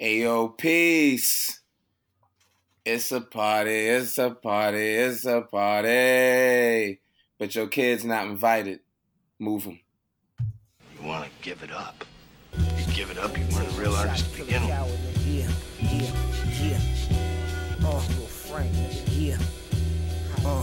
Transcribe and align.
Ayo, 0.00 0.56
peace. 0.56 1.60
It's 2.84 3.10
a 3.10 3.20
party, 3.20 3.88
it's 3.88 4.16
a 4.16 4.30
party, 4.30 4.94
it's 4.94 5.24
a 5.26 5.40
party. 5.40 7.00
But 7.36 7.54
your 7.56 7.66
kid's 7.66 8.04
not 8.04 8.26
invited. 8.28 8.78
Move 9.40 9.64
him. 9.64 9.80
You 10.38 11.08
want 11.08 11.24
to 11.24 11.30
give 11.42 11.64
it 11.64 11.72
up. 11.72 12.04
You 12.56 12.94
give 12.94 13.10
it 13.10 13.18
up, 13.18 13.36
you 13.36 13.44
weren't 13.52 13.68
a 13.68 13.72
real 13.72 13.92
artist 13.94 14.32
to 14.34 14.44
begin 14.44 14.62
with. 14.62 14.70
Yeah, 15.26 15.50
yeah, 15.80 16.12
yeah. 16.62 16.80
Little 17.80 17.98
Frank, 17.98 18.72
yeah. 19.10 19.36
Uh, 20.46 20.62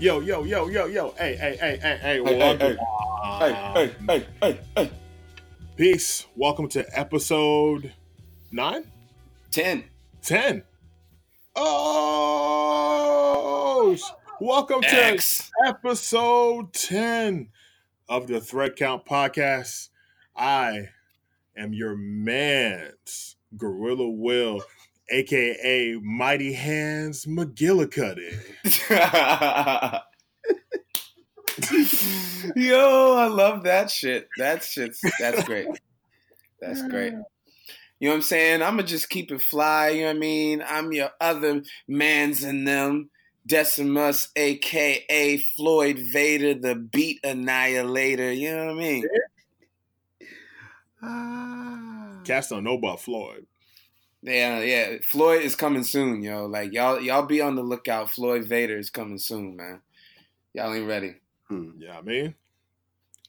Yo, 0.00 0.18
yo, 0.18 0.42
yo, 0.42 0.68
yo, 0.68 0.86
yo. 0.86 1.14
Hey, 1.16 1.36
hey, 1.36 1.56
hey, 1.56 1.78
hey, 1.80 1.98
hey. 1.98 2.20
Hey, 2.24 2.56
hey, 2.58 2.76
Hey, 3.38 3.94
hey, 4.08 4.26
hey, 4.42 4.58
hey. 4.76 4.90
Peace. 5.76 6.26
Welcome 6.34 6.68
to 6.70 6.84
episode 6.98 7.92
nine, 8.50 8.90
10. 9.52 9.84
ten. 10.20 10.64
Oh, 11.54 12.76
welcome 14.40 14.80
to 14.82 15.22
episode 15.64 16.72
10 16.72 17.50
of 18.08 18.26
the 18.26 18.40
Thread 18.40 18.74
Count 18.74 19.06
podcast. 19.06 19.90
I 20.34 20.88
am 21.56 21.72
your 21.72 21.94
man's 21.96 23.36
Gorilla 23.56 24.10
Will, 24.10 24.60
aka 25.10 25.98
Mighty 26.02 26.52
Hands 26.52 27.24
McGillicuddy. 27.26 28.38
Yo, 32.56 33.14
I 33.16 33.26
love 33.26 33.64
that 33.64 33.90
shit. 33.90 34.28
That 34.38 34.62
shit's 34.62 35.00
that's 35.18 35.42
great. 35.44 35.66
That's 36.60 36.82
great. 36.88 37.14
You 38.00 38.08
know 38.08 38.14
what 38.14 38.16
I'm 38.16 38.22
saying? 38.22 38.60
I'ma 38.60 38.82
just 38.82 39.08
keep 39.08 39.30
it 39.30 39.40
fly, 39.40 39.90
you 39.90 40.00
know 40.02 40.08
what 40.08 40.16
I 40.16 40.18
mean? 40.18 40.64
I'm 40.66 40.92
your 40.92 41.10
other 41.20 41.62
mans 41.88 42.42
in 42.44 42.64
them. 42.64 43.08
Decimus, 43.46 44.28
aka 44.36 45.36
Floyd 45.38 45.98
Vader, 46.12 46.54
the 46.54 46.74
beat 46.74 47.20
annihilator, 47.24 48.32
you 48.32 48.50
know 48.50 48.66
what 48.66 48.74
I 48.74 48.78
mean? 48.78 49.08
Cats 52.24 52.48
don't 52.48 52.64
know 52.64 52.74
about 52.74 53.00
Floyd. 53.00 53.46
Yeah, 54.24 54.60
yeah. 54.60 54.96
Floyd 55.02 55.42
is 55.42 55.54
coming 55.54 55.84
soon, 55.84 56.22
yo. 56.22 56.46
Like 56.46 56.72
y'all 56.72 56.98
y'all 56.98 57.26
be 57.26 57.42
on 57.42 57.56
the 57.56 57.62
lookout. 57.62 58.10
Floyd 58.10 58.44
Vader 58.46 58.78
is 58.78 58.88
coming 58.88 59.18
soon, 59.18 59.54
man. 59.56 59.82
Y'all 60.54 60.72
ain't 60.72 60.88
ready. 60.88 61.16
Hmm. 61.48 61.72
Yeah, 61.76 61.98
I 61.98 62.00
mean, 62.00 62.34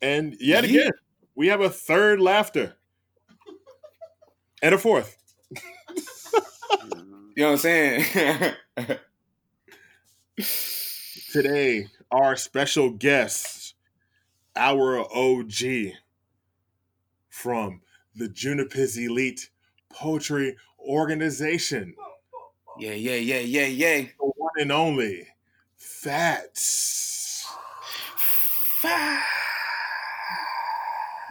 and 0.02 0.38
yet 0.40 0.64
Yeah. 0.64 0.82
again, 0.84 0.92
we 1.36 1.48
have 1.48 1.60
a 1.60 1.70
third 1.70 2.22
laughter 2.22 2.76
and 4.62 4.74
a 4.74 4.78
fourth. 4.78 5.18
You 7.36 7.44
know 7.44 7.48
what 7.48 7.52
I'm 7.52 7.58
saying? 7.58 8.54
Today, 11.34 11.88
our 12.10 12.38
special 12.38 12.92
guest, 12.92 13.76
our 14.56 15.00
OG 15.14 15.92
from 17.28 17.82
the 18.16 18.30
Junipers 18.30 18.98
Elite 18.98 19.50
Poetry 19.96 20.58
Organization, 20.80 21.96
yeah, 22.78 22.92
yeah, 22.92 23.16
yeah, 23.16 23.40
yeah, 23.40 23.66
yeah. 23.66 24.02
the 24.02 24.32
one 24.36 24.52
and 24.60 24.72
only 24.72 25.28
Fats. 25.78 27.48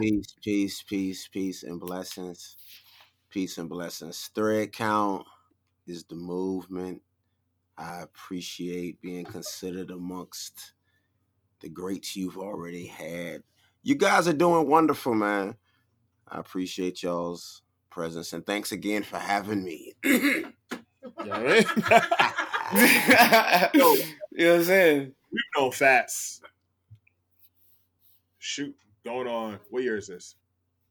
Peace, 0.01 0.35
peace, 0.43 0.83
peace, 0.83 1.29
peace, 1.29 1.63
and 1.63 1.79
blessings. 1.79 2.57
Peace 3.31 3.59
and 3.59 3.69
blessings. 3.69 4.31
Thread 4.35 4.73
count 4.73 5.27
is 5.87 6.05
the 6.05 6.17
movement. 6.17 7.03
I 7.77 8.03
appreciate 8.03 9.01
being 9.03 9.25
considered 9.25 9.91
amongst 9.91 10.73
the 11.61 11.69
greats 11.69 12.17
you've 12.17 12.39
already 12.39 12.87
had. 12.87 13.43
You 13.83 13.97
guys 13.97 14.27
are 14.27 14.33
doing 14.33 14.69
wonderful, 14.69 15.15
man. 15.15 15.57
I 16.27 16.39
appreciate 16.39 17.03
y'all's 17.03 17.63
presence 17.95 18.33
and 18.33 18.45
thanks 18.45 18.73
again 18.73 19.05
for 19.05 19.19
having 19.19 19.63
me. 19.63 19.95
You 20.03 20.43
know 21.27 21.39
what 21.39 21.67
I 21.81 22.73
mean? 22.73 22.91
you 24.33 24.45
know 24.45 24.53
what 24.53 24.59
I'm 24.59 24.65
saying? 24.65 25.13
We've 25.31 25.43
known 25.57 25.71
Fats. 25.71 26.41
Shoot, 28.39 28.75
going 29.05 29.29
on. 29.29 29.61
What 29.71 29.85
year 29.85 29.97
is 29.97 30.09
this? 30.09 30.35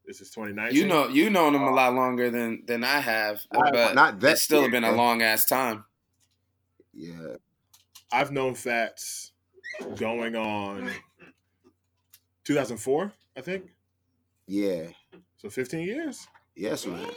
This 0.06 0.20
is 0.20 0.30
2019. 0.30 0.76
You 0.80 0.86
know, 0.86 1.08
you 1.08 1.30
known 1.30 1.54
him 1.54 1.62
a 1.62 1.70
uh, 1.70 1.74
lot 1.74 1.94
longer 1.94 2.30
than 2.30 2.64
than 2.66 2.84
I 2.84 3.00
have, 3.00 3.42
Well, 3.52 3.70
but 3.72 3.94
not 3.94 4.20
that 4.20 4.32
it's 4.32 4.42
still 4.42 4.62
year, 4.62 4.70
been 4.70 4.84
a 4.84 4.92
long 4.92 5.22
ass 5.22 5.46
time. 5.46 5.84
yeah. 6.92 7.36
I've 8.12 8.30
known 8.30 8.54
Fats 8.54 9.32
going 9.96 10.36
on 10.36 10.90
2004, 12.44 13.12
I 13.36 13.40
think. 13.40 13.72
Yeah. 14.46 14.88
So 15.38 15.50
15 15.50 15.80
years. 15.80 16.28
Yes, 16.56 16.86
man. 16.86 17.10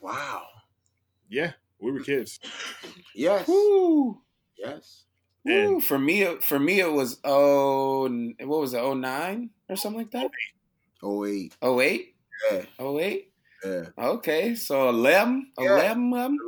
Wow. 0.00 0.42
Yeah, 1.28 1.52
we 1.80 1.92
were 1.92 2.00
kids. 2.00 2.40
Yes. 3.14 3.46
Woo. 3.48 4.20
Yes. 4.58 5.04
Woo. 5.44 5.52
And 5.52 5.84
For 5.84 5.98
me, 5.98 6.22
it- 6.22 6.42
for 6.44 6.58
me, 6.58 6.80
it 6.80 6.92
was 6.92 7.18
oh, 7.24 8.08
what 8.40 8.60
was 8.60 8.74
it? 8.74 8.78
Oh 8.78 8.94
nine 8.94 9.50
or 9.68 9.76
something 9.76 9.98
like 10.00 10.10
that. 10.12 10.30
Oh 11.02 11.20
wait. 11.20 11.56
Oh 11.62 11.80
eight. 11.80 12.14
Yeah. 12.50 12.62
Oh 12.78 12.98
eight. 12.98 13.32
Yeah. 13.64 13.86
Okay, 13.96 14.54
so 14.56 14.90
11, 14.90 15.50
Yeah. 15.58 15.72
11, 15.74 16.12
11? 16.12 16.38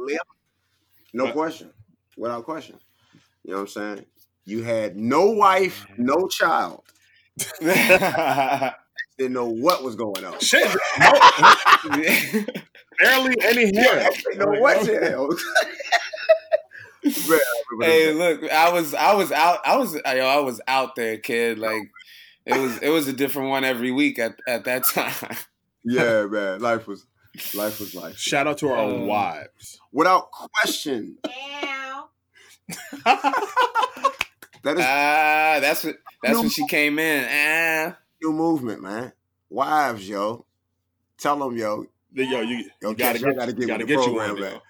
No 1.15 1.25
But- 1.27 1.33
question. 1.33 1.73
Without 2.17 2.45
question. 2.45 2.79
You 3.45 3.53
know 3.53 3.57
what 3.59 3.63
I'm 3.63 3.69
saying? 3.69 4.07
You 4.45 4.63
had 4.65 4.97
no 4.97 5.31
wife, 5.31 5.87
no 5.99 6.29
child. 6.29 6.85
Didn't 9.19 9.33
know 9.33 9.47
what 9.49 9.83
was 9.83 9.95
going 9.97 10.25
on. 10.25 10.39
shit, 10.41 10.67
no, 10.99 11.13
barely 13.01 13.35
any 13.43 13.75
hair. 13.79 14.11
Didn't 14.25 14.39
know 14.39 14.61
what 14.61 14.85
the 14.87 14.99
hell. 15.01 15.29
Man, 17.05 17.15
I 17.41 17.41
remember 17.71 17.85
hey, 17.85 18.13
look, 18.13 18.51
I 18.51 18.71
was, 18.73 18.93
I 18.95 19.15
was 19.15 19.31
out, 19.33 19.61
I 19.65 19.77
was, 19.77 19.95
yo, 19.95 20.03
I 20.27 20.41
was 20.41 20.61
out 20.67 20.97
there, 20.97 21.17
kid. 21.19 21.59
Like, 21.59 21.83
it 22.45 22.59
was, 22.61 22.79
it 22.79 22.89
was 22.91 23.07
a 23.09 23.13
different 23.13 23.51
one 23.51 23.65
every 23.65 23.91
week 23.93 24.19
at 24.19 24.39
at 24.49 24.65
that 24.65 24.85
time. 24.85 25.37
Yeah, 25.85 26.27
man. 26.27 26.61
Life 26.61 26.87
was 26.89 27.07
life 27.55 27.79
was 27.81 27.95
life. 27.95 28.19
Shout 28.19 28.47
out 28.49 28.59
to 28.59 28.71
our 28.71 28.79
Um, 28.91 29.07
wives. 29.07 29.79
Without 29.93 30.31
question. 30.33 31.17
That 34.65 34.79
is 34.79 34.85
Ah, 34.85 35.59
that's 35.61 35.85
what, 35.85 35.97
that's 36.23 36.39
when 36.41 36.49
she 36.51 36.67
came 36.67 36.99
in. 36.99 37.25
Ah, 37.31 37.97
new 38.23 38.33
movement, 38.33 38.83
man. 38.83 39.13
Wives, 39.51 40.09
yo. 40.09 40.45
Tell 41.19 41.39
them, 41.39 41.57
yo. 41.57 41.87
Yo, 42.13 42.41
you, 42.41 42.71
Yo, 42.81 42.91
you 42.91 42.95
gotta 42.97 43.19
Cash, 43.19 43.25
I 43.25 43.29
get, 43.29 43.37
gotta 43.37 43.53
get 43.53 43.67
gotta 43.69 43.85
with 43.85 43.89
the 43.89 43.95
get 43.97 44.07
you 44.07 44.13
program, 44.13 44.31
one, 44.33 44.41
man. 44.41 44.53
man. 44.53 44.61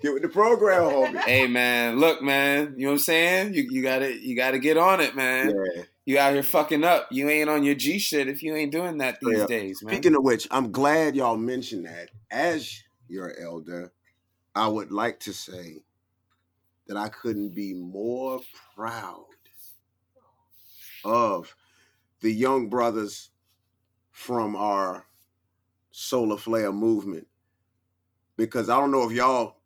Get 0.00 0.12
with 0.12 0.22
the 0.22 0.28
program, 0.28 0.82
homie. 0.82 1.18
hey 1.24 1.46
man, 1.46 1.98
look, 1.98 2.22
man, 2.22 2.74
you 2.76 2.84
know 2.84 2.90
what 2.90 2.92
I'm 2.94 2.98
saying? 2.98 3.54
You 3.54 3.62
you 3.70 3.82
gotta 3.82 4.14
you 4.14 4.36
gotta 4.36 4.58
get 4.58 4.76
on 4.76 5.00
it, 5.00 5.16
man. 5.16 5.50
Yeah. 5.50 5.82
You 6.06 6.18
out 6.18 6.34
here 6.34 6.42
fucking 6.42 6.84
up. 6.84 7.08
You 7.10 7.30
ain't 7.30 7.48
on 7.48 7.64
your 7.64 7.74
G 7.74 7.98
shit 7.98 8.28
if 8.28 8.42
you 8.42 8.54
ain't 8.54 8.70
doing 8.72 8.98
that 8.98 9.18
these 9.20 9.38
Yeah. 9.38 9.46
days, 9.46 9.82
man. 9.82 9.94
Speaking 9.94 10.14
of 10.14 10.22
which, 10.22 10.46
I'm 10.50 10.70
glad 10.70 11.16
y'all 11.16 11.36
mentioned 11.36 11.86
that. 11.86 12.10
As 12.30 12.82
your 13.08 13.32
elder, 13.40 13.90
I 14.54 14.68
would 14.68 14.92
like 14.92 15.20
to 15.20 15.32
say 15.32 15.82
that 16.86 16.96
I 16.98 17.08
couldn't 17.08 17.54
be 17.54 17.72
more 17.72 18.40
proud 18.76 19.24
of 21.04 21.54
the 22.20 22.32
young 22.32 22.68
brothers 22.68 23.30
from 24.10 24.56
our 24.56 25.06
solar 25.90 26.36
flare 26.36 26.72
movement. 26.72 27.26
Because 28.36 28.68
I 28.68 28.78
don't 28.78 28.90
know 28.90 29.08
if 29.08 29.12
y'all 29.12 29.56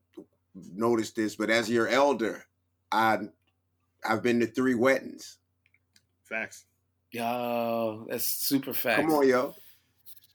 noticed 0.54 1.16
this, 1.16 1.36
but 1.36 1.50
as 1.50 1.70
your 1.70 1.88
elder, 1.88 2.44
I 2.92 3.18
I've 4.04 4.22
been 4.22 4.40
to 4.40 4.46
three 4.46 4.74
weddings. 4.74 5.38
Facts. 6.24 6.66
Yo, 7.10 8.06
that's 8.08 8.26
super 8.26 8.72
facts. 8.72 9.00
Come 9.00 9.12
on, 9.12 9.28
yo. 9.28 9.54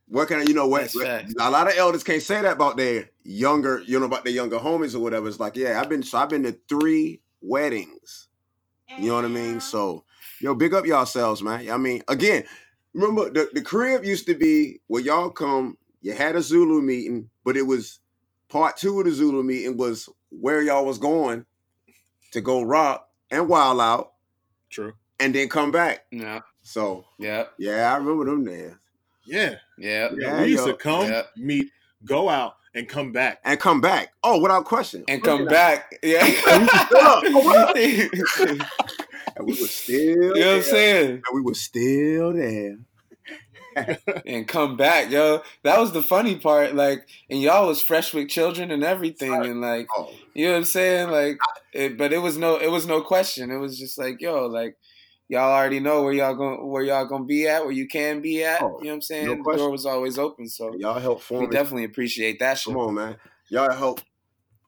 What 0.07 0.27
can 0.27 0.39
I, 0.39 0.44
you 0.44 0.54
know 0.54 0.68
what? 0.68 0.81
That's 0.81 1.00
facts. 1.00 1.33
A 1.39 1.50
lot 1.50 1.68
of 1.68 1.77
elders 1.77 2.04
can't 2.04 2.21
say 2.21 2.42
that 2.42 2.54
about 2.54 2.77
their 2.77 3.09
younger, 3.24 3.83
you 3.86 4.00
know, 4.00 4.06
about 4.06 4.24
their 4.24 4.33
younger 4.33 4.57
homies 4.57 4.95
or 4.95 5.00
whatever. 5.00 5.27
It's 5.27 5.39
like, 5.39 5.56
yeah, 5.56 5.80
I've 5.80 5.89
been 5.89 6.04
so 6.04 6.18
I've 6.18 6.30
been 6.30 6.44
to 6.44 6.57
three 6.68 7.21
weddings. 7.42 8.27
You 8.98 9.09
know 9.09 9.16
what 9.16 9.25
I 9.25 9.30
mean? 9.30 9.59
So, 9.59 10.04
yo, 10.44 10.54
big 10.54 10.74
up 10.74 10.86
yourselves, 10.86 11.42
man. 11.42 11.72
I 11.72 11.78
mean, 11.78 12.04
again, 12.10 12.44
remember 12.94 13.30
the, 13.30 13.50
the 13.54 13.62
crib 13.62 14.04
used 14.04 14.28
to 14.28 14.36
be 14.36 14.81
where 14.88 15.01
y'all 15.01 15.30
come, 15.30 15.78
you 16.01 16.13
had 16.13 16.36
a 16.36 16.42
Zulu 16.42 16.81
meeting, 16.81 17.30
but 17.45 17.56
it 17.56 17.62
was 17.62 18.00
part 18.50 18.75
two 18.75 19.00
of 19.00 19.06
the 19.06 19.12
Zulu 19.12 19.42
meeting 19.42 19.78
was 19.78 20.10
where 20.30 20.62
y'all 20.62 20.86
was 20.86 20.98
going 20.98 21.45
to 22.34 22.42
go 22.42 22.62
rock 22.62 23.07
and 23.31 23.48
wild 23.48 23.80
out 23.80 24.12
True. 24.69 24.94
and 25.18 25.34
then 25.34 25.48
come 25.48 25.72
back. 25.72 26.06
Yeah, 26.12 26.42
So 26.62 27.06
yeah, 27.18 27.45
yeah, 27.57 27.94
I 27.94 27.95
remember 27.95 28.25
them 28.25 28.44
days. 28.44 28.74
Yeah. 29.25 29.56
yeah. 29.78 30.10
Yeah, 30.13 30.42
we 30.42 30.50
used 30.50 30.66
yo. 30.66 30.74
to 30.74 30.78
come, 30.78 31.10
Yeah. 31.10 31.22
meet, 31.38 31.72
go 32.04 32.28
out, 32.28 32.57
and 32.75 32.90
come 32.90 33.13
back. 33.13 33.40
And 33.45 33.57
come 33.57 33.80
back. 33.80 34.12
Oh, 34.24 34.42
without 34.42 34.66
question. 34.66 35.06
And 35.07 35.24
come 35.24 35.45
back. 35.45 35.98
Yeah. 36.04 36.25
And 39.35 39.45
we 39.47 39.53
were 39.53 39.68
still 39.68 39.97
you 39.97 40.15
know 40.19 40.27
what 40.27 40.35
there. 40.35 40.56
I'm 40.56 40.62
saying? 40.63 41.09
And 41.12 41.24
we 41.33 41.41
were 41.41 41.53
still 41.53 42.33
there. 42.33 42.77
and 44.25 44.47
come 44.47 44.77
back, 44.77 45.09
yo. 45.09 45.41
That 45.63 45.80
was 45.80 45.91
the 45.94 46.01
funny 46.03 46.35
part. 46.35 46.75
Like, 46.75 47.07
and 47.30 47.41
y'all 47.41 47.68
was 47.68 47.81
fresh 47.81 48.13
with 48.13 48.30
children 48.30 48.69
and 48.71 48.83
everything, 48.83 49.33
and 49.33 49.62
like, 49.62 49.88
Oh, 49.95 50.12
you 50.35 50.45
know 50.45 50.51
what 50.51 50.57
I'm 50.59 50.63
saying? 50.65 51.09
Like, 51.09 51.39
it, 51.74 51.97
but 51.97 52.13
it 52.13 52.19
was 52.19 52.38
no, 52.38 52.57
it 52.57 52.69
was 52.69 52.85
no 52.85 53.01
question. 53.01 53.50
It 53.50 53.57
was 53.57 53.80
just 53.80 53.97
like, 53.97 54.21
yo, 54.21 54.45
like, 54.45 54.77
y'all 55.27 55.51
already 55.51 55.80
know 55.80 56.03
where 56.03 56.13
y'all 56.13 56.35
going, 56.35 56.68
where 56.68 56.83
y'all 56.83 57.06
gonna 57.07 57.25
be 57.25 57.47
at, 57.47 57.63
where 57.63 57.71
you 57.71 57.88
can 57.88 58.21
be 58.21 58.44
at. 58.44 58.62
Oh, 58.62 58.77
you 58.80 58.85
know 58.85 58.89
what 58.89 58.95
I'm 58.95 59.01
saying? 59.01 59.25
no 59.25 59.35
the 59.38 59.41
question. 59.41 59.59
door 59.59 59.71
was 59.71 59.85
always 59.88 60.19
open, 60.19 60.47
so 60.47 60.75
y'all 60.75 61.00
helped 61.00 61.27
we 61.31 61.38
form. 61.38 61.50
definitely 61.50 61.85
appreciate 61.85 62.38
that 62.39 62.59
shit. 62.59 62.74
Come 62.74 62.81
on, 62.81 62.94
man. 62.94 63.18
Y'all 63.50 63.74
helped 63.74 64.03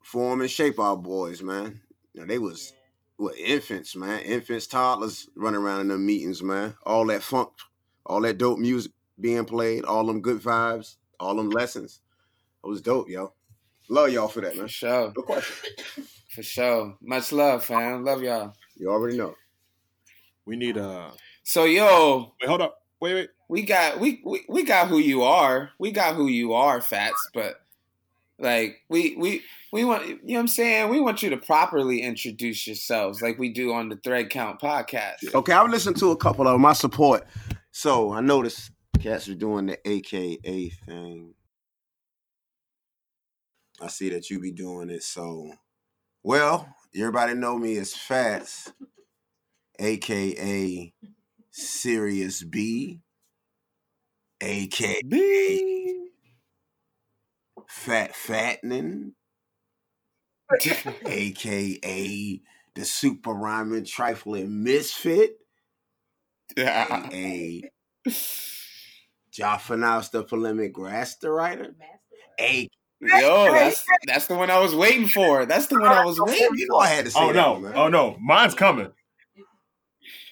form 0.04 0.42
and 0.42 0.50
shape 0.50 0.80
our 0.80 0.98
boys, 0.98 1.44
man. 1.44 1.80
Now 2.16 2.26
they 2.26 2.40
was 2.40 2.74
what 3.18 3.38
infants, 3.38 3.96
man. 3.96 4.22
Infants, 4.22 4.68
toddlers 4.68 5.30
running 5.36 5.60
around 5.62 5.82
in 5.82 5.88
them 5.90 6.06
meetings, 6.06 6.44
man. 6.44 6.76
All 6.86 7.06
that 7.08 7.24
funk, 7.24 7.50
all 8.06 8.22
that 8.22 8.38
dope 8.38 8.60
music 8.60 8.92
being 9.20 9.46
played, 9.46 9.86
all 9.86 10.06
them 10.06 10.22
good 10.22 10.42
vibes, 10.42 10.96
all 11.20 11.36
them 11.36 11.50
lessons. 11.50 12.02
It 12.64 12.68
was 12.68 12.82
dope, 12.82 13.10
yo. 13.10 13.34
Love 13.90 14.10
y'all 14.12 14.28
for 14.28 14.42
that, 14.42 14.56
man. 14.56 14.66
For 14.66 14.72
sure, 14.72 15.14
No 15.16 15.24
question. 15.24 15.70
for 16.30 16.44
sure. 16.44 16.98
Much 17.02 17.32
love, 17.32 17.64
fam. 17.64 18.04
Love 18.04 18.22
y'all. 18.24 18.54
You 18.76 18.90
already 18.90 19.18
know. 19.18 19.36
We 20.46 20.56
need 20.58 20.78
uh 20.78 21.12
So, 21.44 21.66
yo, 21.66 22.34
wait, 22.42 22.48
hold 22.48 22.62
up. 22.62 22.82
Wait, 23.00 23.14
wait. 23.14 23.30
we 23.50 23.62
got 23.62 24.00
we, 24.00 24.22
we 24.26 24.46
we 24.50 24.64
got 24.64 24.88
who 24.88 24.98
you 25.00 25.24
are. 25.24 25.70
We 25.80 25.92
got 25.92 26.16
who 26.16 26.28
you 26.28 26.54
are, 26.54 26.82
Fats, 26.82 27.30
but 27.34 27.62
like 28.40 28.82
we 28.90 29.16
we 29.18 29.42
we 29.72 29.86
want 29.86 30.08
you 30.08 30.16
know 30.16 30.20
what 30.34 30.40
I'm 30.40 30.48
saying? 30.48 30.90
We 30.90 31.00
want 31.00 31.24
you 31.24 31.30
to 31.30 31.38
properly 31.38 32.02
introduce 32.02 32.68
yourselves 32.68 33.22
like 33.22 33.38
we 33.38 33.50
do 33.50 33.74
on 33.74 33.90
the 33.90 33.98
Thread 33.98 34.30
Count 34.30 34.60
podcast. 34.60 35.34
Okay, 35.34 35.54
I've 35.54 35.70
listened 35.70 35.98
to 35.98 36.12
a 36.12 36.18
couple 36.18 36.48
of 36.48 36.60
my 36.60 36.74
support. 36.74 37.26
So 37.72 38.14
I 38.14 38.22
noticed 38.22 38.72
cats 39.00 39.28
are 39.28 39.36
doing 39.36 39.68
the 39.68 39.78
AKA 39.88 40.70
thing. 40.86 41.34
I 43.82 43.88
see 43.88 44.10
that 44.10 44.30
you 44.30 44.40
be 44.40 44.52
doing 44.52 44.90
it. 44.90 45.04
So, 45.04 45.52
well, 46.24 46.68
everybody 46.96 47.34
know 47.34 47.58
me 47.58 47.78
as 47.78 47.94
Fats, 47.94 48.72
aka 49.80 50.94
Serious 51.52 52.44
B, 52.44 53.02
aka 54.42 55.02
Fat 57.68 58.16
Fattening, 58.16 59.14
aka 61.06 62.42
the 62.76 62.86
Super 62.86 63.32
Rhyming 63.32 63.86
Trifling 63.86 64.64
Misfit. 64.64 65.38
Yeah. 66.56 67.10
a 67.12 67.64
Jaffanos 69.32 70.12
the 70.12 70.24
polemic 70.24 70.76
Raster 70.76 71.36
writer. 71.36 71.76
A 72.40 72.70
Yo, 73.02 73.52
that's 73.52 73.84
that's 74.08 74.28
the 74.28 74.36
one 74.36 74.50
I 74.50 74.60
was 74.60 74.74
waiting 74.74 75.08
for. 75.08 75.46
That's 75.46 75.68
the 75.68 75.80
one 75.80 75.92
I 75.92 76.04
oh, 76.04 76.08
was 76.08 76.20
waiting 76.20 76.50
you 76.56 76.68
know 76.70 76.78
I 76.78 76.88
had 76.88 77.06
to 77.06 77.12
say 77.12 77.20
Oh 77.22 77.28
that 77.28 77.36
no. 77.36 77.54
one, 77.54 77.64
man. 77.64 77.74
Oh 77.76 77.88
no. 77.88 78.18
Mine's 78.22 78.56
coming. 78.56 78.92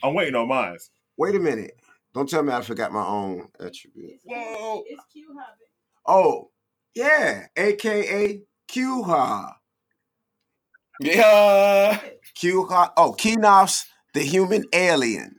I'm 0.01 0.13
waiting 0.13 0.35
on 0.35 0.47
mine. 0.47 0.77
Wait 1.17 1.35
a 1.35 1.39
minute. 1.39 1.73
Don't 2.13 2.29
tell 2.29 2.43
me 2.43 2.53
I 2.53 2.61
forgot 2.61 2.91
my 2.91 3.05
own 3.05 3.47
attribute. 3.59 4.19
Whoa. 4.23 4.83
It's 4.87 5.03
Q 5.11 5.27
Hobbit. 5.37 5.67
Oh, 6.05 6.51
yeah. 6.95 7.47
AKA 7.55 8.41
Q-Ha. 8.67 9.57
Yeah. 10.99 11.99
Q-Ha. 12.35 12.93
Oh, 12.97 13.15
Kenos, 13.17 13.85
the 14.13 14.21
human 14.21 14.65
alien. 14.73 15.35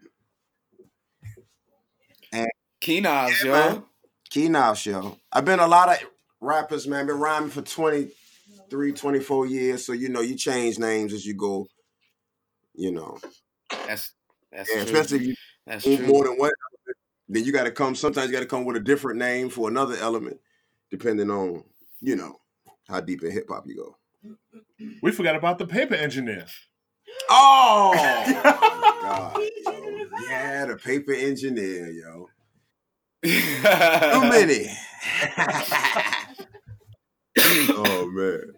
Keenos, 2.81 3.43
Yeah, 3.43 3.45
yo. 3.45 3.53
man. 3.53 3.83
Kenos, 4.31 4.85
yo. 4.87 5.17
I've 5.33 5.45
been 5.47 5.61
a 5.61 5.67
lot 5.67 5.89
of 5.89 6.07
rappers, 6.41 6.87
man. 6.87 7.07
Been 7.07 7.19
rhyming 7.19 7.49
for 7.51 7.63
23, 7.63 8.93
24 8.93 9.47
years. 9.47 9.87
So, 9.87 9.93
you 9.95 10.11
know, 10.11 10.21
you 10.21 10.37
change 10.37 10.79
names 10.79 11.15
as 11.15 11.25
you 11.25 11.35
go. 11.35 11.67
You 12.75 12.93
know. 12.93 13.19
That's 13.87 14.13
that's 14.53 14.69
Yeah, 14.69 14.85
true. 14.85 14.93
especially 14.99 15.17
if 15.19 15.23
you 15.29 15.35
That's 15.67 15.85
true. 15.85 15.99
more 16.07 16.25
than 16.25 16.37
one 16.37 16.51
then 17.29 17.45
you 17.45 17.53
got 17.53 17.65
to 17.65 17.71
come. 17.71 17.95
Sometimes 17.95 18.27
you 18.27 18.33
got 18.35 18.41
to 18.41 18.47
come 18.47 18.67
with 18.67 18.77
a 18.77 18.81
different 18.81 19.19
name 19.19 19.49
for 19.49 19.69
another 19.69 19.97
element, 19.97 20.39
depending 20.97 21.29
on 21.29 21.65
you 22.01 22.15
know 22.15 22.37
how 22.89 23.01
deep 23.01 23.25
in 23.25 23.33
hip 23.33 23.47
hop 23.49 23.65
you 23.67 23.75
go. 23.77 23.97
We 25.03 25.11
forgot 25.11 25.35
about 25.35 25.59
the 25.59 25.67
paper 25.67 25.95
engineer. 25.97 26.47
Oh 27.29 27.93
my 27.97 28.41
god, 29.03 29.37
yo. 29.67 30.07
yeah, 30.29 30.67
the 30.67 30.77
paper 30.77 31.13
engineer, 31.13 31.91
yo. 31.91 32.29
Too 33.25 34.29
many. 34.29 34.67
oh 37.71 38.09
man, 38.13 38.53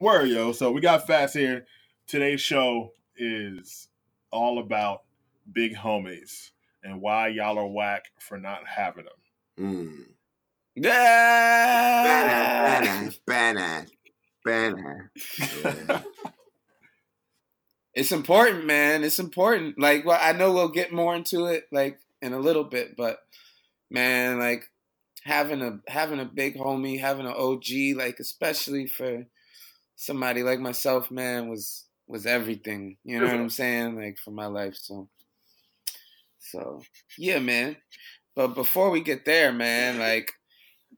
Word, 0.00 0.28
yo. 0.30 0.52
So 0.52 0.70
we 0.72 0.80
got 0.80 1.06
Fats 1.06 1.34
here. 1.34 1.66
Today's 2.06 2.40
show 2.40 2.92
is 3.18 3.88
all 4.30 4.58
about 4.60 5.02
big 5.52 5.74
homies 5.74 6.50
and 6.82 7.00
why 7.02 7.28
y'all 7.28 7.58
are 7.58 7.66
whack 7.66 8.04
for 8.18 8.38
not 8.38 8.66
having 8.66 9.04
them. 9.04 9.14
mm. 9.74 10.15
Badass, 10.78 11.88
badass. 13.26 13.88
Yeah. 14.46 16.02
It's 17.94 18.12
important, 18.12 18.66
man. 18.66 19.02
It's 19.04 19.18
important. 19.18 19.78
Like, 19.78 20.04
well, 20.04 20.18
I 20.20 20.32
know 20.32 20.52
we'll 20.52 20.68
get 20.68 20.92
more 20.92 21.16
into 21.16 21.46
it 21.46 21.64
like 21.72 21.98
in 22.20 22.34
a 22.34 22.38
little 22.38 22.64
bit, 22.64 22.94
but 22.94 23.20
man, 23.90 24.38
like 24.38 24.70
having 25.24 25.62
a 25.62 25.80
having 25.88 26.20
a 26.20 26.26
big 26.26 26.58
homie, 26.58 27.00
having 27.00 27.24
an 27.26 27.32
OG, 27.32 27.96
like 27.96 28.20
especially 28.20 28.86
for 28.86 29.26
somebody 29.96 30.42
like 30.42 30.60
myself, 30.60 31.10
man, 31.10 31.48
was 31.48 31.86
was 32.06 32.26
everything. 32.26 32.98
You 33.02 33.18
know 33.18 33.26
what 33.26 33.34
I'm 33.34 33.48
saying? 33.48 33.96
Like 33.96 34.18
for 34.18 34.30
my 34.30 34.46
life. 34.46 34.76
So 34.76 35.08
so 36.38 36.82
yeah, 37.16 37.38
man. 37.38 37.76
But 38.34 38.48
before 38.48 38.90
we 38.90 39.00
get 39.00 39.24
there, 39.24 39.52
man, 39.52 39.98
like 39.98 40.32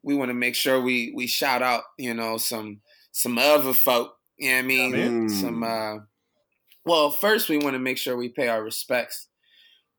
we 0.03 0.15
want 0.15 0.29
to 0.29 0.33
make 0.35 0.55
sure 0.55 0.81
we 0.81 1.11
we 1.15 1.27
shout 1.27 1.61
out, 1.61 1.83
you 1.97 2.13
know, 2.13 2.37
some 2.37 2.81
some 3.11 3.37
other 3.37 3.73
folk. 3.73 4.17
You 4.37 4.49
know 4.49 4.55
what 4.57 4.59
I 4.59 4.67
mean? 4.67 4.93
Mm. 4.93 5.29
Some 5.29 5.63
uh 5.63 5.97
well, 6.85 7.11
first 7.11 7.49
we 7.49 7.57
want 7.57 7.73
to 7.75 7.79
make 7.79 7.97
sure 7.97 8.15
we 8.17 8.29
pay 8.29 8.47
our 8.47 8.63
respects. 8.63 9.27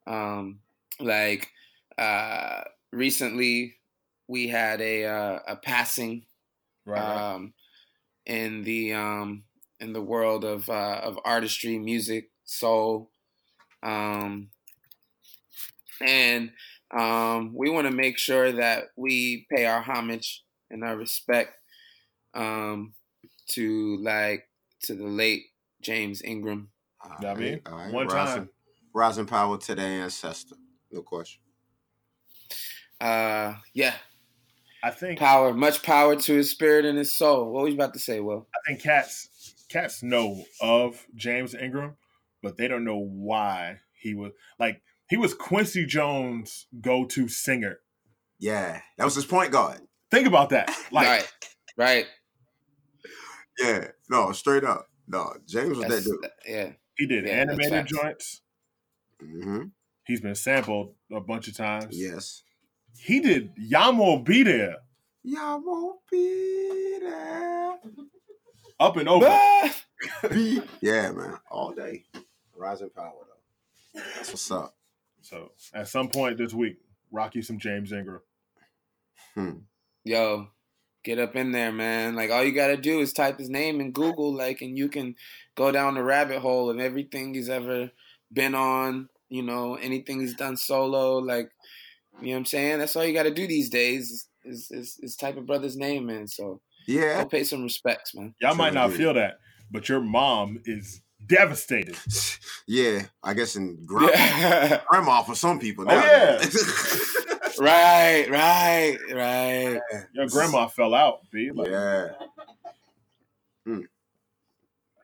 Um 0.06 0.60
like 1.00 1.50
uh 1.98 2.62
recently 2.92 3.76
we 4.28 4.48
had 4.48 4.80
a 4.80 5.04
uh, 5.06 5.38
a 5.46 5.56
passing 5.56 6.24
Right. 6.86 7.24
um, 7.34 7.54
in 8.26 8.62
the 8.64 8.92
um, 8.94 9.44
in 9.80 9.92
the 9.92 10.02
world 10.02 10.44
of 10.44 10.68
uh, 10.68 11.00
of 11.02 11.18
artistry, 11.24 11.78
music, 11.78 12.30
soul, 12.44 13.10
um, 13.82 14.50
and 16.00 16.52
um, 16.96 17.54
we 17.54 17.70
want 17.70 17.86
to 17.86 17.92
make 17.92 18.18
sure 18.18 18.52
that 18.52 18.88
we 18.96 19.46
pay 19.50 19.66
our 19.66 19.80
homage 19.80 20.44
and 20.70 20.84
our 20.84 20.96
respect 20.96 21.56
um, 22.34 22.94
to 23.48 23.96
like 23.98 24.48
to 24.82 24.94
the 24.94 25.06
late 25.06 25.44
James 25.80 26.22
Ingram. 26.22 26.68
All 27.02 27.16
Yeah, 27.22 27.32
I 27.32 27.34
mean, 27.34 27.60
all 27.66 27.78
right. 27.78 27.92
one 27.92 28.08
rising, 28.08 28.36
time. 28.42 28.50
rising 28.92 29.26
power 29.26 29.58
to 29.58 29.74
the 29.74 29.82
ancestor. 29.82 30.56
No 30.90 31.02
question. 31.02 31.40
Uh, 33.00 33.54
yeah, 33.72 33.94
I 34.82 34.90
think 34.90 35.18
power, 35.18 35.54
much 35.54 35.82
power 35.82 36.16
to 36.16 36.34
his 36.34 36.50
spirit 36.50 36.84
and 36.84 36.98
his 36.98 37.16
soul. 37.16 37.52
What 37.52 37.64
was 37.64 37.70
you 37.70 37.76
about 37.76 37.94
to 37.94 38.00
say, 38.00 38.20
Will? 38.20 38.46
I 38.54 38.58
think 38.66 38.82
cats 38.82 39.64
cats 39.68 40.02
know 40.02 40.44
of 40.60 41.06
James 41.14 41.54
Ingram, 41.54 41.96
but 42.42 42.56
they 42.56 42.68
don't 42.68 42.84
know 42.84 42.98
why 42.98 43.78
he 43.92 44.14
was 44.14 44.32
like 44.58 44.82
he 45.10 45.16
was 45.18 45.34
Quincy 45.34 45.84
Jones' 45.84 46.66
go-to 46.80 47.28
singer. 47.28 47.80
Yeah, 48.38 48.80
that 48.96 49.04
was 49.04 49.14
his 49.16 49.26
point 49.26 49.52
guard. 49.52 49.80
Think 50.10 50.26
about 50.26 50.50
that. 50.50 50.70
Like 50.92 51.06
right, 51.06 51.32
right. 51.76 52.06
Yeah, 53.58 53.88
no, 54.08 54.32
straight 54.32 54.64
up. 54.64 54.88
No, 55.06 55.34
James 55.46 55.76
was 55.76 55.86
That's, 55.86 56.04
that 56.04 56.10
dude. 56.22 56.30
yeah. 56.48 56.72
he 56.96 57.06
did 57.06 57.26
Yeah, 57.26 57.32
animated 57.32 57.70
facts. 57.72 57.90
joints. 57.92 58.40
hmm 59.20 59.62
He's 60.06 60.20
been 60.20 60.34
sampled 60.34 60.94
a 61.12 61.20
bunch 61.20 61.46
of 61.48 61.56
times. 61.56 61.88
Yes. 61.96 62.42
He 62.98 63.20
did 63.20 63.52
Yah 63.56 63.92
Mo 63.92 64.18
B 64.18 64.42
There. 64.42 64.76
Y'all 65.22 65.60
won't 65.62 66.00
be 66.10 66.98
there. 67.00 67.78
Up 68.80 68.96
and 68.96 69.08
over. 69.08 69.26
Ah! 69.28 69.76
yeah, 70.80 71.10
man, 71.12 71.36
all 71.50 71.72
day. 71.72 72.04
Rising 72.56 72.88
power 72.90 73.12
though. 73.94 74.00
That's 74.16 74.30
what's 74.30 74.50
up. 74.50 74.74
So 75.22 75.52
at 75.74 75.88
some 75.88 76.08
point 76.08 76.38
this 76.38 76.54
week, 76.54 76.76
rock 77.10 77.34
you 77.34 77.42
some 77.42 77.58
James 77.58 77.92
Ingram. 77.92 78.20
Hmm. 79.34 79.50
Yo, 80.04 80.48
get 81.04 81.18
up 81.18 81.36
in 81.36 81.52
there, 81.52 81.72
man. 81.72 82.14
Like 82.14 82.30
all 82.30 82.44
you 82.44 82.52
gotta 82.52 82.76
do 82.76 83.00
is 83.00 83.12
type 83.12 83.38
his 83.38 83.50
name 83.50 83.80
in 83.80 83.92
Google, 83.92 84.34
like, 84.34 84.60
and 84.60 84.76
you 84.76 84.88
can 84.88 85.14
go 85.56 85.70
down 85.70 85.94
the 85.94 86.02
rabbit 86.02 86.40
hole 86.40 86.70
of 86.70 86.78
everything 86.78 87.34
he's 87.34 87.48
ever 87.48 87.90
been 88.32 88.54
on. 88.54 89.08
You 89.28 89.42
know, 89.42 89.76
anything 89.76 90.20
he's 90.20 90.34
done 90.34 90.56
solo, 90.56 91.18
like, 91.18 91.50
you 92.20 92.28
know 92.28 92.32
what 92.32 92.38
I'm 92.38 92.44
saying. 92.46 92.78
That's 92.78 92.96
all 92.96 93.04
you 93.04 93.14
gotta 93.14 93.30
do 93.30 93.46
these 93.46 93.68
days 93.68 94.10
is 94.10 94.26
is, 94.44 94.70
is, 94.70 94.98
is 95.02 95.16
type 95.16 95.36
a 95.36 95.40
brother's 95.40 95.76
name 95.76 96.10
in. 96.10 96.26
So 96.26 96.60
Yeah, 96.86 97.22
go 97.22 97.28
pay 97.28 97.44
some 97.44 97.62
respects, 97.62 98.14
man. 98.14 98.34
Y'all 98.40 98.54
might 98.54 98.74
not 98.74 98.92
feel 98.92 99.14
that, 99.14 99.38
but 99.70 99.88
your 99.88 100.00
mom 100.00 100.60
is 100.64 101.00
devastated. 101.26 101.96
yeah. 102.66 103.02
I 103.22 103.34
guess 103.34 103.56
in 103.56 103.78
gra- 103.86 104.08
Yeah. 104.10 104.80
grandma 104.88 105.22
for 105.22 105.34
some 105.34 105.58
people. 105.58 105.84
Oh, 105.88 105.92
yeah. 105.94 106.38
right, 107.58 108.26
right, 108.30 108.96
right. 109.12 109.80
Your 110.14 110.26
grandma 110.28 110.66
fell 110.68 110.94
out, 110.94 111.20
B. 111.30 111.50
Like, 111.52 111.68
yeah. 111.70 112.08
Hmm. 113.66 113.80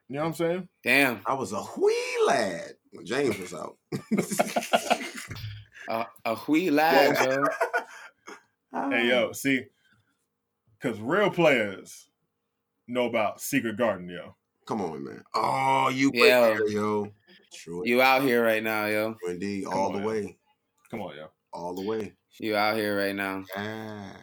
You 0.09 0.15
know 0.15 0.21
what 0.21 0.27
I'm 0.27 0.33
saying? 0.35 0.67
Damn. 0.83 1.21
I 1.25 1.33
was 1.33 1.51
a 1.53 1.61
wee 1.77 2.17
lad 2.27 2.73
when 2.91 3.05
James 3.05 3.37
was 3.37 3.53
out. 3.53 3.77
A, 5.89 6.05
a 6.25 6.37
wee 6.49 6.69
lad, 6.69 7.25
yo. 7.25 7.43
Hey, 8.89 9.07
yo, 9.07 9.31
see, 9.31 9.63
because 10.77 10.99
real 10.99 11.29
players 11.29 12.09
know 12.89 13.05
about 13.05 13.39
Secret 13.41 13.77
Garden, 13.77 14.09
yo. 14.09 14.35
Come 14.67 14.81
on, 14.81 15.03
man. 15.03 15.23
Oh, 15.33 15.89
you 15.89 16.11
Yeah. 16.13 16.25
yeah. 16.25 16.39
there, 16.55 16.67
yo. 16.67 17.11
True. 17.53 17.83
You 17.85 18.01
out 18.01 18.21
here 18.21 18.43
right 18.43 18.61
now, 18.61 18.85
yo. 18.85 19.15
Indeed, 19.27 19.65
Come 19.65 19.73
all 19.73 19.85
on, 19.87 19.93
the 19.93 19.99
man. 19.99 20.07
way. 20.07 20.37
Come 20.91 21.01
on, 21.01 21.15
yo. 21.15 21.27
All 21.53 21.73
the 21.73 21.81
way. 21.81 22.13
You 22.39 22.55
out 22.55 22.75
here 22.75 22.95
right 22.97 23.15
now. 23.15 23.43
Yeah. 23.55 24.13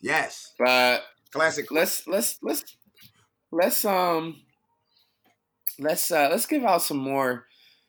Yes. 0.00 0.52
But 0.58 1.02
Classic. 1.30 1.70
let's 1.70 2.06
let's 2.06 2.38
let's 2.42 2.64
let's 3.52 3.84
um 3.84 4.40
let's 5.78 6.10
uh 6.10 6.28
let's 6.30 6.46
give 6.46 6.64
out 6.64 6.82
some 6.82 6.96
more 6.98 7.46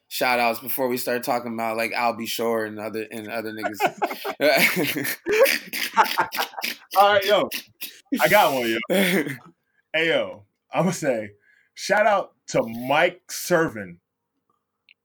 shout 0.07 0.39
outs 0.39 0.59
before 0.59 0.87
we 0.87 0.97
start 0.97 1.23
talking 1.23 1.53
about 1.53 1.77
like 1.77 1.93
I'll 1.93 2.15
be 2.15 2.27
sure 2.27 2.65
and 2.65 2.79
other 2.79 3.07
and 3.11 3.27
other 3.29 3.53
niggas. 3.53 3.79
All 6.97 7.13
right, 7.13 7.25
yo. 7.25 7.49
I 8.21 8.27
got 8.27 8.53
one, 8.53 8.69
yo. 8.69 8.77
Hey, 9.93 10.09
yo. 10.09 10.44
I'm 10.75 10.85
to 10.87 10.93
say, 10.93 11.31
shout 11.73 12.05
out 12.05 12.33
to 12.47 12.63
Mike 12.63 13.21
Servin 13.29 13.97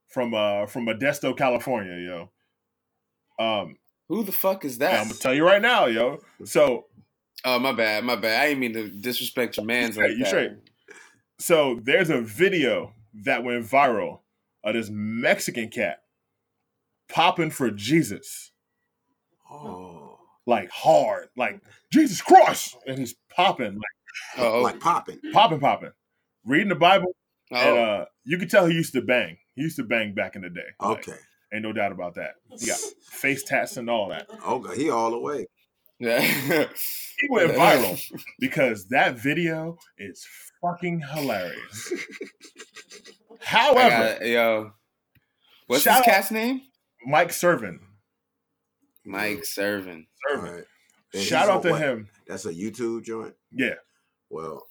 from 0.07 0.33
uh 0.33 0.65
from 0.65 0.85
Modesto, 0.85 1.35
California, 1.37 1.95
yo. 3.39 3.43
Um, 3.43 3.77
Who 4.09 4.23
the 4.23 4.31
fuck 4.31 4.65
is 4.65 4.77
that? 4.79 4.99
I'm 4.99 5.07
gonna 5.07 5.15
tell 5.19 5.33
you 5.33 5.45
right 5.45 5.61
now, 5.61 5.85
yo. 5.85 6.19
So 6.43 6.85
Oh 7.43 7.57
my 7.57 7.71
bad, 7.71 8.03
my 8.03 8.15
bad. 8.15 8.41
I 8.41 8.47
didn't 8.49 8.59
mean 8.59 8.73
to 8.73 8.89
disrespect 8.89 9.57
your 9.57 9.65
man's 9.65 9.97
like 9.97 10.11
you 10.11 10.19
that. 10.19 10.27
straight. 10.27 10.51
So 11.39 11.79
there's 11.81 12.09
a 12.11 12.21
video 12.21 12.93
that 13.23 13.43
went 13.43 13.65
viral 13.65 14.19
of 14.63 14.75
this 14.75 14.89
Mexican 14.91 15.69
cat 15.69 16.03
popping 17.09 17.49
for 17.49 17.71
Jesus, 17.71 18.51
Oh. 19.49 20.19
like 20.45 20.69
hard, 20.69 21.29
like 21.35 21.61
Jesus 21.91 22.21
Christ, 22.21 22.77
and 22.85 22.99
he's 22.99 23.15
popping, 23.35 23.73
like 23.73 24.00
Oh, 24.37 24.61
Like 24.61 24.79
popping. 24.79 25.19
popping, 25.33 25.59
popping, 25.59 25.91
reading 26.45 26.69
the 26.69 26.75
Bible, 26.75 27.15
oh, 27.51 27.55
and 27.55 27.77
uh, 27.77 28.05
you 28.23 28.37
can 28.37 28.47
tell 28.47 28.65
he 28.65 28.73
used 28.75 28.93
to 28.93 29.01
bang. 29.01 29.37
He 29.55 29.61
used 29.63 29.75
to 29.77 29.83
bang 29.83 30.13
back 30.13 30.35
in 30.35 30.41
the 30.43 30.49
day. 30.49 30.61
Like, 30.79 31.07
Okay. 31.09 31.17
ain't 31.53 31.63
no 31.63 31.73
doubt 31.73 31.91
about 31.91 32.15
that. 32.15 32.35
He 32.59 32.67
got 32.67 32.79
face 33.09 33.43
tats 33.43 33.77
and 33.77 33.89
all 33.89 34.09
that. 34.09 34.27
Okay. 34.47 34.75
He 34.83 34.89
all 34.89 35.11
the 35.11 35.19
way. 35.19 35.47
yeah. 35.99 36.67
He 37.21 37.27
went 37.29 37.51
viral 37.51 38.01
because 38.39 38.87
that 38.87 39.13
video 39.15 39.77
is 39.99 40.25
fucking 40.59 41.01
hilarious. 41.13 41.93
However, 43.41 43.89
got 44.15 44.21
it. 44.23 44.27
yo, 44.31 44.71
what's 45.67 45.83
his 45.83 45.93
this 45.93 45.99
out- 45.99 46.03
cat's 46.05 46.31
name? 46.31 46.61
Mike 47.05 47.31
Servin, 47.31 47.79
Mike 49.05 49.43
Servin. 49.45 50.05
All 50.31 50.37
Servin. 50.37 50.53
right. 51.13 51.23
Shout 51.23 51.49
out 51.49 51.61
to 51.63 51.71
what? 51.71 51.81
him. 51.81 52.09
That's 52.27 52.45
a 52.45 52.53
YouTube 52.53 53.03
joint. 53.03 53.35
Yeah. 53.51 53.75
Well, 54.31 54.65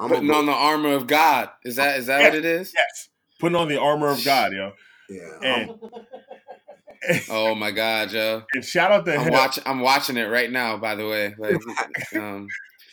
I'm 0.00 0.08
Putting 0.08 0.28
gonna 0.28 0.38
on 0.40 0.46
the 0.46 0.52
armor 0.52 0.92
of 0.94 1.06
God. 1.06 1.50
Is 1.64 1.76
that 1.76 1.98
is 1.98 2.06
that 2.06 2.18
Yeah. 2.20 2.24
what 2.26 2.34
it 2.34 2.44
is? 2.44 2.72
Yes. 2.74 3.08
Putting 3.38 3.56
on 3.56 3.68
the 3.68 3.80
armor 3.80 4.08
of 4.08 4.24
God, 4.24 4.52
yo. 4.52 4.72
yeah. 5.08 5.38
And, 5.42 5.70
Oh 7.30 7.54
my 7.54 7.70
God, 7.70 8.12
yo. 8.12 8.42
and 8.54 8.64
shout 8.64 8.92
out 8.92 9.04
to 9.06 9.18
I'm 9.18 9.26
him. 9.26 9.32
watching. 9.32 9.64
I'm 9.66 9.80
watching 9.80 10.16
it 10.16 10.24
right 10.24 10.50
now. 10.50 10.76
By 10.76 10.94
the 10.94 11.06
way, 11.08 11.34
like, 11.38 11.56
um, 12.14 12.48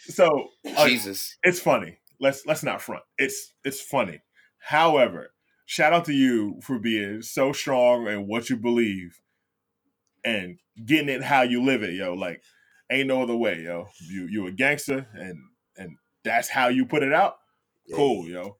So 0.10 0.50
uh, 0.76 0.86
Jesus. 0.88 1.38
it's 1.44 1.60
funny. 1.60 1.98
Let's 2.20 2.46
let's 2.46 2.64
not 2.64 2.82
front. 2.82 3.04
It's 3.18 3.54
it's 3.64 3.82
funny. 3.82 4.22
However, 4.60 5.32
shout 5.66 5.94
out 5.94 6.06
to 6.06 6.14
you 6.14 6.60
for 6.64 6.80
being 6.80 7.22
so 7.22 7.52
strong 7.52 8.08
and 8.08 8.28
what 8.28 8.50
you 8.50 8.58
believe 8.58 9.20
and 10.26 10.58
getting 10.86 11.10
it 11.10 11.24
how 11.24 11.44
you 11.44 11.64
live 11.64 11.84
it, 11.84 11.94
yo. 11.94 12.14
Like 12.14 12.42
ain't 12.92 13.08
no 13.08 13.22
other 13.24 13.36
way, 13.36 13.62
yo. 13.62 13.88
You 14.10 14.28
you 14.28 14.48
a 14.48 14.52
gangster 14.52 15.08
and 15.14 15.38
and 15.78 15.98
that's 16.24 16.50
how 16.50 16.68
you 16.70 16.86
put 16.86 17.04
it 17.04 17.14
out. 17.14 17.38
Yeah, 17.86 17.96
Cool, 17.96 18.28
yo. 18.28 18.58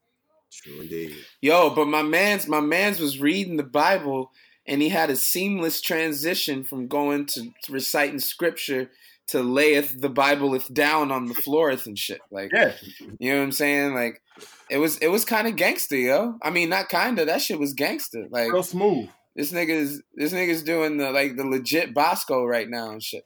True 0.52 0.82
indeed. 0.82 1.14
Yo, 1.42 1.70
but 1.70 1.88
my 1.88 2.02
man's 2.02 2.48
my 2.48 2.62
man's 2.62 3.00
was 3.00 3.20
reading 3.20 3.58
the 3.58 3.64
Bible 3.64 4.32
and 4.66 4.82
he 4.82 4.90
had 4.90 5.10
a 5.10 5.16
seamless 5.16 5.82
transition 5.82 6.64
from 6.64 6.88
going 6.88 7.26
to, 7.28 7.52
to 7.64 7.72
reciting 7.72 8.20
scripture 8.20 8.90
to 9.28 9.42
layeth 9.44 10.00
the 10.00 10.10
Bibleth 10.10 10.74
down 10.74 11.12
on 11.12 11.26
the 11.28 11.34
flooreth 11.34 11.86
and 11.86 12.00
shit. 12.00 12.22
Like 12.32 12.52
Yeah. 12.54 12.74
you 13.20 13.32
know 13.34 13.38
what 13.40 13.44
I'm 13.44 13.52
saying? 13.52 13.94
Like 13.94 14.22
it 14.70 14.78
was 14.78 14.98
it 15.00 15.10
was 15.10 15.26
kind 15.26 15.48
of 15.48 15.58
gangster, 15.58 15.98
yo. 15.98 16.38
I 16.42 16.50
mean, 16.50 16.70
not 16.70 16.88
kinda. 16.90 17.26
That 17.26 17.42
shit 17.42 17.60
was 17.60 17.74
gangster. 17.74 18.28
Like 18.32 18.52
Real 18.52 18.64
smooth. 18.64 19.10
this 19.36 19.52
nigga's 19.52 20.02
this 20.16 20.32
nigga's 20.32 20.64
doing 20.64 20.96
the 20.98 21.12
like 21.12 21.36
the 21.36 21.46
legit 21.46 21.94
Bosco 21.94 22.46
right 22.46 22.70
now 22.70 22.92
and 22.92 23.04
shit. 23.04 23.26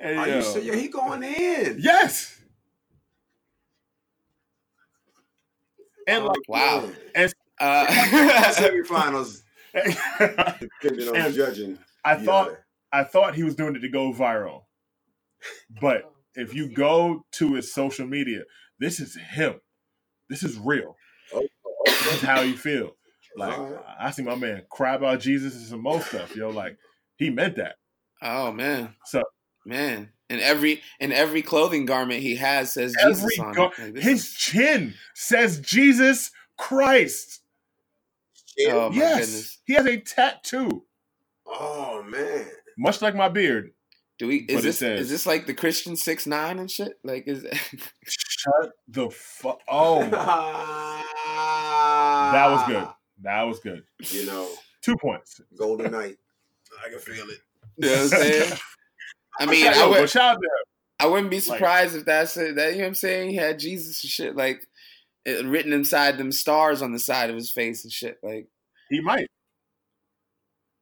Hey, 0.00 0.16
Are 0.16 0.28
yo. 0.28 0.40
you? 0.40 0.62
Yeah, 0.62 0.76
he 0.76 0.88
going 0.88 1.22
in. 1.22 1.78
Yes. 1.80 2.40
And 6.06 6.24
like 6.26 6.38
Wow. 6.48 6.90
Yeah. 7.14 7.28
Uh, 7.60 7.86
Semifinals, 8.52 9.42
depending 9.74 11.08
on 11.08 11.16
And 11.16 11.34
judging. 11.34 11.78
I 12.04 12.16
thought 12.16 12.48
know, 12.48 12.56
I 12.92 13.04
thought 13.04 13.34
he 13.34 13.44
was 13.44 13.54
doing 13.54 13.76
it 13.76 13.80
to 13.80 13.88
go 13.90 14.12
viral. 14.12 14.62
But 15.80 16.10
if 16.34 16.54
you 16.54 16.68
go 16.72 17.26
to 17.32 17.54
his 17.54 17.72
social 17.74 18.06
media, 18.06 18.42
this 18.78 19.00
is 19.00 19.16
him. 19.16 19.60
This 20.30 20.42
is 20.42 20.58
real. 20.58 20.96
This 21.86 22.14
is 22.14 22.20
how 22.22 22.40
you 22.42 22.56
feel. 22.56 22.92
Like 23.36 23.58
Alright. 23.58 23.84
I 24.00 24.10
see 24.10 24.22
my 24.22 24.34
man 24.36 24.62
cry 24.70 24.94
about 24.94 25.20
Jesus 25.20 25.54
and 25.56 25.66
some 25.66 25.82
more 25.82 26.00
stuff, 26.02 26.34
yo. 26.36 26.50
Like 26.50 26.78
he 27.16 27.30
meant 27.30 27.56
that. 27.56 27.76
oh 28.22 28.52
man. 28.52 28.94
So 29.04 29.22
Man. 29.70 30.10
And 30.28 30.40
every 30.40 30.82
in 31.00 31.10
every 31.12 31.42
clothing 31.42 31.86
garment 31.86 32.20
he 32.22 32.36
has 32.36 32.72
says 32.72 32.94
every 33.00 33.14
Jesus 33.14 33.38
on 33.40 33.52
gar- 33.52 33.72
it. 33.78 33.94
Like, 33.96 34.04
his 34.04 34.26
is- 34.26 34.34
chin 34.34 34.94
says 35.14 35.58
Jesus 35.60 36.30
Christ. 36.56 37.40
Oh 38.68 38.90
my 38.90 38.96
yes, 38.96 39.18
goodness. 39.26 39.58
he 39.64 39.72
has 39.74 39.86
a 39.86 39.96
tattoo, 39.96 40.84
Oh 41.46 42.02
man. 42.02 42.46
much 42.76 43.00
like 43.00 43.14
my 43.16 43.28
beard. 43.28 43.72
Do 44.18 44.26
we 44.28 44.42
But 44.42 44.56
is 44.56 44.58
it 44.58 44.62
this 44.64 44.78
says- 44.78 45.00
is 45.00 45.10
this 45.10 45.26
like 45.26 45.46
the 45.46 45.54
Christian 45.54 45.96
six 45.96 46.26
nine 46.26 46.58
and 46.58 46.70
shit? 46.70 46.98
Like 47.02 47.26
is 47.26 47.46
Shut 48.06 48.72
the 48.88 49.08
fuck. 49.10 49.60
Oh, 49.68 50.00
that 50.00 50.10
that 52.32 52.50
was 52.50 52.62
good. 52.66 52.88
That 53.22 53.42
was 53.42 53.60
good. 53.60 53.84
You 53.98 54.26
know, 54.26 54.48
Two 54.82 54.96
points. 54.96 55.40
Golden 55.58 55.92
Night. 55.92 56.16
I 56.86 56.90
can 56.90 56.98
feel 56.98 57.26
it. 57.28 57.38
you 57.78 57.88
know 57.88 57.92
what 57.96 58.02
I'm 58.02 58.08
saying? 58.08 58.58
I 59.38 59.46
mean, 59.46 59.66
I 59.66 59.72
but 59.88 59.90
would 60.00 60.10
shout 60.10 60.36
out 60.36 60.40
to 60.40 60.46
him. 60.46 60.64
I 60.98 61.06
wouldn't 61.06 61.30
be 61.30 61.40
surprised 61.40 61.96
if 61.96 62.04
that's 62.04 62.36
it. 62.36 62.56
That 62.56 62.72
you 62.72 62.78
know 62.78 62.82
what 62.84 62.88
I'm 62.88 62.94
saying? 62.94 63.30
He 63.30 63.36
had 63.36 63.58
Jesus 63.58 64.02
and 64.02 64.10
shit 64.10 64.36
like 64.36 64.66
it, 65.24 65.44
written 65.46 65.72
inside 65.72 66.18
them 66.18 66.32
stars 66.32 66.82
on 66.82 66.92
the 66.92 66.98
side 66.98 67.30
of 67.30 67.36
his 67.36 67.50
face 67.50 67.84
and 67.84 67.92
shit. 67.92 68.18
Like 68.22 68.48
He 68.90 69.00
might. 69.00 69.26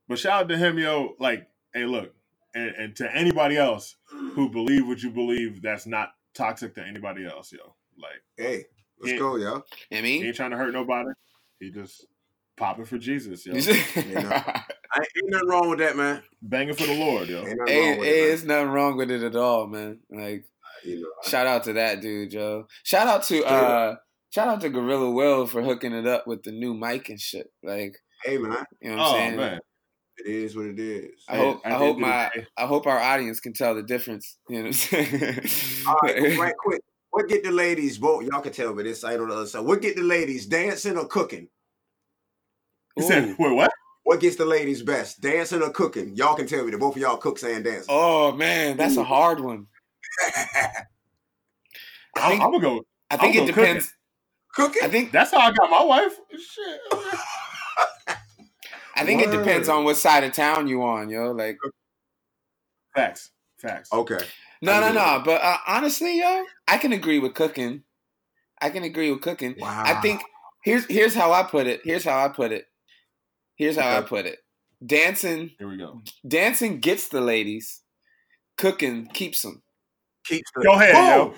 But 0.09 0.19
shout 0.19 0.43
out 0.45 0.49
to 0.49 0.57
him, 0.57 0.79
yo. 0.79 1.15
Like, 1.21 1.47
hey, 1.75 1.85
look, 1.85 2.15
and, 2.55 2.71
and 2.77 2.97
to 2.97 3.15
anybody 3.15 3.57
else 3.57 3.97
who 4.07 4.49
believe 4.49 4.87
what 4.89 5.03
you 5.03 5.11
believe, 5.11 5.61
that's 5.63 5.87
not 5.87 6.15
toxic 6.35 6.75
to 6.77 6.83
anybody 6.85 7.27
else, 7.27 7.53
yo. 7.53 7.75
Like, 8.01 8.23
Hey, 8.37 8.65
let's 9.01 9.13
Yeah. 9.13 9.19
go, 9.19 9.37
yo. 9.37 9.65
I 9.93 9.97
he 9.97 10.03
mean, 10.03 10.25
ain't 10.25 10.37
trying 10.37 10.51
to 10.51 10.57
hurt 10.57 10.73
nobody. 10.73 11.11
He 11.61 11.71
just 11.71 12.07
popping 12.59 12.85
for 12.85 12.99
Jesus, 12.99 13.47
yo. 13.47 13.55
I 13.55 13.59
ain't 13.97 15.31
nothing 15.31 15.49
wrong 15.49 15.71
with 15.71 15.79
that, 15.79 15.97
man. 15.97 16.23
Banging 16.43 16.75
for 16.75 16.87
the 16.87 16.95
Lord, 16.95 17.29
yo. 17.29 17.39
Ain't 17.47 17.59
nothing 17.59 17.75
Hey, 17.75 17.81
wrong 17.91 17.99
with 17.99 18.09
hey, 18.09 18.23
it. 18.23 18.33
it's 18.35 18.45
nothing 18.45 18.69
wrong 18.71 18.97
with 18.97 19.11
it 19.11 19.23
at 19.23 19.37
all, 19.37 19.67
man. 19.67 20.01
Like 20.11 20.45
You 20.85 21.01
know, 21.01 21.09
Shout 21.31 21.47
out 21.47 21.65
to 21.65 21.73
that 21.75 22.01
dude, 22.01 22.31
Joe. 22.31 22.67
Shout 22.83 23.07
out 23.07 23.23
to 23.25 23.27
Straight 23.39 23.45
uh 23.45 23.97
shout 24.31 24.49
out 24.49 24.61
to 24.63 24.69
Gorilla 24.69 25.11
Will 25.11 25.47
for 25.47 25.63
hooking 25.63 25.93
it 25.93 26.07
up 26.07 26.27
with 26.27 26.43
the 26.43 26.53
new 26.53 26.75
mic 26.75 27.09
and 27.09 27.21
shit. 27.21 27.51
Like, 27.63 27.97
hey 28.25 28.39
man, 28.39 28.65
you 28.81 28.91
know 28.91 28.97
what 28.99 29.03
I'm 29.03 29.07
Oh 29.07 29.13
saying? 29.13 29.37
man, 29.37 29.61
it 30.19 30.27
is 30.27 30.57
what 30.57 30.67
it 30.67 30.79
is. 30.81 31.11
I 31.29 31.37
hope 31.37 31.61
I 31.65 31.71
I, 31.71 31.75
hope 31.75 31.99
my 31.99 32.09
that. 32.09 32.33
I 32.57 32.67
hope 32.67 32.87
our 32.87 32.99
audience 32.99 33.41
can 33.41 33.53
tell 33.53 33.75
the 33.75 33.83
difference. 33.83 34.37
You 34.49 34.57
know 34.57 34.63
what 34.63 34.67
I'm 34.69 34.73
saying? 34.75 35.41
All 35.87 35.97
right, 36.03 36.39
right 36.39 36.55
quick. 36.59 36.83
What 37.11 37.29
get 37.29 37.43
the 37.43 37.51
ladies 37.51 37.99
both? 37.99 38.23
Y'all 38.25 38.43
can 38.43 38.53
tell 38.53 38.75
me 38.75 38.83
this 38.85 39.01
side 39.01 39.19
on 39.19 39.29
the 39.29 39.35
other 39.35 39.47
side. 39.47 39.65
What 39.65 39.81
get 39.83 39.97
the 39.97 40.03
ladies 40.03 40.47
dancing 40.47 40.97
or 40.97 41.07
cooking? 41.07 41.49
He 42.99 43.07
said, 43.09 43.37
"Wait, 43.39 43.53
what?" 43.55 43.71
What 44.05 44.21
gets 44.21 44.37
the 44.37 44.47
ladies 44.47 44.83
best, 44.83 45.21
dancing 45.21 45.61
or 45.63 45.69
cooking? 45.69 46.17
Y'all 46.17 46.35
can 46.35 46.47
tell 46.47 46.65
me 46.65 46.71
that 46.71 46.79
both 46.79 46.97
of 46.97 47.03
y'all 47.03 47.19
cooks 47.19 47.43
and 47.43 47.63
dancers. 47.63 47.87
Oh 47.91 48.33
man, 48.33 48.79
that's 48.79 48.97
a 48.97 49.05
hard 49.05 49.39
one. 49.41 49.67
I 50.25 50.85
I'm 52.17 52.39
gonna 52.39 52.61
go. 52.61 52.87
I 53.11 53.19
think 53.19 53.37
I'll 53.37 53.43
it 53.43 53.47
go 53.49 53.53
cooking. 53.53 53.65
depends. 53.75 53.95
cooking? 54.55 54.83
I 54.83 54.89
think 54.89 55.13
That's 55.13 55.31
how 55.31 55.39
I 55.41 55.53
got 55.53 55.71
my 55.71 55.85
wife. 55.85 56.17
Shit. 56.31 56.81
I 58.97 59.05
think 59.05 59.21
it 59.23 59.31
depends 59.31 59.69
on 59.69 59.85
what 59.85 59.97
side 59.97 60.25
of 60.25 60.33
town 60.33 60.69
you 60.69 60.83
on, 60.83 61.11
yo. 61.11 61.33
Like 61.33 61.59
Facts. 62.95 63.31
Facts. 63.59 63.93
okay. 63.93 64.21
no, 64.63 64.81
no, 64.81 64.91
no. 64.91 65.23
But 65.25 65.43
uh, 65.43 65.59
honestly, 65.67 66.19
yo, 66.19 66.45
I 66.67 66.79
can 66.79 66.93
agree 66.93 67.19
with 67.19 67.35
cooking. 67.35 67.83
I 68.61 68.71
can 68.71 68.85
agree 68.85 69.11
with 69.11 69.21
cooking. 69.21 69.55
Wow. 69.59 69.83
I 69.85 70.01
think 70.01 70.23
here's 70.65 70.87
here's 70.87 71.15
how 71.15 71.33
I 71.33 71.43
put 71.43 71.67
it. 71.67 71.83
Here's 71.85 72.05
how 72.05 72.25
I 72.25 72.29
put 72.29 72.53
it. 72.53 72.68
Here's 73.59 73.77
how 73.77 73.99
I 73.99 74.03
put 74.03 74.27
it. 74.27 74.41
Dancing, 74.87 75.53
Here 75.59 75.69
we 75.69 75.79
go. 75.79 76.03
dancing 76.27 76.81
gets 76.81 77.09
the 77.09 77.21
ladies. 77.23 77.83
Cooking 78.59 79.09
keeps 79.09 79.43
them. 79.43 79.63
keeps 80.25 80.51
the 80.55 80.65
Go 80.65 80.73
ahead, 80.75 80.95
yo. 80.97 81.35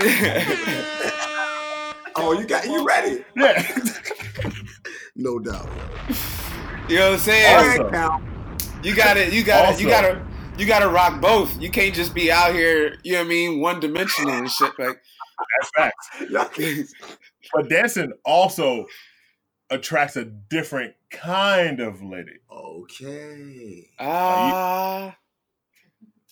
Oh, 2.16 2.32
you 2.32 2.46
got 2.46 2.66
you 2.66 2.84
ready? 2.86 3.24
Yeah. 3.36 3.62
No 5.16 5.38
doubt. 5.38 5.68
you 6.88 6.96
know 6.96 7.12
what 7.12 7.14
I'm 7.14 7.18
All 7.44 7.64
saying? 7.64 7.78
right, 7.78 7.92
now. 7.92 8.20
You 8.82 8.94
got 8.96 9.16
it. 9.18 9.32
you 9.32 9.44
gotta, 9.44 9.80
you 9.82 9.88
gotta, 9.88 10.22
you 10.58 10.66
gotta 10.66 10.88
rock 10.88 11.20
both. 11.20 11.60
You 11.60 11.70
can't 11.70 11.94
just 11.94 12.14
be 12.14 12.32
out 12.32 12.54
here, 12.54 12.98
you 13.04 13.12
know 13.14 13.18
what 13.20 13.26
I 13.26 13.28
mean, 13.28 13.60
one 13.60 13.80
dimensional 13.80 14.32
and 14.34 14.50
shit. 14.50 14.72
Like, 14.78 15.02
That's 15.60 15.70
facts. 15.76 16.10
Y'all 17.54 17.62
can- 17.62 17.68
But 17.68 17.70
dancing 17.70 18.12
also 18.24 18.86
attracts 19.70 20.16
a 20.16 20.24
different 20.24 20.94
kind 21.10 21.80
of 21.80 22.02
lady. 22.02 22.38
Okay. 22.50 23.90
ah, 23.98 25.16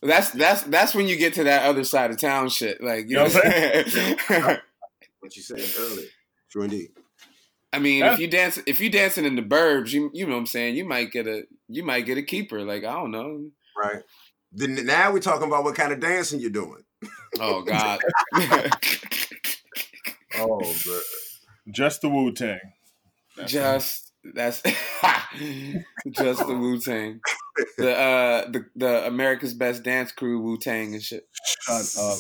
that's 0.03 0.31
that's 0.31 0.63
that's 0.65 0.95
when 0.95 1.09
you 1.09 1.17
get 1.17 1.35
to 1.35 1.45
that 1.45 1.65
other 1.67 1.85
side 1.85 2.11
of 2.11 2.19
town 2.19 2.49
shit. 2.49 2.83
Like, 2.83 3.09
you 3.09 3.17
know, 3.17 3.27
You 3.27 3.35
what 3.35 3.47
I'm 3.47 3.89
saying? 3.91 4.59
What 5.21 5.37
you 5.37 5.43
said 5.43 5.61
earlier. 5.79 6.09
True 6.51 6.63
indeed. 6.63 6.89
I 7.73 7.79
mean, 7.79 8.01
Yeah. 8.01 8.15
if 8.15 8.21
you 8.21 8.29
dance, 8.29 8.59
if 8.67 8.81
you 8.81 8.89
dancing 8.91 9.25
in 9.25 9.37
the 9.37 9.43
burbs, 9.43 9.93
you 9.93 10.11
you 10.15 10.27
know 10.27 10.33
what 10.35 10.39
I'm 10.41 10.47
saying, 10.47 10.77
you 10.77 10.85
might 10.85 11.11
get 11.11 11.27
a 11.27 11.45
you 11.69 11.83
might 11.85 12.07
get 12.07 12.17
a 12.19 12.23
keeper. 12.23 12.63
Like, 12.63 12.85
I 12.85 12.93
don't 12.93 13.11
know. 13.11 13.51
Right. 13.77 14.03
Then 14.53 14.75
now 14.87 15.13
we're 15.13 15.19
talking 15.21 15.47
about 15.49 15.65
what 15.65 15.75
kind 15.75 15.93
of 15.93 16.01
dancing 16.01 16.41
you're 16.41 16.51
doing. 16.51 16.83
Oh 17.41 17.63
God. 17.63 18.01
Oh, 20.39 20.59
bro. 20.85 21.01
Just 21.71 22.01
the 22.03 22.09
Wu 22.09 22.33
Tang. 22.33 22.61
just 23.47 24.13
that's 24.35 24.63
just 26.11 26.47
the 26.47 26.55
Wu 26.57 26.79
Tang, 26.79 27.21
the 27.79 27.97
uh 27.97 28.51
the 28.51 28.67
the 28.75 29.07
America's 29.07 29.55
Best 29.55 29.83
Dance 29.83 30.13
Crew 30.13 30.41
Wu 30.41 30.59
Tang 30.59 30.95
and 30.95 31.03
shit. 31.03 31.27
Shut 31.63 31.97
up. 31.99 32.19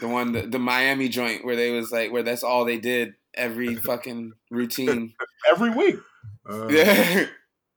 The 0.00 0.08
one 0.08 0.32
the, 0.32 0.42
the 0.42 0.58
Miami 0.58 1.08
joint 1.08 1.44
where 1.44 1.56
they 1.56 1.70
was 1.70 1.90
like 1.90 2.12
where 2.12 2.22
that's 2.22 2.42
all 2.42 2.64
they 2.64 2.78
did 2.78 3.14
every 3.34 3.74
fucking 3.74 4.32
routine. 4.50 5.14
Every 5.50 5.70
week. 5.70 5.96
Uh, 6.48 6.68
Yeah. 6.68 7.26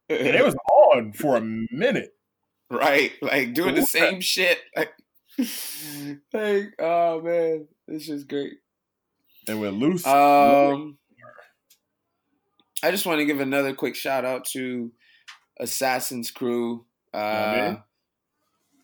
And 0.10 0.28
it 0.36 0.46
was 0.46 0.56
on 0.72 1.12
for 1.14 1.36
a 1.38 1.42
minute. 1.42 2.14
right, 2.72 3.12
like 3.22 3.54
doing 3.54 3.76
the 3.76 3.82
Wu-Tang. 3.82 3.86
same 4.12 4.22
shit. 4.22 4.60
Like, 4.76 4.92
like 6.34 6.74
oh 6.80 7.22
man, 7.22 7.68
it's 7.88 8.06
just 8.08 8.28
great. 8.28 8.54
And 9.48 9.62
with 9.62 9.74
loose. 9.74 10.06
Um, 10.06 10.98
I 12.84 12.92
just 12.92 13.06
want 13.06 13.20
to 13.20 13.26
give 13.26 13.40
another 13.40 13.74
quick 13.74 13.96
shout 13.96 14.26
out 14.26 14.46
to 14.54 14.92
Assassin's 15.60 16.32
Crew. 16.32 16.86
Uh, 17.14 17.18
Yeah, 17.18 17.78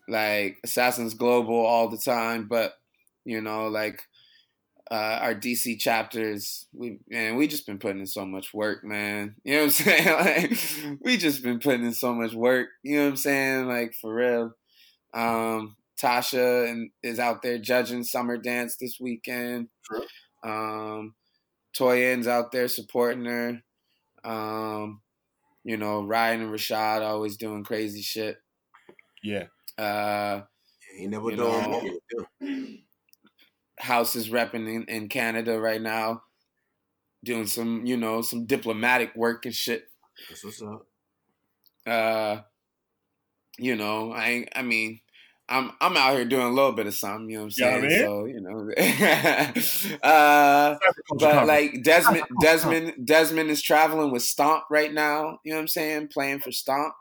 like 0.08 0.58
Assassins 0.64 1.14
Global 1.14 1.56
all 1.66 1.90
the 1.90 1.98
time, 1.98 2.48
but 2.48 2.74
you 3.26 3.42
know, 3.42 3.68
like 3.68 4.02
uh, 4.92 5.20
our 5.22 5.36
DC 5.36 5.80
chapters, 5.80 6.68
we 6.74 7.00
man, 7.10 7.36
we 7.36 7.48
just 7.48 7.66
been 7.66 7.80
putting 7.80 8.00
in 8.00 8.08
so 8.08 8.26
much 8.26 8.54
work, 8.54 8.84
man. 8.84 9.36
You 9.44 9.54
know 9.54 9.60
what 9.60 9.66
I'm 9.66 9.70
saying? 9.72 10.50
Like, 10.52 10.98
we 11.02 11.18
just 11.18 11.44
been 11.44 11.60
putting 11.60 11.86
in 11.86 11.94
so 11.94 12.14
much 12.14 12.34
work. 12.34 12.70
You 12.84 12.98
know 12.98 13.04
what 13.04 13.10
I'm 13.10 13.18
saying? 13.18 13.68
Like 13.68 13.94
for 14.00 14.14
real. 14.14 14.54
Um, 15.14 15.76
Tasha 16.04 16.70
and 16.70 16.92
is 17.02 17.20
out 17.20 17.42
there 17.42 17.58
judging 17.58 18.04
Summer 18.04 18.38
Dance 18.38 18.76
this 18.78 19.00
weekend. 19.00 19.70
True. 19.86 20.04
Um, 20.44 21.16
out 22.28 22.52
there 22.52 22.68
supporting 22.68 23.26
her. 23.26 23.62
Um, 24.24 25.02
you 25.64 25.78
know, 25.78 26.04
Ryan 26.04 26.42
and 26.42 26.52
Rashad 26.52 27.02
always 27.02 27.38
doing 27.38 27.64
crazy 27.64 28.02
shit. 28.02 28.38
yeah. 29.24 29.46
Uh, 29.78 30.42
He 30.98 31.08
never 31.08 31.32
You 31.32 31.38
doing 31.38 31.62
know, 31.62 31.82
more. 32.42 32.60
House 33.80 34.16
is 34.16 34.30
repping 34.30 34.68
in, 34.74 34.84
in 34.86 35.10
Canada 35.10 35.60
right 35.60 35.82
now, 35.82 36.24
doing 37.24 37.48
some, 37.48 37.86
you 37.86 37.98
know, 37.98 38.22
some 38.22 38.46
diplomatic 38.46 39.16
work 39.16 39.46
and 39.46 39.56
shit. 39.56 39.86
That's 40.30 40.44
what's 40.44 40.62
up. 40.62 40.86
Uh, 41.86 42.42
you 43.58 43.76
know, 43.76 44.14
I 44.14 44.48
I 44.56 44.62
mean, 44.62 45.00
I'm 45.50 45.72
I'm 45.82 45.98
out 45.98 46.14
here 46.16 46.26
doing 46.26 46.48
a 46.48 46.52
little 46.52 46.72
bit 46.72 46.88
of 46.88 46.94
something, 46.96 47.30
you 47.30 47.38
know 47.38 47.44
what 47.44 47.46
I'm 47.46 47.52
Yeah, 47.56 47.68
I 47.76 47.80
saying? 47.80 47.90
mean. 47.90 48.10
So, 48.10 48.26
you 48.26 48.42
know, 48.42 48.72
uh, 50.04 50.78
but 51.20 51.46
like 51.46 51.84
Desmond 51.84 52.26
Desmond 52.42 52.94
Desmond 53.06 53.50
is 53.52 53.62
traveling 53.62 54.12
with 54.12 54.24
Stomp 54.24 54.64
right 54.72 54.94
now, 54.94 55.40
you 55.44 55.52
know 55.52 55.58
what 55.58 55.62
I'm 55.62 55.68
saying? 55.68 56.10
Playing 56.14 56.40
for 56.40 56.52
Stomp. 56.52 56.94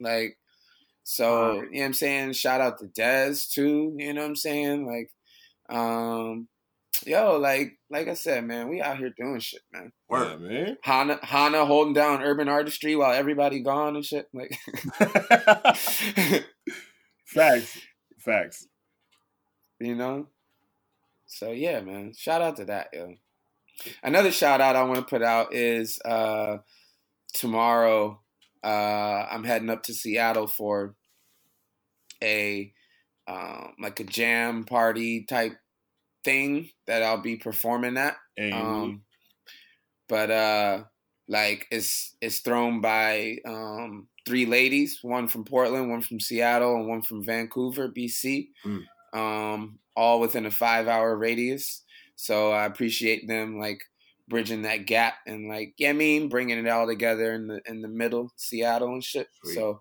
Like 0.00 0.38
so, 1.04 1.62
you 1.62 1.70
know 1.72 1.80
what 1.80 1.84
I'm 1.86 1.92
saying? 1.94 2.32
Shout 2.32 2.60
out 2.60 2.78
to 2.80 2.86
Dez 2.86 3.50
too, 3.50 3.94
you 3.98 4.12
know 4.12 4.22
what 4.22 4.28
I'm 4.28 4.36
saying? 4.36 4.86
Like 4.86 5.10
um 5.76 6.48
yo, 7.06 7.38
like 7.38 7.78
like 7.90 8.08
I 8.08 8.14
said, 8.14 8.44
man, 8.44 8.68
we 8.68 8.80
out 8.82 8.98
here 8.98 9.12
doing 9.16 9.40
shit, 9.40 9.62
man. 9.72 9.92
Yeah, 10.10 10.36
Work. 10.36 10.40
man. 10.40 10.76
Hana 10.82 11.18
Hana 11.22 11.64
holding 11.64 11.94
down 11.94 12.22
urban 12.22 12.48
artistry 12.48 12.96
while 12.96 13.12
everybody 13.12 13.60
gone 13.60 13.96
and 13.96 14.04
shit. 14.04 14.26
Like 14.34 14.56
Facts. 17.26 17.85
Facts. 18.26 18.66
you 19.80 19.94
know? 19.94 20.26
So 21.26 21.52
yeah, 21.52 21.80
man. 21.80 22.12
Shout 22.16 22.42
out 22.42 22.56
to 22.56 22.66
that, 22.66 22.88
yo. 22.92 23.14
Another 24.02 24.32
shout 24.32 24.60
out 24.60 24.76
I 24.76 24.82
want 24.82 24.96
to 24.96 25.02
put 25.02 25.22
out 25.22 25.54
is 25.54 25.98
uh 26.04 26.58
tomorrow 27.32 28.20
uh 28.64 29.26
I'm 29.30 29.44
heading 29.44 29.70
up 29.70 29.82
to 29.84 29.94
Seattle 29.94 30.46
for 30.46 30.94
a 32.22 32.72
um 33.28 33.74
like 33.80 34.00
a 34.00 34.04
jam 34.04 34.64
party 34.64 35.24
type 35.24 35.56
thing 36.26 36.70
that 36.86 37.02
I'll 37.02 37.22
be 37.22 37.36
performing 37.36 37.96
at. 37.96 38.16
Um, 38.52 39.02
but 40.08 40.30
uh, 40.30 40.82
like 41.28 41.66
it's 41.70 42.14
it's 42.20 42.40
thrown 42.40 42.80
by 42.80 43.38
um 43.46 44.08
three 44.26 44.44
ladies, 44.44 44.98
one 45.02 45.28
from 45.28 45.44
Portland, 45.44 45.88
one 45.90 46.02
from 46.02 46.20
Seattle, 46.20 46.76
and 46.76 46.88
one 46.88 47.02
from 47.02 47.22
Vancouver, 47.22 47.88
BC. 47.88 48.48
Mm. 48.64 48.82
Um, 49.14 49.78
all 49.96 50.20
within 50.20 50.44
a 50.46 50.50
five 50.50 50.88
hour 50.88 51.16
radius. 51.16 51.82
So 52.16 52.50
I 52.50 52.64
appreciate 52.66 53.28
them 53.28 53.58
like 53.58 53.82
bridging 54.28 54.62
that 54.62 54.86
gap 54.86 55.14
and 55.26 55.48
like 55.48 55.74
yeah, 55.78 55.90
I 55.90 55.92
mean 55.92 56.28
bringing 56.28 56.58
it 56.58 56.68
all 56.68 56.86
together 56.86 57.32
in 57.34 57.46
the 57.46 57.60
in 57.66 57.80
the 57.82 57.88
middle, 57.88 58.32
Seattle 58.36 58.92
and 58.92 59.02
shit. 59.04 59.28
Sweet. 59.42 59.54
So 59.54 59.80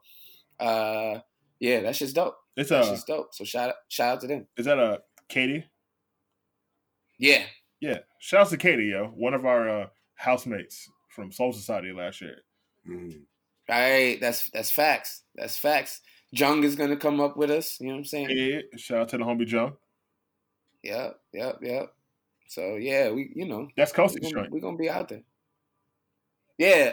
uh, 0.59 1.19
yeah, 1.59 1.81
that's 1.81 1.99
just 1.99 2.15
dope. 2.15 2.37
it's 2.55 2.69
That's 2.69 2.87
a 2.87 2.91
just 2.91 3.07
dope. 3.07 3.33
So 3.33 3.43
shout 3.43 3.69
out 3.69 3.75
shout 3.89 4.13
out 4.15 4.21
to 4.21 4.27
them. 4.27 4.47
is 4.57 4.65
that 4.65 4.79
a 4.79 5.01
Katie? 5.27 5.65
Yeah, 7.17 7.43
Yeah. 7.79 7.99
Shout 8.19 8.41
out 8.41 8.49
to 8.49 8.57
Katie, 8.57 8.87
yo. 8.87 9.07
One 9.15 9.33
of 9.33 9.45
our 9.45 9.69
uh, 9.69 9.87
housemates 10.15 10.89
from 11.09 11.31
Soul 11.31 11.53
Society 11.53 11.93
last 11.93 12.19
year. 12.21 12.37
Mm. 12.87 13.21
Right, 13.67 14.19
that's 14.21 14.49
that's 14.51 14.71
facts. 14.71 15.23
That's 15.35 15.57
facts. 15.57 16.01
Jung 16.31 16.63
is 16.63 16.75
gonna 16.75 16.97
come 16.97 17.19
up 17.19 17.35
with 17.37 17.49
us. 17.49 17.79
You 17.79 17.87
know 17.87 17.93
what 17.93 17.99
I'm 17.99 18.05
saying? 18.05 18.29
Yeah. 18.31 18.59
Shout 18.77 18.99
out 18.99 19.09
to 19.09 19.17
the 19.17 19.23
homie 19.23 19.45
Joe. 19.47 19.77
Yep, 20.83 21.19
yep, 21.33 21.59
yep. 21.61 21.93
So 22.47 22.75
yeah, 22.75 23.09
we 23.11 23.31
you 23.35 23.47
know 23.47 23.67
That's 23.75 23.91
gonna, 23.91 24.09
joint. 24.19 24.51
We're 24.51 24.59
gonna 24.61 24.77
be 24.77 24.89
out 24.89 25.09
there. 25.09 25.23
Yeah. 26.57 26.91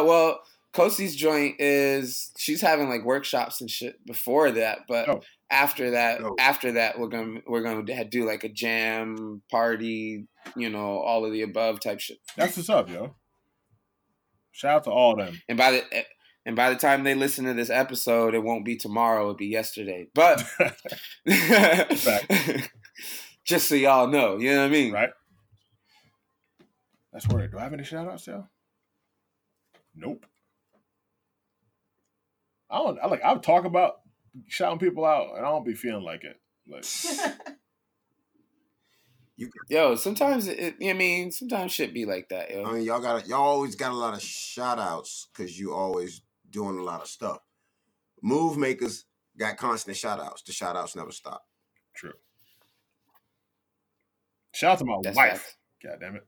Uh. 0.00 0.04
Well, 0.04 0.40
Kosi's 0.72 1.14
joint 1.14 1.56
is 1.60 2.32
she's 2.38 2.60
having 2.60 2.88
like 2.88 3.04
workshops 3.04 3.60
and 3.60 3.70
shit 3.70 4.04
before 4.06 4.50
that, 4.52 4.80
but 4.88 5.08
Oh. 5.08 5.20
after 5.50 5.90
that, 5.92 6.20
Oh. 6.22 6.34
after 6.38 6.72
that, 6.72 6.98
we're 6.98 7.08
gonna 7.08 7.40
we're 7.46 7.62
gonna 7.62 8.04
do 8.04 8.24
like 8.24 8.44
a 8.44 8.48
jam 8.48 9.42
party, 9.50 10.26
you 10.56 10.70
know, 10.70 10.98
all 10.98 11.24
of 11.26 11.32
the 11.32 11.42
above 11.42 11.80
type 11.80 12.00
shit. 12.00 12.18
That's 12.36 12.56
what's 12.56 12.70
up, 12.70 12.88
yo. 12.88 13.14
Shout 14.54 14.76
out 14.76 14.84
to 14.84 14.90
all 14.92 15.16
them. 15.16 15.42
And 15.48 15.58
by 15.58 15.72
the 15.72 15.82
and 16.46 16.54
by 16.54 16.70
the 16.70 16.76
time 16.76 17.02
they 17.02 17.16
listen 17.16 17.44
to 17.46 17.54
this 17.54 17.70
episode, 17.70 18.34
it 18.34 18.42
won't 18.42 18.64
be 18.64 18.76
tomorrow; 18.76 19.22
it'll 19.22 19.34
be 19.34 19.46
yesterday. 19.46 20.06
But 20.14 20.44
just 23.44 23.68
so 23.68 23.74
y'all 23.74 24.06
know, 24.06 24.38
you 24.38 24.52
know 24.52 24.60
what 24.60 24.66
I 24.66 24.70
mean? 24.70 24.92
right? 24.92 25.10
That's 27.12 27.26
word. 27.28 27.50
Do 27.50 27.58
I 27.58 27.62
have 27.64 27.72
any 27.72 27.82
shout 27.82 28.06
outs, 28.06 28.28
y'all? 28.28 28.46
Nope. 29.96 30.24
I 32.70 32.78
don't 32.78 32.98
I 33.02 33.06
like 33.08 33.22
I 33.22 33.32
would 33.32 33.42
talk 33.42 33.64
about 33.64 33.94
shouting 34.46 34.78
people 34.78 35.04
out 35.04 35.36
and 35.36 35.44
I 35.44 35.48
don't 35.48 35.66
be 35.66 35.74
feeling 35.74 36.04
like 36.04 36.22
it. 36.22 36.36
Like 36.68 36.84
Yo, 39.68 39.96
sometimes 39.96 40.46
it, 40.46 40.76
I 40.82 40.92
mean, 40.92 41.32
sometimes 41.32 41.72
shit 41.72 41.92
be 41.92 42.04
like 42.04 42.28
that, 42.28 42.50
yo. 42.50 42.64
I 42.64 42.72
mean, 42.72 42.84
y'all 42.84 43.00
got 43.00 43.26
y'all 43.26 43.42
always 43.42 43.74
got 43.74 43.90
a 43.90 43.96
lot 43.96 44.14
of 44.14 44.22
shout 44.22 44.78
outs 44.78 45.28
because 45.34 45.58
you 45.58 45.74
always 45.74 46.22
doing 46.50 46.78
a 46.78 46.82
lot 46.82 47.00
of 47.02 47.08
stuff. 47.08 47.38
Move 48.22 48.56
makers 48.56 49.04
got 49.36 49.56
constant 49.56 49.96
shout 49.96 50.20
outs. 50.20 50.42
The 50.42 50.52
shout 50.52 50.76
outs 50.76 50.94
never 50.94 51.10
stop. 51.10 51.44
true. 51.94 52.12
Shout 54.52 54.74
out 54.74 54.78
to 54.78 54.84
my 54.84 54.98
That's 55.02 55.16
wife. 55.16 55.30
facts. 55.32 55.56
God 55.82 55.96
damn 56.00 56.16
it. 56.16 56.26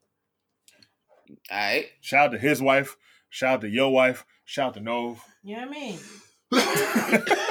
All 1.51 1.57
right. 1.59 1.87
Shout 2.01 2.27
out 2.27 2.33
to 2.33 2.39
his 2.39 2.61
wife. 2.61 2.97
Shout 3.31 3.55
out 3.55 3.61
to 3.61 3.69
your 3.69 3.93
wife. 3.93 4.25
Shout 4.45 4.69
out 4.69 4.75
to 4.75 4.81
Nove. 4.81 5.19
You 5.45 5.57
know 5.59 5.67
what 5.69 5.77
I 5.77 5.81
mean? 5.81 5.99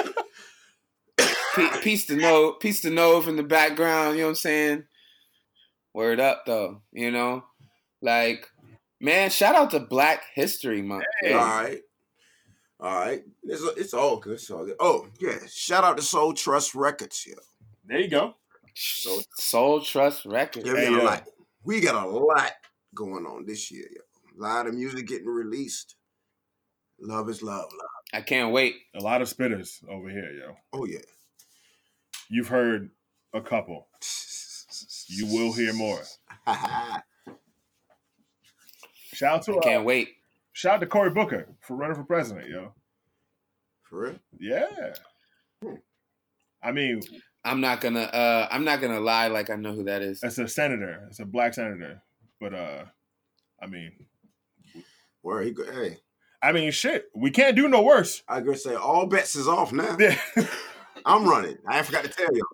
Pe- 1.54 1.80
Peace 1.80 2.06
to 2.06 2.16
know, 2.16 2.52
peace 2.52 2.82
to 2.82 2.90
Nove 2.90 3.28
in 3.28 3.36
the 3.36 3.42
background. 3.42 4.16
You 4.16 4.22
know 4.22 4.26
what 4.26 4.30
I'm 4.30 4.34
saying? 4.36 4.84
Word 5.96 6.20
up, 6.20 6.44
though. 6.44 6.82
You 6.92 7.10
know, 7.10 7.42
like, 8.02 8.50
man, 9.00 9.30
shout 9.30 9.54
out 9.56 9.70
to 9.70 9.80
Black 9.80 10.24
History 10.34 10.82
Month. 10.82 11.06
All 11.24 11.30
yo. 11.30 11.36
right. 11.38 11.80
All 12.78 13.00
right. 13.00 13.22
It's, 13.44 13.62
it's 13.78 13.94
all 13.94 14.18
good. 14.18 14.34
It's 14.34 14.50
all 14.50 14.66
good. 14.66 14.76
Oh, 14.78 15.08
yeah. 15.18 15.38
Shout 15.50 15.84
out 15.84 15.96
to 15.96 16.02
Soul 16.02 16.34
Trust 16.34 16.74
Records, 16.74 17.24
yo. 17.26 17.36
There 17.86 17.98
you 17.98 18.08
go. 18.08 18.34
Soul, 18.74 19.22
Soul 19.38 19.80
Trust 19.80 20.26
Records. 20.26 20.66
Yeah, 20.66 20.74
we 20.74 20.80
Hey, 20.80 20.90
got 20.90 21.00
a 21.00 21.04
lot. 21.04 21.24
We 21.64 21.80
got 21.80 22.06
a 22.06 22.08
lot 22.10 22.52
going 22.94 23.24
on 23.24 23.46
this 23.46 23.70
year, 23.70 23.86
yo. 23.90 24.02
A 24.38 24.40
lot 24.46 24.66
of 24.66 24.74
music 24.74 25.06
getting 25.06 25.28
released. 25.28 25.96
Love 27.00 27.30
is 27.30 27.42
love, 27.42 27.70
love. 27.72 27.90
I 28.12 28.20
can't 28.20 28.52
wait. 28.52 28.74
A 28.94 29.00
lot 29.00 29.22
of 29.22 29.34
spitters 29.34 29.82
over 29.88 30.10
here, 30.10 30.30
yo. 30.30 30.56
Oh 30.74 30.84
yeah. 30.84 30.98
You've 32.28 32.48
heard 32.48 32.90
a 33.32 33.40
couple. 33.40 33.88
You 35.08 35.26
will 35.26 35.52
hear 35.52 35.72
more. 35.72 36.02
Shout 39.12 39.36
out 39.36 39.42
to 39.44 39.54
I 39.54 39.58
uh, 39.58 39.60
can't 39.62 39.84
wait. 39.84 40.08
shout 40.52 40.74
out 40.74 40.80
to 40.80 40.86
Cory 40.86 41.10
Booker 41.10 41.48
for 41.60 41.74
running 41.76 41.96
for 41.96 42.04
president, 42.04 42.48
yo. 42.48 42.74
For 43.84 44.00
real? 44.00 44.18
Yeah. 44.38 44.92
I 46.62 46.72
mean, 46.72 47.00
I'm 47.44 47.60
not 47.60 47.80
gonna. 47.80 48.00
uh 48.00 48.48
I'm 48.50 48.64
not 48.64 48.80
gonna 48.80 49.00
lie. 49.00 49.28
Like 49.28 49.48
I 49.48 49.56
know 49.56 49.72
who 49.72 49.84
that 49.84 50.02
is. 50.02 50.22
it's 50.22 50.38
a 50.38 50.48
senator. 50.48 51.06
It's 51.08 51.20
a 51.20 51.24
black 51.24 51.54
senator. 51.54 52.02
But 52.40 52.52
uh 52.52 52.84
I 53.62 53.66
mean 53.66 53.92
Where 55.22 55.40
he 55.42 55.52
go? 55.52 55.64
Hey, 55.70 55.98
I 56.42 56.52
mean 56.52 56.70
shit. 56.72 57.06
We 57.14 57.30
can't 57.30 57.56
do 57.56 57.68
no 57.68 57.82
worse. 57.82 58.22
I 58.28 58.40
gotta 58.40 58.58
say 58.58 58.74
all 58.74 59.06
bets 59.06 59.34
is 59.36 59.48
off 59.48 59.72
now. 59.72 59.96
Yeah. 59.98 60.18
I'm 61.04 61.28
running. 61.28 61.58
I 61.66 61.82
forgot 61.82 62.04
to 62.04 62.10
tell 62.10 62.28
you. 62.32 62.44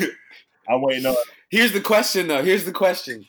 I'm 0.68 0.80
waiting 0.82 1.06
on 1.06 1.16
Here's 1.50 1.72
the 1.72 1.80
question, 1.80 2.28
though. 2.28 2.42
Here's 2.42 2.64
the 2.64 2.72
question. 2.72 3.26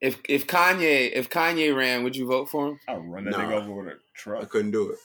If 0.00 0.18
if 0.28 0.46
Kanye 0.46 1.10
if 1.12 1.28
Kanye 1.28 1.76
ran, 1.76 2.04
would 2.04 2.16
you 2.16 2.26
vote 2.26 2.48
for 2.48 2.68
him? 2.68 2.78
I'll 2.88 3.00
run 3.00 3.24
that 3.24 3.32
Nah. 3.32 3.38
nigga 3.40 3.52
over 3.62 3.72
with 3.82 3.88
a 3.88 3.90
I 3.92 3.94
truck. 4.14 4.42
I 4.42 4.46
couldn't 4.46 4.70
do 4.70 4.90
it. 4.92 4.98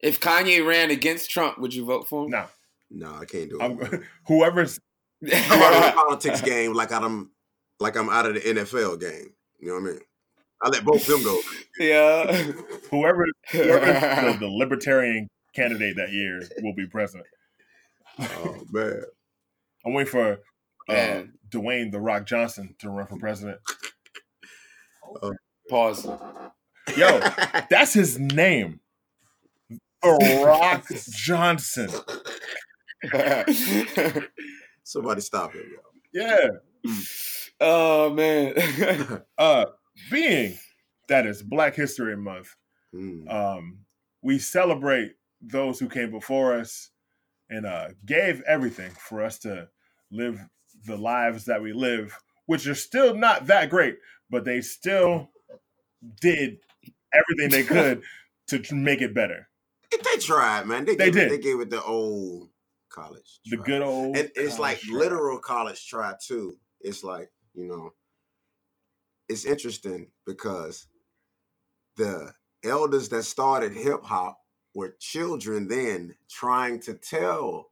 If 0.00 0.20
Kanye 0.20 0.64
ran 0.66 0.90
against 0.90 1.30
Trump, 1.30 1.58
would 1.58 1.74
you 1.74 1.84
vote 1.84 2.06
for 2.08 2.24
him? 2.24 2.30
No. 2.30 2.46
No, 2.90 3.14
I 3.14 3.24
can't 3.24 3.50
do 3.50 3.58
it. 3.60 3.62
I'm 3.62 4.04
whoever's 4.26 4.78
I'm 5.24 5.62
out 5.62 5.74
of 5.74 5.82
the 5.84 5.92
politics 5.92 6.40
game 6.42 6.74
like 6.74 6.92
I'm 6.92 7.30
like 7.80 7.96
I'm 7.96 8.08
out 8.08 8.26
of 8.26 8.34
the 8.34 8.40
NFL 8.40 9.00
game. 9.00 9.32
You 9.58 9.68
know 9.68 9.74
what 9.74 9.80
I 9.80 9.92
mean? 9.94 10.00
I 10.62 10.68
let 10.68 10.84
both 10.84 11.08
of 11.08 11.14
them 11.14 11.22
go. 11.22 11.40
yeah. 11.78 12.32
whoever, 12.90 13.26
whoever 13.50 13.86
the, 13.86 14.36
the 14.40 14.48
libertarian 14.48 15.28
candidate 15.54 15.96
that 15.96 16.12
year 16.12 16.42
will 16.62 16.74
be 16.74 16.86
president. 16.86 17.26
Oh 18.18 18.56
man. 18.70 19.02
I'm 19.84 19.94
waiting 19.94 20.10
for 20.10 20.40
uh, 20.88 21.22
Dwayne 21.48 21.90
the 21.90 22.00
Rock 22.00 22.26
Johnson 22.26 22.74
to 22.80 22.90
run 22.90 23.06
for 23.06 23.16
president. 23.16 23.58
Pause. 25.68 26.10
Yo, 26.96 27.20
that's 27.70 27.94
his 27.94 28.18
name. 28.18 28.80
The 30.02 30.42
Rock 30.44 30.86
Johnson. 31.10 31.90
Somebody 34.82 35.20
stop 35.20 35.52
him, 35.54 35.64
yo. 36.12 36.22
Yeah. 36.22 36.92
oh 37.60 38.10
man. 38.10 38.54
Uh 39.38 39.66
being 40.10 40.56
that 41.08 41.26
is 41.26 41.42
Black 41.42 41.74
History 41.74 42.16
Month, 42.16 42.54
Mm. 42.94 43.30
um, 43.32 43.78
we 44.22 44.38
celebrate 44.40 45.12
those 45.40 45.78
who 45.78 45.88
came 45.88 46.10
before 46.10 46.54
us 46.54 46.90
and 47.48 47.64
uh, 47.64 47.88
gave 48.04 48.42
everything 48.42 48.90
for 48.92 49.22
us 49.22 49.38
to 49.40 49.68
live 50.10 50.40
the 50.86 50.96
lives 50.96 51.44
that 51.44 51.62
we 51.62 51.72
live, 51.72 52.16
which 52.46 52.66
are 52.66 52.74
still 52.74 53.14
not 53.14 53.46
that 53.46 53.70
great, 53.70 53.96
but 54.28 54.44
they 54.44 54.60
still 54.60 55.30
did 56.20 56.58
everything 57.12 57.50
they 57.50 57.62
could 57.62 58.02
to 58.48 58.74
make 58.74 59.00
it 59.02 59.14
better. 59.14 59.48
They 59.92 60.16
tried, 60.20 60.66
man. 60.66 60.84
They, 60.84 60.96
They 60.96 61.06
gave 61.06 61.14
did. 61.14 61.22
It, 61.24 61.30
they 61.30 61.38
gave 61.38 61.60
it 61.60 61.70
the 61.70 61.82
old 61.82 62.48
college. 62.88 63.40
The 63.46 63.56
good 63.56 63.82
old. 63.82 64.16
and 64.16 64.30
it's 64.34 64.58
like 64.58 64.80
try. 64.80 64.96
literal 64.96 65.38
college 65.38 65.86
try 65.86 66.14
too. 66.24 66.56
It's 66.80 67.04
like 67.04 67.30
you 67.54 67.66
know, 67.66 67.92
it's 69.30 69.44
interesting 69.44 70.08
because 70.26 70.86
the 71.96 72.32
elders 72.64 73.08
that 73.10 73.22
started 73.22 73.72
hip 73.72 74.02
hop 74.02 74.40
were 74.74 74.96
children 74.98 75.68
then 75.68 76.16
trying 76.28 76.80
to 76.80 76.94
tell 76.94 77.70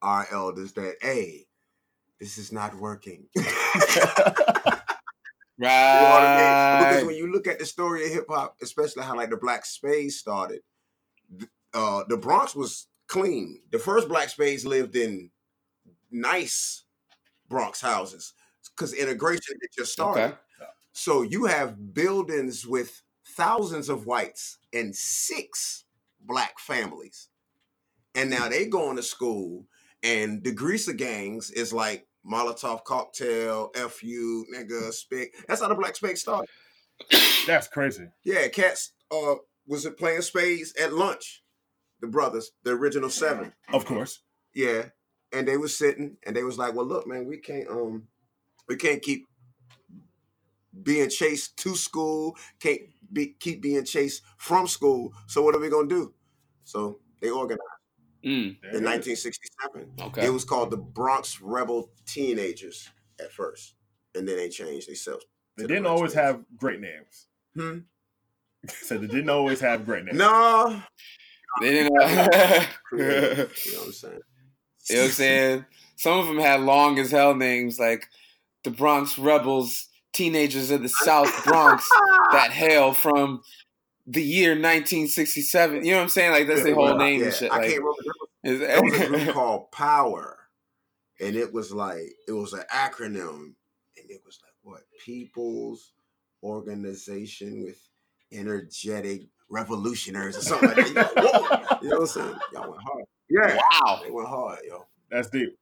our 0.00 0.26
elders 0.32 0.72
that 0.72 0.96
hey, 1.02 1.46
this 2.18 2.38
is 2.38 2.52
not 2.52 2.74
working. 2.74 3.26
You 5.58 5.68
know 5.68 5.74
I 6.22 6.80
mean? 6.80 6.88
Because 6.88 7.04
when 7.04 7.16
you 7.16 7.30
look 7.30 7.46
at 7.46 7.58
the 7.58 7.66
story 7.66 8.06
of 8.06 8.10
hip 8.10 8.26
hop, 8.28 8.56
especially 8.62 9.04
how 9.04 9.14
like 9.14 9.30
the 9.30 9.36
Black 9.36 9.64
Spades 9.64 10.16
started, 10.16 10.60
uh, 11.74 12.02
the 12.08 12.16
Bronx 12.16 12.56
was 12.56 12.88
clean. 13.06 13.60
The 13.70 13.78
first 13.78 14.08
Black 14.08 14.30
Spades 14.30 14.64
lived 14.66 14.96
in 14.96 15.30
nice 16.10 16.84
Bronx 17.48 17.80
houses 17.80 18.32
because 18.74 18.92
integration 18.92 19.54
had 19.60 19.68
just 19.76 19.92
started. 19.92 20.24
Okay. 20.24 20.34
So 20.92 21.22
you 21.22 21.46
have 21.46 21.94
buildings 21.94 22.66
with 22.66 23.02
thousands 23.36 23.88
of 23.88 24.06
whites 24.06 24.58
and 24.72 24.94
six 24.94 25.84
black 26.20 26.58
families. 26.58 27.28
And 28.14 28.28
now 28.30 28.48
they 28.48 28.66
going 28.66 28.96
to 28.96 29.02
school 29.02 29.66
and 30.02 30.42
the 30.42 30.52
greaser 30.52 30.92
gangs 30.92 31.50
is 31.50 31.72
like 31.72 32.06
Molotov 32.30 32.84
cocktail, 32.84 33.70
FU, 33.74 34.44
nigga, 34.54 34.92
spick. 34.92 35.34
That's 35.48 35.60
how 35.60 35.68
the 35.68 35.74
black 35.74 35.96
spade 35.96 36.18
started. 36.18 36.48
That's 37.46 37.68
crazy. 37.68 38.08
Yeah, 38.24 38.48
cats 38.48 38.92
uh 39.10 39.34
was 39.66 39.86
it 39.86 39.98
playing 39.98 40.22
spades 40.22 40.74
at 40.80 40.92
lunch? 40.92 41.42
The 42.00 42.06
brothers, 42.08 42.50
the 42.64 42.72
original 42.72 43.10
seven. 43.10 43.52
Of 43.72 43.84
course. 43.86 44.22
Yeah. 44.54 44.86
And 45.32 45.48
they 45.48 45.56
was 45.56 45.76
sitting 45.76 46.18
and 46.26 46.36
they 46.36 46.42
was 46.42 46.58
like, 46.58 46.74
Well 46.74 46.86
look, 46.86 47.06
man, 47.06 47.26
we 47.26 47.38
can't 47.38 47.68
um 47.68 48.08
we 48.68 48.76
can't 48.76 49.02
keep 49.02 49.26
being 50.82 51.08
chased 51.10 51.56
to 51.58 51.76
school, 51.76 52.36
can't 52.60 52.82
be 53.12 53.34
keep 53.38 53.60
being 53.62 53.84
chased 53.84 54.22
from 54.38 54.66
school. 54.66 55.12
So 55.26 55.42
what 55.42 55.54
are 55.54 55.60
we 55.60 55.68
gonna 55.68 55.88
do? 55.88 56.14
So 56.64 57.00
they 57.20 57.30
organized 57.30 57.60
Mm, 58.24 58.54
in 58.72 58.84
1967. 58.84 59.90
okay. 60.00 60.26
It 60.26 60.30
was 60.30 60.44
called 60.44 60.70
the 60.70 60.76
Bronx 60.76 61.40
Rebel 61.40 61.90
Teenagers 62.06 62.88
at 63.20 63.32
first. 63.32 63.74
And 64.14 64.28
then 64.28 64.36
they 64.36 64.48
changed 64.48 64.88
themselves. 64.88 65.24
They 65.56 65.66
didn't 65.66 65.82
Black 65.82 65.96
always 65.96 66.12
Spades. 66.12 66.26
have 66.26 66.44
great 66.56 66.80
names. 66.80 67.26
Hmm? 67.56 67.78
so 68.68 68.96
they 68.98 69.08
didn't 69.08 69.28
always 69.28 69.58
have 69.58 69.84
great 69.84 70.04
names. 70.04 70.18
No. 70.18 70.80
They 71.60 71.70
didn't. 71.70 71.92
you 72.92 72.98
know 72.98 73.48
you 73.64 73.72
know 73.72 73.78
what 73.80 73.86
I'm 73.86 73.92
saying? 73.92 74.20
You 74.88 74.96
know 74.96 75.02
what 75.02 75.04
I'm 75.06 75.10
saying? 75.10 75.64
Some 75.96 76.18
of 76.20 76.26
them 76.28 76.38
had 76.38 76.60
long 76.60 76.98
as 77.00 77.10
hell 77.10 77.34
names, 77.34 77.80
like 77.80 78.06
the 78.62 78.70
Bronx 78.70 79.18
Rebels 79.18 79.88
teenagers 80.12 80.70
of 80.70 80.82
the 80.82 80.88
South 80.88 81.44
Bronx 81.44 81.88
that 82.32 82.50
hail 82.52 82.92
from 82.92 83.42
the 84.06 84.22
year 84.22 84.50
1967. 84.50 85.84
You 85.84 85.92
know 85.92 85.96
what 85.98 86.02
I'm 86.04 86.08
saying? 86.08 86.32
Like 86.32 86.46
that's 86.46 86.62
the 86.64 86.74
whole 86.74 86.84
Well, 86.84 86.96
name 86.98 87.20
yeah, 87.20 87.26
and 87.26 87.34
shit. 87.34 87.52
I 87.52 87.58
Like, 87.58 87.70
can't 87.70 87.82
remember. 87.82 88.02
There 88.42 88.52
was, 88.52 88.60
there 88.60 88.82
was 88.82 89.00
a 89.00 89.06
group 89.24 89.28
called 89.34 89.70
Power, 89.72 90.38
and 91.20 91.36
it 91.36 91.52
was 91.52 91.72
like 91.72 92.02
it 92.28 92.32
was 92.32 92.52
an 92.52 92.64
acronym, 92.74 93.54
and 93.96 94.10
it 94.10 94.20
was 94.24 94.38
like 94.42 94.52
what 94.62 94.82
People's 95.04 95.92
Organization 96.42 97.62
with 97.62 97.78
Energetic 98.32 99.22
Revolutionaries 99.48 100.36
or 100.36 100.40
something 100.42 100.68
like 100.70 100.94
that. 100.94 101.12
You 101.16 101.22
know, 101.22 101.78
you 101.82 101.88
know 101.90 101.96
what 101.98 102.00
I'm 102.00 102.06
saying? 102.06 102.34
Y'all 102.52 102.70
went 102.70 102.82
hard. 102.82 103.04
Yeah, 103.30 103.56
wow. 103.56 104.00
they 104.04 104.10
went 104.10 104.28
hard, 104.28 104.58
yo. 104.68 104.84
That's 105.10 105.30
deep. 105.30 105.56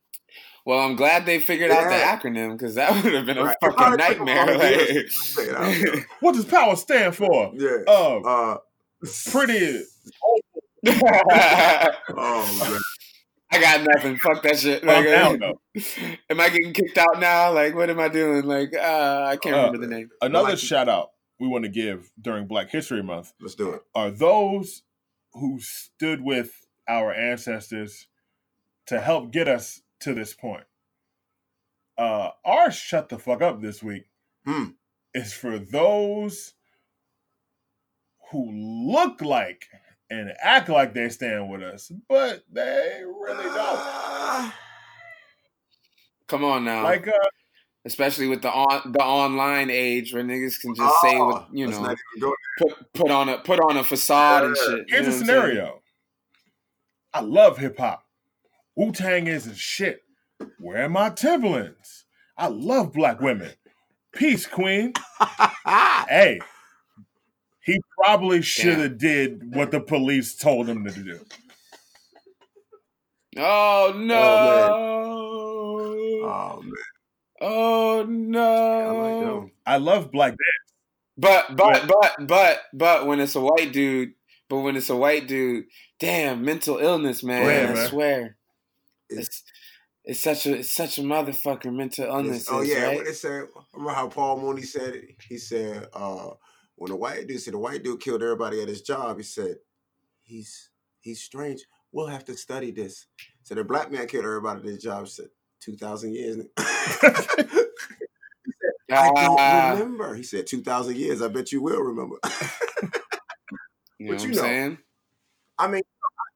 Well, 0.66 0.78
I'm 0.78 0.94
glad 0.96 1.24
they 1.26 1.38
figured 1.40 1.70
out 1.70 1.84
the 1.88 1.94
acronym 2.28 2.52
because 2.52 2.74
that 2.74 2.92
would 3.04 3.12
have 3.14 3.26
been 3.26 3.38
a 3.38 3.44
Right. 3.44 3.56
Fucking 3.62 3.76
probably 3.76 3.98
took 3.98 4.16
them 4.18 4.26
nightmare. 4.26 4.50
all 4.52 4.58
Like, 4.58 4.90
years. 4.90 5.34
Check 5.36 5.48
it 5.48 5.56
out, 5.56 5.78
yo. 5.96 6.00
What 6.20 6.34
does 6.34 6.44
power 6.44 6.76
stand 6.76 7.16
for? 7.16 7.52
Yeah. 7.54 7.78
Uh, 7.88 8.20
Uh, 8.20 8.56
pretty. 9.30 9.82
I 10.86 11.90
oh 12.10 12.58
man. 12.70 12.80
I 13.52 13.60
got 13.60 13.86
nothing. 13.94 14.16
Fuck 14.18 14.42
that 14.44 14.58
shit. 14.58 14.82
I'm 14.82 14.88
Like, 14.88 15.06
down 15.40 15.54
am 16.30 16.40
I 16.40 16.48
getting 16.50 16.72
kicked 16.72 16.96
out 16.98 17.18
now? 17.18 17.52
Like, 17.52 17.74
what 17.74 17.90
am 17.90 17.98
I 17.98 18.08
doing? 18.08 18.44
Like, 18.44 18.72
uh, 18.74 19.24
I 19.28 19.36
can't 19.36 19.54
Uh, 19.56 19.58
remember 19.58 19.78
the 19.78 19.92
name. 19.92 20.08
Another 20.22 20.50
like- 20.50 20.58
shout 20.58 20.88
out 20.88 21.10
we 21.40 21.48
want 21.48 21.64
to 21.64 21.70
give 21.70 22.10
during 22.20 22.46
Black 22.46 22.70
History 22.70 23.02
Month 23.02 23.32
Let's 23.40 23.54
do 23.56 23.70
it. 23.72 23.82
are 23.94 24.10
those 24.10 24.82
who 25.32 25.58
stood 25.60 26.20
with 26.22 26.52
our 26.88 27.12
ancestors 27.12 28.06
to 28.86 29.00
help 29.00 29.32
get 29.32 29.48
us 29.48 29.80
to 30.00 30.14
this 30.14 30.34
point. 30.34 30.64
Uh, 31.98 32.30
our 32.44 32.70
shut 32.70 33.08
the 33.08 33.18
fuck 33.18 33.42
up 33.42 33.60
this 33.60 33.82
week 33.82 34.04
Hmm. 34.46 34.70
is 35.14 35.32
for 35.32 35.58
those 35.58 36.54
who 38.30 38.50
look 38.50 39.20
like 39.20 39.66
and 40.08 40.32
act 40.40 40.68
like 40.68 40.94
they 40.94 41.08
stand 41.08 41.50
with 41.50 41.62
us, 41.62 41.92
but 42.08 42.44
they 42.50 43.02
really 43.04 43.44
don't. 43.44 44.52
Come 46.28 46.44
on 46.44 46.64
now. 46.64 46.84
Like, 46.84 47.06
uh, 47.08 47.12
especially 47.84 48.28
with 48.28 48.40
the 48.42 48.50
on 48.50 48.92
the 48.92 49.02
online 49.02 49.68
age 49.70 50.12
where 50.14 50.22
niggas 50.22 50.60
can 50.60 50.74
just 50.74 51.00
say 51.02 51.18
what 51.18 51.42
oh, 51.42 51.48
you 51.52 51.66
know 51.66 51.82
not 51.82 51.96
even 52.16 52.20
go 52.20 52.34
put 52.58 52.92
put 52.92 53.10
on 53.10 53.28
a 53.28 53.38
put 53.38 53.58
on 53.60 53.76
a 53.76 53.84
facade 53.84 54.44
and 54.44 54.56
Yeah. 54.56 54.62
shit. 54.64 54.78
You 54.78 54.84
here's 54.88 55.06
know 55.06 55.08
a 55.08 55.12
what 55.12 55.20
I'm 55.20 55.24
saying? 55.26 55.40
scenario. 55.40 55.82
I 57.12 57.20
love 57.20 57.58
hip 57.58 57.78
hop. 57.78 58.04
Wu 58.80 58.92
Tang 58.92 59.26
is 59.26 59.46
a 59.46 59.54
shit. 59.54 60.02
Where 60.58 60.84
are 60.84 60.88
my 60.88 61.10
Timberlands? 61.10 62.06
I 62.38 62.46
love 62.46 62.94
black 62.94 63.20
women. 63.20 63.50
Peace, 64.12 64.46
Queen. 64.46 64.94
Hey, 66.08 66.40
he 67.62 67.78
probably 68.02 68.40
should 68.42 68.78
have 68.78 68.96
did 68.98 69.54
what 69.54 69.70
the 69.70 69.80
police 69.80 70.34
told 70.34 70.66
him 70.66 70.84
to 70.86 70.90
do. 70.90 71.20
Oh 73.36 73.92
no! 73.96 74.16
Oh 76.26 76.62
man, 76.62 76.72
Oh, 77.42 77.46
oh 77.46 77.98
I 78.00 78.00
like 78.00 78.08
no! 78.08 79.40
them. 79.40 79.52
I 79.66 79.76
love 79.76 80.10
black 80.10 80.30
dance. 80.30 80.72
But 81.18 81.54
but 81.54 81.86
but 81.86 82.26
but 82.26 82.62
but 82.72 83.06
when 83.06 83.20
it's 83.20 83.36
a 83.36 83.40
white 83.40 83.72
dude, 83.72 84.14
but 84.48 84.60
when 84.60 84.74
it's 84.74 84.90
a 84.90 84.96
white 84.96 85.28
dude, 85.28 85.66
damn 86.00 86.44
mental 86.44 86.78
illness, 86.78 87.22
man. 87.22 87.42
Yeah, 87.44 87.70
I 87.70 87.74
man. 87.74 87.88
swear, 87.88 88.36
It's- 89.10 89.42
it's 90.02 90.20
such 90.20 90.46
a 90.46 90.56
it's 90.60 90.74
such 90.74 90.98
a 90.98 91.02
motherfucker 91.02 91.70
mental 91.72 92.06
illness. 92.06 92.46
oh 92.50 92.62
yeah, 92.62 92.84
right? 92.86 92.96
when 92.96 93.04
they 93.04 93.12
said, 93.12 93.44
remember 93.74 93.92
how 93.94 94.08
Paul 94.08 94.40
Mooney 94.40 94.62
said 94.62 94.94
it? 94.94 95.04
He 95.28 95.36
said, 95.36 95.88
uh, 95.92 96.30
when 96.76 96.90
the 96.90 96.96
white 96.96 97.26
dude 97.26 97.38
said 97.40 97.52
the 97.52 97.58
white 97.58 97.82
dude 97.84 98.00
killed 98.00 98.22
everybody 98.22 98.62
at 98.62 98.68
his 98.68 98.80
job, 98.80 99.18
he 99.18 99.22
said, 99.22 99.56
he's 100.22 100.70
he's 101.00 101.22
strange. 101.22 101.60
We'll 101.92 102.06
have 102.06 102.24
to 102.26 102.36
study 102.36 102.70
this. 102.70 103.06
So 103.42 103.54
the 103.54 103.62
black 103.62 103.92
man 103.92 104.06
killed 104.06 104.24
everybody 104.24 104.60
at 104.60 104.64
his 104.66 104.82
job. 104.82 105.04
He 105.04 105.10
said 105.10 105.26
two 105.60 105.76
thousand 105.76 106.14
years. 106.14 106.38
I 108.92 109.10
don't 109.10 109.38
Ah, 109.38 109.72
remember. 109.72 110.14
He 110.14 110.22
said 110.22 110.46
two 110.46 110.62
thousand 110.62 110.96
years. 110.96 111.20
I 111.22 111.28
bet 111.28 111.52
you 111.52 111.62
will 111.62 111.80
remember. 111.80 112.16
you 113.98 114.06
know 114.06 114.14
But 114.14 114.14
what 114.14 114.22
you 114.22 114.28
I'm 114.30 114.30
know, 114.30 114.42
saying? 114.42 114.78
I 115.58 115.68
mean, 115.68 115.82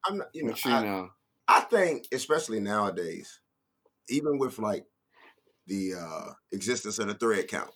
I'm 0.07 0.19
not. 0.19 0.29
You 0.35 0.45
know, 0.45 0.55
you 0.65 0.71
I, 0.71 0.83
know? 0.85 1.11
I 1.49 1.61
think, 1.61 2.09
especially 2.13 2.61
nowadays, 2.61 3.41
even 4.09 4.39
with 4.39 4.59
like 4.59 4.87
the 5.67 5.95
uh 5.95 6.33
existence 6.53 6.99
of 6.99 7.09
the 7.09 7.15
thread 7.15 7.49
count. 7.49 7.71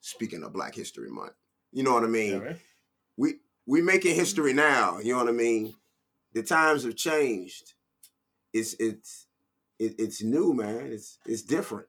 Speaking 0.00 0.42
of 0.42 0.52
Black 0.52 0.74
History 0.74 1.10
Month, 1.10 1.32
you 1.72 1.82
know 1.82 1.92
what 1.92 2.04
I 2.04 2.08
mean. 2.08 2.56
We 3.16 3.34
we 3.66 3.82
making 3.82 4.14
history 4.14 4.52
now. 4.52 4.98
You 4.98 5.12
know 5.12 5.18
what 5.18 5.28
I 5.28 5.32
mean. 5.32 5.74
The 6.34 6.42
times 6.42 6.84
have 6.84 6.96
changed. 6.96 7.74
It's 8.52 8.74
it's 8.78 9.26
it, 9.78 9.94
it's 9.98 10.22
new, 10.22 10.54
man. 10.54 10.86
It's 10.92 11.18
it's 11.26 11.42
different. 11.42 11.86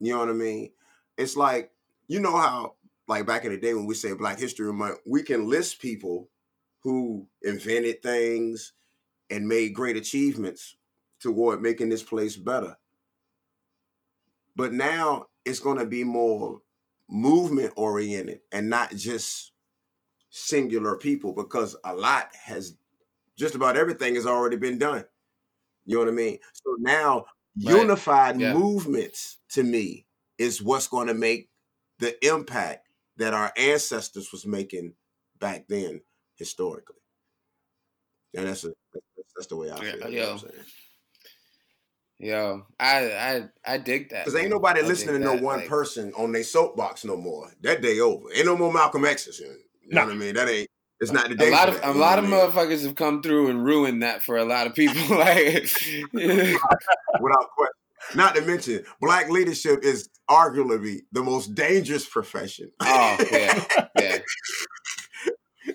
You 0.00 0.12
know 0.12 0.18
what 0.20 0.28
I 0.28 0.32
mean. 0.34 0.72
It's 1.16 1.36
like 1.36 1.70
you 2.08 2.20
know 2.20 2.36
how 2.36 2.74
like 3.08 3.26
back 3.26 3.44
in 3.44 3.52
the 3.52 3.58
day 3.58 3.74
when 3.74 3.86
we 3.86 3.94
say 3.94 4.12
Black 4.12 4.38
History 4.38 4.72
Month, 4.72 4.98
we 5.06 5.22
can 5.22 5.48
list 5.48 5.80
people 5.80 6.28
who 6.82 7.26
invented 7.42 8.02
things 8.02 8.72
and 9.30 9.48
made 9.48 9.74
great 9.74 9.96
achievements 9.96 10.76
toward 11.20 11.62
making 11.62 11.88
this 11.88 12.02
place 12.02 12.36
better. 12.36 12.76
But 14.54 14.72
now 14.72 15.26
it's 15.44 15.60
going 15.60 15.78
to 15.78 15.86
be 15.86 16.04
more 16.04 16.62
movement 17.08 17.72
oriented 17.76 18.40
and 18.52 18.68
not 18.68 18.90
just 18.94 19.52
singular 20.30 20.96
people 20.98 21.32
because 21.32 21.76
a 21.84 21.94
lot 21.94 22.34
has 22.34 22.76
just 23.36 23.54
about 23.54 23.76
everything 23.76 24.16
has 24.16 24.26
already 24.26 24.56
been 24.56 24.78
done. 24.78 25.06
You 25.86 25.96
know 25.96 26.00
what 26.00 26.08
I 26.08 26.12
mean? 26.12 26.38
So 26.52 26.76
now 26.78 27.26
Right. 27.64 27.90
unified 27.90 28.36
Yeah. 28.36 28.58
movements 28.58 29.38
to 29.50 29.62
me 29.64 30.06
is 30.38 30.62
what's 30.62 30.88
going 30.88 31.08
to 31.08 31.14
make 31.14 31.50
the 31.98 32.24
impact 32.26 32.88
that 33.16 33.34
our 33.34 33.52
ancestors 33.56 34.32
was 34.32 34.46
making 34.46 34.94
back 35.38 35.68
then 35.68 36.02
historically. 36.36 36.96
And 38.34 38.46
that's 38.46 38.64
a, 38.64 38.74
that's 39.36 39.46
the 39.48 39.56
way 39.56 39.70
I 39.70 39.76
feel. 39.80 40.10
Yeah, 40.10 40.36
feel. 40.36 40.50
yo. 40.50 40.62
Yo, 42.18 42.66
I 42.80 43.12
I 43.12 43.48
I 43.74 43.78
dig 43.78 44.08
that. 44.10 44.24
Because 44.24 44.40
ain't 44.40 44.48
nobody 44.50 44.80
I 44.80 44.84
listening 44.86 45.16
to 45.16 45.20
no 45.20 45.32
that, 45.34 45.42
one 45.42 45.58
like- 45.60 45.68
person 45.68 46.12
on 46.16 46.32
their 46.32 46.44
soapbox 46.44 47.04
no 47.04 47.16
more. 47.16 47.50
That 47.60 47.82
day 47.82 48.00
over. 48.00 48.32
Ain't 48.34 48.46
no 48.46 48.56
more 48.56 48.72
Malcolm 48.72 49.04
X's. 49.04 49.38
You 49.40 49.48
know 49.48 50.00
Nah. 50.00 50.04
what 50.06 50.14
I 50.14 50.16
mean? 50.16 50.34
That 50.34 50.48
ain't. 50.48 50.68
It's 50.98 51.12
not 51.12 51.28
the 51.28 51.34
day. 51.34 51.48
a 51.48 51.50
lot 51.52 51.68
of 51.68 51.74
that, 51.74 51.84
a 51.84 51.92
lot 51.92 52.18
of 52.18 52.26
know 52.26 52.38
what 52.38 52.54
motherfuckers 52.54 52.82
have 52.86 52.94
come 52.94 53.20
through 53.22 53.50
and 53.50 53.62
ruined 53.62 54.02
that 54.02 54.22
for 54.22 54.38
a 54.38 54.46
lot 54.46 54.66
of 54.66 54.74
people. 54.74 54.96
like, 55.18 55.70
without 56.14 57.50
question. 57.54 57.72
Not 58.14 58.34
to 58.36 58.40
mention, 58.42 58.82
black 59.00 59.28
leadership 59.28 59.80
is 59.84 60.08
arguably 60.30 61.00
the 61.12 61.22
most 61.22 61.54
dangerous 61.54 62.06
profession. 62.06 62.70
Oh, 62.80 63.16
yeah, 63.30 63.64
yeah. 64.00 64.18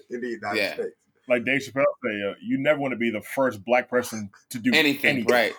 in 0.09 0.21
the 0.21 0.27
United 0.29 0.57
Yeah. 0.59 0.73
States. 0.73 0.95
Like 1.27 1.45
Dave 1.45 1.61
Chappelle 1.61 1.83
say, 2.03 2.29
uh, 2.29 2.33
you 2.41 2.57
never 2.57 2.79
want 2.79 2.91
to 2.93 2.97
be 2.97 3.09
the 3.11 3.21
first 3.21 3.63
black 3.63 3.89
person 3.89 4.29
to 4.49 4.59
do 4.59 4.71
anything, 4.73 5.25
right? 5.25 5.53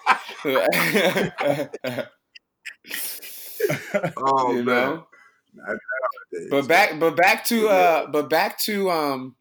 Oh 4.17 4.53
you 4.53 4.63
man. 4.65 4.65
know. 4.65 5.07
But 6.51 6.67
back, 6.69 6.99
but 6.99 7.17
back 7.17 7.45
to, 7.47 7.69
uh, 7.69 8.07
but 8.11 8.29
back 8.31 8.59
to, 8.61 8.91
um, 8.91 9.37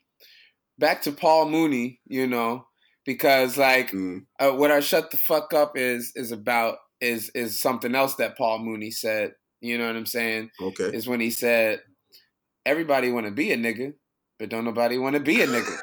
back 0.77 1.01
to 1.03 1.11
Paul 1.11 1.49
Mooney. 1.49 1.99
You 2.05 2.27
know, 2.27 2.65
because 3.05 3.57
like 3.57 3.91
Mm, 3.91 4.25
uh, 4.39 4.51
what 4.51 4.71
I 4.71 4.79
shut 4.79 5.11
the 5.11 5.17
fuck 5.17 5.53
up 5.53 5.77
is 5.77 6.11
is 6.15 6.31
about 6.31 6.77
is 6.99 7.29
is 7.33 7.59
something 7.59 7.95
else 7.95 8.15
that 8.15 8.37
Paul 8.37 8.59
Mooney 8.59 8.91
said. 8.91 9.33
You 9.61 9.77
know 9.77 9.87
what 9.87 9.95
I'm 9.95 10.05
saying? 10.05 10.49
okay. 10.61 10.95
Is 10.95 11.07
when 11.07 11.19
he 11.19 11.31
said, 11.31 11.81
"Everybody 12.65 13.11
want 13.11 13.25
to 13.25 13.31
be 13.31 13.51
a 13.51 13.57
nigga, 13.57 13.93
but 14.39 14.49
don't 14.49 14.65
nobody 14.65 14.97
want 14.97 15.15
to 15.15 15.21
be 15.21 15.41
a 15.41 15.47
nigga." 15.47 15.77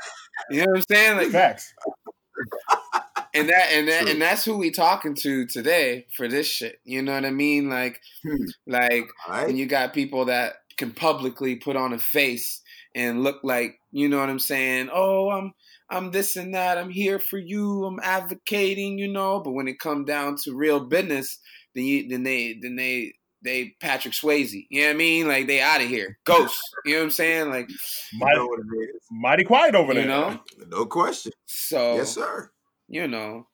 You 0.51 0.61
know 0.61 0.67
what 0.73 0.77
I'm 0.79 0.85
saying? 0.91 1.17
Like, 1.19 1.29
Facts. 1.31 1.73
and 3.35 3.49
that 3.49 3.69
and 3.73 3.89
that 3.89 4.03
True. 4.03 4.13
and 4.13 4.23
that's 4.23 4.45
who 4.45 4.57
we 4.59 4.71
talking 4.71 5.15
to 5.17 5.47
today 5.47 6.07
for 6.17 6.29
this 6.29 6.47
shit. 6.47 6.81
You 6.85 7.03
know 7.03 7.15
what 7.15 7.25
I 7.25 7.31
mean? 7.31 7.69
Like, 7.69 8.01
Hmm. 8.25 8.45
like 8.67 9.09
All 9.27 9.35
right. 9.35 9.47
when 9.47 9.57
you 9.57 9.67
got 9.67 9.93
people 9.95 10.27
that 10.27 10.55
can 10.77 10.93
publicly 10.93 11.57
put 11.57 11.77
on 11.77 11.93
a 11.93 11.99
face 11.99 12.61
and 12.95 13.23
look 13.23 13.41
like, 13.43 13.79
you 13.91 14.09
know 14.09 14.19
what 14.19 14.31
I'm 14.31 14.39
saying? 14.39 14.91
Oh, 14.93 15.31
I'm 15.31 15.53
I'm 15.91 16.11
this 16.11 16.37
and 16.37 16.55
that. 16.55 16.79
I'm 16.79 16.91
here 16.91 17.19
for 17.19 17.39
you. 17.39 17.85
I'm 17.85 18.01
advocating, 18.03 18.99
you 18.99 19.09
know. 19.09 19.41
But 19.41 19.53
when 19.53 19.69
it 19.69 19.79
come 19.79 20.05
down 20.05 20.37
to 20.45 20.55
real 20.55 20.81
business, 20.81 21.39
then 21.75 21.85
you 21.85 22.09
then 22.09 22.23
they 22.23 22.59
then 22.61 22.77
they 22.77 23.15
they 23.43 23.75
Patrick 23.81 24.15
Swayze. 24.15 24.67
You 24.71 24.81
know 24.83 24.87
what 24.89 24.95
I 24.95 24.97
mean? 24.97 25.29
Like 25.29 25.47
they 25.47 25.61
out 25.61 25.81
of 25.81 25.89
here. 25.89 26.19
Ghost. 26.25 26.59
You 26.85 26.95
know 26.95 26.99
what 27.01 27.05
I'm 27.05 27.11
saying? 27.11 27.51
Like 27.51 27.69
You 27.71 28.19
Mighty, 28.19 28.37
know 28.37 28.47
what 28.47 28.61
it 28.61 28.91
is. 28.95 29.01
mighty 29.11 29.45
quiet 29.45 29.75
over 29.75 29.93
you 29.93 30.01
there. 30.01 30.09
know. 30.09 30.41
No 30.69 30.87
question. 30.87 31.33
So 31.47 31.97
Yes, 31.97 32.15
sir. 32.15 32.51
you 32.89 33.07
know, 33.09 33.47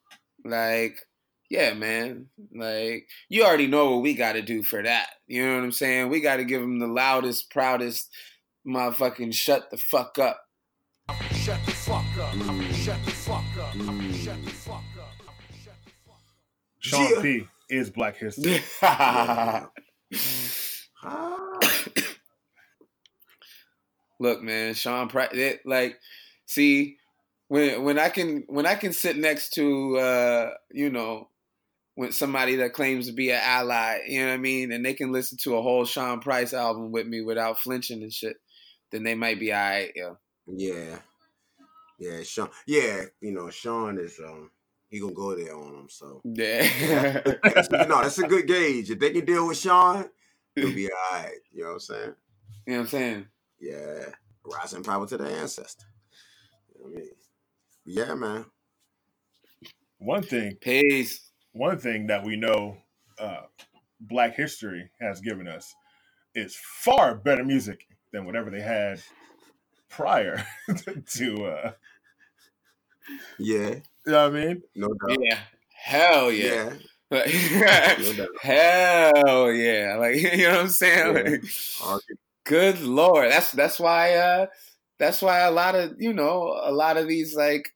like 0.44 0.98
yeah, 1.50 1.74
man. 1.74 2.26
Like 2.54 3.06
you 3.28 3.44
already 3.44 3.66
know 3.66 3.90
what 3.92 4.02
we 4.02 4.14
got 4.14 4.32
to 4.32 4.42
do 4.42 4.62
for 4.62 4.82
that. 4.82 5.08
You 5.26 5.44
know 5.46 5.54
what 5.56 5.64
I'm 5.64 5.72
saying? 5.72 6.08
We 6.08 6.20
got 6.20 6.36
to 6.36 6.44
give 6.44 6.60
them 6.62 6.78
the 6.78 6.86
loudest, 6.86 7.50
proudest, 7.50 8.10
motherfucking 8.66 9.34
shut 9.34 9.70
the 9.70 9.76
fuck 9.76 10.18
up. 10.18 10.40
Shut 11.32 11.60
the 11.66 11.72
fuck 11.72 12.04
up. 12.18 12.32
Mm. 12.32 12.72
Shut 12.72 13.04
the 13.04 13.10
fuck 13.10 13.44
up. 13.60 13.74
Mm. 13.74 14.14
Shut 14.24 14.42
the 14.42 14.50
fuck 14.50 14.76
up. 14.98 15.14
Shut 15.62 15.74
the 15.84 15.90
fuck 16.06 16.16
up. 16.16 16.16
Sean 16.80 17.10
Yeah. 17.14 17.22
P 17.22 17.46
is 17.68 17.90
Black 17.90 18.16
History. 18.16 18.62
Look, 24.20 24.42
man, 24.42 24.74
Sean 24.74 25.08
Price. 25.08 25.30
It, 25.32 25.60
like, 25.66 25.98
see, 26.46 26.96
when 27.48 27.82
when 27.84 27.98
I 27.98 28.08
can 28.08 28.44
when 28.46 28.66
I 28.66 28.74
can 28.74 28.92
sit 28.92 29.16
next 29.16 29.50
to 29.54 29.98
uh, 29.98 30.50
you 30.70 30.90
know, 30.90 31.28
when 31.94 32.12
somebody 32.12 32.56
that 32.56 32.72
claims 32.72 33.06
to 33.06 33.12
be 33.12 33.30
an 33.30 33.40
ally, 33.42 34.00
you 34.06 34.20
know 34.20 34.28
what 34.28 34.34
I 34.34 34.38
mean, 34.38 34.72
and 34.72 34.84
they 34.84 34.94
can 34.94 35.12
listen 35.12 35.38
to 35.42 35.56
a 35.56 35.62
whole 35.62 35.84
Sean 35.84 36.20
Price 36.20 36.52
album 36.52 36.92
with 36.92 37.06
me 37.06 37.22
without 37.22 37.58
flinching 37.58 38.02
and 38.02 38.12
shit, 38.12 38.36
then 38.90 39.02
they 39.02 39.14
might 39.14 39.40
be 39.40 39.52
alright. 39.52 39.92
Yeah. 39.94 40.14
Yeah. 40.46 40.98
Yeah, 41.98 42.22
Sean. 42.22 42.50
Yeah, 42.66 43.04
you 43.20 43.32
know, 43.32 43.50
Sean 43.50 43.98
is 43.98 44.18
um 44.18 44.50
he 44.94 45.00
gonna 45.00 45.12
go 45.12 45.34
there 45.34 45.54
on 45.56 45.74
him. 45.74 45.88
So 45.90 46.20
Yeah. 46.24 46.62
you 47.24 47.86
know, 47.88 48.02
that's 48.02 48.18
a 48.18 48.26
good 48.28 48.46
gauge. 48.46 48.90
If 48.90 48.98
they 49.00 49.10
can 49.10 49.24
deal 49.24 49.46
with 49.48 49.58
Sean, 49.58 50.08
it'll 50.54 50.72
be 50.72 50.88
all 51.12 51.18
right. 51.18 51.32
You 51.52 51.62
know 51.62 51.68
what 51.70 51.74
I'm 51.74 51.80
saying? 51.80 52.14
you 52.66 52.72
know 52.72 52.78
what 52.78 52.80
I'm 52.80 52.86
saying? 52.88 53.26
Yeah. 53.60 54.04
Rising 54.44 54.84
power 54.84 55.06
to 55.06 55.16
the 55.16 55.24
ancestor. 55.26 55.86
You 56.74 56.80
know 56.84 56.90
what 56.90 56.96
I 56.96 57.00
mean? 57.00 57.10
Yeah, 57.86 58.14
man. 58.14 58.44
One 59.98 60.22
thing, 60.22 60.56
Peace. 60.60 61.30
one 61.52 61.78
thing 61.78 62.06
that 62.08 62.24
we 62.24 62.36
know 62.36 62.76
uh, 63.18 63.42
Black 64.00 64.34
History 64.36 64.90
has 65.00 65.20
given 65.20 65.48
us 65.48 65.74
is 66.34 66.56
far 66.56 67.14
better 67.14 67.44
music 67.44 67.86
than 68.12 68.26
whatever 68.26 68.50
they 68.50 68.60
had 68.60 69.00
prior 69.88 70.44
to. 71.14 71.46
Uh, 71.46 71.72
Yeah. 73.38 73.76
You 74.06 74.12
know 74.12 74.28
what 74.28 74.36
I 74.36 74.44
mean? 74.44 74.62
No 74.74 74.88
doubt. 74.88 75.18
Yeah. 75.20 75.38
Hell 75.70 76.32
yeah. 76.32 76.70
Yeah. 76.70 76.72
Like, 77.10 77.26
No 78.16 78.26
hell 78.42 79.52
yeah. 79.52 79.96
Like 79.98 80.16
you 80.36 80.44
know 80.44 80.52
what 80.52 80.60
I'm 80.60 80.68
saying? 80.68 81.16
Yeah. 81.16 81.22
Like, 81.22 81.44
Argue. 81.82 82.16
good 82.44 82.80
lord. 82.82 83.30
That's 83.30 83.52
that's 83.52 83.78
why 83.78 84.14
uh 84.14 84.46
that's 84.98 85.22
why 85.22 85.40
a 85.40 85.50
lot 85.50 85.74
of 85.74 85.94
you 85.98 86.12
know, 86.12 86.58
a 86.62 86.72
lot 86.72 86.96
of 86.96 87.08
these 87.08 87.34
like 87.34 87.68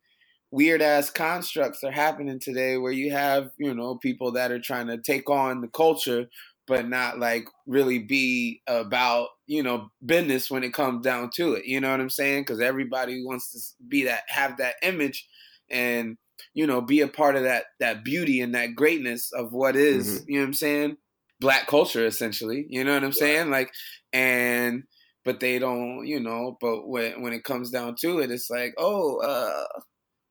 weird 0.50 0.80
ass 0.82 1.10
constructs 1.10 1.84
are 1.84 1.90
happening 1.92 2.40
today 2.40 2.78
where 2.78 2.92
you 2.92 3.12
have, 3.12 3.50
you 3.58 3.74
know, 3.74 3.96
people 3.96 4.32
that 4.32 4.50
are 4.50 4.60
trying 4.60 4.86
to 4.88 4.98
take 4.98 5.28
on 5.30 5.60
the 5.60 5.68
culture 5.68 6.26
but 6.66 6.86
not 6.88 7.18
like 7.18 7.46
really 7.66 7.98
be 7.98 8.60
about, 8.66 9.28
you 9.46 9.62
know, 9.62 9.90
business 10.04 10.50
when 10.50 10.62
it 10.62 10.74
comes 10.74 11.02
down 11.02 11.30
to 11.34 11.54
it. 11.54 11.64
You 11.64 11.80
know 11.80 11.90
what 11.90 12.00
I'm 12.00 12.10
saying? 12.10 12.44
Cuz 12.44 12.60
everybody 12.60 13.24
wants 13.24 13.52
to 13.52 13.84
be 13.88 14.04
that 14.04 14.24
have 14.28 14.58
that 14.58 14.74
image 14.82 15.26
and 15.70 16.16
you 16.54 16.66
know, 16.66 16.80
be 16.80 17.00
a 17.00 17.08
part 17.08 17.36
of 17.36 17.42
that 17.44 17.64
that 17.80 18.04
beauty 18.04 18.40
and 18.40 18.54
that 18.54 18.74
greatness 18.74 19.32
of 19.32 19.52
what 19.52 19.76
is, 19.76 20.24
you 20.26 20.36
know 20.36 20.40
what 20.42 20.46
I'm 20.48 20.54
saying? 20.54 20.96
Black 21.40 21.66
culture 21.66 22.06
essentially. 22.06 22.66
You 22.68 22.84
know 22.84 22.94
what 22.94 23.04
I'm 23.04 23.12
saying? 23.12 23.50
Like 23.50 23.72
and 24.12 24.84
but 25.24 25.40
they 25.40 25.58
don't, 25.58 26.06
you 26.06 26.20
know, 26.20 26.56
but 26.60 26.88
when 26.88 27.22
when 27.22 27.32
it 27.32 27.44
comes 27.44 27.70
down 27.70 27.96
to 28.00 28.20
it, 28.20 28.30
it's 28.30 28.48
like, 28.48 28.74
oh, 28.78 29.18
uh, 29.20 29.80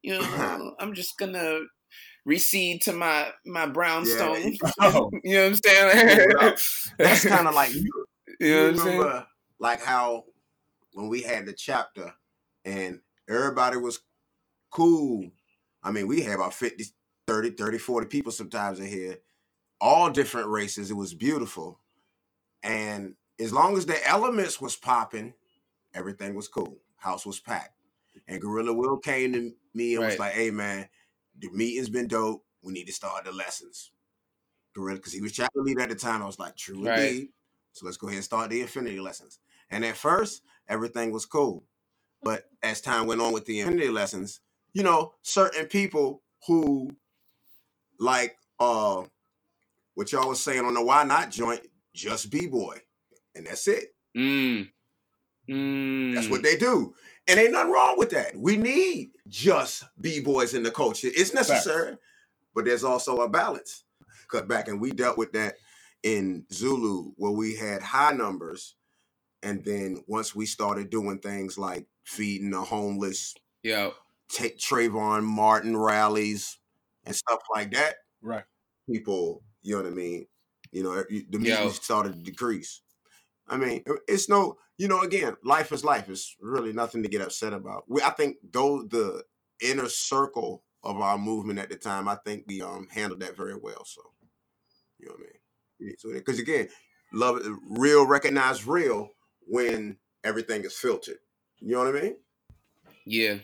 you 0.01 0.13
know, 0.13 0.73
I'm 0.79 0.93
just 0.93 1.17
gonna 1.17 1.59
recede 2.25 2.81
to 2.83 2.93
my 2.93 3.31
my 3.45 3.65
brownstone. 3.67 4.57
Oh, 4.79 5.09
you 5.23 5.35
know 5.35 5.43
what 5.43 5.47
I'm 5.49 5.55
saying? 5.55 6.55
That's 6.97 7.25
kind 7.25 7.47
of 7.47 7.55
like 7.55 7.73
you, 7.73 8.05
you 8.39 8.55
know 8.55 8.63
what 8.63 8.71
I'm 8.71 8.77
saying? 8.79 9.23
like 9.59 9.81
how 9.81 10.25
when 10.93 11.07
we 11.07 11.21
had 11.21 11.45
the 11.45 11.53
chapter 11.53 12.13
and 12.65 12.99
everybody 13.29 13.77
was 13.77 13.99
cool. 14.69 15.29
I 15.83 15.91
mean, 15.91 16.07
we 16.07 16.21
had 16.21 16.35
about 16.35 16.53
50, 16.53 16.85
30, 17.27 17.51
30, 17.51 17.77
40 17.77 18.07
people 18.07 18.31
sometimes 18.31 18.79
in 18.79 18.87
here, 18.87 19.17
all 19.79 20.09
different 20.09 20.49
races. 20.49 20.91
It 20.91 20.95
was 20.95 21.13
beautiful. 21.13 21.79
And 22.63 23.15
as 23.39 23.53
long 23.53 23.77
as 23.77 23.85
the 23.85 24.05
elements 24.07 24.59
was 24.59 24.75
popping, 24.75 25.33
everything 25.93 26.35
was 26.35 26.47
cool. 26.47 26.77
House 26.97 27.25
was 27.25 27.39
packed. 27.39 27.73
And 28.27 28.41
Gorilla 28.41 28.73
Will 28.73 28.97
came 28.97 29.31
to 29.33 29.53
me 29.73 29.95
and 29.95 30.05
was 30.05 30.19
like, 30.19 30.33
hey 30.33 30.49
man, 30.51 30.89
the 31.39 31.49
meeting's 31.51 31.89
been 31.89 32.07
dope. 32.07 32.43
We 32.61 32.73
need 32.73 32.87
to 32.87 32.93
start 32.93 33.25
the 33.25 33.31
lessons. 33.31 33.91
Gorilla, 34.75 34.97
because 34.97 35.13
he 35.13 35.21
was 35.21 35.31
chapter 35.31 35.61
leader 35.61 35.81
at 35.81 35.89
the 35.89 35.95
time. 35.95 36.21
I 36.21 36.25
was 36.25 36.39
like, 36.39 36.55
true 36.55 36.83
Right. 36.83 36.99
indeed. 36.99 37.29
So 37.73 37.85
let's 37.85 37.97
go 37.97 38.07
ahead 38.07 38.17
and 38.17 38.25
start 38.25 38.49
the 38.49 38.61
infinity 38.61 38.99
lessons. 38.99 39.39
And 39.69 39.85
at 39.85 39.95
first, 39.95 40.41
everything 40.67 41.11
was 41.11 41.25
cool. 41.25 41.63
But 42.23 42.49
as 42.63 42.81
time 42.81 43.05
went 43.05 43.21
on 43.21 43.33
with 43.33 43.45
the 43.45 43.59
infinity 43.59 43.89
lessons, 43.89 44.41
you 44.77 44.83
know, 44.83 45.15
certain 45.23 45.65
people 45.65 46.21
who 46.45 46.91
like 47.99 48.37
uh 48.59 49.01
what 49.95 50.11
y'all 50.11 50.29
was 50.29 50.39
saying 50.39 50.65
on 50.65 50.75
the 50.75 50.83
why 50.83 51.03
not 51.03 51.31
joint, 51.31 51.61
just 51.95 52.29
B-boy. 52.29 52.77
And 53.33 53.47
that's 53.47 53.67
it. 53.67 53.95
Mm. 54.15 54.69
Mm. 55.49 56.13
That's 56.13 56.29
what 56.29 56.43
they 56.43 56.57
do. 56.57 56.93
And 57.27 57.39
ain't 57.39 57.53
nothing 57.53 57.71
wrong 57.71 57.95
with 57.97 58.11
that. 58.11 58.35
We 58.35 58.55
need 58.55 59.13
just 59.27 59.83
B-boys 59.99 60.53
in 60.53 60.61
the 60.61 60.69
culture. 60.69 61.07
It's 61.11 61.33
necessary, 61.33 61.97
but 62.53 62.65
there's 62.65 62.83
also 62.83 63.21
a 63.21 63.29
balance. 63.29 63.83
Cut 64.29 64.47
back 64.47 64.67
and 64.67 64.79
we 64.79 64.91
dealt 64.91 65.17
with 65.17 65.31
that 65.31 65.55
in 66.03 66.45
Zulu 66.53 67.13
where 67.15 67.31
we 67.31 67.55
had 67.55 67.81
high 67.81 68.11
numbers. 68.11 68.75
And 69.41 69.65
then 69.65 70.03
once 70.05 70.35
we 70.35 70.45
started 70.45 70.91
doing 70.91 71.17
things 71.17 71.57
like 71.57 71.87
feeding 72.03 72.51
the 72.51 72.61
homeless, 72.61 73.33
Yo. 73.63 73.93
Take 74.29 74.57
Trayvon 74.57 75.23
Martin 75.23 75.75
rallies 75.77 76.57
and 77.05 77.15
stuff 77.15 77.39
like 77.53 77.71
that, 77.71 77.95
right. 78.21 78.43
people, 78.89 79.43
you 79.61 79.75
know 79.75 79.83
what 79.83 79.91
I 79.91 79.95
mean? 79.95 80.27
You 80.71 80.83
know, 80.83 81.03
the 81.09 81.39
Yo. 81.39 81.69
started 81.69 82.13
to 82.13 82.19
decrease. 82.19 82.81
I 83.47 83.57
mean, 83.57 83.83
it's 84.07 84.27
no, 84.27 84.57
you 84.77 84.87
know, 84.87 85.01
again, 85.01 85.35
life 85.43 85.71
is 85.71 85.83
life. 85.83 86.09
It's 86.09 86.35
really 86.41 86.73
nothing 86.73 87.03
to 87.03 87.09
get 87.09 87.21
upset 87.21 87.53
about. 87.53 87.85
We, 87.87 88.01
I 88.01 88.09
think, 88.09 88.37
though 88.51 88.83
the 88.83 89.23
inner 89.61 89.87
circle 89.89 90.63
of 90.83 90.99
our 90.99 91.17
movement 91.17 91.59
at 91.59 91.69
the 91.69 91.77
time, 91.77 92.07
I 92.07 92.15
think 92.25 92.43
we 92.47 92.61
um 92.61 92.87
handled 92.91 93.21
that 93.21 93.37
very 93.37 93.55
well. 93.55 93.85
So, 93.85 94.01
you 94.99 95.07
know 95.07 95.13
what 95.13 95.21
I 95.21 95.85
mean? 95.85 95.95
Because 96.13 96.39
again, 96.39 96.67
love, 97.13 97.39
real, 97.69 98.05
recognize 98.05 98.67
real 98.67 99.11
when 99.47 99.97
everything 100.23 100.65
is 100.65 100.77
filtered. 100.77 101.19
You 101.59 101.71
know 101.71 101.85
what 101.85 101.95
I 101.95 102.01
mean? 102.01 102.17
Yeah. 103.05 103.35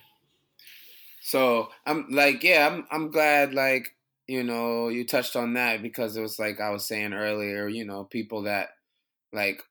So 1.23 1.69
I'm 1.85 2.07
like, 2.09 2.43
yeah, 2.43 2.67
I'm 2.67 2.87
I'm 2.91 3.09
glad 3.11 3.53
like, 3.53 3.95
you 4.27 4.43
know, 4.43 4.89
you 4.89 5.05
touched 5.05 5.35
on 5.35 5.53
that 5.53 5.81
because 5.81 6.15
it 6.17 6.21
was 6.21 6.37
like 6.39 6.59
I 6.59 6.69
was 6.71 6.85
saying 6.85 7.13
earlier, 7.13 7.67
you 7.67 7.85
know, 7.85 8.03
people 8.03 8.43
that 8.43 8.69
like 9.33 9.63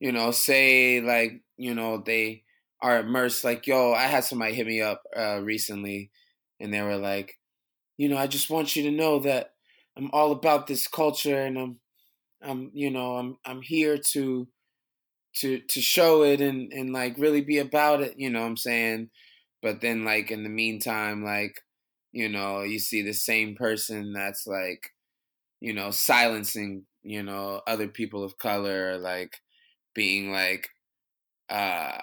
you 0.00 0.12
know, 0.12 0.30
say 0.30 1.00
like, 1.00 1.42
you 1.56 1.74
know, 1.74 1.98
they 1.98 2.44
are 2.80 3.00
immersed 3.00 3.44
like, 3.44 3.66
yo, 3.66 3.92
I 3.92 4.04
had 4.04 4.24
somebody 4.24 4.54
hit 4.54 4.66
me 4.66 4.80
up 4.80 5.02
uh 5.16 5.40
recently 5.42 6.10
and 6.60 6.72
they 6.72 6.82
were 6.82 6.96
like, 6.96 7.38
you 7.98 8.08
know, 8.08 8.18
I 8.18 8.26
just 8.28 8.50
want 8.50 8.76
you 8.76 8.84
to 8.84 8.92
know 8.92 9.20
that 9.20 9.54
I'm 9.96 10.10
all 10.12 10.32
about 10.32 10.66
this 10.68 10.88
culture 10.88 11.40
and 11.42 11.58
I'm 11.58 11.80
I'm 12.42 12.72
you 12.74 12.90
know, 12.90 13.16
I'm 13.16 13.38
I'm 13.46 13.62
here 13.62 13.98
to 13.98 14.48
to 15.36 15.60
to 15.60 15.80
show 15.80 16.22
it 16.24 16.40
and 16.40 16.72
and 16.72 16.92
like 16.92 17.16
really 17.18 17.40
be 17.42 17.58
about 17.58 18.02
it, 18.02 18.18
you 18.18 18.30
know 18.30 18.40
what 18.42 18.46
I'm 18.48 18.56
saying? 18.56 19.10
But 19.62 19.80
then 19.80 20.04
like 20.04 20.30
in 20.30 20.42
the 20.42 20.48
meantime 20.48 21.24
like 21.24 21.60
you 22.12 22.28
know, 22.28 22.62
you 22.62 22.78
see 22.78 23.02
the 23.02 23.14
same 23.14 23.54
person 23.54 24.12
that's 24.12 24.46
like 24.46 24.90
you 25.60 25.72
know, 25.72 25.90
silencing, 25.90 26.86
you 27.02 27.22
know, 27.22 27.62
other 27.66 27.88
people 27.88 28.24
of 28.24 28.38
color 28.38 28.98
like 28.98 29.38
being 29.94 30.32
like 30.32 30.68
uh 31.48 32.02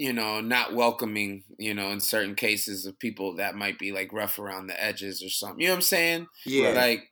you 0.00 0.12
know, 0.14 0.40
not 0.40 0.74
welcoming, 0.74 1.44
you 1.58 1.74
know, 1.74 1.90
in 1.90 2.00
certain 2.00 2.34
cases 2.34 2.86
of 2.86 2.98
people 2.98 3.36
that 3.36 3.54
might 3.54 3.78
be 3.78 3.92
like 3.92 4.12
rough 4.14 4.38
around 4.38 4.66
the 4.66 4.82
edges 4.82 5.22
or 5.22 5.28
something. 5.28 5.60
You 5.60 5.68
know 5.68 5.74
what 5.74 5.78
I'm 5.78 5.82
saying? 5.82 6.26
Yeah. 6.46 6.70
Like, 6.70 7.10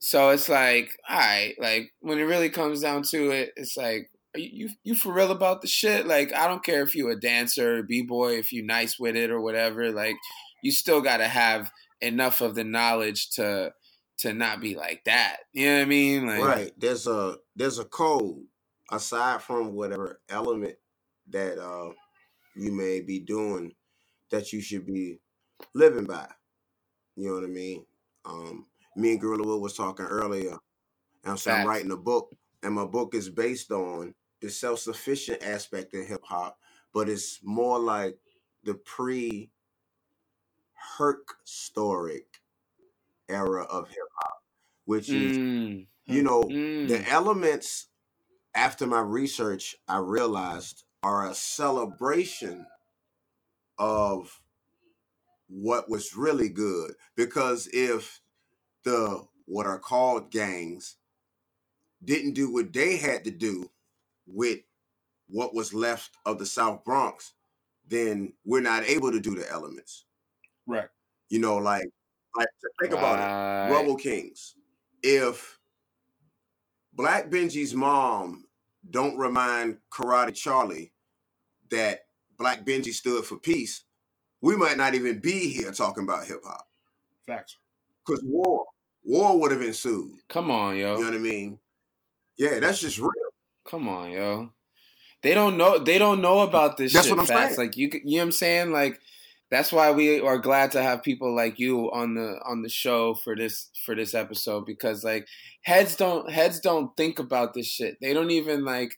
so 0.00 0.30
it's 0.30 0.48
like, 0.48 0.90
all 1.08 1.18
right, 1.18 1.54
like 1.60 1.92
when 2.00 2.18
it 2.18 2.24
really 2.24 2.50
comes 2.50 2.80
down 2.80 3.02
to 3.10 3.30
it, 3.30 3.52
it's 3.54 3.76
like, 3.76 4.10
you, 4.34 4.70
you 4.84 4.94
for 4.94 5.12
real 5.12 5.32
about 5.32 5.62
the 5.62 5.68
shit? 5.68 6.06
Like, 6.06 6.34
I 6.34 6.48
don't 6.48 6.64
care 6.64 6.82
if 6.82 6.94
you 6.94 7.10
a 7.10 7.16
dancer, 7.16 7.82
b 7.82 8.02
boy, 8.02 8.38
if 8.38 8.52
you 8.52 8.62
nice 8.62 8.98
with 8.98 9.16
it 9.16 9.30
or 9.30 9.40
whatever. 9.40 9.90
Like, 9.90 10.16
you 10.62 10.72
still 10.72 11.00
got 11.00 11.18
to 11.18 11.28
have 11.28 11.70
enough 12.00 12.40
of 12.40 12.54
the 12.54 12.64
knowledge 12.64 13.30
to 13.30 13.72
to 14.18 14.32
not 14.34 14.60
be 14.60 14.74
like 14.76 15.02
that. 15.04 15.38
You 15.52 15.66
know 15.66 15.76
what 15.76 15.82
I 15.82 15.84
mean? 15.86 16.26
Like, 16.26 16.42
right 16.42 16.72
there's 16.78 17.06
a 17.06 17.36
there's 17.56 17.78
a 17.78 17.84
code 17.84 18.44
aside 18.90 19.42
from 19.42 19.74
whatever 19.74 20.20
element 20.28 20.76
that 21.28 21.58
uh 21.58 21.92
you 22.56 22.72
may 22.72 23.00
be 23.00 23.20
doing 23.20 23.72
that 24.30 24.52
you 24.52 24.60
should 24.60 24.84
be 24.84 25.18
living 25.74 26.04
by 26.04 26.26
you 27.16 27.28
know 27.28 27.34
what 27.34 27.44
i 27.44 27.46
mean 27.46 27.84
Um, 28.24 28.66
me 28.96 29.12
and 29.12 29.20
Gorilla 29.20 29.46
Will 29.46 29.60
was 29.60 29.74
talking 29.76 30.06
earlier. 30.06 30.56
And 31.24 31.38
saying 31.38 31.60
I'm 31.60 31.66
writing 31.66 31.90
a 31.92 31.96
book, 31.96 32.34
and 32.62 32.74
my 32.74 32.84
book 32.86 33.14
is 33.14 33.28
based 33.28 33.70
on 33.70 34.14
the 34.40 34.50
self-sufficient 34.50 35.42
aspect 35.42 35.94
of 35.94 36.06
hip 36.06 36.22
hop, 36.24 36.58
but 36.94 37.08
it's 37.08 37.40
more 37.42 37.78
like 37.78 38.18
the 38.64 38.74
pre 38.74 39.50
Herc 40.98 41.36
storic 41.46 42.40
era 43.28 43.64
of 43.64 43.88
hip 43.88 44.08
hop, 44.16 44.42
which 44.86 45.12
is 45.12 45.38
Mm, 45.38 45.86
you 46.06 46.22
know 46.22 46.42
mm. 46.42 46.88
the 46.88 47.08
elements 47.08 47.88
after 48.54 48.86
my 48.86 49.00
research 49.00 49.76
i 49.88 49.98
realized 49.98 50.84
are 51.02 51.28
a 51.30 51.34
celebration 51.34 52.66
of 53.78 54.40
what 55.48 55.88
was 55.90 56.16
really 56.16 56.48
good 56.48 56.92
because 57.16 57.68
if 57.72 58.20
the 58.84 59.24
what 59.46 59.66
are 59.66 59.78
called 59.78 60.30
gangs 60.30 60.96
didn't 62.04 62.34
do 62.34 62.52
what 62.52 62.72
they 62.72 62.96
had 62.96 63.24
to 63.24 63.30
do 63.30 63.70
with 64.32 64.60
what 65.28 65.54
was 65.54 65.72
left 65.74 66.10
of 66.26 66.38
the 66.38 66.46
south 66.46 66.84
bronx 66.84 67.34
then 67.88 68.32
we're 68.44 68.60
not 68.60 68.82
able 68.84 69.10
to 69.10 69.20
do 69.20 69.34
the 69.34 69.48
elements 69.50 70.04
Right. 70.66 70.88
you 71.28 71.38
know 71.38 71.56
like 71.56 71.88
like 72.36 72.48
think 72.80 72.92
about 72.92 73.18
it 73.18 73.22
Right. 73.22 73.70
Rubble 73.72 73.96
Kings. 73.96 74.54
If 75.02 75.58
Black 76.92 77.28
Benji's 77.30 77.74
mom 77.74 78.44
don't 78.90 79.16
remind 79.18 79.78
Karate 79.92 80.34
Charlie 80.34 80.92
that 81.70 82.00
Black 82.38 82.64
Benji 82.64 82.92
stood 82.92 83.24
for 83.24 83.36
peace, 83.36 83.84
we 84.42 84.56
might 84.56 84.76
not 84.76 84.94
even 84.94 85.18
be 85.18 85.48
here 85.52 85.72
talking 85.72 86.04
about 86.04 86.24
hip 86.26 86.40
hop. 86.44 86.66
Facts. 87.26 87.56
Because 88.06 88.22
war, 88.24 88.64
war 89.02 89.38
would 89.40 89.50
have 89.52 89.62
ensued. 89.62 90.18
Come 90.28 90.50
on, 90.50 90.76
yo. 90.76 90.94
You 90.96 91.00
know 91.00 91.10
what 91.10 91.14
I 91.14 91.18
mean? 91.18 91.58
Yeah, 92.38 92.60
that's 92.60 92.80
just 92.80 92.98
real. 92.98 93.10
Come 93.70 93.88
on, 93.88 94.10
yo. 94.10 94.50
They 95.22 95.34
don't 95.34 95.56
know. 95.56 95.78
They 95.78 95.98
don't 95.98 96.20
know 96.20 96.40
about 96.40 96.76
this 96.76 96.92
That's 96.92 97.06
shit. 97.06 97.16
what 97.16 97.30
I'm 97.30 97.48
saying. 97.48 97.56
Like 97.56 97.76
you, 97.76 97.90
you 97.92 98.16
know 98.16 98.22
what 98.22 98.22
I'm 98.24 98.32
saying? 98.32 98.72
Like 98.72 99.00
that's 99.50 99.72
why 99.72 99.90
we 99.90 100.20
are 100.20 100.38
glad 100.38 100.72
to 100.72 100.82
have 100.82 101.02
people 101.02 101.34
like 101.34 101.58
you 101.58 101.90
on 101.92 102.14
the 102.14 102.40
on 102.44 102.62
the 102.62 102.68
show 102.68 103.14
for 103.14 103.36
this 103.36 103.68
for 103.84 103.94
this 103.94 104.14
episode 104.14 104.64
because 104.64 105.04
like 105.04 105.26
heads 105.62 105.94
don't 105.96 106.30
heads 106.30 106.60
don't 106.60 106.96
think 106.96 107.18
about 107.18 107.54
this 107.54 107.66
shit. 107.66 107.96
They 108.00 108.12
don't 108.12 108.30
even 108.30 108.64
like 108.64 108.96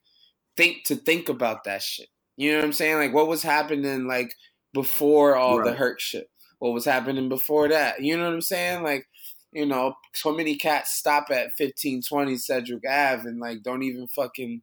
think 0.57 0.85
to 0.85 0.97
think 0.97 1.29
about 1.29 1.65
that 1.65 1.83
shit. 1.83 2.09
You 2.37 2.53
know 2.53 2.59
what 2.59 2.67
I'm 2.67 2.73
saying? 2.73 2.97
Like 2.97 3.13
what 3.13 3.29
was 3.29 3.43
happening 3.43 4.07
like 4.07 4.33
before 4.73 5.37
all 5.37 5.63
the 5.63 5.75
Herc 5.75 6.01
shit. 6.01 6.29
What 6.61 6.73
was 6.73 6.85
happening 6.85 7.29
before 7.29 7.69
that? 7.69 8.01
You 8.03 8.17
know 8.17 8.25
what 8.25 8.35
I'm 8.35 8.41
saying? 8.41 8.85
Like 8.85 9.07
you 9.53 9.67
know, 9.67 9.95
so 10.15 10.33
many 10.33 10.57
cats 10.57 10.95
stop 10.95 11.25
at 11.31 11.53
1520 11.59 12.37
Sedgwick 12.37 12.85
Ave 12.89 13.29
and 13.29 13.39
like 13.39 13.63
don't 13.63 13.83
even 13.83 14.07
fucking 14.09 14.63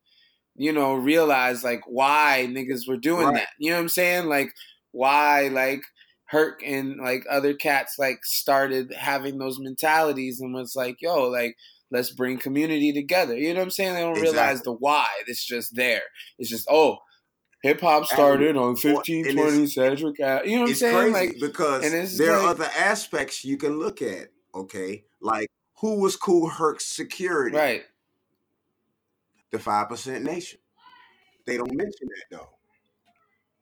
you 0.60 0.74
know, 0.74 0.94
realize 0.94 1.64
like 1.64 1.82
why 1.88 2.46
niggas 2.50 2.88
were 2.88 2.98
doing 2.98 3.28
Right. 3.28 3.36
that. 3.36 3.50
You 3.60 3.72
know 3.72 3.78
what 3.78 3.84
I'm 3.84 3.90
saying? 3.90 4.26
Like 4.26 4.54
why 4.92 5.48
like 5.48 5.82
Herc 6.26 6.62
and 6.66 6.98
like 6.98 7.24
other 7.30 7.54
cats 7.54 7.96
like 7.98 8.20
started 8.24 8.94
having 8.94 9.38
those 9.38 9.58
mentalities 9.58 10.42
and 10.42 10.54
was 10.54 10.76
like, 10.76 10.98
yo, 11.02 11.30
like 11.30 11.56
let's 11.92 12.12
bring 12.12 12.38
community 12.38 12.92
together. 12.92 13.38
You 13.38 13.54
know 13.54 13.62
what 13.62 13.64
I'm 13.64 13.72
saying? 13.72 13.94
They 13.94 14.02
don't 14.02 14.20
realize 14.20 14.62
the 14.62 14.74
why. 14.74 15.08
It's 15.28 15.46
just 15.46 15.76
there. 15.76 16.04
It's 16.38 16.50
just 16.50 16.68
oh, 16.70 16.98
hip 17.64 17.80
hop 17.80 18.06
started 18.06 18.58
on 18.58 18.76
1520 18.76 19.66
Sedgwick 19.68 20.20
Ave. 20.22 20.50
You 20.50 20.58
know 20.58 20.62
what 20.64 20.70
I'm 20.72 20.76
saying? 20.76 21.14
crazy 21.14 21.28
Like 21.28 21.36
because 21.40 21.86
and 21.86 21.96
it's 21.96 22.18
there 22.18 22.34
are 22.34 22.48
other 22.48 22.70
aspects 22.78 23.46
you 23.46 23.56
can 23.56 23.80
look 23.80 24.02
at. 24.02 24.28
Okay, 24.56 25.04
like 25.22 25.50
who 25.80 26.00
was 26.00 26.16
Kool 26.16 26.50
Herc's 26.50 26.86
security? 26.86 27.56
right. 27.56 27.84
The 29.52 29.60
Five 29.60 29.90
Percent 29.90 30.24
Nation. 30.24 30.60
They 31.46 31.58
don't 31.58 31.74
mention 31.74 32.08
that 32.08 32.38
though. 32.38 32.50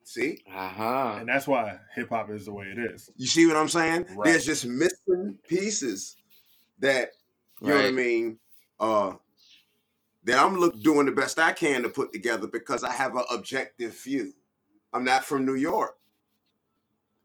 See, 0.03 0.41
Uh-huh. 0.53 1.17
And 1.19 1.27
that's 1.27 1.47
why 1.47 1.77
hip 1.93 2.09
hop 2.09 2.29
is 2.29 2.45
the 2.45 2.53
way 2.53 2.65
it 2.67 2.79
is. 2.79 3.09
you 3.17 3.27
see 3.27 3.45
what 3.45 3.57
I'm 3.57 3.67
saying? 3.69 4.05
Right. 4.15 4.25
There's 4.31 4.45
just 4.45 4.65
missing 4.65 5.37
pieces 5.47 6.15
that 6.79 7.11
you 7.61 7.67
know 7.69 7.75
what 7.75 7.85
I 7.85 7.91
mean. 7.91 8.39
Uh, 8.79 9.13
that 10.23 10.39
I'm 10.43 10.57
look 10.57 10.81
doing 10.81 11.05
the 11.05 11.11
best 11.13 11.39
I 11.39 11.53
can 11.53 11.83
to 11.83 11.89
put 11.89 12.11
together 12.13 12.47
because 12.47 12.83
I 12.83 12.91
have 12.91 13.15
an 13.15 13.23
objective 13.31 13.97
view. 14.01 14.33
I'm 14.93 15.03
not 15.05 15.23
from 15.25 15.45
New 15.45 15.55
York. 15.55 15.97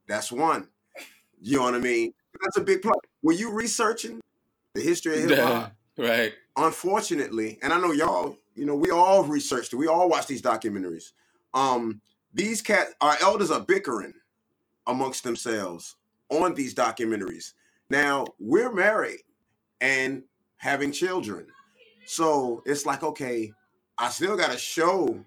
That's 0.06 0.30
one. 0.32 0.68
You 1.40 1.58
know 1.58 1.64
what 1.64 1.74
I 1.74 1.78
mean? 1.78 2.14
That's 2.41 2.57
a 2.57 2.61
big 2.62 2.83
plus. 2.83 2.97
Were 3.22 3.33
you 3.33 3.53
researching 3.53 4.20
the 4.74 4.80
history 4.80 5.22
of 5.22 5.30
hip 5.30 5.39
hop, 5.39 5.72
right. 5.99 6.33
unfortunately, 6.57 7.59
and 7.62 7.72
I 7.72 7.80
know 7.80 7.93
y'all, 7.93 8.37
you 8.55 8.64
know, 8.64 8.74
we 8.74 8.91
all 8.91 9.24
researched 9.24 9.72
it. 9.72 9.76
We 9.76 9.87
all 9.87 10.09
watch 10.09 10.26
these 10.26 10.43
documentaries. 10.43 11.12
Um, 11.55 12.01
these 12.33 12.62
cat, 12.62 12.89
our 13.01 13.16
elders 13.20 13.51
are 13.51 13.61
bickering 13.61 14.14
amongst 14.87 15.24
themselves 15.24 15.97
on 16.30 16.55
these 16.55 16.74
documentaries. 16.74 17.53
Now 17.91 18.26
we're 18.39 18.72
married 18.72 19.20
and 19.80 20.22
having 20.57 20.93
children, 20.93 21.47
so 22.07 22.62
it's 22.64 22.87
like, 22.87 23.03
okay, 23.03 23.53
I 23.99 24.09
still 24.09 24.37
got 24.37 24.51
to 24.51 24.59
show 24.59 25.22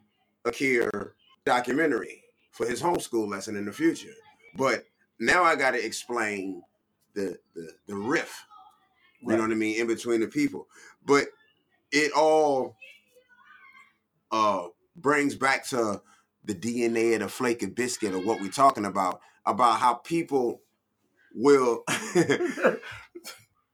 Akir 0.46 1.12
documentary 1.46 2.24
for 2.52 2.66
his 2.66 2.82
homeschool 2.82 3.28
lesson 3.28 3.56
in 3.56 3.66
the 3.66 3.72
future, 3.72 4.14
but 4.56 4.86
now 5.20 5.44
I 5.44 5.56
got 5.56 5.72
to 5.72 5.86
explain 5.86 6.64
the 7.16 7.38
the 7.56 7.72
the 7.88 7.96
riff. 7.96 8.46
You 9.22 9.30
know 9.36 9.42
what 9.44 9.52
I 9.52 9.56
mean 9.56 9.80
in 9.82 9.88
between 9.88 10.22
the 10.22 10.28
people, 10.28 10.68
but 11.06 11.26
it 11.92 12.12
all 12.14 12.76
uh 14.32 14.68
brings 14.96 15.36
back 15.36 15.66
to 15.70 16.02
the 16.44 16.54
DNA 16.56 17.14
of 17.16 17.22
the 17.22 17.28
flake 17.30 17.64
of 17.64 17.74
biscuit 17.76 18.14
of 18.14 18.24
what 18.26 18.40
we're 18.40 18.52
talking 18.52 18.86
about 18.86 19.20
about 19.46 19.80
how 19.80 19.96
people 19.96 20.62
will 21.34 21.84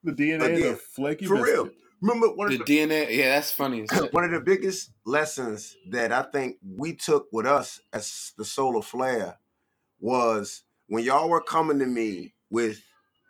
The 0.04 0.14
DNA 0.14 0.56
Again, 0.58 0.74
of 0.74 0.82
flaky 0.82 1.26
for 1.28 1.36
biscuit. 1.36 1.54
real. 1.54 1.70
Remember 2.02 2.34
one 2.34 2.48
The 2.50 2.60
of 2.60 2.66
the, 2.66 2.74
DNA, 2.88 3.16
yeah, 3.16 3.36
that's 3.36 3.52
funny. 3.52 3.86
one 4.12 4.24
of 4.24 4.32
the 4.32 4.40
biggest 4.40 4.92
lessons 5.06 5.76
that 5.92 6.12
I 6.12 6.24
think 6.24 6.58
we 6.66 6.96
took 6.96 7.28
with 7.32 7.46
us 7.46 7.80
as 7.94 8.34
the 8.38 8.44
Solar 8.46 8.82
Flare 8.82 9.38
was 10.00 10.64
when 10.88 11.04
y'all 11.04 11.30
were 11.30 11.42
coming 11.42 11.78
to 11.80 11.86
me 11.86 12.34
with 12.50 12.82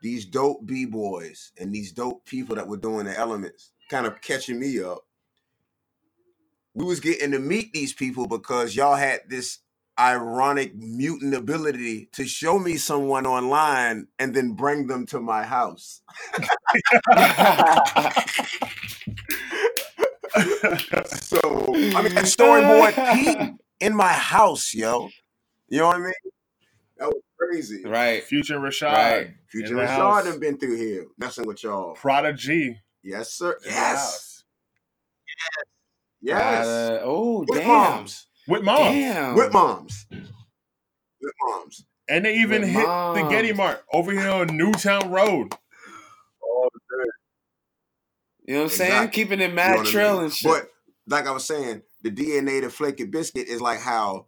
these 0.01 0.25
dope 0.25 0.65
b 0.65 0.85
boys 0.85 1.51
and 1.59 1.73
these 1.73 1.91
dope 1.91 2.25
people 2.25 2.55
that 2.55 2.67
were 2.67 2.77
doing 2.77 3.05
the 3.05 3.17
elements, 3.17 3.71
kind 3.89 4.05
of 4.05 4.21
catching 4.21 4.59
me 4.59 4.81
up. 4.81 5.05
We 6.73 6.85
was 6.85 6.99
getting 6.99 7.31
to 7.31 7.39
meet 7.39 7.73
these 7.73 7.93
people 7.93 8.27
because 8.27 8.75
y'all 8.75 8.95
had 8.95 9.21
this 9.27 9.59
ironic 9.99 10.73
mutant 10.75 11.35
ability 11.35 12.09
to 12.13 12.25
show 12.25 12.57
me 12.57 12.77
someone 12.77 13.25
online 13.25 14.07
and 14.19 14.33
then 14.33 14.53
bring 14.53 14.87
them 14.87 15.05
to 15.07 15.19
my 15.19 15.43
house. 15.43 16.01
So 20.33 21.39
I 21.73 22.03
mean, 22.03 22.13
storyboard 22.23 23.13
Pete 23.13 23.53
in 23.79 23.95
my 23.95 24.13
house, 24.13 24.73
yo. 24.73 25.09
You 25.67 25.79
know 25.79 25.87
what 25.87 25.97
I 25.97 25.99
mean? 25.99 26.13
That 27.01 27.07
was 27.09 27.21
crazy. 27.39 27.83
right. 27.83 28.23
Future 28.23 28.59
Rashad. 28.59 28.93
Right. 28.93 29.33
Future 29.49 29.69
in 29.71 29.75
the 29.77 29.81
Rashad 29.81 29.87
house. 29.87 30.23
done 30.25 30.39
been 30.39 30.57
through 30.59 30.77
here 30.77 31.07
messing 31.17 31.47
with 31.47 31.63
y'all. 31.63 31.95
Prodigy. 31.95 32.79
Yes, 33.03 33.33
sir. 33.33 33.53
in 33.53 33.63
the 33.63 33.69
Yes. 33.69 34.43
Yes. 36.21 36.67
Uh, 36.67 36.99
oh, 37.03 37.39
With 37.39 37.59
damn. 37.59 37.67
moms. 37.67 38.27
With 38.47 38.61
moms. 38.63 38.83
Damn. 38.93 39.35
With 39.35 39.51
moms. 39.51 40.05
With 40.11 41.33
moms. 41.47 41.85
And 42.07 42.23
they 42.25 42.35
even 42.37 42.61
With 42.61 42.69
hit 42.69 42.85
the 42.85 43.27
Getty. 43.31 43.53
Mart 43.53 43.83
over 43.91 44.11
here 44.11 44.29
on 44.29 44.55
Newtown 44.55 45.09
Road. 45.09 45.55
Oh, 46.43 46.69
You 48.45 48.53
know 48.53 48.59
what 48.59 48.63
I'm 48.65 48.69
saying? 48.77 49.09
Keeping 49.09 49.39
it 49.41 49.49
You 49.49 49.55
mad 49.55 49.77
know 49.77 49.83
what 49.83 49.95
I 49.95 50.13
mean? 50.13 50.23
and 50.25 50.33
shit. 50.33 50.51
But 50.51 50.69
like 51.07 51.25
I 51.25 51.31
was 51.31 51.45
saying, 51.47 51.81
the 52.03 52.11
DNA 52.11 52.61
to 52.61 52.69
flaky 52.69 53.05
biscuit 53.05 53.47
is 53.47 53.59
like 53.61 53.79
how 53.79 54.27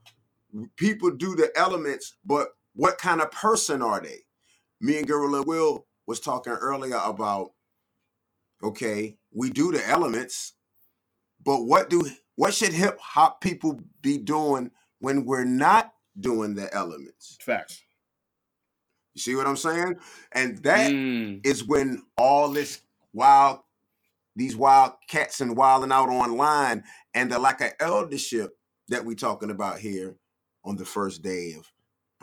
people 0.77 1.11
do 1.11 1.35
the 1.35 1.51
elements, 1.55 2.15
but 2.25 2.49
what 2.75 2.97
kind 2.97 3.21
of 3.21 3.31
person 3.31 3.81
are 3.81 4.01
they? 4.01 4.19
Me 4.81 4.97
and 4.97 5.07
Gorilla 5.07 5.43
Will 5.43 5.85
was 6.07 6.19
talking 6.19 6.53
earlier 6.53 6.99
about 7.03 7.51
okay, 8.63 9.17
we 9.33 9.49
do 9.49 9.71
the 9.71 9.85
elements, 9.87 10.53
but 11.43 11.63
what 11.65 11.89
do 11.89 12.09
what 12.35 12.53
should 12.53 12.73
hip 12.73 12.99
hop 12.99 13.41
people 13.41 13.79
be 14.01 14.17
doing 14.17 14.71
when 14.99 15.25
we're 15.25 15.43
not 15.43 15.93
doing 16.19 16.55
the 16.55 16.73
elements? 16.73 17.37
Facts. 17.41 17.83
You 19.13 19.21
see 19.21 19.35
what 19.35 19.47
I'm 19.47 19.57
saying? 19.57 19.95
And 20.31 20.57
that 20.63 20.91
Mm, 20.91 21.45
is 21.45 21.63
when 21.65 22.03
all 22.17 22.49
this 22.49 22.81
wild, 23.13 23.59
these 24.35 24.55
wild 24.55 24.93
cats 25.07 25.41
and 25.41 25.55
wilding 25.55 25.91
out 25.91 26.09
online, 26.09 26.83
and 27.13 27.31
the 27.31 27.37
lack 27.39 27.61
of 27.61 27.73
eldership 27.79 28.57
that 28.89 29.05
we're 29.05 29.15
talking 29.15 29.51
about 29.51 29.79
here 29.79 30.15
on 30.65 30.77
the 30.77 30.85
first 30.85 31.21
day 31.21 31.53
of 31.57 31.71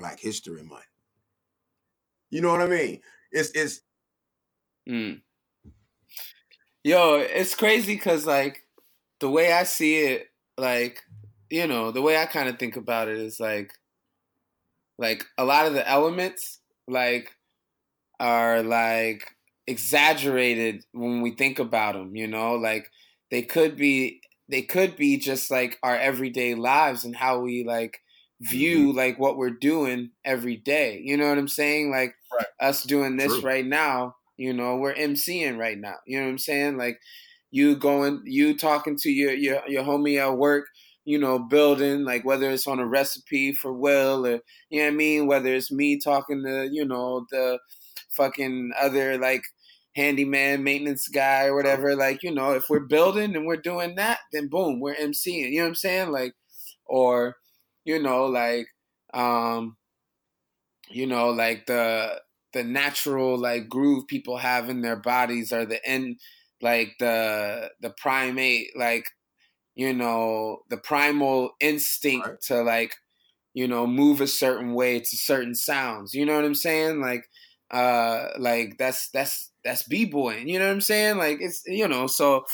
Black 0.01 0.19
History 0.19 0.63
Month. 0.63 0.87
You 2.31 2.41
know 2.41 2.51
what 2.51 2.63
I 2.63 2.67
mean? 2.67 3.01
It's 3.31 3.51
it's 3.55 3.83
Mm. 4.89 5.21
Yo, 6.83 7.17
it's 7.17 7.55
crazy 7.55 7.95
because 7.95 8.27
like 8.27 8.63
the 9.21 9.31
way 9.31 9.53
I 9.53 9.65
see 9.65 9.99
it, 9.99 10.29
like 10.59 11.03
you 11.51 11.67
know, 11.67 11.91
the 11.91 12.03
way 12.03 12.17
I 12.17 12.27
kind 12.27 12.49
of 12.49 12.59
think 12.59 12.77
about 12.77 13.09
it 13.09 13.19
is 13.19 13.41
like, 13.41 13.73
like 14.99 15.25
a 15.37 15.45
lot 15.45 15.67
of 15.67 15.75
the 15.75 15.89
elements 15.89 16.61
like 16.89 17.37
are 18.19 18.63
like 18.63 19.37
exaggerated 19.67 20.85
when 20.93 21.21
we 21.21 21.33
think 21.33 21.59
about 21.59 21.95
them. 21.95 22.17
You 22.17 22.27
know, 22.27 22.55
like 22.55 22.91
they 23.31 23.43
could 23.43 23.77
be 23.77 24.23
they 24.49 24.63
could 24.63 24.97
be 24.97 25.19
just 25.19 25.51
like 25.51 25.79
our 25.83 25.97
everyday 25.97 26.55
lives 26.55 27.05
and 27.05 27.15
how 27.15 27.41
we 27.41 27.65
like 27.65 28.01
view 28.41 28.89
Mm-hmm. 28.89 28.97
like 28.97 29.19
what 29.19 29.37
we're 29.37 29.51
doing 29.51 30.11
every 30.25 30.57
day. 30.57 31.01
You 31.05 31.17
know 31.17 31.29
what 31.29 31.39
I'm 31.39 31.49
saying? 31.49 31.91
Like 31.91 32.15
Right. 32.33 32.47
us 32.61 32.83
doing 32.85 33.17
this 33.17 33.41
True. 33.41 33.41
right 33.41 33.67
now, 33.67 34.17
you 34.37 34.53
know, 34.53 34.77
we're 34.77 34.95
MCing 34.95 35.59
right 35.59 35.79
now. 35.79 35.97
You 36.07 36.19
know 36.21 36.27
what 36.27 36.31
I'm 36.33 36.39
saying? 36.39 36.77
Like 36.79 37.01
you 37.51 37.77
going 37.77 38.23
you 38.25 38.57
talking 38.57 38.97
to 38.99 39.11
your 39.11 39.33
your 39.33 39.61
your 39.69 39.83
homie 39.85 40.19
at 40.19 40.37
work, 40.39 40.67
you 41.05 41.19
know, 41.19 41.39
building, 41.39 42.05
like 42.05 42.25
whether 42.25 42.51
it's 42.51 42.67
on 42.69 42.79
a 42.79 42.87
recipe 42.87 43.53
for 43.53 43.73
Will 43.73 44.27
or 44.27 44.41
you 44.71 44.79
know 44.81 44.87
what 44.87 44.93
I 44.93 44.97
mean, 44.97 45.27
whether 45.27 45.53
it's 45.55 45.73
me 45.73 45.99
talking 45.99 46.43
to, 46.45 46.69
you 46.73 46.85
know, 46.85 47.27
the 47.31 47.59
fucking 48.11 48.73
other 48.81 49.19
like 49.19 49.43
handyman 49.97 50.63
maintenance 50.63 51.09
guy 51.09 51.47
or 51.47 51.55
whatever, 51.57 51.97
like, 51.97 52.23
you 52.23 52.33
know, 52.33 52.53
if 52.53 52.69
we're 52.71 52.81
building 52.81 53.35
and 53.37 53.47
we're 53.47 53.57
doing 53.57 53.97
that, 53.97 54.21
then 54.33 54.49
boom, 54.49 54.81
we're 54.81 54.95
MCing. 54.95 55.51
You 55.51 55.59
know 55.59 55.63
what 55.65 55.69
I'm 55.71 55.75
saying? 55.75 56.11
Like 56.13 56.35
or, 56.87 57.37
you 57.85 58.01
know, 58.03 58.27
like 58.27 58.69
um 59.15 59.77
you 60.89 61.07
know, 61.07 61.31
like 61.31 61.67
the 61.67 62.21
the 62.53 62.65
natural 62.65 63.39
like 63.39 63.69
groove 63.69 64.07
people 64.09 64.37
have 64.39 64.69
in 64.69 64.81
their 64.83 64.97
bodies 64.97 65.53
are 65.53 65.65
the 65.65 65.85
end 65.87 66.19
like 66.61 66.95
the 66.99 67.71
the 67.81 67.91
primate 67.91 68.69
like 68.77 69.05
you 69.75 69.93
know 69.95 70.61
the 70.71 70.79
primal 70.79 71.53
instinct 71.61 72.29
Right. 72.29 72.41
to 72.43 72.63
like 72.63 72.95
you 73.55 73.69
know 73.69 73.87
move 73.87 74.21
a 74.21 74.27
certain 74.29 74.75
way 74.75 75.01
to 75.01 75.17
certain 75.17 75.55
sounds 75.55 76.15
you 76.15 76.27
know 76.27 76.37
what 76.37 76.45
i'm 76.45 76.55
saying 76.55 77.01
like 77.01 77.25
uh 77.73 78.29
like 78.39 78.79
that's 78.79 79.11
that's 79.11 79.53
that's 79.65 79.85
b-boying 79.85 80.49
you 80.49 80.59
know 80.59 80.67
what 80.67 80.73
i'm 80.73 80.81
saying 80.83 81.19
like 81.19 81.39
it's 81.41 81.63
you 81.67 81.89
know 81.89 82.07
so 82.09 82.45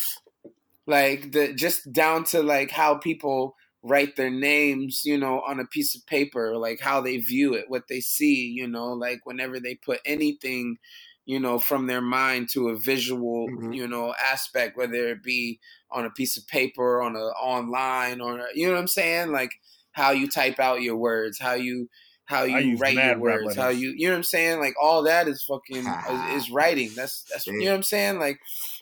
like 0.86 1.32
the 1.32 1.52
just 1.52 1.90
down 1.92 2.24
to 2.24 2.42
like 2.42 2.70
how 2.70 2.96
people 2.96 3.54
write 3.88 4.16
their 4.16 4.30
names 4.30 5.02
you 5.04 5.16
know 5.18 5.40
on 5.46 5.60
a 5.60 5.66
piece 5.66 5.94
of 5.94 6.04
paper 6.06 6.56
like 6.56 6.80
how 6.80 7.00
they 7.00 7.18
view 7.18 7.54
it 7.54 7.66
what 7.68 7.88
they 7.88 8.00
see 8.00 8.46
you 8.48 8.66
know 8.66 8.88
like 8.92 9.20
whenever 9.24 9.60
they 9.60 9.74
put 9.76 10.00
anything 10.04 10.76
you 11.24 11.38
know 11.40 11.58
from 11.58 11.86
their 11.86 12.00
mind 12.00 12.48
to 12.52 12.68
a 12.68 12.76
visual 12.76 13.48
Mhm. 13.48 13.74
you 13.76 13.86
know 13.88 14.14
aspect 14.32 14.76
whether 14.76 15.08
it 15.08 15.22
be 15.22 15.60
on 15.90 16.04
a 16.04 16.10
piece 16.10 16.36
of 16.36 16.46
paper 16.48 17.00
on 17.02 17.16
a 17.16 17.26
online 17.54 18.20
or 18.20 18.40
you 18.54 18.66
know 18.66 18.72
what 18.74 18.80
i'm 18.80 18.88
saying? 18.88 19.30
Like 19.32 19.52
how 19.92 20.10
you 20.10 20.28
type 20.28 20.58
out 20.60 20.82
your 20.82 20.96
words 20.96 21.38
how 21.38 21.54
you 21.54 21.88
how 22.26 22.42
you 22.44 22.76
write 22.78 22.94
your 22.94 23.18
words 23.18 23.54
how 23.56 23.68
you 23.70 23.94
you 23.96 24.06
know 24.08 24.12
what 24.14 24.18
i'm 24.18 24.24
saying? 24.24 24.60
Like 24.60 24.74
all 24.82 25.04
that 25.04 25.28
is 25.28 25.42
fucking 25.44 25.84
is, 25.86 26.44
is 26.46 26.50
writing. 26.50 26.90
That's 26.96 27.24
that's 27.30 27.46
you 27.46 27.64
know 27.66 27.70
what 27.72 27.76
i'm 27.76 27.82
saying? 27.84 28.18
Like 28.18 28.38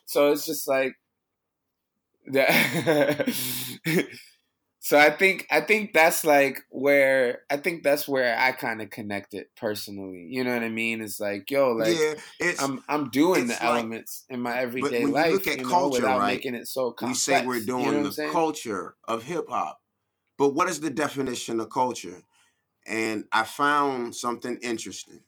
so 0.06 0.32
it's 0.32 0.46
just 0.46 0.66
like 0.66 0.94
that 2.32 3.28
so 4.84 4.98
i 4.98 5.10
think 5.10 5.46
i 5.50 5.60
think 5.60 5.92
that's 5.94 6.24
like 6.24 6.60
where 6.70 7.40
i 7.50 7.56
think 7.56 7.82
that's 7.82 8.06
where 8.06 8.38
i 8.38 8.52
kind 8.52 8.82
of 8.82 8.90
connected 8.90 9.46
personally 9.56 10.26
you 10.28 10.44
know 10.44 10.52
what 10.52 10.62
i 10.62 10.68
mean 10.68 11.00
it's 11.00 11.18
like 11.18 11.50
yo 11.50 11.72
like 11.72 11.96
yeah, 11.96 12.14
i'm 12.60 12.84
i'm 12.88 13.10
doing 13.10 13.46
the 13.48 13.54
like- 13.54 13.62
elements 13.64 14.24
in 14.28 14.40
my 14.40 14.58
everyday 14.58 15.00
when 15.02 15.14
you 15.14 15.14
life 15.14 15.32
look 15.32 15.46
at 15.46 15.58
you 15.58 15.64
know, 15.64 15.70
culture, 15.70 16.02
without 16.02 16.18
right, 16.18 16.36
making 16.36 16.54
it 16.54 16.68
so 16.68 16.94
we 17.00 17.14
say 17.14 17.44
we're 17.46 17.56
you 17.56 17.66
doing 17.66 18.02
know 18.02 18.04
the 18.04 18.16
culture 18.30 18.96
of 19.08 19.24
hip 19.24 19.46
hop. 19.48 19.80
But 20.38 20.50
what 20.50 20.68
is 20.68 20.80
the 20.80 20.90
definition 20.90 21.60
of 21.60 21.70
culture? 21.70 22.22
And 22.86 23.26
I 23.32 23.44
found 23.44 24.16
something 24.16 24.58
interesting. 24.62 25.22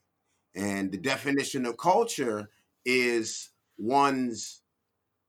And 0.55 0.93
the 0.93 0.99
definition 0.99 1.67
of 1.67 1.79
culture 1.79 2.51
is 2.85 3.51
one's 3.79 4.63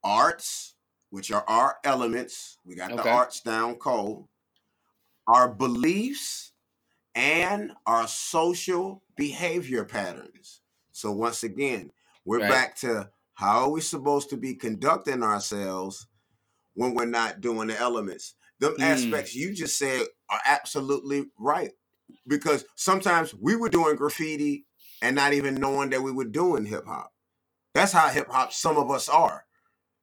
arts, 0.04 0.77
which 1.18 1.32
are 1.32 1.44
our 1.48 1.78
elements. 1.84 2.60
We 2.64 2.76
got 2.76 2.96
the 2.96 3.10
arts 3.10 3.42
down 3.42 3.78
cold. 3.78 4.28
Our 5.26 5.50
beliefs 5.50 6.52
and 7.16 7.72
our 7.88 8.08
social 8.08 9.02
behavior 9.16 9.84
patterns. 9.84 10.62
So 10.92 11.12
once 11.12 11.42
again, 11.42 11.92
we're 12.24 12.42
Right. 12.42 12.50
back 12.52 12.76
to 12.82 13.10
how 13.34 13.62
are 13.62 13.70
we 13.72 13.82
supposed 13.82 14.30
to 14.30 14.38
be 14.38 14.54
conducting 14.54 15.24
ourselves 15.24 16.06
when 16.76 16.94
we're 16.94 17.06
not 17.06 17.42
doing 17.42 17.70
the 17.70 17.80
elements. 17.80 18.36
Them 18.60 18.76
Mm. 18.78 18.84
aspects 18.84 19.34
you 19.34 19.56
just 19.56 19.76
said 19.80 20.06
are 20.30 20.42
absolutely 20.46 21.32
right. 21.40 21.72
Because 22.28 22.64
sometimes 22.76 23.34
we 23.34 23.56
were 23.56 23.70
doing 23.70 23.96
graffiti 23.96 24.68
and 25.02 25.16
not 25.16 25.34
even 25.34 25.56
knowing 25.56 25.90
that 25.90 26.04
we 26.04 26.12
were 26.12 26.26
doing 26.26 26.64
hip 26.68 26.86
hop. 26.86 27.12
That's 27.74 27.92
how 27.92 28.08
hip 28.10 28.28
hop 28.30 28.54
some 28.54 28.78
of 28.78 28.92
us 28.92 29.10
are. 29.10 29.46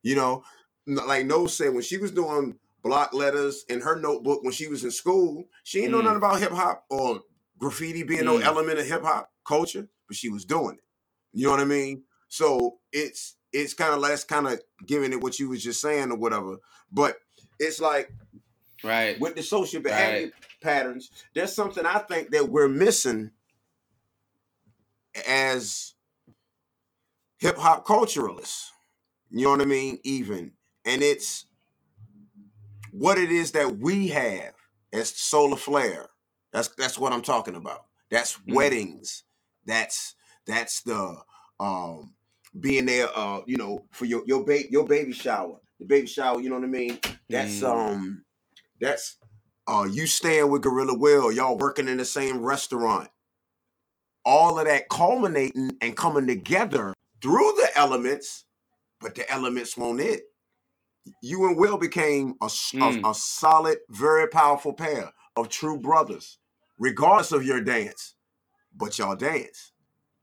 You 0.03 0.17
know, 0.17 0.45
like 0.87 1.27
No 1.27 1.47
said, 1.47 1.73
when 1.73 1.83
she 1.83 1.99
was 1.99 2.11
doing 2.11 2.59
block 2.83 3.15
letters 3.15 3.65
in 3.69 3.81
her 3.81 3.97
notebook 3.99 4.43
when 4.43 4.53
she 4.53 4.69
was 4.69 4.85
in 4.85 4.91
school, 4.91 5.45
she 5.65 5.81
didn't 5.81 5.93
know 5.93 6.01
Mm. 6.01 6.05
nothing 6.05 6.17
about 6.19 6.41
hip 6.41 6.53
hop 6.53 6.85
or 6.91 7.23
graffiti 7.59 8.03
being 8.03 8.25
no 8.27 8.39
Mm. 8.39 8.45
element 8.45 8.79
of 8.79 8.87
hip 8.87 9.03
hop 9.03 9.33
culture, 9.47 9.89
but 10.07 10.17
she 10.17 10.29
was 10.29 10.45
doing 10.45 10.77
it. 10.77 10.85
You 11.33 11.47
know 11.47 11.53
what 11.53 11.61
I 11.61 11.65
mean? 11.65 12.05
So 12.29 12.81
it's 12.93 13.37
it's 13.53 13.75
kind 13.75 13.95
of 13.95 14.01
less 14.01 14.25
kind 14.25 14.49
of 14.49 14.61
giving 14.85 15.13
it 15.13 15.21
what 15.21 15.39
you 15.39 15.49
was 15.49 15.63
just 15.63 15.81
saying 15.81 16.11
or 16.11 16.17
whatever. 16.17 16.57
But 16.91 17.19
it's 17.59 17.81
like 17.81 18.13
right 18.83 19.19
with 19.21 19.37
the 19.37 19.43
social 19.43 19.81
behavior 19.81 20.33
patterns, 20.61 21.11
there's 21.35 21.55
something 21.55 21.87
I 21.87 22.01
think 22.01 22.31
that 22.33 22.49
we're 22.49 22.69
missing 22.69 23.31
as 25.27 25.95
hip 27.39 27.57
hop 27.57 27.87
culturalists. 27.87 28.71
You 29.31 29.45
know 29.45 29.51
what 29.53 29.61
I 29.63 29.65
mean? 29.67 29.99
Even. 30.05 30.53
And 30.87 31.03
it's 31.03 31.47
what 32.93 33.19
it 33.19 33.31
is 33.33 33.53
that 33.53 33.79
we 33.79 34.09
have 34.09 34.55
as 34.93 35.11
solar 35.11 35.57
flare. 35.57 36.09
That's 36.53 36.69
that's 36.71 36.99
what 36.99 37.13
I'm 37.13 37.23
talking 37.23 37.57
about. 37.57 37.87
That's 38.11 38.39
Mm. 38.49 38.55
weddings. 38.55 39.25
That's 39.67 40.15
that's 40.47 40.83
the 40.83 41.17
um 41.61 42.15
being 42.61 42.87
there 42.87 43.09
uh 43.17 43.41
you 43.47 43.57
know 43.59 43.87
for 43.93 44.07
your 44.07 44.23
your 44.27 44.45
baby 44.45 44.69
your 44.71 44.87
baby 44.87 45.13
shower. 45.13 45.61
The 45.81 45.87
baby 45.87 46.07
shower, 46.09 46.41
you 46.41 46.51
know 46.51 46.57
what 46.57 46.65
I 46.65 46.69
mean? 46.69 47.01
That's 47.31 47.63
Mm. 47.63 47.71
um 47.71 48.25
that's 48.81 49.19
uh 49.69 49.89
you 49.91 50.07
staying 50.07 50.51
with 50.51 50.63
Gorilla 50.63 50.99
Will, 50.99 51.33
y'all 51.33 51.59
working 51.59 51.89
in 51.89 51.99
the 51.99 52.05
same 52.07 52.43
restaurant. 52.45 53.11
All 54.25 54.59
of 54.59 54.67
that 54.67 54.89
culminating 54.91 55.73
and 55.83 55.97
coming 55.97 56.27
together 56.27 56.95
through 57.23 57.55
the 57.59 57.69
elements, 57.77 58.45
but 59.01 59.15
the 59.15 59.31
elements 59.31 59.77
won't 59.77 60.01
it. 60.01 60.25
You 61.23 61.47
and 61.49 61.59
Will 61.59 61.79
became 61.79 62.35
a, 62.43 62.47
s- 62.47 62.75
a- 62.81 62.87
Mm. 62.87 63.05
a 63.05 63.15
solid, 63.15 63.79
very 63.91 64.29
powerful 64.29 64.75
pair 64.75 65.13
of 65.37 65.49
true 65.51 65.79
brothers, 65.79 66.39
regardless 66.79 67.33
of 67.33 67.45
your 67.45 67.61
dance. 67.63 68.15
But 68.77 68.99
y'all 68.99 69.17
dance. 69.17 69.73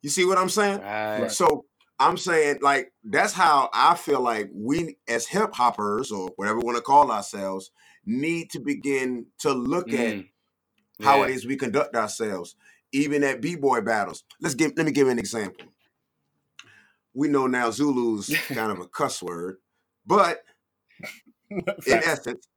You 0.04 0.12
see 0.12 0.26
what 0.26 0.40
I'm 0.40 0.50
saying? 0.50 0.82
right 0.82 1.32
So 1.32 1.66
I'm 2.00 2.18
saying, 2.18 2.60
like, 2.64 2.94
that's 3.04 3.34
how 3.34 3.70
I 3.74 3.96
feel 3.96 4.22
like 4.22 4.50
we, 4.54 4.98
as 5.10 5.28
hip 5.28 5.54
hoppers 5.56 6.12
or 6.12 6.32
whatever 6.38 6.60
we 6.60 6.66
want 6.66 6.78
to 6.78 6.84
call 6.84 7.12
ourselves, 7.12 7.72
need 8.06 8.52
to 8.52 8.60
begin 8.62 9.28
to 9.40 9.54
look 9.54 9.94
at 9.94 10.18
Mm. 10.18 10.28
how 11.02 11.22
Yeah. 11.22 11.26
it 11.26 11.32
is 11.32 11.46
we 11.48 11.58
conduct 11.58 11.96
ourselves, 11.96 12.56
even 12.94 13.24
at 13.24 13.42
b-boy 13.42 13.82
battles. 13.82 14.24
Let's 14.42 14.56
give. 14.56 14.74
Let 14.78 14.86
me 14.88 14.94
give 14.94 15.10
an 15.10 15.20
example. 15.20 15.74
We 17.14 17.30
know 17.30 17.48
now 17.48 17.72
Zulu's 17.72 18.30
kind 18.54 18.72
of 18.72 18.80
a 18.80 18.88
cuss 18.88 19.24
word, 19.24 19.58
but 20.06 20.44
in 21.88 22.04
essence, 22.04 22.47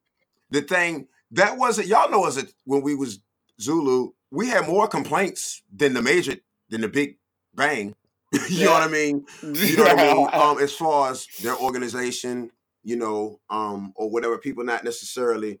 the 0.49 0.61
thing 0.61 1.07
that 1.31 1.57
wasn't 1.57 1.87
y'all 1.87 2.09
know 2.09 2.25
as 2.25 2.37
it 2.37 2.53
when 2.65 2.81
we 2.81 2.95
was 2.95 3.19
Zulu, 3.59 4.11
we 4.31 4.47
had 4.47 4.67
more 4.67 4.87
complaints 4.87 5.61
than 5.73 5.93
the 5.93 6.01
major 6.01 6.35
than 6.69 6.81
the 6.81 6.87
big 6.87 7.17
bang. 7.53 7.95
you 8.49 8.65
know 8.65 8.71
what 8.71 8.83
I 8.83 8.87
mean? 8.87 9.25
You 9.41 9.77
know 9.77 9.83
what 9.83 9.99
I 9.99 10.13
mean? 10.13 10.27
Um, 10.33 10.59
as 10.59 10.73
far 10.73 11.11
as 11.11 11.27
their 11.39 11.55
organization, 11.57 12.51
you 12.83 12.95
know, 12.97 13.39
um, 13.49 13.93
or 13.95 14.09
whatever, 14.09 14.37
people 14.37 14.63
not 14.63 14.83
necessarily 14.83 15.59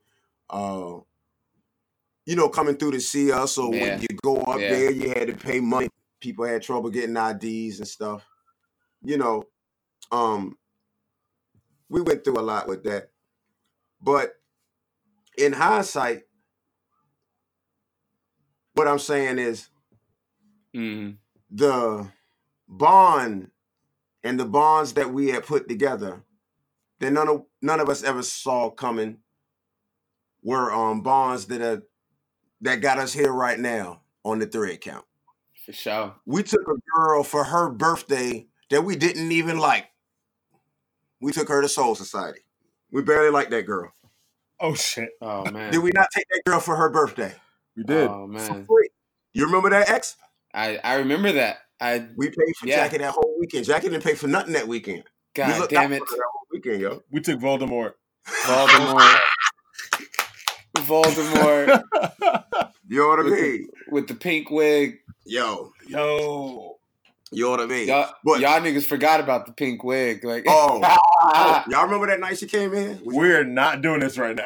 uh 0.49 0.99
you 2.25 2.35
know, 2.35 2.49
coming 2.49 2.75
through 2.75 2.91
to 2.91 2.99
see 2.99 3.31
us 3.31 3.57
or 3.57 3.71
Yeah. 3.73 3.81
when 3.81 4.01
you 4.01 4.07
go 4.23 4.37
up 4.37 4.59
Yeah. 4.59 4.69
there, 4.69 4.91
you 4.91 5.09
had 5.09 5.27
to 5.27 5.35
pay 5.35 5.59
money. 5.59 5.89
People 6.19 6.45
had 6.45 6.63
trouble 6.63 6.89
getting 6.89 7.15
IDs 7.15 7.79
and 7.79 7.87
stuff. 7.87 8.25
You 9.03 9.17
know, 9.17 9.43
um, 10.11 10.57
we 11.89 12.01
went 12.01 12.23
through 12.23 12.39
a 12.39 12.41
lot 12.41 12.67
with 12.67 12.83
that. 12.85 13.11
But 14.05 14.35
in 15.35 15.51
hindsight, 15.51 16.23
what 18.75 18.87
I'm 18.87 18.99
saying 18.99 19.39
is 19.39 19.67
Mm. 20.75 21.17
the 21.49 22.11
bond 22.67 23.49
and 24.23 24.39
the 24.39 24.45
bonds 24.45 24.93
that 24.93 25.11
we 25.13 25.29
had 25.29 25.45
put 25.45 25.67
together 25.69 26.21
that 26.99 27.11
none 27.11 27.29
of 27.29 27.45
none 27.61 27.79
of 27.79 27.89
us 27.89 28.03
ever 28.03 28.21
saw 28.21 28.69
coming 28.69 29.17
were 30.43 30.71
um 30.71 31.01
bonds 31.01 31.47
that 31.47 31.61
are 31.61 31.83
that 32.61 32.81
got 32.81 32.99
us 32.99 33.13
here 33.13 33.31
right 33.31 33.59
now 33.59 34.01
on 34.23 34.39
the 34.39 34.45
thread 34.45 34.81
count. 34.81 35.05
For 35.65 35.71
sure. 35.73 36.15
We 36.25 36.43
took 36.43 36.67
a 36.67 36.75
girl 36.95 37.23
for 37.23 37.43
her 37.45 37.69
birthday 37.69 38.47
that 38.69 38.83
we 38.83 38.95
didn't 38.97 39.31
even 39.31 39.57
like. 39.57 39.87
We 41.21 41.31
took 41.31 41.47
her 41.47 41.61
to 41.61 41.69
Soul 41.69 41.95
Society. 41.95 42.44
We 42.91 43.01
barely 43.01 43.29
liked 43.29 43.51
that 43.51 43.65
girl. 43.65 43.91
Oh 44.59 44.73
shit, 44.75 45.09
Oh 45.21 45.43
man. 45.51 45.71
Did 45.71 45.79
we 45.83 45.91
not 45.93 46.07
take 46.13 46.25
that 46.31 46.41
girl 46.45 46.59
for 46.59 46.75
her 46.75 46.89
birthday? 46.89 47.33
we 47.75 47.83
did. 47.83 48.07
Oh 48.09 48.25
For 48.27 48.53
man. 48.53 48.65
free. 48.65 48.89
You 49.33 49.45
remember 49.45 49.69
that 49.71 49.89
ex? 49.89 50.15
I 50.53 50.77
I 50.83 50.95
remember 50.95 51.31
that. 51.33 51.57
I 51.81 52.07
We 52.15 52.27
paid 52.29 52.55
for 52.57 52.67
Yeah. 52.67 52.77
Jackie 52.77 52.99
that 52.99 53.11
whole 53.11 53.35
weekend. 53.39 53.65
Jackie 53.65 53.89
didn't 53.89 54.03
pay 54.03 54.15
for 54.15 54.27
nothing 54.27 54.53
that 54.53 54.67
weekend. 54.67 55.03
God 55.33 55.59
looked 55.59 55.71
damn 55.73 55.91
it. 55.91 55.99
that 55.99 56.07
whole 56.31 56.47
weekend, 56.53 56.79
yo. 56.81 57.01
we 57.11 57.19
took 57.19 57.39
Voldemort. 57.41 57.93
Voldemort. 58.27 59.19
Voldemort 60.77 61.83
You 62.87 62.99
know 62.99 63.07
what 63.09 63.19
I 63.19 63.23
With 63.23 63.33
the- 63.35 63.41
mean? 63.41 63.67
with 63.91 64.07
the 64.07 64.13
pink 64.15 64.49
wig. 64.51 64.99
Yo, 65.25 65.71
Yo, 65.87 66.77
you 67.31 67.43
know 67.43 67.49
what 67.49 67.59
I 67.61 67.65
mean? 67.65 67.87
Y'all, 67.87 68.13
But- 68.23 68.39
y'all 68.39 68.61
niggas 68.61 68.85
forgot 68.85 69.19
about 69.19 69.47
the 69.47 69.53
pink 69.53 69.83
wig. 69.83 70.23
Like, 70.23 70.45
Oh. 70.47 70.79
Y'all 71.69 71.83
remember 71.85 72.07
that 72.07 72.19
night 72.19 72.37
she 72.37 72.45
came 72.47 72.73
in? 72.73 73.01
We- 73.05 73.15
we're 73.15 73.43
not 73.43 73.81
doing 73.81 73.99
this 73.99 74.17
right 74.17 74.35
now. 74.35 74.43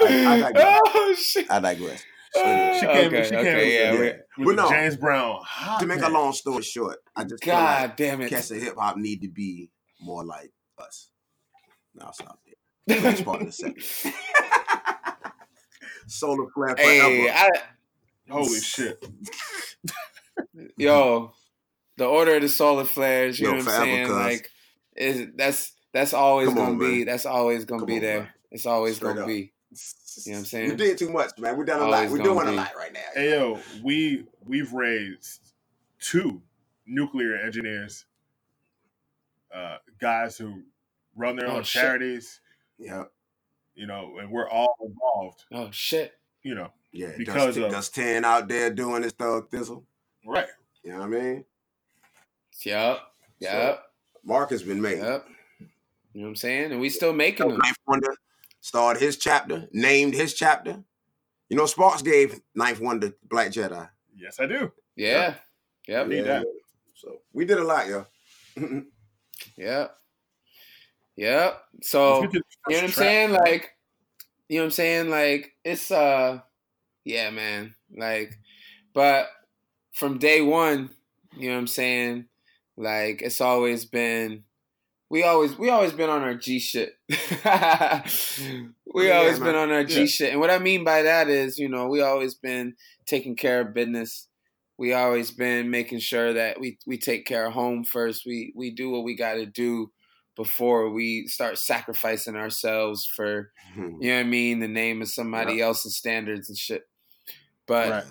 I 0.00 0.40
digress. 0.40 0.80
oh 0.86 1.14
shit. 1.18 1.50
I 1.50 1.60
digress. 1.60 2.04
she 2.34 2.40
came. 2.40 3.06
Okay, 3.08 3.24
she 3.24 3.30
came 3.30 3.38
okay, 3.40 3.74
yeah, 3.74 3.92
with, 3.92 4.16
we- 4.38 4.44
with 4.44 4.56
But 4.56 4.62
the 4.62 4.68
no. 4.70 4.76
James 4.76 4.96
Brown. 4.96 5.40
hot 5.42 5.80
To 5.80 5.86
make 5.86 6.02
a 6.02 6.08
long 6.08 6.32
story 6.32 6.62
short, 6.62 6.98
I 7.16 7.24
just 7.24 7.42
feel 7.42 7.54
God 7.54 7.82
like 7.82 7.96
damn 7.96 8.20
it. 8.20 8.28
cats 8.30 8.50
of 8.50 8.58
hip 8.58 8.74
hop 8.78 8.96
need 8.96 9.22
to 9.22 9.28
be 9.28 9.70
more 10.00 10.24
like 10.24 10.52
us. 10.78 11.10
No, 11.94 12.06
I'll 12.06 12.12
stop 12.12 12.38
there. 12.86 13.00
Next 13.02 13.24
part 13.24 13.40
in 13.40 13.46
the 13.46 13.52
second. 13.52 13.82
Solar 16.06 16.48
flare 16.54 16.76
forever. 16.76 16.82
Hey, 16.82 17.28
I, 17.30 17.50
Holy 18.30 18.60
shit! 18.60 19.02
yo, 20.76 21.32
the 21.98 22.06
order 22.06 22.36
of 22.36 22.42
the 22.42 22.48
solar 22.48 22.84
flares. 22.84 23.38
You 23.38 23.46
Yo, 23.48 23.52
know 23.52 23.58
what 23.58 23.68
I'm 23.68 23.82
saying? 23.82 24.06
cuz. 24.06 24.16
Like, 24.16 24.50
is 24.96 25.26
that's 25.36 25.72
that's 25.92 26.14
always 26.14 26.48
Come 26.48 26.56
gonna 26.56 26.70
on, 26.70 26.78
be. 26.78 26.98
man. 26.98 27.06
That's 27.06 27.26
always 27.26 27.64
gonna 27.64 27.80
Come 27.80 27.86
be 27.86 27.96
on, 27.96 28.00
there. 28.00 28.20
man. 28.20 28.28
It's 28.50 28.66
always 28.66 28.96
Straight 28.96 29.10
gonna 29.10 29.20
up. 29.22 29.26
be. 29.26 29.52
You 30.24 30.32
know 30.32 30.32
what 30.32 30.38
I'm 30.38 30.44
saying? 30.46 30.68
We 30.70 30.76
did 30.76 30.98
too 30.98 31.10
much, 31.10 31.30
man. 31.38 31.56
We're 31.56 31.64
done 31.66 31.80
a 31.80 31.88
lot. 31.88 32.10
We're 32.10 32.16
gonna 32.18 32.24
doing 32.24 32.48
a 32.48 32.52
lot 32.52 32.72
right 32.76 32.92
now. 32.92 33.00
Hey 33.14 33.30
yo, 33.30 33.60
we 33.84 34.24
we've 34.46 34.72
raised 34.72 35.52
two 36.00 36.40
nuclear 36.86 37.36
engineers, 37.36 38.06
uh, 39.54 39.76
guys 40.00 40.36
who 40.38 40.62
run 41.16 41.36
their 41.36 41.48
Oh, 41.48 41.56
own 41.56 41.62
shit. 41.64 41.82
charities. 41.82 42.40
Yeah, 42.78 43.04
You 43.74 43.86
know, 43.86 44.18
and 44.18 44.30
we're 44.30 44.48
all 44.48 44.74
involved. 44.80 45.44
Oh 45.52 45.70
shit. 45.70 46.14
You 46.42 46.54
know, 46.54 46.70
yeah. 46.92 47.12
Because 47.18 47.56
Dust, 47.56 47.58
of- 47.66 47.70
Dust 47.72 47.94
10 47.94 48.24
out 48.24 48.48
there 48.48 48.70
doing 48.70 49.02
his 49.02 49.12
thug 49.12 49.50
thistle. 49.50 49.84
right? 50.24 50.46
You 50.84 50.92
know 50.92 51.00
what 51.00 51.04
I 51.06 51.08
mean? 51.08 51.44
Yup. 52.64 53.12
Yup. 53.40 53.84
Mark 54.24 54.50
has 54.50 54.62
been 54.62 54.80
made. 54.80 54.98
Yup. 54.98 55.26
You 56.12 56.22
know 56.22 56.26
what 56.26 56.28
I'm 56.30 56.36
saying? 56.36 56.72
And 56.72 56.80
we 56.80 56.88
still 56.88 57.12
making 57.12 57.48
them. 57.48 57.58
Ninth 57.58 57.78
Wonder 57.86 58.14
started 58.60 59.00
his 59.00 59.16
chapter, 59.18 59.68
named 59.72 60.14
his 60.14 60.34
chapter. 60.34 60.82
You 61.48 61.56
know, 61.56 61.66
Sparks 61.66 62.02
gave 62.02 62.40
Ninth 62.54 62.80
Wonder 62.80 63.12
Black 63.28 63.48
Jedi. 63.52 63.88
Yes, 64.16 64.38
I 64.40 64.46
do. 64.46 64.72
Yeah. 64.96 65.34
Yep. 65.86 66.08
Need 66.08 66.22
that. 66.22 66.44
So 66.94 67.18
we 67.32 67.44
did 67.44 67.58
a 67.58 67.64
lot, 67.64 67.86
yo. 67.86 68.06
Yep. 69.56 69.96
Yep. 71.16 71.62
So 71.82 72.20
Let's 72.20 72.32
get 72.32 72.38
to 72.38 72.44
the 72.66 72.74
you 72.74 72.76
know 72.76 72.76
what 72.76 72.76
I'm 72.76 72.80
first 72.82 72.94
track. 72.94 73.06
saying? 73.06 73.32
Like, 73.32 73.70
you 74.48 74.56
know 74.58 74.62
what 74.62 74.66
I'm 74.66 74.70
saying? 74.72 75.10
Like, 75.10 75.54
it's 75.64 75.90
uh, 75.90 76.40
yeah, 77.04 77.30
man. 77.30 77.74
Like, 77.96 78.38
but 78.92 79.28
from 79.92 80.18
day 80.18 80.42
one, 80.42 80.90
you 81.36 81.48
know 81.48 81.54
what 81.54 81.60
I'm 81.60 81.66
saying? 81.68 82.26
Like, 82.78 83.22
it's 83.22 83.40
always 83.40 83.84
been, 83.86 84.44
we 85.10 85.24
always, 85.24 85.58
we 85.58 85.70
always 85.70 85.92
been 85.92 86.10
on 86.10 86.22
our 86.22 86.34
G 86.34 86.58
shit. 86.60 86.94
we 88.94 89.08
Yeah, 89.08 89.14
always 89.14 89.38
man. 89.38 89.48
been 89.48 89.56
on 89.56 89.70
our 89.70 89.84
G 89.84 90.02
Yeah. 90.02 90.06
shit, 90.06 90.32
and 90.32 90.40
what 90.40 90.50
I 90.50 90.58
mean 90.58 90.84
by 90.84 91.02
that 91.02 91.28
is, 91.28 91.58
you 91.58 91.68
know, 91.68 91.88
we 91.88 92.00
always 92.02 92.34
been 92.34 92.74
taking 93.06 93.36
care 93.36 93.60
of 93.60 93.74
business. 93.74 94.28
We 94.78 94.92
always 94.92 95.30
been 95.32 95.70
making 95.70 96.00
sure 96.00 96.32
that 96.34 96.60
we 96.60 96.78
we 96.86 96.98
take 96.98 97.26
care 97.26 97.46
of 97.46 97.52
home 97.54 97.84
first. 97.84 98.24
We 98.26 98.52
we 98.56 98.70
do 98.70 98.90
what 98.90 99.04
we 99.04 99.16
got 99.16 99.34
to 99.34 99.46
do 99.46 99.92
before 100.36 100.90
we 100.90 101.26
start 101.26 101.58
sacrificing 101.58 102.36
ourselves 102.36 103.04
for 103.06 103.50
you 103.76 104.10
know 104.10 104.14
what 104.16 104.20
I 104.20 104.24
mean, 104.24 104.60
the 104.60 104.68
name 104.68 105.02
of 105.02 105.08
somebody 105.08 105.60
else's 105.60 105.96
standards 105.96 106.48
and 106.48 106.58
shit. 106.58 106.82
But 107.66 107.90
Right. 107.90 108.04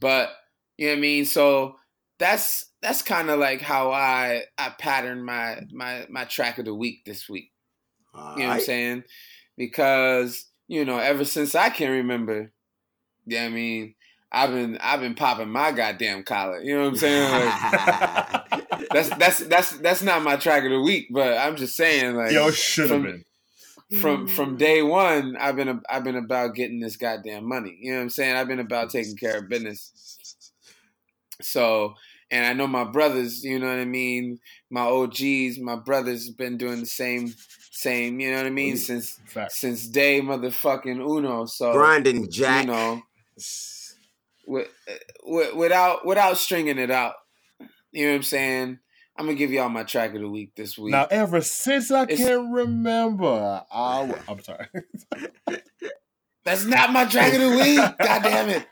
but 0.00 0.30
you 0.78 0.86
know 0.86 0.92
what 0.92 0.98
I 0.98 1.00
mean. 1.00 1.24
So 1.26 1.76
that's 2.18 2.71
that's 2.82 3.02
kind 3.02 3.30
of 3.30 3.38
like 3.38 3.60
how 3.60 3.90
I 3.92 4.42
I 4.58 4.70
pattern 4.78 5.24
my 5.24 5.60
my 5.72 6.06
my 6.10 6.24
track 6.24 6.58
of 6.58 6.64
the 6.64 6.74
week 6.74 7.04
this 7.04 7.28
week. 7.28 7.50
You 8.14 8.20
know 8.42 8.48
what 8.48 8.54
I'm 8.56 8.60
saying? 8.60 9.04
Because 9.56 10.46
you 10.68 10.84
know, 10.84 10.98
ever 10.98 11.24
since 11.24 11.54
I 11.54 11.70
can 11.70 11.90
remember, 11.90 12.52
yeah, 13.26 13.44
I 13.44 13.48
mean, 13.48 13.94
I've 14.30 14.50
been 14.50 14.78
I've 14.78 15.00
been 15.00 15.14
popping 15.14 15.48
my 15.50 15.72
goddamn 15.72 16.24
collar. 16.24 16.60
You 16.62 16.74
know 16.76 16.82
what 16.84 16.88
I'm 16.88 16.96
saying? 16.96 17.30
Like, 17.32 18.88
that's 18.92 19.08
that's 19.16 19.38
that's 19.46 19.70
that's 19.78 20.02
not 20.02 20.22
my 20.22 20.36
track 20.36 20.64
of 20.64 20.70
the 20.70 20.80
week, 20.80 21.08
but 21.10 21.38
I'm 21.38 21.56
just 21.56 21.76
saying, 21.76 22.16
like, 22.16 22.32
Yo, 22.32 22.50
should 22.50 22.90
have 22.90 23.02
from- 23.02 23.24
been. 23.90 24.00
from 24.00 24.26
from 24.28 24.56
day 24.56 24.82
one, 24.82 25.36
I've 25.36 25.56
been 25.56 25.80
I've 25.88 26.04
been 26.04 26.16
about 26.16 26.54
getting 26.54 26.80
this 26.80 26.96
goddamn 26.96 27.46
money. 27.46 27.78
You 27.80 27.92
know 27.92 27.98
what 27.98 28.02
I'm 28.04 28.10
saying? 28.10 28.36
I've 28.36 28.48
been 28.48 28.60
about 28.60 28.90
taking 28.90 29.16
care 29.16 29.38
of 29.38 29.48
business. 29.48 29.92
So, 31.40 31.94
and 32.32 32.44
I 32.46 32.52
know 32.54 32.66
my 32.66 32.82
brothers. 32.84 33.44
You 33.44 33.58
know 33.60 33.68
what 33.68 33.78
I 33.78 33.84
mean? 33.84 34.40
My 34.70 34.80
OGs, 34.82 35.58
my 35.60 35.76
brothers, 35.76 36.30
been 36.30 36.56
doing 36.56 36.80
the 36.80 36.86
same 36.86 37.32
same. 37.70 38.18
You 38.18 38.30
know 38.32 38.38
what 38.38 38.46
I 38.46 38.50
mean? 38.50 38.76
Since 38.76 39.20
Fact. 39.26 39.52
since 39.52 39.86
day 39.86 40.20
motherfucking 40.20 40.98
uno. 41.00 41.44
So 41.46 41.72
Grinding 41.72 42.30
Jack. 42.30 42.64
you 42.66 42.72
know, 42.72 43.02
with, 44.46 44.68
uh, 44.90 44.94
with, 45.24 45.54
without 45.54 46.04
without 46.06 46.38
stringing 46.38 46.78
it 46.78 46.90
out. 46.90 47.14
You 47.92 48.06
know 48.06 48.10
what 48.12 48.16
I'm 48.16 48.22
saying? 48.24 48.78
I'm 49.18 49.26
gonna 49.26 49.36
give 49.36 49.52
y'all 49.52 49.68
my 49.68 49.82
track 49.84 50.14
of 50.14 50.22
the 50.22 50.28
week 50.28 50.54
this 50.56 50.78
week. 50.78 50.92
Now, 50.92 51.06
ever 51.10 51.42
since 51.42 51.90
I 51.90 52.04
It's- 52.04 52.18
can 52.18 52.50
remember, 52.50 53.62
I, 53.70 54.14
I'm 54.28 54.42
sorry. 54.42 54.66
That's 56.44 56.64
not 56.64 56.92
my 56.92 57.04
track 57.04 57.34
of 57.34 57.40
the 57.40 57.50
week. 57.50 57.76
God 57.98 58.22
damn 58.22 58.48
it. 58.48 58.66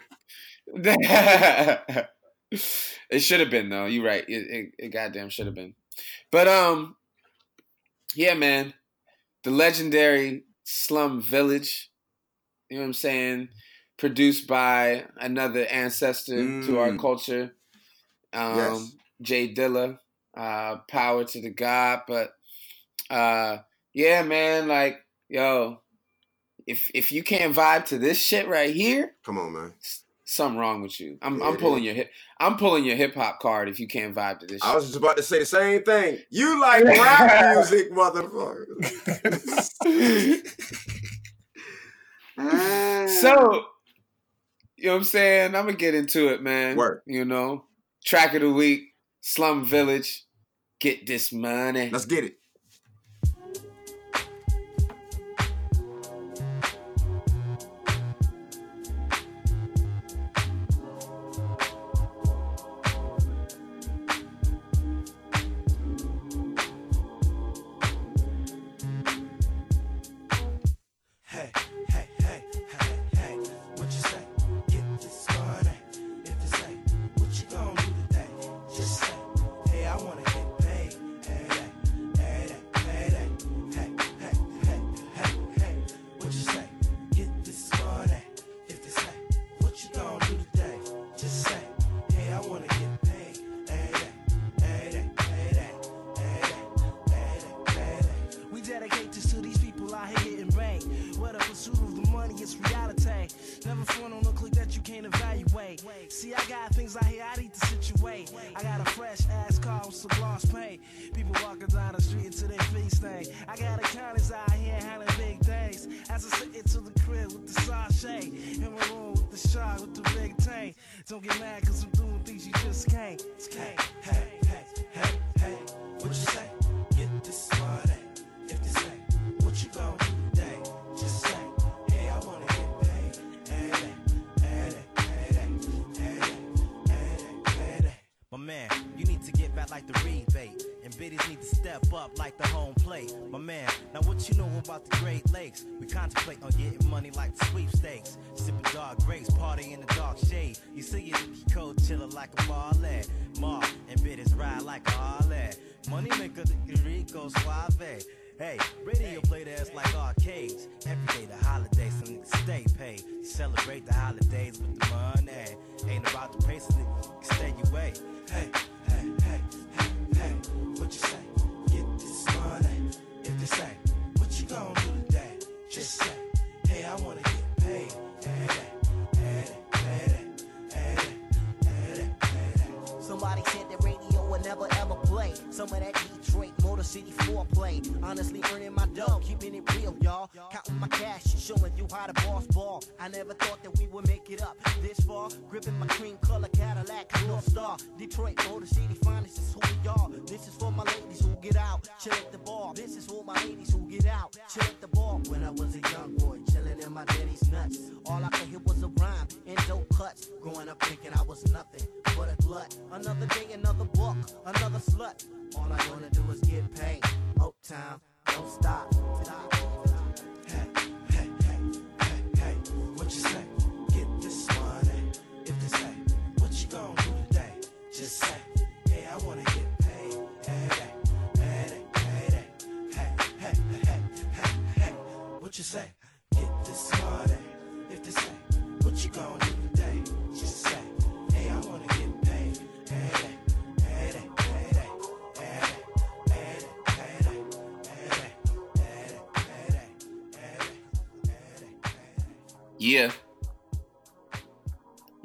it 3.11 3.21
should 3.21 3.41
have 3.41 3.51
been 3.51 3.69
though. 3.71 3.87
You're 3.87 4.05
right. 4.05 4.25
It, 4.29 4.33
it, 4.51 4.73
it 4.79 4.89
goddamn 4.91 5.31
should 5.31 5.47
have 5.47 5.55
been. 5.55 5.75
But 6.33 6.49
um, 6.49 6.97
yeah, 8.15 8.35
man, 8.35 8.75
the 9.45 9.51
legendary 9.51 10.45
Slum 10.65 11.23
Village. 11.23 11.91
You 12.71 12.77
know 12.79 12.83
what 12.83 12.87
I'm 12.89 12.95
saying? 12.95 13.49
Produced 13.99 14.47
by 14.47 15.05
another 15.21 15.67
ancestor 15.67 16.37
to 16.63 16.79
our 16.79 16.91
Mm. 16.91 17.01
culture, 17.01 17.55
um, 18.33 18.57
Yes. 18.57 18.97
J 19.23 19.55
Dilla. 19.55 19.99
Uh, 20.37 20.77
power 20.89 21.25
to 21.25 21.41
the 21.43 21.51
God, 21.51 22.03
but 22.09 22.33
uh, 23.11 23.59
yeah, 23.93 24.23
man, 24.23 24.69
like 24.69 25.05
yo, 25.29 25.83
if 26.67 26.91
if 26.95 27.13
you 27.13 27.23
can't 27.25 27.55
vibe 27.55 27.87
to 27.87 27.99
this 27.99 28.19
shit 28.23 28.49
right 28.49 28.75
here, 28.75 29.17
Come 29.25 29.39
on, 29.39 29.53
man. 29.53 29.75
Something 30.31 30.59
wrong 30.59 30.83
with 30.83 30.99
you. 31.01 31.19
I'm 31.23 31.39
Yeah, 31.41 31.47
I'm 31.49 31.57
pulling 31.57 31.85
your 31.85 31.95
hip 31.95 32.11
I'm 32.39 32.57
pulling 32.57 32.85
your 32.85 32.97
hip 32.97 33.15
hop 33.15 33.41
card 33.41 33.69
if 33.69 33.81
you 33.81 33.87
can't 33.89 34.15
vibe 34.15 34.41
to 34.41 34.47
this 34.47 34.63
I 34.63 34.69
shit. 34.69 34.75
was 34.77 34.85
just 34.87 34.97
about 34.97 35.17
to 35.17 35.23
say 35.23 35.41
the 35.41 35.47
same 35.47 35.83
thing. 35.83 36.19
You 36.31 36.61
like 36.61 36.85
rap 36.85 37.57
music, 37.57 37.93
motherfucker. 37.93 38.67
so 43.21 43.65
you 44.77 44.87
know 44.87 44.93
what 44.93 44.99
I'm 44.99 45.05
saying? 45.05 45.55
I'm 45.55 45.67
gonna 45.67 45.75
get 45.77 45.95
into 45.95 46.29
it, 46.29 46.43
man. 46.43 46.77
Work. 46.77 47.03
You 47.07 47.25
know, 47.25 47.65
track 48.05 48.35
of 48.35 48.41
the 48.41 48.51
week, 48.51 48.83
Slum 49.21 49.65
Village, 49.65 50.25
get 50.81 51.07
this 51.07 51.33
money. 51.33 51.91
let's 51.91 52.07
get 52.07 52.25
it. 52.25 52.35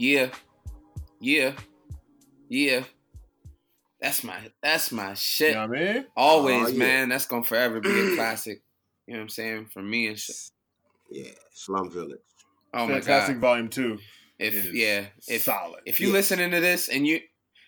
Yeah. 0.05 0.29
Yeah. 1.19 1.53
Yeah. 2.49 2.83
That's 4.01 4.23
my 4.23 4.35
that's 4.61 4.91
my 4.91 5.13
shit. 5.15 5.49
You 5.49 5.55
know 5.55 5.67
what 5.67 5.77
I 5.79 5.93
mean? 5.93 6.05
Always, 6.15 6.63
Oh, 6.65 6.67
yeah. 6.67 6.77
man. 6.77 7.09
That's 7.09 7.25
gonna 7.25 7.43
forever 7.43 7.79
be 7.79 7.89
a 7.89 8.15
classic. 8.15 8.61
You 9.07 9.13
know 9.13 9.19
what 9.19 9.23
I'm 9.23 9.29
saying? 9.29 9.65
For 9.73 9.81
me 9.81 10.07
and 10.07 10.19
shit. 10.19 10.35
Yeah, 11.09 11.31
Slum 11.53 11.89
Village. 11.91 12.19
Oh 12.73 12.85
my 12.87 12.93
Fantastic 12.95 13.35
god. 13.37 13.41
Volume 13.41 13.69
Two. 13.69 13.97
If 14.37 14.53
is 14.53 14.73
yeah, 14.73 15.05
if 15.27 15.43
solid. 15.43 15.81
if 15.85 15.99
you 15.99 16.07
Yeah. 16.07 16.13
listening 16.13 16.51
to 16.51 16.59
this 16.59 16.89
and 16.89 17.07
you 17.07 17.19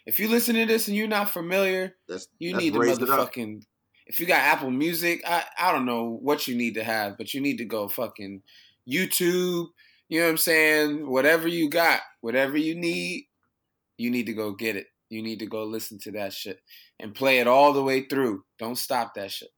if 0.05 0.19
you 0.19 0.27
listen 0.27 0.55
to 0.55 0.65
this 0.65 0.87
and 0.87 0.95
you're 0.97 1.07
not 1.07 1.31
familiar, 1.31 1.95
That's 2.07 2.27
you 2.39 2.51
that's 2.51 2.63
need 2.63 2.73
to 2.73 2.79
raised 2.79 3.01
it 3.01 3.09
up. 3.09 3.31
motherfucking 3.33 3.63
if 4.07 4.19
you 4.19 4.25
got 4.25 4.39
Apple 4.39 4.71
Music, 4.71 5.21
I 5.25 5.43
I 5.57 5.71
don't 5.71 5.85
know 5.85 6.19
what 6.21 6.47
you 6.47 6.55
need 6.55 6.75
to 6.75 6.83
have, 6.83 7.17
but 7.17 7.33
you 7.33 7.41
need 7.41 7.57
to 7.59 7.65
go 7.65 7.87
fucking 7.87 8.41
YouTube. 8.87 9.67
You 10.09 10.19
know 10.19 10.25
what 10.27 10.31
I'm 10.31 10.37
saying? 10.37 11.09
Whatever 11.09 11.47
you 11.47 11.69
got, 11.69 11.99
whatever 12.21 12.57
you 12.57 12.75
need, 12.75 13.25
you 13.97 14.09
need 14.09 14.25
to 14.27 14.33
go 14.33 14.51
get 14.53 14.75
it. 14.75 14.87
You 15.09 15.21
need 15.21 15.39
to 15.39 15.45
go 15.45 15.63
listen 15.63 15.99
to 15.99 16.11
that 16.13 16.33
shit 16.33 16.59
and 16.99 17.13
play 17.15 17.39
it 17.39 17.47
all 17.47 17.73
the 17.73 17.83
way 17.83 18.03
through. 18.05 18.43
Don't 18.59 18.77
stop 18.77 19.13
that 19.15 19.31
shit. 19.31 19.49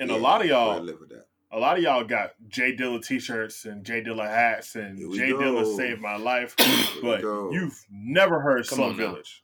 And 0.00 0.10
Yeah, 0.10 0.16
a 0.16 0.18
lot 0.18 0.40
of 0.40 0.48
y'all, 0.48 0.80
live 0.80 1.00
with 1.00 1.10
that. 1.10 1.26
a 1.52 1.58
lot 1.58 1.76
of 1.76 1.82
y'all 1.82 2.04
got 2.04 2.32
J 2.48 2.74
Dilla 2.76 3.04
t-shirts 3.04 3.64
and 3.64 3.84
J 3.84 4.02
Dilla 4.02 4.26
hats 4.26 4.74
and 4.74 4.98
Here 4.98 5.08
we 5.08 5.18
J 5.18 5.30
go. 5.30 5.38
Dilla 5.38 5.76
saved 5.76 6.00
my 6.00 6.16
life, 6.16 6.54
but 7.00 7.20
you've 7.22 7.78
never 7.90 8.40
heard 8.40 8.66
Come 8.66 8.76
Slum 8.78 8.90
on. 8.90 8.96
Village. 8.96 9.42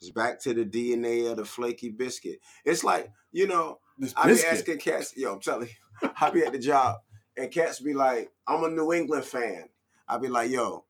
It's 0.00 0.10
back 0.10 0.40
to 0.42 0.54
the 0.54 0.64
DNA 0.64 1.30
of 1.30 1.36
the 1.38 1.44
flaky 1.44 1.90
biscuit. 1.90 2.40
It's 2.64 2.84
like 2.84 3.10
you 3.32 3.46
know, 3.46 3.78
I 4.16 4.26
be 4.26 4.32
biscuit. 4.32 4.52
asking 4.52 4.78
cats. 4.78 5.16
Yo, 5.16 5.32
I'm 5.34 5.40
telling 5.40 5.68
you, 6.02 6.10
I 6.20 6.30
be 6.30 6.42
at 6.44 6.52
the 6.52 6.58
job, 6.58 6.96
and 7.40 7.50
cats 7.50 7.80
be 7.80 7.94
like, 7.94 8.30
"I'm 8.46 8.64
a 8.64 8.68
New 8.68 8.92
England 8.92 9.24
fan." 9.24 9.64
I 10.08 10.18
be 10.18 10.28
like, 10.28 10.50
"Yo, 10.50 10.84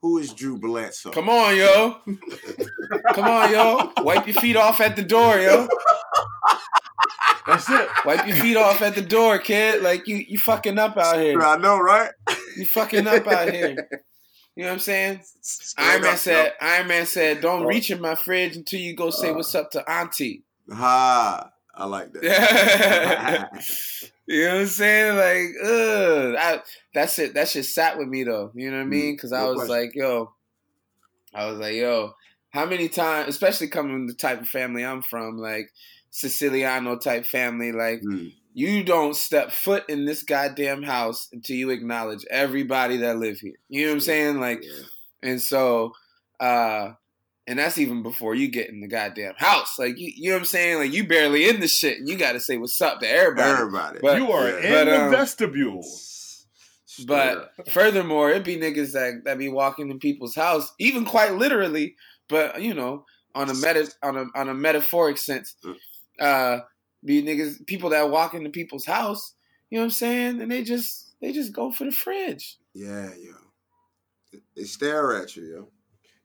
who 0.00 0.18
is 0.18 0.32
Drew 0.32 0.58
Bledsoe?" 0.58 1.10
Come 1.10 1.28
on, 1.28 1.56
yo. 1.56 1.96
Come 3.14 3.24
on, 3.24 3.50
yo. 3.52 3.92
Wipe 4.02 4.26
your 4.26 4.34
feet 4.40 4.56
off 4.56 4.80
at 4.80 4.96
the 4.96 5.02
door, 5.02 5.38
yo. 5.38 5.68
That's 7.46 7.68
it. 7.70 7.88
Wipe 8.04 8.26
your 8.26 8.36
feet 8.36 8.56
off 8.56 8.82
at 8.82 8.94
the 8.96 9.02
door, 9.02 9.38
kid. 9.38 9.82
Like 9.82 10.08
you 10.08 10.16
you 10.16 10.38
fucking 10.38 10.78
up 10.78 10.96
out 10.96 11.18
here. 11.20 11.40
I 11.40 11.56
know, 11.56 11.78
right? 11.78 12.10
You 12.56 12.66
fucking 12.66 13.06
up 13.06 13.26
out 13.26 13.52
here. 13.52 13.88
You 14.56 14.62
know 14.62 14.70
what 14.70 14.74
I'm 14.74 14.78
saying? 14.80 15.20
Straight 15.42 15.86
Iron 15.86 16.00
Man 16.02 16.12
up, 16.14 16.18
said, 16.18 16.52
Iron 16.62 16.88
Man 16.88 17.04
said, 17.06 17.40
don't 17.42 17.64
Oh. 17.64 17.66
reach 17.66 17.90
in 17.90 18.00
my 18.00 18.14
fridge 18.14 18.56
until 18.56 18.80
you 18.80 18.96
go 18.96 19.10
say 19.10 19.28
Uh. 19.30 19.34
what's 19.34 19.54
up 19.54 19.70
to 19.72 19.88
Auntie. 19.90 20.44
Ha! 20.72 21.50
I 21.74 21.84
like 21.84 22.10
that. 22.14 23.50
you 24.26 24.44
know 24.44 24.54
what 24.54 24.60
I'm 24.62 24.66
saying? 24.66 25.16
Like, 25.16 25.54
ugh. 25.64 26.34
I, 26.38 26.62
that's 26.94 27.18
it. 27.18 27.34
That 27.34 27.48
shit 27.48 27.64
sat 27.64 27.98
with 27.98 28.08
me 28.08 28.24
though. 28.24 28.50
You 28.54 28.70
know 28.70 28.78
what 28.78 28.82
I 28.84 28.86
mean? 28.86 29.14
Because 29.14 29.32
I 29.32 29.44
was 29.44 29.68
like, 29.68 29.94
yo, 29.94 30.32
I 31.34 31.46
was 31.50 31.58
like, 31.58 31.74
yo, 31.74 32.14
how 32.50 32.66
many 32.66 32.88
times, 32.88 33.28
especially 33.28 33.68
coming 33.68 33.92
from 33.92 34.06
the 34.06 34.14
type 34.14 34.40
of 34.40 34.48
family 34.48 34.84
I'm 34.84 35.02
from, 35.02 35.36
like 35.36 35.70
Siciliano 36.10 36.96
type 36.96 37.26
family, 37.26 37.72
like 37.72 38.00
Mm. 38.02 38.32
you 38.54 38.82
don't 38.82 39.14
step 39.14 39.50
foot 39.52 39.84
in 39.88 40.06
this 40.06 40.22
goddamn 40.22 40.82
house 40.82 41.28
until 41.32 41.56
you 41.56 41.70
acknowledge 41.70 42.24
everybody 42.30 42.96
that 42.98 43.18
live 43.18 43.38
here. 43.38 43.58
You 43.68 43.82
know 43.82 43.88
what 43.90 43.94
I'm 43.96 44.00
saying? 44.00 44.40
Like, 44.40 44.62
Yeah. 44.64 44.82
and 45.22 45.42
so, 45.42 45.92
uh, 46.40 46.92
and 47.46 47.58
that's 47.58 47.78
even 47.78 48.02
before 48.02 48.34
you 48.34 48.48
get 48.48 48.68
in 48.68 48.80
the 48.80 48.88
goddamn 48.88 49.34
house. 49.36 49.78
Like, 49.78 49.98
you, 49.98 50.12
you 50.14 50.30
know 50.30 50.36
what 50.36 50.40
I'm 50.40 50.46
saying? 50.46 50.78
Like, 50.78 50.92
you 50.92 51.06
barely 51.06 51.48
in 51.48 51.60
the 51.60 51.68
shit, 51.68 51.98
and 51.98 52.08
you 52.08 52.16
got 52.16 52.32
to 52.32 52.40
say 52.40 52.56
what's 52.56 52.80
up 52.80 53.00
to 53.00 53.08
everybody. 53.08 53.50
everybody. 53.50 53.98
But- 54.02 54.18
you 54.18 54.32
are 54.32 54.48
yeah. 54.48 54.56
in 54.56 54.72
but, 54.72 54.84
the 54.84 55.04
um, 55.04 55.10
vestibule. 55.10 55.84
But 57.06 57.36
up. 57.58 57.68
furthermore, 57.68 58.30
it'd 58.30 58.42
be 58.42 58.56
niggas 58.56 58.92
that 58.92 59.24
that 59.24 59.36
be 59.38 59.50
walking 59.50 59.90
in 59.90 59.98
people's 59.98 60.34
house, 60.34 60.72
even 60.78 61.04
quite 61.04 61.34
literally, 61.34 61.94
but 62.26 62.62
you 62.62 62.72
know, 62.72 63.04
on 63.34 63.50
a 63.50 63.54
meta 63.54 63.92
on 64.02 64.16
a 64.16 64.24
on 64.34 64.48
a 64.48 64.54
metaphoric 64.54 65.18
sense, 65.18 65.56
uh, 66.18 66.60
be 67.04 67.22
niggas 67.22 67.66
people 67.66 67.90
that 67.90 68.10
walk 68.10 68.32
into 68.32 68.48
people's 68.48 68.86
house. 68.86 69.34
You 69.68 69.76
know 69.76 69.82
what 69.82 69.86
I'm 69.86 69.90
saying? 69.90 70.40
And 70.40 70.50
they 70.50 70.64
just 70.64 71.14
they 71.20 71.32
just 71.32 71.52
go 71.52 71.70
for 71.70 71.84
the 71.84 71.92
fridge. 71.92 72.56
yeah, 72.72 73.10
yo, 73.20 74.40
they 74.56 74.64
stare 74.64 75.20
at 75.20 75.36
you, 75.36 75.44
yo. 75.44 75.68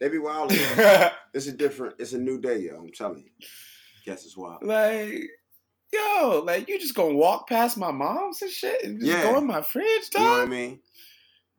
They 0.02 0.10
be 0.10 0.18
wild. 0.18 0.52
It's 1.34 1.48
a 1.48 1.54
different. 1.54 1.96
It's 1.98 2.12
a 2.12 2.18
new 2.18 2.42
day, 2.42 2.58
yo. 2.60 2.76
I'm 2.76 2.92
telling 2.92 3.24
you. 3.24 3.48
Guess 4.04 4.26
it's 4.26 4.36
wild. 4.36 4.64
like, 4.64 5.30
yo, 5.94 6.44
like 6.46 6.68
you 6.68 6.78
just 6.78 6.94
gonna 6.94 7.14
walk 7.14 7.48
past 7.48 7.78
my 7.78 7.90
mom's 7.90 8.42
and 8.42 8.52
shit 8.52 8.84
and 8.84 9.00
just 9.00 9.10
Yeah. 9.10 9.24
go 9.24 9.38
in 9.38 9.48
my 9.48 9.62
fridge, 9.62 10.10
dog. 10.10 10.22
You 10.22 10.28
know 10.28 10.34
what 10.40 10.48
I 10.48 10.50
mean? 10.50 10.80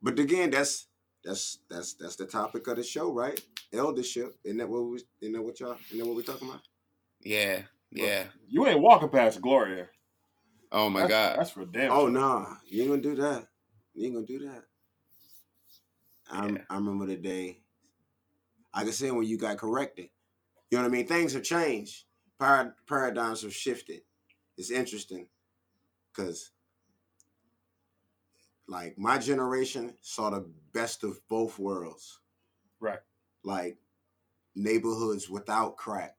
But 0.03 0.19
again, 0.19 0.51
that's 0.51 0.89
that's 1.25 1.61
that's 1.71 1.95
that's 1.95 2.17
the 2.17 2.27
topic 2.27 2.67
of 2.67 2.77
the 2.77 2.83
show, 2.83 3.11
right? 3.15 3.41
Eldership. 3.73 4.37
Isn't 4.45 4.59
that 4.59 4.69
what 4.69 4.83
we 4.83 5.01
isn't 5.23 5.33
that 5.33 5.43
what 5.43 5.59
y'all 5.59 5.77
isn't 5.87 5.99
that 5.99 6.07
what 6.07 6.17
we're 6.17 6.23
talking 6.23 6.49
about? 6.51 6.61
Yeah, 7.23 7.63
yeah. 7.91 8.25
You 8.47 8.67
ain't 8.67 8.81
walking 8.81 9.09
past 9.09 9.41
Gloria. 9.41 9.87
Oh 10.71 10.91
my 10.91 11.01
that's, 11.01 11.11
god. 11.11 11.39
That's 11.39 11.51
for 11.51 11.65
damn. 11.65 11.93
Oh 11.93 12.01
sure. 12.03 12.11
nah, 12.11 12.47
you 12.67 12.83
ain't 12.83 12.91
gonna 12.91 13.03
do 13.03 13.15
that. 13.23 13.47
You 13.95 14.07
ain't 14.07 14.15
gonna 14.17 14.27
do 14.27 14.39
that. 14.41 14.65
Yeah. 16.31 16.63
I 16.69 16.75
remember 16.75 17.07
the 17.07 17.17
day. 17.17 17.62
I 18.75 18.85
can 18.85 18.93
say 18.93 19.11
when 19.11 19.27
you 19.27 19.37
got 19.39 19.59
corrected. 19.59 20.11
You 20.71 20.79
know 20.79 20.85
what 20.85 20.89
I 20.89 20.93
mean? 20.93 21.07
Things 21.07 21.33
have 21.35 21.43
changed. 21.43 22.05
Parad- 22.41 22.75
paradigms 22.87 23.43
have 23.43 23.55
shifted. 23.55 24.03
It's 24.57 24.71
interesting 24.71 25.29
because, 26.13 26.51
like, 28.67 28.97
my 28.99 29.19
generation 29.19 29.97
saw 30.01 30.31
the 30.31 30.49
best 30.73 31.05
of 31.05 31.21
both 31.29 31.59
worlds. 31.59 32.21
Right. 32.81 33.01
Like 33.45 33.79
neighborhoods 34.55 35.29
without 35.29 35.77
crack 35.77 36.17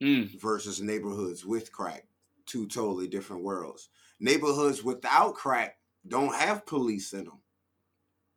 Mm, 0.00 0.40
versus 0.40 0.80
neighborhoods 0.80 1.44
with 1.44 1.72
crack. 1.72 2.06
Two 2.46 2.68
totally 2.68 3.08
different 3.08 3.42
worlds. 3.42 3.90
Neighborhoods 4.20 4.84
without 4.84 5.34
crack 5.34 5.78
don't 6.06 6.34
have 6.34 6.64
police 6.66 7.12
in 7.12 7.24
them. 7.24 7.40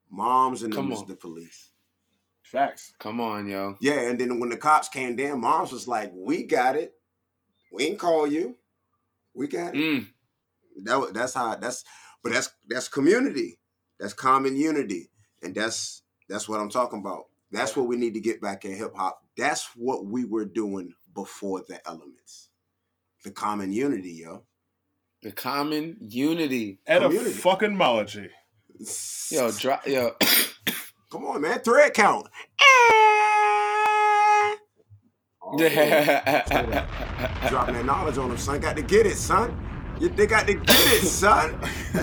Moms 0.09 0.63
and 0.63 0.73
them 0.73 0.91
is 0.91 1.03
the 1.03 1.15
police. 1.15 1.70
Facts. 2.51 2.93
come 2.99 3.21
on, 3.21 3.47
yo. 3.47 3.77
Yeah, 3.79 4.01
and 4.09 4.19
then 4.19 4.39
when 4.39 4.49
the 4.49 4.57
cops 4.57 4.89
came 4.89 5.15
down, 5.15 5.39
moms 5.39 5.71
was 5.71 5.87
like, 5.87 6.11
"We 6.13 6.43
got 6.43 6.75
it. 6.75 6.93
We 7.71 7.85
ain't 7.85 7.99
call 7.99 8.27
you. 8.27 8.57
We 9.33 9.47
got 9.47 9.73
it." 9.75 9.79
Mm, 9.79 10.07
That 10.83 11.13
that's 11.13 11.33
how 11.33 11.55
that's, 11.55 11.85
but 12.21 12.33
that's 12.33 12.49
that's 12.67 12.87
community. 12.89 13.57
That's 13.99 14.13
common 14.13 14.57
unity, 14.57 15.09
and 15.41 15.55
that's 15.55 16.01
that's 16.27 16.49
what 16.49 16.59
I'm 16.59 16.69
talking 16.69 16.99
about. 16.99 17.25
That's 17.51 17.75
what 17.75 17.87
we 17.87 17.95
need 17.95 18.13
to 18.15 18.19
get 18.21 18.41
back 18.41 18.65
in 18.65 18.75
hip 18.75 18.93
hop. 18.95 19.21
That's 19.37 19.69
what 19.75 20.05
we 20.05 20.25
were 20.25 20.45
doing 20.45 20.93
before 21.13 21.63
the 21.67 21.79
elements. 21.87 22.49
The 23.23 23.31
common 23.31 23.71
unity, 23.71 24.13
yo. 24.23 24.43
the 25.21 25.31
common 25.31 25.97
unity. 26.01 26.79
Community. 26.87 27.31
Etymology. 27.31 28.29
Yo, 29.29 29.51
drop 29.51 29.85
yo. 29.87 30.15
Come 31.11 31.25
on, 31.25 31.41
man. 31.41 31.59
Thread 31.59 31.93
count. 31.93 32.27
Oh, 35.43 35.57
dropping 37.49 37.75
that 37.75 37.83
knowledge 37.85 38.17
on 38.17 38.29
them, 38.29 38.37
son. 38.37 38.61
Got 38.61 38.77
to 38.77 38.81
get 38.81 39.05
it, 39.05 39.17
son. 39.17 39.53
You, 39.99 40.07
they 40.07 40.25
got 40.25 40.47
to 40.47 40.53
get 40.53 40.69
it, 40.69 41.05
son. 41.05 41.59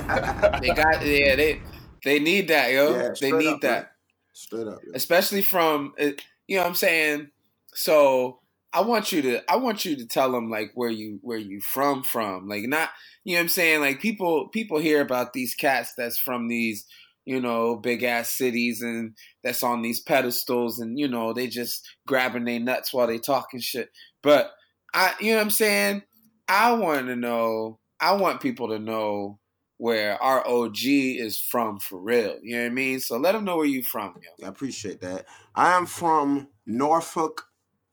they 0.61 0.75
got 0.75 1.05
yeah, 1.07 1.35
they 1.35 1.63
they 2.05 2.19
need 2.19 2.49
that, 2.49 2.71
yo. 2.71 2.95
Yeah, 2.95 3.15
they 3.19 3.33
need 3.33 3.55
up, 3.55 3.61
that. 3.63 3.83
man. 3.83 3.87
Straight 4.35 4.67
up. 4.67 4.81
yo. 4.85 4.93
especially 4.95 5.41
from 5.41 5.95
uh, 5.99 6.11
you 6.47 6.57
know 6.57 6.63
what 6.63 6.69
I'm 6.69 6.75
saying. 6.75 7.31
So 7.73 8.41
I 8.75 8.83
want 8.83 9.11
you 9.11 9.23
to 9.23 9.51
I 9.51 9.57
want 9.57 9.87
you 9.87 9.97
to 9.97 10.07
tell 10.07 10.31
them 10.31 10.51
like 10.51 10.73
where 10.75 10.91
you 10.91 11.19
where 11.23 11.39
you 11.39 11.63
from 11.63 12.03
from 12.03 12.47
like 12.47 12.65
not 12.65 12.91
you 13.25 13.33
know 13.33 13.39
what 13.39 13.45
I'm 13.45 13.49
saying 13.49 13.81
like 13.81 14.01
people 14.01 14.49
people 14.49 14.79
hear 14.79 15.01
about 15.01 15.33
these 15.33 15.55
cats 15.55 15.95
that's 15.97 16.19
from 16.19 16.49
these 16.49 16.85
you 17.29 17.41
know 17.43 17.77
big 17.77 18.03
ass 18.03 18.31
cities 18.31 18.81
and 18.81 19.15
that's 19.45 19.63
on 19.63 19.83
these 19.83 20.01
pedestals 20.01 20.79
and 20.79 20.99
you 20.99 21.07
know 21.07 21.35
they 21.35 21.47
just 21.47 21.87
grabbing 22.07 22.47
their 22.47 22.59
nuts 22.59 22.91
while 22.91 23.07
they 23.07 23.19
talking 23.19 23.61
shit 23.61 23.91
but 24.23 24.53
I 24.95 25.13
you 25.21 25.33
know 25.33 25.37
what 25.37 25.43
I'm 25.43 25.51
saying 25.51 26.05
I 26.49 26.73
want 26.73 27.09
to 27.09 27.17
know 27.17 27.81
I 28.01 28.15
want 28.15 28.41
people 28.41 28.69
to 28.69 28.79
know 28.79 29.39
where 29.77 30.21
our 30.23 30.49
OG 30.49 30.79
is 30.85 31.39
from 31.39 31.79
for 31.81 32.01
real 32.01 32.39
you 32.43 32.57
know 32.57 32.63
what 32.63 32.71
I 32.71 32.75
mean 32.75 32.99
so 32.99 33.19
let 33.19 33.33
them 33.33 33.45
know 33.45 33.59
where 33.59 33.67
you 33.67 33.83
from 33.83 34.15
yo. 34.39 34.47
I 34.47 34.49
appreciate 34.49 35.03
that. 35.03 35.27
I 35.55 35.77
am 35.77 35.85
from 35.85 36.49
Norfolk, 36.65 37.45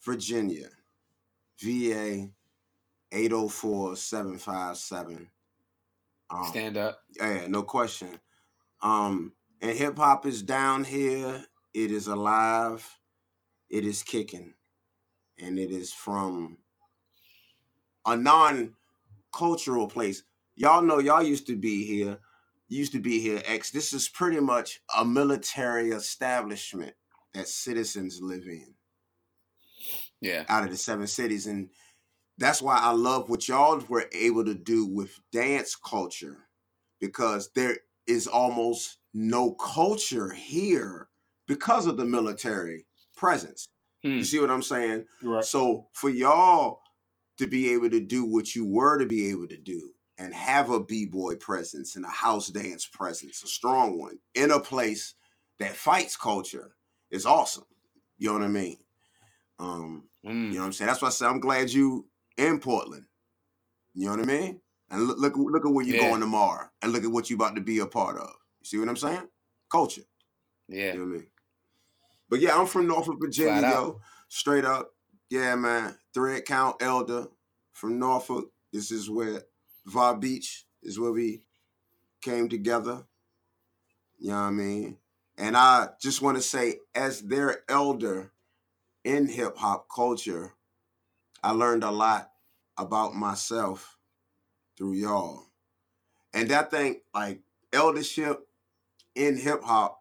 Virginia, 0.06 0.70
VA 1.62 2.30
804757. 3.12 5.30
Um, 6.30 6.44
stand 6.46 6.78
up 6.78 7.02
Yeah, 7.18 7.48
no 7.48 7.64
question. 7.64 8.18
Um, 8.82 9.34
and 9.62 9.78
hip 9.78 9.98
hop 9.98 10.26
is 10.26 10.42
down 10.42 10.84
here. 10.84 11.46
It 11.74 11.92
is 11.92 12.08
alive. 12.08 12.88
It 13.70 13.86
is 13.86 14.04
kicking, 14.04 14.54
and 15.40 15.60
it 15.60 15.72
is 15.72 15.92
from 15.94 16.58
a 18.06 18.16
non-cultural 18.16 19.88
place. 19.88 20.24
Y'all 20.56 20.82
know 20.82 21.00
y'all 21.00 21.24
used 21.24 21.48
to 21.48 21.56
be 21.58 21.86
here. 21.86 22.20
Used 22.70 22.94
to 22.94 23.00
be 23.00 23.20
here. 23.20 23.42
X. 23.46 23.72
This 23.72 23.94
is 23.94 24.10
pretty 24.10 24.40
much 24.40 24.82
a 24.98 25.06
military 25.06 25.90
establishment 25.92 26.94
that 27.34 27.48
citizens 27.48 28.22
live 28.22 28.46
in 28.48 28.74
Yeah. 30.22 30.46
out 30.50 30.64
of 30.64 30.72
the 30.72 30.78
seven 30.78 31.08
cities. 31.08 31.48
And 31.48 31.70
that's 32.38 32.62
why 32.62 32.78
I 32.78 32.92
love 32.92 33.30
what 33.30 33.48
y'all 33.48 33.80
were 33.90 34.10
able 34.14 34.46
to 34.46 34.56
do 34.56 34.86
with 34.86 35.20
dance 35.32 35.76
culture 35.76 36.38
because 37.00 37.52
there 37.56 37.78
is 38.08 38.28
almost 38.28 38.98
no 39.14 39.54
culture 39.54 40.32
here 40.32 41.10
because 41.48 41.86
of 41.88 41.98
the 41.98 42.06
military 42.06 42.86
presence. 43.16 43.68
Hmm. 44.04 44.18
You 44.18 44.24
see 44.24 44.40
what 44.40 44.52
I'm 44.52 44.62
saying? 44.64 45.06
Right. 45.24 45.44
So 45.44 45.88
for 45.94 46.10
y'all 46.10 46.82
to 47.38 47.48
be 47.48 47.74
able 47.74 47.90
to 47.90 48.00
do 48.00 48.26
what 48.26 48.56
you 48.56 48.66
were 48.66 48.98
to 48.98 49.06
be 49.06 49.30
able 49.30 49.48
to 49.48 49.58
do 49.58 49.92
and 50.18 50.34
have 50.34 50.70
a 50.70 50.84
b-boy 50.84 51.36
presence 51.36 51.96
and 51.96 52.06
a 52.06 52.10
house 52.10 52.48
dance 52.48 52.86
presence, 52.88 53.44
a 53.44 53.48
strong 53.48 54.00
one, 54.00 54.18
in 54.34 54.52
a 54.52 54.60
place 54.60 55.16
that 55.60 55.76
fights 55.76 56.16
culture 56.16 56.76
is 57.12 57.26
awesome. 57.26 57.66
You 58.18 58.30
know 58.30 58.34
what 58.36 58.44
I 58.44 58.48
mean? 58.48 58.78
Um, 59.60 60.10
Mm. 60.26 60.48
you 60.48 60.54
know 60.56 60.62
what 60.62 60.66
I'm 60.66 60.74
saying? 60.74 60.88
That's 60.88 61.02
why 61.04 61.10
I 61.10 61.12
say 61.12 61.26
I'm 61.28 61.40
glad 61.40 61.70
you 61.70 62.08
in 62.38 62.60
Portland. 62.60 63.06
You 63.94 64.06
know 64.06 64.12
what 64.12 64.22
I 64.22 64.26
mean? 64.26 64.62
And 64.90 65.08
look, 65.08 65.18
look, 65.20 65.34
look 65.36 65.66
at 65.66 65.72
where 65.72 65.86
you're 65.86 65.98
Yeah. 65.98 66.10
going 66.10 66.22
tomorrow, 66.22 66.70
and 66.82 66.92
look 66.94 67.04
at 67.04 67.12
what 67.12 67.30
you're 67.30 67.38
about 67.38 67.56
to 67.56 67.62
be 67.62 67.80
a 67.80 67.86
part 67.88 68.18
of. 68.18 68.30
You 68.62 68.66
see 68.66 68.78
what 68.78 68.90
I'm 68.90 68.98
saying? 68.98 69.28
Culture. 69.72 70.04
Yeah. 70.68 70.94
You 70.94 71.00
know 71.00 71.04
I 71.04 71.08
mean? 71.08 71.28
But 72.30 72.40
yeah, 72.40 72.58
I'm 72.58 72.68
from 72.68 72.88
Norfolk, 72.88 73.18
Virginia, 73.20 73.60
Flat 73.60 73.64
out. 73.74 73.86
yo. 73.88 74.02
Straight 74.30 74.66
up. 74.66 74.94
Yeah, 75.30 75.56
man. 75.56 75.98
Thread 76.14 76.46
count 76.46 76.82
elder 76.82 77.28
from 77.74 78.00
Norfolk. 78.00 78.52
This 78.72 78.92
is 78.92 79.10
where 79.10 79.44
Va 79.86 80.16
Beach 80.18 80.66
is 80.82 81.00
where 81.00 81.12
we 81.12 81.44
came 82.22 82.50
together. 82.50 83.06
You 84.18 84.30
know 84.30 84.36
what 84.36 84.42
I 84.48 84.52
mean? 84.52 84.98
And 85.38 85.58
I 85.58 85.90
just 86.02 86.22
want 86.22 86.38
to 86.38 86.44
say, 86.44 86.80
as 86.94 87.22
their 87.22 87.64
elder 87.70 88.32
in 89.04 89.28
hip 89.28 89.58
hop 89.58 89.88
culture, 89.94 90.54
I 91.44 91.52
learned 91.52 91.84
a 91.84 91.92
lot 91.92 92.32
about 92.78 93.14
myself 93.14 93.95
through 94.78 94.94
y'all. 94.94 95.44
And 96.34 96.50
that 96.50 96.72
thing, 96.72 97.02
like 97.14 97.42
eldership 97.74 98.48
in 99.16 99.38
hip 99.38 99.64
hop, 99.64 100.00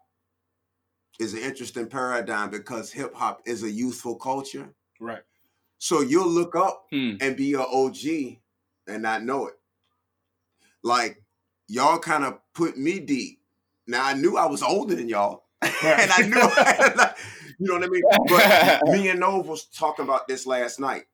is 1.19 1.33
an 1.33 1.39
interesting 1.39 1.87
paradigm 1.87 2.49
because 2.49 2.91
hip 2.91 3.13
hop 3.15 3.41
is 3.45 3.63
a 3.63 3.71
youthful 3.71 4.15
culture. 4.15 4.73
Right. 4.99 5.21
So 5.77 6.01
you'll 6.01 6.27
look 6.29 6.55
up 6.55 6.87
Hmm. 6.91 7.13
and 7.21 7.37
be 7.37 7.53
an 7.53 7.61
OG 7.71 8.41
and 8.87 9.01
not 9.03 9.23
know 9.23 9.47
it. 9.47 9.53
Like 10.83 11.23
y'all 11.67 11.99
kind 11.99 12.23
of 12.25 12.39
put 12.53 12.77
me 12.77 12.99
deep. 12.99 13.39
Now 13.87 14.05
I 14.05 14.13
knew 14.13 14.37
I 14.37 14.45
was 14.47 14.61
older 14.63 14.95
than 14.95 15.07
y'all, 15.09 15.45
and 15.61 16.11
I 16.11 16.21
knew, 16.21 16.35
you 17.59 17.67
know 17.67 17.75
what 17.75 17.83
I 17.83 17.87
mean. 17.87 18.03
But 18.27 18.91
me 18.91 19.09
and 19.09 19.19
Nova 19.19 19.49
was 19.49 19.65
talking 19.65 20.03
about 20.05 20.27
this 20.27 20.45
last 20.45 20.79
night. 20.79 21.05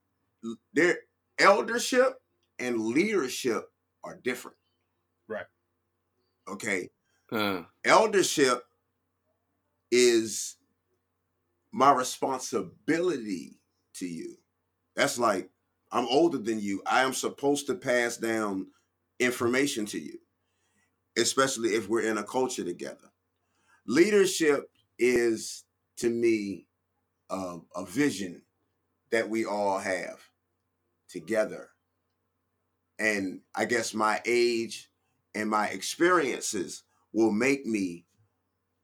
Their 0.73 0.99
eldership 1.37 2.20
and 2.61 2.79
leadership 2.79 3.71
are 4.03 4.17
different. 4.17 4.57
Right. 5.27 5.47
Okay 6.47 6.89
Huh. 7.29 7.65
eldership 7.83 8.65
is 9.91 10.57
my 11.71 11.93
responsibility 11.93 13.61
to 13.95 14.07
you. 14.07 14.37
That's 14.95 15.19
like 15.19 15.51
I'm 15.91 16.07
older 16.07 16.37
than 16.37 16.59
you. 16.59 16.81
I 16.85 17.03
am 17.03 17.13
supposed 17.13 17.67
to 17.67 17.75
pass 17.75 18.17
down 18.17 18.67
information 19.19 19.85
to 19.87 19.99
you, 19.99 20.19
especially 21.17 21.69
if 21.75 21.89
we're 21.89 22.09
in 22.09 22.17
a 22.17 22.23
culture 22.23 22.63
together. 22.65 23.11
Leadership 23.87 24.71
is 24.99 25.65
to 25.97 26.09
me 26.09 26.67
a, 27.29 27.59
a 27.75 27.85
vision 27.85 28.43
that 29.11 29.29
we 29.29 29.45
all 29.45 29.79
have 29.79 30.21
together. 31.09 31.70
And 33.01 33.39
I 33.55 33.65
guess 33.65 33.93
my 33.95 34.21
age 34.25 34.89
and 35.33 35.49
my 35.49 35.67
experiences 35.67 36.83
will 37.13 37.31
make 37.31 37.65
me 37.65 38.05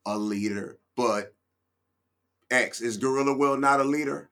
a 0.07 0.17
leader. 0.17 0.79
But 0.95 1.35
X 2.49 2.81
is 2.81 2.97
Gorilla 2.97 3.37
Will 3.37 3.57
not 3.57 3.79
a 3.79 3.83
leader? 3.83 4.29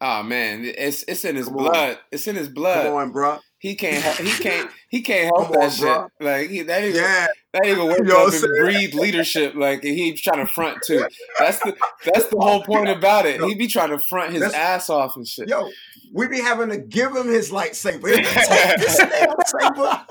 Oh 0.00 0.22
man, 0.22 0.64
it's 0.64 1.04
it's 1.08 1.24
in 1.24 1.36
his 1.36 1.48
Come 1.48 1.58
on. 1.58 1.64
blood. 1.64 1.98
It's 2.10 2.26
in 2.26 2.36
his 2.36 2.48
blood. 2.48 2.84
Come 2.86 2.94
on, 2.94 3.12
bro. 3.12 3.38
He 3.58 3.74
can't. 3.74 4.02
he 4.18 4.30
can't. 4.42 4.70
He 4.88 5.02
can't 5.02 5.24
help 5.36 5.48
Come 5.48 5.52
that 5.52 5.64
on, 5.64 5.70
shit. 5.70 5.86
bruh. 5.86 6.08
Like 6.20 6.50
he, 6.50 6.62
that 6.62 6.82
nigga, 6.82 6.94
Yeah, 6.94 7.26
That 7.62 7.62
nigga 7.64 7.88
wake 7.88 7.98
You 7.98 8.04
know 8.04 8.26
up 8.26 8.32
and 8.32 8.34
saying? 8.34 8.52
breathe 8.60 8.94
leadership 8.94 9.54
like 9.54 9.84
and 9.84 9.94
he 9.96 10.12
trying 10.14 10.44
to 10.44 10.52
front 10.52 10.78
too. 10.86 11.06
That's 11.38 11.58
the 11.60 11.76
that's 12.04 12.26
the 12.26 12.38
whole 12.38 12.62
point 12.62 12.88
about 12.88 13.24
it. 13.26 13.40
He 13.42 13.54
be 13.54 13.66
trying 13.66 13.90
to 13.90 13.98
front 13.98 14.32
his 14.32 14.42
That's- 14.42 14.58
ass 14.60 14.90
off 14.90 15.16
and 15.16 15.26
shit. 15.26 15.48
Yo, 15.48 15.68
we 16.12 16.28
be 16.28 16.40
having 16.40 16.68
to 16.70 16.78
give 16.78 17.14
him 17.14 17.28
his 17.28 17.50
lightsaber. 17.50 18.14
Take 18.14 18.24
this 18.78 18.98
damn 18.98 19.34
saber. 19.46 20.02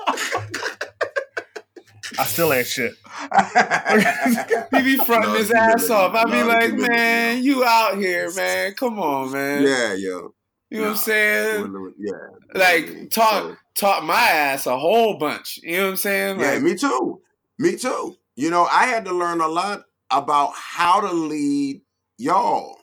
I 2.18 2.24
still 2.24 2.52
ain't 2.52 2.66
shit. 2.66 2.94
He 4.72 4.82
be 4.82 4.96
fronting 5.04 5.32
No, 5.32 5.38
his 5.38 5.48
he 5.48 5.54
ass 5.54 5.90
off. 5.90 6.14
I 6.14 6.24
be 6.24 6.30
no, 6.32 6.36
he 6.38 6.42
like, 6.44 6.60
really- 6.72 6.88
man, 6.88 7.42
you 7.42 7.64
out 7.64 7.96
here, 7.98 8.30
man. 8.34 8.74
Come 8.74 8.98
on, 8.98 9.32
man. 9.32 9.62
yeah, 9.62 9.94
yo. 9.94 10.34
You 10.70 10.78
know 10.78 10.84
what 10.84 10.90
I'm 10.90 10.96
saying? 10.96 11.92
Yeah. 11.98 12.12
Like 12.54 13.10
talk 13.10 13.42
So- 13.44 13.56
taught 13.76 14.04
my 14.04 14.20
ass 14.20 14.66
a 14.66 14.76
whole 14.78 15.16
bunch. 15.18 15.58
You 15.62 15.76
know 15.78 15.82
what 15.84 15.90
I'm 15.90 15.96
saying? 15.96 16.40
Yeah, 16.40 16.58
me 16.58 16.74
too. 16.74 17.20
Me 17.58 17.76
too. 17.76 18.16
You 18.34 18.50
know, 18.50 18.64
I 18.66 18.86
had 18.86 19.04
to 19.06 19.12
learn 19.12 19.40
a 19.40 19.48
lot 19.48 19.84
about 20.10 20.52
how 20.54 21.00
to 21.00 21.12
lead 21.12 21.80
y'all. 22.18 22.78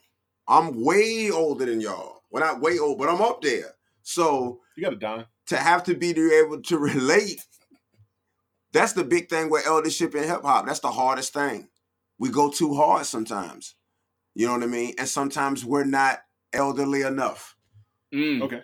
I'm 0.48 0.84
way 0.84 1.30
older 1.32 1.66
than 1.66 1.80
y'all. 1.82 2.22
Well, 2.32 2.44
not 2.44 2.62
way 2.62 2.80
old, 2.80 2.98
but 2.98 3.10
I'm 3.10 3.22
up 3.22 3.42
there. 3.42 3.76
So 4.02 4.62
You 4.76 4.84
got 4.84 4.94
a 4.94 4.98
dime. 4.98 5.26
to 5.48 5.58
have 5.58 5.84
to 5.84 5.94
be 5.96 6.14
to 6.14 6.32
able 6.44 6.62
to 6.64 6.78
relate, 6.80 7.42
that's 8.72 8.94
the 8.94 9.04
big 9.04 9.30
thing 9.30 9.50
with 9.50 9.68
eldership 9.68 10.16
in 10.16 10.24
hip 10.24 10.42
hop. 10.42 10.66
That's 10.66 10.80
the 10.80 10.92
hardest 10.92 11.34
thing. 11.34 11.70
We 12.18 12.30
go 12.30 12.50
too 12.50 12.74
hard 12.74 13.06
sometimes. 13.06 13.76
You 14.34 14.48
know 14.48 14.54
what 14.54 14.64
I 14.64 14.68
mean? 14.68 14.96
And 14.98 15.08
sometimes 15.08 15.64
we're 15.64 15.84
not 15.86 16.22
elderly 16.52 17.04
enough. 17.04 17.56
mm, 18.14 18.42
Okay. 18.42 18.62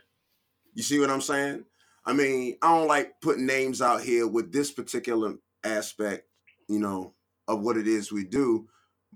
You 0.73 0.81
see 0.83 0.99
what 0.99 1.09
I'm 1.11 1.21
saying? 1.21 1.65
I 2.05 2.13
mean, 2.13 2.57
I 2.61 2.75
don't 2.75 2.87
like 2.87 3.21
putting 3.21 3.45
names 3.45 3.81
out 3.81 4.01
here 4.01 4.27
with 4.27 4.51
this 4.51 4.71
particular 4.71 5.35
aspect, 5.63 6.27
you 6.67 6.79
know, 6.79 7.13
of 7.47 7.61
what 7.61 7.77
it 7.77 7.87
is 7.87 8.11
we 8.11 8.23
do, 8.23 8.67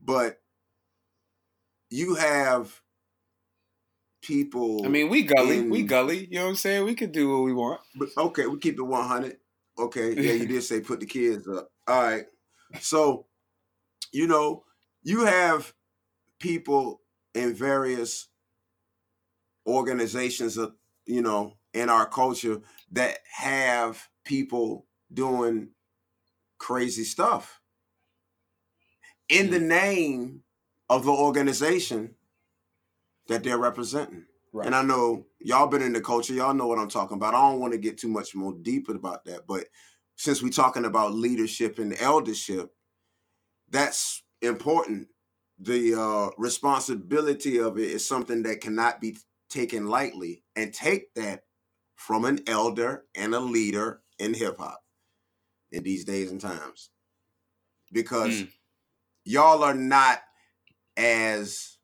but 0.02 0.42
you 1.90 2.16
have 2.16 2.82
people. 4.22 4.82
I 4.86 4.88
mean, 4.88 5.10
we 5.10 5.24
gully, 5.24 5.62
we 5.62 5.84
gully. 5.84 6.26
You 6.26 6.38
know 6.40 6.44
what 6.44 6.50
I'm 6.50 6.56
saying? 6.56 6.86
We 6.86 6.96
could 6.96 7.12
do 7.12 7.32
what 7.32 7.44
we 7.44 7.54
want. 7.54 7.82
but 7.96 8.10
okay, 8.18 8.48
we 8.48 8.58
keep 8.58 8.80
it 8.80 8.84
100. 8.84 9.38
Okay, 9.78 10.14
yeah, 10.18 10.34
you 10.34 10.48
did 10.48 10.64
say 10.64 10.82
put 10.82 11.00
the 11.00 11.06
kids 11.06 11.48
up. 11.48 11.70
All 11.88 12.02
right. 12.02 12.26
So, 12.80 13.28
you 14.12 14.28
know, 14.28 14.64
you 15.04 15.26
have 15.26 15.74
people 16.40 17.02
in 17.36 17.54
various 17.54 18.28
organizations 19.68 20.58
of, 20.58 20.74
you 21.06 21.22
know, 21.22 21.54
in 21.74 21.90
our 21.90 22.08
culture 22.08 22.62
that 22.92 23.20
have 23.32 24.08
people 24.26 24.86
doing 25.14 25.70
crazy 26.64 27.04
stuff 27.04 27.60
in 29.28 29.50
the 29.50 29.60
name 29.60 30.42
of 30.90 31.04
the 31.04 31.12
organization 31.12 32.16
that 33.28 33.44
they're 33.44 33.58
representing. 33.58 34.26
Right. 34.54 34.68
And 34.68 34.74
I 34.74 34.82
know 34.82 35.26
y'all 35.40 35.68
been 35.68 35.82
in 35.82 35.92
the 35.92 36.00
culture, 36.00 36.34
y'all 36.34 36.54
know 36.54 36.68
what 36.68 36.80
I'm 36.80 36.88
talking 36.88 37.18
about. 37.18 37.34
I 37.34 37.42
don't 37.42 37.60
want 37.60 37.74
to 37.74 37.80
get 37.80 37.98
too 37.98 38.08
much 38.08 38.34
more 38.34 38.54
deeper 38.54 38.96
about 38.96 39.26
that, 39.26 39.42
but 39.46 39.66
since 40.16 40.42
we're 40.42 40.50
talking 40.50 40.86
about 40.86 41.14
leadership 41.14 41.80
and 41.80 42.00
eldership, 42.00 42.70
that's 43.70 44.24
important. 44.42 45.08
The 45.60 45.96
uh, 46.00 46.30
responsibility 46.38 47.60
of 47.60 47.78
it 47.78 47.90
is 47.90 48.08
something 48.08 48.44
that 48.44 48.62
cannot 48.62 49.02
be 49.02 49.18
taken 49.50 49.88
lightly, 49.88 50.44
and 50.56 50.74
take 50.74 51.14
that 51.16 51.44
from 51.96 52.26
an 52.26 52.40
elder 52.48 53.06
and 53.16 53.36
a 53.36 53.40
leader 53.40 54.02
in 54.18 54.34
hip 54.34 54.58
hop 54.60 54.83
in 55.74 55.84
these 55.84 56.06
days 56.06 56.32
and 56.32 56.40
times, 56.40 56.90
because 57.92 58.44
Mm. 58.44 58.52
y'all 59.26 59.64
are 59.64 59.74
not 59.74 60.24
as 60.96 61.78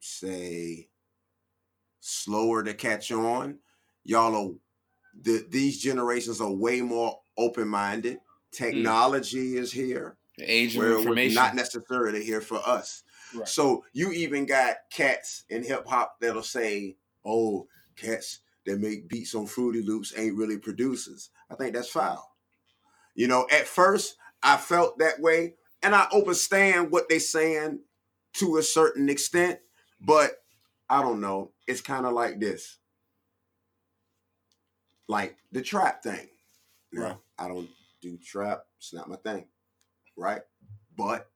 say 0.00 0.88
slower 2.00 2.62
to 2.62 2.74
catch 2.74 3.10
on. 3.12 3.58
Y'all 4.04 4.34
are 4.34 4.54
the, 5.22 5.44
these 5.48 5.80
generations 5.80 6.40
are 6.40 6.52
way 6.52 6.80
more 6.80 7.20
open 7.36 7.66
minded. 7.68 8.18
Technology 8.52 9.56
is 9.56 9.72
here 9.72 10.16
The 10.38 10.44
age 10.44 10.76
where 10.76 10.90
was 10.90 10.98
information. 11.00 11.34
not 11.34 11.54
necessarily 11.54 12.24
here 12.24 12.40
for 12.40 12.58
us. 12.66 13.02
Right. 13.34 13.48
So 13.48 13.84
you 13.92 14.12
even 14.12 14.46
got 14.46 14.76
cats 14.90 15.44
in 15.48 15.64
hip 15.64 15.86
hop 15.86 16.20
that'll 16.20 16.42
say, 16.42 16.96
"Oh, 17.24 17.66
cats 17.96 18.40
that 18.66 18.78
make 18.78 19.08
beats 19.08 19.34
on 19.34 19.46
Fruity 19.46 19.82
Loops 19.82 20.12
ain't 20.16 20.36
really 20.36 20.58
producers." 20.58 21.30
I 21.50 21.54
think 21.56 21.74
that's 21.74 21.88
foul. 21.88 22.35
You 23.16 23.28
know, 23.28 23.48
at 23.50 23.66
first 23.66 24.16
I 24.42 24.58
felt 24.58 24.98
that 25.00 25.20
way, 25.20 25.54
and 25.82 25.94
I 25.94 26.06
understand 26.12 26.92
what 26.92 27.08
they're 27.08 27.20
saying 27.20 27.80
to 28.34 28.58
a 28.58 28.62
certain 28.62 29.08
extent, 29.08 29.60
but 30.00 30.44
I 30.90 31.02
don't 31.02 31.20
know. 31.22 31.52
It's 31.66 31.80
kind 31.80 32.06
of 32.06 32.12
like 32.12 32.40
this, 32.40 32.78
like 35.08 35.36
the 35.52 35.62
trap 35.62 36.02
thing. 36.02 36.28
Now, 36.92 37.02
Right. 37.02 37.18
I 37.38 37.48
don't 37.48 37.70
do 38.02 38.18
trap; 38.18 38.66
it's 38.78 38.92
not 38.94 39.08
my 39.08 39.16
thing, 39.16 39.48
right? 40.16 40.42
But 40.96 41.32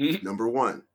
Mhm. 0.00 0.22
number 0.22 0.48
one, 0.48 0.88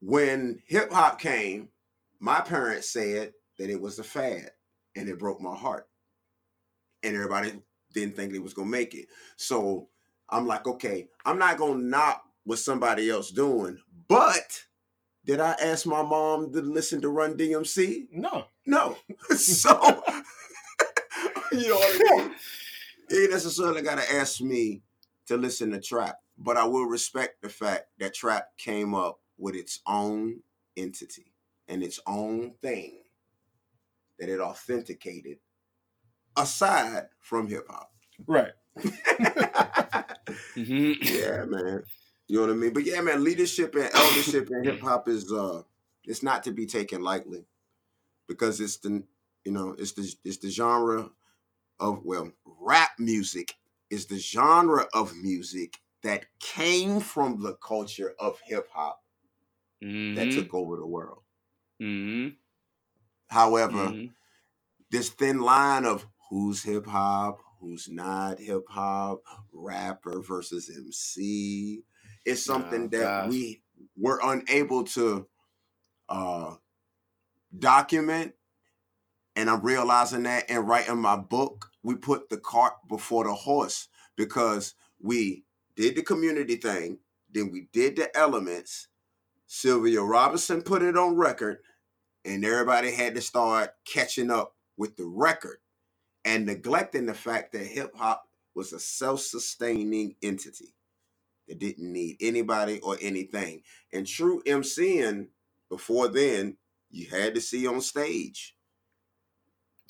when 0.00 0.62
hip 0.66 0.92
hop 0.92 1.20
came, 1.20 1.72
my 2.20 2.40
parents 2.40 2.90
said 2.90 3.34
that 3.58 3.70
it 3.70 3.80
was 3.80 3.98
a 3.98 4.04
fad, 4.04 4.52
and 4.96 5.08
it 5.08 5.18
broke 5.18 5.40
my 5.40 5.56
heart. 5.56 5.90
And 7.02 7.14
everybody 7.16 7.62
didn't 7.94 8.16
think 8.16 8.32
they 8.32 8.38
was 8.38 8.54
gonna 8.54 8.68
make 8.68 8.94
it. 8.94 9.06
So 9.36 9.88
I'm 10.28 10.46
like, 10.46 10.66
okay, 10.66 11.08
I'm 11.24 11.38
not 11.38 11.58
gonna 11.58 11.82
knock 11.82 12.22
what 12.44 12.58
somebody 12.58 13.08
else 13.08 13.30
doing, 13.30 13.78
but 14.08 14.64
did 15.24 15.40
I 15.40 15.52
ask 15.52 15.86
my 15.86 16.02
mom 16.02 16.52
to 16.52 16.60
listen 16.60 17.00
to 17.00 17.08
Run 17.08 17.36
DMC? 17.36 18.08
No. 18.12 18.44
No. 18.66 18.96
so 19.36 19.70
you 21.52 21.68
know 21.68 21.76
what 21.76 22.12
I 22.12 22.16
mean? 22.16 22.34
You 23.10 23.22
ain't 23.22 23.30
necessarily 23.30 23.82
gotta 23.82 24.12
ask 24.12 24.40
me 24.40 24.82
to 25.26 25.36
listen 25.36 25.70
to 25.70 25.80
trap, 25.80 26.16
but 26.36 26.56
I 26.56 26.64
will 26.64 26.86
respect 26.86 27.40
the 27.42 27.48
fact 27.48 27.86
that 27.98 28.14
trap 28.14 28.48
came 28.58 28.94
up 28.94 29.20
with 29.38 29.54
its 29.54 29.80
own 29.86 30.40
entity 30.76 31.32
and 31.68 31.82
its 31.82 32.00
own 32.06 32.52
thing 32.60 32.98
that 34.18 34.28
it 34.28 34.40
authenticated 34.40 35.38
aside 36.36 37.08
from 37.20 37.48
hip 37.48 37.66
hop. 37.68 37.92
Right. 38.26 38.52
Mhm. 40.56 40.94
yeah, 41.00 41.44
man. 41.46 41.82
You 42.28 42.36
know 42.36 42.42
what 42.46 42.50
I 42.50 42.54
mean? 42.54 42.72
But 42.72 42.84
yeah, 42.86 43.00
man, 43.00 43.22
leadership 43.24 43.74
and 43.74 43.90
eldership 43.94 44.48
in 44.50 44.64
hip 44.64 44.80
hop 44.80 45.08
is 45.08 45.32
uh 45.32 45.62
it's 46.04 46.22
not 46.22 46.44
to 46.44 46.52
be 46.52 46.66
taken 46.66 47.02
lightly 47.02 47.46
because 48.28 48.60
it's 48.60 48.78
the 48.78 49.04
you 49.44 49.52
know, 49.52 49.74
it's 49.78 49.92
the 49.92 50.14
it's 50.24 50.38
the 50.38 50.50
genre 50.50 51.10
of 51.80 52.04
well, 52.04 52.32
rap 52.44 52.92
music 52.98 53.54
is 53.90 54.06
the 54.06 54.18
genre 54.18 54.86
of 54.94 55.16
music 55.16 55.80
that 56.02 56.26
came 56.40 57.00
from 57.00 57.42
the 57.42 57.54
culture 57.56 58.14
of 58.18 58.40
hip 58.46 58.68
hop 58.72 59.02
that 60.14 60.30
Mhm. 60.30 60.30
took 60.30 60.54
over 60.54 60.76
the 60.76 60.86
world. 60.86 61.22
Mhm. 61.80 62.36
However, 63.28 63.96
Mhm. 63.96 64.14
this 64.90 65.10
thin 65.10 65.40
line 65.40 65.84
of 65.84 66.06
who's 66.34 66.64
hip 66.64 66.84
hop, 66.84 67.38
who's 67.60 67.88
not 67.88 68.40
hip 68.40 68.64
hop, 68.68 69.22
rapper 69.52 70.20
versus 70.20 70.68
MC 70.68 71.84
is 72.24 72.44
something 72.44 72.86
Oh, 72.86 72.88
that 72.88 73.00
gosh. 73.00 73.30
we 73.30 73.62
were 73.96 74.18
unable 74.20 74.82
to 74.82 75.28
uh, 76.08 76.56
document. 77.56 78.32
And 79.36 79.48
I'm 79.48 79.62
realizing 79.62 80.24
that 80.24 80.46
and 80.48 80.66
writing 80.66 80.98
my 80.98 81.14
book, 81.14 81.70
we 81.84 81.94
put 81.94 82.28
the 82.30 82.38
cart 82.38 82.72
before 82.88 83.22
the 83.22 83.34
horse 83.34 83.86
because 84.16 84.74
we 85.00 85.44
did 85.76 85.94
the 85.94 86.02
community 86.02 86.56
thing, 86.56 86.98
then 87.32 87.52
we 87.52 87.68
did 87.72 87.94
the 87.94 88.16
elements. 88.16 88.88
Sylvia 89.46 90.02
Robinson 90.02 90.62
put 90.62 90.82
it 90.82 90.96
on 90.96 91.14
record, 91.14 91.58
and 92.24 92.44
everybody 92.44 92.90
had 92.90 93.14
to 93.14 93.20
start 93.20 93.70
catching 93.86 94.32
up 94.32 94.56
with 94.76 94.96
the 94.96 95.06
record 95.06 95.58
and 96.24 96.46
neglecting 96.46 97.06
the 97.06 97.14
fact 97.14 97.52
that 97.52 97.66
hip 97.66 97.94
hop 97.96 98.28
was 98.54 98.72
a 98.72 98.78
self 98.80 99.20
sustaining 99.20 100.14
entity 100.22 100.74
that 101.48 101.58
didn't 101.58 101.92
need 101.92 102.16
anybody 102.20 102.80
or 102.80 102.96
anything. 103.02 103.62
And 103.92 104.06
true 104.06 104.42
MCing, 104.46 105.26
before 105.68 106.08
then, 106.08 106.56
you 106.90 107.06
had 107.10 107.34
to 107.34 107.40
see 107.40 107.66
on 107.66 107.80
stage. 107.80 108.56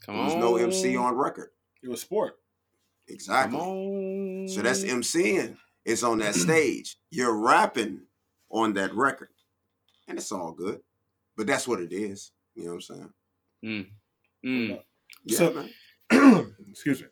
Come 0.05 0.16
There 0.16 0.24
was 0.24 0.35
on. 0.35 0.41
no 0.41 0.57
MC 0.57 0.97
on 0.97 1.14
record. 1.14 1.51
It 1.82 1.89
was 1.89 2.01
sport. 2.01 2.39
Exactly. 3.09 3.59
So 4.49 4.62
that's 4.62 4.82
MCing. 4.82 5.57
It's 5.85 6.03
on 6.03 6.18
that 6.18 6.35
stage. 6.35 6.97
You're 7.11 7.37
rapping 7.37 8.01
on 8.51 8.72
that 8.74 8.95
record. 8.95 9.28
And 10.09 10.18
it's 10.18 10.32
all 10.32 10.53
good. 10.53 10.80
But 11.37 11.47
that's 11.47 11.68
what 11.68 11.80
it 11.80 11.93
is. 11.93 12.32
You 12.55 12.64
know 12.64 12.74
what 12.74 12.85
I'm 12.91 13.11
saying? 13.62 13.89
Mm. 14.43 14.80
Yeah, 15.24 15.37
So- 15.39 15.53
man. 15.53 15.70
Excuse 16.70 17.02
me. 17.02 17.09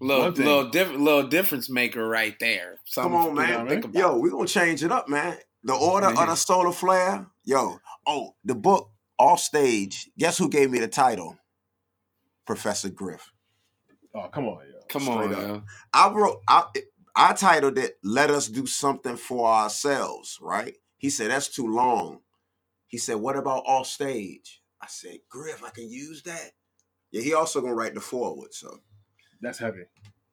little 0.00 0.30
little 0.30 0.70
different 0.70 1.00
little 1.00 1.26
difference 1.28 1.70
maker 1.70 2.06
right 2.06 2.36
there. 2.40 2.78
Come 2.94 3.14
on, 3.14 3.34
man. 3.34 3.68
Think 3.68 3.84
about. 3.84 3.98
Yo, 3.98 4.18
we 4.18 4.30
gonna 4.30 4.46
change 4.46 4.82
it 4.82 4.92
up, 4.92 5.08
man. 5.08 5.36
The 5.64 5.74
order 5.74 6.08
of 6.08 6.14
the 6.14 6.34
solar 6.34 6.72
flare. 6.72 7.26
Yo, 7.44 7.78
oh, 8.06 8.34
the 8.44 8.54
book 8.54 8.90
off 9.18 9.40
stage. 9.40 10.10
Guess 10.18 10.38
who 10.38 10.48
gave 10.48 10.70
me 10.70 10.78
the 10.78 10.88
title? 10.88 11.38
Professor 12.46 12.88
Griff. 12.88 13.32
Oh, 14.14 14.28
come 14.28 14.46
on, 14.46 14.58
yo. 14.66 14.80
Come 14.88 15.08
on, 15.08 15.24
straight 15.24 15.38
up. 15.38 15.48
yo. 15.48 15.62
I 15.92 16.10
wrote. 16.10 16.40
I 16.48 16.64
I 17.14 17.32
titled 17.32 17.78
it 17.78 17.98
"Let 18.02 18.30
Us 18.30 18.48
Do 18.48 18.66
Something 18.66 19.16
for 19.16 19.48
Ourselves." 19.48 20.38
Right? 20.40 20.74
He 20.98 21.10
said 21.10 21.30
that's 21.30 21.48
too 21.48 21.66
long. 21.66 22.20
He 22.86 22.98
said, 22.98 23.16
"What 23.16 23.36
about 23.36 23.64
off 23.66 23.86
stage?" 23.86 24.62
I 24.80 24.86
said, 24.88 25.18
"Griff, 25.28 25.62
I 25.64 25.70
can 25.70 25.90
use 25.90 26.22
that." 26.22 26.52
Yeah, 27.12 27.22
he 27.22 27.34
also 27.34 27.60
gonna 27.60 27.74
write 27.74 27.94
the 27.94 28.00
forward. 28.00 28.52
So 28.54 28.80
That's 29.40 29.58
heavy. 29.58 29.84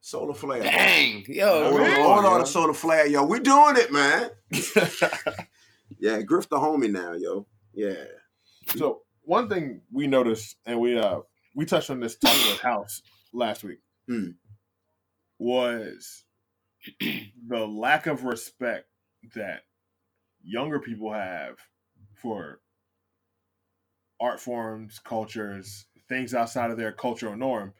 solar 0.01 0.33
flare. 0.33 0.63
Dang, 0.63 1.23
yo, 1.27 1.71
Order, 1.71 1.85
come 1.95 2.05
on, 2.05 2.25
of 2.25 2.31
yo. 2.31 2.39
the 2.39 2.45
solar 2.45 2.73
flare, 2.73 3.07
yo. 3.07 3.23
We 3.25 3.39
doing 3.39 3.75
it, 3.77 3.91
man. 3.91 4.29
Yeah, 5.99 6.21
Griff 6.21 6.49
the 6.49 6.57
homie 6.57 6.91
now, 6.91 7.13
yo. 7.13 7.45
Yeah. 7.73 8.03
So 8.75 9.03
one 9.21 9.47
thing 9.47 9.81
we 9.91 10.07
noticed, 10.07 10.57
and 10.65 10.79
we 10.79 10.97
uh 10.97 11.19
we 11.55 11.65
touched 11.65 11.89
on 11.91 11.99
this 11.99 12.17
talking 12.17 12.49
with 12.49 12.59
House 12.59 13.01
last 13.31 13.63
week, 13.63 13.79
Hmm. 14.09 14.31
was 15.39 16.23
the 16.99 17.65
lack 17.67 18.07
of 18.07 18.23
respect 18.25 18.87
that 19.35 19.61
younger 20.43 20.79
people 20.79 21.13
have 21.13 21.55
for 22.15 22.59
art 24.19 24.39
forms, 24.39 24.99
cultures, 24.99 25.85
things 26.09 26.33
outside 26.33 26.71
of 26.71 26.77
their 26.77 26.91
cultural 26.91 27.35
norm 27.35 27.73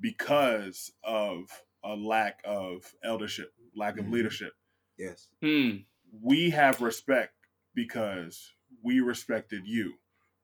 because 0.00 0.92
of 1.02 1.50
a 1.84 1.94
lack 1.94 2.40
of 2.44 2.94
eldership, 3.02 3.54
lack 3.74 3.98
of 3.98 4.06
Mhm. 4.06 4.12
leadership. 4.12 4.54
Yes. 4.98 5.28
Hmm. 5.40 5.78
We 6.12 6.50
have 6.50 6.80
respect 6.80 7.34
because 7.74 8.52
we 8.82 9.00
respected 9.00 9.66
you. 9.66 9.98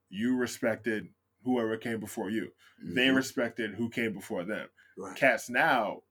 You 0.08 0.36
respected 0.36 1.14
whoever 1.42 1.76
came 1.76 2.00
before 2.00 2.30
you. 2.30 2.54
They 2.78 3.08
Mhm. 3.08 3.16
respected 3.16 3.74
who 3.74 3.88
came 3.90 4.12
before 4.12 4.44
them. 4.44 4.68
right. 4.98 5.16
Cats 5.16 5.48
now, 5.48 6.04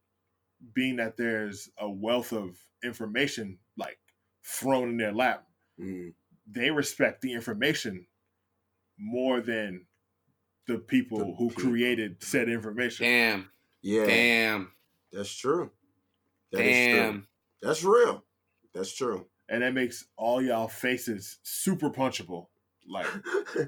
being 0.74 0.96
that 0.96 1.16
there's 1.18 1.70
a 1.78 1.90
wealth 1.90 2.34
of 2.34 2.68
information 2.84 3.60
like 3.78 4.00
thrown 4.44 4.90
in 4.90 4.98
their 4.98 5.12
lap, 5.14 5.48
Mhm. 5.78 6.16
they 6.48 6.72
respect 6.72 7.22
the 7.22 7.32
information 7.32 8.08
more 8.98 9.40
than 9.42 9.88
the 10.72 10.80
people 10.80 11.20
The 11.20 11.26
who 11.38 11.50
people. 11.50 11.64
created 11.72 12.24
said 12.24 12.50
information. 12.50 13.06
Damn, 13.06 13.50
Yeah. 13.82 14.06
damn, 14.06 14.72
That's 15.12 15.34
true. 15.36 15.72
That 16.52 16.62
is 16.62 16.76
damn. 16.96 17.12
true. 17.14 17.24
That's 17.62 17.84
real. 17.84 18.24
That's 18.74 18.94
true. 18.96 19.26
And 19.50 19.62
that 19.64 19.74
makes 19.74 20.06
all 20.18 20.42
y'all 20.42 20.68
faces 20.68 21.40
super 21.44 21.90
punchable. 21.90 22.48
Like 22.90 23.06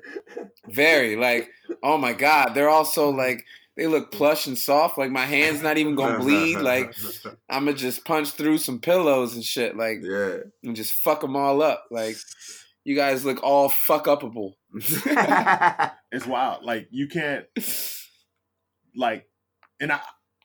Very 0.70 1.16
like, 1.16 1.50
oh 1.84 1.98
my 1.98 2.14
god, 2.14 2.54
they're 2.54 2.70
also 2.70 3.10
like 3.10 3.46
they 3.76 3.88
look 3.88 4.12
plush 4.12 4.48
and 4.48 4.58
soft. 4.58 4.98
Like 4.98 5.12
my 5.12 5.26
hand's 5.26 5.62
not 5.62 5.78
even 5.78 5.96
gonna 5.96 6.20
bleed. 6.20 6.58
Like 6.58 6.94
I'm 7.50 7.66
gonna 7.66 7.74
just 7.78 8.06
punch 8.06 8.32
through 8.32 8.58
some 8.60 8.80
pillows 8.80 9.36
and 9.36 9.44
shit. 9.44 9.76
Like 9.78 10.00
yeah. 10.02 10.38
and 10.64 10.76
just 10.76 10.94
fuck 10.96 11.22
them 11.22 11.36
all 11.36 11.62
up. 11.62 11.86
Like 11.92 12.16
you 12.84 12.96
guys 12.96 13.24
look 13.26 13.42
all 13.44 13.70
fuck 13.70 14.06
upable. 14.06 14.54
it's 16.12 16.26
wild. 16.28 16.64
Like 16.64 16.88
you 16.92 17.08
can't 17.08 17.46
like 18.96 19.28
and 19.80 19.92
I 19.92 20.00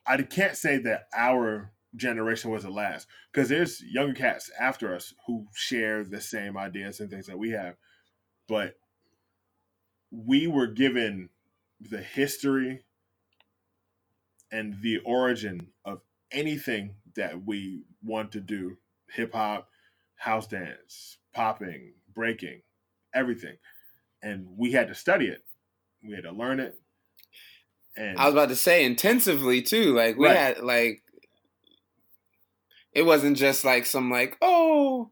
I 0.05 0.21
can't 0.23 0.57
say 0.57 0.77
that 0.79 1.07
our 1.15 1.71
generation 1.95 2.51
was 2.51 2.63
the 2.63 2.69
last 2.69 3.07
because 3.31 3.49
there's 3.49 3.81
younger 3.83 4.13
cats 4.13 4.51
after 4.59 4.93
us 4.95 5.13
who 5.25 5.47
share 5.53 6.03
the 6.03 6.21
same 6.21 6.57
ideas 6.57 6.99
and 6.99 7.09
things 7.09 7.25
that 7.25 7.39
we 7.39 7.49
have 7.49 7.75
but 8.47 8.75
we 10.11 10.47
were 10.47 10.67
given 10.67 11.29
the 11.81 12.01
history 12.01 12.83
and 14.51 14.79
the 14.81 14.99
origin 14.99 15.67
of 15.83 16.01
anything 16.31 16.93
that 17.15 17.45
we 17.45 17.81
want 18.03 18.31
to 18.31 18.39
do 18.39 18.77
hip 19.11 19.33
hop 19.33 19.67
house 20.15 20.45
dance 20.47 21.17
popping 21.33 21.93
breaking 22.13 22.61
everything 23.15 23.57
and 24.21 24.45
we 24.57 24.71
had 24.71 24.87
to 24.87 24.95
study 24.95 25.27
it 25.27 25.43
we 26.03 26.13
had 26.13 26.23
to 26.23 26.31
learn 26.31 26.59
it 26.59 26.75
and 27.97 28.17
I 28.17 28.25
was 28.25 28.33
about 28.33 28.49
to 28.49 28.55
say 28.55 28.85
intensively 28.85 29.61
too. 29.61 29.93
Like 29.93 30.15
we 30.17 30.27
Right. 30.27 30.37
had 30.37 30.59
like 30.59 31.01
it 32.93 33.03
wasn't 33.03 33.37
just 33.37 33.65
like 33.65 33.85
some 33.85 34.09
like 34.09 34.37
oh 34.41 35.11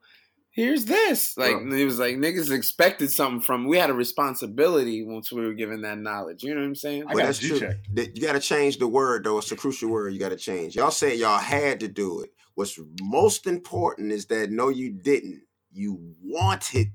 here's 0.52 0.86
this 0.86 1.38
like 1.38 1.52
Bro. 1.58 1.74
it 1.74 1.86
was 1.86 2.00
like 2.00 2.16
niggas 2.16 2.52
expected 2.52 3.12
something 3.12 3.42
from 3.42 3.68
we 3.68 3.78
had 3.78 3.90
a 3.90 3.94
responsibility 3.94 5.04
once 5.04 5.32
we 5.32 5.42
were 5.46 5.54
given 5.54 5.82
that 5.82 5.98
knowledge. 5.98 6.44
You 6.44 6.54
know 6.56 6.62
what 6.62 6.68
I'm 6.68 6.76
saying? 6.76 7.04
I 7.04 7.14
Well, 7.14 7.18
got 7.18 7.26
that's 7.26 7.40
G 7.40 7.50
true. 7.50 7.60
checked. 7.60 7.88
You 8.16 8.22
got 8.22 8.34
to 8.34 8.40
change 8.40 8.78
the 8.78 8.88
word, 8.88 9.24
though. 9.26 9.38
It's 9.38 9.52
a 9.52 9.56
crucial 9.56 9.90
word 9.90 10.14
you 10.14 10.20
got 10.20 10.30
to 10.30 10.38
change. 10.38 10.76
Y'all 10.76 10.92
said 10.92 11.18
y'all 11.20 11.38
had 11.40 11.80
to 11.82 11.88
do 11.88 12.22
it. 12.22 12.32
What's 12.56 12.80
most 13.02 13.46
important 13.46 14.12
is 14.12 14.26
that 14.28 14.50
no, 14.50 14.70
you 14.70 14.92
didn't. 14.92 15.42
You 15.72 16.16
wanted 16.24 16.88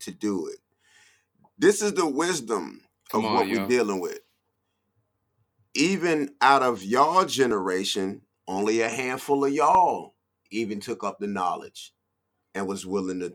to 0.00 0.10
do 0.12 0.46
it. 0.46 0.58
This 1.60 1.82
is 1.82 1.92
the 1.92 2.06
wisdom 2.06 2.80
Come 3.10 3.26
of 3.26 3.32
on, 3.32 3.36
what 3.36 3.48
yo. 3.48 3.60
we're 3.60 3.68
dealing 3.68 4.00
with. 4.00 4.20
Even 5.74 6.30
out 6.40 6.62
of 6.62 6.82
y'all 6.82 7.26
generation, 7.26 8.22
only 8.48 8.80
a 8.80 8.88
handful 8.88 9.44
of 9.44 9.52
y'all 9.52 10.14
even 10.50 10.80
took 10.80 11.04
up 11.04 11.18
the 11.20 11.26
knowledge 11.26 11.92
and 12.54 12.66
was 12.66 12.86
willing 12.86 13.20
to 13.20 13.34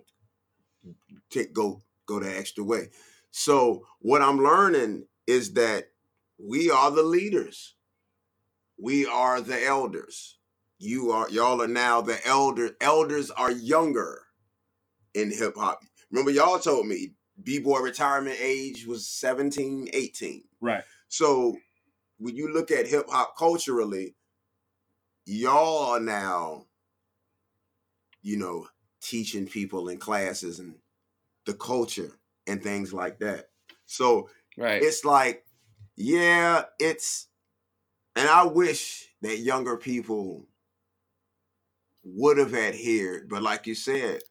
take 1.29 1.53
go 1.53 1.83
go 2.07 2.19
the 2.19 2.35
extra 2.35 2.63
way. 2.63 2.89
So 3.29 3.85
what 3.99 4.23
I'm 4.23 4.39
learning 4.39 5.05
is 5.27 5.53
that 5.53 5.89
we 6.39 6.71
are 6.71 6.89
the 6.89 7.03
leaders. 7.03 7.75
We 8.81 9.05
are 9.05 9.39
the 9.39 9.63
elders. 9.65 10.39
You 10.79 11.11
are 11.11 11.29
y'all 11.29 11.61
are 11.61 11.67
now 11.67 12.01
the 12.01 12.25
elder. 12.25 12.71
Elders 12.81 13.29
are 13.29 13.51
younger 13.51 14.23
in 15.13 15.31
hip 15.31 15.55
hop. 15.55 15.81
Remember 16.09 16.31
y'all 16.31 16.57
told 16.59 16.87
me 16.87 17.11
B-boy 17.41 17.79
retirement 17.79 18.37
age 18.39 18.85
was 18.85 19.07
17, 19.07 19.89
18. 19.93 20.45
right 20.61 20.83
So 21.07 21.57
when 22.17 22.35
you 22.35 22.53
look 22.53 22.71
at 22.71 22.87
hip 22.87 23.07
hop 23.09 23.37
culturally, 23.37 24.15
y'all 25.25 25.93
are 25.93 25.99
now, 25.99 26.65
you 28.21 28.37
know, 28.37 28.67
teaching 29.01 29.47
people 29.47 29.89
in 29.89 29.97
classes 29.99 30.59
and 30.59 30.79
the 31.45 31.53
culture 31.53 32.13
and 32.47 32.63
things 32.63 32.93
like 32.93 33.19
that. 33.19 33.49
So 33.85 34.29
Right. 34.57 34.81
it's 34.81 35.05
like, 35.05 35.45
yeah, 35.95 36.65
it's, 36.79 37.29
and 38.15 38.29
I 38.29 38.45
wish 38.45 39.13
that 39.21 39.39
younger 39.39 39.77
people 39.77 40.47
would 42.03 42.37
have 42.37 42.53
adhered. 42.53 43.29
But 43.29 43.43
like 43.43 43.67
you 43.67 43.75
said, 43.75 44.21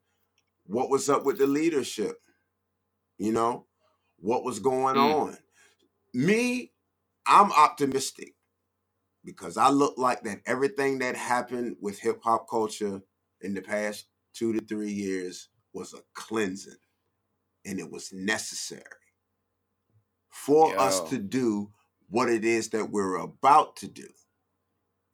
what 0.67 0.91
was 0.91 1.11
up 1.11 1.25
with 1.25 1.39
the 1.39 1.47
leadership? 1.47 2.23
You 3.19 3.33
know, 3.33 3.67
what 4.19 4.45
was 4.45 4.61
going 4.61 4.97
Mm. 4.97 4.99
on? 4.99 5.39
Me, 6.15 6.73
I'm 7.27 7.53
optimistic 7.53 8.35
because 9.25 9.57
I 9.59 9.71
look 9.71 9.99
like 9.99 10.23
that 10.25 10.41
everything 10.47 11.01
that 11.01 11.17
happened 11.17 11.77
with 11.81 12.01
hip 12.01 12.21
hop 12.25 12.49
culture 12.51 13.03
in 13.43 13.55
the 13.55 13.63
past 13.63 14.07
two 14.35 14.53
to 14.55 14.61
three 14.67 14.93
years 14.93 15.49
was 15.75 15.95
a 15.95 15.99
cleansing 16.15 16.75
and 17.67 17.81
it 17.81 17.91
was 17.91 18.13
necessary 18.13 18.83
for 20.31 20.81
us 20.81 21.01
to 21.03 21.19
do 21.19 21.71
what 22.11 22.29
it 22.31 22.45
is 22.45 22.71
that 22.71 22.91
we're 22.91 23.17
about 23.19 23.77
to 23.77 23.89
do. 23.89 24.09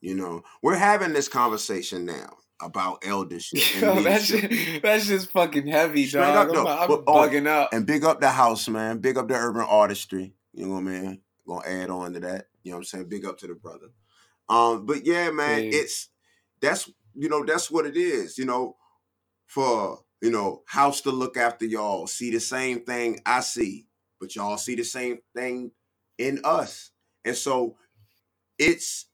You 0.01 0.15
know, 0.17 0.43
we're 0.63 0.77
having 0.77 1.13
this 1.15 1.29
conversation 1.29 2.07
now 2.07 2.39
about 2.63 3.05
eldership 3.05 3.61
Yo, 3.81 4.03
that 4.03 4.29
leadership. 4.29 4.53
shit, 4.53 4.83
that's 4.83 5.07
just 5.07 5.31
fucking 5.33 5.67
heavy, 5.67 6.07
Straight 6.07 6.21
dog. 6.33 6.51
up, 6.51 6.67
I'm. 6.67 6.79
I'm 6.83 6.89
But, 6.89 7.05
oh, 7.07 7.15
bugging 7.29 7.49
out. 7.49 7.69
And 7.73 7.87
big 7.87 8.05
up 8.05 8.21
the 8.21 8.31
house, 8.31 8.69
man. 8.69 8.99
Big 8.99 9.17
up 9.19 9.29
the 9.29 9.35
urban 9.35 9.63
artistry. 9.69 10.35
You 10.53 10.67
know 10.67 10.75
what 10.75 10.81
I 10.81 10.83
mean? 10.83 11.21
Gonna 11.47 11.67
add 11.67 11.91
on 11.91 12.13
to 12.15 12.21
that. 12.21 12.47
You 12.63 12.73
know 12.73 12.77
what 12.77 12.81
I'm 12.81 12.85
saying? 12.85 13.09
Big 13.09 13.25
up 13.25 13.39
to 13.39 13.47
the 13.47 13.55
brother. 13.55 13.89
Um, 14.49 14.87
but 14.87 15.07
yeah, 15.07 15.31
man, 15.31 15.63
it's 15.65 16.09
that's 16.61 16.91
you 17.15 17.29
know, 17.29 17.45
that's 17.45 17.71
what 17.71 17.87
it 17.87 17.97
is, 17.97 18.39
you 18.39 18.45
know, 18.45 18.77
for 19.47 20.01
you 20.21 20.31
know, 20.31 20.63
house 20.67 21.01
to 21.03 21.11
look 21.11 21.37
after 21.37 21.65
y'all, 21.65 22.07
see 22.07 22.31
the 22.31 22.41
same 22.41 22.81
thing 22.85 23.21
I 23.25 23.41
see, 23.41 23.87
but 24.21 24.37
y'all 24.37 24.59
see 24.59 24.75
the 24.75 24.85
same 24.85 25.19
thing 25.35 25.73
in 26.19 26.41
us. 26.45 26.91
And 27.25 27.35
so 27.37 27.77
it's 28.59 29.07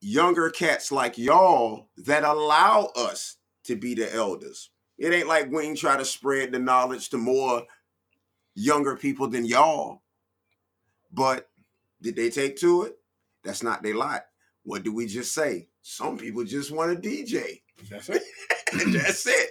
younger 0.00 0.50
cats 0.50 0.90
like 0.92 1.18
y'all 1.18 1.88
that 1.98 2.24
allow 2.24 2.86
us 2.96 3.36
to 3.64 3.76
be 3.76 3.94
the 3.94 4.12
elders. 4.14 4.70
It 4.98 5.12
ain't 5.12 5.28
like 5.28 5.50
we 5.50 5.62
ain't 5.64 5.78
try 5.78 5.96
to 5.96 6.04
spread 6.04 6.52
the 6.52 6.58
knowledge 6.58 7.08
to 7.10 7.18
more 7.18 7.64
younger 8.54 8.96
people 8.96 9.28
than 9.28 9.44
y'all. 9.44 10.02
But 11.12 11.48
did 12.02 12.16
they 12.16 12.30
take 12.30 12.56
to 12.58 12.84
it? 12.84 12.96
That's 13.44 13.62
not 13.62 13.82
their 13.82 13.94
lot. 13.96 14.24
what 14.62 14.82
do 14.82 14.92
we 14.94 15.06
just 15.06 15.32
say? 15.32 15.68
Some 15.82 16.18
people 16.18 16.44
just 16.44 16.70
want 16.70 17.02
to 17.02 17.08
DJ. 17.08 17.62
That's 17.90 18.08
it. 18.10 18.22
That's 18.92 19.26
it. 19.26 19.50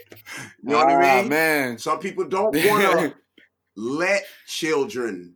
You 0.63 0.69
know 0.71 0.77
what 0.77 0.89
I 0.89 0.95
Ah, 0.95 1.19
mean? 1.21 1.29
man. 1.29 1.77
Some 1.79 1.99
people 1.99 2.25
don't 2.25 2.53
want 2.53 2.99
to 2.99 3.15
let 3.75 4.23
children 4.47 5.35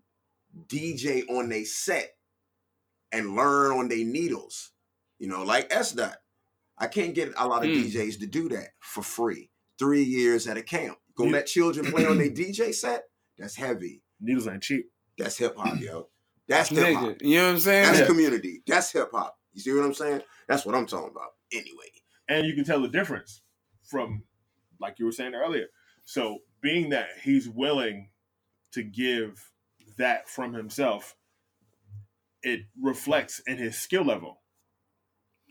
DJ 0.67 1.23
on 1.29 1.49
their 1.49 1.65
set 1.65 2.11
and 3.11 3.35
learn 3.35 3.71
on 3.71 3.87
their 3.89 4.05
needles. 4.05 4.71
You 5.23 5.29
know, 5.29 5.43
like 5.43 5.67
S 5.71 5.93
Dot. 5.93 6.17
I 6.77 6.87
can't 6.87 7.15
get 7.15 7.31
a 7.37 7.47
lot 7.47 7.63
of 7.63 7.69
Hmm. 7.71 7.77
DJs 7.77 8.19
to 8.19 8.27
do 8.27 8.49
that 8.49 8.71
for 8.81 9.01
free. 9.01 9.51
Three 9.79 10.03
years 10.03 10.47
at 10.47 10.57
a 10.57 10.61
camp. 10.61 10.97
Go 11.15 11.23
You- 11.23 11.31
let 11.31 11.45
children 11.47 11.89
play 11.89 12.05
on 12.05 12.17
their 12.17 12.29
DJ 12.41 12.73
set? 12.75 13.03
That's 13.37 13.55
heavy. 13.55 14.03
Needles 14.19 14.47
ain't 14.49 14.63
cheap. 14.63 14.91
That's 15.17 15.37
hip 15.37 15.55
hop, 15.55 15.79
yo. 15.79 16.09
That's 16.49 16.67
hip 16.67 16.93
hop. 16.97 17.21
You 17.21 17.37
know 17.37 17.45
what 17.45 17.51
I'm 17.53 17.59
saying? 17.59 17.85
That's 17.85 17.99
Yeah. 17.99 18.05
community. 18.07 18.63
That's 18.67 18.91
hip 18.91 19.11
hop. 19.13 19.37
You 19.53 19.61
see 19.61 19.71
what 19.71 19.85
I'm 19.85 19.93
saying? 19.93 20.23
That's 20.49 20.65
what 20.65 20.75
I'm 20.75 20.87
talking 20.87 21.11
about. 21.11 21.29
Anyway. 21.53 21.87
and 22.27 22.45
you 22.45 22.53
can 22.53 22.65
tell 22.65 22.81
the 22.81 22.89
difference 22.89 23.43
from 23.85 24.25
like 24.81 24.99
you 24.99 25.05
were 25.05 25.11
saying 25.13 25.35
earlier 25.35 25.67
so 26.03 26.39
being 26.61 26.89
that 26.89 27.07
he's 27.23 27.47
willing 27.47 28.09
to 28.73 28.83
give 28.83 29.51
that 29.97 30.27
from 30.27 30.53
himself 30.53 31.15
it 32.41 32.61
reflects 32.81 33.39
in 33.47 33.57
his 33.57 33.77
skill 33.77 34.03
level 34.03 34.41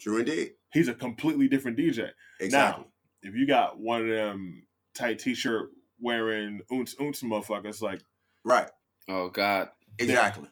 True 0.03 0.19
indeed. 0.19 0.53
he's 0.73 0.89
a 0.89 0.95
completely 0.95 1.49
different 1.49 1.79
dj 1.79 2.11
Exactly. 2.41 2.51
now 2.85 2.87
if 3.23 3.35
you 3.35 3.47
got 3.47 3.79
one 3.79 4.03
of 4.03 4.09
them 4.09 4.67
tight 4.95 5.19
t-shirt 5.21 5.71
wearing 6.01 6.61
ounce 6.73 6.95
ounce 7.01 7.23
motherfuckers 7.23 7.81
like 7.81 8.01
right. 8.45 8.69
Oh 9.09 9.29
God. 9.31 9.69
Exactly. 9.99 10.49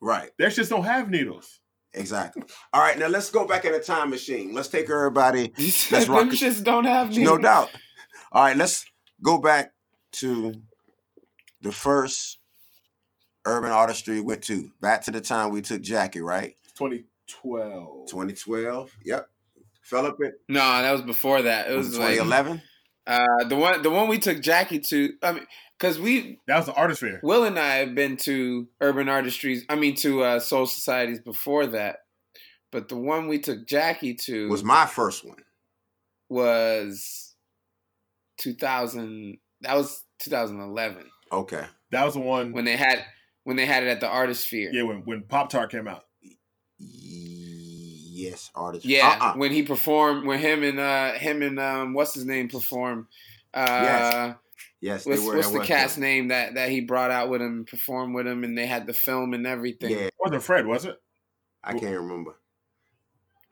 Right. 0.00 0.30
they 0.38 0.48
just 0.48 0.70
don't 0.70 0.84
have 0.84 1.08
needles 1.10 1.60
Exactly. 1.94 2.42
All 2.72 2.80
right, 2.80 2.98
now 2.98 3.06
let's 3.08 3.30
go 3.30 3.46
back 3.46 3.66
in 3.66 3.74
a 3.74 3.78
time 3.78 4.08
machine. 4.08 4.54
Let's 4.54 4.68
take 4.68 4.88
everybody. 4.88 5.52
You 5.58 5.70
said 5.70 6.08
rock 6.08 6.20
them 6.20 6.28
it. 6.30 6.34
shits 6.36 6.64
don't 6.64 6.86
have 6.86 7.10
needles. 7.10 7.26
No 7.26 7.36
doubt. 7.38 7.70
All 8.32 8.42
right, 8.44 8.56
let's 8.56 8.86
go 9.22 9.36
back 9.38 9.72
to 10.12 10.54
the 11.60 11.70
first 11.70 12.38
urban 13.44 13.70
artistry 13.70 14.14
we 14.14 14.20
went 14.22 14.42
to. 14.44 14.70
Back 14.80 15.02
to 15.04 15.10
the 15.10 15.20
time 15.20 15.50
we 15.50 15.60
took 15.60 15.82
Jackie, 15.82 16.22
right? 16.22 16.54
2012 17.42 18.08
2012. 18.08 18.90
Yep. 19.04 19.28
Philip 19.82 20.16
it. 20.20 20.34
No, 20.48 20.60
that 20.60 20.92
was 20.92 21.02
before 21.02 21.42
that. 21.42 21.70
It 21.70 21.76
Was 21.76 21.88
was 21.88 21.96
it 21.96 22.00
like 22.00 22.10
2011? 22.18 22.62
uh, 23.06 23.44
the 23.48 23.56
one 23.56 23.82
the 23.82 23.90
one 23.90 24.08
we 24.08 24.18
took 24.18 24.40
Jackie 24.40 24.78
to. 24.80 25.12
I 25.22 25.32
mean, 25.32 25.46
because 25.78 25.98
we 25.98 26.38
that 26.46 26.56
was 26.58 26.66
the 26.66 26.74
artist 26.74 27.00
fair 27.00 27.18
Will 27.22 27.44
and 27.44 27.58
I 27.58 27.76
have 27.76 27.94
been 27.94 28.16
to 28.18 28.68
urban 28.80 29.08
artistries. 29.08 29.62
I 29.68 29.74
mean, 29.76 29.94
to 29.96 30.22
uh, 30.22 30.38
soul 30.40 30.66
societies 30.66 31.20
before 31.20 31.66
that. 31.68 31.96
But 32.70 32.88
the 32.88 32.96
one 32.96 33.28
we 33.28 33.38
took 33.38 33.66
Jackie 33.66 34.14
to 34.14 34.48
Was 34.48 34.64
my 34.64 34.86
first 34.86 35.24
one. 35.26 35.42
was 36.30 37.34
2000. 38.38 39.38
That 39.62 39.76
was 39.76 40.02
2011 40.20 41.04
Okay. 41.30 41.64
that 41.90 42.04
was 42.04 42.14
the 42.14 42.20
one 42.20 42.52
when 42.52 42.64
they 42.64 42.76
had 42.76 43.04
when 43.44 43.56
they 43.56 43.66
had 43.66 43.82
it 43.82 43.88
at 43.88 44.00
the 44.00 44.08
Artisphere. 44.08 44.70
yeah 44.72 44.82
when, 44.84 44.98
when 45.04 45.22
pop 45.22 45.50
tart 45.50 45.70
came 45.70 45.86
out 45.88 46.04
Yes, 48.14 48.50
artist. 48.54 48.84
Yeah, 48.84 49.18
Uh-uh. 49.20 49.34
when 49.34 49.52
he 49.52 49.62
performed, 49.62 50.26
when 50.26 50.38
him 50.38 50.62
and 50.62 50.78
uh 50.78 51.12
him 51.14 51.42
and 51.42 51.58
um 51.58 51.94
what's 51.94 52.14
his 52.14 52.24
name 52.24 52.48
performed. 52.48 53.06
Uh, 53.54 53.64
Yes. 53.82 54.36
Yes, 54.80 55.04
they 55.04 55.10
what's, 55.12 55.22
were. 55.22 55.34
what's 55.36 55.46
that 55.48 55.52
the 55.52 55.58
was 55.60 55.68
cat's 55.68 55.94
them. 55.94 56.02
name 56.02 56.28
that 56.28 56.54
that 56.54 56.68
he 56.70 56.80
brought 56.80 57.10
out 57.12 57.30
with 57.30 57.40
him, 57.40 57.64
performed 57.64 58.14
with 58.16 58.26
him, 58.26 58.42
and 58.42 58.58
they 58.58 58.66
had 58.66 58.84
the 58.86 58.92
film 58.92 59.32
and 59.32 59.46
everything. 59.46 59.90
Yeah, 59.92 59.96
it 60.06 60.14
wasn't 60.18 60.42
fred 60.42 60.66
was 60.66 60.84
it 60.84 61.00
I 61.62 61.72
can't 61.78 61.96
remember. 61.96 62.34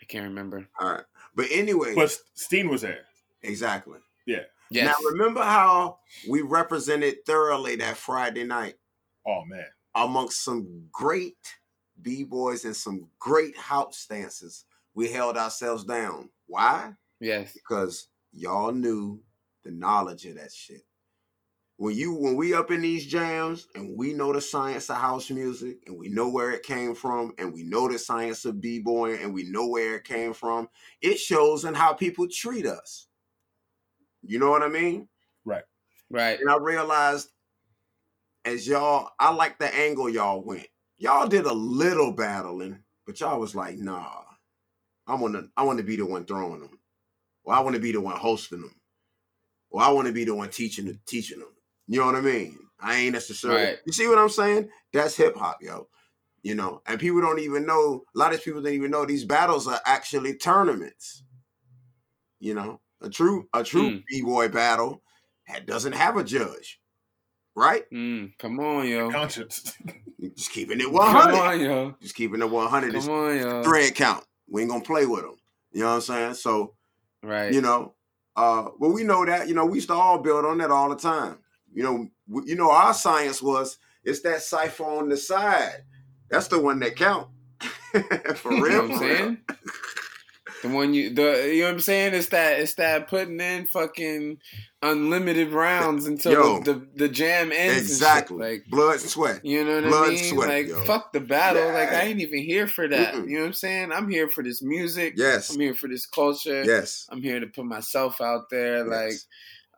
I 0.03 0.05
can't 0.07 0.25
remember. 0.25 0.67
All 0.81 0.91
right. 0.93 1.05
But 1.37 1.47
anyway, 1.53 1.95
but 1.95 2.17
steen 2.35 2.69
was 2.69 2.83
there 2.83 3.03
exactly. 3.43 3.99
Yeah. 4.27 4.43
Yes, 4.73 4.87
Now 4.87 5.09
remember 5.11 5.43
how 5.43 5.99
we 6.29 6.43
represented 6.43 7.25
thoroughly 7.27 7.77
that 7.77 7.97
Friday 7.97 8.45
night 8.45 8.75
oh 9.27 9.45
man 9.45 9.67
amongst 9.95 10.45
some 10.45 10.85
great 10.93 11.37
b-boys 12.03 12.65
and 12.65 12.77
some 12.77 13.09
great 13.19 13.57
house 13.57 13.99
stances. 13.99 14.65
We 14.95 15.11
held 15.11 15.37
ourselves 15.37 15.85
down. 15.85 16.31
Why? 16.47 16.93
yes, 17.21 17.53
Because 17.53 18.09
y'all 18.33 18.73
knew 18.73 19.23
the 19.65 19.71
knowledge 19.71 20.27
of 20.27 20.37
that 20.37 20.53
shit. 20.53 20.83
When 21.77 21.97
you 21.97 22.13
when 22.13 22.37
we 22.37 22.53
up 22.53 22.71
in 22.71 22.83
these 22.83 23.07
jams 23.07 23.67
and 23.75 23.97
we 23.97 24.13
know 24.13 24.35
the 24.35 24.41
science 24.43 24.91
of 24.91 24.97
house 24.97 25.31
music 25.31 25.79
and 25.87 25.97
we 25.97 26.09
know 26.09 26.29
where 26.29 26.51
it 26.51 26.63
came 26.63 26.95
from 26.95 27.33
and 27.39 27.55
we 27.55 27.63
know 27.63 27.89
the 27.89 27.99
science 27.99 28.45
of 28.45 28.61
b-boy 28.61 29.15
and 29.15 29.33
we 29.33 29.45
know 29.45 29.67
where 29.67 29.97
it 29.97 30.05
came 30.05 30.35
from, 30.35 30.69
it 31.01 31.19
shows 31.19 31.65
in 31.65 31.73
how 31.73 31.95
people 31.95 32.29
treat 32.29 32.67
us. 32.67 33.07
You 34.23 34.39
know 34.39 34.51
what 34.51 34.63
I 34.63 34.69
mean? 34.69 35.09
Right. 35.47 35.65
Right. 36.11 36.39
And 36.39 36.51
I 36.51 36.59
realized 36.59 37.31
as 38.45 38.67
y'all, 38.67 39.11
I 39.19 39.33
like 39.33 39.59
the 39.59 39.75
angle 39.75 40.11
y'all 40.11 40.43
went. 40.43 40.67
Y'all 41.01 41.27
did 41.27 41.47
a 41.47 41.53
little 41.53 42.13
battling, 42.13 42.85
but 43.07 43.19
y'all 43.21 43.41
was 43.41 43.55
like, 43.55 43.79
nah, 43.79 44.23
I 45.07 45.15
want 45.15 45.33
to, 45.33 45.49
I 45.57 45.63
want 45.63 45.79
to 45.79 45.83
be 45.83 45.97
the 45.97 46.05
one 46.05 46.27
throwing 46.27 46.61
them, 46.61 46.79
or 47.43 47.55
I 47.55 47.61
want 47.61 47.75
to 47.75 47.81
be 47.81 47.91
the 47.91 48.03
one 48.03 48.19
hosting 48.19 48.61
them, 48.61 48.75
or 49.71 49.81
I 49.81 49.89
want 49.89 50.09
to 50.09 50.13
be 50.13 50.25
the 50.25 50.35
one 50.35 50.51
teaching 50.51 51.01
teaching 51.07 51.39
them. 51.39 51.57
You 51.87 52.01
know 52.01 52.07
what 52.07 52.17
I 52.17 52.21
mean? 52.21 52.59
I 52.79 52.97
ain't 52.97 53.15
necessarily. 53.15 53.65
Right. 53.65 53.79
You 53.87 53.95
see 53.95 54.09
what 54.09 54.19
I'm 54.19 54.29
saying? 54.29 54.69
That's 54.93 55.17
hip 55.17 55.37
hop, 55.37 55.63
yo. 55.63 55.89
You 56.43 56.55
know, 56.55 56.83
and 56.87 57.01
people 57.01 57.23
don't 57.23 57.41
even 57.41 57.65
know. 57.65 58.05
A 58.15 58.19
lot 58.19 58.35
of 58.35 58.45
people 58.45 58.61
don't 58.61 58.75
even 58.75 58.91
know 58.91 59.07
these 59.07 59.25
battles 59.25 59.67
are 59.67 59.81
actually 59.87 60.37
tournaments. 60.37 61.25
You 62.41 62.53
know, 62.53 62.83
a 63.01 63.09
true 63.09 63.49
a 63.55 63.65
true 63.65 63.93
Hmm. 63.93 63.97
b 64.07 64.21
boy 64.21 64.51
battle 64.51 65.03
doesn't 65.65 65.95
have 65.95 66.19
a 66.19 66.25
judge, 66.25 66.79
right? 67.57 67.85
Mm, 67.91 68.37
come 68.39 68.61
on, 68.61 68.87
yo. 68.87 69.11
conscience 69.11 69.75
Just 70.37 70.51
keeping 70.53 70.81
it 70.81 70.85
Come 70.85 70.93
100. 70.95 71.35
on, 71.35 71.61
yo. 71.61 71.95
Just 72.01 72.15
keeping 72.15 72.41
it 72.43 72.51
100. 72.51 72.93
Come 72.95 73.09
on, 73.11 73.37
yo. 73.39 73.63
thread 73.63 73.95
count. 73.95 74.25
We 74.49 74.63
ain't 74.63 74.71
gonna 74.71 74.85
play 74.85 75.07
with 75.07 75.23
them. 75.23 75.37
You 75.73 75.81
know 75.81 75.89
what 75.89 75.95
I'm 75.95 76.01
saying? 76.03 76.35
So 76.35 76.75
Right. 77.23 77.53
you 77.53 77.61
know, 77.61 77.95
uh, 78.37 78.69
well, 78.79 78.93
we 78.93 79.03
know 79.05 79.25
that. 79.25 79.49
You 79.49 79.55
know, 79.55 79.67
we 79.67 79.77
used 79.79 79.89
to 79.89 79.95
all 79.95 80.19
build 80.19 80.45
on 80.45 80.59
that 80.59 80.71
all 80.71 80.89
the 80.89 80.97
time. 80.97 81.39
You 81.73 81.83
know, 81.83 82.09
we, 82.29 82.43
you 82.47 82.57
know, 82.57 82.71
our 82.71 82.93
science 82.95 83.41
was 83.43 83.79
it's 84.05 84.21
that 84.23 84.43
cipher 84.43 84.85
on 84.85 85.09
the 85.09 85.17
side. 85.17 85.85
That's 86.31 86.49
the 86.49 86.59
one 86.59 86.79
that 86.81 86.97
count. 86.97 87.29
for 87.91 88.01
You 88.53 88.69
know 88.71 88.83
what 88.89 88.91
I'm 88.93 88.99
for 88.99 89.05
real. 89.05 89.37
The 90.63 90.69
one 90.69 90.93
you 90.93 91.09
the 91.15 91.51
you 91.55 91.61
know 91.61 91.67
what 91.69 91.75
I'm 91.75 91.81
saying? 91.81 92.15
It's 92.15 92.29
that 92.29 92.61
it's 92.61 92.75
that 92.75 93.09
putting 93.09 93.41
in 93.41 93.67
fucking 93.67 94.39
unlimited 94.83 95.53
rounds 95.53 96.07
until 96.07 96.33
Yo. 96.33 96.61
the, 96.61 96.75
the 96.75 96.87
the 96.97 97.09
jam 97.09 97.51
ends. 97.53 97.81
Exactly. 97.81 98.37
Like 98.39 98.65
Blood 98.69 99.01
and 99.01 99.01
sweat. 99.01 99.45
you 99.45 99.65
know 99.65 99.77
what 99.81 99.85
Blood 99.85 100.07
I 100.07 100.11
mean? 100.11 100.25
sweat, 100.35 100.49
like 100.49 100.69
yo. 100.69 100.85
fuck 100.85 101.13
the 101.13 101.21
battle. 101.21 101.73
Like 101.73 101.91
I 101.93 102.03
ain't 102.03 102.21
even 102.21 102.41
here 102.43 102.67
for 102.67 102.87
that. 102.89 103.15
Mm-mm. 103.15 103.29
You 103.29 103.35
know 103.37 103.41
what 103.41 103.47
I'm 103.49 103.53
saying? 103.55 103.93
I'm 103.93 104.11
here 104.11 104.29
for 104.29 104.43
this 104.45 104.63
music. 104.63 105.15
Yes. 105.17 105.51
I'm 105.55 105.61
here 105.61 105.75
for 105.75 105.89
this 105.89 106.07
culture. 106.07 106.63
Yes. 106.65 107.07
I'm 107.11 107.23
here 107.23 107.41
to 107.41 107.47
put 107.47 107.65
myself 107.65 108.21
out 108.21 108.51
there. 108.51 108.85
Like 108.85 109.13
Yes. 109.13 109.27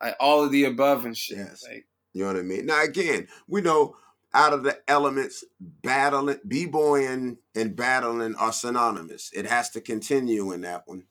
I, 0.01 0.13
all 0.19 0.43
of 0.45 0.51
the 0.51 0.65
above 0.65 1.05
and 1.05 1.17
shit. 1.17 1.39
Yes. 1.39 1.65
Like 1.69 1.87
You 2.13 2.23
know 2.23 2.33
what 2.33 2.41
I 2.41 2.43
mean? 2.43 2.67
Now 2.67 2.83
again, 2.83 3.29
we 3.47 3.61
know 3.61 3.95
out 4.35 4.53
of 4.53 4.63
the 4.63 4.79
elements, 4.89 5.45
battling, 5.61 6.41
b-boying 6.47 7.39
and 7.55 7.77
battling 7.77 8.35
are 8.37 8.53
synonymous. 8.53 9.31
It 9.35 9.47
has 9.47 9.71
to 9.71 9.81
continue 9.81 10.53
in 10.53 10.63
that 10.63 10.83
one. 10.87 11.05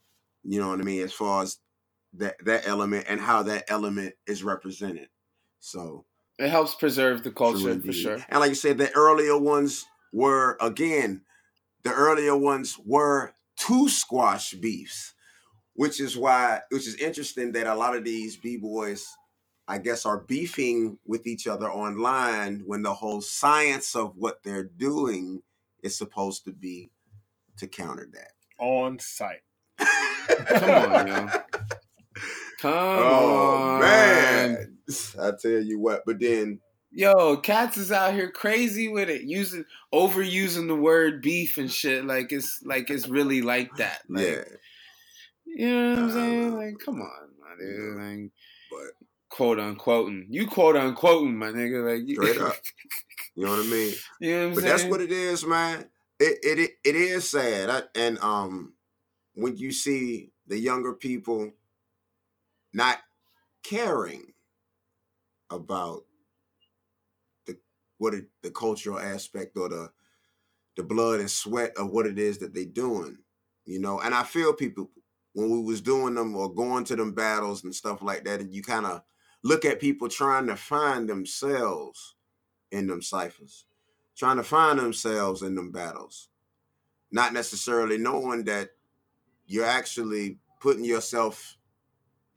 You 0.44 0.60
know 0.60 0.70
what 0.70 0.80
I 0.80 0.84
mean? 0.84 1.04
As 1.04 1.14
far 1.14 1.44
as 1.44 1.58
that 2.14 2.36
that 2.46 2.68
element 2.68 3.06
and 3.08 3.22
how 3.22 3.44
that 3.44 3.66
element 3.70 4.16
is 4.28 4.44
represented. 4.44 5.08
So 5.60 6.06
it 6.40 6.50
helps 6.50 6.76
preserve 6.76 7.24
the 7.24 7.32
culture 7.32 7.80
for 7.80 7.94
sure. 7.94 8.26
And 8.30 8.40
like 8.40 8.50
you 8.50 8.56
said, 8.56 8.78
the 8.78 8.92
earlier 8.94 9.38
ones 9.38 9.86
were 10.12 10.58
again, 10.60 11.22
the 11.84 11.94
earlier 11.94 12.36
ones 12.36 12.78
were 12.84 13.34
two 13.56 13.88
squash 13.88 14.54
beefs, 14.54 15.14
which 15.76 16.02
is 16.02 16.18
why, 16.18 16.62
which 16.70 16.88
is 16.88 16.96
interesting 16.96 17.52
that 17.54 17.68
a 17.68 17.76
lot 17.76 17.96
of 17.96 18.04
these 18.04 18.36
b 18.36 18.58
boys, 18.58 19.08
I 19.72 19.78
guess, 19.78 20.06
are 20.06 20.18
beefing 20.20 20.98
with 21.06 21.26
each 21.26 21.48
other 21.48 21.70
online 21.72 22.64
when 22.66 22.82
the 22.82 22.94
whole 22.94 23.22
science 23.22 23.96
of 23.96 24.18
what 24.18 24.44
they're 24.44 24.66
doing 24.66 25.42
is 25.82 25.96
supposed 25.96 26.44
to 26.44 26.52
be 26.52 26.92
to 27.58 27.68
counter 27.68 28.10
that. 28.14 28.34
on 28.60 29.00
site. 29.00 29.44
Come 29.78 30.70
on, 30.94 31.08
yo. 31.08 31.28
Come 32.60 32.74
oh 32.74 33.56
on. 33.76 33.82
man, 33.82 34.78
I 35.20 35.32
tell 35.42 35.52
you 35.62 35.80
what. 35.80 36.04
But 36.06 36.20
then, 36.20 36.60
Yo, 36.92 37.38
cats 37.38 37.78
is 37.78 37.92
out 37.94 38.14
here 38.14 38.30
crazy 38.30 38.90
with 38.90 39.10
it, 39.10 39.22
using 39.22 39.64
overusing 39.94 40.68
the 40.68 40.76
word 40.76 41.22
beef 41.22 41.58
and 41.58 41.72
shit. 41.72 42.04
Like 42.06 42.34
it's 42.34 42.62
like 42.66 42.90
it's 42.90 43.08
really 43.08 43.42
like 43.42 43.74
that. 43.78 44.02
Like, 44.10 44.26
yeah, 44.26 44.44
You 45.46 45.68
know 45.70 45.90
what 45.92 46.00
I'm 46.00 46.12
saying? 46.12 46.56
Like, 46.58 46.80
come 46.84 47.02
on, 47.02 47.30
my 47.40 47.56
dude. 47.58 47.96
Like, 47.98 48.32
but 48.36 48.51
quote 49.32 49.60
unquoting. 49.60 50.28
You 50.30 50.48
quote 50.48 50.76
unquoting, 50.76 51.38
my 51.38 51.48
nigga. 51.48 51.94
Like, 51.98 52.08
you, 52.08 52.16
Straight 52.16 52.38
up. 52.40 52.56
you 53.36 53.46
know 53.46 53.52
what 53.52 53.66
I 53.66 53.70
mean. 53.70 53.94
you 54.20 54.32
know 54.40 54.48
what 54.50 54.56
But 54.56 54.62
saying? 54.62 54.72
that's 54.78 54.84
what 54.86 55.02
it 55.02 55.12
is, 55.12 55.46
man. 55.46 55.86
it 56.20 56.38
it 56.44 56.60
it, 56.60 56.72
it 56.84 56.96
is 56.96 57.30
sad, 57.32 57.70
I, 57.70 57.84
and 57.96 58.20
um, 58.20 58.74
when 59.34 59.58
you 59.58 59.72
see 59.72 60.32
the 60.48 60.60
younger 60.60 60.94
people 60.94 61.52
not 62.74 63.00
caring 63.64 64.34
about 65.50 66.04
the 67.46 67.58
what 67.98 68.14
it, 68.14 68.26
the 68.44 68.52
cultural 68.52 69.00
aspect 69.00 69.58
or 69.58 69.70
the 69.70 69.92
the 70.78 70.84
blood 70.84 71.20
and 71.20 71.30
sweat 71.32 71.74
of 71.78 71.92
what 71.92 72.06
it 72.06 72.18
is 72.20 72.38
that 72.40 72.54
they 72.54 72.66
doing, 72.66 73.18
you 73.66 73.80
know. 73.80 74.00
And 74.02 74.14
I 74.16 74.24
feel 74.24 74.54
people 74.54 74.90
when 75.34 75.50
we 75.50 75.62
was 75.62 75.82
doing 75.82 76.16
them 76.16 76.36
or 76.36 76.54
going 76.54 76.84
to 76.86 76.96
them 76.96 77.14
battles 77.14 77.64
and 77.64 77.74
stuff 77.76 78.02
like 78.02 78.26
that, 78.26 78.42
and 78.42 78.54
you 78.54 78.62
kind 78.62 78.86
of 78.86 79.02
look 79.44 79.66
at 79.66 79.80
people 79.80 80.08
trying 80.08 80.48
to 80.48 80.56
find 80.56 81.10
themselves 81.10 82.16
in 82.72 82.88
them 82.88 83.02
ciphers, 83.02 83.66
trying 84.16 84.38
to 84.38 84.44
find 84.44 84.80
themselves 84.80 85.42
in 85.42 85.56
them 85.56 85.72
battles, 85.72 86.30
not 87.12 87.34
necessarily 87.34 87.98
knowing 87.98 88.44
that 88.46 88.70
you're 89.46 89.66
actually 89.66 90.38
putting 90.60 90.86
yourself 90.86 91.58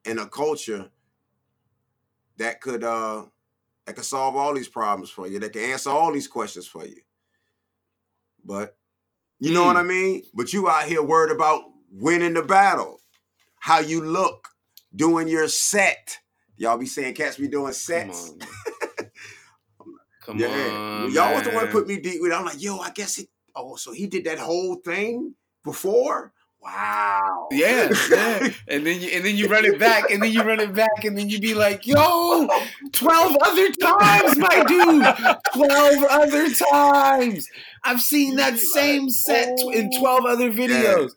in 0.05 0.18
a 0.18 0.26
culture 0.26 0.90
that 2.36 2.60
could 2.60 2.82
uh 2.82 3.24
that 3.86 3.97
could 3.97 4.05
solve 4.05 4.35
all 4.35 4.55
these 4.55 4.68
problems 4.68 5.10
for 5.10 5.28
you, 5.28 5.39
that 5.39 5.52
can 5.52 5.62
answer 5.62 5.90
all 5.90 6.12
these 6.12 6.28
questions 6.28 6.66
for 6.66 6.86
you. 6.86 7.01
But 8.44 8.76
you 9.40 9.52
know 9.52 9.64
what 9.64 9.76
I 9.76 9.82
mean? 9.82 10.22
But 10.32 10.52
you 10.52 10.68
out 10.68 10.85
here 10.85 11.02
worried 11.02 11.35
about 11.35 11.64
winning 11.90 12.35
the 12.35 12.43
battle, 12.43 13.01
how 13.59 13.81
you 13.81 14.02
look, 14.02 14.48
doing 14.97 15.28
your 15.28 15.48
set. 15.48 16.18
Y'all 16.56 16.78
be 16.78 16.86
saying 16.86 17.14
cats 17.14 17.36
be 17.36 17.48
doing 17.48 17.66
Come 17.66 17.72
sets. 17.72 18.31
on. 18.31 18.39
Come 20.22 20.39
Yeah. 20.39 20.48
on. 20.48 21.12
Y'all 21.12 21.35
was 21.35 21.43
the 21.43 21.51
one 21.51 21.64
man. 21.64 21.72
put 21.72 21.86
me 21.86 21.98
deep 21.98 22.20
with. 22.22 22.32
I'm 22.32 22.44
like, 22.44 22.62
yo, 22.62 22.78
I 22.78 22.90
guess 22.90 23.18
it. 23.18 23.28
Oh, 23.55 23.76
so 23.76 23.93
he 23.93 24.06
did 24.06 24.24
that 24.24 24.39
whole 24.39 24.76
thing 24.76 25.35
before? 25.64 26.32
Wow. 26.60 27.48
Yeah, 27.52 27.93
yeah. 28.10 28.48
And 28.68 28.86
then 28.86 28.98
you 29.01 29.10
and 29.10 29.22
then 29.24 29.36
you 29.36 29.48
run 29.48 29.66
it 29.66 29.78
back, 29.78 30.10
and 30.10 30.22
then 30.22 30.32
you 30.32 30.43
run 30.43 30.60
it 30.60 30.72
back, 30.74 31.05
and 31.05 31.16
then 31.16 31.28
you 31.28 31.39
be 31.39 31.52
like, 31.52 31.86
yo, 31.86 32.48
12 32.93 33.36
other 33.43 33.70
times, 33.72 34.39
my 34.39 34.64
dude. 34.66 35.05
12 35.55 36.05
other 36.05 36.51
times. 36.55 37.48
I've 37.85 38.01
seen 38.01 38.36
that 38.36 38.59
same 38.59 39.02
like, 39.02 39.10
set 39.10 39.59
tw- 39.59 39.74
in 39.74 39.90
oh, 39.93 40.01
12 40.01 40.24
other 40.24 40.51
videos. 40.51 41.10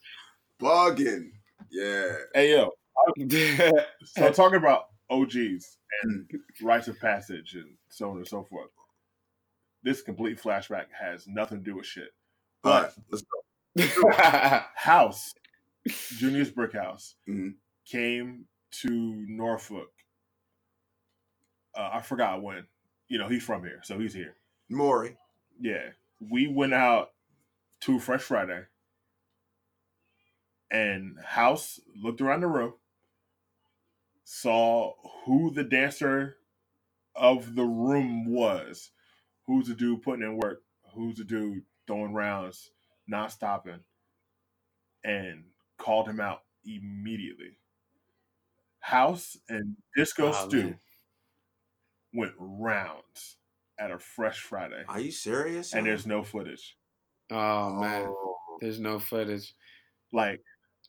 Bugging. 0.59 1.29
Yeah. 1.71 2.11
Hey 2.33 2.51
yo, 2.51 2.71
so 4.03 4.31
talking 4.33 4.57
about 4.57 4.86
OGs 5.09 5.77
and 6.03 6.29
rites 6.61 6.87
of 6.87 6.99
passage 6.99 7.55
and 7.55 7.75
so 7.89 8.11
on 8.11 8.17
and 8.17 8.27
so 8.27 8.43
forth. 8.43 8.69
This 9.83 10.01
complete 10.01 10.41
flashback 10.41 10.85
has 10.99 11.27
nothing 11.27 11.59
to 11.59 11.63
do 11.63 11.75
with 11.77 11.85
shit. 11.85 12.09
All 12.63 12.81
right. 12.81 12.91
But 13.09 13.21
Let's 13.75 13.91
go. 13.93 14.61
House, 14.75 15.33
Junious 15.87 16.51
Brickhouse, 16.53 17.13
Mhm. 17.29 17.53
came 17.85 18.45
to 18.71 18.89
Norfolk. 19.29 19.91
Uh, 21.75 21.89
I 21.93 22.01
forgot 22.01 22.41
when. 22.41 22.65
You 23.07 23.17
know, 23.19 23.29
he's 23.29 23.43
from 23.43 23.63
here, 23.63 23.79
so 23.83 23.97
he's 23.99 24.13
here. 24.13 24.35
Maury. 24.69 25.17
Yeah. 25.61 25.91
We 26.19 26.47
went 26.47 26.73
out 26.73 27.11
to 27.81 27.99
Fresh 27.99 28.23
Friday 28.23 28.63
and 30.71 31.17
House 31.23 31.79
looked 31.95 32.19
around 32.21 32.41
the 32.41 32.47
room, 32.47 32.73
saw 34.29 34.93
who 35.23 35.51
the 35.53 35.63
dancer 35.63 36.35
of 37.15 37.55
the 37.55 37.63
room 37.63 38.25
was, 38.29 38.91
who's 39.45 39.67
the 39.69 39.73
dude 39.73 40.01
putting 40.01 40.25
in 40.25 40.35
work, 40.35 40.63
who's 40.93 41.15
the 41.17 41.23
dude 41.23 41.63
throwing 41.87 42.13
rounds, 42.13 42.71
not 43.07 43.31
stopping, 43.31 43.79
and 45.05 45.45
called 45.77 46.09
him 46.09 46.19
out 46.19 46.41
immediately. 46.65 47.57
House 48.81 49.37
and 49.47 49.77
Disco 49.95 50.27
Oh, 50.35 50.47
Stew 50.49 50.63
man. 50.63 50.79
went 52.13 52.33
rounds 52.37 53.37
at 53.79 53.91
a 53.91 53.97
Fresh 53.97 54.41
Friday, 54.41 54.83
Are 54.89 54.99
you 54.99 55.11
serious? 55.11 55.73
and 55.73 55.85
there's 55.85 56.05
no 56.05 56.21
footage. 56.21 56.75
oh 57.31 57.75
man, 57.79 58.07
Oh. 58.09 58.57
there's 58.59 58.79
no 58.79 58.99
footage. 58.99 59.55
Like, 60.11 60.41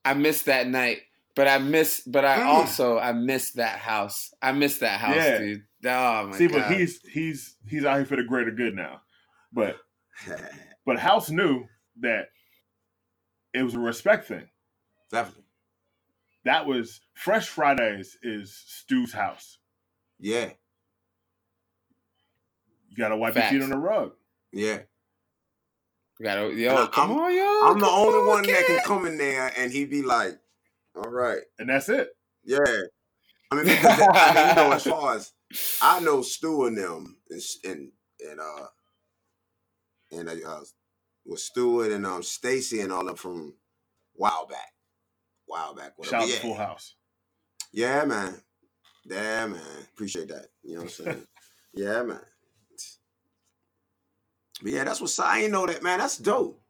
I 0.04 0.14
missed 0.14 0.46
that 0.46 0.66
night, 0.66 1.02
but 1.38 1.48
I 1.48 1.58
miss. 1.58 2.00
But 2.06 2.24
I 2.26 2.38
Mm. 2.40 2.46
also 2.46 2.98
I 2.98 3.12
miss 3.12 3.52
that 3.52 3.78
house. 3.78 4.34
I 4.42 4.52
miss 4.52 4.78
that 4.78 5.00
house, 5.00 5.16
Yeah. 5.16 5.38
dude. 5.38 5.62
Oh 5.86 6.26
my 6.26 6.36
see, 6.36 6.48
god. 6.48 6.68
but 6.68 6.76
he's 6.76 7.00
he's 7.02 7.56
he's 7.66 7.84
out 7.84 7.96
here 7.96 8.04
for 8.06 8.16
the 8.16 8.24
greater 8.24 8.50
good 8.50 8.74
now. 8.74 9.00
But 9.52 9.76
but 10.84 10.98
House 10.98 11.30
knew 11.30 11.64
that 12.00 12.28
it 13.54 13.62
was 13.62 13.74
a 13.74 13.78
respect 13.80 14.26
thing. 14.28 14.48
Definitely. 15.10 15.44
That 16.44 16.66
was 16.66 17.00
Fresh 17.14 17.48
Fridays 17.48 18.16
is 18.22 18.54
Stu's 18.66 19.12
house. 19.12 19.58
Yeah. 20.18 20.50
You 22.88 22.96
gotta 22.96 23.16
wipe 23.16 23.34
your 23.34 23.44
feet 23.44 23.62
on 23.62 23.70
the 23.70 23.76
rug. 23.78 24.12
Yeah. 24.52 24.80
We 26.18 26.24
gotta, 26.24 26.52
yo, 26.52 26.74
I- 26.84 26.86
come 26.88 27.10
I'm- 27.12 27.20
on, 27.20 27.34
yo. 27.36 27.70
I'm 27.70 27.78
the 27.78 27.86
only 27.86 28.18
on, 28.18 28.26
one 28.26 28.42
that 28.44 28.66
can 28.66 28.80
come 28.84 29.06
in 29.06 29.18
there 29.18 29.52
and 29.56 29.70
he'd 29.72 29.90
be 29.90 30.02
like, 30.02 30.38
all 30.98 31.10
right. 31.10 31.42
And 31.58 31.68
that's 31.68 31.88
it. 31.88 32.08
Yeah. 32.44 32.58
I 33.50 33.54
mean, 33.54 33.64
because 33.66 34.00
I 34.00 34.34
mean, 34.34 34.48
you 34.48 34.54
know, 34.54 34.72
as 34.72 34.84
far 34.84 35.14
as 35.16 35.32
I 35.82 36.00
know 36.00 36.22
Stu 36.22 36.66
and 36.66 36.76
them 36.76 37.16
and 37.30 37.40
and, 37.64 37.92
and 38.28 38.40
uh 38.40 38.66
and 40.12 40.28
uh 40.28 40.60
with 41.24 41.40
Stewart 41.40 41.92
and 41.92 42.06
um 42.06 42.22
Stacy 42.22 42.80
and 42.80 42.92
all 42.92 43.04
them 43.04 43.16
from 43.16 43.54
while 44.14 44.46
back. 44.46 44.72
While 45.46 45.74
back. 45.74 45.92
whatever. 45.96 46.16
Shout 46.16 46.22
out 46.22 46.28
yeah. 46.28 46.34
to 46.34 46.40
Full 46.42 46.54
House. 46.54 46.94
yeah, 47.72 48.04
man. 48.04 48.34
Yeah, 49.06 49.46
man. 49.46 49.60
Appreciate 49.94 50.28
that. 50.28 50.46
You 50.62 50.74
know 50.74 50.80
what 50.82 50.84
I'm 50.84 50.88
saying? 50.90 51.26
yeah, 51.74 52.02
man. 52.02 52.20
But 54.60 54.72
yeah, 54.72 54.84
that's 54.84 55.00
what 55.00 55.18
I 55.20 55.42
ain't 55.42 55.52
know 55.52 55.66
that, 55.66 55.82
man. 55.82 56.00
That's 56.00 56.18
dope. 56.18 56.60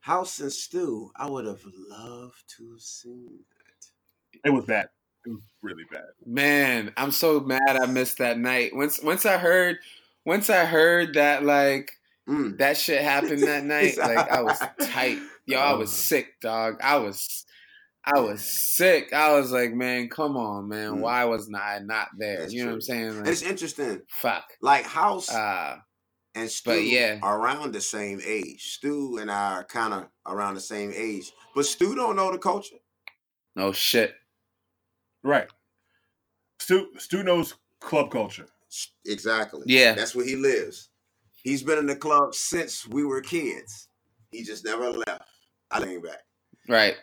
House 0.00 0.40
and 0.40 0.52
Stew. 0.52 1.12
I 1.16 1.30
would 1.30 1.46
have 1.46 1.62
loved 1.88 2.42
to 2.58 2.76
see 2.78 3.46
It 4.44 4.50
was 4.50 4.64
bad. 4.64 4.88
It 5.24 5.30
was 5.30 5.40
really 5.62 5.84
bad. 5.90 6.02
Man, 6.26 6.92
I'm 6.96 7.12
so 7.12 7.40
mad 7.40 7.60
I 7.80 7.86
missed 7.86 8.18
that 8.18 8.38
night. 8.38 8.74
Once 8.74 9.00
once 9.02 9.24
I 9.26 9.36
heard 9.38 9.78
once 10.24 10.50
I 10.50 10.64
heard 10.64 11.14
that 11.14 11.44
like 11.44 11.92
Mm. 12.28 12.56
that 12.58 12.76
shit 12.76 13.02
happened 13.02 13.42
that 13.42 13.64
night, 13.76 13.98
like 13.98 14.30
I 14.30 14.42
was 14.42 14.56
tight. 14.80 15.18
Yo, 15.46 15.58
I 15.58 15.72
was 15.72 15.90
Uh. 15.90 15.92
sick, 15.96 16.40
dog. 16.40 16.78
I 16.82 16.96
was 16.98 17.44
I 18.04 18.20
was 18.20 18.42
sick. 18.42 19.12
I 19.12 19.32
was 19.32 19.50
like, 19.52 19.72
man, 19.72 20.08
come 20.08 20.36
on, 20.36 20.68
man. 20.68 20.92
Mm. 20.92 20.98
Why 21.00 21.24
wasn't 21.24 21.56
I 21.56 21.78
not 21.80 22.08
there? 22.18 22.40
That's 22.40 22.52
you 22.52 22.62
know 22.64 22.70
what. 22.70 22.74
I'm 22.76 22.80
saying? 22.82 23.18
Like, 23.18 23.28
it's 23.28 23.42
interesting. 23.42 24.02
fuck. 24.08 24.44
Like 24.60 24.84
House 24.84 25.30
Uh 25.32 25.78
and 26.34 26.48
Stu 26.50 26.70
but 26.70 26.84
yeah. 26.84 27.18
are 27.22 27.38
around 27.40 27.72
the 27.74 27.80
same 27.80 28.20
age. 28.24 28.74
Stu 28.74 29.18
and 29.18 29.30
I 29.30 29.54
are 29.58 29.64
kind 29.64 29.92
of 29.92 30.06
around 30.26 30.54
the 30.54 30.60
same 30.60 30.92
age. 30.94 31.30
But 31.56 31.66
Stu 31.66 31.94
don't 31.96 32.14
know 32.16 32.30
the 32.32 32.38
culture. 32.38 32.76
no 33.56 33.72
shit. 33.72 34.14
Right. 35.22 35.48
Stu 36.58 36.88
Stu 36.98 37.22
knows 37.22 37.54
club 37.80 38.10
culture. 38.10 38.46
Exactly. 39.06 39.62
Yeah. 39.66 39.94
That's 39.94 40.14
where 40.14 40.26
he 40.26 40.36
lives. 40.36 40.90
He's 41.42 41.62
been 41.62 41.78
in 41.78 41.86
the 41.86 41.96
club 41.96 42.34
since 42.34 42.86
we 42.88 43.04
were 43.04 43.20
kids. 43.20 43.88
He 44.30 44.42
just 44.42 44.64
never 44.64 44.90
left. 44.90 45.24
I 45.70 45.80
think 45.80 46.04
back. 46.04 46.20
Right. 46.68 46.96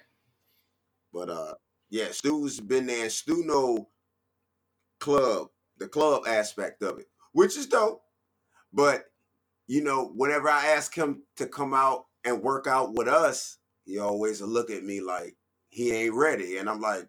But 1.14 1.30
uh 1.30 1.54
yeah, 1.90 2.12
Stu's 2.12 2.60
been 2.60 2.86
there 2.86 3.04
and 3.04 3.12
Stu 3.12 3.44
know 3.46 3.90
club, 5.00 5.48
the 5.78 5.88
club 5.88 6.24
aspect 6.28 6.84
of 6.84 7.00
it, 7.00 7.08
which 7.34 7.58
is 7.58 7.66
dope. 7.68 8.02
But 8.74 9.06
you 9.68 9.84
know, 9.84 10.12
whenever 10.16 10.50
I 10.50 10.68
ask 10.68 10.96
him 10.96 11.24
to 11.38 11.46
come 11.46 11.74
out 11.74 12.06
and 12.24 12.42
work 12.42 12.68
out 12.68 12.94
with 12.94 13.08
us, 13.08 13.58
he 13.86 14.00
always 14.00 14.42
look 14.42 14.70
at 14.72 14.84
me 14.84 15.02
like 15.02 15.36
he 15.70 15.92
ain't 15.92 16.16
ready. 16.16 16.58
And 16.58 16.70
I'm 16.70 16.82
like, 16.82 17.02
well, 17.02 17.08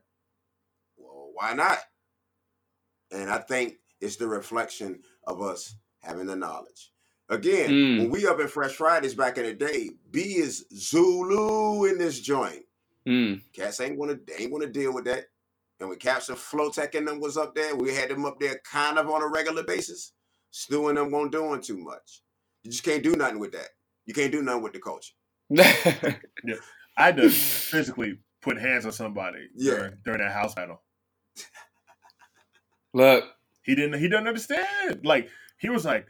why 1.40 1.54
not? 1.54 1.78
And 3.10 3.30
I 3.30 3.38
think 3.38 3.76
it's 4.00 4.16
the 4.16 4.28
reflection 4.28 5.00
of 5.26 5.42
us 5.42 5.74
having 6.00 6.26
the 6.26 6.36
knowledge. 6.36 6.92
Again, 7.28 7.70
Mm. 7.70 7.98
when 7.98 8.10
we 8.10 8.26
up 8.26 8.40
in 8.40 8.48
Fresh 8.48 8.72
Fridays 8.74 9.14
back 9.14 9.38
in 9.38 9.44
the 9.44 9.54
day, 9.54 9.90
B 10.10 10.36
is 10.36 10.66
Zulu 10.74 11.84
in 11.84 11.98
this 11.98 12.20
joint. 12.20 12.64
Mm. 13.06 13.40
Cats 13.52 13.80
ain't 13.80 13.98
gonna 13.98 14.16
they 14.26 14.34
ain't 14.44 14.52
gonna 14.52 14.66
deal 14.66 14.92
with 14.92 15.04
that. 15.04 15.26
And 15.78 15.88
when 15.88 15.98
Caps 15.98 16.28
and 16.28 16.36
Flowtech 16.36 16.94
and 16.94 17.08
them 17.08 17.20
was 17.20 17.36
up 17.38 17.54
there, 17.54 17.74
we 17.74 17.94
had 17.94 18.10
them 18.10 18.26
up 18.26 18.38
there 18.38 18.60
kind 18.70 18.98
of 18.98 19.08
on 19.08 19.22
a 19.22 19.26
regular 19.28 19.62
basis. 19.62 20.12
Stu 20.50 20.88
and 20.88 20.98
them 20.98 21.10
won't 21.10 21.32
doing 21.32 21.62
too 21.62 21.78
much. 21.78 22.22
You 22.64 22.70
just 22.70 22.82
can't 22.82 23.02
do 23.02 23.12
nothing 23.16 23.38
with 23.38 23.52
that. 23.52 23.68
You 24.04 24.12
can't 24.12 24.32
do 24.32 24.42
nothing 24.42 24.62
with 24.62 24.72
the 24.74 24.80
culture. 24.80 25.14
I 25.58 26.18
had 26.96 27.16
to 27.16 27.30
physically 27.30 28.18
put 28.42 28.58
hands 28.60 28.84
on 28.84 28.92
somebody 28.92 29.48
Yeah. 29.54 29.74
during, 29.76 29.92
during 30.04 30.20
that 30.20 30.32
house 30.32 30.54
battle. 30.54 30.82
Look, 32.92 33.24
He 33.62 33.74
didn't 33.74 33.94
he 34.00 34.08
didn't 34.08 34.26
understand. 34.28 35.04
Like 35.04 35.28
he 35.58 35.68
was 35.68 35.84
like 35.84 36.06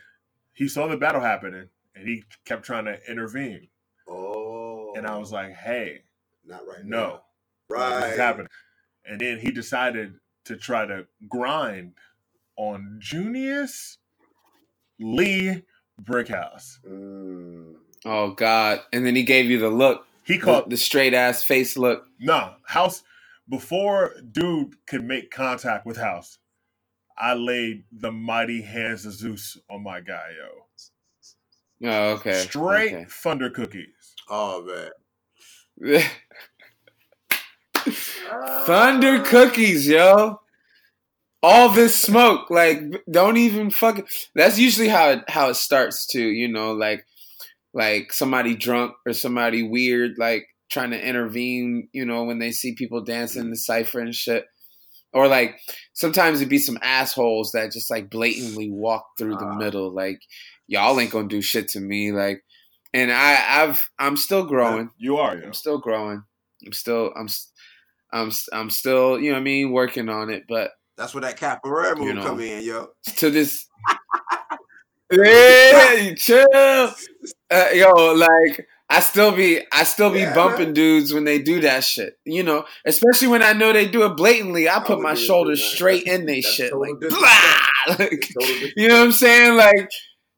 he 0.55 0.69
saw 0.69 0.87
the 0.87 0.97
battle 0.97 1.21
happening 1.21 1.69
and 1.95 2.09
he 2.09 2.25
kept 2.45 2.65
trying 2.65 2.87
to 2.87 2.99
intervene. 3.11 3.69
Oh. 4.09 4.95
and 4.97 5.07
I 5.07 5.17
was 5.19 5.31
like, 5.31 5.53
"Hey, 5.53 6.03
not 6.45 6.67
right 6.67 6.85
no, 6.85 6.99
now. 6.99 7.23
Right. 7.69 8.01
what's 8.01 8.17
happening?" 8.17 8.49
And 9.05 9.21
then 9.21 9.39
he 9.39 9.53
decided 9.53 10.15
to 10.47 10.57
try 10.57 10.85
to 10.87 11.07
grind 11.29 11.93
on 12.57 12.99
Junious 13.01 13.99
Lee 14.99 15.63
Brickhouse. 16.03 16.81
Mm. 16.85 17.75
Oh 18.05 18.33
God! 18.33 18.81
And 18.93 19.07
then 19.07 19.15
he 19.15 19.23
gave 19.23 19.47
you 19.47 19.59
the 19.59 19.69
look, 19.69 20.07
He 20.25 20.39
the, 20.39 20.65
the 20.67 20.77
straight 20.77 21.15
ass 21.15 21.43
face 21.45 21.77
look. 21.77 22.07
nah 22.19 22.55
House 22.67 23.05
before 23.49 24.15
dude 24.33 24.75
could 24.87 25.05
make 25.05 25.31
contact 25.31 25.87
with 25.87 25.99
House. 25.99 26.40
I 27.21 27.35
laid 27.35 27.85
the 27.93 28.11
mighty 28.11 28.63
hands 28.63 29.05
of 29.05 29.13
Zeus 29.13 29.59
on 29.69 29.83
my 29.83 30.01
guy, 30.01 30.31
yo. 30.39 31.91
Oh, 31.91 32.13
okay. 32.15 32.33
Straight 32.33 32.95
okay. 32.95 33.07
thunder 33.09 33.51
cookies. 33.51 34.15
Oh 34.29 34.65
man. 34.65 36.03
Thunder 38.65 39.23
cookies, 39.23 39.89
yo. 39.89 40.41
All 41.43 41.71
this 41.71 41.99
smoke, 41.99 42.51
like, 42.51 42.81
don't 43.11 43.39
even 43.39 43.71
fucking. 43.71 44.05
That's 44.35 44.59
usually 44.59 44.89
how 44.89 45.11
it 45.11 45.25
how 45.29 45.49
it 45.49 45.55
starts 45.55 46.07
too. 46.07 46.29
You 46.29 46.49
know, 46.49 46.73
like, 46.73 47.07
like 47.73 48.13
somebody 48.13 48.55
drunk 48.55 48.93
or 49.07 49.15
somebody 49.15 49.63
weird, 49.63 50.17
like 50.19 50.47
trying 50.71 50.91
to 50.91 51.01
intervene. 51.03 51.89
You 51.93 52.05
know, 52.05 52.25
when 52.25 52.39
they 52.39 52.53
see 52.53 52.75
people 52.75 53.03
dancing 53.03 53.49
the 53.49 53.57
cipher 53.57 54.01
and 54.01 54.15
shit, 54.15 54.45
or 55.13 55.29
like 55.29 55.59
sometimes 55.93 56.39
it'd 56.41 56.49
be 56.49 56.59
some 56.59 56.79
assholes 56.83 57.53
that 57.53 57.73
just 57.73 57.91
like 57.91 58.11
blatantly 58.11 58.71
walk 58.71 59.05
through 59.19 59.37
the 59.37 59.45
Ah. 59.47 59.57
middle, 59.57 59.91
like 59.93 60.21
y'all 60.67 60.99
ain't 61.01 61.11
gonna 61.13 61.29
do 61.29 61.43
shit 61.43 61.69
to 61.69 61.81
me, 61.81 62.13
like. 62.13 62.43
And 62.93 63.13
I, 63.13 63.63
I've, 63.63 63.89
I'm 64.01 64.17
still 64.17 64.45
growing. 64.45 64.91
You 64.99 65.19
are. 65.19 65.31
I'm 65.41 65.53
still 65.53 65.79
growing. 65.79 66.25
I'm 66.67 66.73
still 66.73 67.13
I'm 67.17 67.29
I'm, 68.13 68.33
I'm 68.53 68.69
still, 68.69 69.17
you 69.21 69.31
know 69.31 69.35
what 69.37 69.43
I 69.43 69.45
mean, 69.45 69.71
working 69.71 70.09
on 70.09 70.29
it, 70.29 70.43
but 70.49 70.73
That's 70.97 71.15
where 71.15 71.21
that 71.21 71.39
capoeira 71.39 71.97
move 71.97 72.09
You 72.09 72.15
know. 72.15 72.23
come 72.25 72.41
in, 72.41 72.65
yo. 72.65 72.89
to 73.19 73.31
this 73.31 73.67
Hey, 75.13 76.15
chill. 76.17 76.47
Uh, 76.53 77.67
yo, 77.75 77.91
like 78.15 78.67
I 78.93 79.01
still 79.01 79.31
be 79.35 79.61
I 79.73 79.85
still 79.85 80.11
be 80.13 80.21
Yeah, 80.21 80.35
bumping 80.35 80.73
dudes 80.73 81.15
when 81.15 81.25
they 81.25 81.41
do 81.41 81.61
that 81.61 81.85
shit. 81.85 82.19
You 82.25 82.43
know, 82.43 82.65
especially 82.85 83.29
when 83.29 83.43
I 83.43 83.53
know 83.53 83.73
they 83.73 83.87
do 83.89 84.05
it 84.05 84.17
blatantly. 84.17 84.69
I 84.69 84.81
put 84.81 84.97
would 84.99 85.03
my 85.05 85.15
shoulders 85.15 85.63
straight 85.63 86.05
in 86.05 86.27
they 86.27 86.41
That's 86.41 86.55
shit. 86.55 86.71
total 86.73 86.93
Like, 86.99 87.01
blah! 87.01 87.19
Like, 87.99 88.13
It's 88.13 88.35
total 88.35 88.49
disrespect. 88.49 88.75
you 88.77 88.89
know 88.89 88.99
what 88.99 89.05
I'm 89.05 89.13
saying? 89.13 89.57
Like, 89.57 89.89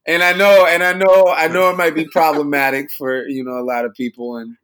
and 0.06 0.22
I 0.22 0.32
know, 0.32 0.66
and 0.66 0.82
I 0.84 0.92
know, 0.92 1.26
I 1.28 1.48
know 1.48 1.70
it 1.70 1.76
might 1.76 1.94
be 1.94 2.06
problematic 2.12 2.90
for 2.90 3.26
you 3.26 3.42
know 3.42 3.58
a 3.58 3.64
lot 3.64 3.84
of 3.84 3.94
people 3.94 4.36
and 4.36 4.56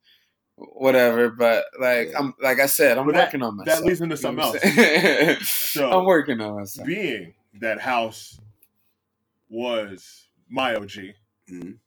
whatever, 0.56 1.30
but 1.30 1.64
like 1.80 2.12
I'm, 2.18 2.34
like 2.42 2.58
I 2.60 2.66
said, 2.66 2.98
I'm 2.98 3.06
But 3.06 3.14
that- 3.14 3.26
working 3.28 3.42
on 3.42 3.56
myself. 3.56 3.78
that 3.84 3.84
myself. 3.84 3.86
leads 3.86 4.00
into 4.00 4.16
You 4.16 4.36
know 4.36 4.52
something 4.52 4.76
else. 4.76 5.28
I'm? 5.38 5.44
So- 5.44 5.90
I'm 5.90 6.04
working 6.04 6.40
on 6.40 6.56
myself. 6.56 6.86
Being 6.86 7.34
that 7.60 7.80
house 7.80 8.38
was 9.48 10.26
my 10.48 10.74
OG, 10.74 11.14
Mhm. 11.50 11.78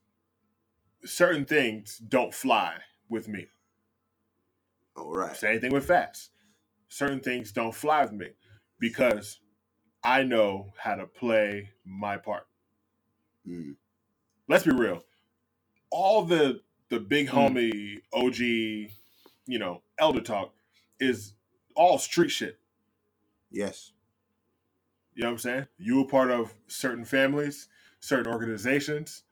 Certain 1.05 1.45
things 1.45 1.97
don't 1.97 2.33
fly 2.33 2.75
with 3.09 3.27
me. 3.27 3.47
All 4.95 5.13
right. 5.13 5.35
Same 5.37 5.59
thing 5.61 5.73
with 5.73 5.85
fast. 5.85 6.31
Certain 6.89 7.19
things 7.21 7.51
don't 7.51 7.75
fly 7.75 8.03
with 8.03 8.13
me 8.13 8.29
because 8.79 9.39
I 10.03 10.23
know 10.23 10.73
how 10.77 10.95
to 10.95 11.07
play 11.07 11.71
my 11.85 12.17
part. 12.17 12.47
Mm. 13.47 13.75
Let's 14.47 14.65
be 14.65 14.71
real. 14.73 15.03
All 15.91 16.23
the 16.23 16.61
the 16.89 16.99
big 16.99 17.29
Mm. 17.29 17.55
homie 17.55 18.01
OG, 18.13 18.39
you 19.47 19.59
know, 19.59 19.81
elder 19.99 20.21
talk 20.21 20.53
is 20.99 21.33
all 21.75 21.97
street 21.99 22.31
shit. 22.31 22.59
Yes. 23.51 23.93
You 25.15 25.23
know 25.23 25.29
what 25.29 25.33
I'm 25.33 25.39
saying? 25.39 25.67
You 25.77 26.01
a 26.01 26.07
part 26.07 26.31
of 26.31 26.53
certain 26.67 27.05
families, 27.05 27.67
certain 27.99 28.31
organizations. 28.31 29.23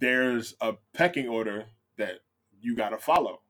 There's 0.00 0.54
a 0.60 0.74
pecking 0.94 1.28
order 1.28 1.66
that 1.96 2.20
you 2.60 2.76
got 2.76 2.90
to 2.90 2.98
follow. 2.98 3.40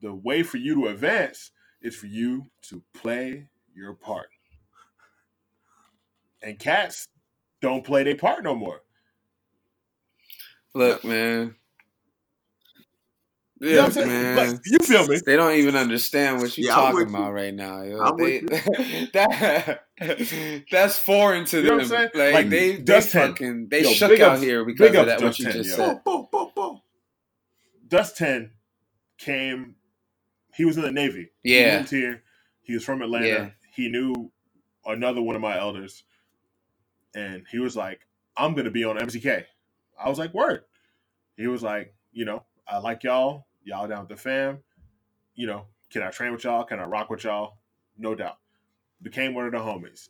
The 0.00 0.14
way 0.14 0.42
for 0.42 0.56
you 0.56 0.74
to 0.74 0.88
advance 0.88 1.50
is 1.82 1.96
for 1.96 2.06
you 2.06 2.50
to 2.62 2.82
play 2.94 3.48
your 3.74 3.94
part. 3.94 4.28
And 6.42 6.58
cats 6.58 7.08
don't 7.60 7.84
play 7.84 8.04
their 8.04 8.16
part 8.16 8.44
no 8.44 8.54
more. 8.54 8.82
Look, 10.74 11.04
man. 11.04 11.56
You 13.60 13.70
know 13.72 13.76
what 13.78 13.86
I'm 13.86 13.92
saying? 13.92 14.08
man. 14.08 14.36
Like, 14.36 14.60
you 14.66 14.78
feel 14.80 15.06
me? 15.08 15.18
They 15.24 15.36
don't 15.36 15.54
even 15.54 15.76
understand 15.76 16.40
what 16.40 16.56
you're 16.58 16.66
Yeah, 16.68 16.74
I'm 16.76 16.80
talking 16.92 16.98
with 17.00 17.08
about 17.08 17.28
you. 17.28 17.34
right 17.34 17.54
now. 17.54 17.82
Yo. 17.82 18.00
I'm 18.00 18.16
They, 18.16 18.40
with 18.40 19.12
that 19.14 19.84
that's 20.70 20.98
foreign 20.98 21.46
to 21.46 21.56
You 21.56 21.62
know 21.62 21.68
what 21.70 21.70
them. 21.70 21.80
I'm 21.80 21.86
saying? 21.86 22.10
Like, 22.14 22.34
Like, 22.34 22.50
they, 22.50 22.76
they 22.76 22.82
Dust 22.82 23.12
Ten. 23.12 23.30
fucking 23.30 23.68
they 23.70 23.82
Yo, 23.82 23.90
shook 23.92 24.20
out 24.20 24.32
ups- 24.32 24.42
here 24.42 24.64
because 24.64 24.90
big 24.90 24.96
of 24.96 25.06
that. 25.06 25.20
What 25.20 25.26
Dust 25.28 25.38
you 25.38 25.44
10, 25.46 25.54
just 25.54 25.70
yo. 25.70 25.76
said. 25.76 26.04
Boom, 26.04 26.04
boom, 26.04 26.26
boom, 26.30 26.50
boom. 26.54 26.80
Dust 27.88 28.16
10 28.18 28.50
came, 29.18 29.76
he 30.54 30.64
was 30.66 30.76
in 30.76 30.82
the 30.82 30.92
Navy. 30.92 31.30
He 31.42 31.54
Yeah. 31.54 31.78
moved 31.78 31.90
here. 31.90 32.22
He 32.62 32.74
was 32.74 32.84
from 32.84 33.00
Atlanta. 33.00 33.26
Yeah. 33.26 33.50
He 33.74 33.88
knew 33.88 34.30
another 34.84 35.22
one 35.22 35.34
of 35.36 35.40
my 35.42 35.58
elders. 35.58 36.04
And 37.14 37.44
he 37.50 37.58
was 37.58 37.74
like, 37.76 38.00
I'm 38.36 38.52
going 38.52 38.66
to 38.66 38.70
be 38.70 38.84
on 38.84 38.98
MCK. 38.98 39.44
I 39.98 40.08
was 40.10 40.18
like, 40.18 40.34
word. 40.34 40.64
He 41.38 41.46
was 41.46 41.62
like, 41.62 41.94
you 42.12 42.24
know, 42.26 42.42
I 42.68 42.78
like 42.78 43.04
y'all. 43.04 43.46
Y'all 43.64 43.88
down 43.88 44.00
with 44.00 44.10
the 44.10 44.16
fam. 44.16 44.58
You 45.34 45.46
know, 45.46 45.66
can 45.90 46.02
I 46.02 46.10
train 46.10 46.32
with 46.32 46.44
y'all? 46.44 46.64
Can 46.64 46.80
I 46.80 46.84
rock 46.84 47.10
with 47.10 47.24
y'all? 47.24 47.58
No 47.98 48.14
doubt. 48.14 48.38
Became 49.02 49.34
one 49.34 49.46
of 49.46 49.52
the 49.52 49.58
homies. 49.58 50.08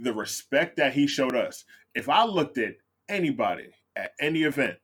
The 0.00 0.12
respect 0.12 0.76
that 0.78 0.94
he 0.94 1.06
showed 1.06 1.36
us. 1.36 1.64
If 1.94 2.08
I 2.08 2.24
looked 2.24 2.58
at 2.58 2.76
anybody 3.08 3.70
at 3.96 4.12
any 4.20 4.42
event 4.44 4.78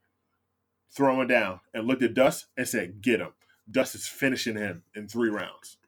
throwing 0.93 1.29
down 1.29 1.61
and 1.75 1.87
looked 1.87 2.03
at 2.03 2.15
Dust 2.15 2.47
and 2.57 2.67
said, 2.69 3.03
get 3.03 3.21
him. 3.21 3.33
Dust 3.71 3.95
is 3.95 4.07
finishing 4.07 4.57
him 4.57 4.83
in 4.95 5.09
three 5.09 5.31
rounds. 5.31 5.79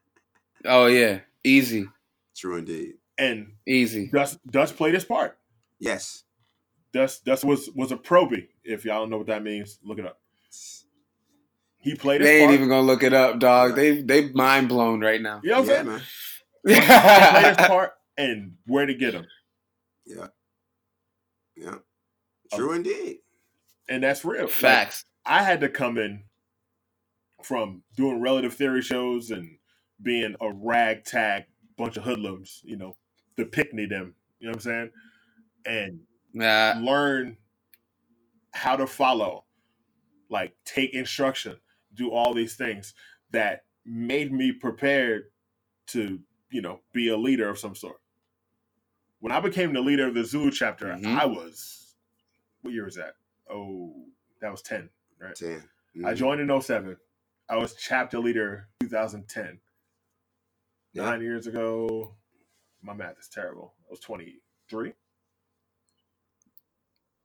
Oh 0.65 0.87
yeah, 0.87 1.19
easy, 1.43 1.87
True 2.35 2.57
indeed. 2.57 2.95
And 3.17 3.53
easy. 3.67 4.07
Dust 4.07 4.39
Dust 4.47 4.75
played 4.77 4.93
his 4.95 5.05
part. 5.05 5.37
Yes. 5.79 6.23
Dust 6.93 7.25
Dust 7.25 7.43
was 7.45 7.69
was 7.75 7.91
a 7.91 7.97
probie. 7.97 8.47
If 8.63 8.85
y'all 8.85 9.01
don't 9.01 9.09
know 9.11 9.17
what 9.17 9.27
that 9.27 9.43
means, 9.43 9.79
look 9.83 9.99
it 9.99 10.05
up. 10.05 10.19
He 11.87 11.95
played 11.95 12.21
his 12.21 12.29
They 12.29 12.39
ain't 12.41 12.47
part. 12.47 12.55
even 12.55 12.69
gonna 12.69 12.87
look 12.87 13.03
it 13.03 13.13
up, 13.13 13.39
dog. 13.39 13.75
They 13.75 14.01
they 14.01 14.29
mind 14.31 14.69
blown 14.69 15.01
right 15.01 15.21
now. 15.21 15.41
you 15.43 15.51
know 15.51 15.61
what 15.61 15.63
I'm 15.63 15.69
yeah, 15.69 15.75
saying? 15.75 15.87
man. 15.87 16.01
He 17.21 17.29
played 17.29 17.45
his 17.47 17.57
part 17.57 17.93
and 18.17 18.53
where 18.67 18.85
to 18.85 18.93
get 18.95 19.13
him. 19.15 19.27
Yeah. 20.05 20.27
Yeah. 21.55 21.75
Uh, 22.51 22.57
True 22.57 22.73
indeed. 22.73 23.19
And 23.89 24.03
that's 24.03 24.25
real. 24.25 24.43
Like, 24.43 24.51
Facts. 24.51 25.05
I 25.25 25.43
had 25.43 25.61
to 25.61 25.69
come 25.69 25.97
in 25.97 26.23
from 27.43 27.83
doing 27.95 28.21
relative 28.21 28.53
theory 28.55 28.81
shows 28.81 29.31
and 29.31 29.57
being 30.01 30.35
a 30.41 30.51
ragtag 30.51 31.45
bunch 31.77 31.97
of 31.97 32.03
hoodlums, 32.03 32.61
you 32.63 32.77
know, 32.77 32.95
the 33.37 33.45
pickney 33.45 33.85
them, 33.85 34.15
you 34.39 34.47
know 34.47 34.51
what 34.51 34.57
I'm 34.57 34.61
saying? 34.61 34.91
And 35.65 35.99
Nah, 36.33 36.75
learn 36.79 37.37
how 38.53 38.75
to 38.75 38.87
follow, 38.87 39.45
like 40.29 40.53
take 40.65 40.93
instruction, 40.93 41.57
do 41.97 42.11
all 42.11 42.33
these 42.33 42.55
things 42.55 42.93
that 43.31 43.65
made 43.85 44.31
me 44.31 44.51
prepared 44.53 45.23
to, 45.87 46.19
you 46.51 46.61
know, 46.61 46.79
be 46.93 47.09
a 47.09 47.17
leader 47.17 47.49
of 47.49 47.57
some 47.59 47.75
sort. 47.75 47.99
When 49.19 49.31
I 49.31 49.39
became 49.39 49.73
the 49.73 49.81
leader 49.81 50.07
of 50.07 50.13
the 50.13 50.23
Zulu 50.23 50.51
chapter, 50.51 50.87
Mhm. 50.87 51.05
I 51.17 51.25
was 51.25 51.95
what 52.61 52.73
year 52.73 52.85
was 52.85 52.95
that? 52.95 53.15
Oh, 53.49 54.09
that 54.41 54.51
was 54.51 54.61
10, 54.61 54.89
right? 55.19 55.35
10. 55.35 55.69
I 56.05 56.13
Mhm. 56.13 56.15
joined 56.17 56.41
in 56.41 56.51
07. 56.51 56.97
I 57.49 57.55
was 57.57 57.75
chapter 57.75 58.19
leader 58.19 58.67
2010. 58.81 59.61
Yeah. 60.93 61.03
Nine 61.05 61.21
years 61.21 61.47
ago. 61.47 62.15
My 62.81 62.93
math 62.93 63.17
is 63.19 63.27
terrible. 63.29 63.73
I 63.87 63.91
was 63.91 63.99
23. 63.99 64.93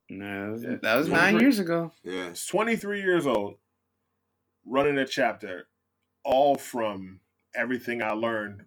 nah, 0.08 0.44
that 0.46 0.52
was- 0.52 0.62
that 0.62 0.96
was 0.96 1.08
nine 1.08 1.40
years 1.40 1.58
ago. 1.58 1.92
Yeah. 2.02 2.28
I 2.30 2.34
23 2.34 3.00
years 3.00 3.26
old, 3.26 3.58
running 4.64 4.98
a 4.98 5.06
chapter, 5.06 5.68
all 6.24 6.56
from 6.56 7.20
everything 7.54 8.02
I 8.02 8.12
learned 8.12 8.64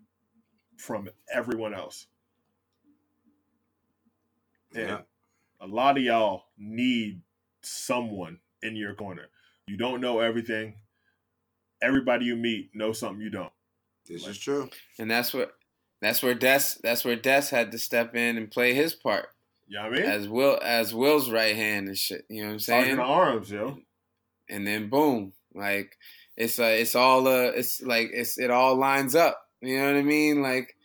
from 0.78 1.10
everyone 1.34 1.74
else. 1.74 2.08
And 4.74 4.90
Yeah. 4.90 5.02
a 5.62 5.68
lot 5.68 5.98
of 5.98 6.04
y'all 6.04 6.46
need 6.58 7.22
someone 7.62 8.40
in 8.62 8.76
your 8.76 8.94
corner. 8.94 9.30
You 9.68 9.78
don't 9.78 10.02
know 10.02 10.20
everything. 10.20 10.76
Everybody 11.82 12.26
you 12.26 12.36
meet 12.36 12.72
knows 12.76 13.00
something 13.00 13.22
you 13.22 13.30
don't. 13.30 13.52
This 14.06 14.28
is 14.28 14.38
true. 14.38 14.70
And 15.00 15.10
that's 15.10 15.34
what 15.34 15.58
that's 16.02 16.22
where 16.22 16.36
Des 16.36 16.60
that's 16.84 17.04
where 17.06 17.16
Des 17.16 17.48
had 17.50 17.72
to 17.72 17.80
step 17.80 18.16
in 18.16 18.38
and 18.38 18.52
play 18.52 18.74
his 18.74 18.94
part 18.94 19.30
You 19.68 19.78
know 19.78 19.90
what 19.90 19.94
I 19.94 20.02
mean? 20.02 20.06
as 20.06 20.28
Will 20.28 20.60
as 20.62 20.94
Will's 20.94 21.30
right 21.32 21.56
hand 21.56 21.88
and 21.88 21.98
shit. 21.98 22.26
You 22.30 22.42
know 22.44 22.48
what 22.50 22.54
I'm 22.54 22.60
saying? 22.60 22.94
of 22.94 23.00
Arms, 23.00 23.50
yo. 23.52 23.80
and 24.50 24.68
then 24.68 24.90
boom, 24.90 25.34
like 25.56 25.96
it's 26.38 26.60
uh, 26.60 26.64
it's 26.64 26.96
all 26.96 27.28
uh, 27.28 27.52
it's 27.56 27.82
like 27.82 28.10
it's 28.14 28.38
it 28.38 28.52
all 28.52 28.76
lines 28.76 29.16
up. 29.16 29.42
You 29.62 29.80
know 29.80 29.86
what 29.88 30.00
I 30.00 30.04
mean? 30.04 30.42
Like 30.42 30.76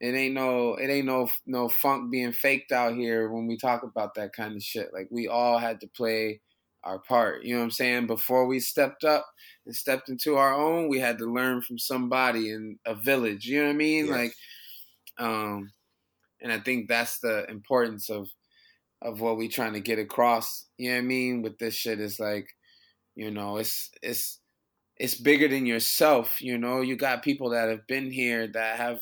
it 0.00 0.14
ain't 0.14 0.34
no 0.34 0.74
it 0.74 0.88
ain't 0.88 1.06
no 1.06 1.28
no 1.46 1.68
funk 1.68 2.10
being 2.10 2.32
faked 2.32 2.72
out 2.72 2.94
here 2.94 3.30
when 3.30 3.46
we 3.46 3.56
talk 3.56 3.82
about 3.82 4.14
that 4.14 4.32
kind 4.32 4.56
of 4.56 4.62
shit. 4.62 4.90
Like 4.92 5.08
we 5.10 5.28
all 5.28 5.58
had 5.58 5.80
to 5.80 5.88
play 5.88 6.40
our 6.82 6.98
part. 6.98 7.44
You 7.44 7.54
know 7.54 7.60
what 7.60 7.64
I'm 7.64 7.70
saying? 7.70 8.06
Before 8.06 8.46
we 8.46 8.60
stepped 8.60 9.04
up 9.04 9.26
and 9.66 9.74
stepped 9.74 10.08
into 10.08 10.36
our 10.36 10.54
own, 10.54 10.88
we 10.88 10.98
had 10.98 11.18
to 11.18 11.32
learn 11.32 11.62
from 11.62 11.78
somebody 11.78 12.50
in 12.50 12.78
a 12.86 12.94
village. 12.94 13.46
You 13.46 13.60
know 13.60 13.66
what 13.68 13.74
I 13.74 13.76
mean? 13.76 14.06
Yes. 14.06 14.14
Like, 14.14 14.34
um, 15.18 15.72
and 16.42 16.52
I 16.52 16.58
think 16.60 16.88
that's 16.88 17.18
the 17.18 17.48
importance 17.50 18.10
of 18.10 18.28
of 19.02 19.20
what 19.20 19.36
we 19.36 19.48
trying 19.48 19.74
to 19.74 19.80
get 19.80 19.98
across. 19.98 20.66
You 20.78 20.90
know 20.90 20.96
what 20.96 21.02
I 21.02 21.06
mean? 21.06 21.42
With 21.42 21.58
this 21.58 21.74
shit 21.74 22.00
is 22.00 22.18
like, 22.18 22.48
you 23.14 23.30
know, 23.30 23.56
it's 23.58 23.90
it's 24.02 24.40
it's 24.96 25.14
bigger 25.14 25.48
than 25.48 25.66
yourself. 25.66 26.40
You 26.40 26.58
know, 26.58 26.80
you 26.80 26.96
got 26.96 27.22
people 27.22 27.50
that 27.50 27.68
have 27.68 27.86
been 27.86 28.10
here 28.10 28.46
that 28.48 28.78
have 28.78 29.00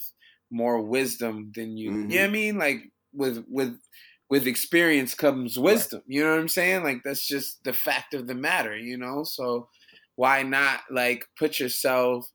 more 0.51 0.83
wisdom 0.83 1.53
than 1.55 1.77
you. 1.77 1.91
You 1.91 1.97
know 1.97 2.07
what 2.07 2.15
I 2.15 2.25
mm-hmm. 2.25 2.33
mean? 2.33 2.59
Like 2.59 2.83
with 3.13 3.45
with 3.49 3.79
with 4.33 4.47
experience 4.47 5.15
comes 5.15 5.59
wisdom. 5.59 6.03
You 6.07 6.25
know 6.25 6.31
what 6.31 6.41
I'm 6.41 6.49
saying? 6.49 6.85
Like 6.85 7.03
that's 7.05 7.27
just 7.27 7.63
the 7.65 7.73
fact 7.75 8.15
of 8.15 8.27
the 8.27 8.35
matter, 8.35 8.75
you 8.77 8.97
know? 8.97 9.25
So 9.25 9.69
why 10.17 10.43
not 10.43 10.81
like 10.91 11.27
put 11.39 11.61
yourself, 11.61 12.27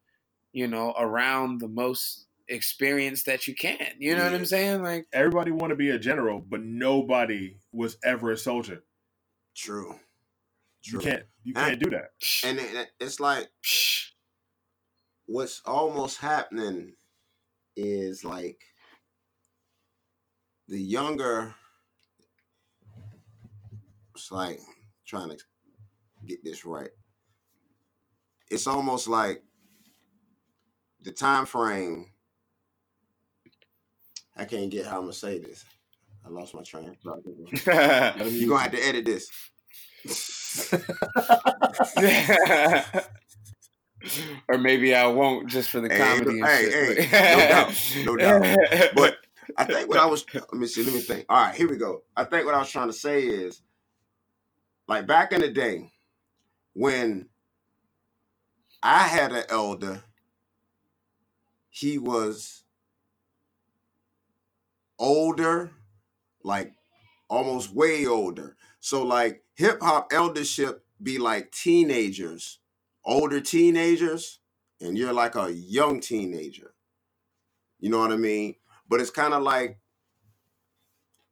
you 0.53 0.67
know, 0.67 0.93
around 0.97 1.59
the 1.59 1.67
most 1.67 2.27
experience 2.49 3.23
that 3.23 3.47
you 3.47 3.55
can. 3.55 3.93
You 3.97 4.15
know 4.15 4.25
what 4.25 4.35
I'm 4.35 4.45
saying? 4.45 4.83
Like 4.83 5.05
Everybody 5.11 5.51
want 5.51 5.71
to 5.71 5.75
be 5.75 5.89
a 5.89 5.99
general, 5.99 6.39
but 6.47 6.61
nobody 6.61 7.57
was 7.71 7.97
ever 8.03 8.31
a 8.31 8.37
soldier. 8.37 8.83
True. 9.55 9.95
You 10.83 10.99
can't. 10.99 11.23
You 11.43 11.53
And- 11.55 11.65
can't 11.67 11.79
do 11.83 11.89
that. 11.91 12.11
And 12.43 12.59
it, 12.59 12.89
it's 12.99 13.19
like 13.19 13.49
what's 15.25 15.61
almost 15.65 16.17
happening 16.19 16.93
is 17.75 18.23
like 18.23 18.59
the 20.67 20.79
younger 20.79 21.53
it's 24.15 24.31
like 24.31 24.59
trying 25.05 25.29
to 25.29 25.37
get 26.25 26.43
this 26.43 26.65
right. 26.65 26.89
It's 28.49 28.65
almost 28.67 29.07
like 29.07 29.43
the 31.01 31.11
time 31.11 31.45
frame 31.45 32.11
i 34.35 34.43
can't 34.45 34.69
get 34.71 34.85
how 34.85 34.95
i'm 34.97 35.03
gonna 35.03 35.13
say 35.13 35.37
this. 35.39 35.63
I 36.25 36.29
lost 36.29 36.53
my 36.53 36.63
train 36.63 36.97
you're 37.03 37.19
gonna 38.49 38.57
have 38.59 38.71
to 38.71 38.85
edit 38.85 39.05
this 39.05 39.29
or 44.47 44.57
maybe 44.57 44.95
I 44.95 45.07
won't 45.07 45.47
just 45.47 45.69
for 45.69 45.81
the 45.81 45.89
Hey, 45.89 45.97
comedy. 45.97 46.39
and 46.39 46.47
hey, 46.47 46.69
shit. 46.69 47.05
hey, 47.05 47.09
no 47.35 47.47
doubt, 47.47 47.73
no 48.05 48.17
doubt. 48.81 48.91
But 48.95 49.17
I 49.57 49.65
think 49.65 49.89
what 49.89 49.99
I 49.99 50.05
was 50.05 50.25
let 50.33 50.53
me 50.53 50.67
see, 50.67 50.83
let 50.83 50.93
me 50.93 51.01
think. 51.01 51.25
All 51.29 51.45
right, 51.45 51.55
here 51.55 51.67
we 51.69 51.77
go. 51.77 52.03
I 52.15 52.23
think 52.23 52.45
what 52.45 52.55
I 52.55 52.59
was 52.59 52.69
trying 52.69 52.87
to 52.87 52.93
say 52.93 53.23
is 53.23 53.61
like 54.87 55.07
back 55.07 55.31
in 55.31 55.41
the 55.41 55.49
day 55.49 55.91
when 56.73 57.27
I 58.83 59.03
had 59.03 59.31
an 59.31 59.43
elder, 59.49 60.03
he 61.69 61.97
was 61.97 62.63
older, 64.99 65.71
like 66.43 66.73
almost 67.29 67.73
way 67.73 68.05
older. 68.05 68.55
So 68.79 69.03
like 69.03 69.43
hip 69.57 69.81
hop 69.81 70.13
eldership 70.13 70.85
be 71.01 71.17
like 71.17 71.51
teenagers, 71.51 72.59
older 73.03 73.41
teenagers, 73.41 74.39
and 74.79 74.97
you're 74.97 75.13
like 75.13 75.35
a 75.35 75.51
young 75.51 75.99
teenager. 75.99 76.73
You 77.79 77.89
know 77.89 77.99
what 77.99 78.11
I 78.11 78.17
mean? 78.17 78.55
But 78.87 79.01
it's 79.01 79.09
kind 79.09 79.33
of 79.33 79.41
like 79.41 79.79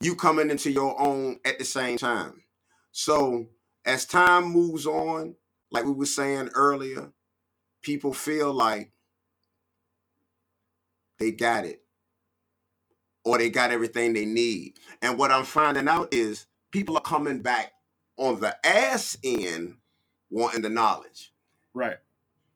you 0.02 0.16
coming 0.16 0.50
into 0.50 0.72
your 0.72 1.00
own 1.00 1.40
at 1.46 1.60
the 1.60 1.66
same 1.66 1.98
time. 1.98 2.44
So 2.92 3.48
as 3.86 4.06
time 4.06 4.46
moves 4.46 4.86
on, 4.86 5.36
like 5.72 5.86
we 5.86 5.92
were 5.92 6.06
saying 6.06 6.50
earlier, 6.56 7.12
people 7.82 8.14
feel 8.14 8.52
like 8.52 8.92
they 11.20 11.32
got 11.32 11.66
it 11.66 11.82
or 13.24 13.38
they 13.38 13.50
got 13.50 13.72
everything 13.72 14.14
they 14.14 14.26
need. 14.26 14.74
And 15.02 15.18
what 15.18 15.32
I'm 15.32 15.46
finding 15.46 15.88
out 15.88 16.14
is 16.14 16.48
people 16.72 16.98
are 16.98 17.02
coming 17.02 17.42
back 17.42 17.72
on 18.18 18.40
the 18.40 18.56
ass 18.66 19.18
end 19.24 19.76
wanting 20.30 20.62
the 20.62 20.70
knowledge. 20.70 21.34
Right. 21.74 21.98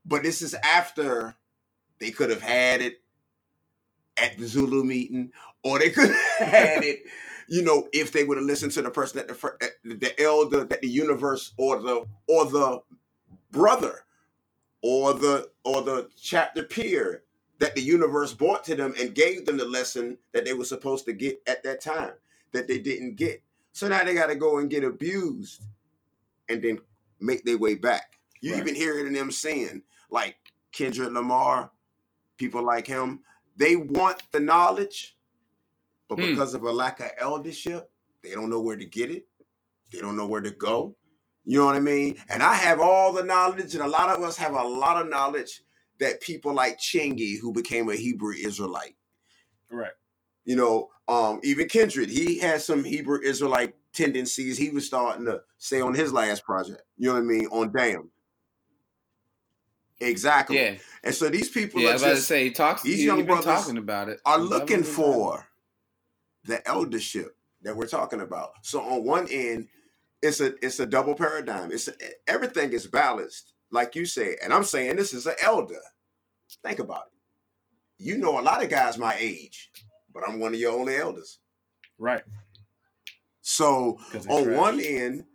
But 0.06 0.24
this 0.24 0.42
is 0.42 0.54
after 0.56 1.36
they 2.00 2.12
could 2.12 2.30
have 2.30 2.42
had 2.42 2.82
it 2.82 3.02
at 4.18 4.38
the 4.38 4.48
Zulu 4.48 4.84
meeting, 4.84 5.32
or 5.64 5.80
they 5.80 5.90
could 5.90 6.10
have 6.10 6.48
had 6.48 6.84
it, 6.84 7.04
you 7.48 7.62
know, 7.62 7.88
if 7.94 8.12
they 8.12 8.24
would 8.24 8.38
have 8.38 8.46
listened 8.46 8.72
to 8.74 8.82
the 8.82 8.90
person 8.90 9.18
that 9.18 9.28
the 9.28 9.96
the 9.96 10.22
elder 10.22 10.64
that 10.64 10.82
the 10.82 10.88
universe 10.88 11.54
or 11.58 11.82
the 11.82 12.06
or 12.28 12.46
the 12.46 12.82
brother 13.52 14.06
or 14.82 15.14
the 15.14 15.50
or 15.64 15.82
the 15.82 16.10
chapter 16.20 16.64
peer 16.64 17.24
that 17.60 17.76
the 17.76 17.82
universe 17.82 18.34
brought 18.34 18.64
to 18.64 18.76
them 18.76 18.94
and 19.00 19.14
gave 19.14 19.46
them 19.46 19.58
the 19.58 19.66
lesson 19.66 20.18
that 20.32 20.46
they 20.46 20.54
were 20.54 20.64
supposed 20.64 21.06
to 21.06 21.14
get 21.14 21.42
at 21.46 21.62
that 21.64 21.82
time 21.82 22.14
that 22.54 22.68
they 22.68 22.80
didn't 22.80 23.16
get. 23.16 23.44
So 23.74 23.88
now 23.88 24.04
they 24.04 24.14
got 24.16 24.28
to 24.28 24.36
go 24.36 24.60
and 24.60 24.70
get 24.70 24.84
abused 24.84 25.62
and 26.50 26.62
then 26.64 26.80
make 27.20 27.46
their 27.46 27.58
way 27.58 27.76
back. 27.76 28.20
You 28.42 28.54
Right. 28.54 28.62
even 28.62 28.76
hear 28.76 29.00
it 29.00 29.08
in 29.08 29.14
them 29.14 29.32
saying, 29.32 29.84
like 30.12 30.38
Kendrick 30.74 31.12
Lamar, 31.12 31.72
people 32.38 32.64
like 32.64 32.88
him, 32.88 33.22
they 33.58 33.76
want 33.76 34.24
the 34.32 34.40
knowledge, 34.40 35.18
but 36.10 36.18
Hmm. 36.18 36.22
because 36.22 36.54
of 36.56 36.64
a 36.64 36.72
lack 36.72 37.00
of 37.02 37.12
eldership, 37.20 37.92
they 38.24 38.32
don't 38.32 38.50
know 38.50 38.62
where 38.62 38.78
to 38.78 38.86
get 38.86 39.12
it. 39.12 39.28
They 39.92 40.00
don't 40.00 40.18
know 40.18 40.28
where 40.28 40.42
to 40.42 40.52
go. 40.52 40.96
You 41.46 41.60
know 41.60 41.66
what 41.66 41.76
I 41.76 41.80
mean? 41.82 42.18
And 42.30 42.44
I 42.44 42.56
have 42.56 42.80
all 42.82 43.14
the 43.14 43.24
knowledge, 43.24 43.76
and 43.76 43.84
a 43.84 43.88
lot 43.88 44.16
of 44.16 44.24
us 44.24 44.38
have 44.38 44.54
a 44.54 44.64
lot 44.64 45.02
of 45.02 45.10
knowledge 45.10 45.64
that 46.00 46.22
people 46.22 46.54
like 46.54 46.80
Chingy, 46.80 47.40
who 47.40 47.54
became 47.54 47.90
a 47.90 47.96
Hebrew 47.96 48.34
Israelite, 48.36 48.96
Right. 49.72 49.92
You 50.50 50.56
know, 50.56 50.90
um, 51.08 51.40
even 51.44 51.70
Kendrick, 51.70 52.10
he 52.10 52.40
had 52.40 52.60
some 52.60 52.84
Hebrew 52.84 53.20
Israelite 53.24 53.76
tendencies. 53.94 54.58
He 54.58 54.72
was 54.72 54.84
starting 54.88 55.26
to 55.26 55.42
say 55.60 55.80
on 55.80 55.94
his 55.94 56.12
last 56.12 56.44
project. 56.44 56.82
You 56.98 57.10
know 57.10 57.14
what 57.14 57.20
I 57.20 57.24
mean? 57.26 57.46
On 57.52 57.72
Damn. 57.72 58.10
Exactly. 60.02 60.56
yeah, 60.58 60.76
And 61.04 61.14
so 61.14 61.30
these 61.30 61.50
people 61.50 61.82
yeah. 61.82 61.90
I 61.90 61.92
are 61.92 61.94
was 61.94 62.02
about 62.02 62.16
to 62.16 62.22
say 62.22 62.46
he 62.46 62.52
talks. 62.52 62.82
these 62.82 63.04
young 63.04 63.26
brothers 63.26 63.46
talking 63.46 63.78
about 63.78 64.10
it. 64.10 64.22
are 64.26 64.40
looking 64.40 64.82
definitely 64.82 64.86
been 64.86 64.96
talking. 64.96 65.14
for 65.14 65.48
the 66.46 66.68
eldership 66.68 67.38
that 67.62 67.76
we're 67.76 67.86
talking 67.88 68.22
about. 68.22 68.54
So 68.64 68.82
on 68.82 69.04
one 69.04 69.28
end, 69.30 69.68
it's 70.24 70.40
a 70.42 70.56
it's 70.66 70.80
a 70.80 70.88
double 70.88 71.14
paradigm. 71.14 71.72
It's 71.72 71.90
a, 71.90 71.94
everything 72.28 72.74
is 72.74 72.88
balanced, 72.88 73.54
like 73.72 73.94
you 73.96 74.06
said. 74.06 74.38
And 74.44 74.52
I'm 74.52 74.64
saying 74.64 74.96
this 74.96 75.14
is 75.14 75.28
an 75.28 75.36
elder. 75.44 75.82
Think 76.64 76.80
about 76.80 77.04
it. 77.08 78.04
You 78.04 78.18
know 78.18 78.40
a 78.40 78.42
lot 78.42 78.64
of 78.64 78.70
guys 78.70 78.98
my 78.98 79.16
age, 79.20 79.70
but 80.20 80.30
I'm 80.30 80.40
one 80.40 80.54
of 80.54 80.60
your 80.60 80.74
only 80.78 80.96
elders. 80.98 81.40
Right. 81.98 82.24
So 83.42 84.00
on 84.30 84.44
trash. 84.44 84.58
one 84.58 84.80
end, 84.80 85.26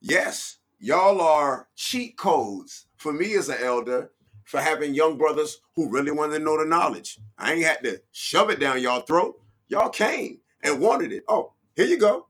yes, 0.00 0.58
y'all 0.78 1.20
are 1.20 1.68
cheat 1.76 2.16
codes 2.16 2.86
for 2.96 3.12
me 3.12 3.34
as 3.34 3.48
an 3.48 3.58
elder 3.60 4.10
for 4.44 4.60
having 4.60 4.94
young 4.94 5.18
brothers 5.18 5.60
who 5.74 5.90
really 5.90 6.12
wanted 6.12 6.38
to 6.38 6.44
know 6.44 6.58
the 6.58 6.64
knowledge. 6.66 7.18
I 7.38 7.54
ain't 7.54 7.64
had 7.64 7.82
to 7.84 8.00
shove 8.12 8.50
it 8.50 8.60
down 8.60 8.80
y'all 8.82 9.00
throat. 9.00 9.40
Y'all 9.68 9.88
came 9.88 10.38
and 10.62 10.80
wanted 10.80 11.12
it. 11.12 11.24
Oh, 11.28 11.52
here 11.74 11.86
you 11.86 11.98
go. 11.98 12.26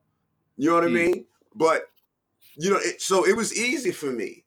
You 0.56 0.70
know 0.70 0.76
what 0.76 0.84
I 0.84 0.88
Hmm. 0.88 0.94
mean? 0.94 1.26
But 1.54 1.90
you 2.56 2.70
know, 2.70 2.78
it, 2.80 3.02
so 3.02 3.26
it 3.26 3.36
was 3.36 3.56
easy 3.56 3.92
for 3.92 4.10
me, 4.10 4.44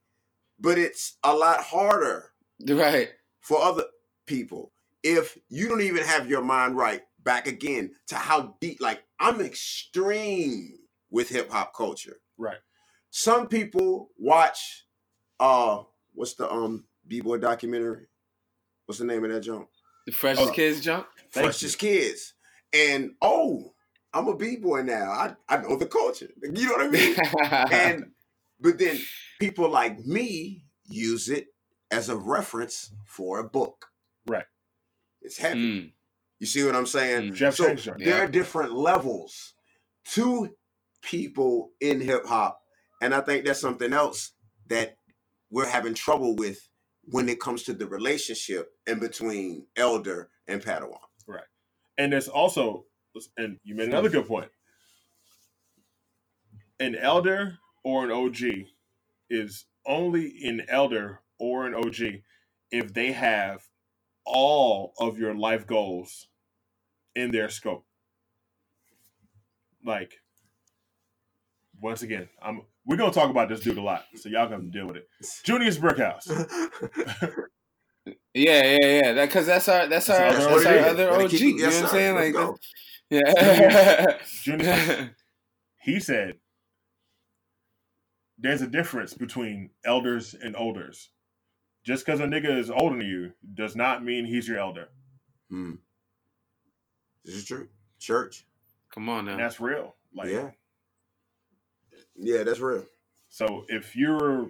but 0.60 0.78
it's 0.80 1.18
a 1.24 1.34
lot 1.36 1.62
harder 1.62 2.32
Right. 2.68 3.10
for 3.42 3.62
other 3.62 3.86
people 4.26 4.72
if 5.04 5.38
you 5.50 5.68
don't 5.70 5.82
even 5.82 6.04
have 6.04 6.30
your 6.30 6.42
mind 6.42 6.76
right 6.76 7.02
back 7.30 7.46
again 7.46 7.92
to 8.08 8.16
how 8.16 8.56
deep 8.60 8.82
like 8.82 9.04
i'm 9.20 9.40
extreme 9.40 10.80
with 11.12 11.30
hip-hop 11.30 11.76
culture 11.76 12.18
Right. 12.40 12.58
some 13.12 13.48
people 13.48 14.10
watch 14.18 14.86
uh 15.40 15.84
what's 16.16 16.34
the 16.34 16.52
um 16.52 16.86
b-boy 17.08 17.38
documentary 17.38 18.08
what's 18.88 18.98
the 18.98 19.06
name 19.06 19.24
of 19.24 19.32
that 19.32 19.42
jump? 19.42 19.68
The 20.08 20.12
freshest 20.12 20.50
Oh. 20.50 20.54
kids 20.56 20.82
jump. 20.82 21.06
Thank 21.32 21.46
freshest 21.46 21.78
kids 21.78 22.34
and 22.74 23.12
oh 23.22 23.74
i'm 24.12 24.28
a 24.28 24.36
b-boy 24.36 24.82
now 24.82 25.12
i 25.12 25.36
i 25.48 25.58
know 25.58 25.76
the 25.76 25.86
culture 25.86 26.30
you 26.42 26.66
know 26.66 26.72
what 26.74 26.88
i 26.88 26.90
mean 26.90 27.16
and 27.72 28.12
but 28.60 28.80
then 28.80 29.00
people 29.40 29.70
like 29.70 30.00
me 30.04 30.66
use 30.90 31.30
it 31.30 31.48
as 31.92 32.10
a 32.10 32.18
reference 32.18 32.92
for 33.06 33.38
a 33.40 33.44
book 33.44 33.86
Right. 34.26 34.46
it's 35.22 35.38
heavy 35.38 35.60
Mm, 35.60 35.92
you 36.40 36.48
see 36.48 36.64
what 36.64 36.76
i'm 36.76 36.86
saying 36.86 37.32
mm. 37.32 37.36
Jeff 37.36 37.56
so 37.56 37.66
Shanks 37.68 37.86
there 37.86 37.98
Yeah. 38.00 38.20
are 38.22 38.28
different 38.28 38.74
levels 38.74 39.54
to 40.14 40.50
people 41.02 41.72
in 41.80 42.02
hip 42.02 42.26
hop, 42.26 42.62
and 43.02 43.14
I 43.14 43.22
think 43.22 43.46
that's 43.46 43.62
something 43.62 43.94
else 43.94 44.32
that 44.68 44.98
we're 45.50 45.68
having 45.68 45.94
trouble 45.94 46.36
with 46.36 46.68
when 47.06 47.30
it 47.30 47.40
comes 47.40 47.64
to 47.64 47.74
the 47.74 47.88
relationship 47.88 48.72
in 48.88 49.00
between 49.00 49.66
elder 49.76 50.30
and 50.48 50.62
Padawan. 50.62 50.98
Right, 51.28 51.44
and 51.98 52.12
there's 52.14 52.28
also, 52.28 52.86
and 53.38 53.58
you 53.64 53.76
made 53.76 53.90
another 53.90 54.10
good 54.10 54.28
point. 54.28 54.50
An 56.80 56.96
elder 56.96 57.58
or 57.84 58.06
an 58.06 58.12
OG 58.12 58.68
is 59.30 59.66
only 59.86 60.40
an 60.44 60.64
elder 60.70 61.22
or 61.40 61.66
an 61.68 61.76
OG 61.76 62.22
if 62.72 62.94
they 62.94 63.12
have 63.12 63.64
all 64.26 64.94
of 65.00 65.18
your 65.18 65.36
life 65.36 65.66
goals 65.68 66.28
in 67.16 67.32
their 67.32 67.50
scope. 67.50 67.86
Like, 69.86 70.14
once 71.82 72.02
again, 72.02 72.30
I'm 72.42 72.62
we're 72.86 72.98
gonna 72.98 73.12
talk 73.14 73.30
about 73.30 73.50
this 73.50 73.62
dude 73.62 73.78
a 73.78 73.82
lot, 73.82 74.06
so 74.16 74.30
y'all 74.30 74.50
gonna 74.50 74.64
deal 74.64 74.88
with 74.88 74.98
it. 74.98 75.08
Junious 75.46 75.78
Brickhouse. 75.78 76.28
Yeah, 78.34 78.78
yeah, 78.82 79.02
yeah. 79.04 79.12
That 79.14 79.26
because 79.28 79.46
that's 79.46 79.68
our 79.68 79.88
that's 79.88 80.10
our 80.10 80.18
That's 80.18 80.46
that's, 80.46 80.66
our 80.66 80.78
our 80.80 80.86
other 80.86 81.12
OG. 81.12 81.30
keep- 81.32 81.42
you 81.42 81.58
know 81.58 81.64
yes, 81.66 81.76
what 81.82 81.84
I'm 81.84 81.90
saying? 81.90 82.16
Let's 82.16 82.26
Like, 82.26 82.34
go. 82.34 82.58
yeah. 83.10 84.18
Junious, 84.24 85.10
he 85.82 86.00
said, 86.00 86.36
"There's 88.38 88.62
a 88.62 88.68
difference 88.68 89.14
between 89.14 89.72
elders 89.84 90.34
and 90.34 90.56
olders. 90.56 91.10
Just 91.90 92.06
because 92.06 92.22
a 92.22 92.26
nigga 92.26 92.58
is 92.58 92.72
older 92.72 92.98
than 92.98 93.08
you 93.08 93.34
does 93.56 93.76
not 93.76 94.06
mean 94.06 94.26
he's 94.26 94.48
your 94.48 94.60
elder. 94.60 94.90
Hmm. 95.50 95.74
This 97.26 97.36
is 97.36 97.46
true. 97.46 97.70
Church. 98.00 98.46
Come 98.94 99.10
on 99.10 99.28
And 99.30 99.38
now. 99.38 99.38
that's 99.38 99.60
real. 99.62 99.96
Like, 100.16 100.30
yeah. 100.30 100.52
Yeah, 102.16 102.44
that's 102.44 102.60
real. 102.62 102.86
so 103.30 103.66
if 103.70 103.96
you're 103.96 104.50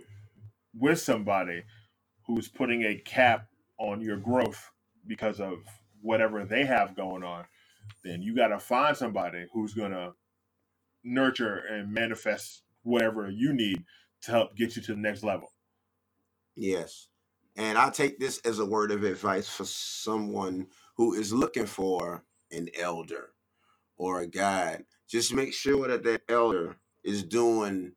with 0.76 1.00
somebody 1.00 1.64
who's 2.28 2.50
putting 2.50 2.84
a 2.84 2.96
cap 2.98 3.48
on 3.80 4.02
your 4.02 4.18
growth 4.18 4.72
because 5.08 5.42
of 5.42 5.60
whatever 6.02 6.46
they 6.46 6.66
have 6.66 6.96
going 6.96 7.24
on, 7.24 7.46
then 8.04 8.22
you 8.22 8.36
got 8.36 8.50
to 8.50 8.60
find 8.60 8.98
somebody 8.98 9.48
who's 9.54 9.74
gonna 9.76 10.14
nurture 11.04 11.58
and 11.58 11.94
manifest 11.94 12.64
whatever 12.84 13.30
you 13.32 13.54
need 13.54 13.86
to 14.24 14.32
help 14.32 14.56
get 14.58 14.76
you 14.78 14.84
to 14.84 14.94
the 14.96 15.02
next 15.02 15.24
level." 15.24 15.54
Yes. 16.56 17.09
And 17.60 17.78
I 17.78 17.90
take 17.90 18.20
this 18.20 18.40
as 18.46 18.60
a 18.60 18.66
word 18.66 18.90
of 18.90 19.04
advice 19.04 19.50
for 19.50 19.66
someone 19.66 20.68
who 20.96 21.14
is 21.14 21.34
looking 21.34 21.66
for 21.66 22.24
an 22.54 22.70
elder 22.80 23.32
or 23.98 24.22
a 24.22 24.28
guide. 24.28 24.86
Just 25.10 25.34
make 25.34 25.54
sure 25.54 25.90
that 25.90 26.04
that 26.06 26.22
elder 26.30 26.78
is 27.04 27.22
doing 27.22 27.92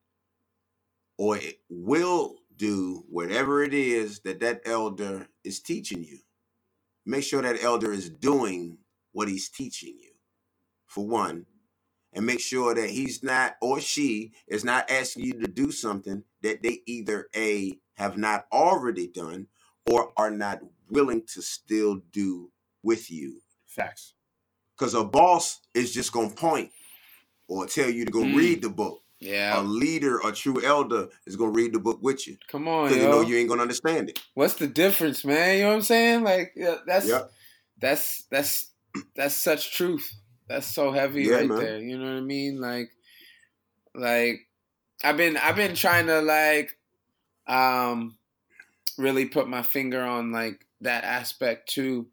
or 1.17 1.37
it 1.37 1.61
will 1.71 2.39
do 2.57 3.05
whatever 3.09 3.63
it 3.63 3.73
is 3.73 4.19
that 4.23 4.41
that 4.41 4.63
elder 4.67 5.29
is 5.45 5.61
teaching 5.61 6.03
you. 6.03 6.19
Make 7.07 7.23
sure 7.23 7.43
that 7.43 7.63
elder 7.63 7.93
is 7.93 8.11
doing 8.11 8.79
what 9.13 9.29
he's 9.29 9.49
teaching 9.49 9.97
you, 10.01 10.11
for 10.87 11.07
one. 11.07 11.47
And 12.13 12.27
make 12.27 12.41
sure 12.41 12.75
that 12.75 12.91
he's 12.91 13.23
not 13.23 13.57
or 13.63 13.81
she 13.81 14.33
is 14.49 14.65
not 14.65 14.91
asking 14.91 15.25
you 15.25 15.35
to 15.41 15.49
do 15.49 15.71
something 15.71 16.25
that 16.43 16.65
they 16.65 16.81
either 16.87 17.29
A, 17.37 17.79
have 18.03 18.17
not 18.19 18.47
already 18.53 19.07
done 19.07 19.47
or 19.91 20.13
are 20.17 20.31
not 20.31 20.61
willing 20.91 21.23
to 21.35 21.43
still 21.43 22.03
do 22.13 22.51
with 22.83 23.11
you. 23.11 23.41
Facts. 23.67 24.15
Because 24.77 24.95
a 24.95 25.05
boss 25.05 25.61
is 25.75 25.93
just 25.95 26.13
going 26.13 26.31
to 26.31 26.35
point 26.37 26.71
or 27.49 27.67
tell 27.67 27.89
you 27.89 28.05
to 28.05 28.11
go 28.11 28.25
Mm. 28.25 28.35
read 28.35 28.63
the 28.63 28.71
book. 28.71 29.03
Yeah. 29.21 29.61
A 29.61 29.63
leader, 29.63 30.19
a 30.25 30.33
true 30.33 30.61
elder, 30.65 31.09
is 31.27 31.37
going 31.37 31.53
to 31.53 31.57
read 31.57 31.73
the 31.73 31.79
book 31.79 32.01
with 32.03 32.27
you 32.27 32.37
Come 32.49 32.67
on, 32.67 32.89
because 32.89 32.97
yo. 32.97 33.05
you 33.05 33.09
know 33.11 33.21
you 33.21 33.37
ain't 33.37 33.47
going 33.49 33.59
to 33.59 33.63
understand 33.63 34.09
it. 34.11 34.19
What's 34.35 34.55
the 34.55 34.67
difference, 34.67 35.25
man? 35.25 35.57
You 35.59 35.63
know 35.63 35.69
what 35.69 35.75
I'm 35.77 35.83
saying? 35.83 36.25
Like, 36.25 36.53
yeah, 36.57 36.77
that's 36.87 37.07
Yep. 37.07 37.31
that's 37.81 38.25
that's 38.33 38.67
that's 39.15 39.35
such 39.37 39.73
truth. 39.77 40.13
That's 40.49 40.67
so 40.67 40.91
heavy 40.91 41.23
Yeah, 41.23 41.37
right 41.37 41.49
man. 41.49 41.59
there. 41.59 41.79
You 41.79 41.99
know 41.99 42.07
what 42.07 42.19
I 42.19 42.21
mean? 42.21 42.61
Like, 42.61 42.91
like 43.95 44.41
I've 45.05 45.17
been 45.17 45.37
I've 45.37 45.57
been 45.57 45.77
trying 45.77 46.07
to 46.07 46.21
like 46.21 46.77
um 47.47 48.19
really 48.99 49.27
put 49.27 49.49
my 49.49 49.63
finger 49.63 50.03
on 50.03 50.33
like 50.33 50.67
that 50.81 51.05
aspect 51.05 51.69
too. 51.69 52.11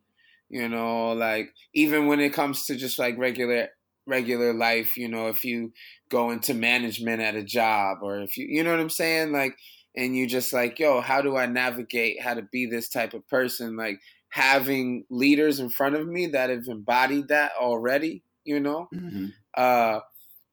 You 0.49 0.67
know, 0.67 1.11
like 1.13 1.53
even 1.73 2.07
when 2.07 2.19
it 2.19 2.33
comes 2.33 2.65
to 2.65 2.75
just 2.75 2.97
like 2.97 3.17
regular 3.17 3.69
regular 4.07 4.53
life, 4.53 4.97
you 4.97 5.07
know, 5.07 5.27
if 5.27 5.45
you 5.45 5.71
go 6.09 6.31
into 6.31 6.53
management 6.55 7.21
at 7.21 7.35
a 7.35 7.43
job 7.43 7.99
or 8.01 8.19
if 8.21 8.37
you 8.37 8.47
you 8.49 8.63
know 8.63 8.71
what 8.71 8.79
I'm 8.79 8.89
saying? 8.89 9.31
Like 9.31 9.57
and 9.95 10.15
you 10.15 10.27
just 10.27 10.53
like, 10.53 10.79
yo, 10.79 11.01
how 11.01 11.21
do 11.21 11.35
I 11.37 11.45
navigate 11.45 12.21
how 12.21 12.33
to 12.33 12.41
be 12.43 12.65
this 12.65 12.89
type 12.89 13.13
of 13.13 13.27
person? 13.27 13.75
Like 13.75 13.99
having 14.29 15.05
leaders 15.09 15.59
in 15.59 15.69
front 15.69 15.95
of 15.95 16.07
me 16.07 16.27
that 16.27 16.49
have 16.49 16.67
embodied 16.67 17.27
that 17.29 17.51
already, 17.59 18.23
you 18.43 18.59
know, 18.59 18.91
Mhm. 18.91 19.33
uh, 19.55 20.01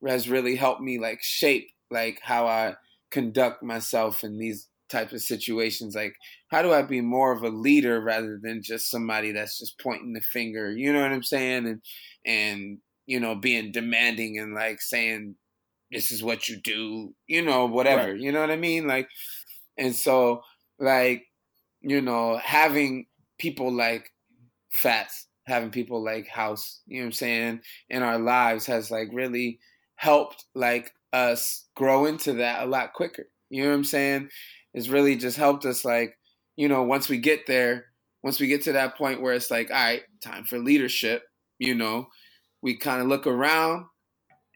has 0.06 0.28
really 0.28 0.56
helped 0.56 0.82
me 0.82 0.98
like 0.98 1.22
shape 1.22 1.70
like 1.90 2.20
how 2.22 2.46
I 2.46 2.76
conduct 3.10 3.62
myself 3.62 4.24
in 4.24 4.38
these 4.38 4.68
types 4.88 5.12
of 5.12 5.22
situations. 5.22 5.94
Like, 5.94 6.14
how 6.48 6.62
do 6.62 6.72
I 6.72 6.82
be 6.82 7.00
more 7.00 7.32
of 7.32 7.42
a 7.42 7.48
leader 7.48 8.00
rather 8.00 8.38
than 8.42 8.62
just 8.62 8.90
somebody 8.90 9.32
that's 9.32 9.58
just 9.58 9.78
pointing 9.80 10.12
the 10.12 10.20
finger? 10.20 10.70
You 10.70 10.92
know 10.92 11.02
what 11.02 11.12
I'm 11.12 11.22
saying? 11.22 11.66
And 11.66 11.80
and 12.24 12.78
you 13.06 13.20
know, 13.20 13.34
being 13.34 13.72
demanding 13.72 14.38
and 14.38 14.54
like 14.54 14.80
saying 14.80 15.36
this 15.92 16.10
is 16.10 16.22
what 16.22 16.48
you 16.48 16.60
do. 16.62 17.14
You 17.26 17.42
know, 17.42 17.66
whatever. 17.66 18.12
Right. 18.12 18.20
You 18.20 18.32
know 18.32 18.40
what 18.40 18.50
I 18.50 18.56
mean? 18.56 18.86
Like, 18.86 19.08
and 19.78 19.94
so 19.94 20.42
like 20.78 21.24
you 21.80 22.00
know 22.00 22.38
having 22.38 23.06
people 23.38 23.72
like 23.72 24.10
Fats, 24.70 25.26
having 25.46 25.70
people 25.70 26.04
like 26.04 26.28
House, 26.28 26.82
you 26.86 26.98
know 26.98 27.04
what 27.04 27.06
I'm 27.06 27.12
saying, 27.12 27.60
in 27.88 28.02
our 28.02 28.18
lives 28.18 28.66
has 28.66 28.90
like 28.90 29.08
really 29.12 29.58
helped 29.96 30.44
like 30.54 30.92
us 31.12 31.66
grow 31.76 32.06
into 32.06 32.34
that 32.34 32.62
a 32.62 32.66
lot 32.66 32.92
quicker. 32.92 33.28
You 33.50 33.62
know 33.62 33.70
what 33.70 33.76
I'm 33.76 33.84
saying? 33.84 34.28
It's 34.74 34.88
really 34.88 35.16
just 35.16 35.36
helped 35.36 35.64
us 35.64 35.84
like, 35.84 36.16
you 36.56 36.68
know, 36.68 36.82
once 36.82 37.08
we 37.08 37.18
get 37.18 37.46
there, 37.46 37.86
once 38.22 38.40
we 38.40 38.46
get 38.46 38.62
to 38.64 38.72
that 38.72 38.96
point 38.96 39.22
where 39.22 39.34
it's 39.34 39.50
like, 39.50 39.70
all 39.70 39.76
right, 39.76 40.02
time 40.22 40.44
for 40.44 40.58
leadership, 40.58 41.22
you 41.58 41.74
know, 41.74 42.08
we 42.62 42.76
kind 42.76 43.00
of 43.00 43.08
look 43.08 43.26
around 43.26 43.86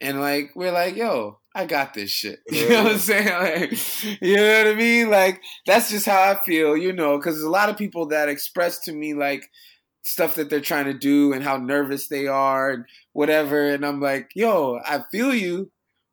and 0.01 0.19
like 0.19 0.51
we're 0.55 0.71
like, 0.71 0.95
yo, 0.95 1.39
I 1.55 1.65
got 1.65 1.93
this 1.93 2.09
shit. 2.09 2.39
You 2.51 2.69
know 2.69 2.83
what 2.83 2.93
I'm 2.93 2.97
saying? 2.99 3.27
Like, 3.71 4.21
you 4.21 4.35
know 4.35 4.57
what 4.57 4.67
I 4.67 4.75
mean? 4.75 5.09
Like 5.09 5.41
that's 5.65 5.89
just 5.89 6.05
how 6.05 6.21
I 6.21 6.35
feel, 6.43 6.75
you 6.75 6.93
know, 6.93 7.17
because 7.17 7.35
there's 7.35 7.45
a 7.45 7.49
lot 7.49 7.69
of 7.69 7.77
people 7.77 8.07
that 8.07 8.29
express 8.29 8.79
to 8.81 8.91
me 8.91 9.13
like 9.13 9.49
stuff 10.03 10.35
that 10.35 10.49
they're 10.49 10.59
trying 10.59 10.85
to 10.85 10.93
do 10.93 11.33
and 11.33 11.43
how 11.43 11.57
nervous 11.57 12.07
they 12.07 12.27
are 12.27 12.71
and 12.71 12.85
whatever, 13.13 13.69
and 13.69 13.85
I'm 13.85 14.01
like, 14.01 14.31
yo, 14.35 14.79
I 14.85 15.03
feel 15.11 15.33
you, 15.33 15.71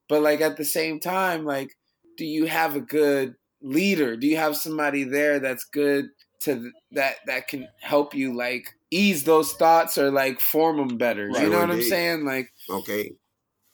but 0.08 0.22
like 0.22 0.40
at 0.40 0.56
the 0.56 0.64
same 0.64 1.00
time, 1.00 1.44
like, 1.44 1.76
do 2.16 2.24
you 2.24 2.46
have 2.46 2.74
a 2.76 2.80
good 2.80 3.34
leader? 3.62 4.16
Do 4.16 4.26
you 4.26 4.36
have 4.36 4.56
somebody 4.56 5.04
there 5.04 5.38
that's 5.38 5.64
good 5.64 6.06
to 6.40 6.70
that 6.92 7.16
that 7.26 7.48
can 7.48 7.68
help 7.80 8.14
you 8.14 8.36
like 8.36 8.74
ease 8.90 9.24
those 9.24 9.52
thoughts 9.54 9.98
or 9.98 10.10
like 10.10 10.40
form 10.40 10.76
them 10.76 10.96
better? 10.98 11.28
Right, 11.28 11.44
you 11.44 11.50
know 11.50 11.60
what 11.60 11.70
I'm 11.70 11.82
saying? 11.82 12.24
Like 12.24 12.52
Okay. 12.70 13.12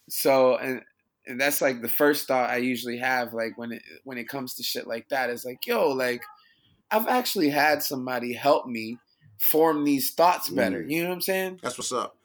so 0.09 0.56
and 0.56 0.82
and 1.27 1.40
that's 1.40 1.61
like 1.62 1.81
the 1.81 1.89
first 1.89 2.27
thought 2.28 2.51
I 2.51 2.56
usually 2.59 2.98
have 2.98 3.32
like 3.32 3.56
when 3.56 3.73
it 3.73 3.82
when 4.05 4.19
it 4.19 4.28
comes 4.28 4.55
to 4.55 4.62
shit 4.62 4.86
like 4.86 5.09
that 5.09 5.31
is 5.31 5.44
like 5.44 5.66
yo 5.66 5.89
like 5.90 6.23
I've 6.90 7.09
actually 7.09 7.48
had 7.48 7.82
somebody 7.82 8.32
help 8.35 8.66
me 8.66 8.98
form 9.40 9.85
these 9.85 10.12
thoughts 10.12 10.48
better 10.48 10.82
Mm. 10.82 10.90
you 10.90 11.02
know 11.02 11.09
what 11.09 11.15
I'm 11.15 11.20
saying 11.23 11.61
That's 11.62 11.78
what's 11.78 11.93
up. 11.93 12.16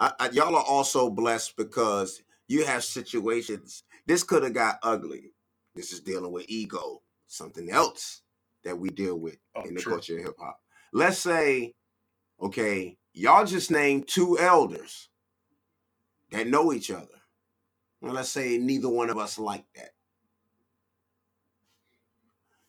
I, 0.00 0.12
I, 0.20 0.30
y'all 0.30 0.54
are 0.54 0.64
also 0.64 1.10
blessed 1.10 1.56
because 1.56 2.22
you 2.48 2.66
have 2.66 2.84
situations. 2.84 3.84
This 4.06 4.24
could 4.24 4.44
have 4.44 4.54
got 4.54 4.78
ugly. 4.84 5.32
This 5.76 5.92
is 5.92 6.00
dealing 6.00 6.32
with 6.32 6.46
ego, 6.48 7.02
something 7.28 7.70
else 7.70 8.22
that 8.64 8.78
we 8.78 8.90
deal 8.90 9.18
with 9.18 9.38
Oh, 9.56 9.62
in 9.64 9.74
the 9.74 9.82
true. 9.82 9.94
culture 9.94 10.18
of 10.18 10.24
hip 10.24 10.36
hop. 10.40 10.60
Let's 10.92 11.18
say, 11.18 11.74
okay, 12.42 12.98
y'all 13.14 13.46
just 13.46 13.70
named 13.70 14.08
two 14.08 14.38
elders 14.38 15.10
that 16.32 16.48
know 16.48 16.72
each 16.72 16.90
other. 16.90 17.06
Well, 18.00 18.14
let's 18.14 18.30
say 18.30 18.58
neither 18.58 18.88
one 18.88 19.10
of 19.10 19.18
us 19.18 19.38
like 19.38 19.64
that. 19.76 19.90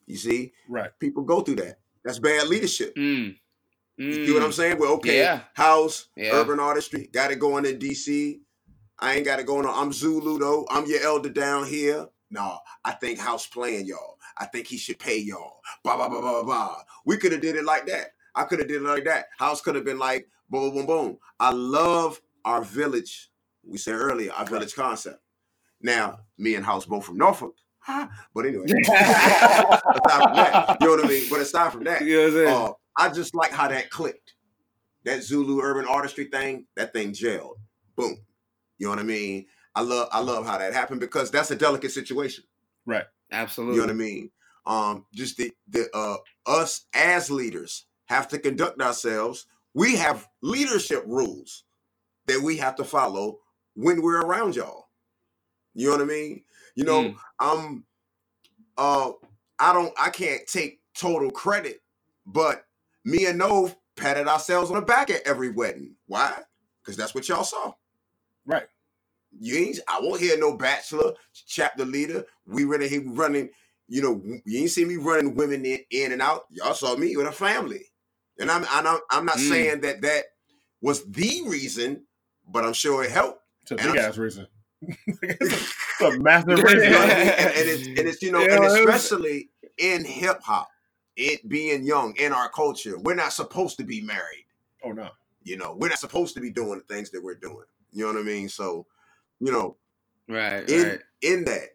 You 0.08 0.18
see, 0.18 0.54
Right. 0.70 0.92
people 1.00 1.24
go 1.24 1.42
through 1.42 1.58
that. 1.58 1.80
That's 2.06 2.20
bad 2.20 2.48
leadership. 2.50 2.96
mm. 2.98 3.36
You 4.08 4.16
see 4.16 4.34
what 4.34 4.44
I'm 4.44 4.50
Mm. 4.50 4.54
saying? 4.54 4.80
Well, 4.80 4.94
okay, 4.96 5.18
Yeah. 5.18 5.42
house, 5.56 6.10
Yeah. 6.16 6.32
urban 6.34 6.60
artistry, 6.60 7.10
got 7.14 7.32
it 7.32 7.40
going 7.40 7.66
in 7.66 7.80
DC. 7.80 8.42
I 9.02 9.16
ain't 9.16 9.26
got 9.26 9.40
it 9.40 9.46
going 9.46 9.66
on. 9.66 9.74
I'm 9.76 9.94
Zulu 9.94 10.40
though. 10.40 10.68
I'm 10.70 10.86
your 10.86 11.02
elder 11.02 11.30
down 11.30 11.66
here. 11.66 12.08
No, 12.32 12.60
I 12.86 12.92
think 12.92 13.20
house 13.20 13.48
playing 13.48 13.86
y'all. 13.88 14.18
I 14.38 14.46
think 14.46 14.68
he 14.68 14.78
should 14.78 15.00
pay 15.00 15.18
y'all. 15.18 15.62
Blah 15.84 15.96
blah 15.98 16.10
blah 16.10 16.22
blah 16.22 16.44
blah. 16.44 16.76
We 17.06 17.18
could 17.18 17.32
have 17.32 17.42
did 17.42 17.56
it 17.56 17.66
like 17.66 17.86
that. 17.88 18.10
I 18.36 18.44
could 18.44 18.60
have 18.60 18.68
did 18.68 18.82
it 18.82 18.86
like 18.86 19.06
that. 19.06 19.26
House 19.38 19.62
could 19.62 19.76
have 19.76 19.86
been 19.86 20.00
like 20.00 20.28
boom 20.50 20.74
boom 20.74 20.86
boom. 20.86 21.18
I 21.40 21.52
love 21.52 22.22
our 22.46 22.62
village. 22.62 23.30
We 23.66 23.78
said 23.78 23.96
earlier 23.96 24.32
our 24.34 24.46
village 24.46 24.76
concept. 24.76 25.20
Now, 25.82 26.20
me 26.38 26.56
and 26.56 26.66
House 26.66 26.86
both 26.86 27.06
from 27.06 27.18
Norfolk. 27.18 27.56
but 27.88 28.46
anyway, 28.46 28.66
aside 28.86 30.24
from 30.24 30.36
that, 30.36 30.78
you 30.82 30.88
know 30.88 30.96
what 30.96 31.06
I 31.06 31.08
mean. 31.08 31.24
But 31.30 31.40
aside 31.42 31.72
from 31.72 31.86
that, 31.86 32.02
You 32.04 32.16
know 32.18 32.22
what 32.24 32.28
I'm 32.28 32.34
saying? 32.34 32.48
uh, 32.68 32.72
I 32.98 33.10
just 33.10 33.34
like 33.34 33.52
how 33.52 33.68
that 33.70 33.90
clicked. 33.90 34.34
That 35.06 35.24
Zulu 35.24 35.62
urban 35.62 35.86
artistry 35.86 36.26
thing, 36.26 36.66
that 36.76 36.92
thing 36.94 37.14
gelled. 37.14 37.56
Boom. 37.96 38.18
You 38.80 38.88
know 38.88 38.92
what 38.92 39.00
I 39.00 39.04
mean? 39.04 39.48
I 39.76 39.84
love 39.84 40.10
I 40.14 40.22
love 40.22 40.48
how 40.48 40.60
that 40.60 40.74
happened 40.74 41.02
because 41.02 41.32
that's 41.32 41.52
a 41.52 41.58
delicate 41.58 41.92
situation. 41.94 42.46
Right. 42.88 43.06
Absolutely. 43.32 43.76
You 43.78 43.82
know 43.82 43.88
what 43.88 43.94
I 43.94 43.98
mean? 43.98 44.32
Um, 44.68 45.08
just 45.16 45.38
the 45.38 45.54
the 45.70 45.90
uh 45.96 46.18
us 46.48 46.88
as 46.96 47.32
leaders 47.32 47.88
have 48.08 48.30
to 48.30 48.40
conduct 48.40 48.82
ourselves. 48.82 49.48
We 49.76 49.98
have 49.98 50.28
leadership 50.44 51.04
rules 51.08 51.66
that 52.28 52.42
we 52.42 52.58
have 52.58 52.76
to 52.78 52.86
follow 52.86 53.40
when 53.76 54.02
we're 54.02 54.22
around 54.22 54.56
y'all. 54.58 54.88
You 55.76 55.88
know 55.88 55.94
what 55.94 56.02
I 56.02 56.06
mean? 56.06 56.44
You 56.76 56.86
know, 56.86 57.04
Mm. 57.04 57.16
I'm 57.40 57.86
uh 58.78 59.12
I 59.60 59.74
don't 59.74 59.94
I 60.00 60.10
can't 60.12 60.48
take 60.48 60.80
total 60.98 61.32
credit, 61.32 61.82
but 62.26 62.66
me 63.06 63.26
and 63.28 63.40
Nove 63.42 63.76
patted 63.98 64.28
ourselves 64.28 64.72
on 64.72 64.78
the 64.80 64.86
back 64.86 65.10
at 65.12 65.28
every 65.28 65.52
wedding. 65.52 65.96
Why? 66.08 66.42
Because 66.82 66.98
that's 66.98 67.16
what 67.16 67.28
y'all 67.30 67.44
saw. 67.46 67.74
Right. 68.46 68.68
You 69.40 69.58
ain't 69.58 69.80
I 69.88 70.00
won't 70.02 70.20
hear 70.22 70.38
no 70.38 70.58
bachelor, 70.58 71.14
chapter 71.48 71.86
leader. 71.86 72.26
We 72.48 72.64
really 72.66 72.90
he 72.90 72.98
running, 73.00 73.50
you 73.88 74.02
know, 74.02 74.22
you 74.46 74.62
ain't 74.62 74.72
see 74.72 74.86
me 74.86 74.96
running 74.98 75.36
women 75.36 75.66
in, 75.66 75.80
in 75.92 76.12
and 76.12 76.22
out. 76.22 76.46
Y'all 76.50 76.74
saw 76.74 76.96
me 76.96 77.16
with 77.16 77.28
a 77.28 77.32
family. 77.32 77.82
And 78.40 78.50
I'm 78.50 78.66
I'm 78.70 78.84
not, 78.84 79.02
I'm 79.12 79.26
not 79.26 79.38
Mm. 79.38 79.50
saying 79.50 79.82
that 79.82 80.02
that 80.02 80.24
was 80.82 81.04
the 81.06 81.44
reason, 81.46 82.06
but 82.48 82.64
I'm 82.66 82.74
sure 82.74 83.04
it 83.04 83.12
helped. 83.12 83.42
It's 83.64 83.72
a 83.72 83.76
big 83.76 83.98
ass 83.98 84.18
reason. 84.18 84.48
it's 85.06 86.02
a 86.02 86.18
massive 86.20 86.48
reason. 86.64 86.92
what 86.94 87.02
I 87.12 87.18
mean? 87.20 87.28
and, 87.28 87.40
and 87.40 87.70
it's 87.70 87.88
and 87.88 88.00
it's 88.00 88.22
you 88.22 88.32
know, 88.32 88.40
Yeah, 88.40 88.56
and 88.56 88.64
it 88.64 88.86
was- 88.86 88.96
especially 89.02 89.50
in 89.78 90.04
hip 90.06 90.42
hop, 90.42 90.70
it 91.16 91.48
being 91.48 91.84
young 91.84 92.16
in 92.16 92.34
our 92.34 92.50
culture, 92.50 92.98
we're 92.98 93.14
not 93.16 93.34
supposed 93.34 93.78
to 93.78 93.84
be 93.84 94.02
married. 94.02 94.46
Oh 94.84 94.92
no. 94.92 95.10
You 95.44 95.58
know, 95.58 95.76
we're 95.78 95.90
not 95.90 96.00
supposed 96.00 96.34
to 96.36 96.42
be 96.42 96.50
doing 96.50 96.80
the 96.80 96.94
things 96.94 97.12
that 97.12 97.24
we're 97.24 97.36
doing. 97.36 97.66
You 97.92 98.06
know 98.08 98.14
what 98.14 98.22
I 98.22 98.26
mean? 98.26 98.50
So, 98.50 98.88
you 99.40 99.52
know, 99.52 99.78
Right, 100.30 100.68
in 100.68 100.82
right. 100.90 101.00
in 101.22 101.46
that, 101.46 101.70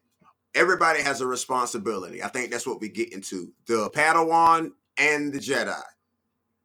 everybody 0.54 1.02
has 1.02 1.20
a 1.22 1.26
responsibility. 1.26 2.22
I 2.22 2.28
think 2.28 2.50
that's 2.50 2.66
what 2.66 2.80
we 2.80 2.88
get 2.90 3.12
into. 3.12 3.52
The 3.66 3.90
Padawan 3.90 4.72
and 4.98 5.32
the 5.32 5.38
Jedi, 5.40 5.80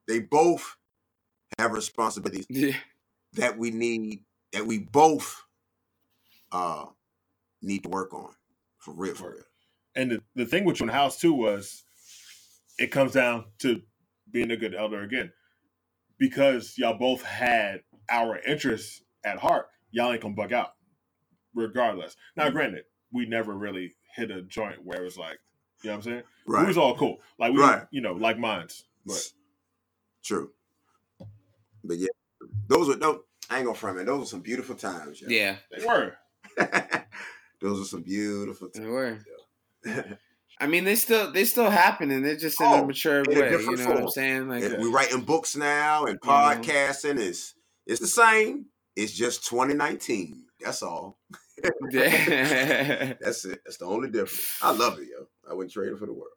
they 0.07 0.19
both 0.21 0.77
have 1.59 1.73
responsibilities 1.73 2.47
Yeah. 2.49 2.73
that 3.33 3.57
we 3.57 3.71
need 3.71 4.23
that 4.53 4.65
we 4.67 4.79
both 4.79 5.43
uh 6.51 6.85
need 7.61 7.83
to 7.83 7.89
work 7.89 8.13
on 8.13 8.31
for 8.79 8.93
real 8.93 9.15
for 9.15 9.31
real. 9.33 9.43
And 9.95 10.11
the, 10.11 10.23
the 10.35 10.45
thing 10.45 10.65
with 10.65 10.79
you 10.79 10.85
in 10.85 10.93
house 10.93 11.19
too 11.19 11.33
was 11.33 11.83
it 12.79 12.87
comes 12.91 13.13
down 13.13 13.45
to 13.59 13.81
being 14.31 14.51
a 14.51 14.57
good 14.57 14.75
elder 14.75 15.03
again. 15.03 15.31
Because 16.19 16.75
y'all 16.77 16.97
both 16.99 17.23
had 17.23 17.81
our 18.11 18.39
interests 18.39 19.03
at 19.29 19.39
heart, 19.39 19.67
y'all 19.91 20.11
ain't 20.11 20.21
gonna 20.21 20.33
bug 20.33 20.53
out. 20.53 20.73
Regardless. 21.53 22.15
Now 22.35 22.45
mm-hmm. 22.45 22.53
granted, 22.53 22.83
we 23.11 23.25
never 23.25 23.53
really 23.53 23.95
hit 24.15 24.31
a 24.31 24.41
joint 24.41 24.83
where 24.83 25.01
it 25.01 25.03
was 25.03 25.17
like, 25.17 25.39
you 25.83 25.89
know 25.89 25.97
what 25.97 26.05
I'm 26.05 26.11
saying? 26.11 26.23
Right. 26.45 26.61
We 26.61 26.67
was 26.67 26.77
all 26.77 26.95
cool. 26.95 27.17
Like 27.37 27.53
we 27.53 27.59
Right. 27.59 27.83
you 27.91 28.01
know, 28.01 28.13
like 28.13 28.37
minds. 28.37 28.85
But 29.05 29.31
True. 30.23 30.51
But 31.83 31.97
yeah, 31.97 32.09
those 32.67 32.87
were 32.87 32.97
no 32.97 33.23
I 33.49 33.57
ain't 33.57 33.65
gonna 33.65 33.77
front 33.77 33.99
it. 33.99 34.05
Those 34.05 34.19
were 34.19 34.25
some 34.25 34.41
beautiful 34.41 34.75
times. 34.75 35.21
yo. 35.21 35.27
Yeah, 35.29 35.55
they 35.71 35.85
were. 35.85 36.15
those 37.61 37.79
were 37.79 37.85
some 37.85 38.03
beautiful 38.03 38.69
times. 38.69 38.85
they 38.85 38.91
were. 38.91 39.17
I 40.61 40.67
mean, 40.67 40.83
they 40.83 40.95
still 40.95 41.31
they 41.31 41.45
still 41.45 41.69
happen, 41.69 42.11
and 42.11 42.23
They're 42.23 42.35
just 42.35 42.59
in 42.59 42.67
Oh, 42.67 42.83
a 42.83 42.85
mature 42.85 43.21
in 43.21 43.27
a 43.27 43.29
way. 43.29 43.35
You 43.35 43.41
know 43.43 43.57
different 43.57 43.89
what 43.89 44.03
I'm 44.03 44.09
saying? 44.09 44.49
Like, 44.49 44.63
And 44.63 44.83
We're 44.83 44.91
writing 44.91 45.21
books 45.21 45.55
now 45.55 46.05
and 46.05 46.19
You 46.21 46.29
know. 46.29 46.35
podcasting 46.35 47.17
is 47.17 47.53
it's 47.87 48.01
the 48.01 48.07
same. 48.07 48.65
It's 48.95 49.13
just 49.13 49.45
2019. 49.47 50.45
That's 50.59 50.83
all. 50.83 51.17
That's 51.91 53.45
it. 53.45 53.61
That's 53.65 53.77
the 53.77 53.85
only 53.85 54.09
difference. 54.09 54.57
I 54.61 54.71
love 54.71 54.99
it, 54.99 55.07
yo. 55.09 55.25
I 55.49 55.53
wouldn't 55.53 55.71
trade 55.73 55.91
it 55.91 55.97
for 55.99 56.05
the 56.05 56.13
world. 56.13 56.33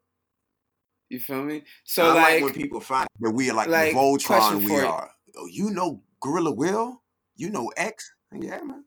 you 1.09 1.19
feel 1.19 1.43
me? 1.43 1.63
So 1.83 2.05
I 2.05 2.07
like, 2.13 2.33
like, 2.35 2.43
when 2.43 2.53
people 2.53 2.79
find 2.79 3.07
that 3.19 3.31
we 3.31 3.49
are 3.49 3.53
like, 3.53 3.67
like, 3.67 3.93
the 3.93 3.97
Voltron 3.97 4.63
we 4.63 4.79
are. 4.81 5.09
Oh, 5.37 5.47
you 5.47 5.69
know 5.71 6.01
Gorilla 6.21 6.51
Will? 6.51 7.01
You 7.35 7.49
know 7.49 7.71
X? 7.75 8.13
Yeah, 8.33 8.61
man. 8.61 8.85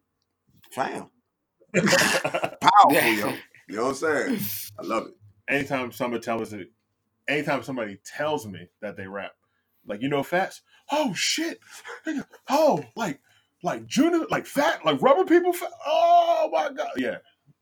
Fam. 0.72 1.10
Powerful, 1.74 2.92
yo. 2.92 3.32
You 3.68 3.74
know 3.76 3.86
what 3.86 3.88
I'm 3.88 3.94
saying? 3.96 4.38
I 4.78 4.82
love 4.84 5.08
it. 5.08 5.14
anytime 5.52 5.90
somebody 5.90 6.22
tells 6.22 6.42
us 6.42 6.52
it, 6.52 6.68
anytime 7.26 7.64
somebody 7.64 7.98
tells 8.04 8.46
me 8.46 8.68
that 8.80 8.96
they 8.96 9.08
rap, 9.08 9.32
like 9.84 10.02
you 10.02 10.08
know 10.08 10.22
fats, 10.22 10.62
oh 10.92 11.12
shit, 11.14 11.58
oh 12.48 12.84
like 12.94 13.18
like 13.62 13.86
junior, 13.86 14.26
like 14.30 14.46
fat, 14.46 14.84
like 14.84 15.00
rubber 15.02 15.24
people, 15.24 15.52
fat. 15.52 15.70
oh 15.86 16.48
my 16.52 16.70
god, 16.70 16.90
yeah, 16.96 17.18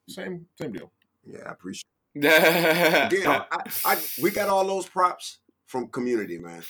same 0.09 0.47
same 0.61 0.73
deal. 0.73 0.91
Yeah, 1.25 1.41
I 1.47 1.53
appreciate 1.53 1.85
it. 2.15 2.25
Again, 3.13 3.27
I, 3.51 3.71
I, 3.85 3.97
we 4.21 4.31
got 4.31 4.49
all 4.49 4.67
those 4.67 4.87
props 4.89 5.39
from 5.67 5.89
community, 5.89 6.39
man. 6.39 6.63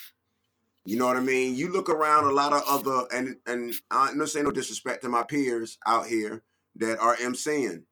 You 0.87 0.99
know 0.99 1.07
what 1.07 1.17
I 1.17 1.21
mean? 1.21 1.55
You 1.55 1.73
look 1.73 1.89
around 1.89 2.25
a 2.25 2.33
lot 2.33 2.53
of 2.53 2.63
other 2.67 3.07
and 3.15 3.37
and 3.47 3.75
I'm 3.91 4.19
not 4.19 4.29
saying 4.29 4.45
no 4.45 4.51
disrespect 4.51 5.03
to 5.03 5.09
my 5.09 5.23
peers 5.23 5.79
out 5.87 6.07
here 6.07 6.43
that 6.77 6.99
are 6.99 7.17
MCing, 7.17 7.83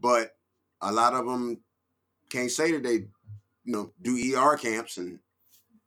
but 0.00 0.32
a 0.80 0.92
lot 0.92 1.14
of 1.14 1.26
them 1.26 1.60
can't 2.30 2.50
say 2.50 2.72
that 2.72 2.82
they, 2.82 2.94
you 2.94 3.72
know, 3.72 3.92
do 4.02 4.36
ER 4.36 4.56
camps 4.56 4.96
and 4.96 5.18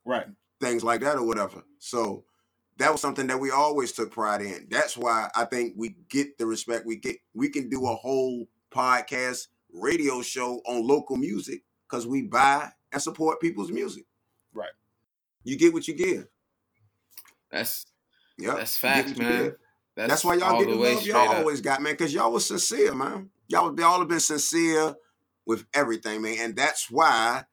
Right. 0.04 0.26
things 0.60 0.84
like 0.84 1.00
that 1.00 1.16
or 1.16 1.24
whatever. 1.24 1.64
So 1.78 2.24
that 2.78 2.92
was 2.92 3.00
something 3.00 3.26
that 3.28 3.40
we 3.40 3.50
always 3.50 3.92
took 3.92 4.10
pride 4.10 4.42
in. 4.42 4.66
That's 4.70 4.96
why 4.96 5.30
I 5.34 5.44
think 5.44 5.74
we 5.76 5.96
get 6.08 6.38
the 6.38 6.46
respect 6.46 6.86
we 6.86 6.96
get. 6.96 7.16
We 7.34 7.48
can 7.48 7.68
do 7.68 7.86
a 7.86 7.94
whole 7.94 8.46
podcast, 8.70 9.48
radio 9.72 10.22
show 10.22 10.60
on 10.66 10.86
local 10.86 11.16
music 11.16 11.62
because 11.88 12.06
we 12.06 12.22
buy 12.22 12.70
and 12.92 13.00
support 13.00 13.40
people's 13.40 13.70
music. 13.70 14.04
Right. 14.52 14.70
You 15.44 15.56
get 15.56 15.72
what 15.72 15.88
you 15.88 15.94
give. 15.94 16.26
that's 17.50 17.86
Yeah. 18.38 18.54
that's 18.54 18.76
facts, 18.76 19.16
man. 19.16 19.54
That's, 19.96 20.10
That's, 20.10 20.24
why 20.24 20.34
y'all 20.34 20.54
all 20.54 20.58
get 20.58 20.68
the, 20.68 20.74
the 20.74 20.80
way 20.80 20.94
love 20.94 21.06
y'all 21.06 21.28
up. 21.30 21.36
always 21.38 21.62
got, 21.62 21.80
man, 21.80 21.94
because 21.94 22.12
y'all 22.12 22.30
was 22.30 22.44
sincere, 22.46 22.94
man. 22.94 23.30
Y'all, 23.48 23.74
y'all 23.80 24.00
have 24.00 24.08
been 24.08 24.20
sincere 24.20 24.94
with 25.46 25.64
everything, 25.72 26.20
man. 26.20 26.36
And 26.40 26.56
that's 26.56 26.90
why 26.90 27.44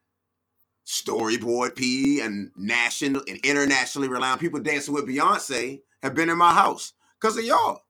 Storyboard 0.86 1.76
P 1.76 2.22
and 2.22 2.52
national 2.58 3.24
and 3.28 3.40
internationally 3.46 4.08
renowned 4.10 4.42
people 4.42 4.60
dancing 4.60 4.94
with 4.94 5.08
Beyonce 5.08 5.82
have 6.04 6.16
been 6.16 6.30
in 6.30 6.38
my 6.38 6.54
house 6.54 6.94
because 7.20 7.38
of 7.38 7.46
y'all. 7.46 7.82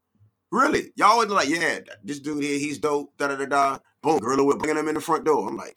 Really. 0.52 0.92
Y'all 0.96 1.18
was 1.18 1.30
like, 1.30 1.50
yeah, 1.50 1.80
this 2.04 2.20
dude 2.20 2.44
here, 2.44 2.60
he's 2.60 2.78
dope, 2.80 3.18
da 3.18 3.28
da 3.28 3.36
da 3.38 3.46
da. 3.46 3.80
Boom, 4.02 4.20
Gorilla 4.20 4.44
Will 4.44 4.58
bringing 4.58 4.78
him 4.78 4.88
in 4.90 4.96
the 4.96 5.02
front 5.02 5.26
door. 5.26 5.48
I'm 5.50 5.58
like, 5.58 5.76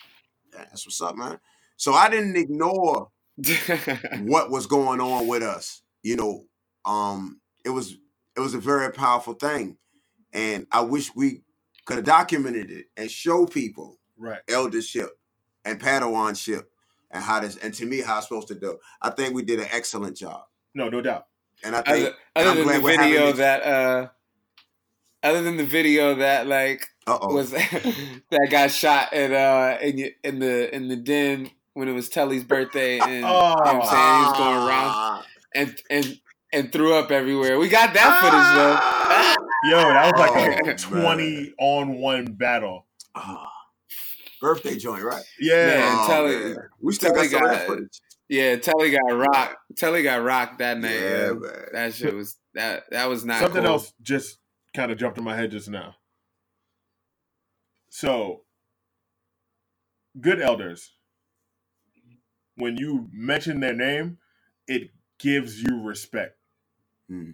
"Yeah, 0.53 0.65
that's 0.71 0.87
what's 0.87 1.01
up, 1.01 1.17
man. 1.17 1.39
So 1.77 1.95
I 1.95 2.11
didn't 2.11 2.37
ignore 2.37 3.11
what 4.23 4.51
was 4.51 4.67
going 4.67 5.01
on 5.01 5.27
with 5.27 5.43
us. 5.43 5.83
You 6.03 6.17
know, 6.17 6.45
um, 6.85 7.41
it 7.65 7.71
was 7.71 7.97
it 8.37 8.41
was 8.41 8.55
a 8.55 8.59
very 8.61 8.93
powerful 8.93 9.35
thing, 9.35 9.79
and 10.33 10.67
I 10.73 10.83
wish 10.83 11.15
we 11.15 11.43
could 11.87 11.97
have 11.99 12.07
documented 12.07 12.71
it 12.71 12.87
and 12.97 13.11
show 13.11 13.47
people 13.47 13.99
Right. 14.19 14.41
eldership 14.49 15.11
and 15.65 15.81
Padawanship 15.81 16.65
and 17.17 17.25
how 17.25 17.41
this 17.41 17.57
and 17.57 17.75
to 17.75 17.87
me 17.87 18.01
how 18.01 18.19
it's 18.19 18.29
supposed 18.29 18.49
to 18.49 18.55
do. 18.55 18.79
I 19.03 19.11
think 19.11 19.35
we 19.35 19.43
did 19.43 19.59
an 19.61 19.67
excellent 19.73 20.17
job, 20.17 20.43
No, 20.75 20.89
no 20.89 21.01
doubt. 21.01 21.27
and 21.65 21.75
I 21.75 21.83
think 21.83 22.07
other, 22.07 22.15
other 22.37 22.51
I'm 22.51 22.57
than 22.57 22.65
glad 22.67 22.79
the 22.79 22.85
we're 22.85 22.97
video 22.99 23.33
that 23.33 23.63
uh 23.65 24.09
other 25.23 25.43
than 25.43 25.57
the 25.57 25.65
video 25.65 26.15
that 26.17 26.47
like 26.47 26.87
uh 27.07 27.19
oh, 27.21 27.35
was 27.35 27.51
that 28.31 28.49
got 28.51 28.71
shot 28.71 29.13
at 29.13 29.33
uh 29.33 29.79
in 29.83 30.11
in 30.23 30.39
the 30.39 30.75
in 30.75 30.89
the 30.89 30.97
den 30.97 31.51
when 31.75 31.89
it 31.89 31.93
was 31.93 32.09
Telly's 32.09 32.45
birthday 32.45 32.99
and 32.99 33.11
you 33.15 33.21
know 33.21 33.55
I'm 33.65 33.83
saying 33.83 34.17
he 34.17 34.23
was 34.25 34.37
going 34.37 34.69
around 34.69 35.25
and 35.55 35.83
and 35.91 36.21
and 36.53 36.73
threw 36.73 36.95
up 36.95 37.11
everywhere. 37.11 37.59
We 37.59 37.69
got 37.69 37.93
that 37.95 38.21
footage 38.21 38.53
though. 38.55 39.47
Yo, 39.71 39.79
that 39.79 40.13
was 40.15 40.21
like 40.21 40.61
Oh, 40.65 40.71
a 40.71 40.75
twenty 41.03 41.55
on 41.59 41.99
one 41.99 42.27
battle. 42.35 42.87
Ah, 43.15 43.51
birthday 44.47 44.77
joint, 44.79 45.03
right? 45.03 45.25
Yeah. 45.41 45.67
Man, 45.67 45.97
Oh, 45.99 46.07
Telly- 46.07 46.55
man. 46.55 46.57
we 46.81 46.93
still 46.93 47.13
Telly 47.13 47.29
got 47.29 47.31
some 47.39 47.45
of 47.45 47.51
that 47.51 47.59
got- 47.59 47.67
footage. 47.67 48.01
Yeah, 48.29 48.57
Telly 48.57 48.91
got 48.91 49.13
rocked. 49.13 49.57
Telly 49.77 50.03
got 50.03 50.23
rocked 50.23 50.59
that 50.59 50.79
night. 50.79 50.93
Yeah, 50.95 51.27
Yeah, 51.27 51.33
man. 51.33 51.67
that 51.73 51.95
shit 51.95 52.15
was 52.15 52.37
that 52.55 52.85
that 52.91 53.07
was 53.09 53.25
not 53.25 53.41
Something 53.41 53.63
cool. 53.63 53.73
else 53.73 53.93
just 54.03 54.39
kind 54.75 54.91
of 54.93 54.99
jumped 54.99 55.19
in 55.19 55.25
my 55.25 55.37
head 55.37 55.51
just 55.51 55.69
now. 55.69 55.95
So, 57.89 58.45
good 60.21 60.41
elders, 60.41 60.93
when 62.57 62.77
you 62.77 63.09
mention 63.13 63.61
their 63.61 63.75
name, 63.75 64.19
it 64.67 64.91
gives 65.19 65.63
you 65.63 65.83
respect. 65.83 66.37
Hmm. 67.09 67.33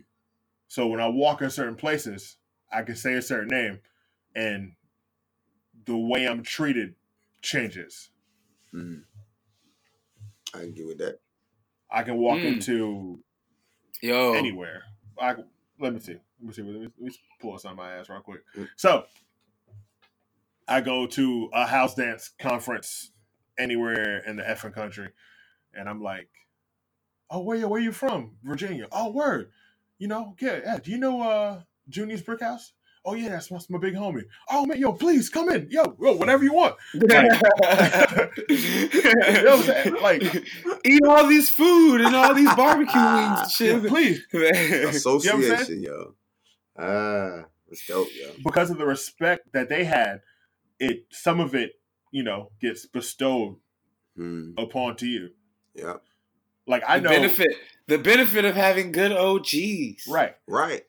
So 0.68 0.86
when 0.86 1.00
I 1.00 1.08
walk 1.08 1.42
in 1.42 1.50
certain 1.50 1.76
places, 1.76 2.36
I 2.72 2.82
can 2.82 2.96
say 2.96 3.14
a 3.14 3.22
certain 3.22 3.48
name, 3.48 3.80
and 4.34 4.72
the 5.84 5.96
way 5.96 6.26
I'm 6.28 6.42
treated 6.42 6.94
changes. 7.42 8.10
Mm. 8.74 9.02
I 10.54 10.58
can 10.60 10.72
get 10.74 10.86
with 10.86 10.98
that. 10.98 11.20
I 11.90 12.02
can 12.02 12.16
walk 12.18 12.38
Mm. 12.40 12.54
into 12.54 13.24
Yo, 14.02 14.34
anywhere. 14.34 14.84
I 15.20 15.36
let 15.78 15.92
me 15.94 16.00
see. 16.00 16.14
Let 16.40 16.48
me 16.48 16.52
see. 16.52 16.62
Let 16.62 16.74
me, 16.74 16.80
let 16.80 17.00
me 17.00 17.12
pull 17.40 17.52
this 17.54 17.64
on 17.64 17.76
my 17.76 17.94
ass 17.94 18.08
real 18.08 18.20
quick. 18.20 18.42
Mm. 18.56 18.68
So 18.76 19.04
I 20.68 20.80
go 20.80 21.06
to 21.06 21.50
a 21.52 21.66
house 21.66 21.94
dance 21.94 22.30
conference 22.38 23.12
anywhere 23.58 24.18
in 24.26 24.36
the 24.36 24.42
effing 24.42 24.74
country, 24.74 25.10
and 25.74 25.88
I'm 25.88 26.02
like, 26.02 26.28
"Oh, 27.30 27.40
where 27.42 27.58
you 27.58 27.68
where 27.68 27.80
you 27.80 27.92
from? 27.92 28.36
Virginia? 28.44 28.88
Oh, 28.92 29.10
word. 29.12 29.50
You 29.98 30.08
know, 30.08 30.36
yeah, 30.40 30.60
yeah. 30.64 30.78
Do 30.78 30.90
you 30.90 30.98
know 30.98 31.22
uh 31.22 31.62
Junious 31.90 32.22
Brickhouse? 32.24 32.72
Oh 33.04 33.14
yeah, 33.14 33.30
that's, 33.30 33.48
that's 33.48 33.68
my 33.68 33.78
big 33.78 33.94
homie. 33.94 34.24
Oh 34.50 34.64
man, 34.64 34.78
yo, 34.78 34.92
please 34.92 35.28
come 35.28 35.48
in, 35.50 35.66
yo, 35.70 35.96
yo, 36.00 36.12
whatever 36.16 36.44
you 36.44 36.52
want. 36.54 36.76
you 36.94 37.06
know 37.08 37.18
what 38.48 39.48
I'm 39.58 39.62
saying? 39.62 39.94
Like- 40.00 40.22
eat 40.84 41.02
all 41.04 41.26
this 41.28 41.48
food 41.48 42.00
and 42.00 42.14
all 42.14 42.34
these 42.34 42.54
barbecue 42.54 43.00
wings 43.00 43.60
and 43.60 43.82
Yeah, 43.82 43.88
please, 43.88 44.24
Association, 44.96 45.82
yo. 45.82 46.14
Ah, 46.78 47.44
that's 47.68 47.86
dope, 47.86 48.08
yo. 48.14 48.30
because 48.44 48.70
of 48.70 48.78
the 48.78 48.86
respect 48.86 49.52
that 49.52 49.68
they 49.68 49.84
had, 49.84 50.20
it 50.78 51.06
some 51.10 51.40
of 51.40 51.54
it, 51.54 51.72
you 52.12 52.22
know, 52.22 52.50
gets 52.60 52.86
bestowed 52.86 53.56
Mm. 54.18 54.52
upon 54.58 54.94
to 54.96 55.06
you. 55.06 55.30
Yeah, 55.74 55.94
Like 56.66 56.82
I 56.86 56.98
the 56.98 57.04
know, 57.04 57.08
benefit, 57.08 57.48
the 57.88 57.96
benefit 57.96 58.44
of 58.44 58.54
having 58.54 58.92
good 58.92 59.10
OGs. 59.10 60.06
right, 60.06 60.34
right. 60.46 60.82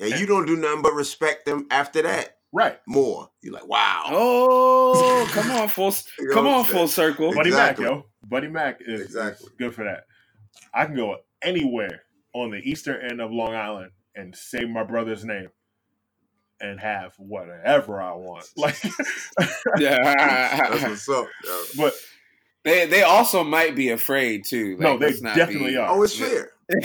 And 0.00 0.12
eh. 0.12 0.18
you 0.18 0.26
don't 0.26 0.46
do 0.46 0.56
nothing 0.56 0.82
but 0.82 0.94
respect 0.94 1.46
them 1.46 1.66
after 1.70 2.02
that 2.02 2.38
right. 2.52 2.80
more. 2.86 3.30
You're 3.42 3.54
like, 3.54 3.68
wow. 3.68 4.04
Oh, 4.08 5.28
come 5.32 5.50
on, 5.52 5.68
full, 5.68 5.94
You 6.18 6.28
know 6.28 6.34
come 6.34 6.46
on, 6.48 6.64
full 6.64 6.88
circle. 6.88 7.32
Buddy 7.34 7.50
Exactly. 7.50 7.84
Mac, 7.84 7.92
yo, 7.94 8.06
Buddy 8.26 8.48
Mac 8.48 8.80
is, 8.82 9.00
is 9.00 9.06
Exactly. 9.06 9.48
good 9.58 9.74
for 9.74 9.84
that. 9.84 10.04
I 10.74 10.86
can 10.86 10.96
go 10.96 11.16
anywhere 11.42 12.02
on 12.34 12.50
the 12.50 12.58
eastern 12.58 13.04
end 13.10 13.20
of 13.20 13.30
Long 13.32 13.54
Island 13.54 13.90
and 14.16 14.34
say 14.36 14.64
my 14.64 14.84
brother's 14.84 15.24
name 15.24 15.48
and 16.60 16.80
have 16.80 17.14
whatever 17.18 18.00
I 18.00 18.12
want. 18.14 18.46
Like, 18.56 18.76
Yeah. 19.78 19.98
That's 20.02 20.82
Yeah, 20.82 20.88
what's 20.88 21.08
up, 21.08 21.26
yo. 21.44 21.62
but 21.76 21.94
they 22.64 22.86
they 22.86 23.02
also 23.02 23.44
might 23.44 23.74
be 23.76 23.90
afraid 23.90 24.44
too. 24.44 24.76
no, 24.78 24.98
they 24.98 25.12
not 25.20 25.36
definitely 25.36 25.72
be- 25.72 25.76
are. 25.78 25.90
Oh, 25.90 26.02
it's 26.02 26.16
fair. 26.16 26.52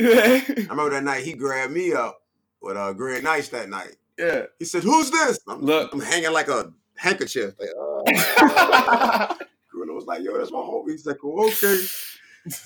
I 0.00 0.44
remember 0.68 0.90
that 0.90 1.02
night 1.04 1.24
he 1.24 1.34
grabbed 1.34 1.72
me 1.72 1.92
up 1.92 2.22
with 2.60 2.76
uh, 2.76 2.92
Greg 2.92 3.22
Nice 3.24 3.48
that 3.50 3.68
night. 3.68 3.96
yeah, 4.18 4.42
He 4.58 4.64
said, 4.64 4.82
"Who's 4.82 5.10
this?" 5.10 5.38
I'm, 5.48 5.60
Look. 5.60 5.92
I'm 5.92 6.00
hanging 6.00 6.32
like 6.32 6.48
a 6.48 6.72
handkerchief. 6.96 7.54
Like, 7.58 7.70
Bruno 9.72 9.94
was 9.94 10.06
like, 10.06 10.22
"Yo, 10.22 10.36
that's 10.38 10.52
my 10.52 10.58
homie." 10.58 10.90
He's 10.92 11.06
like, 11.06 11.18
"Oh, 11.24 11.48
okay." 11.48 11.78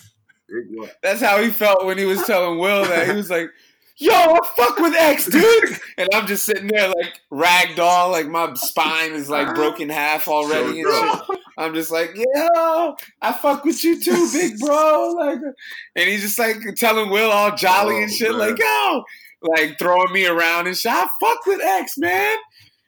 That's 1.03 1.21
how 1.21 1.43
he 1.43 1.51
felt 1.51 1.85
when 1.87 1.99
he 1.99 2.05
was 2.05 2.23
telling 2.25 2.61
Will 2.61 2.85
that 2.85 3.09
he 3.09 3.15
was 3.17 3.29
like, 3.29 3.51
"Yo, 3.99 4.13
I 4.13 4.41
fuck 4.57 4.79
with 4.79 4.95
X, 4.95 5.27
dude," 5.27 5.79
and 5.99 6.09
I'm 6.13 6.27
just 6.27 6.45
sitting 6.45 6.69
there 6.69 6.89
like 6.89 7.21
ragdoll, 7.33 8.11
like 8.11 8.27
my 8.29 8.53
spine 8.55 9.13
is 9.13 9.29
like 9.31 9.47
uh-huh. 9.49 9.55
broken 9.55 9.89
half 9.89 10.29
already 10.29 10.81
and 10.83 10.89
shit. 11.29 11.39
I'm 11.59 11.75
just 11.75 11.91
like, 11.91 12.11
"Yo, 12.15 12.97
I 13.23 13.33
fuck 13.33 13.65
with 13.65 13.83
you 13.83 14.01
too, 14.01 14.29
big 14.33 14.59
bro," 14.59 15.13
like, 15.19 15.39
and 15.97 16.09
he's 16.09 16.23
just 16.23 16.39
like 16.39 16.59
telling 16.77 17.11
Will 17.11 17.31
all 17.31 17.55
jolly 17.57 18.03
and 18.03 18.11
Oh, 18.11 18.15
shit, 18.15 18.31
man. 18.31 18.39
like, 18.39 18.59
"Yo," 18.59 19.05
like 19.43 19.79
throwing 19.79 20.13
me 20.13 20.27
around 20.27 20.67
and 20.67 20.77
shit. 20.77 20.93
I 20.93 21.09
fuck 21.21 21.47
with 21.47 21.61
X, 21.63 21.97
man. 21.99 22.37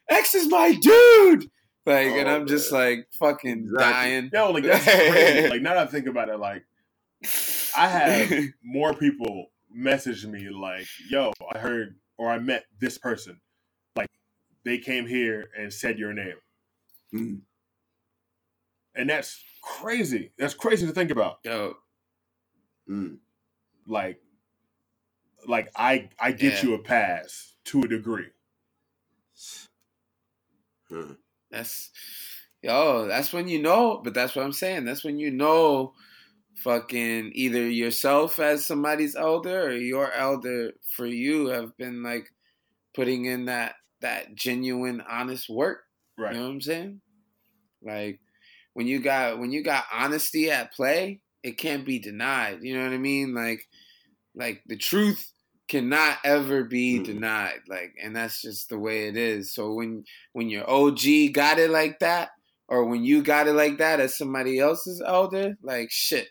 X 0.09 0.35
is 0.35 0.47
my 0.49 0.73
dude. 0.73 1.49
Like, 1.85 2.07
and 2.07 2.27
Oh, 2.29 2.35
I'm 2.35 2.45
just 2.45 2.71
like 2.71 3.07
fucking 3.17 3.63
Exactly. 3.63 3.79
dying. 3.93 4.29
yo, 4.31 4.51
like 4.51 4.63
that's 4.63 4.83
crazy. 4.83 5.47
Like 5.49 5.61
now 5.61 5.73
that 5.73 5.87
I 5.87 5.91
think 5.91 6.05
about 6.07 6.29
it, 6.29 6.37
like 6.39 6.63
I 7.75 7.87
have 7.87 8.43
more 8.63 8.93
people 8.93 9.47
message 9.71 10.25
me 10.25 10.49
like, 10.49 10.87
"Yo, 11.09 11.33
I 11.53 11.59
heard 11.59 11.95
or 12.17 12.29
I 12.29 12.39
met 12.39 12.65
this 12.79 12.97
person. 12.97 13.39
Like 13.95 14.09
they 14.65 14.77
came 14.77 15.07
here 15.07 15.49
and 15.57 15.73
said 15.73 15.99
your 15.99 16.13
name." 16.13 16.37
Hmm. 17.11 17.35
And 18.95 19.09
that's 19.09 19.43
crazy. 19.61 20.31
That's 20.37 20.53
crazy 20.53 20.85
to 20.87 20.93
think 20.93 21.11
about. 21.11 21.39
Yo, 21.43 21.75
Mm. 22.89 23.19
Like 23.87 24.19
like 25.47 25.71
I 25.75 26.09
I 26.19 26.31
get 26.31 26.55
Yeah. 26.55 26.63
you 26.69 26.73
a 26.75 26.79
pass 26.79 27.55
to 27.65 27.81
a 27.83 27.87
degree. 27.87 28.29
Hmm. 30.89 31.13
That's 31.51 31.91
yo, 32.63 33.07
that's 33.07 33.31
when 33.31 33.47
you 33.47 33.61
know, 33.61 34.01
but 34.03 34.13
that's 34.13 34.35
what 34.35 34.43
I'm 34.45 34.51
saying. 34.53 34.85
That's 34.85 35.03
when 35.03 35.19
you 35.19 35.31
know 35.31 35.93
fucking 36.63 37.31
either 37.33 37.67
yourself 37.67 38.39
as 38.39 38.65
somebody's 38.65 39.15
elder 39.15 39.67
or 39.67 39.71
your 39.71 40.11
elder 40.13 40.71
for 40.95 41.05
you 41.05 41.47
have 41.47 41.75
been 41.77 42.03
like 42.03 42.27
putting 42.95 43.25
in 43.25 43.45
that 43.45 43.75
that 44.01 44.35
genuine 44.35 45.01
honest 45.09 45.49
work. 45.49 45.81
Right. 46.17 46.33
You 46.33 46.39
know 46.39 46.47
what 46.47 46.53
I'm 46.53 46.61
saying? 46.61 47.01
Like 47.81 48.19
when 48.73 48.87
you 48.87 48.99
got 48.99 49.39
when 49.39 49.51
you 49.51 49.63
got 49.63 49.85
honesty 49.93 50.49
at 50.51 50.73
play, 50.73 51.21
it 51.43 51.57
can't 51.57 51.85
be 51.85 51.99
denied. 51.99 52.59
You 52.61 52.77
know 52.77 52.83
what 52.83 52.93
I 52.93 52.97
mean? 52.97 53.33
Like 53.33 53.61
like 54.35 54.61
the 54.67 54.77
truth 54.77 55.31
cannot 55.67 56.17
ever 56.23 56.63
be 56.63 56.99
denied. 56.99 57.61
Like 57.67 57.93
and 58.01 58.15
that's 58.15 58.41
just 58.41 58.69
the 58.69 58.79
way 58.79 59.07
it 59.07 59.17
is. 59.17 59.53
So 59.53 59.73
when 59.73 60.03
when 60.33 60.49
your 60.49 60.69
OG 60.69 61.33
got 61.33 61.59
it 61.59 61.69
like 61.69 61.99
that, 61.99 62.29
or 62.67 62.85
when 62.85 63.03
you 63.03 63.23
got 63.23 63.47
it 63.47 63.53
like 63.53 63.77
that 63.77 63.99
as 63.99 64.17
somebody 64.17 64.59
else's 64.59 65.01
elder, 65.05 65.57
like 65.63 65.89
shit. 65.91 66.27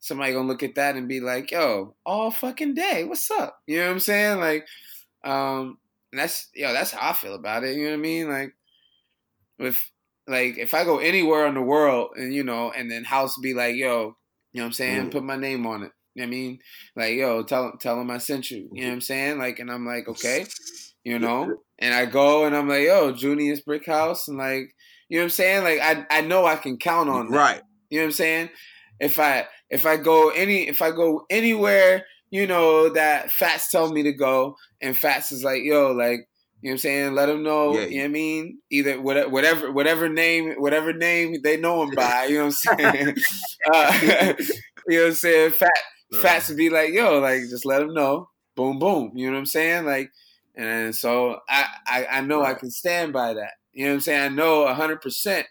Somebody 0.00 0.32
gonna 0.32 0.48
look 0.48 0.62
at 0.62 0.74
that 0.76 0.96
and 0.96 1.08
be 1.08 1.20
like, 1.20 1.50
yo, 1.50 1.94
all 2.04 2.30
fucking 2.30 2.74
day, 2.74 3.04
what's 3.04 3.30
up? 3.30 3.58
You 3.66 3.78
know 3.78 3.86
what 3.86 3.92
I'm 3.92 4.00
saying? 4.00 4.40
Like, 4.40 4.66
um, 5.24 5.78
and 6.12 6.20
that's 6.20 6.48
yo, 6.54 6.72
that's 6.72 6.92
how 6.92 7.10
I 7.10 7.12
feel 7.12 7.34
about 7.34 7.64
it. 7.64 7.76
You 7.76 7.84
know 7.84 7.90
what 7.90 7.98
I 7.98 8.02
mean? 8.02 8.28
Like, 8.28 8.54
if 9.58 9.90
like 10.26 10.58
if 10.58 10.74
I 10.74 10.84
go 10.84 10.98
anywhere 10.98 11.46
in 11.46 11.54
the 11.54 11.62
world 11.62 12.10
and 12.16 12.32
you 12.32 12.44
know, 12.44 12.70
and 12.70 12.90
then 12.90 13.04
house 13.04 13.36
be 13.38 13.54
like, 13.54 13.76
yo, 13.76 14.16
you 14.52 14.60
know 14.60 14.64
what 14.64 14.66
I'm 14.66 14.72
saying? 14.72 15.06
Mm. 15.08 15.12
Put 15.12 15.24
my 15.24 15.36
name 15.36 15.66
on 15.66 15.82
it. 15.82 15.92
You 16.14 16.22
know 16.22 16.28
what 16.28 16.34
I 16.34 16.38
mean? 16.38 16.58
Like, 16.94 17.14
yo, 17.14 17.42
tell 17.42 17.76
tell 17.78 17.96
them 17.96 18.10
I 18.10 18.18
sent 18.18 18.50
you. 18.50 18.70
You 18.72 18.82
know 18.82 18.88
what 18.88 18.94
I'm 18.94 19.00
saying? 19.02 19.38
Like, 19.38 19.58
and 19.58 19.70
I'm 19.70 19.86
like, 19.86 20.08
okay, 20.08 20.46
you 21.04 21.18
know, 21.18 21.58
and 21.78 21.94
I 21.94 22.06
go 22.06 22.46
and 22.46 22.56
I'm 22.56 22.68
like, 22.68 22.84
yo, 22.84 23.12
Junious 23.12 23.62
Brickhouse, 23.62 24.28
and 24.28 24.38
like, 24.38 24.74
you 25.08 25.18
know 25.18 25.22
what 25.22 25.24
I'm 25.24 25.30
saying? 25.30 25.64
Like, 25.64 25.80
I 25.80 26.06
I 26.10 26.20
know 26.22 26.46
I 26.46 26.56
can 26.56 26.78
count 26.78 27.10
on 27.10 27.30
that. 27.30 27.36
Right. 27.36 27.62
You 27.90 27.98
know 27.98 28.04
what 28.04 28.08
I'm 28.08 28.12
saying? 28.12 28.50
If 28.98 29.20
I 29.20 29.46
if 29.70 29.86
I 29.86 29.96
go 29.96 30.30
any 30.30 30.68
if 30.68 30.82
I 30.82 30.90
go 30.90 31.24
anywhere, 31.30 32.04
you 32.30 32.46
know 32.46 32.88
that 32.90 33.30
Fats 33.30 33.70
tell 33.70 33.92
me 33.92 34.02
to 34.04 34.12
go, 34.12 34.56
and 34.80 34.96
Fats 34.96 35.32
is 35.32 35.44
like, 35.44 35.62
yo, 35.62 35.92
like 35.92 36.28
you 36.62 36.70
know 36.70 36.72
what 36.72 36.74
I'm 36.74 36.78
saying? 36.78 37.14
Let 37.14 37.26
them 37.26 37.42
know. 37.42 37.74
Yeah. 37.74 37.86
You 37.86 37.96
know 37.96 38.02
what 38.02 38.04
I 38.04 38.08
mean? 38.08 38.58
Either 38.70 39.00
whatever 39.00 39.30
whatever 39.30 39.72
whatever 39.72 40.08
name 40.08 40.54
whatever 40.58 40.92
name 40.92 41.36
they 41.42 41.56
know 41.56 41.82
him 41.82 41.90
by. 41.94 42.24
You 42.24 42.38
know 42.38 42.46
what 42.46 42.56
I'm 42.68 42.78
saying? 42.78 43.14
uh, 43.72 44.34
you 44.88 44.98
know 44.98 45.02
what 45.02 45.08
I'm 45.08 45.14
saying? 45.14 45.50
Fat 45.52 45.70
Fats 46.20 46.48
would 46.48 46.56
be 46.56 46.70
like, 46.70 46.92
yo, 46.92 47.18
like 47.18 47.42
just 47.42 47.66
let 47.66 47.80
them 47.80 47.94
know. 47.94 48.30
Boom, 48.54 48.78
boom. 48.78 49.12
You 49.14 49.26
know 49.26 49.34
what 49.34 49.40
I'm 49.40 49.46
saying? 49.46 49.84
Like, 49.84 50.10
and 50.54 50.94
so 50.94 51.40
I 51.48 51.66
I, 51.86 52.06
I 52.10 52.20
know 52.22 52.42
I 52.42 52.54
can 52.54 52.70
stand 52.70 53.12
by 53.12 53.34
that. 53.34 53.52
You 53.72 53.84
know 53.84 53.90
what 53.90 53.94
I'm 53.96 54.00
saying? 54.00 54.22
I 54.22 54.28
know 54.28 54.66
hundred 54.72 55.02
percent 55.02 55.46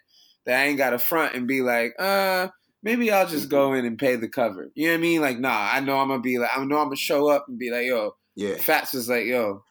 that 0.46 0.60
I 0.60 0.66
ain't 0.66 0.78
got 0.78 0.92
to 0.92 1.00
front 1.00 1.36
and 1.36 1.48
be 1.48 1.62
like, 1.62 1.94
uh, 2.00 2.48
maybe 2.86 3.12
I'll 3.12 3.28
just 3.28 3.50
go 3.50 3.74
in 3.74 3.86
and 3.86 4.00
pay 4.00 4.16
the 4.16 4.30
cover. 4.30 4.72
You 4.76 4.88
know 4.88 4.94
what 4.94 5.00
I 5.00 5.02
mean? 5.02 5.22
Like, 5.22 5.40
nah, 5.40 5.70
I 5.74 5.82
know 5.82 5.98
I'm 6.00 6.08
gonna 6.10 6.22
be 6.22 6.40
like, 6.40 6.52
I 6.56 6.64
know 6.64 6.78
I'm 6.78 6.86
gonna 6.88 6.96
show 6.96 7.30
up 7.30 7.48
and 7.50 7.60
be 7.60 7.72
like, 7.72 7.88
yo, 7.88 8.16
Yeah. 8.36 8.56
Fats 8.58 8.94
was 8.94 9.10
like, 9.10 9.26
yo, 9.26 9.66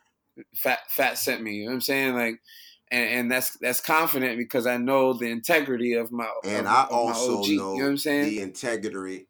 Fat 0.57 0.81
Fat 0.91 1.17
sent 1.19 1.43
me. 1.43 1.55
You 1.55 1.65
know 1.65 1.71
what 1.71 1.75
I'm 1.77 1.81
saying? 1.83 2.15
Like, 2.17 2.43
and, 2.91 3.09
and 3.11 3.33
that's 3.33 3.57
that's 3.59 3.81
confident 3.81 4.37
because 4.39 4.67
I 4.67 4.77
know 4.77 5.15
the 5.15 5.31
integrity 5.31 5.95
of 5.95 6.13
my 6.13 6.29
And 6.45 6.67
of, 6.67 6.73
I 6.75 6.85
also 6.91 7.39
OG. 7.39 7.47
know 7.47 7.47
you 7.49 7.57
know 7.59 7.75
what 7.77 7.85
I'm 7.87 7.97
saying? 7.99 8.25
the 8.27 8.41
integrity, 8.43 9.29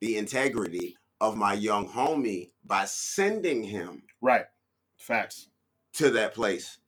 the 0.00 0.16
integrity 0.18 0.96
of 1.20 1.36
my 1.36 1.54
young 1.54 1.88
homie 1.88 2.50
by 2.64 2.86
sending 2.86 3.62
him 3.62 4.02
Right. 4.20 4.46
Facts. 4.98 5.48
to 5.94 6.10
that 6.10 6.34
place 6.34 6.78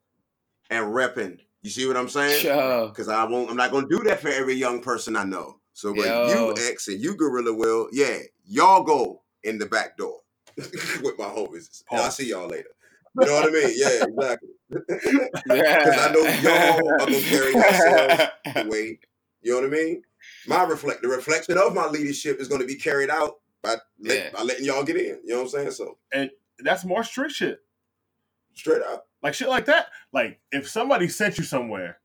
and 0.70 0.86
repping. 0.86 1.38
You 1.62 1.70
see 1.70 1.86
what 1.86 1.96
I'm 1.96 2.08
saying? 2.08 2.40
Sure. 2.40 2.88
Because 2.88 3.08
I 3.08 3.24
won't. 3.24 3.50
I'm 3.50 3.56
not 3.56 3.70
gonna 3.72 3.88
do 3.88 4.02
that 4.04 4.20
for 4.20 4.28
every 4.28 4.54
young 4.54 4.80
person 4.82 5.16
I 5.16 5.24
know. 5.24 5.57
So, 5.78 5.94
but 5.94 6.06
Yo. 6.06 6.26
you 6.28 6.54
X 6.70 6.88
and 6.88 7.00
you 7.00 7.14
Gorilla 7.14 7.54
will, 7.54 7.88
yeah, 7.92 8.18
y'all 8.44 8.82
go 8.82 9.22
in 9.44 9.58
the 9.58 9.66
back 9.66 9.96
door 9.96 10.22
with 10.56 11.16
my 11.16 11.26
homies. 11.26 11.84
And 11.92 12.00
I'll 12.00 12.10
see 12.10 12.30
y'all 12.30 12.48
later. 12.48 12.70
You 13.20 13.26
know 13.26 13.32
what 13.34 13.44
I 13.48 13.52
mean? 13.52 13.72
Yeah, 13.76 14.04
exactly. 14.08 14.48
Yeah. 15.46 15.78
Because 15.78 15.98
I 16.00 16.12
know 16.12 16.20
y'all 16.42 16.88
are 16.88 16.98
gonna 16.98 17.20
carry 17.20 17.52
yourselves 17.52 18.24
the 18.56 18.66
way. 18.68 18.98
You 19.42 19.52
know 19.52 19.60
what 19.60 19.66
I 19.66 19.84
mean? 19.84 20.02
My 20.48 20.64
reflect 20.64 21.02
the 21.02 21.08
reflection 21.08 21.56
of 21.56 21.72
my 21.74 21.86
leadership 21.86 22.40
is 22.40 22.48
going 22.48 22.60
to 22.60 22.66
be 22.66 22.74
carried 22.74 23.08
out 23.08 23.36
by, 23.62 23.76
let- 24.00 24.18
Yeah. 24.18 24.30
by 24.34 24.42
letting 24.42 24.64
y'all 24.64 24.82
get 24.82 24.96
in. 24.96 25.20
You 25.24 25.28
know 25.28 25.36
what 25.36 25.42
I'm 25.42 25.48
saying? 25.50 25.70
So 25.70 25.98
and 26.12 26.28
That's 26.58 26.84
more 26.84 27.04
strict 27.04 27.34
shit. 27.34 27.60
straight 28.54 28.82
up, 28.82 29.06
like 29.22 29.34
shit 29.34 29.48
like 29.48 29.66
that. 29.66 29.86
Like 30.12 30.40
if 30.50 30.68
somebody 30.68 31.06
sent 31.06 31.38
you 31.38 31.44
somewhere, 31.44 32.00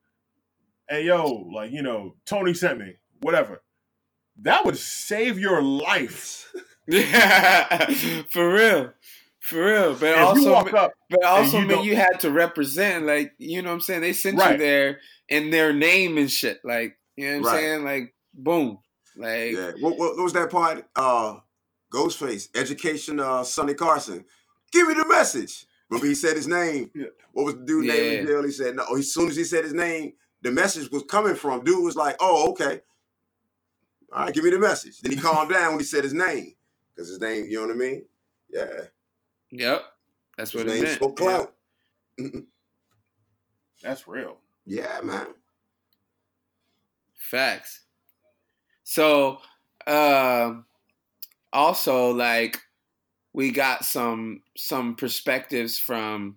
hey 0.88 1.06
yo, 1.06 1.50
like 1.52 1.72
you 1.72 1.82
know, 1.82 2.16
Tony 2.28 2.54
sent 2.54 2.78
me, 2.78 2.98
whatever. 3.24 3.62
That 4.41 4.66
would 4.66 4.78
save 4.78 5.40
your 5.40 5.62
life. 5.62 6.52
Yeah, 6.86 7.78
for 8.30 8.54
real, 8.54 8.91
for 9.40 9.64
real. 9.66 9.94
But 9.95 10.04
If 10.10 10.18
you 10.18 10.22
also, 10.24 10.52
walk 10.52 10.74
up, 10.74 10.91
but 11.10 11.24
also 11.24 11.60
you 11.60 11.66
mean 11.68 11.84
you 11.86 11.95
had 11.95 12.20
to 12.20 12.30
represent, 12.32 13.06
like 13.06 13.32
you 13.38 13.62
know 13.62 13.70
what 13.70 13.76
I'm 13.76 13.80
saying. 13.82 14.02
They 14.02 14.12
sent 14.12 14.36
you 14.38 14.58
there 14.58 15.00
in 15.30 15.50
their 15.50 15.72
name 15.72 16.18
and 16.18 16.30
shit, 16.30 16.60
like 16.66 16.98
you 17.16 17.26
know 17.26 17.40
what 17.40 17.48
I'm 17.48 17.54
Right. 17.54 17.62
saying. 17.62 17.84
Like 17.86 18.14
boom, 18.34 18.80
like 19.16 19.52
Yeah. 19.54 19.72
What, 19.80 19.98
what 19.98 20.18
was 20.18 20.34
that 20.34 20.52
part? 20.52 20.84
Uh, 20.94 21.36
Ghostface, 21.94 22.50
education. 22.54 23.20
Uh, 23.22 23.45
Sonny 23.45 23.76
Carson. 23.76 24.26
Give 24.74 24.86
me 24.88 24.95
the 24.95 25.08
message. 25.08 25.66
Remember 25.90 26.08
he 26.08 26.16
said 26.16 26.36
his 26.36 26.48
name. 26.50 26.91
Yeah. 26.94 27.06
What 27.32 27.45
was 27.45 27.56
the 27.56 27.62
dude 27.66 27.86
name 27.86 28.20
in 28.20 28.28
jail? 28.28 28.44
He 28.44 28.52
said 28.52 28.76
no. 28.76 28.84
As 28.98 29.14
soon 29.14 29.30
as 29.30 29.38
he 29.38 29.45
said 29.45 29.64
his 29.64 29.74
name, 29.74 30.14
the 30.41 30.52
message 30.52 30.91
was 30.91 31.04
coming 31.04 31.36
from. 31.36 31.64
Dude 31.64 31.82
was 31.82 31.95
like, 31.95 32.18
"Oh, 32.20 32.50
okay. 32.52 32.82
All 34.14 34.26
right, 34.26 34.34
give 34.34 34.44
me 34.44 34.52
the 34.52 34.60
message." 34.60 34.99
Then 35.02 35.11
he 35.14 35.18
calmed 35.18 35.52
down 35.52 35.72
when 35.72 35.80
he 35.80 35.85
said 35.85 36.03
his 36.03 36.14
name 36.14 36.53
because 36.94 37.10
his 37.10 37.19
name. 37.19 37.45
You 37.45 37.61
know 37.61 37.68
what 37.68 37.76
I 37.76 37.80
mean? 37.80 38.06
Yeah. 38.49 38.81
yep, 39.52 39.84
that's 40.38 40.52
His 40.52 40.64
what 40.64 40.68
it 40.69 40.73
name 40.73 40.84
meant. 40.84 40.95
spoke 40.95 41.19
Yeah. 41.19 41.45
that's 43.81 44.07
real. 44.07 44.38
Yeah, 44.65 44.99
man. 45.03 45.27
Facts. 47.15 47.81
So, 48.84 49.40
um, 49.88 50.65
also 51.52 52.11
like 52.14 52.60
we 53.34 53.52
got 53.52 53.85
some 53.85 54.44
some 54.56 54.95
perspectives 54.95 55.80
from 55.80 56.35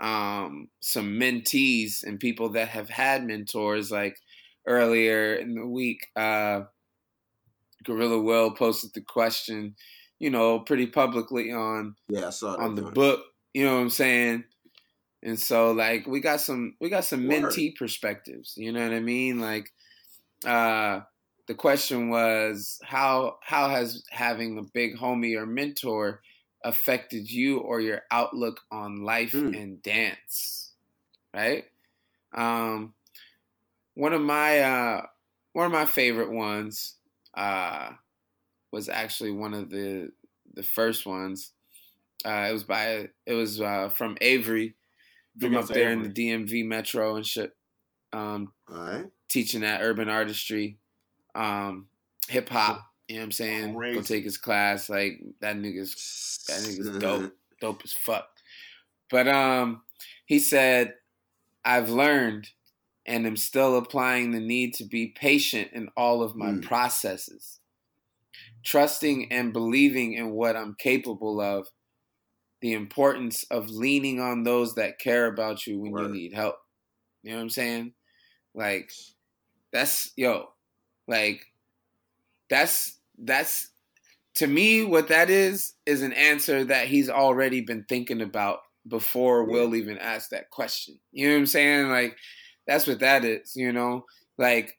um, 0.00 0.68
some 0.80 1.18
mentees 1.18 2.02
and 2.04 2.18
people 2.20 2.50
that 2.50 2.68
have 2.68 2.88
had 2.88 3.24
mentors. 3.26 3.90
Like 3.90 4.18
earlier 4.66 5.34
in 5.34 5.54
the 5.54 5.66
week, 5.66 6.06
uh, 6.16 6.62
Gorilla 7.84 8.20
Will 8.20 8.50
posted 8.50 8.92
the 8.94 9.00
question, 9.00 9.76
you 10.18 10.30
know, 10.30 10.60
pretty 10.60 10.86
publicly 10.86 11.52
on 11.52 11.94
Yeah, 12.08 12.26
I 12.26 12.30
saw 12.30 12.56
on 12.56 12.74
the 12.74 12.82
book. 12.82 13.20
You 13.54 13.64
know 13.64 13.74
what 13.76 13.80
I'm 13.82 13.90
saying? 13.90 14.44
And 15.22 15.38
so 15.38 15.72
like 15.72 16.06
we 16.06 16.20
got 16.20 16.40
some 16.40 16.76
we 16.80 16.88
got 16.90 17.04
some 17.04 17.26
Word. 17.26 17.44
mentee 17.44 17.74
perspectives. 17.76 18.54
You 18.56 18.72
know 18.72 18.82
what 18.82 18.92
I 18.96 19.00
mean? 19.00 19.40
Like 19.40 19.72
uh 20.46 21.00
the 21.46 21.54
question 21.54 22.10
was 22.10 22.78
how 22.84 23.38
how 23.42 23.68
has 23.68 24.04
having 24.10 24.58
a 24.58 24.62
big 24.62 24.96
homie 24.96 25.36
or 25.36 25.46
mentor 25.46 26.20
affected 26.64 27.30
you 27.30 27.58
or 27.58 27.80
your 27.80 28.02
outlook 28.10 28.60
on 28.70 29.02
life 29.02 29.32
Hmm. 29.32 29.54
and 29.54 29.82
dance? 29.82 30.72
Right? 31.34 31.64
Um 32.34 32.94
one 33.94 34.12
of 34.12 34.20
my 34.20 34.60
uh 34.60 35.06
one 35.52 35.66
of 35.66 35.72
my 35.72 35.86
favorite 35.86 36.30
ones 36.30 36.94
uh 37.34 37.90
was 38.72 38.88
actually 38.88 39.32
one 39.32 39.54
of 39.54 39.70
the 39.70 40.10
the 40.54 40.62
first 40.62 41.06
ones. 41.06 41.52
Uh, 42.24 42.46
it 42.48 42.52
was 42.52 42.64
by 42.64 43.08
it 43.26 43.34
was 43.34 43.60
uh, 43.60 43.88
from 43.90 44.16
Avery 44.20 44.74
from 45.40 45.56
up 45.56 45.68
there 45.68 45.90
Avery. 45.90 45.92
in 45.92 46.02
the 46.02 46.10
DMV 46.10 46.66
metro 46.66 47.16
and 47.16 47.26
shit. 47.26 47.52
Um, 48.12 48.52
All 48.70 48.76
right. 48.78 49.06
teaching 49.28 49.62
at 49.64 49.82
urban 49.82 50.08
artistry, 50.08 50.78
um, 51.34 51.86
hip 52.28 52.48
hop. 52.48 52.84
You 53.06 53.16
know 53.16 53.20
what 53.20 53.24
I'm 53.24 53.32
saying? 53.32 53.72
Go 53.74 54.02
take 54.02 54.24
his 54.24 54.36
class. 54.36 54.88
Like 54.90 55.20
that 55.40 55.56
nigga's 55.56 56.44
that 56.48 56.60
nigga's 56.60 56.98
dope, 56.98 57.32
dope 57.60 57.82
as 57.84 57.92
fuck. 57.92 58.28
But 59.10 59.28
um, 59.28 59.82
he 60.26 60.38
said, 60.38 60.94
"I've 61.64 61.88
learned 61.88 62.48
and 63.08 63.26
am 63.26 63.36
still 63.36 63.76
applying 63.76 64.30
the 64.30 64.40
need 64.40 64.74
to 64.74 64.84
be 64.84 65.08
patient 65.08 65.72
in 65.72 65.88
all 65.96 66.22
of 66.22 66.36
my 66.36 66.52
Mm. 66.52 66.62
processes, 66.62 67.60
trusting 68.62 69.32
and 69.32 69.52
believing 69.52 70.12
in 70.12 70.30
what 70.30 70.56
I'm 70.56 70.76
capable 70.76 71.40
of." 71.40 71.68
The 72.60 72.72
importance 72.72 73.44
of 73.44 73.70
leaning 73.70 74.20
on 74.20 74.42
those 74.44 74.74
that 74.76 74.98
care 74.98 75.26
about 75.26 75.66
you 75.66 75.78
when 75.80 75.96
you 75.96 76.08
need 76.08 76.32
help. 76.34 76.56
You 77.22 77.30
know 77.30 77.36
what 77.36 77.42
I'm 77.42 77.50
saying? 77.50 77.94
Like 78.54 78.92
that's 79.72 80.12
yo, 80.16 80.54
like 81.06 81.46
that's 82.50 82.98
that's 83.18 83.70
to 84.34 84.46
me 84.46 84.84
what 84.84 85.08
that 85.08 85.30
is 85.30 85.74
is 85.86 86.02
an 86.02 86.12
answer 86.12 86.64
that 86.64 86.88
he's 86.88 87.08
already 87.10 87.60
been 87.60 87.84
thinking 87.88 88.20
about 88.22 88.60
before 88.86 89.44
Yeah. 89.46 89.52
Will 89.52 89.74
even 89.74 89.98
ask 89.98 90.30
that 90.30 90.50
question. 90.50 90.98
You 91.12 91.28
know 91.28 91.34
what 91.34 91.40
I'm 91.40 91.46
saying? 91.46 91.88
Like 91.90 92.16
that's 92.68 92.86
what 92.86 93.00
that 93.00 93.24
is, 93.24 93.56
you 93.56 93.72
know? 93.72 94.06
Like 94.36 94.78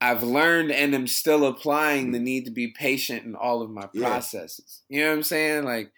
I've 0.00 0.22
learned 0.22 0.70
and 0.70 0.94
am 0.94 1.06
still 1.06 1.46
applying 1.46 2.12
the 2.12 2.18
need 2.18 2.44
to 2.44 2.50
be 2.50 2.68
patient 2.68 3.24
in 3.24 3.34
all 3.34 3.62
of 3.62 3.70
my 3.70 3.88
Yeah. 3.94 4.08
processes. 4.08 4.82
You 4.88 5.02
know 5.02 5.08
what 5.10 5.16
I'm 5.16 5.22
saying? 5.22 5.64
Like 5.64 5.92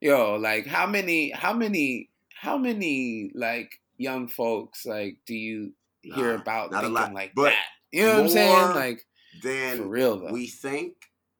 yo, 0.00 0.34
like 0.36 0.66
how 0.66 0.86
many 0.86 1.30
how 1.30 1.52
many 1.52 2.10
how 2.34 2.58
many 2.58 3.30
like 3.34 3.80
young 3.96 4.28
folks 4.28 4.84
like 4.84 5.18
do 5.26 5.34
you 5.34 5.72
hear 6.02 6.34
Nah, 6.34 6.42
about 6.42 6.70
not 6.72 6.84
a 6.84 6.88
thinking 6.88 6.94
lot. 6.94 7.14
like 7.14 7.32
But 7.34 7.50
that? 7.50 7.64
You 7.92 8.04
know 8.06 8.14
what 8.14 8.20
I'm 8.22 8.28
saying? 8.28 8.74
Like 8.74 9.06
Then 9.42 9.76
for 9.78 9.88
real 9.88 10.18
though. 10.18 10.32
we 10.32 10.48
think 10.48 10.94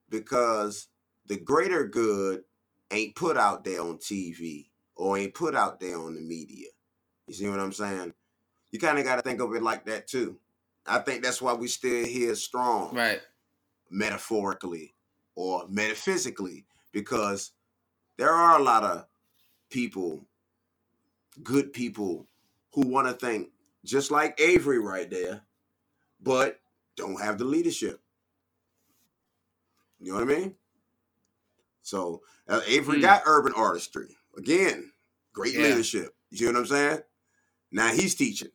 because 0.09 0.89
the 1.27 1.39
greater 1.39 1.87
good 1.87 2.45
ain't 2.91 3.17
put 3.17 3.37
out 3.37 3.65
there 3.65 3.81
on 3.81 3.99
TV 3.99 4.71
or 4.97 5.19
ain't 5.19 5.35
put 5.35 5.55
out 5.55 5.81
there 5.81 5.99
on 5.99 6.15
the 6.15 6.21
media. 6.21 6.69
You 7.27 7.35
see 7.35 7.49
what 7.49 7.61
I'm 7.61 7.73
saying? 7.73 8.13
You 8.75 8.81
kind 8.81 8.99
of 8.99 9.05
got 9.05 9.15
to 9.15 9.23
think 9.23 9.41
of 9.41 9.55
it 9.55 9.63
like 9.63 9.85
that 9.85 10.09
too. 10.09 10.37
I 10.85 10.99
think 10.99 11.23
that's 11.23 11.41
why 11.41 11.53
we 11.53 11.69
still 11.69 12.05
here 12.05 12.35
strong, 12.35 12.93
right. 12.93 13.21
metaphorically 13.89 14.97
or 15.37 15.65
metaphysically, 15.69 16.67
because 16.91 17.53
there 18.17 18.33
are 18.33 18.59
a 18.59 18.63
lot 18.65 18.83
of 18.83 19.07
people, 19.71 20.27
good 21.41 21.73
people, 21.73 22.27
who 22.73 22.89
want 22.89 23.07
to 23.07 23.13
think 23.15 23.51
just 23.85 24.11
like 24.11 24.41
Avery 24.41 24.81
right 24.81 25.09
there, 25.09 25.43
but 26.21 26.59
don't 26.97 27.21
have 27.21 27.39
the 27.39 27.45
leadership. 27.45 28.01
You 30.01 30.15
know 30.15 30.19
what 30.19 30.35
I 30.35 30.37
mean? 30.37 30.57
So 31.83 32.23
uh, 32.49 32.61
Avery 32.67 32.97
Hmm. 32.97 33.03
got 33.03 33.23
urban 33.25 33.53
artistry 33.55 34.17
again, 34.37 34.91
great 35.33 35.55
Yeah. 35.55 35.63
leadership. 35.63 36.17
You 36.31 36.39
see 36.39 36.47
what 36.47 36.57
I'm 36.57 36.67
saying? 36.67 37.03
Now 37.71 37.93
he's 37.93 38.17
teaching 38.17 38.51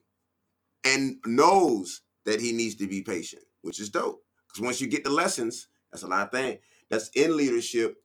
and 0.85 1.17
knows 1.25 2.01
that 2.25 2.41
he 2.41 2.51
needs 2.53 2.75
to 2.75 2.87
be 2.87 3.01
patient, 3.01 3.43
which 3.61 3.79
is 3.79 3.89
dope. 3.89 4.23
Because 4.47 4.63
once 4.65 4.81
you 4.81 4.87
get 4.87 5.03
the 5.03 5.09
lessons, 5.11 5.67
that's 5.91 6.03
a 6.03 6.07
lot 6.07 6.23
of 6.27 6.31
things 6.31 6.59
that's 6.89 7.09
in 7.09 7.37
leadership. 7.37 7.97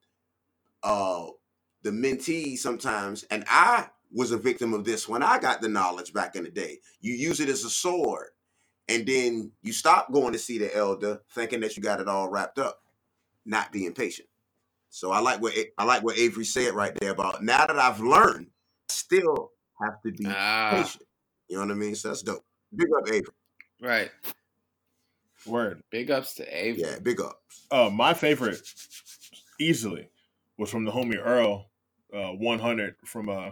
Uh, 0.83 1.27
the 1.83 1.91
mentee 1.91 2.59
sometimes, 2.59 3.25
and 3.31 3.45
I 3.49 3.89
was 4.13 4.33
a 4.33 4.39
victim 4.39 4.75
of 4.75 4.85
this 4.85 5.09
when 5.09 5.23
I 5.23 5.39
got 5.39 5.63
the 5.63 5.69
knowledge 5.69 6.13
back 6.13 6.37
in 6.37 6.45
the 6.45 6.51
day. 6.51 6.81
You 7.01 7.15
use 7.15 7.41
it 7.41 7.49
as 7.51 7.65
a 7.65 7.71
sword, 7.71 8.29
and 8.89 9.07
then 9.07 9.53
you 9.63 9.73
stop 9.73 10.13
going 10.13 10.33
to 10.35 10.39
see 10.39 10.59
the 10.59 10.75
elder, 10.77 11.21
thinking 11.35 11.61
that 11.61 11.77
you 11.77 11.83
got 11.83 12.01
it 12.01 12.09
all 12.09 12.29
wrapped 12.31 12.59
up, 12.59 12.81
not 13.47 13.73
being 13.73 13.95
patient. 13.95 14.29
So 14.91 15.11
I 15.11 15.21
like 15.21 15.43
what 15.43 15.55
I 15.79 15.85
like 15.85 16.03
what 16.05 16.19
Avery 16.19 16.45
said 16.45 16.75
right 16.75 16.95
there 17.01 17.13
about 17.13 17.43
now 17.43 17.67
that 17.67 17.79
I've 17.79 18.01
learned, 18.01 18.49
I 18.91 18.93
still 18.93 19.53
have 19.83 20.01
to 20.03 20.13
be 20.13 20.25
Ah, 20.27 20.71
patient. 20.71 21.05
You 21.49 21.57
know 21.57 21.63
what 21.65 21.73
I 21.73 21.75
mean? 21.75 21.95
So 21.95 22.09
that's 22.09 22.23
dope. 22.23 22.45
Big 22.77 22.89
up 22.97 23.09
Avery. 23.09 23.23
right. 23.81 24.11
Word. 25.47 25.83
Big 25.91 26.11
ups 26.11 26.35
to 26.35 26.45
Avery. 26.67 26.83
Yeah, 26.83 26.99
big 27.03 27.21
ups. 27.21 27.67
Uh, 27.71 27.91
my 27.93 28.15
favorite, 28.15 28.61
easily, 29.61 30.09
was 30.59 30.71
from 30.71 30.85
the 30.85 30.91
homie 30.91 31.19
Earl, 31.23 31.67
uh, 32.15 32.31
100 32.31 32.97
from 33.05 33.29
uh, 33.29 33.51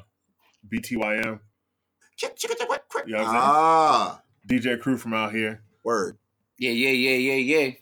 BTYM. 0.72 1.40
You 2.22 2.28
know 2.28 3.18
what 3.18 3.26
I'm 3.26 3.26
saying? 3.26 3.28
Ah, 3.34 4.22
DJ 4.48 4.80
crew 4.80 4.96
from 4.96 5.12
out 5.12 5.32
here, 5.34 5.62
word. 5.84 6.16
Yeah, 6.58 6.70
yeah, 6.70 6.90
yeah, 6.90 7.34
yeah, 7.34 7.58
yeah. 7.58 7.72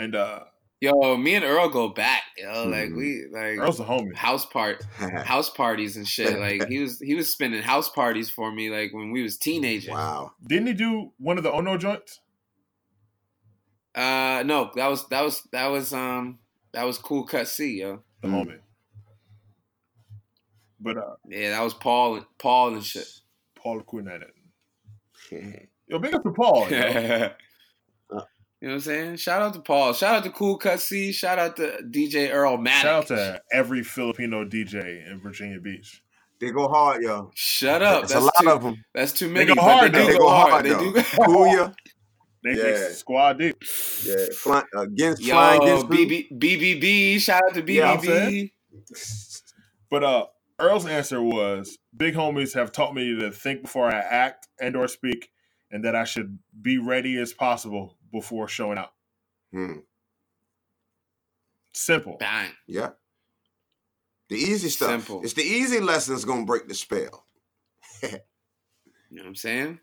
and 0.00 0.14
uh, 0.14 0.40
Yo, 0.80 1.16
me 1.16 1.34
and 1.34 1.44
Earl 1.44 1.68
go 1.70 1.88
back, 1.88 2.23
yo. 2.36 2.68
Like 2.68 2.90
Mhm. 2.90 2.96
we 2.96 3.26
like 3.32 3.58
Earl's 3.58 3.80
a 3.80 3.84
homie. 3.84 4.14
house 4.14 4.44
part 4.46 4.82
house 5.24 5.50
parties 5.50 5.96
and 5.96 6.06
shit. 6.06 6.38
Like 6.38 6.68
he 6.68 6.78
was 6.80 6.98
he 7.00 7.14
was 7.14 7.30
spending 7.30 7.62
house 7.62 7.88
parties 7.88 8.30
for 8.30 8.50
me 8.52 8.70
like 8.70 8.92
when 8.92 9.10
we 9.12 9.22
was 9.22 9.36
teenagers. 9.38 9.90
wow. 9.90 10.32
Didn't 10.46 10.66
he 10.68 10.72
do 10.74 11.12
one 11.18 11.38
of 11.38 11.44
the 11.44 11.52
Ono 11.52 11.76
joints? 11.78 12.20
Uh 13.94 14.42
no, 14.44 14.70
that 14.74 14.88
was 14.88 15.06
that 15.08 15.22
was 15.22 15.42
that 15.52 15.66
was 15.68 15.92
um 15.92 16.38
that 16.72 16.84
was 16.84 16.98
cool 16.98 17.24
cut 17.24 17.46
C, 17.48 17.80
yo. 17.80 18.02
The 18.22 18.28
Mm. 18.28 18.32
homie. 18.46 18.58
But 20.80 20.96
uh, 20.98 21.14
Yeah, 21.28 21.50
that 21.50 21.62
was 21.62 21.74
Paul 21.74 22.24
Paul 22.38 22.74
and 22.74 22.84
shit. 22.84 23.08
Paul 23.54 23.80
Quinn 23.82 24.08
at 24.08 24.20
it. 25.30 25.68
Yo, 25.88 25.98
big 25.98 26.14
up 26.14 26.22
to 26.24 26.30
Paul. 26.32 26.66
you 28.64 28.70
know 28.70 28.76
what 28.76 28.86
I'm 28.86 28.92
saying? 28.94 29.16
Shout 29.16 29.42
out 29.42 29.52
to 29.52 29.60
Paul. 29.60 29.92
Shout 29.92 30.14
out 30.14 30.24
to 30.24 30.30
Cool 30.30 30.56
Cut 30.56 30.80
C. 30.80 31.12
Shout 31.12 31.38
out 31.38 31.54
to 31.56 31.82
DJ 31.82 32.32
Earl 32.32 32.56
Maddox. 32.56 32.80
Shout 32.80 32.94
out 32.94 33.06
to 33.08 33.42
every 33.52 33.82
Filipino 33.82 34.42
DJ 34.46 35.06
in 35.06 35.20
Virginia 35.20 35.60
Beach. 35.60 36.02
They 36.40 36.50
go 36.50 36.66
hard, 36.68 37.02
yo. 37.02 37.30
Shut 37.34 37.82
up. 37.82 38.04
It's 38.04 38.14
That's 38.14 38.22
a 38.22 38.24
lot 38.24 38.32
too, 38.40 38.48
of 38.48 38.62
them. 38.62 38.82
That's 38.94 39.12
too 39.12 39.28
They 39.28 39.34
many. 39.44 39.54
go 39.54 39.60
hard, 39.60 39.92
they 39.92 39.98
though. 39.98 40.06
They 40.06 40.12
go 40.14 40.18
go 40.20 40.28
hard. 40.30 40.50
hard, 40.50 40.64
They 40.64 40.68
though. 40.70 40.92
do. 40.92 40.92
Kuya, 40.94 41.74
They, 42.42 42.50
Yeah. 42.52 42.62
they 42.62 42.88
squad 42.94 43.38
deep. 43.38 43.56
yeah, 44.02 44.14
fly, 44.34 44.62
against 44.78 45.22
flying 45.22 45.60
Yo, 45.60 45.66
against 45.66 45.86
crew. 45.88 46.06
BB, 46.06 46.38
BBB. 46.38 47.18
Shout 47.20 47.42
out 47.46 47.52
to 47.52 47.70
Yeah, 47.70 47.92
I'm 47.92 47.98
BBB. 47.98 48.50
But 49.90 50.04
uh, 50.04 50.26
Earl's 50.58 50.86
answer 50.86 51.20
was: 51.20 51.76
Big 51.94 52.14
homies 52.14 52.54
have 52.54 52.72
taught 52.72 52.94
me 52.94 53.14
to 53.20 53.30
think 53.30 53.60
before 53.60 53.88
I 53.92 53.98
act 53.98 54.48
and 54.58 54.74
or 54.74 54.88
speak, 54.88 55.30
and 55.70 55.84
that 55.84 55.94
I 55.94 56.04
should 56.04 56.38
be 56.62 56.78
ready 56.78 57.18
as 57.18 57.34
possible 57.34 57.98
before 58.14 58.48
showing 58.48 58.78
up. 58.78 58.94
Hmm, 59.52 59.78
Simple. 61.74 62.16
Bang. 62.18 62.52
yeah. 62.68 62.90
The 64.30 64.36
easy 64.36 64.70
stuff. 64.70 64.90
Simple. 64.90 65.22
It's 65.24 65.34
the 65.34 65.42
easy 65.42 65.80
lessons 65.80 66.24
gonna 66.24 66.46
break 66.46 66.68
the 66.68 66.74
spell. 66.74 67.26
You 69.10 69.18
know 69.18 69.24
what 69.24 69.28
I'm 69.30 69.34
saying? 69.36 69.80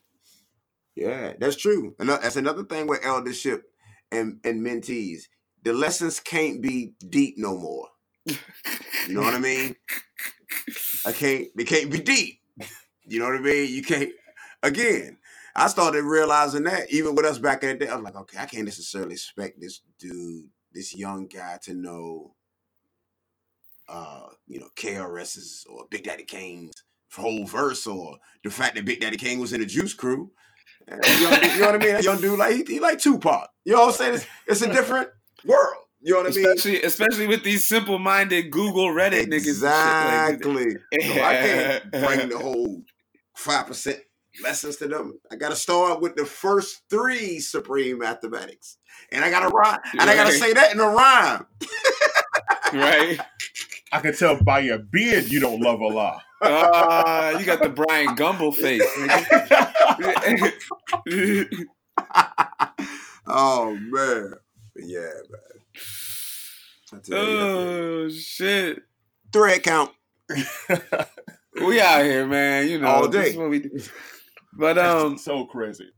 Yeah, 0.96 1.34
that's 1.40 1.56
true. 1.58 1.96
And 2.00 2.10
that's 2.10 2.36
another 2.38 2.64
thing 2.64 2.88
with 2.88 3.06
eldership 3.06 3.64
and, 4.12 4.40
and 4.44 4.62
mentees. 4.66 5.24
The 5.64 5.74
lessons 5.74 6.20
can't 6.20 6.62
be 6.62 6.94
deep 7.10 7.36
no 7.38 7.58
more. 7.58 7.88
You 9.08 9.16
know 9.16 9.22
what 9.22 9.36
I 9.36 9.40
mean? 9.40 9.76
I 11.06 11.12
can't 11.14 11.48
they 11.56 11.66
can't 11.66 11.92
be 11.92 12.00
deep. 12.02 12.40
You 13.06 13.20
know 13.20 13.26
what 13.26 13.36
I 13.38 13.42
mean? 13.42 13.74
You 13.74 13.84
can't 13.84 14.12
again. 14.64 15.18
I 15.56 15.68
started 15.68 16.04
realizing 16.04 16.64
that 16.64 16.92
even 16.92 17.16
with 17.16 17.26
us 17.26 17.38
back 17.38 17.64
in 17.64 17.70
the 17.70 17.86
day, 17.86 17.92
I 17.92 17.96
was 17.96 18.04
like, 18.04 18.16
okay, 18.16 18.38
I 18.40 18.46
can't 18.46 18.66
necessarily 18.66 19.14
expect 19.14 19.60
this 19.60 19.82
dude, 20.00 20.46
this 20.72 20.96
young 20.96 21.28
guy 21.28 21.60
to 21.64 21.74
know 21.74 22.36
uh, 23.90 24.28
you 24.48 24.60
know, 24.60 24.68
KRS's 24.78 25.66
or 25.70 25.86
Big 25.90 26.04
Daddy 26.04 26.24
Kane's 26.24 26.84
whole 27.14 27.46
verse 27.46 27.86
or 27.86 28.18
the 28.44 28.50
fact 28.50 28.76
that 28.76 28.86
Big 28.86 29.02
Daddy 29.02 29.18
Kane 29.18 29.40
was 29.40 29.52
in 29.52 29.60
the 29.60 29.66
Juice 29.66 29.94
Crew. 29.94 30.32
Young 30.88 31.00
dude- 31.02 31.12
you 31.54 31.60
know 31.60 31.66
what 31.66 31.76
I 31.76 31.78
mean? 31.78 31.94
That 31.96 32.04
young 32.04 32.22
dude 32.22 32.40
like 32.40 32.56
he, 32.56 32.64
he 32.64 32.80
like 32.80 33.00
Tupac. 33.00 33.50
You 33.66 33.74
know 33.74 33.82
what 33.82 33.88
I'm 33.90 33.94
saying? 33.96 34.14
It's, 34.16 34.26
it's 34.48 34.62
a 34.62 34.72
different 34.72 35.10
world. 35.46 35.76
You 36.02 36.14
know 36.14 36.22
what 36.22 36.32
I 36.32 36.36
mean? 36.36 36.46
Especially, 36.48 36.82
especially 36.84 37.28
with 37.28 37.44
these 37.44 37.68
simple-minded 37.68 38.50
Google 38.50 38.88
Reddit 38.88 39.26
niggas. 39.28 39.62
and 39.64 40.42
shit. 40.42 40.48
Like, 40.48 40.72
Exactly. 40.92 41.16
So 41.16 41.24
I 41.24 41.34
can't 41.36 41.92
bring 41.92 42.30
the 42.30 42.40
whole 42.42 42.82
five 43.36 43.68
percent 43.68 44.00
lessons 44.42 44.78
to 44.78 44.88
them. 44.88 45.20
I 45.32 45.36
got 45.36 45.50
to 45.50 45.56
start 45.56 46.02
with 46.02 46.16
the 46.16 46.26
first 46.26 46.82
three 46.90 47.40
supreme 47.40 48.00
mathematics, 48.00 48.78
and 49.12 49.24
I 49.24 49.30
got 49.30 49.48
to 49.48 49.50
rhyme, 49.50 49.80
and 50.00 50.10
I 50.10 50.16
got 50.16 50.28
to 50.28 50.34
say 50.34 50.54
that 50.54 50.74
in 50.74 50.80
a 50.80 50.88
rhyme. 50.88 51.46
right? 52.74 53.20
I 53.92 54.00
can 54.00 54.16
tell 54.16 54.42
by 54.42 54.60
your 54.60 54.80
beard 54.80 55.32
you 55.32 55.40
don't 55.40 55.62
love 55.62 55.82
Allah. 55.82 56.22
Uh, 56.42 57.36
you 57.40 57.46
got 57.46 57.62
the 57.62 57.70
Bryant 57.70 58.18
Gumbel 58.18 58.54
face. 58.54 58.82
oh 63.28 63.76
man, 63.76 64.34
yeah, 64.78 65.10
man. 65.30 65.42
I 66.94 66.98
tell 66.98 67.30
you, 67.30 67.40
oh 67.40 68.10
shit. 68.10 68.84
thread 69.32 69.64
count. 69.64 69.92
We 71.62 71.82
out 71.82 72.04
here, 72.04 72.26
man. 72.26 72.68
You 72.70 72.80
know, 72.80 72.88
All 72.88 73.08
this 73.08 73.36
day. 73.36 73.90
Is 74.54 74.60
what 74.60 74.68
we 74.68 74.74
do. 74.74 74.78
But 74.78 74.78
um, 74.78 75.18
so 75.18 75.46
crazy. 75.46 75.90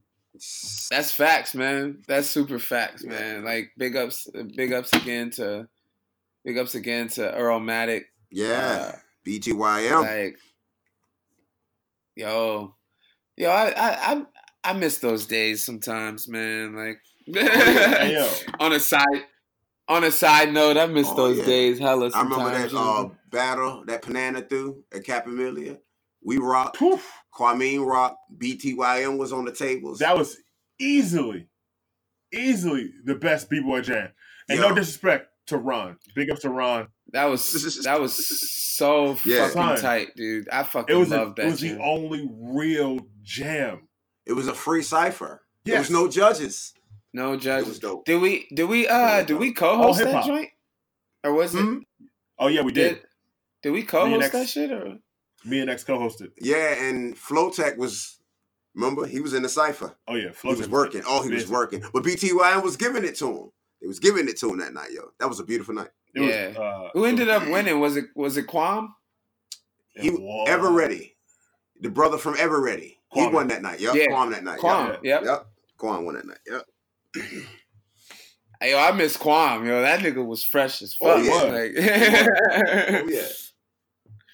that's 0.89 1.11
facts, 1.11 1.53
man. 1.55 2.01
That's 2.07 2.27
super 2.29 2.59
facts, 2.59 3.03
man. 3.03 3.43
Like 3.45 3.71
big 3.77 3.95
ups, 3.95 4.27
big 4.55 4.73
ups 4.73 4.93
again 4.93 5.29
to, 5.31 5.67
big 6.43 6.57
ups 6.57 6.75
again 6.75 7.07
to 7.09 7.33
Earl 7.33 7.59
Matic. 7.59 8.03
Yeah, 8.31 8.95
Uh. 9.23 10.01
Like, 10.01 10.37
yo, 12.15 12.75
yo, 13.37 13.49
I, 13.49 13.69
I, 13.69 14.13
I, 14.13 14.21
I 14.63 14.73
miss 14.73 14.97
those 14.99 15.25
days 15.25 15.63
sometimes, 15.65 16.27
man. 16.27 16.75
Like, 16.75 16.99
Hey, 17.27 18.13
yo. 18.13 18.29
on 18.59 18.73
a 18.73 18.79
side, 18.79 19.05
on 19.87 20.03
a 20.03 20.11
side 20.11 20.51
note, 20.53 20.77
I 20.77 20.87
miss 20.87 21.07
Oh, 21.09 21.15
those 21.15 21.37
yeah. 21.39 21.45
days 21.45 21.79
hella 21.79 22.09
I 22.13 22.23
remember 22.23 22.49
that 22.51 22.73
uh, 22.73 23.09
battle 23.29 23.83
that 23.87 24.01
Panana 24.01 24.47
threw 24.49 24.83
at 24.93 25.03
Capamilia. 25.03 25.77
We 26.23 26.37
rocked. 26.37 26.77
Poof. 26.77 27.09
Kwame 27.37 27.85
Rock, 27.85 28.17
BTYM 28.37 29.17
was 29.17 29.33
on 29.33 29.45
the 29.45 29.51
tables. 29.51 29.99
That 29.99 30.17
was 30.17 30.37
easily, 30.79 31.47
easily 32.33 32.91
the 33.05 33.15
best 33.15 33.49
B 33.49 33.59
boy 33.61 33.81
jam. 33.81 34.09
And 34.49 34.59
no 34.59 34.73
disrespect 34.73 35.27
to 35.47 35.57
Ron. 35.57 35.97
Big 36.15 36.29
ups 36.29 36.41
to 36.41 36.49
Ron. 36.49 36.87
that 37.11 37.25
was 37.25 37.81
that 37.83 37.99
was 37.99 38.27
so 38.51 39.17
Yeah. 39.25 39.49
fucking 39.49 39.81
tight, 39.81 40.15
dude. 40.15 40.49
I 40.49 40.63
fucking 40.63 40.93
It 40.95 40.99
was, 40.99 41.11
a, 41.11 41.17
love 41.17 41.29
it 41.29 41.35
that. 41.37 41.45
was 41.45 41.59
jam. 41.61 41.77
the 41.77 41.83
only 41.83 42.29
real 42.31 42.99
jam. 43.23 43.87
It 44.25 44.33
was 44.33 44.47
a 44.47 44.53
free 44.53 44.83
cipher. 44.83 45.41
There 45.65 45.79
was 45.79 45.89
no 45.89 46.07
judges. 46.09 46.73
no 47.13 47.31
It 47.33 47.35
was 47.35 47.43
judges. 47.43 47.79
dope. 47.79 48.05
Did 48.05 48.21
we? 48.21 48.47
Did 48.53 48.65
we? 48.65 48.87
Uh, 48.87 49.17
was 49.19 49.25
did 49.27 49.37
we 49.39 49.53
co-host 49.53 50.01
Oh, 50.01 50.05
that 50.05 50.25
joint? 50.25 50.49
Or 51.23 51.33
was 51.33 51.55
it? 51.55 51.61
Hmm? 51.61 51.77
Oh 52.37 52.47
yeah, 52.47 52.61
we 52.61 52.71
did. 52.73 52.95
Did, 52.95 53.03
did 53.63 53.69
we 53.71 53.83
co-host 53.83 54.19
next- 54.19 54.31
that 54.33 54.49
shit? 54.49 54.71
Or 54.71 54.97
Me 55.45 55.59
and 55.59 55.69
X 55.69 55.83
co-hosted. 55.83 56.31
Yeah, 56.39 56.73
and 56.83 57.15
Flowtech 57.15 57.77
was. 57.77 58.19
Remember, 58.75 59.05
he 59.05 59.19
was 59.19 59.33
in 59.33 59.43
the 59.43 59.49
cipher. 59.49 59.95
Oh 60.07 60.15
yeah, 60.15 60.29
He 60.41 60.47
was 60.47 60.67
working. 60.67 61.03
Oh, 61.07 61.21
he 61.21 61.31
was 61.33 61.47
working. 61.49 61.83
But 61.93 62.03
BTYM 62.03 62.63
was 62.63 62.75
giving 62.75 63.03
it 63.05 63.15
to 63.17 63.27
him. 63.27 63.51
It 63.81 63.87
was 63.87 63.99
giving 63.99 64.27
it 64.27 64.37
to 64.39 64.49
him 64.49 64.57
that 64.59 64.73
night, 64.73 64.89
yo. 64.91 65.11
That 65.19 65.27
was 65.29 65.39
a 65.39 65.43
beautiful 65.43 65.75
night. 65.75 65.89
It 66.15 66.21
was, 66.21 66.29
Yeah. 66.29 66.59
uh, 66.59 66.89
who 66.93 67.05
ended 67.05 67.29
up 67.29 67.47
winning? 67.47 67.79
Was 67.79 67.97
it? 67.97 68.05
Was 68.15 68.35
it 68.37 68.47
Quam? 68.47 68.95
He 69.95 70.07
it 70.07 70.13
was- 70.19 70.47
Ever 70.49 70.71
Ready, 70.71 71.17
the 71.81 71.89
brother 71.89 72.17
from 72.17 72.35
Ever 72.39 72.59
Ready. 72.61 72.99
He 73.13 73.27
won 73.27 73.47
that 73.49 73.61
night. 73.61 73.79
Yep, 73.79 73.93
Yeah. 73.93 74.07
Kwame 74.07 74.31
that 74.31 74.43
night. 74.43 74.57
Quam. 74.59 74.87
Yep. 74.89 74.99
Yep. 75.03 75.23
Yep. 75.23 75.45
Kwame 75.77 76.03
won 76.05 76.15
that 76.15 76.25
night. 76.25 76.39
Yep. 76.47 76.65
Hey, 78.59 78.71
yo, 78.71 78.79
I 78.79 78.91
miss 78.93 79.17
Quam. 79.17 79.65
Yo, 79.67 79.81
that 79.81 79.99
nigga 79.99 80.25
was 80.25 80.43
fresh 80.43 80.81
as 80.81 80.95
Oh, 81.01 81.21
fuck. 81.23 81.25
yeah. 81.25 81.51
Like, 81.51 81.71
Oh 83.03 83.07
yeah. 83.07 83.27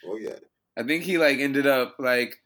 Oh 0.05 0.17
yeah. 0.17 0.35
I 0.79 0.83
think 0.83 1.03
he 1.03 1.17
like 1.17 1.39
ended 1.39 1.67
up 1.67 1.95
like, 1.99 2.37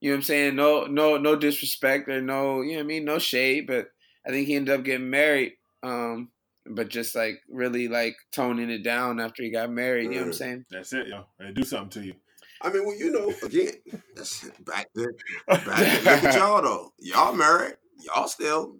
you 0.00 0.10
know 0.10 0.14
what 0.14 0.18
I'm 0.18 0.22
saying? 0.22 0.54
No, 0.54 0.84
no, 0.84 1.16
no 1.16 1.34
disrespect 1.34 2.08
or 2.08 2.22
no, 2.22 2.62
you 2.62 2.72
know 2.72 2.76
what 2.76 2.84
I 2.84 2.86
mean? 2.86 3.04
No 3.04 3.18
shade, 3.18 3.66
but 3.66 3.88
I 4.24 4.30
think 4.30 4.46
he 4.46 4.54
ended 4.54 4.78
up 4.78 4.84
getting 4.84 5.10
married. 5.10 5.54
Um, 5.82 6.30
but 6.64 6.88
just 6.88 7.16
like 7.16 7.40
really 7.50 7.88
like 7.88 8.14
toning 8.30 8.70
it 8.70 8.84
down 8.84 9.18
after 9.18 9.42
he 9.42 9.50
got 9.50 9.68
married. 9.68 10.04
You 10.04 10.10
know 10.10 10.16
what 10.18 10.26
I'm 10.26 10.32
saying? 10.32 10.64
That's 10.70 10.92
it, 10.92 11.08
yo. 11.08 11.24
They 11.40 11.50
do 11.50 11.64
something 11.64 12.02
to 12.02 12.06
you. 12.06 12.14
I 12.60 12.72
mean, 12.72 12.86
well, 12.86 12.96
you 12.96 13.10
know, 13.10 13.34
again, 13.44 13.72
that's 14.14 14.48
back 14.60 14.88
there. 14.94 15.12
Back 15.48 15.64
there. 15.64 16.02
Look 16.02 16.24
at 16.24 16.34
y'all 16.36 16.62
though. 16.62 16.92
Y'all 17.00 17.34
married. 17.34 17.74
Y'all 18.04 18.28
still 18.28 18.76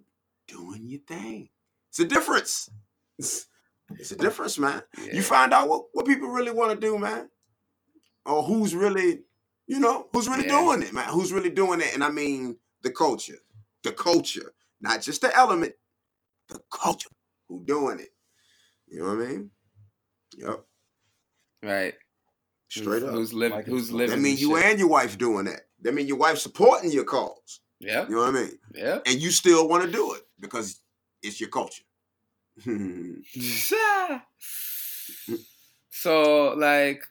doing 0.47 0.87
your 0.87 1.01
thing. 1.01 1.49
It's 1.89 1.99
a 1.99 2.05
difference. 2.05 2.69
It's, 3.19 3.47
it's 3.99 4.11
a 4.11 4.15
difference, 4.15 4.57
man. 4.57 4.81
Yeah. 4.97 5.15
You 5.15 5.21
find 5.21 5.53
out 5.53 5.67
what, 5.67 5.87
what 5.91 6.05
people 6.05 6.29
really 6.29 6.51
want 6.51 6.71
to 6.71 6.87
do, 6.87 6.97
man. 6.97 7.27
Or 8.25 8.43
who's 8.43 8.73
really, 8.73 9.23
you 9.67 9.79
know, 9.79 10.07
who's 10.13 10.27
really 10.29 10.45
Yeah. 10.45 10.59
doing 10.61 10.81
it, 10.81 10.93
man. 10.93 11.09
Who's 11.09 11.31
really 11.33 11.49
doing 11.49 11.81
it. 11.81 11.93
And 11.93 12.03
I 12.03 12.09
mean 12.09 12.57
the 12.81 12.91
culture. 12.91 13.39
The 13.83 13.91
culture. 13.91 14.53
Not 14.81 15.01
just 15.01 15.21
the 15.21 15.35
element. 15.35 15.73
The 16.47 16.59
culture. 16.71 17.09
Who 17.49 17.63
doing 17.65 17.99
it. 17.99 18.13
You 18.87 18.99
know 18.99 19.15
what 19.15 19.25
I 19.25 19.27
mean? 19.27 19.51
Yep. 20.37 20.65
right. 21.63 21.93
Straight 22.69 23.01
who's, 23.01 23.03
up. 23.03 23.09
Who's 23.11 23.33
living? 23.33 23.57
Like 23.57 23.65
who's 23.67 23.91
living? 23.91 24.15
That 24.15 24.21
mean 24.21 24.37
you 24.37 24.57
shit. 24.57 24.65
and 24.65 24.79
your 24.79 24.87
wife 24.89 25.17
doing 25.17 25.45
that. 25.45 25.67
That 25.81 25.93
mean 25.93 26.07
your 26.07 26.17
wife 26.17 26.39
supporting 26.39 26.91
your 26.91 27.03
cause. 27.03 27.59
Yeah. 27.79 28.05
You 28.07 28.15
know 28.15 28.21
what 28.21 28.29
I 28.29 28.31
mean? 28.31 28.57
Yeah. 28.73 28.99
And 29.05 29.21
you 29.21 29.29
still 29.31 29.67
want 29.67 29.83
to 29.83 29.91
do 29.91 30.13
it 30.15 30.23
because 30.39 30.81
it's 31.21 31.39
your 31.39 31.49
culture. 31.49 31.83
so 35.89 36.53
like 36.57 37.03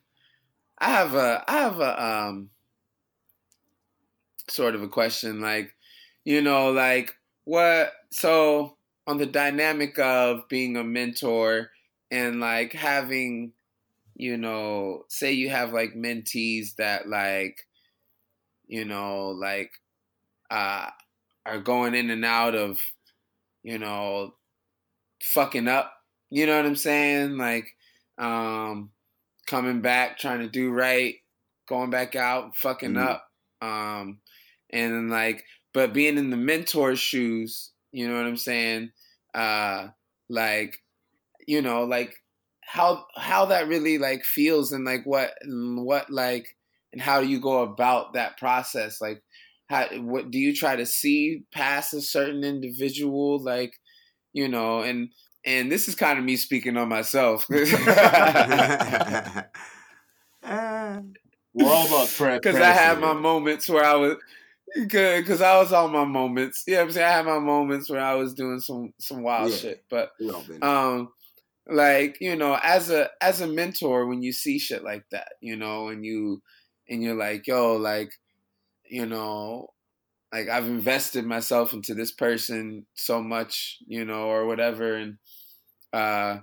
I 0.82 0.90
have 0.90 1.14
a 1.14 1.44
I 1.46 1.58
have 1.58 1.78
a 1.78 2.04
um 2.04 2.50
sort 4.50 4.74
of 4.74 4.82
a 4.82 4.88
question 4.88 5.40
like 5.40 5.72
you 6.24 6.42
know 6.42 6.72
like 6.72 7.14
what 7.44 7.92
so 8.10 8.76
on 9.06 9.18
the 9.18 9.26
dynamic 9.26 9.96
of 10.00 10.48
being 10.48 10.76
a 10.76 10.82
mentor 10.82 11.70
and 12.10 12.40
like 12.40 12.72
having 12.72 13.52
you 14.16 14.36
know 14.36 15.04
say 15.08 15.32
you 15.32 15.50
have 15.50 15.72
like 15.72 15.94
mentees 15.94 16.74
that 16.76 17.08
like 17.08 17.60
you 18.66 18.84
know 18.84 19.28
like 19.28 19.70
uh 20.50 20.88
are 21.46 21.60
going 21.60 21.94
in 21.94 22.10
and 22.10 22.24
out 22.24 22.56
of 22.56 22.80
you 23.62 23.78
know 23.78 24.34
fucking 25.22 25.68
up 25.68 25.92
you 26.30 26.46
know 26.46 26.56
what 26.56 26.66
i'm 26.66 26.76
saying? 26.76 27.36
Like 27.36 27.76
um 28.18 28.90
coming 29.46 29.80
back 29.80 30.18
trying 30.18 30.40
to 30.40 30.48
do 30.48 30.70
right 30.70 31.16
going 31.68 31.90
back 31.90 32.14
out 32.16 32.56
fucking 32.56 32.96
Mhm. 32.96 32.96
up 32.96 33.28
um 33.60 34.20
and 34.70 34.92
then 34.92 35.08
like 35.08 35.44
but 35.74 35.92
being 35.92 36.18
in 36.18 36.30
the 36.30 36.36
mentor's 36.36 36.98
shoes 37.00 37.72
you 37.92 38.08
know 38.08 38.16
what 38.16 38.26
i'm 38.26 38.36
saying 38.36 38.90
uh 39.34 39.88
like 40.28 40.78
you 41.46 41.62
know 41.62 41.84
like 41.84 42.14
how 42.62 43.06
how 43.16 43.44
that 43.46 43.68
really 43.68 43.98
like 43.98 44.24
feels 44.24 44.72
and 44.72 44.84
like 44.84 45.04
what 45.04 45.34
and 45.42 45.84
what 45.84 46.10
like 46.10 46.46
and 46.92 47.02
how 47.02 47.20
do 47.20 47.26
you 47.28 47.40
go 47.40 47.62
about 47.62 48.12
that 48.12 48.36
process? 48.36 49.00
Like, 49.00 49.22
how 49.68 49.88
what 50.00 50.30
do 50.30 50.38
you 50.38 50.54
try 50.54 50.76
to 50.76 50.84
see 50.84 51.44
past 51.52 51.94
a 51.94 52.02
certain 52.02 52.44
individual? 52.44 53.42
Like, 53.42 53.72
you 54.32 54.48
know, 54.48 54.82
and 54.82 55.10
and 55.44 55.70
this 55.70 55.88
is 55.88 55.94
kind 55.94 56.18
of 56.18 56.24
me 56.24 56.36
speaking 56.36 56.76
on 56.76 56.88
myself. 56.88 57.46
We're 57.50 57.66
all 61.66 61.86
about 61.86 62.08
transparency. 62.08 62.40
because 62.40 62.56
I 62.56 62.72
had 62.72 62.98
my 62.98 63.12
moments 63.12 63.68
where 63.68 63.84
I 63.84 63.94
was 63.94 64.16
because 64.74 65.42
I 65.42 65.58
was 65.58 65.72
on 65.72 65.92
my 65.92 66.04
moments. 66.04 66.64
Yeah, 66.66 66.72
you 66.72 66.76
know 66.78 66.82
I'm 66.84 66.90
saying 66.92 67.06
I 67.06 67.10
had 67.10 67.26
my 67.26 67.38
moments 67.38 67.90
where 67.90 68.00
I 68.00 68.14
was 68.14 68.34
doing 68.34 68.60
some 68.60 68.94
some 68.98 69.22
wild 69.22 69.50
Yeah. 69.50 69.56
shit. 69.58 69.84
But 69.90 70.12
We 70.18 70.30
all 70.30 70.42
been 70.42 70.62
um 70.62 71.12
like, 71.66 72.18
you 72.20 72.36
know, 72.36 72.58
as 72.62 72.90
a 72.90 73.10
as 73.20 73.40
a 73.40 73.46
mentor 73.46 74.06
when 74.06 74.22
you 74.22 74.32
see 74.32 74.58
shit 74.58 74.82
like 74.82 75.04
that, 75.10 75.34
you 75.40 75.56
know, 75.56 75.88
and 75.88 76.04
you 76.04 76.42
and 76.88 77.02
you're 77.02 77.14
like, 77.14 77.46
yo, 77.46 77.76
like, 77.76 78.12
you 78.84 79.06
know, 79.06 79.72
like 80.32 80.48
I've 80.48 80.66
invested 80.66 81.26
myself 81.26 81.72
into 81.74 81.94
this 81.94 82.12
person 82.12 82.86
so 82.94 83.22
much, 83.22 83.78
you 83.86 84.04
know, 84.04 84.24
or 84.24 84.46
whatever 84.46 84.94
and 84.94 85.18
uh 85.92 86.38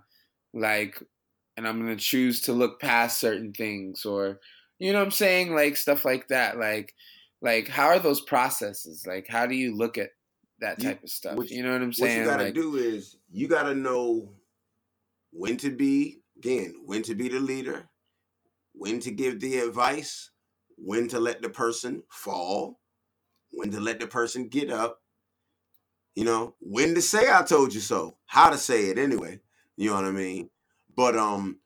like 0.53 1.01
and 1.57 1.67
I'm 1.67 1.79
gonna 1.79 1.95
choose 1.95 2.41
to 2.41 2.53
look 2.53 2.79
past 2.79 3.19
certain 3.19 3.51
things 3.53 4.05
or 4.05 4.39
you 4.77 4.93
know 4.93 4.99
what 4.99 5.05
I'm 5.05 5.11
saying? 5.11 5.53
Like 5.55 5.75
stuff 5.75 6.05
like 6.05 6.27
that. 6.29 6.57
Like 6.59 6.93
like 7.41 7.67
how 7.67 7.87
are 7.87 7.99
those 7.99 8.21
processes? 8.21 9.05
Like 9.07 9.27
how 9.27 9.45
do 9.45 9.55
you 9.55 9.75
look 9.75 9.97
at 9.97 10.09
that 10.59 10.81
You- 10.81 10.89
type 10.89 11.03
of 11.03 11.09
stuff? 11.09 11.51
you 11.51 11.63
know 11.63 11.71
what 11.71 11.81
I'm 11.81 11.93
saying? 11.93 12.19
what 12.19 12.25
you 12.25 12.29
gotta 12.31 12.43
like, 12.45 12.53
do 12.53 12.75
is 12.77 13.17
you 13.31 13.47
gotta 13.47 13.75
know 13.75 14.29
when 15.31 15.57
to 15.57 15.69
be 15.69 16.21
again 16.37 16.75
when 16.85 17.01
to 17.03 17.15
be 17.15 17.27
the 17.29 17.39
leader 17.39 17.89
when 18.73 18.99
to 18.99 19.11
give 19.11 19.39
the 19.39 19.59
advice 19.59 20.31
when 20.77 21.07
to 21.07 21.19
let 21.19 21.41
the 21.41 21.49
person 21.49 22.01
fall 22.09 22.79
when 23.51 23.71
to 23.71 23.79
let 23.79 23.99
the 23.99 24.07
person 24.07 24.47
get 24.47 24.69
up 24.69 25.01
you 26.15 26.23
know 26.23 26.55
when 26.59 26.93
to 26.95 27.01
say 27.01 27.29
i 27.31 27.41
told 27.43 27.73
you 27.73 27.79
so 27.79 28.17
how 28.25 28.49
to 28.49 28.57
say 28.57 28.85
it 28.85 28.97
anyway 28.97 29.39
you 29.77 29.89
know 29.89 29.95
what 29.95 30.05
i 30.05 30.11
mean 30.11 30.49
but 30.95 31.15
um 31.15 31.59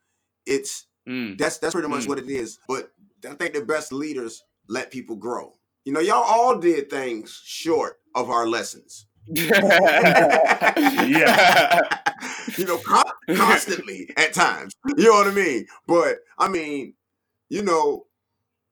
it's 0.45 0.87
mm, 1.07 1.37
that's 1.37 1.57
that's 1.57 1.73
pretty 1.73 1.87
much 1.87 2.03
Mm. 2.03 2.09
what 2.09 2.19
it 2.19 2.29
is 2.29 2.59
but 2.67 2.91
i 3.29 3.33
think 3.33 3.53
the 3.53 3.61
best 3.65 3.91
leaders 3.91 4.43
let 4.67 4.91
people 4.91 5.15
grow 5.15 5.53
you 5.85 5.93
know 5.93 5.99
y'all 5.99 6.23
all 6.23 6.57
did 6.57 6.89
things 6.89 7.41
short 7.43 7.99
of 8.15 8.29
our 8.29 8.47
lessons 8.47 9.07
Yeah. 11.03 11.79
you 12.57 12.65
know, 12.65 12.77
con- 12.79 13.03
constantly 13.35 14.09
at 14.17 14.33
times. 14.33 14.73
You 14.97 15.05
know 15.05 15.13
what 15.13 15.27
I 15.27 15.31
mean? 15.31 15.65
But 15.87 16.17
I 16.37 16.47
mean, 16.47 16.93
you 17.49 17.61
know, 17.63 18.05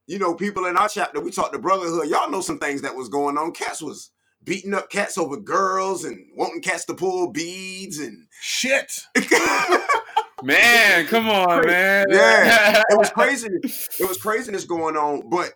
you 0.07 0.19
know, 0.19 0.33
people 0.33 0.65
in 0.65 0.77
our 0.77 0.89
chapter, 0.89 1.21
we 1.21 1.31
talked 1.31 1.53
to 1.53 1.59
brotherhood. 1.59 2.09
Y'all 2.09 2.29
know 2.29 2.41
some 2.41 2.59
things 2.59 2.81
that 2.81 2.95
was 2.95 3.09
going 3.09 3.37
on. 3.37 3.51
Cats 3.51 3.81
was 3.81 4.11
beating 4.43 4.73
up 4.73 4.89
cats 4.89 5.17
over 5.17 5.37
girls 5.37 6.03
and 6.03 6.25
wanting 6.35 6.61
cats 6.61 6.85
to 6.85 6.93
pull 6.93 7.31
beads 7.31 7.99
and 7.99 8.27
Shit. 8.41 8.91
Man, 10.43 11.05
come 11.05 11.29
on, 11.29 11.67
man. 11.67 12.07
Yeah. 12.09 12.81
it 12.89 12.97
was 12.97 13.11
crazy. 13.11 13.47
It 13.63 14.07
was 14.07 14.17
craziness 14.17 14.65
going 14.65 14.97
on. 14.97 15.29
But 15.29 15.53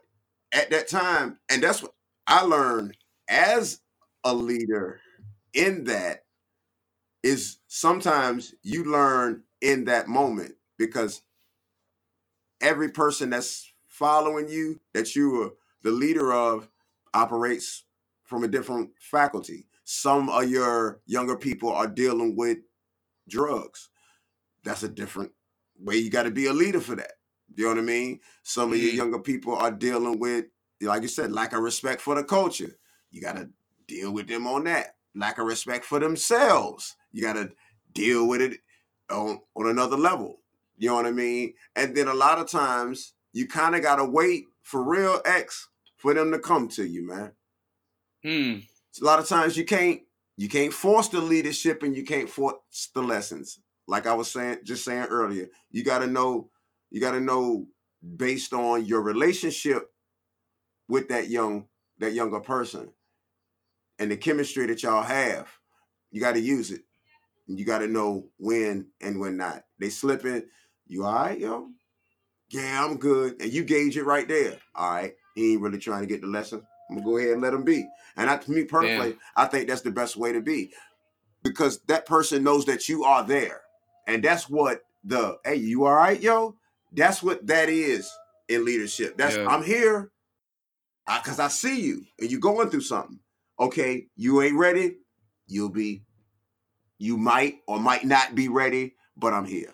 at 0.54 0.70
that 0.70 0.88
time, 0.88 1.40
and 1.50 1.64
that's 1.64 1.82
what 1.82 1.94
I 2.28 2.44
learned 2.44 2.96
as 3.28 3.82
a 4.24 4.32
leader 4.32 5.00
in 5.56 5.86
that 5.86 6.20
is 7.24 7.58
sometimes 7.68 8.54
you 8.62 8.84
learn 8.84 9.42
in 9.60 9.86
that 9.86 10.08
moment 10.08 10.54
because 10.78 11.24
every 12.62 12.90
person 12.90 13.32
that's 13.32 13.72
following 13.98 14.50
you 14.50 14.80
that 14.94 15.16
you 15.16 15.42
are 15.42 15.52
the 15.84 15.92
leader 15.92 16.34
of 16.34 16.68
operates 17.14 17.86
from 18.26 18.44
a 18.44 18.48
different 18.48 18.90
faculty. 19.00 19.68
Some 19.86 20.30
of 20.30 20.50
your 20.50 21.00
younger 21.06 21.38
people 21.38 21.72
are 21.72 21.88
dealing 21.88 22.36
with 22.36 22.58
drugs. 23.30 23.90
That's 24.64 24.84
a 24.84 24.90
different 24.90 25.32
way 25.80 25.96
you 25.98 26.10
got 26.10 26.24
to 26.24 26.32
be 26.32 26.48
a 26.48 26.54
leader 26.54 26.82
for 26.82 26.96
that. 26.96 27.14
You 27.56 27.66
know 27.66 27.70
what 27.70 27.78
I 27.78 27.82
mean? 27.82 28.20
Some 28.44 28.74
of 28.74 28.80
your 28.80 28.92
Mhm. 28.92 28.98
younger 28.98 29.20
people 29.20 29.56
are 29.56 29.72
dealing 29.72 30.20
with, 30.20 30.46
like 30.82 31.04
you 31.04 31.08
said, 31.08 31.32
lack 31.32 31.54
of 31.54 31.62
respect 31.62 32.02
for 32.02 32.16
the 32.16 32.24
culture. 32.24 32.78
You 33.12 33.22
got 33.22 33.38
to 33.38 33.50
deal 33.88 34.12
with 34.12 34.28
them 34.28 34.46
on 34.48 34.66
that. 34.66 34.98
Lack 35.14 35.38
of 35.38 35.46
respect 35.46 35.86
for 35.86 36.00
themselves. 36.00 36.96
You 37.14 37.22
got 37.22 37.34
to 37.34 37.52
deal 37.94 38.28
with 38.28 38.42
it 38.42 38.60
on, 39.10 39.42
on 39.56 39.70
another 39.70 39.96
level. 39.96 40.42
You 40.78 40.90
know 40.90 40.96
what 40.96 41.06
I 41.06 41.12
mean? 41.12 41.54
And 41.78 41.96
then 41.96 42.10
a 42.10 42.14
lot 42.14 42.40
of 42.40 42.50
times 42.50 43.14
you 43.36 43.46
kind 43.48 43.76
of 43.76 43.82
got 43.82 43.98
to 43.98 44.06
wait 44.06 44.46
for 44.64 44.82
real 44.82 45.22
X 45.26 45.68
for 45.98 46.14
them 46.14 46.32
to 46.32 46.40
come 46.40 46.70
to 46.70 46.88
you, 46.88 47.06
man. 47.06 47.34
Hmm. 48.24 48.60
a 49.02 49.06
lot 49.06 49.20
of 49.20 49.28
times 49.28 49.56
you 49.56 49.66
can't 49.66 50.02
you 50.38 50.50
can't 50.50 50.74
force 50.74 51.10
the 51.10 51.22
leadership 51.22 51.84
and 51.84 51.96
you 51.96 52.04
can't 52.04 52.30
force 52.30 52.56
the 52.96 53.04
lessons 53.04 53.60
like 53.88 54.08
i 54.08 54.14
was 54.16 54.32
saying 54.32 54.58
just 54.64 54.84
saying 54.84 55.06
earlier 55.12 55.48
you 55.70 55.84
got 55.84 56.00
to 56.00 56.08
know 56.08 56.50
you 56.90 57.00
got 57.00 57.12
to 57.12 57.20
know 57.20 57.68
based 58.18 58.52
on 58.52 58.84
your 58.84 59.04
relationship 59.04 59.92
with 60.88 61.08
that 61.10 61.30
young 61.30 61.68
that 62.00 62.14
younger 62.14 62.40
person 62.40 62.90
and 64.00 64.10
the 64.10 64.18
chemistry 64.18 64.66
that 64.66 64.82
y'all 64.82 65.04
have 65.04 65.48
you 66.10 66.20
got 66.20 66.34
to 66.34 66.42
use 66.42 66.72
it 66.72 66.82
and 67.48 67.60
you 67.60 67.66
got 67.66 67.80
to 67.80 67.88
know 67.88 68.26
when 68.40 68.88
and 69.02 69.20
when 69.20 69.38
not 69.38 69.66
they 69.78 69.90
slipping 69.90 70.42
you 70.88 71.06
all 71.06 71.14
right 71.14 71.40
yo 71.40 71.70
yeah 72.50 72.84
i'm 72.84 72.98
good 72.98 73.42
and 73.42 73.52
you 73.52 73.64
gauge 73.64 73.98
it 73.98 74.04
right 74.04 74.28
there 74.28 74.58
all 74.76 74.92
right 74.92 75.16
he 75.36 75.54
ain't 75.54 75.62
really 75.62 75.80
trying 75.80 76.02
to 76.02 76.08
get 76.08 76.22
the 76.22 76.28
lesson 76.28 76.62
i'm 76.90 76.98
gonna 76.98 77.06
go 77.06 77.18
ahead 77.18 77.32
and 77.32 77.42
let 77.42 77.54
him 77.54 77.64
be 77.64 77.88
and 78.18 78.30
I, 78.30 78.38
to 78.38 78.52
me 78.52 78.64
personally, 78.64 79.18
I 79.36 79.46
think 79.46 79.68
that's 79.68 79.82
the 79.82 79.92
best 79.92 80.16
way 80.16 80.32
to 80.32 80.42
be 80.42 80.72
because 81.44 81.80
that 81.88 82.06
person 82.06 82.44
knows 82.44 82.66
that 82.66 82.88
you 82.88 83.04
are 83.04 83.24
there. 83.24 83.62
And 84.08 84.24
that's 84.24 84.50
what 84.50 84.82
the, 85.04 85.38
hey, 85.44 85.56
you 85.56 85.86
all 85.86 85.96
right, 85.96 86.20
yo? 86.20 86.56
That's 86.92 87.22
what 87.22 87.46
that 87.48 87.70
is 87.70 88.10
in 88.48 88.64
leadership. 88.64 89.18
That's, 89.18 89.36
Yeah. 89.36 89.48
I'm 89.48 89.64
here 89.64 90.12
because 91.06 91.40
I 91.40 91.50
see 91.50 91.82
you 91.82 92.06
and 92.20 92.32
you're 92.32 92.40
going 92.40 92.70
through 92.70 92.82
something. 92.82 93.20
Okay, 93.60 94.08
you 94.16 94.42
ain't 94.42 94.58
ready. 94.58 94.98
You'll 95.48 95.70
be, 95.70 96.04
you 96.98 97.18
might 97.18 97.60
or 97.68 97.80
might 97.80 98.06
not 98.06 98.36
be 98.36 98.48
ready, 98.48 98.96
but 99.18 99.34
I'm 99.34 99.46
here. 99.46 99.74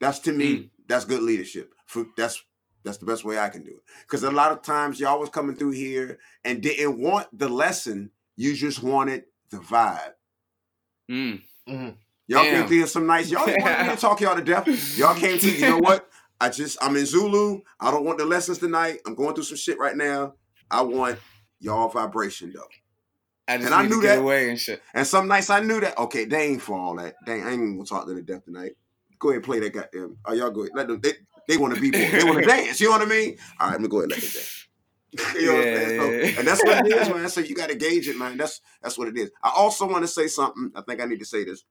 That's 0.00 0.18
to 0.20 0.32
me, 0.32 0.56
hmm. 0.56 0.66
that's 0.86 1.04
good 1.04 1.22
leadership. 1.22 1.74
For, 1.90 2.06
that's 2.16 2.40
that's 2.84 2.98
the 2.98 3.04
best 3.06 3.24
way 3.24 3.36
I 3.36 3.48
can 3.48 3.64
do 3.64 3.72
it. 3.72 3.82
Because 4.02 4.22
a 4.22 4.30
lot 4.30 4.52
of 4.52 4.62
times 4.62 5.00
y'all 5.00 5.18
was 5.18 5.28
coming 5.28 5.56
through 5.56 5.72
here 5.72 6.18
and 6.44 6.62
didn't 6.62 7.00
want 7.00 7.26
the 7.36 7.48
lesson, 7.48 8.12
you 8.36 8.54
just 8.54 8.80
wanted 8.82 9.24
the 9.50 9.56
vibe. 9.56 10.12
Hmm. 11.08 11.34
Y'all 12.28 12.44
Damn. 12.44 12.60
came 12.60 12.68
through 12.68 12.86
some 12.86 13.06
nice. 13.06 13.28
Y'all 13.28 13.44
didn't 13.44 13.62
want 13.64 13.82
me 13.82 13.88
to 13.88 13.96
talk 13.96 14.20
y'all 14.20 14.36
to 14.36 14.42
death. 14.42 14.96
Y'all 14.96 15.16
came 15.16 15.36
to, 15.38 15.50
you 15.50 15.60
know 15.62 15.78
what? 15.80 16.08
I 16.40 16.48
just, 16.48 16.78
I'm 16.80 16.94
in 16.96 17.04
Zulu. 17.06 17.60
I 17.80 17.90
don't 17.90 18.04
want 18.04 18.18
the 18.18 18.24
lessons 18.24 18.58
tonight. 18.58 19.00
I'm 19.04 19.16
going 19.16 19.34
through 19.34 19.44
some 19.44 19.56
shit 19.56 19.78
right 19.78 19.96
now. 19.96 20.34
I 20.70 20.82
want 20.82 21.18
y'all 21.58 21.88
vibration 21.88 22.52
though. 22.54 22.62
I 23.48 23.56
just 23.56 23.66
And 23.66 23.74
I 23.74 23.82
knew 23.82 23.96
to 23.96 24.02
get 24.06 24.14
that. 24.14 24.22
away 24.22 24.48
and 24.48 24.58
shit. 24.60 24.80
And 24.94 25.04
some 25.04 25.26
nights 25.26 25.50
I 25.50 25.58
knew 25.60 25.80
that. 25.80 25.98
Okay, 25.98 26.24
they 26.24 26.46
ain't 26.46 26.62
for 26.62 26.78
all 26.78 26.94
that. 26.96 27.16
Dang, 27.26 27.42
I 27.42 27.46
ain't 27.50 27.54
even 27.54 27.76
gonna 27.76 27.84
talk 27.84 28.06
to 28.06 28.14
the 28.14 28.22
death 28.22 28.44
tonight. 28.44 28.76
Go 29.18 29.28
ahead 29.30 29.36
and 29.36 29.44
play 29.44 29.58
that 29.60 29.72
goddamn. 29.74 30.16
Oh, 30.24 30.32
y'all 30.32 30.50
go 30.50 30.60
ahead. 30.62 30.72
Let 30.74 30.86
them. 30.88 31.00
They, 31.02 31.12
they 31.50 31.56
want 31.58 31.74
to 31.74 31.80
be 31.80 31.90
more. 31.90 32.10
They 32.10 32.24
want 32.24 32.38
to 32.38 32.46
dance. 32.46 32.80
You 32.80 32.86
know 32.88 32.92
what 32.98 33.02
I 33.02 33.10
mean? 33.10 33.36
All 33.58 33.66
right, 33.68 33.72
let 33.72 33.80
me 33.80 33.88
go 33.88 33.98
ahead 33.98 34.12
and 34.12 34.12
let 34.12 34.20
them 34.22 34.30
dance. 34.32 34.66
you 35.34 35.46
know 35.46 35.54
what 35.54 35.66
I'm 35.66 35.76
saying? 35.76 36.00
So- 36.00 36.10
Yeah, 36.10 36.18
yeah. 36.30 36.38
and 36.38 36.48
that's 36.48 36.64
what 36.64 36.86
it 36.86 36.92
is, 36.96 37.08
man. 37.08 37.28
So 37.28 37.40
you 37.40 37.54
got 37.54 37.68
to 37.70 37.74
gauge 37.74 38.08
it, 38.08 38.16
man. 38.16 38.36
That's 38.36 38.60
that's 38.82 38.96
what 38.96 39.08
it 39.08 39.18
is. 39.18 39.30
I 39.42 39.50
also 39.54 39.86
want 39.88 40.02
to 40.04 40.08
say 40.08 40.28
something. 40.28 40.70
I 40.76 40.82
think 40.82 41.00
I 41.00 41.04
need 41.06 41.18
to 41.18 41.24
say 41.26 41.44
this. 41.44 41.64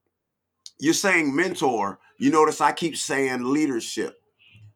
You're 0.78 0.94
saying 0.94 1.34
mentor. 1.34 1.98
You 2.18 2.30
notice 2.30 2.60
I 2.60 2.72
keep 2.72 2.96
saying 2.96 3.42
leadership. 3.42 4.16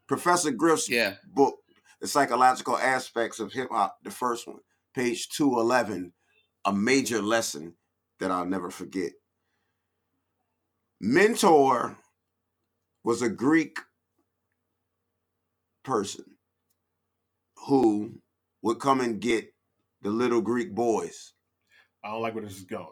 Professor 0.06 0.50
Griff's 0.50 0.88
Yeah. 0.88 1.14
book, 1.34 1.56
The 2.00 2.06
Psychological 2.08 2.76
Aspects 2.76 3.40
of 3.40 3.52
Hip 3.52 3.68
Hop, 3.70 3.98
the 4.02 4.10
first 4.10 4.46
one, 4.46 4.58
page 4.94 5.28
211, 5.30 6.12
a 6.66 6.72
major 6.72 7.22
lesson 7.22 7.74
that 8.20 8.30
I'll 8.30 8.44
never 8.46 8.70
forget. 8.70 9.12
Mentor 11.00 11.96
was 13.02 13.22
a 13.22 13.28
Greek 13.28 13.78
person 15.84 16.24
who 17.66 18.12
would 18.62 18.80
come 18.80 19.00
and 19.00 19.20
get 19.20 19.52
the 20.02 20.10
little 20.10 20.40
Greek 20.40 20.74
boys. 20.74 21.32
I 22.02 22.10
don't 22.10 22.22
like 22.22 22.34
where 22.34 22.44
this 22.44 22.56
is 22.56 22.64
going. 22.64 22.86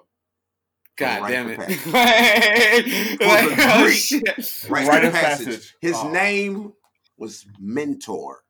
God 0.97 1.23
Right 1.23 1.31
damn 1.32 1.55
for 1.55 1.64
it. 1.69 1.78
For 1.78 1.90
like, 3.27 3.56
the 3.56 3.56
oh, 3.74 3.82
Greek. 3.85 3.94
shit. 3.98 4.69
Right, 4.70 4.86
Rite 4.86 5.02
in 5.05 5.09
of 5.09 5.14
passage. 5.14 5.47
passage. 5.47 5.74
His 5.81 5.94
Oh. 5.97 6.10
name 6.12 6.73
was 7.16 7.47
Mentor. 7.59 8.44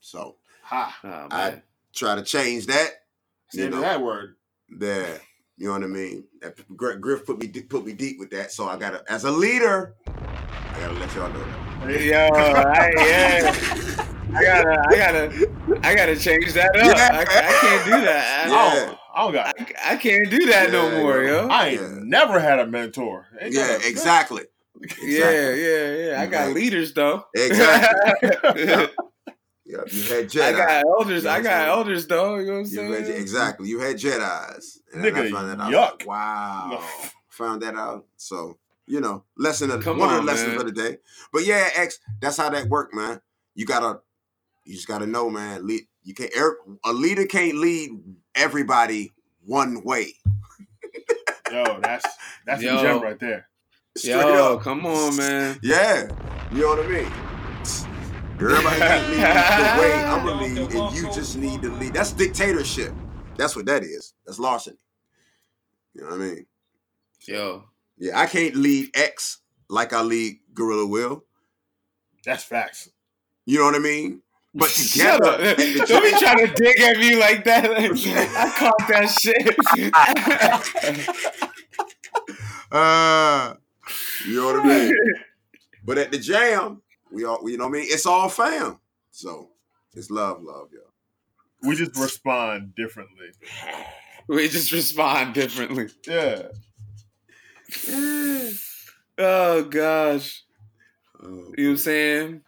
So 0.00 0.36
Ha. 0.62 0.98
Oh, 1.04 1.08
I 1.30 1.50
man. 1.50 1.62
try 1.94 2.14
to 2.14 2.22
change 2.22 2.66
that. 2.66 2.90
Say 3.50 3.62
You 3.64 3.70
know. 3.70 3.80
that 3.80 4.00
word. 4.02 4.36
There, 4.68 5.20
you 5.56 5.66
know 5.66 5.72
what 5.72 5.82
I 5.82 5.88
mean. 5.88 6.24
That 6.40 6.56
Gr- 6.76 6.92
Griff 6.94 7.26
put 7.26 7.38
me 7.38 7.48
put 7.48 7.84
me 7.84 7.92
deep 7.92 8.18
with 8.18 8.30
that, 8.30 8.52
so 8.52 8.66
I 8.68 8.76
gotta, 8.78 9.02
as 9.10 9.24
a 9.24 9.30
leader, 9.30 9.96
I 10.06 10.80
gotta 10.80 10.94
let 10.94 11.12
y'all 11.14 11.28
know 11.32 11.38
that. 11.44 11.69
Yo, 11.88 12.28
I, 12.30 12.92
yeah. 13.06 13.54
I 14.34 14.44
gotta, 14.44 14.82
I 14.88 14.96
gotta, 14.96 15.50
I 15.82 15.94
gotta 15.94 16.16
change 16.16 16.52
that 16.52 16.66
up. 16.76 16.96
Yeah. 16.96 17.10
I, 17.12 17.20
I 17.22 17.52
can't 17.60 17.84
do 17.84 18.00
that. 18.02 18.46
I, 18.46 18.50
Yeah. 18.50 18.56
Oh, 18.56 18.70
oh, 18.70 18.70
I, 18.70 18.86
don't, 18.86 18.98
I 19.14 19.22
don't 19.22 19.32
got. 19.32 19.78
I, 19.86 19.92
I 19.92 19.96
can't 19.96 20.30
do 20.30 20.46
that 20.46 20.70
no 20.72 20.88
Yeah, 20.90 21.00
more, 21.00 21.22
yo. 21.22 21.42
yo. 21.42 21.48
I 21.48 21.68
ain't 21.68 21.80
Yeah. 21.80 21.88
never 22.02 22.38
had 22.38 22.58
a 22.58 22.66
mentor. 22.66 23.26
Ain't 23.40 23.52
Yeah, 23.54 23.66
got 23.68 23.84
a- 23.84 23.88
exactly. 23.88 24.42
Yeah, 25.02 25.30
yeah, 25.54 25.94
yeah. 25.96 26.20
I 26.20 26.26
got 26.26 26.46
Right. 26.46 26.54
leaders 26.54 26.92
though. 26.94 27.24
Exactly. 27.34 28.30
Yeah, 29.66 29.82
you 29.92 30.02
had 30.02 30.28
Jedi. 30.28 30.42
I 30.42 30.52
got 30.52 30.84
elders. 30.84 31.22
You 31.22 31.30
I 31.30 31.40
got 31.42 31.62
I'm 31.62 31.68
elders 31.68 32.06
though. 32.08 32.36
You 32.38 32.46
know 32.46 32.52
what 32.54 32.58
I'm 32.58 32.64
You 32.64 32.70
saying? 32.70 32.92
had, 32.92 33.08
exactly. 33.08 33.68
You 33.68 33.78
had 33.78 33.96
Jedi's. 33.96 34.82
And 34.92 35.04
then 35.04 35.14
I 35.14 35.20
Nigga, 35.20 35.30
found 35.30 35.50
that 35.60 35.62
out. 35.62 36.00
yuck. 36.00 36.06
Wow. 36.06 36.82
Found 37.30 37.62
that 37.62 37.74
out. 37.76 38.04
So, 38.16 38.58
you 38.90 39.00
know, 39.00 39.22
lesson 39.36 39.70
of 39.70 39.84
Come 39.84 39.98
one 39.98 40.10
of 40.10 40.16
the 40.16 40.22
lessons 40.22 40.48
man. 40.56 40.60
of 40.60 40.66
the 40.66 40.72
day. 40.72 40.98
But 41.32 41.46
yeah, 41.46 41.68
X, 41.76 42.00
that's 42.20 42.36
how 42.36 42.50
that 42.50 42.66
worked, 42.68 42.92
man. 42.92 43.20
You 43.54 43.64
gotta 43.64 44.00
you 44.64 44.74
just 44.74 44.88
gotta 44.88 45.06
know, 45.06 45.30
man. 45.30 45.66
Lead, 45.66 45.82
you 46.02 46.12
can't 46.12 46.32
er- 46.36 46.58
a 46.84 46.92
leader 46.92 47.24
can't 47.24 47.56
lead 47.56 47.90
everybody 48.34 49.12
one 49.46 49.82
way. 49.84 50.14
Yo, 51.50 51.80
that's 51.82 52.06
that's 52.46 52.62
Yo. 52.62 52.78
a 52.78 52.82
gem 52.82 53.00
right 53.00 53.18
there. 53.20 53.48
Straight 53.96 54.14
Yo, 54.14 54.56
up. 54.56 54.62
come 54.62 54.84
on, 54.86 55.16
man. 55.16 55.58
Yeah. 55.62 56.08
You 56.52 56.62
know 56.62 56.68
what 56.68 56.84
I 56.84 56.88
mean? 56.88 57.12
Everybody 58.40 58.78
can't 58.78 59.08
lead 59.10 59.18
the 59.18 59.82
way 59.82 59.92
I'm 60.04 60.26
gonna 60.26 60.42
lead, 60.42 60.72
and 60.72 60.96
you 60.96 61.04
just 61.12 61.36
need 61.36 61.62
to 61.62 61.70
lead. 61.70 61.92
That's 61.94 62.12
dictatorship. 62.12 62.92
That's 63.36 63.54
what 63.54 63.66
that 63.66 63.84
is. 63.84 64.14
That's 64.26 64.38
larceny. 64.38 64.78
You 65.94 66.02
know 66.02 66.10
what 66.10 66.16
I 66.16 66.24
mean? 66.24 66.46
Yo, 67.26 67.64
Yeah, 68.00 68.18
I 68.18 68.26
can't 68.26 68.56
lead 68.56 68.90
X 68.94 69.38
like 69.68 69.92
I 69.92 70.00
lead 70.00 70.40
Gorilla 70.54 70.86
Will. 70.86 71.24
That's 72.24 72.42
facts. 72.42 72.88
You 73.44 73.58
know 73.58 73.66
what 73.66 73.74
I 73.74 73.78
mean? 73.78 74.22
But 74.54 74.70
together, 74.70 75.28
up. 75.28 75.40
at 75.40 75.56
the 75.58 75.84
Don't 75.86 76.02
be 76.02 76.18
trying 76.18 76.46
to 76.46 76.54
dig 76.54 76.80
at 76.80 76.96
me 76.96 77.16
like 77.16 77.44
that. 77.44 77.70
I 77.70 78.50
caught 78.56 78.88
that 78.88 79.10
shit. 79.10 79.46
uh, 82.72 83.54
you 84.26 84.36
know 84.36 84.46
what 84.46 84.60
I 84.60 84.64
mean? 84.64 84.96
But 85.84 85.98
at 85.98 86.10
the 86.10 86.18
jam, 86.18 86.80
we 87.12 87.24
all, 87.24 87.48
you 87.48 87.58
know 87.58 87.64
what 87.68 87.76
I 87.76 87.80
mean? 87.80 87.86
It's 87.88 88.06
all 88.06 88.30
fam. 88.30 88.78
So 89.10 89.50
it's 89.94 90.10
love, 90.10 90.42
love, 90.42 90.70
yo. 90.72 90.80
We 91.68 91.76
just 91.76 91.96
respond 91.96 92.74
differently. 92.74 93.32
we 94.26 94.48
just 94.48 94.72
respond 94.72 95.34
differently. 95.34 95.88
Yeah. 96.06 96.44
Mm. 97.70 98.66
Oh 99.18 99.64
gosh. 99.64 100.42
Oh, 101.22 101.26
You 101.26 101.30
know 101.36 101.42
what 101.46 101.68
I'm 101.68 101.76
saying? 101.76 102.40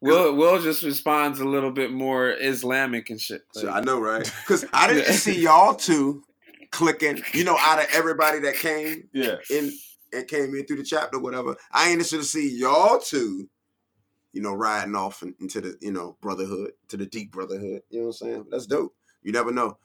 Will 0.00 0.34
Will 0.36 0.60
just 0.62 0.82
responds 0.82 1.40
a 1.40 1.44
little 1.44 1.70
bit 1.70 1.90
more 1.90 2.30
Islamic 2.30 3.10
and 3.10 3.20
shit. 3.20 3.42
So 3.52 3.66
Like, 3.66 3.76
I 3.76 3.80
know, 3.80 4.00
right? 4.00 4.22
Because 4.42 4.64
I 4.72 4.86
didn't 4.86 5.06
Yeah. 5.06 5.12
see 5.12 5.40
y'all 5.40 5.74
two 5.74 6.22
clicking. 6.70 7.22
You 7.32 7.44
know, 7.44 7.56
out 7.58 7.78
of 7.80 7.86
everybody 7.92 8.38
that 8.40 8.54
came 8.56 9.08
Yeah. 9.12 9.36
in 9.50 9.72
and 10.12 10.28
came 10.28 10.54
in 10.54 10.64
through 10.66 10.76
the 10.76 10.84
chapter, 10.84 11.18
whatever. 11.18 11.56
I 11.72 11.84
ain't 11.84 11.92
interested 11.94 12.18
to 12.18 12.24
see 12.24 12.48
y'all 12.56 13.00
two, 13.00 13.48
you 14.32 14.40
know, 14.40 14.54
riding 14.54 14.94
off 14.94 15.22
in- 15.22 15.34
into 15.40 15.60
the 15.60 15.76
you 15.80 15.90
know 15.90 16.16
brotherhood, 16.20 16.72
to 16.88 16.96
the 16.96 17.06
deep 17.06 17.32
brotherhood. 17.32 17.82
You 17.90 18.00
know 18.00 18.06
what 18.08 18.20
I'm 18.22 18.28
saying? 18.28 18.46
That's 18.50 18.66
dope. 18.66 18.94
You 19.22 19.32
never 19.32 19.50
know. 19.50 19.78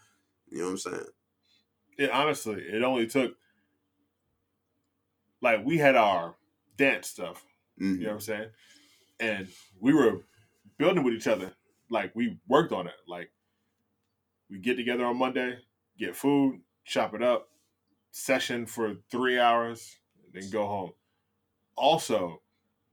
You 0.50 0.60
know 0.60 0.66
what 0.66 0.72
I'm 0.72 0.78
saying? 0.78 1.06
Yeah, 1.98 2.08
honestly, 2.20 2.56
it 2.62 2.84
only 2.84 3.08
took 3.08 3.36
like 5.42 5.66
we 5.66 5.78
had 5.78 5.96
our 5.96 6.36
dance 6.78 7.08
stuff. 7.08 7.46
Mhm. 7.80 7.98
You 7.98 8.04
know 8.04 8.08
what 8.10 8.14
I'm 8.16 8.22
saying? 8.22 8.50
And 9.20 9.48
we 9.80 9.94
were 9.94 10.24
building 10.78 11.04
with 11.04 11.14
each 11.14 11.28
other. 11.28 11.54
Like 11.90 12.16
we 12.16 12.40
worked 12.48 12.72
on 12.72 12.88
it. 12.88 12.96
Like 13.08 13.32
we 14.50 14.60
get 14.60 14.76
together 14.76 15.06
on 15.06 15.18
Monday, 15.18 15.60
get 15.98 16.16
food, 16.16 16.62
chop 16.86 17.14
it 17.14 17.24
up, 17.24 17.50
session 18.12 18.66
for 18.66 18.96
three 19.10 19.40
hours, 19.40 19.98
then 20.34 20.50
go 20.50 20.68
home. 20.68 20.94
Also, 21.76 22.42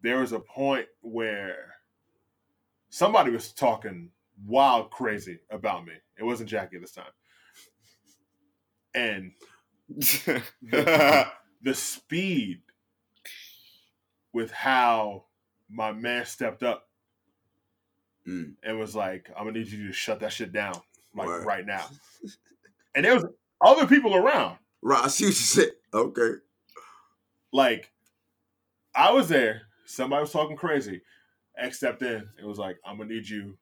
there 0.02 0.20
was 0.20 0.32
a 0.32 0.40
point 0.40 0.86
where 1.02 1.74
somebody 2.90 3.30
was 3.30 3.52
talking 3.52 4.10
wild 4.46 4.90
crazy 4.90 5.40
about 5.50 5.84
me. 5.86 5.94
It 6.18 6.24
wasn't 6.24 6.50
Jackie 6.50 6.78
this 6.78 6.92
time. 6.92 7.12
And 8.94 9.32
the 11.62 11.74
speed 11.74 12.62
with 14.32 14.50
how 14.50 15.24
my 15.70 15.92
man 15.92 16.24
stepped 16.26 16.62
up 16.62 16.84
Mm. 18.26 18.56
and 18.62 18.78
was 18.78 18.94
like, 18.94 19.30
I'm 19.34 19.46
gonna 19.46 19.58
need 19.58 19.68
you 19.68 19.86
to 19.86 19.92
shut 19.92 20.20
that 20.20 20.32
shit 20.34 20.52
down 20.52 20.74
like 21.14 21.26
Word. 21.28 21.46
right 21.46 21.64
now. 21.66 21.86
And 22.94 23.04
there 23.04 23.14
was 23.14 23.24
other 23.60 23.86
people 23.86 24.14
around. 24.16 24.58
Right, 24.82 25.04
I 25.04 25.08
see 25.08 25.24
what 25.24 25.28
you 25.28 25.32
said. 25.34 25.70
Okay. 25.94 26.32
Like 27.52 27.90
I 28.94 29.12
was 29.12 29.28
there, 29.28 29.62
somebody 29.86 30.20
was 30.22 30.32
talking 30.32 30.56
crazy. 30.56 31.00
X 31.56 31.76
stepped 31.78 32.02
in 32.02 32.28
and 32.38 32.46
was 32.46 32.58
like, 32.58 32.76
I'm 32.84 32.98
gonna 32.98 33.08
need 33.14 33.28
you 33.28 33.56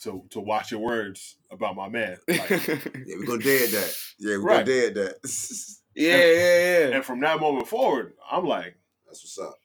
to 0.00 0.24
to 0.30 0.40
watch 0.40 0.70
your 0.72 0.80
words 0.80 1.36
about 1.50 1.76
my 1.76 1.88
man. 1.88 2.16
Like, 2.26 2.50
Yeah, 2.50 3.16
we're 3.18 3.26
gonna 3.26 3.42
dead 3.42 3.68
that. 3.70 3.94
Yeah, 4.18 4.36
we're 4.38 4.42
Right. 4.42 4.66
gonna 4.66 4.92
dead 4.92 4.94
that. 4.94 5.76
That's 6.06 6.08
yeah, 6.08 6.24
yeah, 6.32 6.88
yeah. 6.90 6.96
and 6.96 7.04
from 7.04 7.20
that 7.20 7.40
moment 7.40 7.68
forward, 7.68 8.14
I'm 8.30 8.44
like, 8.46 8.76
that's 9.06 9.22
what's 9.22 9.38
up. 9.38 9.58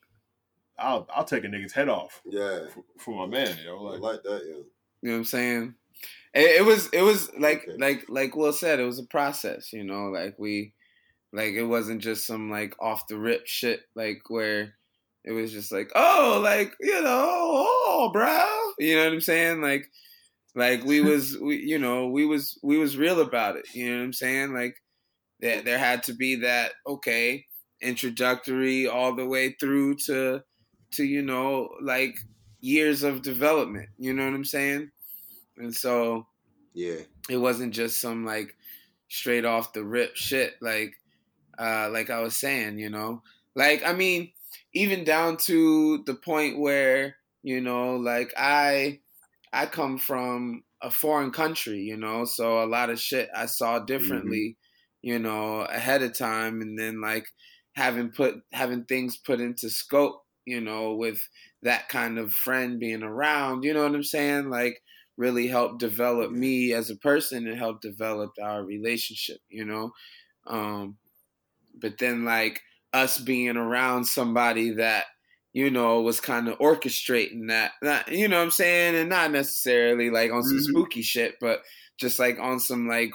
I'll 0.78 1.08
I'll 1.14 1.26
take 1.26 1.44
a 1.44 1.48
nigga's 1.48 1.74
head 1.74 1.90
off 1.90 2.22
Yeah. 2.26 2.68
for, 2.74 2.84
for 3.00 3.28
my 3.28 3.32
man, 3.32 3.56
yo. 3.64 3.78
I 3.88 3.92
Like, 3.92 4.02
like 4.02 4.24
that, 4.24 4.42
yeah. 4.46 4.56
You 4.56 5.10
know 5.10 5.12
what 5.12 5.18
I'm 5.20 5.26
saying? 5.26 5.76
It, 6.34 6.62
it 6.62 6.66
was 6.66 6.88
it 6.94 7.02
was 7.04 7.32
like 7.38 7.64
Okay. 7.68 7.78
like 7.78 8.06
like 8.10 8.36
Will 8.36 8.54
said, 8.54 8.80
it 8.80 8.86
was 8.86 9.00
a 9.00 9.04
process, 9.06 9.72
you 9.74 9.84
know, 9.84 10.06
like 10.10 10.36
we 10.40 10.74
like 11.32 11.54
it 11.54 11.64
wasn't 11.66 12.02
just 12.02 12.26
some 12.26 12.50
like 12.50 12.76
off 12.82 13.08
the 13.08 13.18
rip 13.18 13.46
shit, 13.48 13.82
like 13.96 14.22
where 14.30 14.76
it 15.26 15.32
was 15.32 15.52
just 15.52 15.72
like, 15.72 15.92
oh, 15.96 16.42
like, 16.44 16.74
you 16.82 17.02
know, 17.02 17.66
oh 17.68 18.10
bro. 18.12 18.46
You 18.80 18.96
know 18.96 19.06
what 19.06 19.14
I'm 19.14 19.22
saying? 19.22 19.62
Like 19.62 19.90
like 20.56 20.84
we 20.84 21.02
was 21.02 21.38
we 21.40 21.58
you 21.58 21.78
know, 21.80 22.08
we 22.08 22.26
was 22.26 22.58
we 22.64 22.78
was 22.78 22.98
real 22.98 23.22
about 23.22 23.56
it. 23.58 23.66
You 23.74 23.92
know 23.92 23.98
what 24.00 24.06
I'm 24.06 24.14
saying? 24.14 24.54
Like 24.54 24.76
there 25.44 25.64
there 25.64 25.80
had 25.80 26.04
to 26.06 26.14
be 26.16 26.38
that, 26.38 26.74
okay, 26.88 27.48
introductory 27.82 28.88
all 28.88 29.16
the 29.16 29.28
way 29.28 29.54
through 29.62 29.98
to 30.08 30.44
to, 30.94 31.06
you 31.06 31.24
know, 31.24 31.76
like 31.82 32.18
years 32.62 33.04
of 33.04 33.24
development. 33.24 33.90
You 34.00 34.14
know 34.14 34.26
what 34.26 34.36
I'm 34.36 34.46
saying? 34.46 34.92
And 35.58 35.76
so 35.76 36.28
Yeah. 36.74 37.04
it 37.30 37.38
wasn't 37.38 37.74
just 37.74 38.00
some 38.00 38.26
like 38.26 38.56
straight 39.10 39.46
off 39.46 39.74
the 39.74 39.84
rip 39.84 40.16
shit 40.16 40.56
like 40.62 40.96
uh 41.60 41.90
like 41.92 42.10
I 42.10 42.22
was 42.22 42.38
saying, 42.38 42.80
you 42.80 42.90
know. 42.90 43.24
Like 43.56 43.84
I 43.86 43.94
mean, 43.94 44.34
even 44.74 45.04
down 45.06 45.38
to 45.40 46.04
the 46.06 46.16
point 46.16 46.60
where, 46.60 47.18
you 47.44 47.62
know, 47.62 47.98
like 47.98 48.34
I 48.38 49.02
I 49.54 49.68
come 49.68 49.98
from 49.98 50.66
a 50.82 50.92
foreign 50.92 51.32
country, 51.32 51.82
you 51.82 51.98
know, 51.98 52.26
so 52.26 52.64
a 52.64 52.68
lot 52.68 52.90
of 52.92 53.00
shit 53.00 53.30
I 53.36 53.48
saw 53.48 53.80
differently, 53.80 54.58
you 55.04 55.20
know, 55.20 55.62
ahead 55.64 56.04
of 56.04 56.18
time 56.18 56.62
and 56.62 56.80
then 56.80 57.02
like 57.02 57.28
having 57.76 58.12
put 58.12 58.36
having 58.54 58.86
things 58.86 59.18
put 59.18 59.42
into 59.42 59.70
scope, 59.70 60.22
you 60.46 60.62
know, 60.62 60.96
with 60.96 61.22
that 61.62 61.90
kind 61.90 62.20
of 62.20 62.34
friend 62.34 62.80
being 62.80 63.04
around, 63.04 63.64
you 63.64 63.74
know 63.74 63.84
what 63.84 63.96
I'm 63.96 64.04
saying? 64.04 64.50
Like 64.50 64.82
really 65.18 65.48
helped 65.48 65.80
develop 65.80 66.32
me 66.32 66.74
as 66.74 66.90
a 66.90 66.98
person 66.98 67.48
and 67.48 67.58
helped 67.58 67.84
develop 67.84 68.32
our 68.42 68.64
relationship, 68.66 69.40
you 69.50 69.66
know. 69.66 69.92
Um 70.48 70.98
but 71.76 71.98
then 71.98 72.26
like 72.26 72.62
us 72.94 73.20
being 73.20 73.58
around 73.58 74.06
somebody 74.06 74.72
that 74.72 75.06
you 75.54 75.70
know 75.70 76.02
was 76.02 76.20
kind 76.22 76.48
of 76.48 76.58
orchestrating 76.60 77.48
that, 77.50 77.72
that 77.82 78.12
you 78.12 78.28
know 78.28 78.38
what 78.38 78.44
I'm 78.46 78.52
saying 78.52 78.96
and 78.96 79.10
not 79.10 79.32
necessarily 79.32 80.10
like 80.10 80.32
on 80.32 80.44
some 80.44 80.60
Mhm. 80.60 80.62
spooky 80.62 81.02
shit 81.02 81.36
but 81.42 81.62
just 82.00 82.20
like 82.20 82.40
on 82.40 82.60
some 82.60 82.88
like 82.88 83.12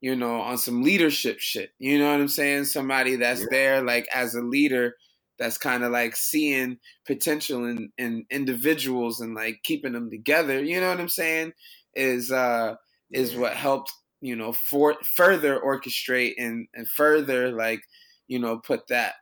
you 0.00 0.16
know 0.16 0.40
on 0.40 0.58
some 0.58 0.82
leadership 0.82 1.38
shit 1.40 1.72
you 1.78 1.98
know 1.98 2.10
what 2.10 2.20
I'm 2.20 2.28
saying? 2.28 2.64
Somebody 2.66 3.16
that's 3.16 3.40
Yeah. 3.40 3.46
there 3.50 3.82
like 3.82 4.08
as 4.14 4.34
a 4.34 4.42
leader 4.42 4.96
that's 5.38 5.58
kind 5.58 5.84
of 5.84 5.92
like 5.92 6.16
seeing 6.16 6.78
potential 7.06 7.64
in, 7.66 7.90
in 7.98 8.26
individuals 8.30 9.20
and 9.20 9.34
like 9.34 9.60
keeping 9.64 9.92
them 9.92 10.10
together 10.10 10.62
you 10.64 10.80
know 10.80 10.88
what 10.90 11.00
I'm 11.00 11.08
saying? 11.08 11.52
Is 11.94 12.30
uh 12.32 12.76
is 13.12 13.34
what 13.36 13.54
helped 13.56 13.92
you 14.20 14.36
know 14.36 14.52
for 14.52 14.96
further 15.16 15.60
orchestrate 15.60 16.34
and 16.38 16.66
and 16.74 16.88
further 16.88 17.52
like 17.52 17.80
you 18.28 18.38
know 18.38 18.58
put 18.58 18.86
that 18.88 19.14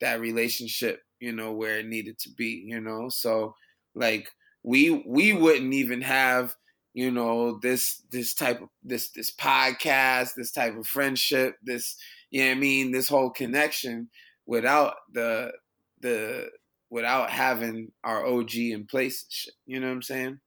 that 0.00 0.20
relationship 0.20 1.00
you 1.20 1.32
know 1.32 1.52
where 1.52 1.78
it 1.78 1.86
needed 1.86 2.18
to 2.20 2.30
be 2.36 2.64
you 2.66 2.80
know? 2.80 3.08
So 3.08 3.54
like 3.94 4.28
we 4.62 4.90
we 5.06 5.32
wouldn't 5.32 5.74
even 5.74 6.02
have 6.02 6.54
you 6.96 7.10
know 7.10 7.58
this 7.60 8.02
this 8.10 8.32
type 8.34 8.62
of 8.62 8.68
this 8.82 9.10
this 9.10 9.30
podcast 9.30 10.30
this 10.34 10.50
type 10.50 10.74
of 10.78 10.86
friendship 10.86 11.54
this 11.62 11.94
you 12.30 12.40
know 12.40 12.48
what 12.48 12.56
i 12.56 12.58
mean 12.58 12.90
this 12.90 13.06
whole 13.06 13.28
connection 13.28 14.08
without 14.46 14.94
the 15.12 15.52
the 16.00 16.48
without 16.88 17.28
having 17.28 17.92
our 18.02 18.24
og 18.24 18.54
in 18.54 18.86
place 18.86 19.26
shit, 19.28 19.52
you 19.66 19.78
know 19.78 19.88
what 19.88 19.92
i'm 19.92 20.02
saying 20.02 20.40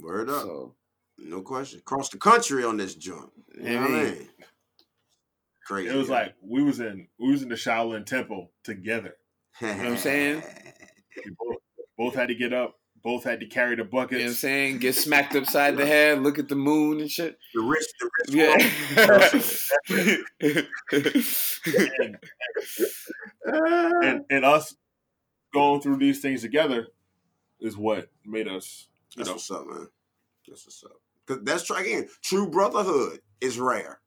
Word 0.00 0.30
up. 0.30 0.42
So 0.42 0.74
No 1.18 1.42
question. 1.42 1.80
Across 1.80 2.10
the 2.10 2.18
country 2.18 2.64
on 2.64 2.76
this 2.78 2.94
joint. 2.94 3.30
You 3.60 3.62
know 3.74 3.80
what 3.80 3.90
I 3.90 3.94
I 4.00 4.04
mean- 4.04 4.14
mean? 4.14 4.28
Crazy. 5.66 5.88
It 5.90 5.96
was 5.96 6.08
yo. 6.08 6.14
like 6.14 6.34
we 6.40 6.62
was 6.62 6.80
in 6.80 7.08
we 7.18 7.30
was 7.30 7.42
in 7.42 7.48
the 7.48 7.54
Shaolin 7.54 8.04
Temple 8.06 8.50
together. 8.64 9.14
you 9.60 9.66
know 9.68 9.76
what 9.76 9.86
I'm 9.86 9.96
saying? 9.96 10.42
We 11.24 11.32
both, 11.38 11.56
both 11.98 12.14
had 12.14 12.28
to 12.28 12.34
get 12.34 12.52
up. 12.52 12.74
Both 13.02 13.24
had 13.24 13.40
to 13.40 13.46
carry 13.46 13.74
the 13.74 13.84
buckets. 13.84 14.12
you 14.12 14.18
know 14.18 14.24
what 14.26 14.30
I'm 14.30 14.34
saying? 14.36 14.78
Get 14.78 14.94
smacked 14.94 15.34
upside 15.36 15.76
the 15.76 15.84
head, 15.86 16.22
look 16.22 16.38
at 16.38 16.48
the 16.48 16.54
moon 16.54 17.00
and 17.00 17.10
shit. 17.10 17.36
The 17.54 17.60
rich, 17.62 17.84
the 17.98 18.10
rich 18.18 18.30
Yeah. 18.34 18.56
and, 22.00 22.18
and 24.04 24.24
and 24.30 24.44
us 24.44 24.74
going 25.52 25.80
through 25.80 25.98
these 25.98 26.20
things 26.20 26.42
together 26.42 26.88
is 27.60 27.76
what 27.76 28.08
made 28.24 28.48
us, 28.48 28.88
That's 29.16 29.28
know, 29.28 29.34
what's 29.34 29.50
up, 29.50 29.66
man. 29.66 29.88
That's 30.48 30.64
what's 30.66 30.84
up. 30.84 30.92
Cause 31.26 31.38
that's 31.42 31.64
try 31.64 31.80
again. 31.82 32.08
True 32.22 32.48
brotherhood 32.48 33.20
is 33.40 33.58
rare. 33.58 34.00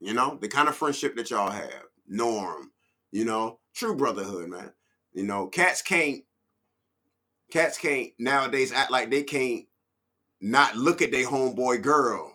You 0.00 0.14
know 0.14 0.38
the 0.40 0.48
kind 0.48 0.68
of 0.68 0.76
friendship 0.76 1.16
that 1.16 1.30
y'all 1.30 1.50
have. 1.50 1.84
Norm. 2.08 2.70
You 3.12 3.24
know, 3.24 3.60
true 3.74 3.94
brotherhood, 3.96 4.48
man. 4.50 4.72
You 5.12 5.22
know, 5.24 5.46
cats 5.46 5.80
can't. 5.82 6.22
Cats 7.50 7.78
can't 7.78 8.10
nowadays 8.18 8.72
act 8.72 8.90
like 8.90 9.10
they 9.10 9.22
can't 9.22 9.66
not 10.40 10.76
look 10.76 11.02
at 11.02 11.12
their 11.12 11.26
homeboy 11.26 11.82
girl. 11.82 12.32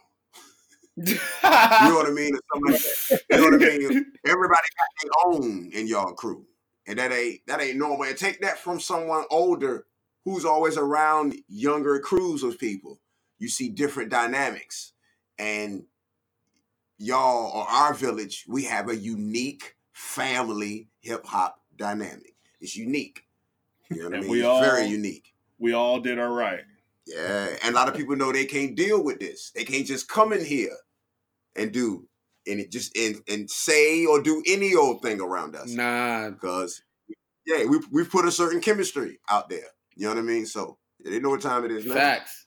You 0.95 1.13
know 1.13 1.95
what 1.95 2.07
I 2.07 2.11
mean? 2.11 2.33
Like 2.33 2.79
that. 2.81 3.21
You 3.29 3.37
know 3.37 3.43
what 3.43 3.53
I 3.53 3.57
mean? 3.57 4.13
Everybody 4.25 4.67
got 4.77 5.01
their 5.01 5.11
own 5.25 5.71
in 5.73 5.87
y'all 5.87 6.13
crew, 6.13 6.45
and 6.87 6.99
that 6.99 7.11
ain't 7.11 7.41
that 7.47 7.61
ain't 7.61 7.77
normal. 7.77 8.03
And 8.03 8.17
take 8.17 8.41
that 8.41 8.59
from 8.59 8.79
someone 8.79 9.23
older 9.29 9.85
who's 10.25 10.45
always 10.45 10.77
around 10.77 11.35
younger 11.47 11.99
crews 11.99 12.43
of 12.43 12.59
people. 12.59 12.99
You 13.39 13.49
see 13.49 13.69
different 13.69 14.11
dynamics, 14.11 14.93
and 15.39 15.83
y'all 16.97 17.51
or 17.51 17.67
our 17.67 17.93
village, 17.93 18.45
we 18.47 18.65
have 18.65 18.89
a 18.89 18.95
unique 18.95 19.75
family 19.93 20.89
hip 20.99 21.25
hop 21.25 21.61
dynamic. 21.75 22.35
It's 22.59 22.75
unique. 22.75 23.23
You 23.91 24.03
know 24.03 24.09
what 24.09 24.17
I 24.17 24.21
mean? 24.21 24.29
we 24.29 24.39
it's 24.39 24.47
all- 24.47 24.61
very 24.61 24.85
unique. 24.87 25.33
we 25.59 25.73
all 25.73 25.99
did 25.99 26.19
all 26.19 26.29
right. 26.29 26.61
Yeah, 27.07 27.47
and 27.63 27.73
a 27.73 27.75
lot 27.75 27.89
of 27.89 27.95
people 27.95 28.15
know 28.15 28.31
they 28.31 28.45
can't 28.45 28.75
deal 28.75 29.03
with 29.03 29.19
this. 29.19 29.51
They 29.55 29.63
can't 29.65 29.85
just 29.85 30.07
come 30.07 30.31
in 30.31 30.45
here 30.45 30.75
and 31.55 31.71
do 31.71 32.07
and 32.47 32.63
just 32.71 32.95
and, 32.95 33.21
and 33.27 33.49
say 33.49 34.05
or 34.05 34.21
do 34.21 34.41
any 34.47 34.75
old 34.75 35.01
thing 35.01 35.19
around 35.19 35.55
us. 35.55 35.71
nah, 35.71 36.29
Because 36.29 36.81
yeah, 37.45 37.65
we 37.65 37.79
we 37.91 38.03
put 38.05 38.25
a 38.25 38.31
certain 38.31 38.61
chemistry 38.61 39.19
out 39.29 39.49
there. 39.49 39.67
You 39.95 40.05
know 40.07 40.13
what 40.15 40.19
I 40.19 40.21
mean? 40.21 40.45
So 40.45 40.77
they 41.03 41.19
know 41.19 41.31
what 41.31 41.41
time 41.41 41.65
it 41.65 41.71
is 41.71 41.85
now. 41.85 41.95
facts. 41.95 42.45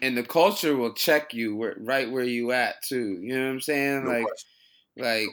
And 0.00 0.16
the 0.16 0.24
culture 0.24 0.74
will 0.74 0.94
check 0.94 1.32
you 1.32 1.54
where, 1.54 1.76
right 1.78 2.10
where 2.10 2.24
you 2.24 2.50
at 2.50 2.82
too. 2.82 3.20
You 3.22 3.36
know 3.38 3.44
what 3.44 3.52
I'm 3.52 3.60
saying? 3.60 4.04
No 4.04 4.10
like, 4.10 4.24
question, 4.24 4.50
like 4.96 5.26
no 5.26 5.32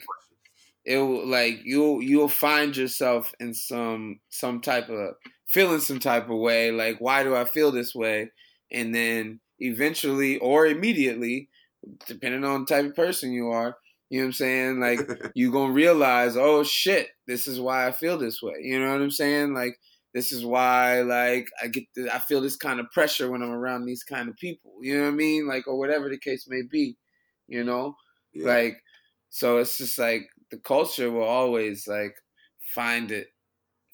it 0.85 0.97
will 0.97 1.27
like 1.27 1.59
you'll 1.63 2.01
you'll 2.01 2.27
find 2.27 2.76
yourself 2.76 3.34
in 3.39 3.53
some 3.53 4.19
some 4.30 4.59
type 4.59 4.89
of 4.89 5.15
feeling 5.49 5.80
some 5.80 5.99
type 5.99 6.30
of 6.30 6.38
way 6.38 6.71
like 6.71 6.97
why 6.99 7.23
do 7.23 7.35
i 7.35 7.45
feel 7.45 7.71
this 7.71 7.93
way? 7.95 8.31
And 8.71 8.93
then 8.93 9.39
eventually 9.59 10.38
or 10.39 10.67
immediately 10.67 11.49
depending 12.07 12.43
on 12.43 12.61
the 12.61 12.65
type 12.65 12.85
of 12.85 12.95
person 12.95 13.31
you 13.31 13.47
are 13.49 13.77
you 14.09 14.19
know 14.19 14.26
what 14.26 14.27
i'm 14.27 14.34
saying? 14.34 14.80
Like 14.80 14.99
you 15.35 15.51
gonna 15.51 15.73
realize 15.73 16.38
oh 16.38 16.63
shit 16.63 17.09
this 17.27 17.47
is 17.47 17.59
why 17.59 17.88
i 17.88 17.91
feel 17.91 18.17
this 18.17 18.41
way. 18.41 18.55
You 18.61 18.80
know 18.80 18.91
what 18.91 19.01
i'm 19.01 19.11
saying? 19.11 19.53
Like 19.53 19.80
this 20.13 20.31
is 20.31 20.45
why 20.45 21.01
like 21.01 21.47
i 21.61 21.67
get 21.67 21.84
the, 21.95 22.13
i 22.13 22.19
feel 22.19 22.41
this 22.41 22.55
kind 22.55 22.80
of 22.80 22.91
pressure 22.91 23.30
when 23.30 23.43
i'm 23.43 23.51
around 23.51 23.85
these 23.85 24.03
kind 24.03 24.27
of 24.27 24.35
people 24.38 24.73
you 24.81 24.97
know 24.97 25.03
what 25.03 25.09
i 25.09 25.15
mean? 25.15 25.47
Like 25.47 25.67
or 25.67 25.77
whatever 25.77 26.09
the 26.09 26.17
case 26.17 26.45
may 26.47 26.61
be 26.61 26.97
you 27.47 27.63
know? 27.63 27.95
Yeah. 28.34 28.45
like 28.45 28.84
so 29.30 29.57
it's 29.57 29.77
just 29.77 29.97
like 29.97 30.30
the 30.51 30.57
culture 30.57 31.11
will 31.11 31.23
always 31.23 31.88
like 31.88 32.15
find 32.76 33.11
it 33.11 33.27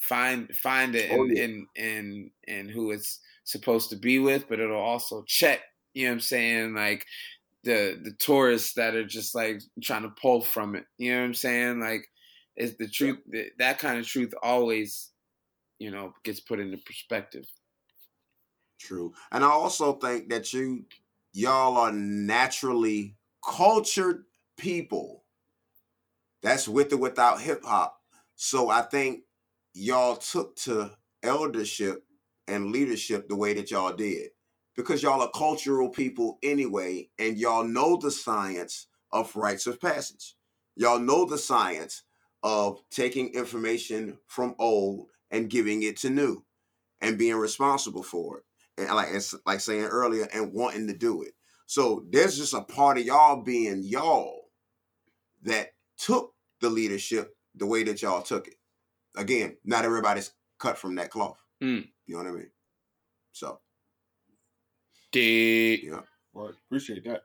find 0.08 0.56
find 0.56 0.96
it 0.96 1.12
in, 1.12 1.20
Oh, 1.20 1.26
yeah. 1.26 1.44
in 1.44 1.68
in 1.76 2.32
in 2.48 2.70
who 2.70 2.92
it's 2.92 3.20
supposed 3.44 3.90
to 3.92 3.96
be 3.96 4.20
with 4.20 4.48
but 4.48 4.60
it'll 4.60 4.78
also 4.78 5.24
check 5.24 5.62
you 5.94 6.04
know 6.06 6.10
what 6.12 6.14
i'm 6.16 6.20
saying 6.22 6.74
like 6.74 7.06
the 7.64 8.00
the 8.04 8.14
tourists 8.20 8.74
that 8.74 8.96
are 8.96 9.06
just 9.06 9.36
like 9.36 9.62
trying 9.82 10.04
to 10.04 10.10
pull 10.22 10.42
from 10.42 10.76
it 10.76 10.86
you 10.98 11.12
know 11.12 11.20
what 11.20 11.26
i'm 11.26 11.34
saying 11.34 11.80
like 11.80 12.08
it's 12.56 12.78
the 12.78 12.88
truth 12.88 13.18
that, 13.32 13.50
that 13.60 13.80
kind 13.80 14.00
of 14.00 14.06
truth 14.08 14.34
always 14.44 15.12
you 15.80 15.92
know 15.92 16.14
gets 16.24 16.40
put 16.40 16.60
into 16.60 16.78
perspective 16.78 17.46
True. 18.80 19.14
And 19.32 19.44
I 19.44 19.48
also 19.50 19.94
think 19.94 20.30
that 20.30 20.54
you 20.54 20.86
y'all 21.34 21.78
are 21.78 21.92
naturally 21.92 23.16
cultured 23.44 24.26
people. 24.58 25.24
That's 26.42 26.68
with 26.68 26.94
or 26.94 26.98
without 26.98 27.42
hip 27.42 27.64
hop. 27.64 28.00
So 28.36 28.70
I 28.70 28.82
think 28.84 29.24
y'all 29.76 30.16
took 30.16 30.56
to 30.56 30.92
eldership 31.22 32.04
and 32.48 32.72
leadership 32.72 33.30
the 33.30 33.36
way 33.36 33.54
that 33.54 33.70
y'all 33.70 33.94
did. 33.94 34.30
Because 34.76 35.04
y'all 35.04 35.22
are 35.22 35.32
cultural 35.34 35.90
people 35.90 36.40
anyway, 36.44 37.10
and 37.20 37.38
y'all 37.38 37.64
know 37.64 37.98
the 37.98 38.12
science 38.12 38.88
of 39.12 39.36
rites 39.36 39.68
of 39.68 39.80
passage. 39.80 40.36
Y'all 40.76 41.00
know 41.00 41.26
the 41.26 41.38
science 41.38 42.04
of 42.44 42.82
taking 42.90 43.34
information 43.34 44.18
from 44.28 44.56
old 44.60 45.08
and 45.32 45.50
giving 45.50 45.84
it 45.84 45.98
to 45.98 46.10
new 46.10 46.44
and 47.02 47.18
being 47.18 47.36
responsible 47.36 48.04
for 48.04 48.40
it 48.40 48.46
and 48.78 48.90
like 48.90 49.10
it's 49.12 49.36
like 49.46 49.60
saying 49.60 49.86
earlier, 49.86 50.28
and 50.34 50.54
wanting 50.54 50.88
to 50.88 50.94
do 50.94 51.24
it. 51.24 51.34
So 51.66 52.06
there's 52.10 52.38
just 52.38 52.54
a 52.54 52.62
part 52.62 52.98
of 52.98 53.06
y'all 53.06 53.42
being 53.42 53.82
y'all 53.84 54.50
that 55.44 55.74
took 55.98 56.34
the 56.62 56.70
leadership 56.70 57.36
the 57.56 57.66
way 57.66 57.84
that 57.84 58.02
y'all 58.02 58.22
took 58.22 58.48
it. 58.48 58.55
Again, 59.18 59.58
not 59.66 59.86
everybody's 59.86 60.32
cut 60.60 60.78
from 60.78 60.96
that 60.96 61.10
cloth. 61.12 61.42
Mm. 61.64 61.88
You 62.08 62.16
know 62.16 62.24
what 62.24 62.28
I 62.28 62.32
mean? 62.32 62.50
So 63.32 63.60
Dig. 65.12 65.84
yeah, 65.84 66.02
Well, 66.34 66.52
appreciate 66.68 67.04
that. 67.06 67.22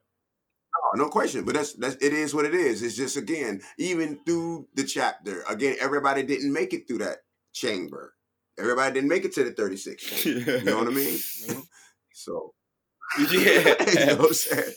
Oh, 0.76 0.96
no 0.96 1.08
question. 1.08 1.44
But 1.44 1.54
that's 1.54 1.72
that's 1.74 1.96
it 1.96 2.12
is 2.12 2.34
what 2.34 2.44
it 2.44 2.54
is. 2.54 2.82
It's 2.82 2.96
just 2.96 3.16
again, 3.16 3.60
even 3.78 4.20
through 4.24 4.68
the 4.74 4.84
chapter, 4.84 5.42
again, 5.48 5.76
everybody 5.80 6.22
didn't 6.22 6.52
make 6.52 6.72
it 6.72 6.86
through 6.86 6.98
that 6.98 7.18
chamber. 7.52 8.14
Everybody 8.58 8.94
didn't 8.94 9.08
make 9.08 9.24
it 9.24 9.32
to 9.34 9.44
the 9.44 9.52
36. 9.52 10.02
chamber. 10.22 10.58
You 10.58 10.64
know 10.64 10.78
what 10.78 10.86
I 10.86 10.90
mean? 10.90 11.18
So 12.12 12.54
yeah 13.18 13.26
you 13.28 14.06
know 14.06 14.16
what 14.16 14.26
I'm 14.28 14.34
saying? 14.34 14.72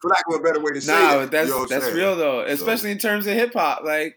For 0.00 0.08
lack 0.10 0.24
of 0.28 0.40
a 0.40 0.42
better 0.42 0.60
way 0.60 0.72
to 0.72 0.80
say 0.80 0.92
Nah, 0.92 1.14
it. 1.14 1.16
but 1.16 1.30
that's 1.30 1.48
you 1.48 1.54
know 1.54 1.66
that's 1.66 1.84
saying? 1.86 1.96
real 1.96 2.16
though, 2.16 2.44
So- 2.46 2.52
especially 2.52 2.90
in 2.90 2.98
terms 2.98 3.26
of 3.26 3.34
hip 3.34 3.54
hop. 3.54 3.84
Like, 3.84 4.16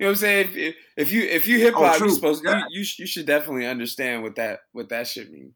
you 0.00 0.06
know 0.06 0.10
what 0.12 0.12
I'm 0.12 0.16
saying? 0.16 0.48
If, 0.54 0.74
if 0.96 1.12
you 1.12 1.22
if 1.22 1.46
you 1.46 1.58
hip 1.60 1.74
Oh, 1.76 1.84
hop, 1.86 1.98
true. 1.98 2.08
you're 2.08 2.16
supposed 2.16 2.42
Yeah. 2.44 2.64
you 2.70 2.80
you, 2.80 2.86
you 2.98 3.06
should 3.06 3.26
definitely 3.26 3.66
understand 3.66 4.22
what 4.24 4.34
that 4.36 4.60
what 4.72 4.88
that 4.88 5.06
shit 5.06 5.30
means. 5.30 5.54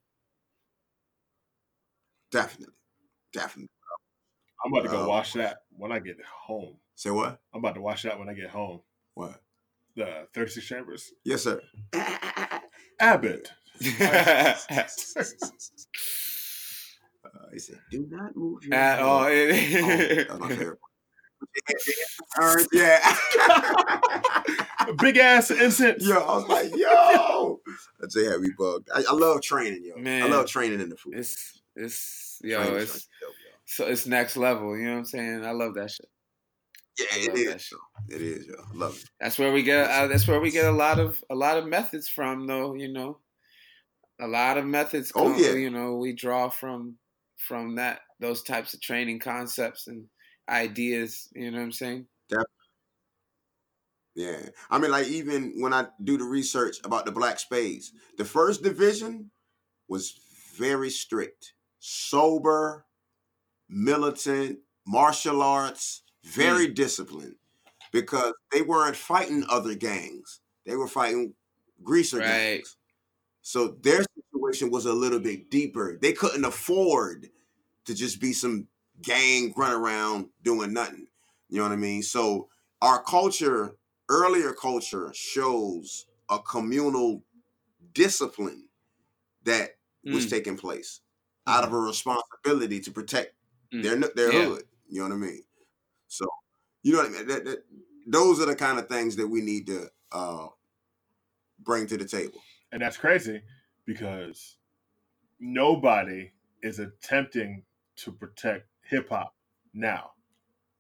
Definitely. 2.30 2.74
Definitely. 3.32 3.70
I'm 4.64 4.72
about 4.72 4.84
to 4.84 4.88
go 4.90 5.02
Oh. 5.04 5.08
watch 5.08 5.32
that 5.34 5.58
when 5.70 5.92
I 5.92 5.98
get 5.98 6.16
home. 6.24 6.76
Say 6.94 7.10
what? 7.10 7.40
I'm 7.52 7.60
about 7.60 7.74
to 7.74 7.80
watch 7.80 8.02
that 8.04 8.18
when 8.18 8.28
I 8.28 8.34
get 8.34 8.50
home. 8.50 8.82
What? 9.14 9.40
The 9.96 10.28
36 10.34 10.66
Chambers. 10.66 11.12
Yes, 11.24 11.42
sir. 11.44 11.60
Abbott. 13.00 13.50
Uh, 17.24 17.46
he 17.52 17.58
said, 17.58 17.78
"Do 17.90 18.06
not 18.10 18.36
move 18.36 18.62
your 18.64 18.74
At 18.74 18.98
head." 18.98 19.04
all. 19.04 19.24
Oh, 19.24 19.28
that's 19.28 20.40
my 20.40 20.48
favorite. 20.48 20.78
yeah. 22.72 23.16
Big 24.98 25.16
ass 25.18 25.50
incense. 25.50 26.06
yo, 26.06 26.16
I 26.18 26.36
was 26.36 26.48
like, 26.48 26.76
yo. 26.76 27.60
That 28.00 28.10
J 28.10 28.24
had 28.24 28.40
me 28.40 28.50
bugged. 28.58 28.88
I, 28.94 29.02
I 29.08 29.12
love 29.12 29.42
training, 29.42 29.84
yo. 29.84 29.96
Man, 29.96 30.22
I 30.22 30.26
love 30.26 30.46
training 30.46 30.80
in 30.80 30.88
the 30.88 30.96
food. 30.96 31.14
it's 31.16 31.60
it's 31.76 32.38
yo, 32.42 32.62
Training 32.62 32.80
it's 32.80 32.94
is 32.96 33.08
dope, 33.20 33.30
yo. 33.30 33.52
so 33.64 33.86
it's 33.86 34.06
next 34.06 34.36
level. 34.36 34.76
You 34.76 34.84
know 34.84 34.92
what 34.92 34.98
I'm 34.98 35.04
saying? 35.04 35.44
I 35.44 35.50
love 35.52 35.74
that 35.74 35.90
shit. 35.90 36.08
Yeah, 36.98 37.06
I 37.12 37.18
it 37.18 37.34
is. 37.38 37.72
It 38.08 38.22
is, 38.22 38.46
yo. 38.46 38.54
I 38.54 38.76
love 38.76 38.96
it. 38.96 39.10
That's 39.20 39.38
where 39.38 39.52
we 39.52 39.62
get. 39.62 39.90
Uh, 39.90 40.06
that's 40.06 40.28
where 40.28 40.40
we 40.40 40.50
get 40.50 40.66
a 40.66 40.72
lot 40.72 40.98
of 40.98 41.22
a 41.30 41.34
lot 41.34 41.58
of 41.58 41.66
methods 41.66 42.08
from, 42.08 42.46
though. 42.46 42.74
You 42.74 42.92
know, 42.92 43.18
a 44.20 44.26
lot 44.26 44.58
of 44.58 44.64
methods. 44.64 45.12
Oh, 45.14 45.36
yeah. 45.36 45.52
You 45.52 45.70
know, 45.70 45.94
we 45.96 46.12
draw 46.12 46.48
from 46.48 46.96
from 47.36 47.74
that 47.76 48.00
those 48.20 48.42
types 48.42 48.74
of 48.74 48.80
training 48.80 49.18
concepts 49.18 49.88
and 49.88 50.04
ideas. 50.48 51.28
You 51.34 51.50
know 51.50 51.58
what 51.58 51.64
I'm 51.64 51.72
saying? 51.72 52.06
Yeah. 54.14 54.38
I 54.70 54.78
mean, 54.78 54.90
like, 54.90 55.08
even 55.08 55.54
when 55.60 55.72
I 55.72 55.86
do 56.02 56.16
the 56.16 56.24
research 56.24 56.76
about 56.84 57.04
the 57.04 57.12
Black 57.12 57.38
Spades, 57.40 57.92
the 58.16 58.24
first 58.24 58.62
division 58.62 59.30
was 59.88 60.18
very 60.56 60.90
strict, 60.90 61.54
sober, 61.80 62.86
militant, 63.68 64.60
martial 64.86 65.42
arts, 65.42 66.02
very 66.24 66.68
hmm. 66.68 66.74
disciplined 66.74 67.36
because 67.92 68.32
they 68.52 68.62
weren't 68.62 68.96
fighting 68.96 69.44
other 69.48 69.74
gangs. 69.74 70.40
They 70.66 70.76
were 70.76 70.88
fighting 70.88 71.34
greaser 71.82 72.18
Right. 72.18 72.26
gangs. 72.26 72.76
So 73.42 73.76
their 73.82 74.04
situation 74.32 74.70
was 74.70 74.86
a 74.86 74.92
little 74.92 75.20
bit 75.20 75.50
deeper. 75.50 75.98
They 76.00 76.12
couldn't 76.12 76.44
afford 76.44 77.28
to 77.84 77.94
just 77.94 78.20
be 78.20 78.32
some 78.32 78.68
gang 79.02 79.52
run 79.56 79.72
around 79.72 80.28
doing 80.42 80.72
nothing. 80.72 81.06
You 81.48 81.58
know 81.58 81.64
what 81.64 81.72
I 81.72 81.76
mean? 81.76 82.02
So 82.02 82.48
our 82.80 83.02
culture, 83.02 83.76
earlier 84.08 84.52
culture, 84.52 85.12
shows 85.14 86.06
a 86.30 86.38
communal 86.40 87.24
discipline 87.92 88.68
that 89.44 89.78
was 90.10 90.26
Mm. 90.26 90.28
taking 90.28 90.56
place 90.56 91.02
out 91.46 91.64
of 91.64 91.72
a 91.72 91.78
responsibility 91.78 92.80
to 92.80 92.90
protect 92.90 93.34
Mm. 93.72 93.82
their 93.82 93.96
their 93.98 94.32
Yeah. 94.32 94.32
hood. 94.32 94.64
You 94.88 95.00
know 95.02 95.08
what 95.08 95.14
I 95.14 95.18
mean? 95.28 95.44
So 96.08 96.26
you 96.82 96.92
know 96.92 96.98
what 97.00 97.08
I 97.08 97.10
mean. 97.12 97.28
That, 97.28 97.44
that, 97.46 97.64
those 98.06 98.40
are 98.40 98.46
the 98.46 98.56
kind 98.56 98.78
of 98.78 98.88
things 98.88 99.16
that 99.16 99.28
we 99.28 99.40
need 99.42 99.66
to 99.68 99.90
uh, 100.12 100.48
bring 101.58 101.86
to 101.88 101.96
the 101.96 102.04
table. 102.04 102.46
And 102.72 102.82
that's 102.82 102.96
crazy 102.96 103.42
because 103.84 104.56
nobody 105.40 106.32
is 106.62 106.78
attempting 106.80 107.64
to 107.96 108.12
protect 108.12 108.68
hip 108.82 109.10
hop 109.10 109.36
now, 109.74 110.12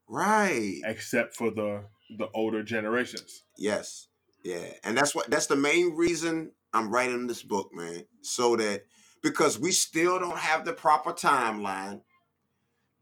Right. 0.08 0.84
except 0.84 1.34
for 1.34 1.50
the 1.50 1.86
the 2.10 2.28
older 2.34 2.62
generations. 2.62 3.42
Yes. 3.56 4.08
Yeah. 4.42 4.72
And 4.84 4.96
that's 4.96 5.14
what 5.14 5.30
that's 5.30 5.46
the 5.46 5.56
main 5.56 5.94
reason 5.94 6.52
I'm 6.72 6.90
writing 6.90 7.26
this 7.26 7.42
book, 7.42 7.70
man. 7.72 8.04
So 8.22 8.56
that 8.56 8.84
because 9.22 9.58
we 9.58 9.72
still 9.72 10.18
don't 10.18 10.38
have 10.38 10.64
the 10.64 10.72
proper 10.72 11.12
timeline. 11.12 12.02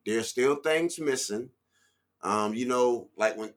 There's 0.06 0.28
still 0.28 0.56
things 0.56 0.98
missing. 0.98 1.50
Um, 2.22 2.54
you 2.54 2.66
know, 2.66 3.08
like 3.16 3.36
when 3.36 3.54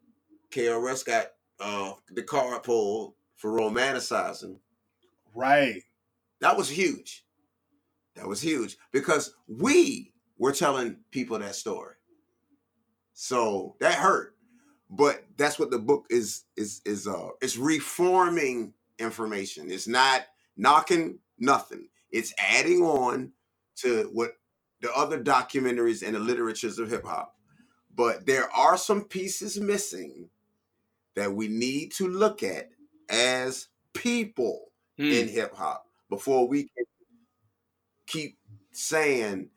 KRS 0.51 1.05
got 1.05 1.27
uh 1.59 1.93
the 2.11 2.23
card 2.23 2.63
pulled 2.63 3.13
for 3.35 3.51
romanticizing, 3.51 4.57
Right. 5.33 5.83
that 6.39 6.57
was 6.57 6.69
huge. 6.69 7.23
That 8.15 8.27
was 8.27 8.41
huge 8.41 8.77
because 8.91 9.33
we 9.47 10.13
were 10.37 10.53
telling 10.53 10.97
people 11.11 11.37
that 11.39 11.55
story. 11.55 11.95
So 13.13 13.75
that 13.79 13.95
hurt. 13.95 14.34
But 14.95 15.25
that's 15.37 15.59
what 15.59 15.71
the 15.71 15.79
book 15.79 16.05
is 16.09 16.43
is 16.57 16.81
is 16.85 17.07
uh 17.07 17.29
it's 17.41 17.57
reforming 17.57 18.73
information. 18.99 19.71
It's 19.71 19.87
not 19.87 20.23
knocking 20.57 21.19
nothing. 21.39 21.89
It's 22.11 22.33
adding 22.39 22.81
on 22.83 23.33
to 23.77 24.09
what 24.13 24.33
the 24.81 24.93
other 24.93 25.21
documentaries 25.21 26.05
and 26.05 26.15
the 26.15 26.19
literatures 26.19 26.79
of 26.79 26.89
hip 26.89 27.05
hop. 27.05 27.35
But 27.95 28.25
there 28.25 28.49
are 28.51 28.77
some 28.77 29.03
pieces 29.05 29.59
missing 29.59 30.29
that 31.15 31.33
we 31.33 31.47
need 31.47 31.91
to 31.93 32.07
look 32.07 32.43
at 32.43 32.69
as 33.09 33.67
people 33.93 34.67
Mm. 34.99 35.11
in 35.23 35.27
hip 35.27 35.53
hop 35.55 35.87
before 36.09 36.47
we 36.47 36.63
can 36.63 36.85
keep 38.07 38.37
saying 38.71 39.49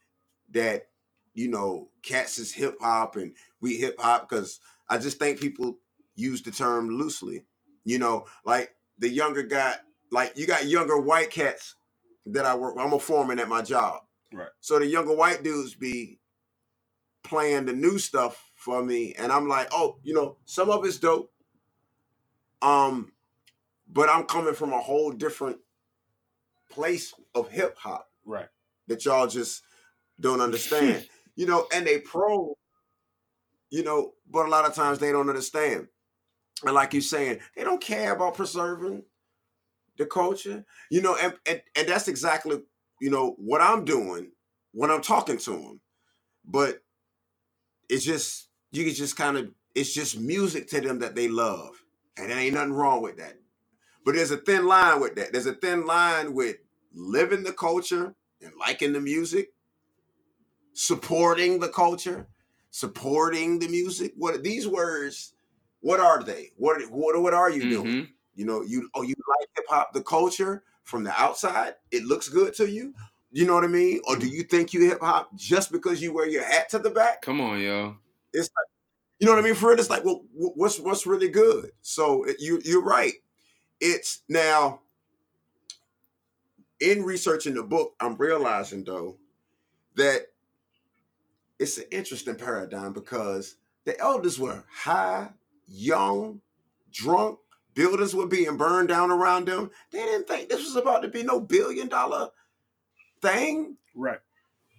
that 0.51 0.89
you 1.35 1.49
know 1.49 1.91
cats 2.03 2.39
is 2.39 2.53
hip 2.53 2.77
hop 2.81 3.17
and 3.17 3.35
we 3.61 3.77
hip 3.77 4.01
hop 4.01 4.29
because 4.29 4.61
I 4.89 4.99
just 4.99 5.19
think 5.19 5.41
people 5.41 5.79
use 6.15 6.43
the 6.43 6.51
term 6.51 6.89
loosely. 6.91 7.45
You 7.85 7.99
know, 7.99 8.27
like 8.45 8.75
the 8.99 9.09
younger 9.09 9.43
guy, 9.43 9.77
like 10.11 10.37
you 10.37 10.47
got 10.47 10.67
younger 10.67 10.99
white 10.99 11.31
cats 11.31 11.75
that 12.27 12.45
I 12.45 12.55
work. 12.57 12.77
I'm 12.79 12.93
a 12.93 12.99
foreman 12.99 13.39
at 13.39 13.49
my 13.49 13.63
job, 13.63 14.03
Right. 14.33 14.49
So 14.61 14.79
the 14.79 14.87
younger 14.87 15.15
white 15.15 15.43
dudes 15.43 15.75
be 15.75 16.19
playing 17.23 17.67
the 17.67 17.73
new 17.73 17.99
stuff 17.99 18.51
for 18.55 18.83
me, 18.85 19.15
and 19.19 19.33
I'm 19.33 19.49
like, 19.49 19.69
oh, 19.73 19.99
you 20.03 20.15
know, 20.15 20.37
some 20.45 20.71
of 20.71 20.85
it's 20.85 20.99
dope. 20.99 21.31
Um, 22.61 23.13
but 23.91 24.09
I'm 24.11 24.25
coming 24.25 24.55
from 24.55 24.73
a 24.73 24.81
whole 24.81 25.13
different 25.13 25.59
place 26.71 27.15
of 27.35 27.51
hip 27.51 27.77
hop 27.79 28.09
Right. 28.25 28.49
that 28.89 29.05
y'all 29.05 29.27
just 29.27 29.63
don't 30.21 30.41
understand. 30.41 31.09
you 31.37 31.47
know, 31.47 31.67
and 31.73 31.87
they 31.87 31.99
pro, 32.01 32.57
you 33.71 33.83
know, 33.83 34.13
but 34.31 34.47
a 34.47 34.51
lot 34.51 34.65
of 34.65 34.75
times 34.75 34.99
they 34.99 35.13
don't 35.13 35.29
understand. 35.29 35.89
And 36.65 36.75
like 36.75 36.93
you're 36.93 37.03
saying, 37.03 37.41
they 37.57 37.65
don't 37.65 37.81
care 37.81 38.13
about 38.13 38.35
preserving 38.35 39.05
the 39.97 40.07
culture. 40.07 40.65
You 40.91 41.03
know, 41.03 41.17
and 41.21 41.35
and, 41.47 41.63
and 41.77 41.89
that's 41.89 42.09
exactly, 42.09 42.61
you 43.01 43.11
know, 43.11 43.35
what 43.39 43.61
I'm 43.61 43.85
doing 43.85 44.33
when 44.73 44.91
I'm 44.91 45.03
talking 45.03 45.39
to 45.39 45.51
them. 45.51 45.81
But 46.45 46.83
it's 47.89 48.05
just 48.05 48.49
you 48.73 48.85
can 48.85 48.95
just 48.95 49.17
kind 49.17 49.37
of 49.37 49.51
it's 49.75 49.93
just 49.93 50.19
music 50.19 50.69
to 50.69 50.81
them 50.81 50.99
that 51.01 51.15
they 51.15 51.29
love. 51.29 51.71
And 52.17 52.31
there 52.31 52.39
ain't 52.39 52.55
nothing 52.55 52.73
wrong 52.73 53.03
with 53.03 53.19
that. 53.19 53.35
But 54.05 54.15
there's 54.15 54.31
a 54.31 54.39
thin 54.39 54.67
line 54.67 55.01
with 55.01 55.15
that. 55.17 55.33
There's 55.33 55.47
a 55.47 55.55
thin 55.55 55.87
line 55.87 56.35
with 56.35 56.57
living 56.93 57.45
the 57.45 57.53
culture 57.53 58.15
and 58.43 58.53
liking 58.59 58.93
the 58.93 59.01
music, 59.01 59.51
supporting 60.73 61.61
the 61.61 61.69
culture, 61.69 62.27
supporting 62.71 63.59
the 63.59 63.69
music. 63.69 64.13
What 64.17 64.43
these 64.43 64.67
words? 64.69 65.35
What 65.81 66.01
are 66.01 66.23
they? 66.23 66.53
What 66.57 66.81
what 66.91 67.21
what 67.21 67.35
are 67.35 67.51
you 67.51 67.67
doing? 67.67 67.87
Mhm. 67.87 68.09
You 68.35 68.45
know, 68.47 68.63
you 68.63 68.89
oh 68.95 69.03
you 69.03 69.15
like 69.41 69.49
hip 69.57 69.65
hop, 69.69 69.93
the 69.93 70.03
culture 70.03 70.65
from 70.85 71.05
the 71.05 71.13
outside. 71.21 71.75
It 71.91 72.05
looks 72.05 72.29
good 72.29 72.55
to 72.55 72.69
you. 72.71 72.95
You 73.31 73.47
know 73.47 73.55
what 73.55 73.65
I 73.65 73.69
mean? 73.69 74.01
Or 74.09 74.17
do 74.17 74.27
you 74.27 74.43
think 74.43 74.73
you 74.73 74.89
hip 74.89 75.01
hop 75.01 75.35
just 75.37 75.71
because 75.71 76.01
you 76.01 76.13
wear 76.15 76.29
your 76.29 76.45
hat 76.45 76.69
to 76.71 76.79
the 76.79 76.91
back? 76.91 77.23
Come 77.23 77.41
on, 77.41 77.61
yo. 77.61 77.97
It's 78.33 78.49
like, 78.57 78.67
you 79.21 79.27
know 79.27 79.35
what 79.35 79.45
I 79.45 79.47
mean? 79.47 79.55
For 79.55 79.73
it, 79.73 79.81
it's 79.81 79.91
like, 79.91 80.05
well, 80.05 80.25
what's 80.33 80.79
what's 80.81 81.07
really 81.07 81.29
good? 81.29 81.73
So 81.83 82.25
it- 82.25 82.41
you 82.41 82.61
you're 82.65 82.85
right. 82.85 83.15
It's 83.81 84.23
now 84.29 84.83
in 86.81 87.03
researching 87.05 87.55
the 87.55 87.63
book, 87.63 87.95
I'm 88.01 88.17
realizing 88.17 88.85
though 88.85 89.19
that 89.97 90.29
it's 91.59 91.79
an 91.79 91.85
interesting 91.91 92.37
paradigm 92.37 92.93
because 92.93 93.57
the 93.85 93.99
elders 94.01 94.39
were 94.39 94.65
high, 94.71 95.31
young, 95.67 96.41
drunk. 96.93 97.39
Buildings 97.75 98.15
were 98.15 98.27
being 98.27 98.57
burned 98.57 98.89
down 98.89 99.11
around 99.11 99.47
them. 99.47 99.71
They 99.93 99.99
didn't 99.99 100.27
think 100.27 100.49
this 100.49 100.65
was 100.65 100.75
about 100.75 101.03
to 101.03 101.09
be 101.09 101.23
no 101.23 101.39
billion 101.41 101.89
dollar 101.89 102.31
thing. 103.23 103.77
Right. 103.95 104.19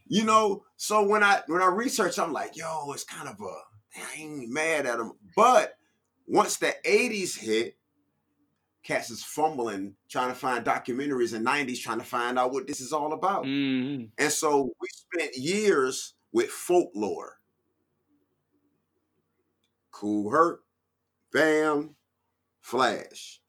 You 0.06 0.26
know, 0.26 0.66
so 0.76 1.08
when 1.08 1.24
I 1.24 1.42
when 1.48 1.62
I 1.62 1.68
research, 1.68 2.20
I'm 2.20 2.34
like, 2.34 2.58
yo, 2.58 2.92
it's 2.92 3.06
kind 3.06 3.30
of 3.30 3.40
a 3.40 4.02
I 4.02 4.22
ain't 4.22 4.50
mad 4.50 4.86
at 4.86 4.98
them. 4.98 5.14
But 5.36 5.78
once 6.28 6.58
the 6.58 6.76
80s 6.86 7.38
hit, 7.38 7.78
cats 8.84 9.10
is 9.10 9.24
fumbling, 9.24 9.96
trying 10.10 10.30
to 10.30 10.36
find 10.36 10.66
documentaries 10.66 11.34
in 11.34 11.44
90s, 11.44 11.82
trying 11.82 12.00
to 12.00 12.06
find 12.06 12.38
out 12.38 12.52
what 12.52 12.68
this 12.68 12.82
is 12.82 12.92
all 12.94 13.14
about. 13.14 13.46
Mhm. 13.46 14.10
And 14.18 14.32
so 14.32 14.74
we 14.82 14.88
spent 14.90 15.38
years 15.38 16.16
with 16.32 16.50
folklore. 16.50 17.40
Kool 19.92 20.30
Herc, 20.30 20.62
Bam, 21.34 21.96
Flash, 22.62 23.42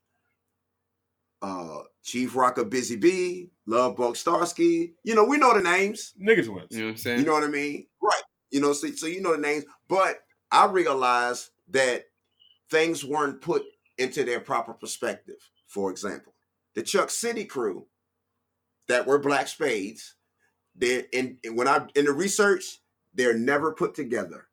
uh, 1.43 1.81
Chief 2.03 2.35
Rocker 2.35 2.65
Busy 2.65 2.97
Bee, 2.97 3.51
Lovebug 3.69 4.15
Starski. 4.15 4.93
You 5.05 5.15
know, 5.15 5.25
we 5.25 5.39
know 5.39 5.55
the 5.55 5.63
names. 5.63 6.15
Niggas 6.21 6.49
wins. 6.49 6.69
You 6.71 6.81
know 6.81 6.85
what 6.87 6.91
I'm 6.91 6.97
saying? 6.97 7.19
You 7.21 7.27
know 7.27 7.33
what 7.33 7.45
I 7.45 7.49
mean? 7.49 7.87
Right. 8.03 8.23
You 8.51 8.61
know, 8.61 8.73
so, 8.73 8.89
so 8.89 9.07
you 9.07 9.21
know 9.21 9.33
the 9.33 9.41
names. 9.41 9.65
But 9.89 10.21
I 10.51 10.67
realized 10.67 11.51
that 11.69 12.07
things 12.71 13.05
weren't 13.05 13.41
put 13.41 13.63
into 13.99 14.25
their 14.25 14.41
proper 14.41 14.73
perspective. 14.73 15.37
For 15.69 15.91
example, 15.91 16.35
the 16.75 16.83
Chuck 16.83 17.11
City 17.11 17.45
crew 17.45 17.87
that 18.89 19.07
were 19.07 19.19
Black 19.19 19.47
Spades, 19.47 20.17
they're 20.81 21.05
in 21.13 21.39
and 21.45 21.57
when 21.57 21.69
I 21.69 21.87
in 21.95 22.07
the 22.07 22.13
research, 22.13 22.81
they're 23.15 23.37
never 23.37 23.73
put 23.73 23.95
together. 23.95 24.49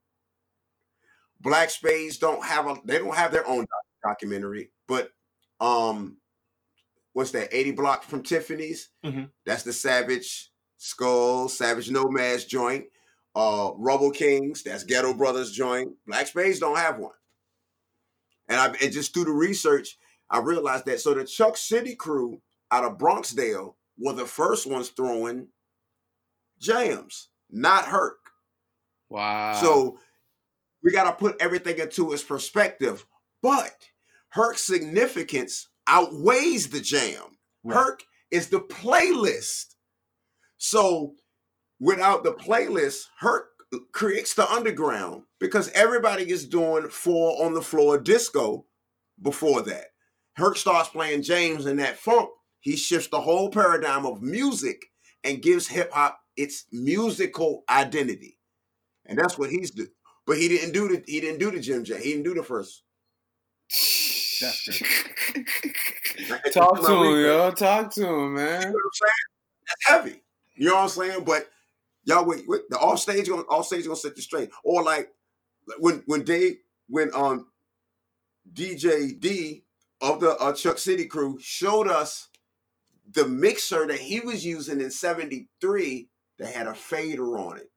Black 1.40 1.70
Spades 1.70 2.18
don't 2.18 2.44
have 2.44 2.68
a 2.68 2.78
they 2.86 2.98
don't 3.00 3.16
have 3.16 3.32
their 3.32 3.48
own 3.48 3.66
documentary, 4.04 4.72
but 4.88 5.12
um 5.60 6.18
what's 7.14 7.32
that 7.32 7.50
80 7.52 7.72
blocks 7.72 8.06
from 8.06 8.22
Tiffany's? 8.22 8.90
Mhm. 9.04 9.32
That's 9.46 9.64
the 9.64 9.74
Savage 9.74 10.52
Skull, 10.78 11.50
Savage 11.50 11.90
Nomads 11.90 12.46
joint. 12.46 12.86
Uh 13.36 13.72
Rubble 13.78 14.12
Kings, 14.12 14.64
that's 14.64 14.84
Ghetto 14.84 15.14
Brothers 15.14 15.52
joint. 15.52 15.94
Black 16.06 16.28
Spades 16.28 16.60
don't 16.60 16.78
have 16.78 17.00
one. 17.00 17.14
And 18.50 18.60
I 18.60 18.68
and 18.84 18.92
just 18.92 19.14
through 19.14 19.26
the 19.26 19.32
research, 19.32 19.98
I 20.30 20.40
realized 20.40 20.86
that 20.86 21.00
so 21.00 21.14
the 21.14 21.24
Chuck 21.24 21.56
City 21.58 21.96
crew 21.96 22.42
out 22.72 22.84
of 22.84 22.98
Bronxdale 22.98 23.76
were 24.00 24.14
the 24.14 24.26
first 24.26 24.68
ones 24.68 24.90
throwing 24.90 25.48
jams, 26.60 27.30
not 27.50 27.86
Herc. 27.86 28.18
Wow. 29.10 29.54
So 29.62 30.00
we 30.84 30.92
got 30.92 31.06
to 31.06 31.14
put 31.14 31.42
everything 31.42 31.80
into 31.80 32.12
its 32.14 32.24
perspective. 32.24 33.06
But 33.42 33.76
Herc's 34.30 34.62
significance 34.62 35.70
outweighs 35.88 36.70
the 36.70 36.82
jam. 36.82 37.24
Right. 37.64 37.78
Herc 37.78 38.04
is 38.32 38.50
the 38.50 38.60
playlist. 38.60 39.76
So 40.58 41.14
without 41.80 42.24
the 42.24 42.34
playlist, 42.34 43.06
Herc 43.20 43.50
creates 43.92 44.34
the 44.34 44.50
underground 44.50 45.24
because 45.40 45.70
everybody 45.72 46.30
is 46.30 46.48
doing 46.48 46.90
four 46.90 47.44
on 47.46 47.54
the 47.54 47.62
floor 47.62 47.98
disco 47.98 48.66
before 49.22 49.62
that. 49.64 49.88
Herc 50.36 50.58
starts 50.58 50.90
playing 50.90 51.24
James 51.24 51.66
in 51.66 51.78
that 51.78 51.98
funk, 51.98 52.30
he 52.60 52.76
shifts 52.76 53.08
the 53.10 53.22
whole 53.22 53.50
paradigm 53.50 54.06
of 54.06 54.22
music 54.22 54.86
and 55.24 55.42
gives 55.42 55.68
hip 55.68 55.92
hop 55.92 56.20
its 56.38 56.66
musical 56.72 57.64
identity, 57.70 58.38
and 59.06 59.18
that's 59.18 59.38
what 59.38 59.50
he's 59.50 59.72
do. 59.72 59.88
But 60.26 60.38
he 60.38 60.48
didn't 60.48 60.74
do 60.74 60.88
the 60.88 61.04
he 61.08 61.20
didn't 61.20 61.40
do 61.40 61.52
the 61.52 61.60
Jim 61.60 61.84
J. 61.84 61.98
He 62.02 62.12
didn't 62.12 62.24
do 62.24 62.34
the 62.34 62.44
first. 62.44 62.84
That's 64.40 64.68
Talk 66.54 66.86
to 66.86 66.94
him, 66.94 67.26
yo. 67.26 67.52
Talk 67.52 67.94
to 67.96 68.06
him, 68.06 68.10
You 68.10 68.20
know 68.20 68.30
man. 68.30 68.60
what 68.60 68.84
I'm 68.84 68.94
saying? 68.94 69.26
That's 69.68 69.88
heavy. 69.88 70.22
You 70.56 70.68
know 70.68 70.76
what 70.76 70.84
I'm 70.84 70.90
saying? 70.90 71.24
But 71.24 71.50
y'all 72.06 72.26
wait, 72.26 72.48
wait 72.48 72.62
the 72.70 72.78
off 72.78 73.00
stage 73.00 73.30
gonna 73.30 73.44
off 73.44 73.68
stage 73.68 73.84
gonna 73.86 73.96
set 73.96 74.16
you 74.16 74.24
straight. 74.24 74.50
Or 74.64 74.84
like 74.84 75.14
like 75.68 75.78
when 75.80 76.04
when 76.06 76.24
Dave 76.24 76.58
when 76.88 77.12
um 77.14 77.48
DJ 78.54 79.20
D 79.20 79.64
of 80.02 80.20
the 80.20 80.38
uh, 80.38 80.54
Chuck 80.54 80.78
City 80.78 81.06
crew 81.06 81.38
showed 81.40 81.88
us 81.88 82.30
the 83.12 83.28
mixer 83.28 83.88
that 83.88 84.00
he 84.00 84.20
was 84.20 84.46
using 84.46 84.82
in 84.82 84.92
73 84.92 86.10
that 86.40 86.54
had 86.54 86.68
a 86.68 86.74
fader 86.76 87.38
on 87.38 87.58
it 87.58 87.72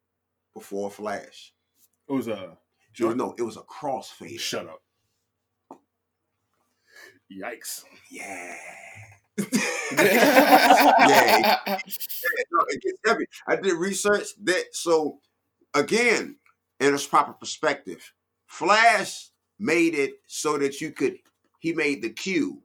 before 0.54 0.90
Flash. 0.90 1.52
It 2.08 2.12
was 2.12 2.28
a 2.28 2.56
It 2.98 3.04
was, 3.04 3.16
no, 3.16 3.34
it 3.38 3.42
was 3.42 3.56
a 3.56 3.62
cross 3.62 4.10
fader. 4.10 4.38
Shut 4.38 4.66
up. 4.68 4.82
Yikes. 7.32 7.84
Yeah. 8.10 8.56
yeah, 9.92 11.58
no, 12.50 12.64
it 12.68 12.82
gets 12.82 12.98
heavy. 13.06 13.26
I 13.46 13.56
did 13.56 13.74
research 13.74 14.28
that. 14.44 14.64
So 14.72 15.20
again, 15.74 16.36
in 16.80 16.94
its 16.94 17.06
proper 17.06 17.32
perspective, 17.32 18.12
Flash 18.46 19.30
made 19.58 19.94
it 19.94 20.14
so 20.26 20.58
that 20.58 20.80
you 20.80 20.92
could. 20.92 21.16
He 21.60 21.72
made 21.72 22.02
the 22.02 22.10
cue 22.10 22.62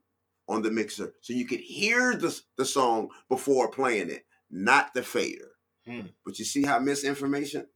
on 0.47 0.61
the 0.61 0.72
mixer 0.72 1.13
so 1.22 1.34
you 1.34 1.45
could 1.45 1.59
hear 1.59 2.15
the 2.15 2.39
the 2.57 2.65
song 2.65 3.09
before 3.30 3.69
playing 3.69 4.09
it, 4.09 4.26
not 4.49 4.93
the 4.93 5.03
fader. 5.03 5.51
Hmm. 5.87 6.07
But 6.25 6.39
you 6.39 6.45
see 6.45 6.63
how 6.63 6.79
misinformation. 6.79 7.67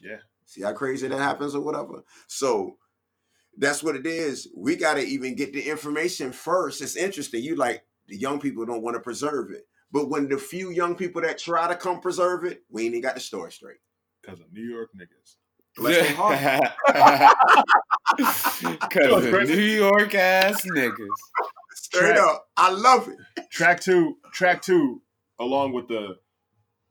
Yeah. 0.00 0.18
See 0.46 0.62
how 0.62 0.72
crazy 0.72 1.08
that 1.08 1.18
happens 1.18 1.54
or 1.54 1.62
whatever. 1.62 2.04
So 2.26 2.76
that's 3.56 3.82
what 3.82 3.96
it 3.96 4.06
is. 4.06 4.48
We 4.56 4.76
got 4.76 4.94
to 4.94 5.00
even 5.00 5.34
get 5.34 5.52
the 5.52 5.62
information 5.62 6.32
first. 6.32 6.82
It's 6.82 6.96
interesting. 6.96 7.42
You 7.42 7.56
like 7.56 7.84
the 8.08 8.16
young 8.16 8.40
people 8.40 8.66
don't 8.66 8.82
want 8.82 8.94
to 8.94 9.00
preserve 9.00 9.50
it, 9.50 9.66
but 9.90 10.10
when 10.10 10.28
the 10.28 10.38
few 10.38 10.70
young 10.70 10.94
people 10.94 11.22
that 11.22 11.38
try 11.38 11.68
to 11.68 11.76
come 11.76 12.00
preserve 12.00 12.44
it, 12.44 12.62
we 12.70 12.82
ain't 12.84 12.94
even 12.94 13.02
got 13.02 13.14
the 13.14 13.20
story 13.20 13.52
straight. 13.52 13.78
Because 14.22 14.40
of 14.40 14.52
New 14.52 14.64
York 14.64 14.90
niggas. 14.96 15.36
Bless 15.76 16.06
their 16.06 16.16
heart. 16.16 16.72
Cause 18.90 19.24
of 19.24 19.48
New 19.48 19.56
York 19.56 20.14
ass 20.14 20.64
niggas. 20.64 21.08
Straight 21.74 22.14
Track. 22.14 22.18
up, 22.18 22.46
I 22.56 22.70
love 22.70 23.08
it. 23.08 23.16
Trac 23.50 23.80
2, 23.80 24.16
Trac 24.32 24.62
2, 24.62 25.02
along 25.40 25.72
with 25.72 25.88
the 25.88 26.16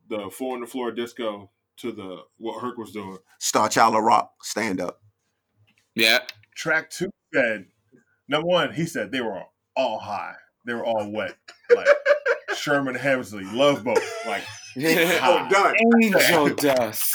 the 0.09 0.29
four 0.31 0.55
on 0.55 0.61
the 0.61 0.67
floor 0.67 0.91
disco 0.91 1.49
to 1.77 1.91
the 1.91 2.19
what 2.37 2.61
Herc 2.61 2.77
was 2.77 2.91
doing. 2.91 3.17
Starchild 3.41 3.93
La 3.93 3.99
Rock, 3.99 4.31
stand 4.43 4.79
up. 4.81 5.01
Yeah. 5.95 6.19
Trac 6.57 6.89
2 6.91 7.09
said 7.33 7.65
number 8.27 8.47
one, 8.47 8.73
he 8.73 8.85
said 8.85 9.11
they 9.11 9.21
were 9.21 9.41
all 9.75 9.99
high. 9.99 10.35
They 10.65 10.73
were 10.73 10.85
all 10.85 11.09
wet. 11.11 11.35
Like 11.75 11.87
Sherman 12.55 12.93
Hemsley, 12.95 13.51
Love 13.51 13.83
Boat. 13.83 13.97
Like 14.27 14.43
Oh, 14.77 15.47
done. 15.49 15.75
Angel 16.03 16.49
dust. 16.55 17.11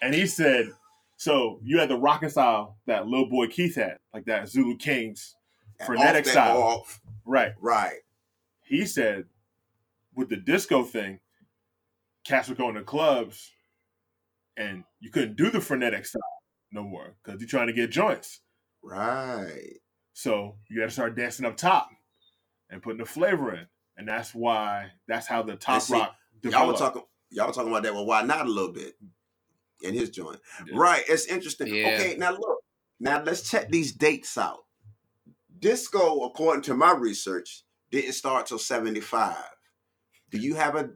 and 0.00 0.12
he 0.14 0.26
said, 0.26 0.70
so 1.16 1.60
you 1.62 1.78
had 1.78 1.88
the 1.88 1.96
rockin' 1.96 2.30
style 2.30 2.78
that 2.86 3.06
little 3.06 3.28
boy 3.28 3.46
Keith 3.46 3.76
had, 3.76 3.98
like 4.12 4.24
that 4.24 4.48
Zulu 4.48 4.76
Kings 4.76 5.36
frenetic 5.86 6.26
Off 6.26 6.32
style. 6.32 6.56
off. 6.62 7.00
Right. 7.24 7.52
Right. 7.60 7.98
He 8.64 8.86
said 8.86 9.26
with 10.16 10.28
the 10.30 10.36
disco 10.36 10.82
thing, 10.82 11.20
cats 12.24 12.48
would 12.48 12.58
go 12.58 12.68
into 12.68 12.82
clubs 12.82 13.50
and 14.56 14.84
you 15.00 15.10
couldn't 15.10 15.36
do 15.36 15.50
the 15.50 15.60
frenetic 15.60 16.06
style 16.06 16.22
no 16.70 16.82
more 16.82 17.14
because 17.22 17.40
you're 17.40 17.48
trying 17.48 17.66
to 17.66 17.72
get 17.72 17.90
joints. 17.90 18.40
Right. 18.82 19.78
So 20.12 20.56
you 20.68 20.78
got 20.78 20.86
to 20.86 20.92
start 20.92 21.16
dancing 21.16 21.46
up 21.46 21.56
top 21.56 21.90
and 22.70 22.82
putting 22.82 22.98
the 22.98 23.04
flavor 23.04 23.54
in. 23.54 23.66
And 23.96 24.08
that's 24.08 24.34
why, 24.34 24.90
that's 25.06 25.26
how 25.26 25.42
the 25.42 25.56
top 25.56 25.82
see, 25.82 25.94
rock 25.94 26.14
Y'all 26.42 26.66
were 26.66 26.74
talking. 26.74 27.02
Y'all 27.30 27.46
were 27.46 27.52
talking 27.52 27.70
about 27.70 27.82
that. 27.84 27.94
Well, 27.94 28.06
why 28.06 28.22
not 28.22 28.46
a 28.46 28.50
little 28.50 28.72
bit 28.72 28.94
in 29.82 29.94
his 29.94 30.10
joint? 30.10 30.40
Yeah. 30.66 30.74
Right. 30.76 31.02
It's 31.08 31.26
interesting. 31.26 31.68
Yeah. 31.68 31.98
Okay. 31.98 32.16
Now 32.18 32.32
look. 32.32 32.58
Now 33.00 33.22
let's 33.22 33.48
check 33.50 33.70
these 33.70 33.92
dates 33.92 34.38
out. 34.38 34.60
Disco, 35.58 36.24
according 36.24 36.62
to 36.62 36.74
my 36.74 36.92
research, 36.92 37.64
didn't 37.90 38.12
start 38.12 38.46
till 38.46 38.58
seventy 38.58 39.00
five. 39.00 39.36
Do 40.30 40.38
you 40.38 40.54
have 40.54 40.76
a 40.76 40.90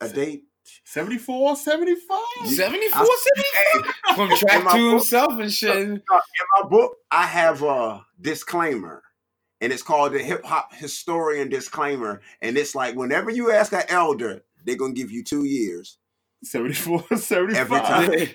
a 0.00 0.08
date? 0.08 0.44
74, 0.84 1.56
75? 1.56 2.18
74, 2.44 3.06
75. 3.06 4.16
From 4.16 4.28
track 4.36 4.58
In 4.58 4.64
my 4.64 4.72
to 4.72 4.78
book- 4.78 4.90
himself 4.92 5.32
and 5.40 5.52
shit. 5.52 5.76
In 5.76 6.02
my 6.10 6.68
book, 6.68 6.96
I 7.10 7.26
have 7.26 7.62
a 7.62 8.04
disclaimer, 8.20 9.02
and 9.60 9.72
it's 9.72 9.82
called 9.82 10.12
the 10.12 10.18
Hip 10.18 10.44
Hop 10.44 10.74
Historian 10.74 11.48
Disclaimer. 11.48 12.20
And 12.40 12.56
it's 12.56 12.74
like 12.74 12.94
whenever 12.96 13.30
you 13.30 13.50
ask 13.52 13.72
an 13.72 13.82
elder, 13.88 14.42
they're 14.64 14.76
gonna 14.76 14.92
give 14.94 15.10
you 15.10 15.24
two 15.24 15.44
years. 15.44 15.98
74, 16.44 17.04
75. 17.16 17.56
Every 17.56 17.78
time. 17.80 18.28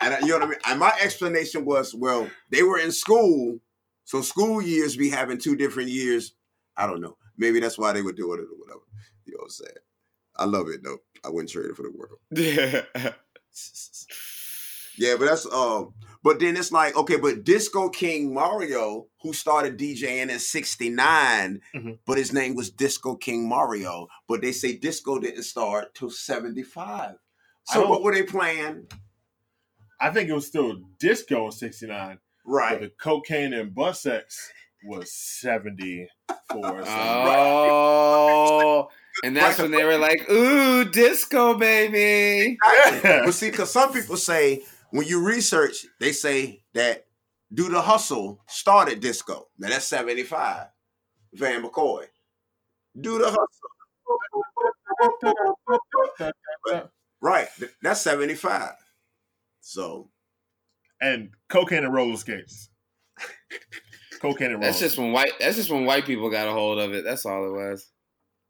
And 0.00 0.14
I- 0.14 0.20
you 0.20 0.28
know 0.28 0.34
what 0.38 0.42
I 0.44 0.46
mean? 0.50 0.58
And 0.66 0.80
my 0.80 0.92
explanation 1.02 1.64
was, 1.64 1.94
well, 1.94 2.28
they 2.50 2.62
were 2.62 2.78
in 2.78 2.90
school, 2.92 3.58
so 4.04 4.20
school 4.22 4.60
years 4.62 4.96
be 4.96 5.10
having 5.10 5.38
two 5.38 5.56
different 5.56 5.90
years. 5.90 6.34
I 6.76 6.86
don't 6.86 7.00
know. 7.00 7.16
Maybe 7.36 7.60
that's 7.60 7.78
why 7.78 7.92
they 7.92 8.02
were 8.02 8.12
doing 8.12 8.38
it 8.40 8.44
or 8.44 8.56
whatever. 8.58 8.80
You 9.26 9.32
know 9.32 9.38
what 9.38 9.44
I'm 9.44 9.50
saying? 9.50 9.76
I 10.36 10.44
love 10.46 10.68
it 10.68 10.82
though. 10.82 10.98
I 11.24 11.30
wouldn't 11.30 11.50
trade 11.50 11.66
it 11.66 11.76
for 11.76 11.82
the 11.82 11.90
world. 11.90 12.18
Yeah. 12.30 13.12
Yeah, 14.96 15.16
but 15.18 15.26
that's 15.26 15.46
um. 15.52 15.94
But 16.22 16.38
then 16.40 16.56
it's 16.56 16.72
like 16.72 16.96
okay, 16.96 17.16
but 17.16 17.44
Disco 17.44 17.88
King 17.88 18.32
Mario, 18.32 19.06
who 19.22 19.32
started 19.32 19.76
DJing 19.78 20.30
in 20.30 20.38
'69, 20.38 21.60
Mhm. 21.74 21.98
but 22.06 22.16
his 22.18 22.32
name 22.32 22.54
was 22.54 22.70
Disco 22.70 23.16
King 23.16 23.48
Mario. 23.48 24.08
But 24.28 24.40
they 24.40 24.52
say 24.52 24.76
disco 24.76 25.18
didn't 25.18 25.42
start 25.42 25.94
till 25.94 26.10
'75. 26.10 27.16
So 27.64 27.88
what 27.88 28.02
were 28.02 28.12
they 28.14 28.22
playing? 28.22 28.86
I 30.00 30.10
think 30.10 30.28
it 30.28 30.34
was 30.34 30.46
still 30.46 30.76
disco 31.00 31.46
in 31.46 31.52
69, 31.52 32.18
but 32.44 32.50
Right. 32.50 32.80
the 32.80 32.90
cocaine 32.90 33.52
and 33.54 33.74
bus 33.74 34.02
sex 34.02 34.52
was 34.84 35.12
74. 35.12 36.84
So 36.84 36.92
Oh. 36.92 38.88
And 39.22 39.36
that's 39.36 39.58
when 39.58 39.70
they 39.70 39.84
were 39.84 39.96
like, 39.96 40.28
ooh, 40.30 40.84
disco, 40.84 41.54
baby. 41.56 42.58
but 43.02 43.32
see, 43.32 43.50
because 43.50 43.70
some 43.72 43.92
people 43.92 44.16
say 44.16 44.62
when 44.90 45.06
you 45.06 45.24
research, 45.24 45.86
they 46.00 46.12
say 46.12 46.62
that 46.74 47.06
Do 47.52 47.68
the 47.68 47.80
Hustle 47.80 48.40
started 48.48 49.00
disco. 49.00 49.48
Now 49.58 49.68
that's 49.68 49.86
75. 49.86 50.66
Van 51.34 51.62
McCoy. 51.62 52.06
Do 53.00 53.18
the 53.18 53.26
Hustle. 53.26 53.48
Right. 57.20 57.48
That's 57.82 58.00
75. 58.00 58.72
So 59.60 60.10
and 61.00 61.30
cocaine 61.48 61.84
and 61.84 61.94
roller 61.94 62.16
skates. 62.16 62.70
Cocaine 64.24 64.52
and 64.52 64.62
That's 64.62 64.80
just 64.80 64.96
when 64.98 65.12
white 65.12 65.32
that's 65.38 65.56
just 65.56 65.70
when 65.70 65.84
white 65.84 66.06
people 66.06 66.30
got 66.30 66.48
a 66.48 66.52
hold 66.52 66.78
of 66.78 66.94
it. 66.94 67.04
That's 67.04 67.26
all 67.26 67.46
it 67.46 67.52
was. 67.52 67.90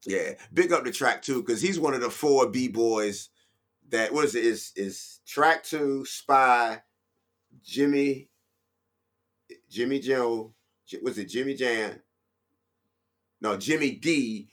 yeah, 0.07 0.33
big 0.53 0.73
up 0.73 0.85
the 0.85 0.91
Trac 0.91 1.23
2, 1.23 1.43
because 1.43 1.61
he's 1.61 1.81
one 1.81 1.95
of 1.95 2.01
the 2.01 2.11
four 2.11 2.49
B 2.49 2.69
boys 2.69 3.31
that 3.91 4.13
what 4.13 4.25
is 4.25 4.35
it? 4.35 4.45
Is 4.45 4.73
is 4.77 5.21
Trac 5.27 5.65
2, 5.65 6.05
spy, 6.05 6.83
Jimmy, 7.63 8.29
Jimmy 9.69 9.99
Joe, 9.99 10.55
was 11.03 11.19
it 11.19 11.29
Jimmy 11.29 11.55
Jan? 11.55 12.01
No, 13.41 13.57
Jimmy 13.57 13.93
D 13.93 14.49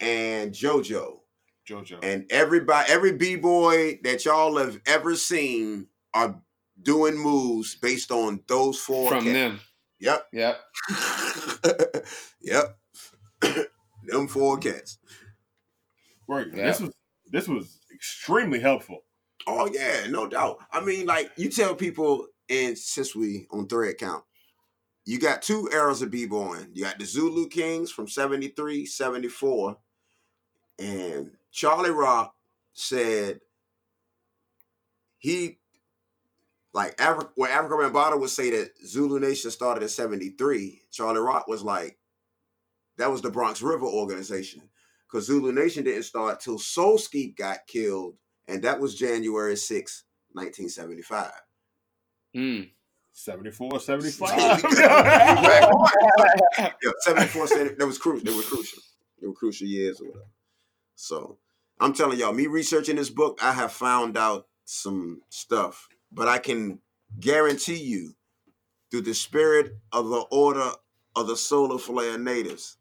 and 0.00 0.52
JoJo. 0.52 1.20
JoJo. 1.68 1.98
And 2.02 2.26
everybody, 2.30 2.90
every 2.90 3.12
b 3.12 3.36
boy 3.36 4.00
that 4.02 4.24
y'all 4.24 4.56
have 4.56 4.80
ever 4.86 5.14
seen 5.14 5.86
are 6.12 6.40
doing 6.82 7.16
moves 7.16 7.74
based 7.74 8.10
on 8.10 8.40
those 8.48 8.78
four. 8.78 9.08
From 9.08 9.24
cats. 9.24 9.32
them. 9.34 9.60
Yep, 10.04 10.26
Yep. 10.32 10.60
yep. 12.42 12.78
Them 14.06 14.28
four 14.28 14.58
cats. 14.58 14.98
Right. 16.28 16.46
Yeah. 16.52 16.66
This 16.66 16.80
was 16.80 16.92
this 17.30 17.48
was 17.48 17.80
extremely 17.92 18.60
helpful. 18.60 18.98
Oh 19.46 19.66
yeah, 19.72 20.06
no 20.10 20.26
doubt. 20.26 20.58
I 20.70 20.84
mean, 20.84 21.06
like 21.06 21.30
you 21.36 21.48
tell 21.48 21.74
people, 21.74 22.26
and 22.50 22.76
since 22.76 23.16
we 23.16 23.46
on 23.50 23.66
thread 23.66 23.96
count, 23.96 24.24
you 25.06 25.18
got 25.18 25.40
two 25.40 25.70
eras 25.72 26.02
of 26.02 26.10
b-boying. 26.10 26.68
You 26.74 26.84
got 26.84 26.98
the 26.98 27.06
Zulu 27.06 27.48
Kings 27.48 27.90
from 27.90 28.06
73, 28.06 28.84
74, 28.84 29.76
and 30.78 31.30
Charlie 31.50 31.90
Rock 31.90 32.34
said 32.74 33.40
he 35.16 35.58
like 36.74 37.00
Africa 37.00 37.30
where 37.36 37.50
Afrika 37.50 37.90
Bambaataa 37.90 38.20
would 38.20 38.30
say 38.30 38.50
that 38.50 38.72
Zulu 38.84 39.20
Nation 39.20 39.50
started 39.50 39.82
in 39.82 39.88
73. 39.88 40.82
Charlie 40.90 41.20
Rock 41.20 41.48
was 41.48 41.62
like, 41.62 41.96
That 42.98 43.10
was 43.10 43.22
the 43.22 43.30
Bronx 43.30 43.62
River 43.62 43.86
organization. 43.86 44.62
Because 45.08 45.26
Zulu 45.26 45.52
Nation 45.52 45.84
didn't 45.84 46.02
start 46.02 46.40
till 46.40 46.58
Soulski 46.58 47.36
got 47.36 47.66
killed, 47.68 48.16
and 48.48 48.62
that 48.64 48.80
was 48.80 48.96
January 48.96 49.56
6, 49.56 50.04
1975. 50.32 51.30
Mm. 52.36 52.70
74, 53.12 53.80
75. 53.80 54.64
Yeah, 56.58 56.90
74 57.00 57.46
cent, 57.46 57.78
that 57.78 57.86
was 57.86 57.98
crucial. 57.98 58.24
They 58.24 58.36
were 58.36 58.42
crucial. 58.42 58.82
They 59.20 59.26
were 59.26 59.32
crucial 59.32 59.66
years 59.66 60.00
or 60.00 60.08
whatever. 60.08 60.26
So 60.96 61.38
I'm 61.80 61.92
telling 61.92 62.18
y'all, 62.18 62.32
me 62.32 62.46
researching 62.46 62.96
this 62.96 63.10
book, 63.10 63.38
I 63.42 63.52
have 63.52 63.72
found 63.72 64.16
out 64.16 64.46
some 64.64 65.22
stuff, 65.30 65.88
but 66.14 66.28
I 66.28 66.38
can 66.38 66.78
guarantee 67.20 67.76
you, 67.82 68.14
through 68.90 69.02
the 69.02 69.14
spirit 69.14 69.76
of 69.92 70.08
the 70.08 70.20
order 70.30 70.70
of 71.16 71.26
the 71.26 71.36
solar 71.36 71.78
flare 71.78 72.18
natives, 72.18 72.76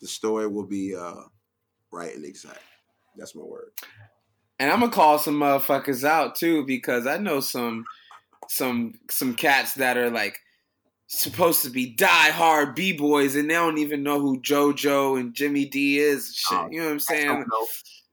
the 0.00 0.06
story 0.08 0.46
will 0.46 0.66
be 0.66 0.94
uh, 0.96 1.22
right 1.90 2.14
and 2.14 2.24
exact. 2.24 2.60
That's 3.16 3.34
my 3.34 3.42
word. 3.44 3.70
And 4.58 4.70
I'm 4.70 4.80
gonna 4.80 4.92
call 4.92 5.18
some 5.18 5.38
motherfuckers 5.40 6.04
out 6.04 6.34
too 6.36 6.64
because 6.66 7.06
I 7.06 7.18
know 7.18 7.40
some 7.40 7.84
some 8.48 8.94
some 9.10 9.34
cats 9.34 9.74
that 9.74 9.96
are 9.96 10.10
like 10.10 10.38
supposed 11.06 11.62
to 11.62 11.70
be 11.70 11.94
die 11.94 12.30
hard 12.30 12.74
b 12.74 12.92
boys 12.92 13.36
and 13.36 13.48
they 13.50 13.54
don't 13.54 13.78
even 13.78 14.02
know 14.02 14.20
who 14.20 14.40
JoJo 14.40 15.18
and 15.20 15.34
Jimmy 15.34 15.66
D 15.66 15.98
is. 15.98 16.34
Shit, 16.34 16.58
Oh, 16.58 16.68
you 16.70 16.78
know 16.80 16.86
what 16.86 16.92
I'm 16.92 16.98
Cats 16.98 17.08
saying? 17.08 17.26
don't 17.28 17.48
know. 17.48 17.66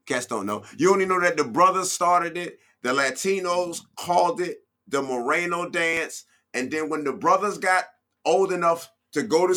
Cats 0.06 0.26
don't 0.26 0.46
know. 0.46 0.64
You 0.76 0.92
only 0.92 1.06
know 1.06 1.20
that 1.20 1.36
the 1.36 1.44
brothers 1.44 1.90
started 1.90 2.36
it, 2.36 2.58
the 2.82 2.90
Latinos 2.90 3.80
called 3.96 4.40
it 4.40 4.58
the 4.88 5.02
Moreno 5.02 5.68
dance, 5.68 6.24
and 6.52 6.70
then 6.70 6.88
when 6.88 7.04
the 7.04 7.12
brothers 7.12 7.58
got 7.58 7.84
old 8.24 8.52
enough 8.52 8.90
to 9.12 9.22
go 9.22 9.46
to 9.46 9.54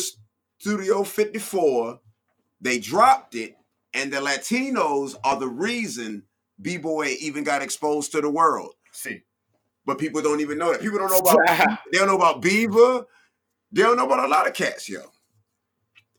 Studio 0.58 1.02
54, 1.02 2.00
they 2.60 2.78
dropped 2.78 3.34
it, 3.34 3.56
and 3.92 4.12
the 4.12 4.18
Latinos 4.18 5.14
are 5.24 5.38
the 5.38 5.48
reason 5.48 6.22
B-boy 6.60 7.16
even 7.20 7.44
got 7.44 7.62
exposed 7.62 8.12
to 8.12 8.20
the 8.20 8.30
world. 8.30 8.74
See, 8.92 9.22
But 9.84 9.98
people 9.98 10.22
don't 10.22 10.40
even 10.40 10.58
know 10.58 10.72
that. 10.72 10.80
People 10.80 10.98
don't 10.98 11.10
know 11.10 11.18
about 11.18 11.78
they 11.92 11.98
don't 11.98 12.06
know 12.06 12.16
about 12.16 12.40
Beaver. 12.40 13.04
They 13.72 13.82
don't 13.82 13.96
know 13.96 14.06
about 14.06 14.24
a 14.24 14.28
lot 14.28 14.46
of 14.46 14.54
cats, 14.54 14.88
yo. 14.88 15.00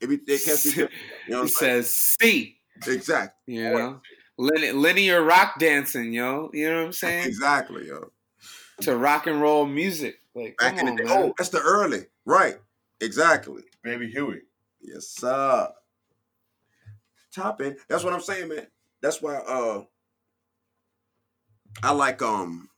It 0.00 0.26
they 0.26 0.38
can't 0.38 0.62
be, 0.62 0.70
you 0.76 0.88
know 1.28 1.40
what 1.40 1.48
It 1.48 1.54
says 1.54 1.90
C. 1.90 2.58
Exactly. 2.86 3.56
You 3.56 3.70
know, 3.70 3.76
Lin- 3.76 4.00
linear 4.38 5.22
rock 5.22 5.58
dancing, 5.58 6.12
yo. 6.12 6.50
You 6.52 6.70
know 6.70 6.76
what 6.76 6.86
I'm 6.86 6.92
saying? 6.92 7.26
Exactly, 7.26 7.88
yo. 7.88 8.10
To 8.82 8.96
rock 8.96 9.26
and 9.26 9.40
roll 9.40 9.66
music, 9.66 10.20
like 10.34 10.56
Back 10.58 10.76
come 10.76 10.88
in 10.88 10.96
the 10.96 11.02
day. 11.02 11.08
man. 11.08 11.22
Oh, 11.24 11.34
that's 11.36 11.50
the 11.50 11.60
early. 11.60 12.06
Right. 12.24 12.56
Exactly. 13.00 13.62
baby 13.82 14.08
Huey. 14.10 14.40
Yes, 14.80 15.08
sir. 15.08 15.68
Top 17.34 17.60
end. 17.60 17.76
That's 17.88 18.04
what 18.04 18.12
I'm 18.12 18.20
saying, 18.20 18.48
man. 18.48 18.66
That's 19.02 19.20
why 19.20 19.36
uh 19.36 19.84
I 21.82 21.92
like 21.92 22.22
um 22.22 22.68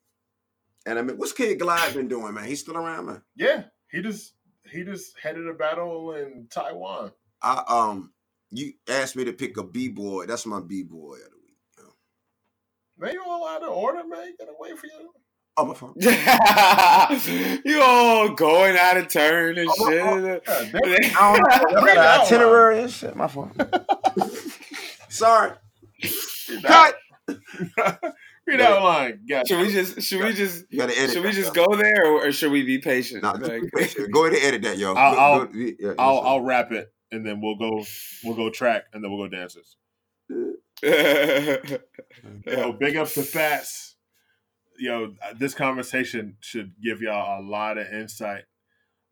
and 0.86 0.98
I 0.98 1.02
mean 1.02 1.16
what's 1.18 1.32
Kid 1.32 1.58
Glide 1.58 1.94
been 1.94 2.08
doing, 2.08 2.34
man? 2.34 2.44
He's 2.44 2.60
still 2.60 2.76
around, 2.76 3.06
man. 3.06 3.22
Yeah, 3.36 3.64
he 3.90 4.02
just 4.02 4.34
he 4.70 4.84
just 4.84 5.18
headed 5.22 5.46
a 5.48 5.54
battle 5.54 6.14
in 6.14 6.46
Taiwan. 6.50 7.12
I 7.42 7.62
um 7.68 8.12
you 8.50 8.72
asked 8.88 9.16
me 9.16 9.24
to 9.24 9.32
pick 9.32 9.56
a 9.56 9.62
B-boy. 9.62 10.26
That's 10.26 10.46
my 10.46 10.60
B-boy 10.60 11.14
of 11.14 11.30
the 11.30 11.36
week. 11.36 11.39
yo. 11.39 11.39
Man, 13.00 13.12
you 13.14 13.22
all 13.26 13.48
out 13.48 13.62
of 13.62 13.70
order, 13.70 14.06
man. 14.06 14.26
You 14.26 14.36
gotta 14.38 14.52
wait 14.58 14.78
for 14.78 14.86
you. 14.86 15.10
Oh, 15.56 15.64
my 15.64 15.74
phone. 15.74 15.94
you 17.64 17.82
all 17.82 18.28
going 18.30 18.76
out 18.76 18.96
of 18.96 19.08
turn 19.08 19.58
and 19.58 19.68
Oh, 19.70 19.90
shit. 19.90 20.44
God 20.44 20.70
damn. 20.72 20.82
I 21.16 21.36
don't 21.36 21.72
know. 21.74 21.80
Got 21.86 21.96
an 21.96 22.20
itinerary 22.22 22.82
and 22.82 22.90
shit. 22.90 23.16
My 23.16 23.26
phone. 23.26 23.52
Sorry. 25.08 25.52
Cut. 26.64 26.94
Read 28.46 28.60
out 28.60 28.82
line. 28.82 29.20
God. 29.28 29.46
Should 29.46 29.60
we 29.60 29.72
just 29.72 30.02
should 30.02 30.22
we 30.24 30.32
just 30.32 30.64
You 30.70 30.78
gotta 30.78 30.96
edit. 30.98 31.10
should 31.14 31.24
we 31.24 31.32
just 31.32 31.54
yo. 31.54 31.66
go 31.66 31.76
there 31.76 32.06
or, 32.06 32.26
or 32.28 32.32
should 32.32 32.50
we 32.52 32.62
be 32.64 32.78
patient? 32.78 33.22
Nah, 33.22 33.32
Like- 33.32 33.62
be 33.62 33.70
patient. 33.74 34.12
go 34.12 34.24
ahead 34.26 34.36
and 34.38 34.44
edit 34.46 34.62
that, 34.62 34.78
yo. 34.78 34.94
I'll- 34.94 35.14
Go- 35.14 35.20
I'll- 35.20 35.44
go- 35.46 35.52
yeah, 35.54 35.72
yeah, 35.78 35.92
I'll. 35.98 36.20
I'll 36.20 36.40
wrap 36.40 36.72
it 36.72 36.92
and 37.12 37.24
then 37.26 37.40
we'll 37.40 37.56
go 37.56 37.84
we'll 38.24 38.34
go 38.36 38.50
track 38.50 38.84
and 38.92 39.02
then 39.04 39.10
we'll 39.12 39.28
go 39.28 39.36
dances. 39.36 39.76
Yo, 42.46 42.72
big 42.72 42.96
up 42.96 43.08
to 43.08 43.22
Fats. 43.22 43.96
Yo, 44.78 45.12
this 45.36 45.54
conversation 45.54 46.36
should 46.40 46.72
give 46.82 47.02
y'all 47.02 47.40
a 47.40 47.44
lot 47.44 47.76
of 47.76 47.86
insight. 47.92 48.44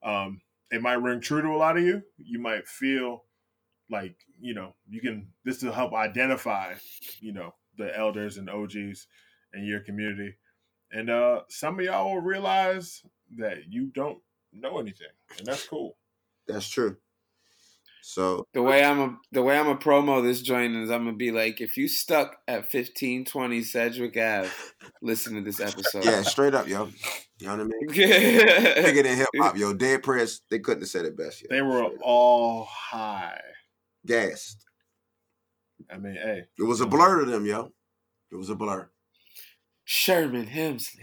Um, 0.02 0.40
it 0.70 0.80
might 0.80 0.94
ring 0.94 1.20
true 1.20 1.42
to 1.42 1.48
a 1.48 1.56
lot 1.58 1.76
of 1.76 1.82
you. 1.82 2.02
You 2.16 2.38
might 2.38 2.66
feel 2.66 3.24
like 3.90 4.16
you 4.40 4.54
know 4.54 4.74
you 4.88 5.00
can. 5.02 5.28
This 5.44 5.62
will 5.62 5.72
help 5.72 5.92
identify, 5.92 6.74
you 7.20 7.32
know, 7.32 7.54
the 7.76 7.94
elders 7.96 8.38
and 8.38 8.48
OGs 8.48 9.06
in 9.52 9.64
your 9.64 9.80
community, 9.80 10.36
and 10.90 11.10
uh, 11.10 11.42
some 11.50 11.78
of 11.78 11.84
y'all 11.84 12.14
will 12.14 12.22
realize 12.22 13.02
that 13.36 13.68
you 13.68 13.90
don't 13.94 14.18
know 14.52 14.78
anything, 14.78 15.08
and 15.36 15.46
that's 15.46 15.66
cool. 15.66 15.98
That's 16.46 16.68
true. 16.68 16.96
So 18.02 18.46
the 18.54 18.62
way 18.62 18.84
I'm 18.84 19.00
a 19.00 19.16
the 19.32 19.42
way 19.42 19.58
I'm 19.58 19.68
a 19.68 19.76
promo 19.76 20.22
this 20.22 20.40
joint 20.42 20.74
is 20.76 20.90
I'm 20.90 21.04
gonna 21.04 21.16
be 21.16 21.30
like, 21.30 21.60
if 21.60 21.76
you 21.76 21.88
stuck 21.88 22.36
at 22.48 22.70
fifteen 22.70 23.24
twenty 23.24 23.62
Sedgwick 23.62 24.16
Ave, 24.16 24.50
listen 25.02 25.34
to 25.34 25.42
this 25.42 25.60
episode. 25.60 26.04
yeah, 26.04 26.22
straight 26.22 26.54
up, 26.54 26.66
yo. 26.68 26.88
You 27.38 27.46
know 27.46 27.56
what 27.56 27.60
I 27.60 27.64
mean? 27.64 27.86
Bigger 27.88 28.06
yeah. 28.06 29.02
than 29.02 29.16
hip 29.16 29.28
hop, 29.36 29.56
yo. 29.56 29.72
Dead 29.74 30.02
Prez, 30.02 30.40
they 30.50 30.58
couldn't 30.58 30.82
have 30.82 30.88
said 30.88 31.04
it 31.04 31.16
best. 31.16 31.42
Yo. 31.42 31.48
They 31.50 31.62
were 31.62 31.84
all 32.02 32.64
high. 32.64 33.40
gassed. 34.06 34.64
I 35.90 35.98
mean, 35.98 36.14
hey, 36.14 36.44
It 36.58 36.64
was 36.64 36.80
a 36.80 36.86
blur 36.86 37.20
to 37.20 37.30
them, 37.30 37.46
yo. 37.46 37.70
It 38.32 38.36
was 38.36 38.50
a 38.50 38.54
blur. 38.54 38.90
Sherman 39.90 40.48
Hemsley. 40.48 41.02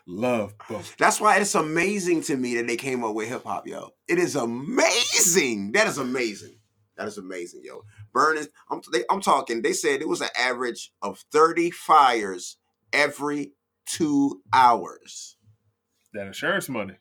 love 0.08 0.52
both. 0.68 0.96
That's 0.96 1.20
why 1.20 1.36
it's 1.36 1.54
amazing 1.54 2.22
to 2.22 2.36
me 2.36 2.56
that 2.56 2.66
they 2.66 2.74
came 2.74 3.04
up 3.04 3.14
with 3.14 3.28
hip 3.28 3.44
hop, 3.44 3.68
yo. 3.68 3.90
It 4.08 4.18
is 4.18 4.34
amazing. 4.34 5.70
That 5.70 5.86
is 5.86 5.98
amazing. 5.98 6.58
That 6.96 7.06
is 7.06 7.16
amazing, 7.16 7.60
yo. 7.62 7.84
Burning. 8.12 8.48
I'm, 8.72 8.80
they, 8.92 9.04
I'm 9.08 9.20
talking. 9.20 9.62
They 9.62 9.72
said 9.72 10.00
it 10.00 10.08
was 10.08 10.20
an 10.20 10.30
average 10.36 10.90
of 11.00 11.24
30 11.30 11.70
fires 11.70 12.56
every 12.92 13.52
two 13.86 14.42
hours. 14.52 15.36
That 16.12 16.26
insurance 16.26 16.68
money. 16.68 16.94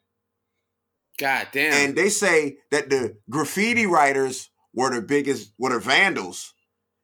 God 1.17 1.47
damn. 1.51 1.73
And 1.73 1.97
they 1.97 2.09
say 2.09 2.57
that 2.69 2.91
the 2.91 3.17
graffiti 3.27 3.87
writers 3.87 4.51
were 4.71 4.93
the 4.93 5.01
biggest, 5.01 5.51
were 5.57 5.73
the 5.73 5.79
vandals. 5.79 6.53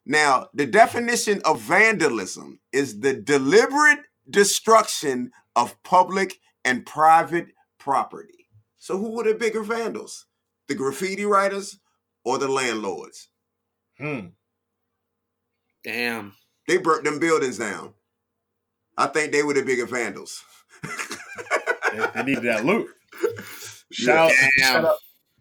Now, 0.06 0.48
the 0.54 0.66
definition 0.66 1.42
of 1.46 1.62
vandalism 1.62 2.60
is 2.72 3.00
the 3.00 3.14
deliberate 3.14 4.00
destruction 4.30 5.32
of 5.56 5.82
public 5.84 6.40
and 6.66 6.86
private 6.86 7.48
property. 7.80 8.48
So, 8.80 8.98
who 8.98 9.12
were 9.12 9.24
the 9.24 9.34
bigger 9.34 9.64
vandals? 9.64 10.26
The 10.68 10.76
graffiti 10.76 11.26
writers 11.26 11.80
or 12.26 12.38
the 12.38 12.48
landlords? 12.48 13.30
Hmm. 13.98 14.28
damn. 15.84 16.34
They 16.68 16.78
burnt 16.78 17.04
them 17.04 17.20
buildings 17.20 17.58
down. 17.58 17.94
I 18.98 19.08
think 19.08 19.32
they 19.32 19.44
were 19.44 19.54
the 19.54 19.64
bigger 19.64 19.86
vandals. 19.86 20.44
They, 20.82 22.06
they 22.16 22.24
needed 22.24 22.44
that 22.44 22.66
loot. 22.66 22.88
Shout, 23.92 24.32
Damn. 24.32 24.50
shout 24.58 24.86
out, 24.86 24.96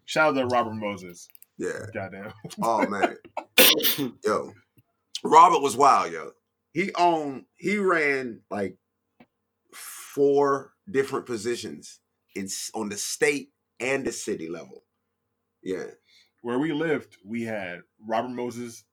shout 0.05 0.37
out 0.37 0.41
to 0.41 0.45
Robert 0.45 0.75
Moses. 0.75 1.27
Yeah. 1.57 1.87
Goddamn. 1.93 2.33
Oh 2.61 2.85
man. 2.87 3.17
yo. 4.25 4.53
Robert 5.23 5.61
was 5.61 5.77
wild, 5.77 6.11
yo. 6.11 6.31
He 6.73 6.93
owned, 6.95 7.45
he 7.55 7.77
ran 7.77 8.41
like 8.49 8.77
four 9.73 10.73
different 10.89 11.25
positions 11.25 11.99
in 12.35 12.47
on 12.73 12.89
the 12.89 12.97
state 12.97 13.49
and 13.79 14.05
the 14.05 14.11
city 14.11 14.49
level. 14.49 14.83
Yeah. 15.61 15.85
Where 16.41 16.59
we 16.59 16.73
lived, 16.73 17.17
we 17.23 17.43
had 17.43 17.81
Robert 18.05 18.29
Moses 18.31 18.83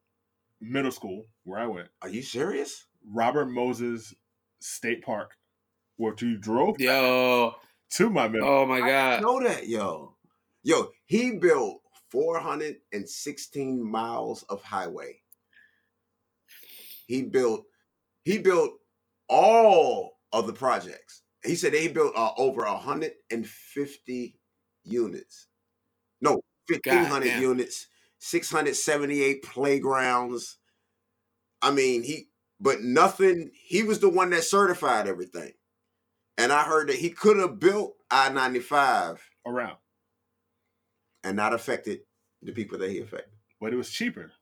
Middle 0.61 0.93
School, 0.93 1.27
where 1.45 1.59
I 1.59 1.67
went. 1.67 1.89
Are 2.03 2.09
you 2.09 2.23
serious? 2.23 2.87
Robert 3.05 3.47
Moses 3.47 4.15
State 4.61 5.03
Park, 5.03 5.33
where 5.97 6.15
you 6.21 6.37
drove 6.37 6.79
Yo. 6.79 7.55
to 7.93 8.11
my 8.11 8.29
middle. 8.29 8.49
Oh 8.49 8.67
my 8.67 8.81
I 8.81 8.89
god. 8.89 9.23
know 9.23 9.43
that, 9.43 9.67
yo. 9.69 10.15
Yo, 10.63 10.91
he 11.07 11.39
built 11.39 11.80
416 12.11 13.83
miles 13.83 14.43
of 14.45 14.63
highway. 14.63 15.21
He 17.07 17.23
built 17.23 17.65
he 18.25 18.39
built 18.39 18.73
all 19.29 20.19
of 20.33 20.47
the 20.47 20.53
projects. 20.53 21.23
He 21.45 21.55
said 21.55 21.73
they 21.73 21.89
built 21.89 22.13
uh, 22.17 22.33
over 22.37 22.63
150 22.63 24.41
units. 24.85 25.47
No, 26.21 26.43
1500 26.69 27.25
damn. 27.25 27.43
units, 27.43 27.87
678 28.19 29.43
playgrounds. 29.43 30.59
I 31.63 31.71
mean, 31.71 32.03
he 32.03 32.29
but 32.61 32.83
nothing, 32.83 33.51
he 33.55 33.83
was 33.83 34.01
the 34.01 34.11
one 34.11 34.31
that 34.31 34.45
certified 34.45 35.09
everything. 35.09 35.53
And 36.37 36.53
I 36.53 36.63
heard 36.63 36.89
that 36.89 36.97
he 36.97 37.11
could 37.11 37.39
have 37.39 37.59
built 37.59 37.97
I-95 38.11 39.19
Around. 39.47 39.77
And 41.25 41.37
not 41.37 41.53
affected 41.53 42.01
the 42.43 42.53
people 42.53 42.79
that 42.79 42.91
he 42.91 42.99
affected. 43.01 43.33
but 43.61 43.73
it 43.73 43.77
was 43.77 43.91
cheaper. 43.91 44.33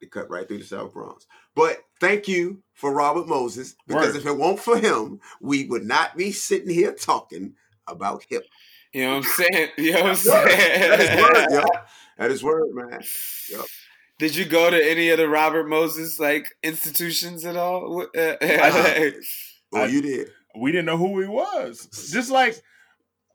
It 0.00 0.10
cut 0.10 0.30
right 0.30 0.48
through 0.48 0.58
the 0.58 0.64
South 0.64 0.94
Bronx. 0.94 1.26
But 1.54 1.78
thank 2.00 2.26
you 2.26 2.62
for 2.72 2.92
Robert 2.94 3.28
Moses 3.28 3.76
because 3.86 4.14
Word. 4.14 4.16
if 4.16 4.26
it 4.26 4.36
weren't 4.36 4.58
for 4.58 4.78
him, 4.78 5.20
we 5.42 5.66
would 5.66 5.84
not 5.84 6.16
be 6.16 6.32
sitting 6.32 6.70
here 6.70 6.94
talking 6.94 7.54
about 7.86 8.24
hip. 8.28 8.46
You 8.94 9.02
know 9.04 9.16
what 9.18 9.26
I'm 9.26 9.30
saying? 9.52 9.68
You 9.78 9.92
know 9.92 10.00
what 10.02 10.10
I'm 10.10 10.16
saying? 10.16 10.46
That 10.90 11.00
is 11.00 11.22
word, 11.22 11.46
yo. 11.50 11.80
That 12.18 12.30
is 12.30 12.42
word, 12.42 12.66
man. 12.74 13.00
Did 14.18 14.36
you 14.36 14.44
go 14.44 14.68
to 14.70 14.90
any 14.90 15.08
of 15.10 15.16
the 15.18 15.28
Robert 15.28 15.66
Moses 15.68 16.18
like 16.18 16.48
institutions 16.62 17.44
at 17.44 17.56
all? 17.56 18.06
Uh. 18.14 18.36
Oh, 19.72 19.82
I- 19.82 19.86
you 19.86 20.02
did. 20.02 20.30
We 20.58 20.72
didn't 20.72 20.86
know 20.86 20.96
who 20.96 21.20
he 21.20 21.28
was. 21.28 21.86
Just 22.10 22.30
like, 22.30 22.60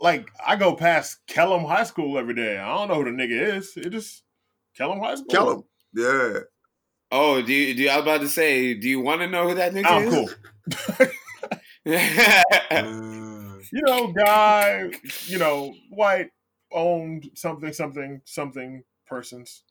like 0.02 0.28
I 0.46 0.56
go 0.56 0.76
past 0.76 1.18
Kellum 1.28 1.64
High 1.66 1.84
School 1.84 2.18
every 2.18 2.34
day. 2.36 2.58
I 2.58 2.76
don't 2.78 2.88
know 2.90 2.96
who 2.96 3.06
the 3.06 3.12
nigga 3.12 3.58
is. 3.58 3.74
It 3.78 3.90
just 3.92 4.24
Kellum 4.76 5.00
High 5.00 5.16
School. 5.16 5.28
Kellum. 5.30 5.64
Yeah. 5.94 6.40
oh, 7.12 7.42
do 7.42 7.54
you? 7.54 7.74
Do 7.74 7.84
you, 7.84 7.90
I 7.90 7.96
was 7.98 8.04
about 8.04 8.22
to 8.22 8.30
say, 8.30 8.74
do 8.74 8.88
you 8.90 9.00
want 9.00 9.22
to 9.22 9.28
know 9.28 9.48
who 9.50 9.56
that 9.56 9.74
nigga 9.74 9.86
Oh, 9.88 10.02
is? 10.02 10.14
cool. 10.14 11.08
You 13.72 13.82
know, 13.86 14.08
guy. 14.14 14.92
You 15.26 15.38
know, 15.40 15.74
white 15.90 16.30
owned 16.72 17.30
something, 17.36 17.74
something, 17.74 18.22
something 18.26 18.84
persons. 19.08 19.64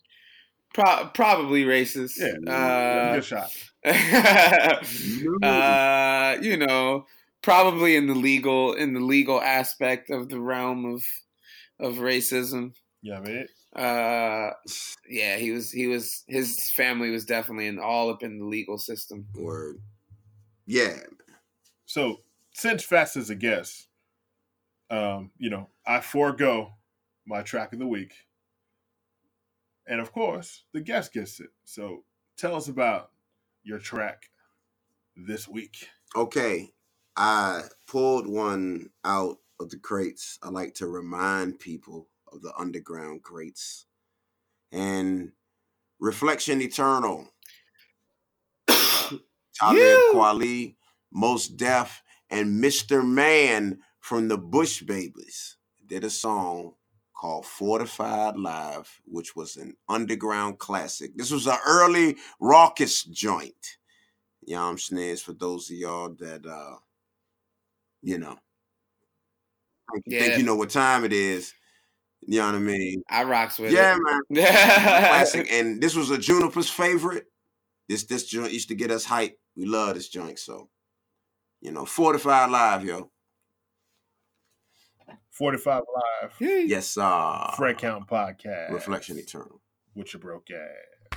Pro- 0.73 1.11
probably 1.15 1.65
racist. 1.65 2.15
Yeah, 2.19 2.53
Uh, 2.53 3.15
good 3.15 3.25
shot. 3.25 3.51
uh, 5.43 6.36
you 6.43 6.57
know, 6.57 7.07
probably 7.44 7.94
in 7.94 8.06
the 8.06 8.14
legal 8.14 8.73
in 8.73 8.94
the 8.94 9.00
legal 9.00 9.40
aspect 9.40 10.10
of 10.10 10.31
the 10.31 10.40
realm 10.40 10.86
of 10.86 11.05
of 11.78 11.97
racism. 11.97 12.73
Yeah, 13.02 13.20
man. 13.20 13.47
Uh, 13.76 14.50
yeah, 15.08 15.36
he 15.36 15.50
was 15.50 15.70
he 15.70 15.86
was 15.86 16.24
his 16.26 16.70
family 16.70 17.10
was 17.10 17.26
definitely 17.26 17.66
in 17.66 17.78
all 17.78 18.08
up 18.10 18.23
in 18.23 18.39
the 18.39 18.47
legal 18.47 18.78
system. 18.78 19.26
Word. 19.36 19.76
Yeah. 20.66 20.97
So 21.84 22.23
since 22.52 22.82
Fast 22.82 23.16
is 23.18 23.28
a 23.28 23.34
guest, 23.34 23.89
um, 24.90 25.31
you 25.36 25.50
know, 25.50 25.68
I 25.86 26.00
forego 26.00 26.73
my 27.26 27.42
track 27.42 27.74
of 27.74 27.78
the 27.78 27.86
week. 27.86 28.14
And 29.86 30.00
of 30.00 30.12
course, 30.12 30.62
the 30.73 30.81
guest 30.81 31.12
gets 31.12 31.40
it. 31.40 31.50
So 31.64 32.05
tell 32.39 32.55
us 32.55 32.68
about 32.68 33.10
your 33.64 33.78
track 33.78 34.31
this 35.14 35.47
week. 35.47 35.89
Okay. 36.16 36.73
I 37.17 37.62
pulled 37.86 38.26
one 38.26 38.91
out 39.05 39.39
of 39.60 39.70
the 39.70 39.78
crates. 39.78 40.39
I 40.43 40.49
like 40.49 40.75
to 40.75 40.86
remind 40.86 41.60
people 41.60 42.09
of 42.33 42.43
the 42.43 42.52
underground 42.59 43.23
crates. 43.23 43.86
And 44.73 45.33
Reflection 46.01 46.60
Eternal. 46.60 47.33
Talib. 48.68 49.99
Kweli, 50.12 50.75
Mos 51.12 51.47
Def, 51.47 52.02
and 52.31 52.62
Mr. 52.62 53.07
Man 53.07 53.78
from 54.01 54.28
the 54.28 54.36
Bush 54.36 54.83
Babees 54.83 55.55
did 55.86 56.05
a 56.05 56.10
song 56.10 56.75
called 57.17 57.47
Fortified 57.47 58.36
Live, 58.36 59.01
which 59.05 59.36
was 59.36 59.57
an 59.57 59.76
underground 59.89 60.59
classic. 60.59 61.17
This 61.17 61.31
was 61.31 61.47
an 61.47 61.59
early 61.67 62.17
Rawkus 62.43 63.09
joint. 63.10 63.78
You 64.44 64.57
know 64.57 64.65
what 64.65 64.70
I'm 64.70 64.78
saying? 64.78 65.10
It's 65.10 65.23
for 65.23 65.33
those 65.33 65.70
of 65.70 65.76
y'all 65.76 66.10
that 66.18 66.44
uh 66.44 66.76
you 68.05 68.18
know 68.18 68.36
think, 69.92 70.05
think 70.08 70.39
you 70.39 70.44
know 70.44 70.57
what 70.57 70.70
time 70.70 71.05
it 71.05 71.12
is. 71.12 71.52
You 72.26 72.41
know 72.41 72.47
what 72.47 72.55
I 72.55 72.58
mean? 72.58 73.02
I 73.10 73.24
rocks 73.24 73.58
with 73.58 73.70
it. 73.70 73.74
Yeah, 73.74 73.97
it. 73.97 74.02
man. 74.02 74.20
Classic. 74.44 75.47
And 75.50 75.81
this 75.81 75.94
was 75.94 76.10
a 76.10 76.16
Juniper's 76.16 76.70
favorite. 76.70 77.26
This 77.89 78.05
this 78.05 78.26
joint 78.26 78.52
used 78.52 78.68
to 78.68 78.74
get 78.74 78.91
us 78.91 79.05
hype. 79.05 79.39
We 79.57 79.66
love 79.66 79.94
this 79.94 80.08
joint. 80.08 80.39
So, 80.39 80.70
you 81.60 81.70
know, 81.70 81.84
Fortified 81.84 82.50
Live, 82.50 82.84
yo. 82.84 83.10
45 85.33 85.83
Live, 86.23 86.33
Yes, 86.41 86.86
sir. 86.86 87.50
Thread 87.57 87.78
Count 87.78 88.07
Podcast. 88.07 88.70
Reflection 88.70 89.18
Eternal. 89.18 89.60
With 89.94 90.15
your 90.15 90.20
broke 90.20 90.49
ass. 90.50 91.10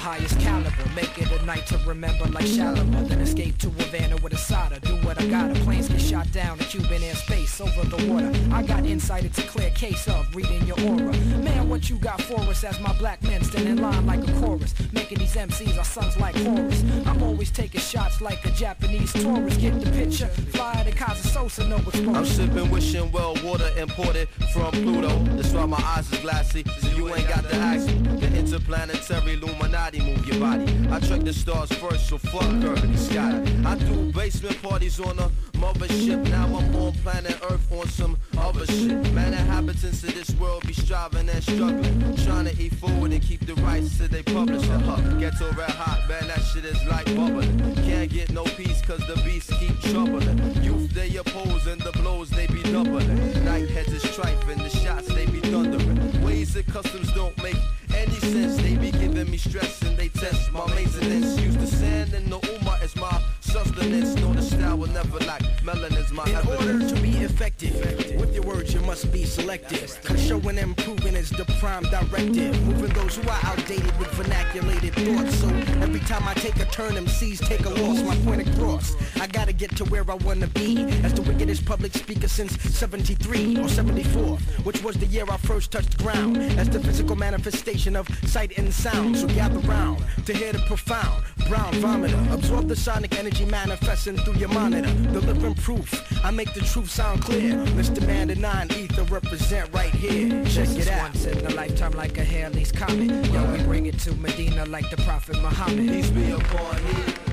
Highest 0.00 0.40
caliber, 0.40 0.88
make 0.96 1.18
it 1.18 1.29
night 1.44 1.66
to 1.66 1.78
remember 1.86 2.26
like 2.26 2.46
Shalimar. 2.46 3.08
Then 3.08 3.20
escape 3.20 3.58
to 3.58 3.70
Havana 3.70 4.16
with 4.18 4.32
a 4.32 4.36
soda. 4.38 4.80
Do 4.80 4.94
what 5.06 5.20
I 5.20 5.26
gotta. 5.26 5.54
Planes 5.60 5.88
get 5.88 6.00
shot 6.00 6.30
down 6.32 6.58
in 6.58 6.64
Cuban 6.66 7.02
airspace 7.02 7.60
over 7.60 7.88
the 7.88 8.10
water. 8.10 8.32
I 8.52 8.62
got 8.62 8.84
insight, 8.84 9.24
it's 9.24 9.38
a 9.38 9.42
clear 9.42 9.70
case 9.70 10.08
of 10.08 10.34
reading 10.34 10.66
your 10.66 10.80
aura. 10.80 11.16
Man, 11.46 11.68
what 11.68 11.88
you 11.90 11.96
got 11.96 12.20
for 12.22 12.40
us 12.40 12.64
as 12.64 12.80
my 12.80 12.92
black 12.98 13.22
men 13.22 13.42
stand 13.44 13.68
in 13.68 13.80
line 13.82 14.06
like 14.06 14.26
a 14.26 14.32
chorus. 14.40 14.74
Making 14.92 15.18
these 15.18 15.34
MCs 15.34 15.78
our 15.78 15.84
sons 15.84 16.16
like 16.18 16.34
Horus. 16.36 16.82
I'm 17.06 17.22
always 17.22 17.50
taking 17.50 17.80
shots 17.80 18.20
like 18.20 18.44
a 18.44 18.50
Japanese 18.50 19.12
tourist. 19.12 19.60
Get 19.60 19.80
the 19.80 19.90
picture? 19.90 20.26
Fly 20.26 20.82
to 20.84 20.92
Casa 20.92 21.28
Sosa, 21.28 21.66
no 21.66 21.76
I'm 21.76 21.86
exposure. 21.86 22.24
sipping 22.24 22.70
wishing 22.70 23.10
well 23.12 23.34
water 23.44 23.70
imported 23.76 24.28
from 24.52 24.72
Pluto. 24.72 25.18
That's 25.36 25.52
why 25.52 25.66
my 25.66 25.78
eyes 25.78 26.10
is 26.12 26.18
glassy, 26.20 26.64
so 26.80 26.88
you 26.88 27.14
ain't 27.14 27.28
got 27.28 27.44
the 27.44 27.56
me. 27.56 28.16
The 28.18 28.26
interplanetary 28.38 29.34
Illuminati 29.34 30.00
move 30.00 30.26
your 30.26 30.40
body. 30.40 30.64
I 30.90 31.00
track 31.00 31.20
the 31.20 31.29
stars 31.34 31.72
first, 31.74 32.08
so 32.08 32.18
fuck 32.18 32.42
Kirby 32.60 32.96
Scotty. 32.96 33.64
I 33.64 33.76
do 33.76 34.12
basement 34.12 34.60
parties 34.62 34.98
on 35.00 35.18
a 35.18 35.30
mothership. 35.58 36.28
Now 36.30 36.46
I'm 36.46 36.74
on 36.74 36.92
planet 37.04 37.38
Earth 37.50 37.70
on 37.72 37.86
some 37.88 38.16
other 38.38 38.66
shit. 38.66 39.12
Man, 39.12 39.34
inhabitants 39.34 40.02
of 40.02 40.14
this 40.14 40.30
world 40.40 40.66
be 40.66 40.72
striving 40.72 41.28
and 41.28 41.42
struggling. 41.42 42.16
Trying 42.24 42.46
to 42.46 42.62
eat 42.62 42.74
forward 42.74 43.12
and 43.12 43.22
keep 43.22 43.46
the 43.46 43.54
rights 43.56 43.98
to 43.98 44.08
they 44.08 44.22
publisher. 44.22 44.78
Huh. 44.78 44.96
Ghetto 45.18 45.52
red 45.52 45.70
hot, 45.70 46.08
man, 46.08 46.26
that 46.28 46.40
shit 46.40 46.64
is 46.64 46.82
like 46.86 47.06
bubbling. 47.14 47.74
Can't 47.76 48.10
get 48.10 48.32
no 48.32 48.44
peace 48.44 48.82
cause 48.82 49.06
the 49.06 49.20
beasts 49.24 49.52
keep 49.58 49.78
troubling. 49.80 50.38
Youth 50.62 50.90
they 50.94 51.14
oppose 51.16 51.66
and 51.66 51.80
the 51.80 51.92
blows 51.92 52.30
they 52.30 52.46
be 52.46 52.62
doubling. 52.62 53.44
Night 53.44 53.68
heads 53.70 53.92
is 53.92 54.02
strife 54.02 54.48
and 54.48 54.60
the 54.60 54.70
shots 54.70 55.08
they 55.08 55.26
be 55.26 55.40
thundering. 55.40 56.22
Ways 56.24 56.54
that 56.54 56.66
customs 56.66 57.12
don't 57.12 57.36
make 57.42 57.58
any 57.94 58.18
sense. 58.32 58.56
They 58.56 58.76
be 58.76 58.90
giving 59.20 59.32
me 59.32 59.36
stress 59.36 59.82
and 59.82 59.98
they 59.98 60.08
test 60.08 60.50
my 60.50 60.66
maintenance. 60.74 61.38
Use 61.38 61.56
the 61.56 61.66
sand 61.66 62.14
and 62.14 62.32
the 62.32 62.38
umma 62.38 62.82
as 62.82 62.96
my 62.96 63.22
sustenance. 63.50 64.14
Know 64.16 64.32
the 64.32 64.42
style 64.42 64.78
will 64.78 64.88
never 64.88 65.18
lack. 65.18 65.42
Melanin's 65.62 66.12
my 66.12 66.24
In 66.24 66.46
order 66.46 66.88
to 66.88 67.00
be 67.02 67.18
effective, 67.18 67.74
with 68.18 68.34
your 68.34 68.44
words 68.44 68.72
you 68.72 68.80
must 68.80 69.12
be 69.12 69.24
selective. 69.24 69.98
Cause 70.04 70.24
showing 70.26 70.58
and 70.58 70.76
proving 70.76 71.14
is 71.14 71.30
the 71.30 71.44
prime 71.60 71.82
directive. 71.84 72.60
Moving 72.66 72.92
those 72.94 73.16
who 73.16 73.28
are 73.28 73.40
outdated 73.42 73.96
with 73.98 74.08
vernaculated 74.18 74.94
thoughts. 75.04 75.34
So 75.40 75.48
every 75.82 76.00
time 76.00 76.26
I 76.26 76.34
take 76.34 76.56
a 76.56 76.64
turn, 76.66 76.92
MCs 76.92 77.46
take 77.46 77.66
a 77.66 77.70
loss. 77.70 78.02
My 78.02 78.16
point 78.24 78.48
across. 78.48 78.94
I 79.20 79.26
gotta 79.26 79.52
get 79.52 79.76
to 79.76 79.84
where 79.86 80.08
I 80.10 80.14
wanna 80.14 80.46
be. 80.48 80.82
As 81.04 81.12
the 81.12 81.22
wickedest 81.22 81.64
public 81.64 81.92
speaker 81.94 82.28
since 82.28 82.52
73 82.62 83.58
or 83.58 83.68
74, 83.68 84.38
which 84.64 84.82
was 84.82 84.96
the 84.96 85.06
year 85.06 85.24
I 85.28 85.36
first 85.36 85.70
touched 85.72 85.98
ground. 85.98 86.38
As 86.58 86.68
the 86.70 86.80
physical 86.80 87.16
manifestation 87.16 87.96
of 87.96 88.08
sight 88.26 88.56
and 88.58 88.72
sound. 88.72 89.16
So 89.16 89.26
gather 89.26 89.58
round 89.60 90.02
to 90.26 90.32
hear 90.32 90.52
the 90.52 90.60
profound. 90.60 91.22
Brown 91.48 91.72
vomiter. 91.74 92.32
Absorb 92.32 92.68
the 92.68 92.76
sonic 92.76 93.18
energy 93.18 93.39
manifesting 93.46 94.16
through 94.18 94.34
your 94.34 94.48
monitor. 94.48 94.90
The 95.12 95.20
living 95.20 95.54
proof. 95.54 95.88
I 96.24 96.30
make 96.30 96.52
the 96.54 96.60
truth 96.60 96.90
sound 96.90 97.22
clear. 97.22 97.54
Mr. 97.78 98.06
Man, 98.06 98.28
the 98.28 98.36
nine 98.36 98.70
ether 98.72 99.04
represent 99.04 99.72
right 99.72 99.94
here. 99.94 100.44
Check 100.44 100.68
it 100.70 100.88
out. 100.88 101.02
Once 101.02 101.26
in 101.26 101.46
a 101.46 101.50
lifetime 101.50 101.92
like 101.92 102.18
a 102.18 102.24
Halley's 102.24 102.72
Comet. 102.72 103.26
Yo, 103.32 103.52
we 103.52 103.62
bring 103.64 103.86
it 103.86 103.98
to 104.00 104.14
Medina 104.14 104.66
like 104.66 104.88
the 104.90 104.96
Prophet 104.98 105.36
Muhammad. 105.40 105.88
Peace 105.88 106.10
be 106.10 106.30
upon 106.30 106.76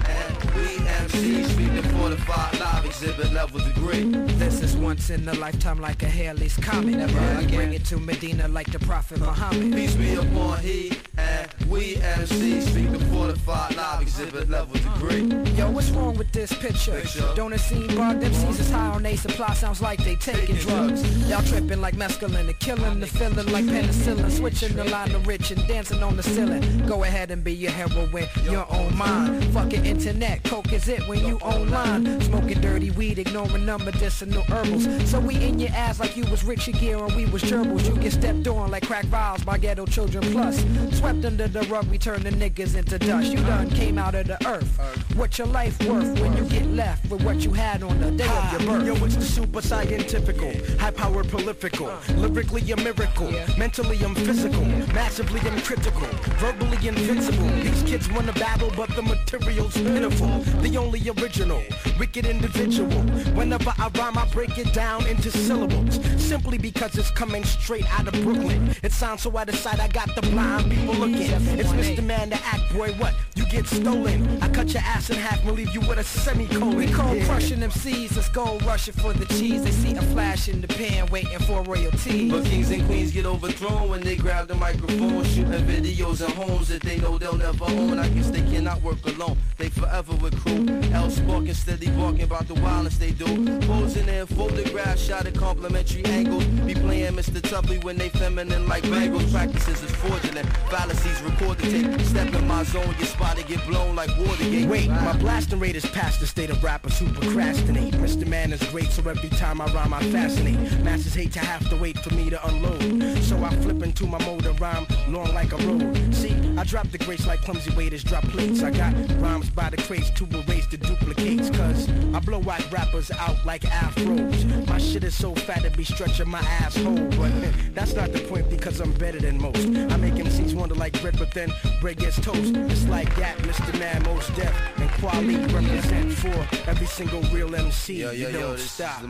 and 0.08 0.38
we 0.56 0.77
MCs 1.03 1.50
speak 1.50 1.74
the 1.82 1.90
fortified 1.90 2.60
live 2.60 2.86
exhibit 2.86 3.32
level 3.34 3.60
degree. 3.60 4.03
This 4.38 4.61
is 4.61 4.76
once 4.76 5.10
in 5.10 5.27
a 5.27 5.34
lifetime 5.34 5.80
like 5.80 6.03
a 6.03 6.08
Halley's 6.08 6.56
Comet. 6.58 6.98
Never 6.98 7.42
we 7.42 7.48
bring 7.48 7.74
it 7.74 7.86
to 7.86 7.98
Medina 7.98 8.48
like 8.48 8.72
the 8.72 8.80
Prophet 8.80 9.22
uh, 9.22 9.26
Muhammad. 9.26 9.74
Peace 9.74 9.95
be 9.95 10.16
upon 10.16 10.60
he 10.60 10.92
and 11.18 11.52
we 11.69 11.95
MCs 11.95 12.69
speak 12.69 12.92
the 12.92 13.00
fortified 13.06 13.76
live 13.76 14.02
exhibit 14.19 14.49
level 14.49 14.73
degree. 14.73 15.51
Yo, 15.53 15.69
what's 15.69 15.91
wrong 15.91 16.17
with 16.17 16.31
this 16.31 16.51
picture? 16.51 16.99
Picture. 17.01 17.29
Don't 17.35 17.53
it 17.53 17.59
seem 17.59 17.87
bugged? 17.95 18.23
MCs 18.23 18.59
is 18.59 18.71
high 18.71 18.87
on 18.87 19.03
they 19.03 19.15
supply, 19.15 19.53
sounds 19.53 19.79
like 19.79 20.03
they 20.03 20.15
taking 20.15 20.55
drugs. 20.55 21.29
Y'all 21.29 21.43
tripping 21.43 21.81
like 21.81 21.95
mescaline, 21.95 22.47
the 22.47 22.53
killing, 22.53 22.99
the 22.99 23.05
feeling 23.05 23.45
like 23.51 23.65
penicillin, 23.65 24.31
switching 24.31 24.75
the 24.75 24.85
line 24.85 25.09
to 25.09 25.19
rich 25.19 25.51
and 25.51 25.65
dancing 25.67 26.01
on 26.01 26.17
the 26.17 26.23
ceiling. 26.23 26.85
Go 26.87 27.03
ahead 27.03 27.29
and 27.29 27.43
be 27.43 27.53
your 27.53 27.71
heroine, 27.71 28.27
your 28.43 28.65
own 28.73 28.97
mind. 28.97 29.43
Fucking 29.53 29.85
internet. 29.85 30.43
Coke 30.43 30.73
is 30.73 30.87
it 30.87 31.07
when 31.07 31.23
you 31.25 31.37
online. 31.39 32.19
Smoking 32.21 32.59
dirty 32.59 32.89
weed, 32.91 33.19
ignoring 33.19 33.65
non 33.65 33.85
medicinal 33.85 34.41
herbals. 34.43 34.87
So 35.09 35.19
we 35.19 35.35
in 35.43 35.59
your 35.59 35.71
ass 35.71 35.99
like 35.99 36.17
you 36.17 36.25
was 36.25 36.43
Richard 36.43 36.75
Gere 36.79 37.01
and 37.01 37.15
we 37.15 37.25
was 37.25 37.43
gerbils. 37.43 37.87
You 37.87 37.95
get 38.01 38.13
stepped 38.13 38.47
on 38.47 38.71
like 38.71 38.87
crack 38.87 39.05
vials 39.05 39.43
by 39.43 39.59
ghetto 39.59 39.85
children 39.85 40.23
plus. 40.31 40.65
Swept 40.97 41.23
under 41.23 41.47
the 41.47 41.61
rug, 41.63 41.85
we 41.87 41.99
turn 41.99 42.23
the 42.23 42.31
niggas 42.31 42.75
into 42.75 42.97
dust. 42.97 43.31
You 43.31 43.37
done 43.37 43.69
came 43.69 43.97
out 43.99 44.07
of 44.16 44.27
the 44.27 44.48
earth. 44.48 44.80
What 45.16 45.38
your 45.38 45.48
life 45.48 45.82
worth 45.84 46.19
when 46.19 46.36
you 46.38 46.45
get 46.45 46.66
left 46.68 47.10
with 47.10 47.24
what 47.24 47.38
you 47.38 47.52
had 47.52 47.84
on 47.84 48.00
the 48.00 48.11
day 48.11 48.27
of 48.27 48.52
your 48.52 48.61
birth? 48.61 48.86
Yo, 48.86 49.06
it's 49.06 49.16
the 49.16 49.22
super 49.22 49.61
scientifical, 49.61 50.52
high 50.80 50.92
powered 50.92 51.27
prolifical. 51.27 51.90
Lyrically, 52.18 52.61
I'm 52.72 52.84
miracle. 52.84 53.32
Mentally, 53.58 53.98
I'm 54.03 54.16
physical. 54.16 54.64
Massively, 54.94 55.42
I'm 55.42 55.60
critical. 55.61 56.08
Verbally, 56.38 56.88
invincible. 56.88 57.48
These 57.61 57.84
kids 57.84 58.11
wanna 58.11 58.34
battle, 58.34 58.72
but 58.76 58.90
the 58.95 59.02
material's 59.02 59.76
pitiful. 59.76 60.40
The 60.61 60.77
only 60.77 61.02
original, 61.10 61.64
wicked 62.00 62.26
individual. 62.26 63.02
Whenever 63.34 63.74
I 63.77 63.90
rhyme, 63.98 64.18
I 64.18 64.27
break 64.32 64.58
it 64.58 64.74
down 64.74 65.06
into 65.08 65.32
syllables. 65.32 66.00
Simply 66.18 66.58
because 66.58 66.98
it's 66.98 67.11
coming 67.11 67.44
straight 67.44 67.86
out 68.00 68.08
of 68.08 68.14
Brooklyn. 68.24 68.76
It 68.84 68.92
sounds 68.92 69.24
so 69.24 69.36
out 69.38 69.50
of 69.50 69.56
sight, 69.56 69.80
I 69.80 69.88
got 69.88 70.14
the 70.16 70.22
blind 70.22 70.72
people 70.72 70.94
looking. 70.95 71.32
It's 71.60 71.69
Mr. 71.69 72.03
Man, 72.03 72.30
the 72.30 72.40
act 72.45 72.74
boy, 72.74 72.94
what? 72.94 73.14
You 73.36 73.45
get 73.48 73.66
stolen. 73.66 73.97
I 74.06 74.48
cut 74.50 74.72
your 74.74 74.84
ass 74.84 75.09
in 75.09 75.17
half 75.17 75.43
and 75.43 75.53
leave 75.56 75.74
you 75.74 75.82
with 75.82 75.98
a 75.98 76.03
semicolon. 76.03 76.76
We 76.76 76.88
call 76.88 77.16
Yeah. 77.16 77.26
crushing 77.26 77.59
them 77.61 77.72
seeds, 77.72 78.16
let's 78.16 78.30
go 78.30 78.59
rushing 78.66 78.93
for 78.93 79.11
the 79.14 79.26
cheese. 79.26 79.64
They 79.64 79.72
see 79.72 79.95
a 79.95 80.01
flash 80.01 80.48
in 80.48 80.61
the 80.61 80.67
pan, 80.67 81.08
waiting 81.08 81.40
for 81.40 81.64
royalty. 81.64 82.30
But 82.30 82.45
kings 82.45 82.69
and 82.69 82.85
queens 82.85 83.11
get 83.11 83.26
overthrown 83.26 83.90
when 83.90 84.01
they 84.01 84.16
grab 84.16 84.48
the 84.48 84.56
microphone, 84.56 85.24
shooting 85.26 85.66
videos 85.66 86.22
in 86.24 86.32
homes 86.35 86.67
that 86.67 86.82
they 86.84 86.98
know 86.98 87.17
they'll 87.17 87.38
never 87.38 87.66
own. 87.66 87.98
I 87.98 88.08
guess 88.09 88.30
they 88.30 88.42
cannot 88.42 88.82
work 88.84 89.03
alone. 89.06 89.38
They 89.58 89.69
forever 89.69 90.14
with 90.16 90.35
crew. 90.42 90.67
Else 90.93 91.16
sparking, 91.16 91.53
steady 91.56 91.90
barking 91.90 92.24
about 92.24 92.48
the 92.48 92.53
violence 92.53 92.98
they 92.98 93.11
do. 93.11 93.59
Posing 93.61 94.06
their 94.06 94.27
photographs, 94.27 95.01
shot 95.01 95.26
at 95.26 95.34
complimentary 95.34 96.06
angles. 96.06 96.43
Be 96.67 96.76
playing 96.76 97.14
Mr. 97.14 97.42
Tuffy 97.42 97.84
when 97.84 97.98
they 97.98 98.09
feminine 98.09 98.67
like 98.67 98.84
bangles. 98.84 99.32
Practices 99.32 99.82
is 99.82 99.92
fraudulent. 99.92 100.48
Fallacies 100.69 101.19
recorded 101.22 101.66
the 101.66 101.72
tape. 101.72 102.01
Step 102.01 102.34
in 102.34 102.48
my 102.48 102.64
zone, 102.64 102.93
your 103.00 103.08
spot 103.08 103.38
to 103.38 103.43
get 103.43 103.66
blown 103.66 103.86
like. 103.95 104.09
Wait, 104.17 104.90
my 104.90 105.17
blasting 105.17 105.59
rate 105.59 105.75
is 105.75 105.85
past 105.85 106.19
the 106.19 106.27
state 106.27 106.49
of 106.49 106.64
rappers 106.64 106.99
who 106.99 107.07
procrastinate. 107.14 107.93
Mr. 107.95 108.27
Man 108.27 108.53
is 108.53 108.64
great, 108.69 108.91
so 108.91 109.07
every 109.09 109.30
time 109.30 109.61
I 109.61 109.66
rhyme, 109.74 109.93
I 109.93 110.01
fascinate. 110.11 110.59
Masses 110.83 111.14
hate 111.14 111.33
to 111.33 111.40
have 111.40 111.67
to 111.69 111.75
wait 111.75 111.98
for 111.99 112.14
me 112.14 112.30
to 112.30 112.48
unload. 112.48 113.24
So 113.24 113.43
I 113.43 113.49
flip 113.57 113.83
into 113.83 114.06
my 114.06 114.24
mode 114.25 114.45
of 114.45 114.59
rhyme, 114.61 114.85
long 115.07 115.33
like 115.33 115.53
a 115.53 115.57
road. 115.57 116.14
See, 116.14 116.33
I 116.58 116.64
drop 116.64 116.90
the 116.90 116.98
grace 116.98 117.27
like 117.27 117.42
clumsy 117.42 117.72
waiters 117.76 118.03
drop 118.03 118.24
plates. 118.24 118.64
I 118.64 118.72
got 118.72 118.94
rhymes 119.22 119.48
by 119.52 119.69
the 119.69 119.77
crates 119.77 120.10
to 120.11 120.26
erase 120.26 120.66
the 120.66 120.77
duplicates. 120.77 121.52
Cause 121.52 121.88
I 122.16 122.19
blow 122.19 122.42
out 122.50 122.72
rappers 122.72 123.11
out 123.11 123.45
like 123.45 123.61
afros. 123.61 124.68
My 124.68 124.80
shit 124.80 125.03
is 125.03 125.16
so 125.16 125.36
fat 125.36 125.64
it 125.66 125.77
be 125.77 125.84
stretching 125.84 126.27
my 126.27 126.40
asshole. 126.40 126.95
But 127.11 127.32
eh, 127.44 127.52
that's 127.76 127.94
not 127.94 128.11
the 128.11 128.22
point 128.22 128.50
because 128.50 128.80
I'm 128.80 128.92
better 128.94 129.19
than 129.19 129.40
most. 129.40 129.68
I 129.68 129.98
make 129.98 130.16
MCs 130.16 130.56
wonder 130.56 130.74
like 130.74 131.00
bread, 131.00 131.18
but 131.19 131.32
then 131.32 131.53
bread 131.80 131.98
gets 131.98 132.19
toast. 132.19 132.56
It's 132.56 132.88
like 132.88 133.16
that, 133.18 133.38
Mr. 133.40 133.77
Man, 133.80 134.02
Mos 134.03 134.27
Def 134.30 134.53
and 134.77 134.90
Kweli 134.92 135.38
represent 135.53 136.11
for 136.14 136.69
every 136.69 136.88
single 136.88 137.22
real 137.34 137.56
MC. 137.56 138.02
Yo, 138.02 138.11
yo, 138.11 138.30
you 138.30 138.34
yo, 138.34 138.40
don't 138.42 138.52
this 138.53 138.72
stop. 138.72 139.03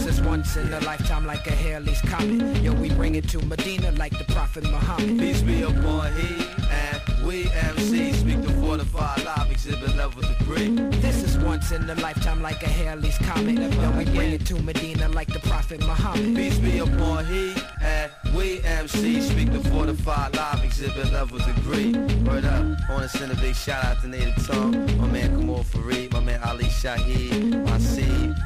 This 0.06 0.20
is 0.20 0.22
once 0.24 0.56
in 0.56 0.72
a 0.72 0.80
lifetime 0.82 1.26
like 1.26 1.48
a 1.48 1.52
Halley's 1.52 2.00
comet. 2.02 2.62
Yo, 2.62 2.74
we 2.74 2.90
bring 2.90 3.16
it 3.16 3.28
to 3.30 3.40
Medina 3.48 3.92
like 3.94 4.16
the 4.16 4.24
Prophet 4.36 4.64
Muhammad. 4.66 5.18
Peace 5.18 5.42
be 5.42 5.64
upon 5.64 6.14
he 6.14 6.46
and 6.70 7.26
we 7.26 7.50
MC 7.50 8.14
speak 8.14 8.40
the 8.44 8.54
fortified 8.62 9.24
live 9.24 9.50
exhibit 9.50 9.96
level 9.96 10.22
degree. 10.22 10.70
This 11.00 11.24
is 11.24 11.35
once 11.46 11.72
in 11.72 11.88
a 11.90 11.96
lifetime 11.96 12.42
like 12.42 12.64
a 12.64 12.68
Halley's 12.68 13.18
comet. 13.20 13.56
Mm-hmm. 13.56 13.82
Yo, 13.82 13.92
we 13.92 14.06
bring 14.06 14.32
it 14.34 14.46
to 14.48 14.56
Medina 14.64 15.08
like 15.10 15.32
the 15.32 15.40
Prophet 15.40 15.80
Muhammad. 15.82 16.36
Peace 16.36 16.58
be 16.58 16.80
upon 16.80 17.26
he 17.26 17.54
and 17.82 18.12
we 18.36 18.62
MC 18.64 19.22
speak 19.22 19.52
the 19.52 19.60
fortified 19.70 20.36
live 20.36 20.64
exhibit 20.64 21.12
level 21.14 21.38
degree. 21.38 21.94
Word 22.24 22.46
up, 22.46 22.66
I 22.90 22.94
wanna 22.94 23.10
send 23.10 23.32
a 23.32 23.36
big 23.36 23.56
shout 23.56 23.86
out 23.86 24.02
to 24.02 24.08
Native 24.08 24.46
Tongue, 24.48 24.74
my 24.98 25.08
man 25.08 25.40
Kamaal 25.40 25.64
Fareed, 25.64 26.12
my 26.12 26.20
man 26.20 26.42
Ali 26.44 26.66
Shaheed, 26.66 27.64
my 27.66 27.78
C, 27.78 28.02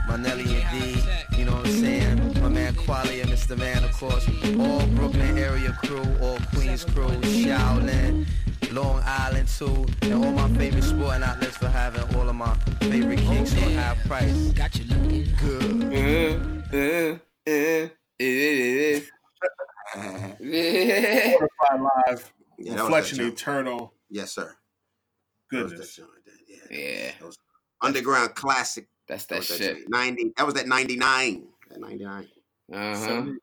my 0.07 0.17
Nelly 0.17 0.61
and 0.61 0.67
D, 0.71 1.01
you 1.37 1.45
know 1.45 1.55
what 1.55 1.67
I'm 1.67 1.71
saying? 1.71 2.41
My 2.41 2.49
man 2.49 2.73
Kweli 2.73 3.21
and 3.21 3.31
Mr. 3.31 3.57
Man, 3.57 3.83
of 3.83 3.93
course, 3.93 4.27
all 4.59 4.85
Brooklyn 4.87 5.37
area 5.37 5.71
crew, 5.83 6.03
all 6.21 6.37
Queens 6.53 6.83
crew, 6.83 7.09
Shaolin. 7.21 8.27
Long 8.71 9.01
Island 9.05 9.47
too, 9.47 9.85
and 10.03 10.13
all 10.13 10.31
my 10.31 10.47
favorite 10.57 10.83
sporting 10.83 11.23
outlets 11.23 11.57
for 11.57 11.67
having 11.69 12.03
all 12.15 12.29
of 12.29 12.35
my 12.35 12.53
favorite 12.81 13.19
kicks 13.19 13.53
on 13.63 13.73
high 13.73 13.97
price. 14.05 14.51
Got 14.51 14.75
you 14.77 14.85
looking 14.85 15.25
Good. 15.41 16.63
Uh, 16.71 17.17
uh, 17.49 17.87
uh. 18.21 18.69
Fortified 20.37 21.81
Live, 22.07 22.33
Yeah, 22.57 22.75
that 22.75 22.75
was 22.75 22.75
that 22.75 22.83
Reflection 22.83 23.17
joint. 23.17 23.33
Eternal. 23.33 23.93
Yes, 24.09 24.31
sir. 24.33 24.55
That 25.51 25.63
was 25.63 25.71
that 25.71 25.77
Goodness. 25.77 25.95
joint, 25.95 26.09
that- 26.25 26.33
Yeah. 26.47 26.77
Yeah, 26.77 27.11
That 27.19 27.25
was 27.25 27.37
underground 27.81 28.35
classic. 28.35 28.87
that's 29.07 29.25
That 29.25 29.35
that 29.35 29.39
was 29.39 29.47
that 29.49 29.57
shit. 29.57 29.75
joint. 29.77 29.89
Ninety. 29.89 30.31
That 30.37 30.45
was 30.45 30.55
at 30.57 30.67
ninety 30.67 30.95
nine. 30.95 31.47
At 31.71 31.79
ninety 31.79 32.03
nine. 32.05 32.27
Uh 32.71 32.95
huh. 32.95 32.95
70, 32.95 33.39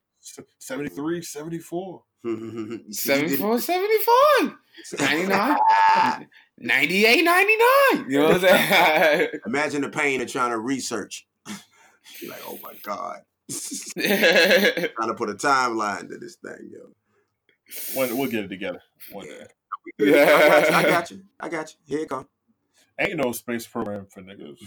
73, 0.59 1.23
74. 1.23 2.03
74, 2.91 3.61
74, 3.61 4.59
99, 4.99 6.29
98, 6.59 7.23
99. 7.23 8.11
You 8.11 8.19
know 8.19 8.25
what 8.27 8.35
I'm 8.35 8.41
saying? 8.41 9.29
Imagine 9.47 9.83
the 9.83 9.89
pain 9.89 10.21
of 10.21 10.31
trying 10.31 10.51
to 10.51 10.59
research. 10.59 11.27
You're 12.21 12.31
like, 12.31 12.43
oh 12.47 12.59
my 12.63 12.73
god, 12.83 13.21
yeah, 13.97 14.87
trying 14.97 15.09
to 15.09 15.15
put 15.15 15.31
a 15.31 15.35
timeline 15.35 16.09
to 16.09 16.19
this 16.19 16.37
thing, 16.37 16.71
yo. 16.73 16.89
One, 17.95 18.17
we'll 18.17 18.31
get 18.31 18.45
it 18.45 18.49
together 18.49 18.81
one 19.11 19.27
day. 19.27 19.47
I 20.01 20.05
got 20.05 20.71
you. 20.71 20.77
I 20.77 20.83
got 20.83 21.11
you. 21.11 21.23
I 21.41 21.49
got 21.49 21.71
you. 21.71 21.77
Here 21.87 22.05
it 22.05 22.09
comes. 22.09 22.27
Ain't 22.99 23.17
no 23.17 23.33
space 23.33 23.67
program 23.67 24.07
for 24.07 24.23
niggas. 24.23 24.59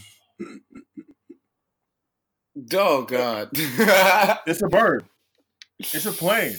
oh 2.73 3.03
God. 3.03 3.49
It's 3.53 4.61
a 4.61 4.67
bird. 4.67 5.05
It's 5.79 6.05
a 6.05 6.11
plane. 6.11 6.57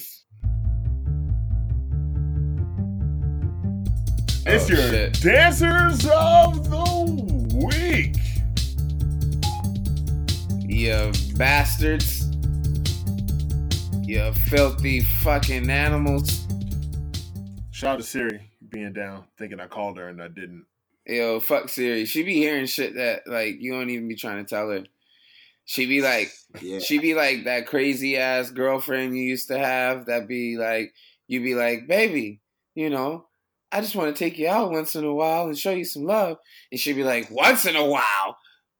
Oh, 4.51 4.55
it's 4.55 4.65
Oh, 4.65 4.75
your 4.75 4.91
shit. 4.91 5.21
dancers 5.21 6.07
of 6.13 6.71
the 6.71 7.67
week. 7.67 8.17
you 10.69 11.13
bastards. 11.37 12.27
You 14.03 14.33
filthy 14.49 15.01
fucking 15.23 15.71
animals. 15.71 16.47
Shout 17.71 17.93
out 17.95 17.97
to 17.99 18.03
Siri 18.03 18.51
being 18.71 18.93
down, 18.93 19.25
thinking 19.39 19.61
I 19.61 19.69
called 19.69 19.99
her 19.99 20.09
and 20.09 20.21
I 20.21 20.27
didn't. 20.27 20.67
Yo, 21.07 21.39
fuck 21.39 21.69
Siri. 21.69 22.05
She 22.05 22.25
be 22.25 22.35
hearing 22.35 22.67
shit 22.67 22.97
that 22.97 23.29
like 23.29 23.57
you 23.61 23.71
don't 23.73 23.91
even 23.91 24.09
be 24.09 24.17
trying 24.17 24.45
to 24.45 24.49
tell 24.49 24.69
her. 24.71 24.83
She 25.65 25.87
be 25.87 26.01
like, 26.03 26.33
Yeah. 26.61 26.81
she 26.81 26.99
be 26.99 27.15
like 27.15 27.45
that 27.45 27.69
crazy 27.69 28.17
ass 28.17 28.51
girlfriend 28.51 29.17
you 29.17 29.23
used 29.23 29.47
to 29.49 29.59
have 29.59 30.07
that 30.07 30.27
be 30.27 30.57
like, 30.57 30.93
you 31.29 31.41
be 31.41 31.55
like, 31.55 31.87
baby, 31.87 32.41
you 32.75 32.91
know, 32.91 33.27
I 33.73 33.81
just 33.81 33.95
want 33.95 34.15
to 34.15 34.19
take 34.19 34.39
you 34.39 34.49
out 34.49 34.73
once 34.73 34.97
in 34.97 35.05
a 35.05 35.15
while 35.15 35.47
and 35.47 35.57
show 35.57 35.71
you 35.71 35.85
some 35.85 36.05
love. 36.05 36.39
And 36.71 36.81
she'd 36.81 36.95
be 36.95 37.05
like, 37.05 37.31
once 37.31 37.67
in 37.67 37.77
a 37.77 37.85
while? 37.85 38.37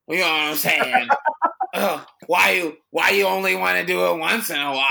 You 0.09 0.19
know 0.19 0.23
what 0.23 0.41
I'm 0.41 0.57
saying? 0.57 1.09
Ugh, 1.75 2.07
why 2.27 2.51
you 2.51 2.77
why 2.91 3.11
you 3.11 3.27
only 3.27 3.55
want 3.55 3.79
to 3.79 3.87
do 3.87 4.07
it 4.07 4.19
once 4.19 4.51
in 4.51 4.59
a 4.59 4.73
while? 4.73 4.87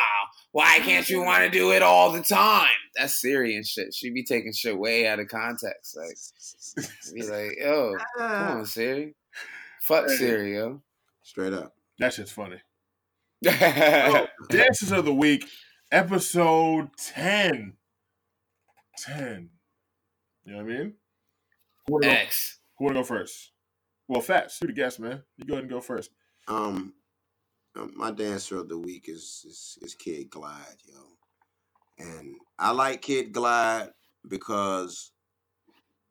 Why 0.51 0.79
can't 0.79 1.07
you 1.09 1.21
want 1.21 1.43
to 1.43 1.49
do 1.49 1.73
it 1.73 1.83
all 1.83 2.11
the 2.13 2.21
time? 2.21 2.69
That's 2.95 3.19
Siri 3.19 3.55
and 3.55 3.67
shit. 3.67 3.93
She'd 3.93 4.13
be 4.13 4.23
taking 4.23 4.53
shit 4.53 4.77
way 4.77 5.05
out 5.07 5.19
of 5.19 5.27
context. 5.27 5.97
Like, 5.97 6.85
be 7.13 7.23
like, 7.23 7.57
yo, 7.59 7.95
come 8.17 8.31
uh. 8.31 8.59
on, 8.59 8.65
Siri. 8.65 9.13
Fuck 9.81 10.09
Siri, 10.09 10.55
yo. 10.55 10.81
Straight 11.21 11.53
up. 11.53 11.75
That 11.99 12.13
shit's 12.13 12.31
funny. 12.31 12.61
Oh, 13.47 14.27
dancers 14.49 14.91
of 14.91 15.05
the 15.05 15.13
week, 15.13 15.45
episode 15.91 16.89
10. 16.97 17.73
10. 18.97 19.49
You 20.49 20.55
know 20.55 20.63
what 20.63 20.73
I 20.73 20.77
mean? 20.79 20.93
Who 21.85 21.93
wanna 21.93 22.07
go, 22.07 22.11
X. 22.11 22.57
who 22.75 22.85
wanna 22.85 22.99
go 23.01 23.03
first? 23.03 23.51
Well, 24.07 24.21
Fats, 24.21 24.57
you 24.61 24.67
the 24.67 24.73
guest, 24.73 24.99
man. 24.99 25.21
You 25.37 25.45
go 25.45 25.53
ahead 25.53 25.65
and 25.65 25.71
go 25.71 25.79
first. 25.79 26.09
Um, 26.47 26.95
um, 27.75 27.93
my 27.95 28.09
dancer 28.09 28.57
of 28.57 28.67
the 28.67 28.79
week 28.79 29.07
is, 29.07 29.45
is 29.47 29.77
is 29.83 29.93
Kid 29.93 30.31
Glide, 30.31 30.81
yo, 30.87 31.01
and 31.99 32.33
I 32.57 32.71
like 32.71 33.03
Kid 33.03 33.31
Glide 33.31 33.89
because 34.27 35.11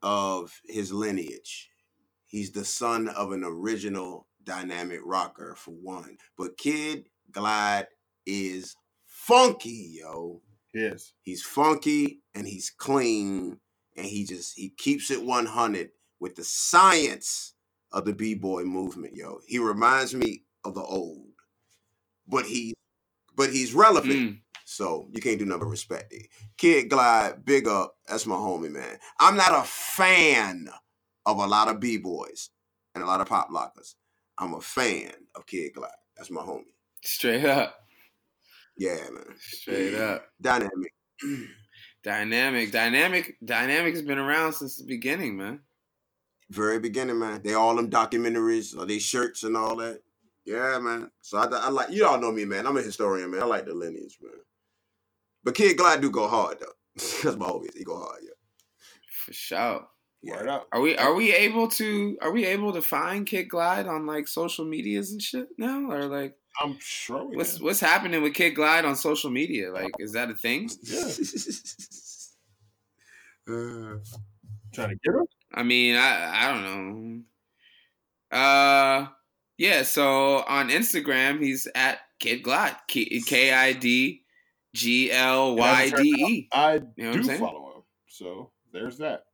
of 0.05 0.60
his 0.68 0.92
lineage. 0.92 1.68
He's 2.26 2.52
the 2.52 2.65
son 2.65 3.08
of 3.08 3.33
an 3.33 3.42
original 3.42 4.28
dynamic 4.44 5.00
rocker, 5.02 5.57
for 5.57 5.73
one. 5.73 6.17
But 6.36 6.57
Kid 6.57 7.08
Glide 7.33 7.89
is 8.25 8.76
funky, 9.05 9.99
yo. 10.00 10.42
Yes. 10.73 11.12
He's 11.23 11.42
funky 11.42 12.20
and 12.36 12.47
he's 12.47 12.70
clean 12.70 13.58
and 13.99 14.07
he 14.07 14.25
just 14.25 14.57
he 14.57 14.70
keeps 14.70 15.10
it 15.10 15.23
100 15.23 15.91
with 16.20 16.36
the 16.36 16.44
science 16.44 17.55
of 17.93 18.05
the 18.05 18.12
b-boy 18.12 18.65
movement, 18.65 19.15
yo. 19.15 19.41
He 19.47 19.59
reminds 19.59 20.15
me 20.15 20.44
of 20.65 20.75
the 20.75 20.83
old, 20.83 21.27
but 22.27 22.44
he 22.44 22.75
but 23.36 23.51
he's 23.51 23.75
relevant. 23.75 24.12
Mm. 24.12 24.39
So 24.65 25.09
you 25.12 25.20
can't 25.23 25.39
do 25.39 25.47
nothing 25.47 25.60
but 25.60 25.67
respect 25.70 26.12
it. 26.12 26.28
Kid 26.59 26.91
Glide, 26.91 27.44
big 27.44 27.67
up. 27.67 27.97
That's 28.07 28.27
my 28.27 28.35
homie, 28.35 28.70
man. 28.70 28.99
I'm 29.18 29.36
not 29.36 29.59
a 29.59 29.67
fan 29.67 30.68
of 31.25 31.39
a 31.39 31.47
lot 31.47 31.68
of 31.68 31.81
b-boys 31.81 32.51
and 32.94 33.02
a 33.02 33.07
lot 33.07 33.23
of 33.23 33.28
pop 33.28 33.49
lockers. 33.51 33.97
I'm 34.36 34.52
a 34.52 34.60
fan 34.60 35.12
of 35.35 35.47
Kid 35.47 35.73
Glide. 35.75 35.91
That's 36.17 36.31
my 36.31 36.43
homie. 36.43 36.65
Straight 37.02 37.47
up. 37.47 37.78
Yeah, 38.77 38.97
man. 39.10 39.35
Straight 39.39 39.94
up. 39.94 40.27
Dynamic. 40.41 40.93
Dynamic. 42.09 42.73
Dynamic. 42.73 43.37
Dynamic 43.45 43.93
has 43.93 44.03
been 44.03 44.17
around 44.17 44.55
since 44.55 44.78
the 44.78 44.85
beginning, 44.85 45.37
man. 45.37 45.61
Very 46.49 46.81
beginning, 46.81 47.19
man. 47.19 47.43
They 47.45 47.53
all 47.53 47.77
them 47.77 47.91
documentaries, 47.91 48.75
or 48.75 48.87
they 48.87 48.99
shirts 48.99 49.43
and 49.43 49.55
all 49.55 49.77
that. 49.77 50.01
Yeah, 50.47 50.78
man. 50.78 51.11
So 51.20 51.37
I, 51.37 51.45
I 51.45 51.69
like 51.69 51.91
you 51.91 52.07
all 52.07 52.19
know 52.19 52.33
me, 52.33 52.47
man. 52.47 52.67
I'm 52.67 52.78
a 52.78 52.83
historian, 52.83 53.31
man. 53.31 53.43
I 53.43 53.45
like 53.45 53.67
the 53.67 53.75
lineage, 53.75 54.17
man. 54.23 54.41
But 55.45 55.55
Kid 55.55 55.77
Glide 55.77 56.01
do 56.01 56.11
go 56.11 56.27
hard 56.28 56.61
though. 56.61 56.73
That's 56.97 57.37
my 57.37 57.45
homie. 57.45 57.77
He 57.77 57.85
go 57.85 57.99
hard, 57.99 58.20
yeah. 58.23 58.31
For 59.11 59.35
sure. 59.35 59.87
Word 60.23 60.49
up. 60.49 60.67
Are 60.73 60.81
we 60.81 60.97
are 60.97 61.12
we 61.12 61.35
able 61.35 61.69
to 61.73 62.17
are 62.23 62.33
we 62.33 62.47
able 62.47 62.73
to 62.73 62.81
find 62.81 63.27
Kid 63.27 63.51
Glide 63.51 63.87
on 63.87 64.07
like 64.07 64.27
social 64.28 64.65
medias 64.65 65.12
and 65.12 65.20
shit 65.20 65.49
now? 65.59 65.91
Or 65.91 66.07
like 66.07 66.38
I'm 66.61 66.77
sure 66.81 67.25
we 67.25 67.37
what's 67.37 67.57
can. 67.57 67.65
what's 67.65 67.81
happening 67.81 68.23
with 68.23 68.35
Kid 68.35 68.51
Glide 68.53 68.85
on 68.85 68.97
social 68.97 69.31
media? 69.31 69.73
Like 69.73 69.93
is 69.99 70.12
that 70.12 70.31
a 70.31 70.35
thing? 70.35 70.70
Yeah. 70.83 71.05
Uh, 73.51 73.97
Trying 74.75 74.91
to 74.91 74.97
get 75.03 75.15
her? 75.15 75.23
I 75.55 75.62
mean, 75.62 75.97
I 75.97 76.49
I 76.49 76.53
don't 76.53 76.62
know. 78.31 78.37
Uh 78.37 79.07
yeah, 79.57 79.83
so 79.85 80.45
on 80.47 80.69
Instagram 80.69 81.43
he's 81.43 81.67
at 81.75 82.01
Kid 82.20 82.43
Glide. 82.43 82.77
K 82.89 83.53
I 83.55 83.73
D 83.73 84.23
G 84.75 85.11
L 85.11 85.57
Y 85.57 85.91
D 85.97 86.03
E. 86.03 86.49
I 86.53 86.75
You 86.75 86.83
know 86.99 87.09
what 87.11 87.17
I'm 87.17 87.23
do 87.23 87.39
follow 87.39 87.77
him. 87.77 87.83
So 88.09 88.51
there's 88.70 88.99
that. 88.99 89.25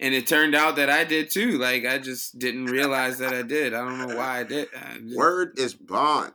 And 0.00 0.14
it 0.14 0.26
turned 0.28 0.54
out 0.54 0.76
that 0.76 0.88
I 0.88 1.04
did 1.04 1.30
too. 1.30 1.58
Like 1.58 1.84
I 1.84 1.98
just 1.98 2.38
didn't 2.38 2.66
realize 2.66 3.18
that 3.18 3.32
I 3.34 3.42
did. 3.42 3.74
I 3.74 3.78
don't 3.78 4.06
know 4.08 4.16
why 4.16 4.40
I 4.40 4.44
did. 4.44 4.68
I 4.74 4.98
just- 4.98 5.16
word 5.16 5.58
is 5.58 5.74
bond. 5.74 6.32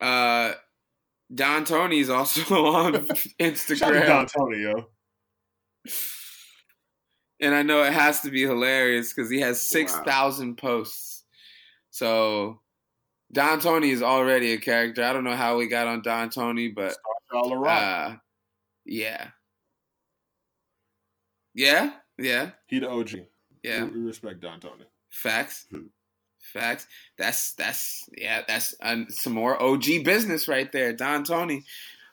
Uh, 0.00 0.54
Don 1.34 1.64
Tony's 1.64 2.10
also 2.10 2.40
on 2.66 2.92
Shout 2.92 3.10
out 3.10 3.16
to 3.16 3.28
Instagram, 3.40 4.06
Don 4.06 4.26
Tony, 4.26 4.58
yo. 4.62 4.88
and 7.40 7.54
I 7.54 7.62
know 7.62 7.82
it 7.84 7.92
has 7.92 8.20
to 8.22 8.30
be 8.30 8.42
hilarious 8.42 9.12
because 9.12 9.30
he 9.30 9.40
has 9.40 9.64
six 9.64 9.94
thousand 10.00 10.56
posts. 10.58 11.24
So 11.90 12.60
Don 13.32 13.60
Tony 13.60 13.90
is 13.90 14.02
already 14.02 14.52
a 14.52 14.58
character. 14.58 15.04
I 15.04 15.12
don't 15.12 15.24
know 15.24 15.36
how 15.36 15.56
we 15.56 15.68
got 15.68 15.86
on 15.86 16.02
Don 16.02 16.28
Tony, 16.30 16.68
but 16.68 16.96
uh, 17.32 18.16
yeah, 18.84 19.28
yeah, 21.54 21.92
yeah, 22.18 22.50
he 22.66 22.78
the 22.78 22.90
OG. 22.90 23.10
yeah. 23.62 23.84
We, 23.84 24.00
we 24.00 24.06
respect 24.06 24.40
Don 24.40 24.60
Tony. 24.60 24.84
Facts. 25.10 25.66
Hmm. 25.70 25.86
Facts. 26.40 26.86
That's 27.18 27.54
that's 27.54 28.08
yeah. 28.16 28.42
That's 28.46 28.74
uh, 28.82 29.04
some 29.08 29.32
more 29.34 29.60
OG 29.62 30.04
business 30.04 30.48
right 30.48 30.70
there. 30.72 30.92
Don 30.92 31.24
Tony. 31.24 31.64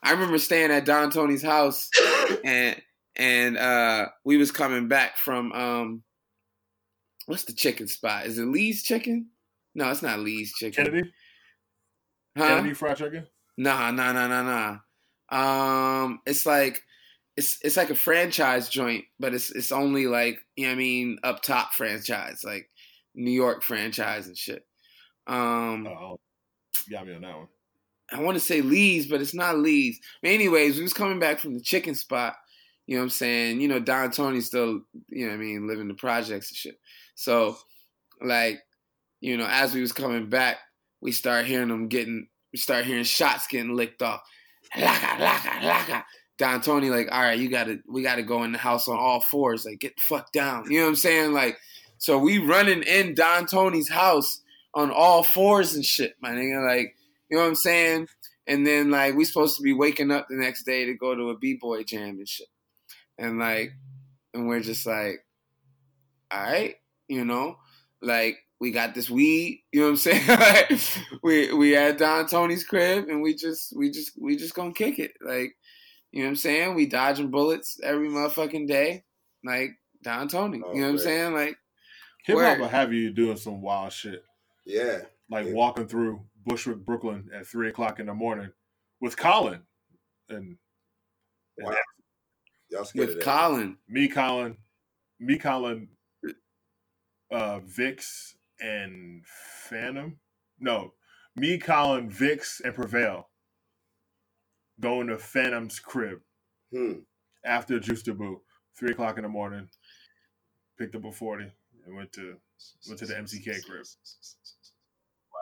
I 0.02 0.12
remember 0.12 0.38
staying 0.38 0.70
at 0.70 0.86
Don 0.86 1.10
Tony's 1.10 1.42
house, 1.42 1.90
and 2.44 2.80
and 3.16 3.58
uh 3.58 4.06
we 4.24 4.36
was 4.36 4.50
coming 4.50 4.88
back 4.88 5.16
from 5.16 5.52
um, 5.52 6.02
what's 7.26 7.44
the 7.44 7.52
chicken 7.52 7.86
spot? 7.86 8.26
Is 8.26 8.38
it 8.38 8.46
Lee's 8.46 8.82
Chicken? 8.82 9.28
No, 9.74 9.90
it's 9.90 10.02
not 10.02 10.20
Lee's 10.20 10.52
Chicken. 10.54 10.84
Kennedy? 10.84 11.10
Huh? 12.36 12.48
Kennedy 12.48 12.74
Fried 12.74 12.96
Chicken? 12.96 13.26
Nah, 13.56 13.90
nah, 13.90 14.12
nah, 14.12 14.26
nah, 14.26 14.78
nah. 15.30 16.04
Um, 16.04 16.20
it's 16.26 16.46
like 16.46 16.82
it's 17.40 17.58
it's 17.62 17.76
like 17.78 17.88
a 17.88 17.94
franchise 17.94 18.68
joint, 18.68 19.06
but 19.18 19.32
it's 19.32 19.50
it's 19.50 19.72
only 19.72 20.06
like 20.06 20.44
you 20.56 20.66
know 20.66 20.72
what 20.72 20.74
I 20.74 20.78
mean 20.78 21.18
up 21.24 21.42
top 21.42 21.72
franchise, 21.72 22.42
like 22.44 22.68
New 23.14 23.30
York 23.30 23.62
franchise 23.62 24.26
and 24.26 24.36
shit. 24.36 24.66
Um, 25.26 25.86
Oh, 25.86 26.20
got 26.90 27.06
me 27.06 27.14
on 27.14 27.22
that 27.22 27.36
one. 27.36 27.48
I 28.12 28.20
want 28.20 28.36
to 28.36 28.44
say 28.44 28.60
Lee's, 28.60 29.06
but 29.06 29.22
it's 29.22 29.32
not 29.32 29.56
Lee's. 29.56 29.98
But 30.20 30.32
anyways, 30.32 30.76
we 30.76 30.82
was 30.82 30.92
coming 30.92 31.18
back 31.18 31.38
from 31.38 31.54
the 31.54 31.62
chicken 31.62 31.94
spot. 31.94 32.34
You 32.86 32.96
know 32.96 33.02
what 33.02 33.04
I'm 33.04 33.10
saying? 33.10 33.60
You 33.62 33.68
know, 33.68 33.80
Don 33.80 34.10
Tony's 34.10 34.46
still, 34.46 34.82
you 35.08 35.24
know 35.24 35.28
what 35.28 35.34
I 35.34 35.38
mean, 35.38 35.66
living 35.66 35.88
the 35.88 35.94
projects 35.94 36.50
and 36.50 36.56
shit. 36.56 36.74
So, 37.14 37.56
like, 38.20 38.58
you 39.20 39.36
know, 39.38 39.46
as 39.48 39.74
we 39.74 39.80
was 39.80 39.92
coming 39.92 40.28
back, 40.28 40.58
we 41.00 41.12
start 41.12 41.46
hearing 41.46 41.68
them 41.68 41.88
getting, 41.88 42.26
we 42.52 42.58
start 42.58 42.84
hearing 42.84 43.04
shots 43.04 43.46
getting 43.46 43.76
licked 43.76 44.02
off. 44.02 44.20
Laka, 44.76 45.16
laka, 45.18 45.60
laka. 45.60 46.04
Don 46.40 46.62
Tony, 46.62 46.88
like, 46.88 47.12
all 47.12 47.20
right, 47.20 47.38
you 47.38 47.50
gotta, 47.50 47.80
we 47.86 48.00
gotta 48.00 48.22
go 48.22 48.44
in 48.44 48.52
the 48.52 48.58
house 48.58 48.88
on 48.88 48.96
all 48.96 49.20
fours. 49.20 49.66
Like, 49.66 49.78
get 49.78 49.94
the 49.94 50.00
fuck 50.00 50.32
down. 50.32 50.70
You 50.70 50.78
know 50.78 50.84
what 50.84 50.90
I'm 50.90 50.96
saying? 50.96 51.34
Like, 51.34 51.58
so 51.98 52.16
we 52.16 52.38
running 52.38 52.82
in 52.82 53.12
Don 53.14 53.44
Tony's 53.44 53.90
house 53.90 54.40
on 54.72 54.90
all 54.90 55.22
fours 55.22 55.74
and 55.74 55.84
shit, 55.84 56.14
my 56.22 56.30
nigga. 56.30 56.66
Like, 56.66 56.96
you 57.28 57.36
know 57.36 57.42
what 57.42 57.50
I'm 57.50 57.56
saying? 57.56 58.08
And 58.46 58.66
then 58.66 58.90
like 58.90 59.14
we 59.14 59.26
supposed 59.26 59.58
to 59.58 59.62
be 59.62 59.74
waking 59.74 60.10
up 60.10 60.28
the 60.28 60.36
next 60.36 60.64
day 60.64 60.86
to 60.86 60.94
go 60.94 61.14
to 61.14 61.28
a 61.28 61.36
b 61.36 61.58
boy 61.60 61.84
jam 61.84 62.16
and 62.16 62.26
shit. 62.26 62.48
And 63.18 63.38
like, 63.38 63.72
and 64.32 64.48
we're 64.48 64.60
just 64.60 64.86
like, 64.86 65.26
all 66.30 66.40
right, 66.40 66.76
you 67.06 67.26
know, 67.26 67.58
like 68.00 68.38
we 68.60 68.70
got 68.70 68.94
this 68.94 69.10
weed, 69.10 69.62
you 69.72 69.80
know 69.80 69.90
what 69.90 69.90
I'm 69.90 69.96
saying? 69.98 70.80
we 71.22 71.52
we 71.52 71.76
at 71.76 71.98
Don 71.98 72.26
Tony's 72.26 72.64
crib 72.64 73.08
and 73.10 73.20
we 73.20 73.34
just 73.34 73.76
we 73.76 73.90
just 73.90 74.12
we 74.18 74.36
just 74.36 74.54
gonna 74.54 74.72
kick 74.72 74.98
it. 74.98 75.12
Like, 75.20 75.54
you 76.12 76.20
know 76.20 76.26
what 76.26 76.30
I'm 76.30 76.36
saying? 76.36 76.74
We 76.74 76.86
dodging 76.86 77.30
bullets 77.30 77.78
every 77.82 78.08
motherfucking 78.08 78.66
day. 78.68 79.04
Like 79.44 79.70
Don 80.02 80.28
Tony. 80.28 80.60
Oh, 80.64 80.72
you 80.74 80.80
know 80.80 80.86
what 80.86 80.92
I'm 80.92 80.98
saying? 80.98 81.34
Like 81.34 81.56
Hip 82.24 82.38
hop 82.38 82.58
will 82.58 82.68
have 82.68 82.92
you 82.92 83.10
doing 83.12 83.36
some 83.36 83.62
wild 83.62 83.92
shit. 83.92 84.22
Yeah. 84.66 85.02
Like 85.30 85.46
Yeah. 85.46 85.52
walking 85.52 85.86
through 85.88 86.24
Bushwick, 86.44 86.78
Brooklyn 86.84 87.30
at 87.34 87.46
three 87.46 87.68
o'clock 87.68 88.00
in 88.00 88.06
the 88.06 88.14
morning 88.14 88.50
with 89.00 89.16
Colin. 89.16 89.62
And 90.28 90.56
Wow. 91.58 91.74
Y'all 92.70 92.84
scared 92.84 93.08
of 93.10 93.16
with 93.16 93.24
that. 93.24 93.24
Colin. 93.24 93.76
me, 93.88 94.08
Colin, 94.08 94.56
me, 95.18 95.36
Colin, 95.36 95.88
uh, 97.30 97.58
Vix, 97.60 98.36
and 98.60 99.24
Phantom. 99.68 100.18
No, 100.58 100.94
me, 101.36 101.58
Colin, 101.58 102.08
Vix, 102.08 102.60
and 102.60 102.74
Prevail 102.74 103.28
going 104.80 105.06
to 105.08 105.18
Phantom's 105.18 105.78
crib 105.78 106.20
Hmm. 106.72 107.00
after 107.44 107.78
Juste 107.78 108.06
Debout, 108.06 108.40
three 108.78 108.92
o'clock 108.92 109.16
in 109.18 109.22
the 109.22 109.28
morning. 109.28 109.68
Picked 110.78 110.94
up 110.94 111.04
a 111.04 111.12
forty 111.12 111.46
and 111.86 111.96
went 111.96 112.12
to 112.12 112.36
went 112.88 112.98
to 113.00 113.06
the 113.06 113.14
MCK 113.14 113.62
crib. 113.64 113.84
Wow. 115.32 115.40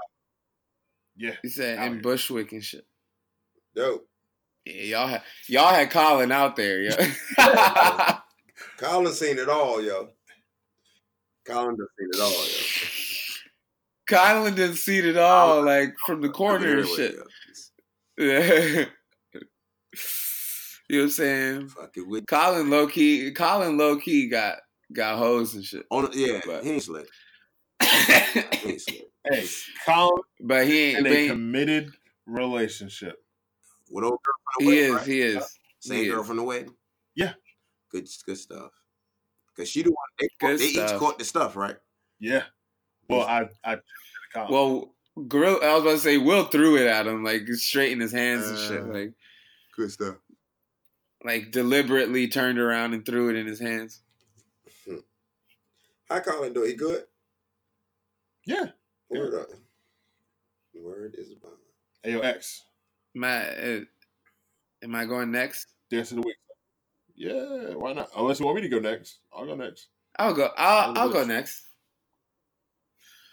Yeah, 1.16 1.36
He 1.42 1.48
said 1.48 1.78
in 1.78 1.92
here. 1.94 2.02
Bushwick 2.02 2.52
and 2.52 2.64
shit. 2.64 2.86
Dope. 3.74 4.08
Yeah, 4.64 4.82
y'all 4.82 5.06
had 5.08 5.22
y'all 5.46 5.72
had 5.74 5.90
Colin 5.90 6.32
out 6.32 6.56
there, 6.56 6.80
yeah. 6.82 8.18
Colin 8.78 9.12
seen 9.12 9.38
it 9.38 9.48
all, 9.48 9.82
yo. 9.82 10.08
Colin 11.46 11.76
done 11.76 11.86
seen 11.98 12.08
it 12.12 12.20
all, 12.20 12.30
yo. 12.32 13.36
Colin 14.08 14.54
didn't 14.54 14.76
see 14.76 14.98
it 14.98 15.16
all, 15.16 15.62
like 15.64 15.94
from 16.06 16.20
the 16.22 16.28
corner 16.30 16.78
and 16.78 16.88
shit. 16.88 17.16
Yeah. 18.20 18.86
You 20.88 20.96
know 20.98 21.02
what 21.02 21.04
I'm 21.06 21.10
saying? 21.10 21.68
Fuck 21.68 21.96
it 21.96 22.06
with 22.08 22.26
Colin 22.26 22.70
low 22.70 22.86
key 22.86 23.30
Colin 23.32 23.76
low 23.76 23.96
key 23.98 24.28
got 24.28 24.58
got 24.92 25.18
hoes 25.18 25.54
and 25.54 25.64
shit. 25.64 25.84
on 25.90 26.08
yeah, 26.12 26.40
But- 26.46 26.64
he 26.64 26.72
ain't 26.72 26.82
slick. 26.82 27.06
He 27.80 28.68
ain't 28.70 28.80
slick. 28.80 29.02
hey, 29.30 29.46
Colin 29.86 30.22
but 30.40 30.66
he 30.66 30.90
ain't, 30.90 31.06
in 31.06 31.12
a 31.12 31.16
he, 31.16 31.28
committed 31.28 31.92
relationship. 32.26 33.16
With 33.90 34.04
old 34.04 34.18
girl 34.22 34.34
from 34.54 34.66
the 34.66 34.70
he 34.70 34.76
wedding, 34.76 34.90
is, 34.92 34.96
right? 34.98 35.06
he 35.06 35.20
is. 35.22 35.58
Same 35.80 36.04
he 36.04 36.10
girl 36.10 36.20
is. 36.20 36.26
from 36.26 36.36
the 36.36 36.42
wedding. 36.42 36.74
Yeah. 37.14 37.32
Good, 37.90 38.06
good 38.26 38.36
stuff. 38.38 38.70
Cause 39.56 39.68
she 39.68 39.82
the 39.82 39.90
one 39.90 39.96
they, 40.20 40.28
Good 40.38 40.58
they 40.60 40.66
each 40.66 40.98
caught 40.98 41.18
the 41.18 41.24
stuff, 41.24 41.56
right? 41.56 41.76
Yeah. 42.20 42.42
Well, 43.08 43.22
I 43.22 43.48
I 43.64 43.78
Colin. 44.32 44.52
Well, 44.52 44.94
Gorilla, 45.26 45.58
I 45.64 45.74
was 45.74 45.82
about 45.82 45.90
to 45.92 45.98
say 45.98 46.18
Will 46.18 46.44
threw 46.44 46.76
it 46.76 46.86
at 46.86 47.06
him, 47.06 47.24
like 47.24 47.46
straight 47.54 47.90
in 47.92 47.98
his 48.00 48.12
hands 48.12 48.46
and 48.46 48.58
shit, 48.58 48.82
Uh. 48.82 48.86
like 48.86 49.12
Good 49.76 49.90
stuff. 49.90 50.16
Like 51.24 51.50
deliberately 51.50 52.28
turned 52.28 52.58
around 52.58 52.94
and 52.94 53.04
threw 53.04 53.28
it 53.30 53.36
in 53.36 53.46
his 53.46 53.60
hands. 53.60 54.00
How 56.08 56.20
Colin 56.20 56.52
do? 56.52 56.62
He 56.62 56.74
good? 56.74 57.04
yeah. 58.46 58.66
Word 59.10 59.34
up. 59.34 59.48
Word 60.74 61.14
is 61.18 61.34
bond. 61.34 61.54
AOX. 62.04 62.60
Am 63.16 63.24
I, 63.24 63.48
uh, 63.48 63.80
am 64.82 64.94
I 64.94 65.04
going 65.04 65.30
next? 65.30 65.68
Dance 65.90 66.10
of 66.12 66.16
the 66.16 66.22
week. 66.22 66.36
Yeah, 67.14 67.74
why 67.74 67.94
not? 67.94 68.10
Unless 68.16 68.38
you 68.38 68.46
want 68.46 68.56
me 68.56 68.62
to 68.62 68.68
go 68.68 68.78
next, 68.78 69.18
I'll 69.32 69.44
go 69.44 69.56
next. 69.56 69.88
I'll 70.18 70.34
go. 70.34 70.50
I'll 70.56 70.96
I'll 70.96 71.08
go 71.08 71.24
next. 71.24 71.62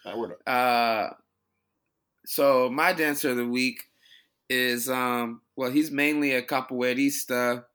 That 0.03 0.17
word 0.17 0.31
up. 0.31 0.39
Uh, 0.47 1.14
so 2.25 2.69
my 2.69 2.93
dancer 2.93 3.30
of 3.30 3.38
the 3.38 3.47
week 3.47 3.83
is 4.49 4.89
um 4.89 5.41
well 5.55 5.69
he's 5.69 5.91
mainly 5.91 6.33
a 6.33 6.41
capoeirista, 6.41 7.65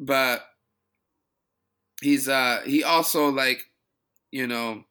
but 0.00 0.44
he's 2.02 2.28
uh 2.28 2.60
he 2.64 2.82
also 2.84 3.28
like 3.30 3.62
you 4.30 4.46
know 4.46 4.84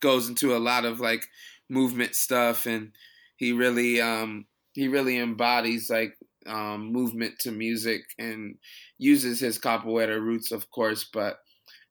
goes 0.00 0.28
into 0.28 0.54
a 0.54 0.58
lot 0.58 0.84
of 0.84 1.00
like 1.00 1.26
movement 1.68 2.14
stuff 2.14 2.66
and 2.66 2.92
he 3.36 3.52
really 3.52 4.00
um 4.00 4.46
he 4.74 4.88
really 4.88 5.18
embodies 5.18 5.88
like 5.88 6.14
um 6.46 6.92
movement 6.92 7.38
to 7.38 7.50
music 7.50 8.02
and 8.18 8.56
uses 8.98 9.40
his 9.40 9.58
capoeira 9.58 10.20
roots 10.20 10.52
of 10.52 10.70
course 10.70 11.08
but 11.12 11.38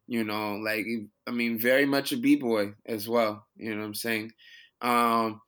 you 0.07 0.23
know 0.23 0.55
like 0.55 0.85
i 1.27 1.31
mean 1.31 1.57
very 1.59 1.85
much 1.85 2.11
a 2.11 2.17
b-boy 2.17 2.73
as 2.85 3.09
well 3.09 3.45
you 3.57 3.73
know 3.73 3.81
what 3.81 3.87
i'm 3.87 3.93
saying? 3.95 4.31
Um 4.81 5.41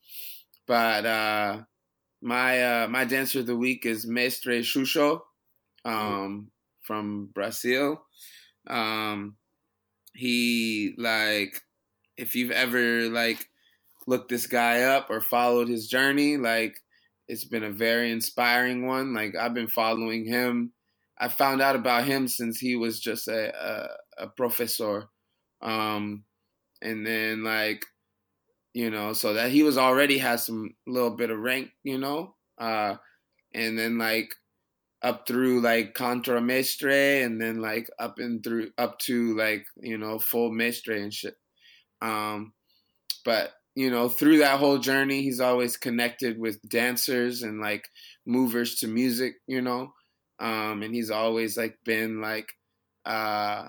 but 0.67 1.05
uh 1.05 1.63
my 2.21 2.63
uh 2.83 2.87
my 2.89 3.05
dancer 3.05 3.39
of 3.41 3.47
the 3.47 3.57
week 3.57 3.85
is 3.85 4.07
mestre 4.07 4.59
xuxo 4.61 5.21
um 5.85 6.51
from 6.81 7.27
brazil. 7.27 8.05
Um 8.67 9.37
he 10.13 10.95
like 10.97 11.61
if 12.17 12.35
you've 12.35 12.51
ever 12.51 13.03
like 13.09 13.49
looked 14.07 14.29
this 14.29 14.47
guy 14.47 14.81
up 14.83 15.09
or 15.09 15.21
followed 15.21 15.67
his 15.69 15.87
journey 15.87 16.37
like 16.37 16.77
it's 17.27 17.45
been 17.45 17.63
a 17.63 17.71
very 17.71 18.11
inspiring 18.11 18.85
one. 18.87 19.13
Like 19.13 19.35
i've 19.35 19.53
been 19.53 19.67
following 19.67 20.25
him. 20.25 20.73
I 21.17 21.29
found 21.29 21.61
out 21.61 21.75
about 21.75 22.05
him 22.05 22.27
since 22.27 22.59
he 22.59 22.75
was 22.75 22.99
just 22.99 23.27
a 23.27 23.53
a, 24.19 24.25
a 24.25 24.27
professor. 24.29 25.09
Um 25.61 26.25
and 26.81 27.05
then 27.05 27.43
like 27.43 27.85
you 28.73 28.89
know 28.89 29.13
so 29.13 29.33
that 29.33 29.51
he 29.51 29.63
was 29.63 29.77
already 29.77 30.17
has 30.17 30.45
some 30.45 30.75
little 30.87 31.11
bit 31.11 31.29
of 31.29 31.39
rank 31.39 31.71
you 31.83 31.97
know? 31.97 32.35
Uh 32.57 32.95
and 33.53 33.77
then 33.79 33.97
like 33.97 34.35
up 35.05 35.27
through 35.27 35.61
like 35.61 35.93
contra 35.93 36.41
mestre 36.41 37.21
and 37.23 37.39
then 37.39 37.61
like 37.61 37.87
up 37.99 38.17
and 38.17 38.43
through 38.43 38.71
up 38.79 38.97
to 38.97 39.37
like 39.37 39.63
you 39.77 39.99
know 39.99 40.17
full 40.17 40.51
mestre 40.51 40.93
and 40.95 41.13
shit. 41.13 41.35
Um 42.01 42.53
but 43.23 43.51
you 43.75 43.91
know 43.91 44.09
through 44.09 44.39
that 44.39 44.59
whole 44.59 44.79
journey 44.79 45.21
he's 45.21 45.39
always 45.39 45.77
connected 45.77 46.39
with 46.39 46.59
dancers 46.67 47.43
and 47.43 47.61
like 47.61 47.87
movers 48.25 48.77
to 48.77 48.87
music 48.87 49.35
you 49.47 49.61
know? 49.61 49.93
Um 50.39 50.81
and 50.81 50.95
he's 50.95 51.11
always 51.11 51.55
like 51.55 51.77
been 51.85 52.19
like 52.19 52.51
uh 53.05 53.67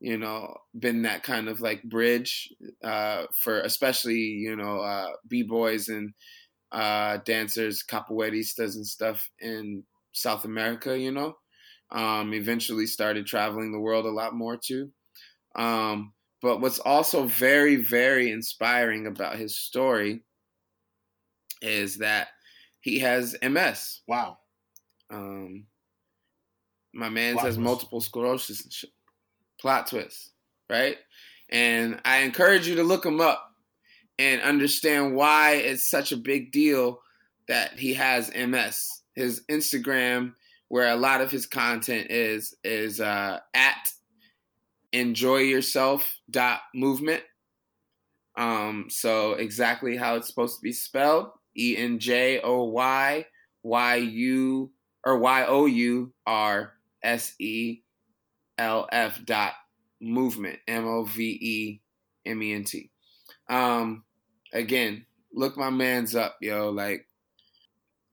you 0.00 0.18
know 0.18 0.54
been 0.78 1.02
that 1.02 1.22
kind 1.22 1.48
of 1.48 1.62
like 1.62 1.82
bridge 1.84 2.52
uh 2.84 3.24
for 3.42 3.60
especially 3.62 4.18
you 4.18 4.54
know 4.54 4.80
uh 4.80 5.08
b-boys 5.28 5.88
and 5.88 6.12
uh 6.72 7.16
dancers 7.24 7.82
capoeiristas 7.90 8.74
and 8.74 8.86
stuff 8.86 9.30
in 9.40 9.82
South 10.14 10.44
America, 10.44 10.98
you 10.98 11.12
know. 11.12 11.36
Um, 11.90 12.32
eventually 12.32 12.86
started 12.86 13.26
traveling 13.26 13.70
the 13.70 13.78
world 13.78 14.06
a 14.06 14.10
lot 14.10 14.34
more 14.34 14.56
too. 14.56 14.90
Um, 15.54 16.12
but 16.42 16.60
what's 16.60 16.78
also 16.78 17.24
very, 17.24 17.76
very 17.76 18.30
inspiring 18.30 19.06
about 19.06 19.36
his 19.36 19.58
story 19.58 20.22
is 21.62 21.98
that 21.98 22.28
he 22.80 22.98
has 22.98 23.36
MS. 23.42 24.02
Wow. 24.08 24.38
Um, 25.10 25.66
my 26.92 27.08
man 27.08 27.34
Plot 27.34 27.46
has 27.46 27.54
twist. 27.54 27.64
multiple 27.64 28.00
sclerosis 28.00 28.62
and 28.62 28.72
shit. 28.72 28.90
Plot 29.60 29.86
twist, 29.86 30.32
right? 30.68 30.98
And 31.50 32.00
I 32.04 32.18
encourage 32.18 32.66
you 32.66 32.76
to 32.76 32.84
look 32.84 33.06
him 33.06 33.20
up 33.20 33.52
and 34.18 34.42
understand 34.42 35.14
why 35.14 35.52
it's 35.52 35.88
such 35.88 36.12
a 36.12 36.16
big 36.16 36.52
deal 36.52 37.00
that 37.48 37.78
he 37.78 37.94
has 37.94 38.30
MS. 38.34 39.02
His 39.14 39.42
Instagram, 39.50 40.34
where 40.68 40.88
a 40.88 40.96
lot 40.96 41.20
of 41.20 41.30
his 41.30 41.46
content 41.46 42.10
is, 42.10 42.54
is 42.64 43.00
uh, 43.00 43.38
at 43.54 43.88
enjoy 44.92 45.38
yourself 45.38 46.18
dot 46.30 46.60
movement. 46.74 47.22
Um, 48.36 48.86
so 48.88 49.32
exactly 49.32 49.96
how 49.96 50.16
it's 50.16 50.28
supposed 50.28 50.56
to 50.56 50.62
be 50.62 50.72
spelled: 50.72 51.28
E 51.56 51.76
N 51.76 51.98
J 51.98 52.40
O 52.40 52.64
Y 52.64 53.26
Y 53.62 53.96
U 53.96 54.70
or 55.04 55.18
Y 55.18 55.46
O 55.46 55.66
U 55.66 56.12
R 56.26 56.72
S 57.02 57.34
E 57.38 57.82
L 58.58 58.88
F 58.90 59.20
dot 59.24 59.52
movement 60.00 60.58
M 60.66 60.86
O 60.86 61.04
V 61.04 61.22
E 61.24 61.80
M 62.26 62.42
E 62.42 62.52
N 62.52 62.64
T. 62.64 62.90
Um, 63.48 64.04
again, 64.52 65.06
look 65.32 65.56
my 65.56 65.70
man's 65.70 66.14
up, 66.16 66.36
yo. 66.40 66.70
Like 66.70 67.06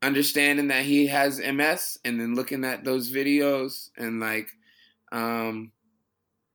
understanding 0.02 0.68
that 0.70 0.86
he 0.86 1.08
has 1.08 1.40
MS 1.40 1.98
and 2.04 2.20
then 2.20 2.36
looking 2.36 2.66
at 2.66 2.84
those 2.84 3.12
videos 3.12 3.90
and 3.98 4.20
like 4.20 4.50
um 5.12 5.72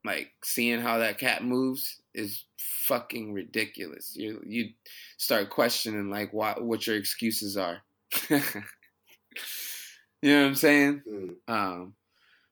like 0.04 0.30
seeing 0.44 0.80
how 0.80 0.98
that 0.98 1.18
cat 1.18 1.44
moves 1.44 2.00
is 2.14 2.44
fucking 2.58 3.32
ridiculous. 3.32 4.14
You 4.16 4.40
you 4.46 4.70
start 5.18 5.50
questioning 5.50 6.10
like 6.10 6.32
what 6.32 6.62
what 6.62 6.86
your 6.86 6.96
excuses 6.96 7.56
are. 7.56 7.78
you 8.30 8.40
know 10.22 10.40
what 10.42 10.48
I'm 10.48 10.54
saying? 10.54 11.02
Mm. 11.08 11.34
Um 11.48 11.94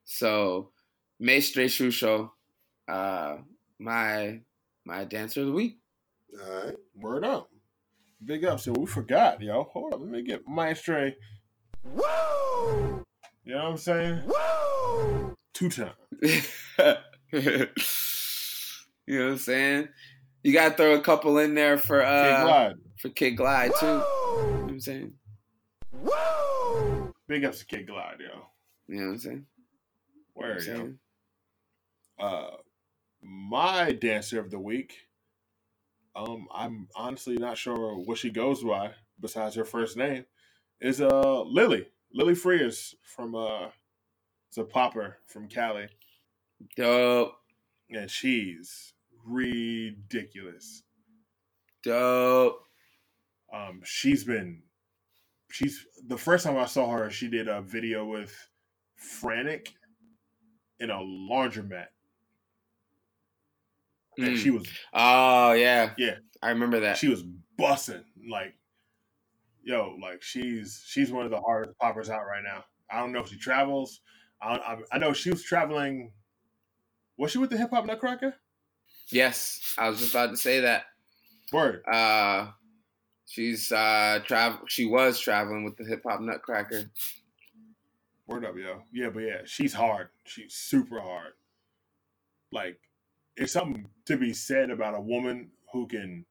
so 0.05 0.71
Maestre 1.21 1.65
Shusho, 1.65 2.31
uh 2.89 3.37
my 3.79 4.41
my 4.85 5.05
dancer 5.05 5.41
of 5.41 5.47
the 5.47 5.53
week. 5.53 5.79
All 6.41 6.65
right. 6.65 6.77
Word 6.95 7.25
up. 7.25 7.51
Big 8.25 8.44
up. 8.44 8.60
So 8.60 8.73
we 8.73 8.86
forgot, 8.86 9.41
yo. 9.41 9.65
Hold 9.73 9.94
up. 9.94 10.01
Let 10.01 10.09
me 10.09 10.23
get 10.23 10.47
Maestro. 10.47 11.12
Woo! 11.84 13.05
You 13.44 13.55
know 13.55 13.65
what 13.65 13.70
I'm 13.70 13.76
saying? 13.76 14.23
Woo! 14.26 15.36
Two 15.52 15.68
times. 15.68 15.93
you 16.23 17.68
know 19.07 19.25
what 19.25 19.33
I'm 19.33 19.39
saying? 19.39 19.89
You 20.43 20.52
gotta 20.52 20.75
throw 20.75 20.94
a 20.94 21.01
couple 21.01 21.39
in 21.39 21.55
there 21.55 21.78
for 21.78 22.01
Kid 22.01 22.07
uh 22.07 22.44
Glide. 22.44 22.76
for 22.99 23.09
Kid 23.10 23.33
Glide 23.33 23.73
too. 23.78 23.86
You 23.86 23.93
know 23.93 24.59
what 24.60 24.70
I'm 24.70 24.81
saying? 24.81 25.12
Woo! 25.93 27.15
Big 27.26 27.44
ups 27.44 27.60
to 27.60 27.67
Kid 27.67 27.86
Glide, 27.86 28.20
yo. 28.20 28.47
You 28.89 29.01
know 29.01 29.07
what 29.07 29.12
I'm 29.12 29.18
saying? 29.18 29.47
You 30.36 30.43
know 30.43 30.52
yo. 30.52 30.59
saying? 30.59 30.99
Uh, 32.18 32.51
my 33.23 33.93
dancer 33.93 34.41
of 34.41 34.51
the 34.51 34.59
week. 34.59 34.94
Um, 36.17 36.47
I'm 36.55 36.89
honestly 36.94 37.36
not 37.36 37.59
sure 37.59 37.97
what 37.99 38.18
she 38.18 38.31
goes 38.31 38.62
by 38.62 38.93
besides 39.20 39.57
her 39.57 39.65
first 39.65 39.97
name. 39.97 40.25
Is 40.81 41.01
uh 41.01 41.43
Lily. 41.43 41.89
Lily 42.12 42.34
Frears 42.34 42.94
from 43.02 43.34
uh 43.34 43.68
it's 44.49 44.59
a 44.59 44.65
popper 44.65 45.18
from 45.26 45.49
Cali. 45.49 45.89
Dope, 46.76 47.34
And 47.91 48.10
she's 48.10 48.93
ridiculous. 49.26 50.83
dope. 51.83 52.60
Um, 53.52 53.81
she's 53.84 54.25
been 54.25 54.62
she's 55.51 55.84
the 56.07 56.18
first 56.18 56.44
time 56.44 56.57
I 56.57 56.67
saw 56.67 56.91
her, 56.91 57.10
she 57.10 57.28
did 57.28 57.49
a 57.49 57.60
video 57.62 58.05
with 58.05 58.33
Frantic 58.97 59.75
in 60.81 60.91
a 60.91 60.99
laundromat. 60.99 61.86
And 64.18 64.28
Mm. 64.36 64.36
she 64.43 64.51
was 64.51 64.67
Oh 64.93 65.52
yeah, 65.52 65.93
Yeah. 65.99 66.17
I 66.43 66.51
remember 66.51 66.81
that. 66.81 66.97
she 66.99 67.09
was 67.09 67.25
bussing 67.59 68.05
like 68.28 68.55
yo 69.62 69.97
like 70.02 70.23
she's 70.23 70.83
she's 70.86 71.10
one 71.12 71.25
of 71.25 71.31
the 71.31 71.41
hardest 71.41 71.78
poppers 71.78 72.10
out 72.10 72.26
right 72.26 72.43
now 72.43 72.65
i 72.91 72.99
don't 73.01 73.12
know 73.12 73.20
if 73.20 73.28
she 73.28 73.36
travels 73.36 74.01
i 74.43 74.57
i, 74.57 74.76
I 74.93 74.99
know 74.99 75.12
she 75.15 75.31
was 75.31 75.43
traveling 75.43 76.12
was 77.17 77.31
she 77.31 77.39
with 77.39 77.49
the 77.51 77.57
hip-hop 77.57 77.86
nutcracker 77.86 78.34
yes, 79.10 79.75
I 79.78 79.89
was 79.89 80.01
just 80.01 80.10
about 80.12 80.31
to 80.31 80.36
say 80.36 80.60
that. 80.60 80.86
word 81.52 81.83
Uh, 81.86 82.49
she's 83.26 83.70
uh 83.73 84.20
travel. 84.26 84.60
She 84.68 84.84
was 84.86 85.18
traveling 85.20 85.65
with 85.65 85.76
the 85.76 85.84
Hip 85.84 86.02
Hop 86.07 86.20
Nutcracker. 86.20 86.91
word 88.26 88.44
up 88.44 88.57
yo 88.57 88.83
yeah 88.93 89.09
but 89.10 89.20
yeah 89.20 89.43
she's 89.44 89.73
hard 89.73 90.09
she's 90.25 90.55
super 90.55 91.01
hard 91.01 91.33
like 92.52 92.78
it's 93.37 93.53
something 93.53 93.89
to 94.07 94.17
be 94.17 94.33
said 94.33 94.71
about 94.71 94.97
a 94.97 95.01
woman 95.01 95.51
who 95.73 95.87
can 95.87 96.25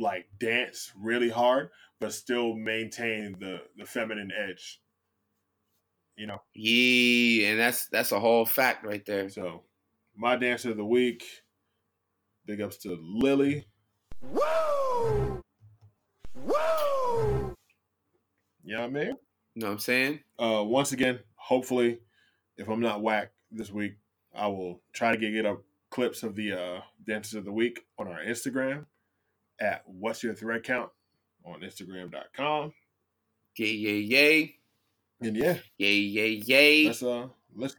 like 0.00 0.26
dance 0.38 0.92
really 0.96 1.28
hard 1.28 1.70
but 2.00 2.12
still 2.12 2.54
maintain 2.54 3.36
the 3.40 3.58
the 3.76 3.84
feminine 3.84 4.30
edge 4.30 4.80
you 6.18 6.26
know 6.26 6.42
Yeah, 6.54 7.50
and 7.50 7.60
that's 7.60 7.86
that's 7.86 8.12
a 8.12 8.20
whole 8.20 8.44
fact 8.44 8.84
right 8.84 9.04
there. 9.06 9.28
So, 9.30 9.62
my 10.16 10.36
dancer 10.36 10.70
of 10.70 10.76
the 10.76 10.84
week, 10.84 11.24
big 12.44 12.60
ups 12.60 12.76
to 12.78 12.98
Lily. 13.00 13.66
Woo! 14.32 15.40
Woo! 16.44 17.54
You 18.64 18.74
know 18.74 18.80
what 18.80 18.82
I 18.82 18.88
mean? 18.88 19.16
You 19.54 19.62
know 19.62 19.66
what 19.68 19.72
I'm 19.74 19.78
saying? 19.78 20.20
Uh, 20.38 20.64
once 20.66 20.90
again, 20.90 21.20
hopefully, 21.36 22.00
if 22.56 22.68
I'm 22.68 22.80
not 22.80 23.00
whack 23.00 23.30
this 23.52 23.70
week, 23.70 23.94
I 24.34 24.48
will 24.48 24.82
try 24.92 25.12
to 25.12 25.16
get, 25.16 25.32
get 25.32 25.46
up 25.46 25.62
clips 25.90 26.22
of 26.22 26.34
the 26.34 26.52
uh, 26.52 26.80
dances 27.06 27.34
of 27.34 27.44
the 27.44 27.52
week 27.52 27.80
on 27.98 28.08
our 28.08 28.20
Instagram 28.20 28.84
at 29.60 29.82
what's 29.86 30.22
your 30.22 30.34
thread 30.34 30.62
count 30.62 30.90
on 31.44 31.60
Instagram.com. 31.60 32.72
Yay, 33.56 33.66
yay, 33.72 33.98
yay. 33.98 34.54
And 35.20 35.36
yeah, 35.36 35.58
Yay, 35.78 35.94
yay, 35.96 36.28
yay. 36.46 36.86
let's 36.86 37.02
uh 37.02 37.26
let's 37.56 37.74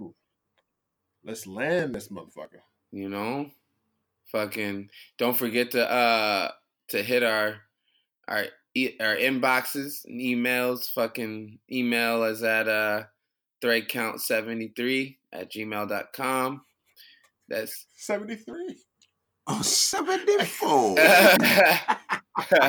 let's 1.23 1.47
land 1.47 1.95
this 1.95 2.09
motherfucker. 2.09 2.59
you 2.91 3.07
know 3.07 3.49
fucking 4.25 4.89
don't 5.17 5.38
forget 5.38 5.71
to 5.71 5.89
uh 5.89 6.51
to 6.89 7.01
hit 7.01 7.23
our 7.23 7.55
our 8.27 8.43
e- 8.75 8.95
our 8.99 9.15
inboxes 9.15 10.03
and 10.05 10.19
emails 10.19 10.91
fucking 10.91 11.59
email 11.71 12.23
us 12.23 12.43
at 12.43 12.67
uh 12.67 13.03
threadcount73 13.61 15.17
at 15.31 15.51
gmail.com 15.51 16.61
that's 17.49 17.85
73. 17.95 18.75
Oh, 19.47 19.61
74. 19.61 20.95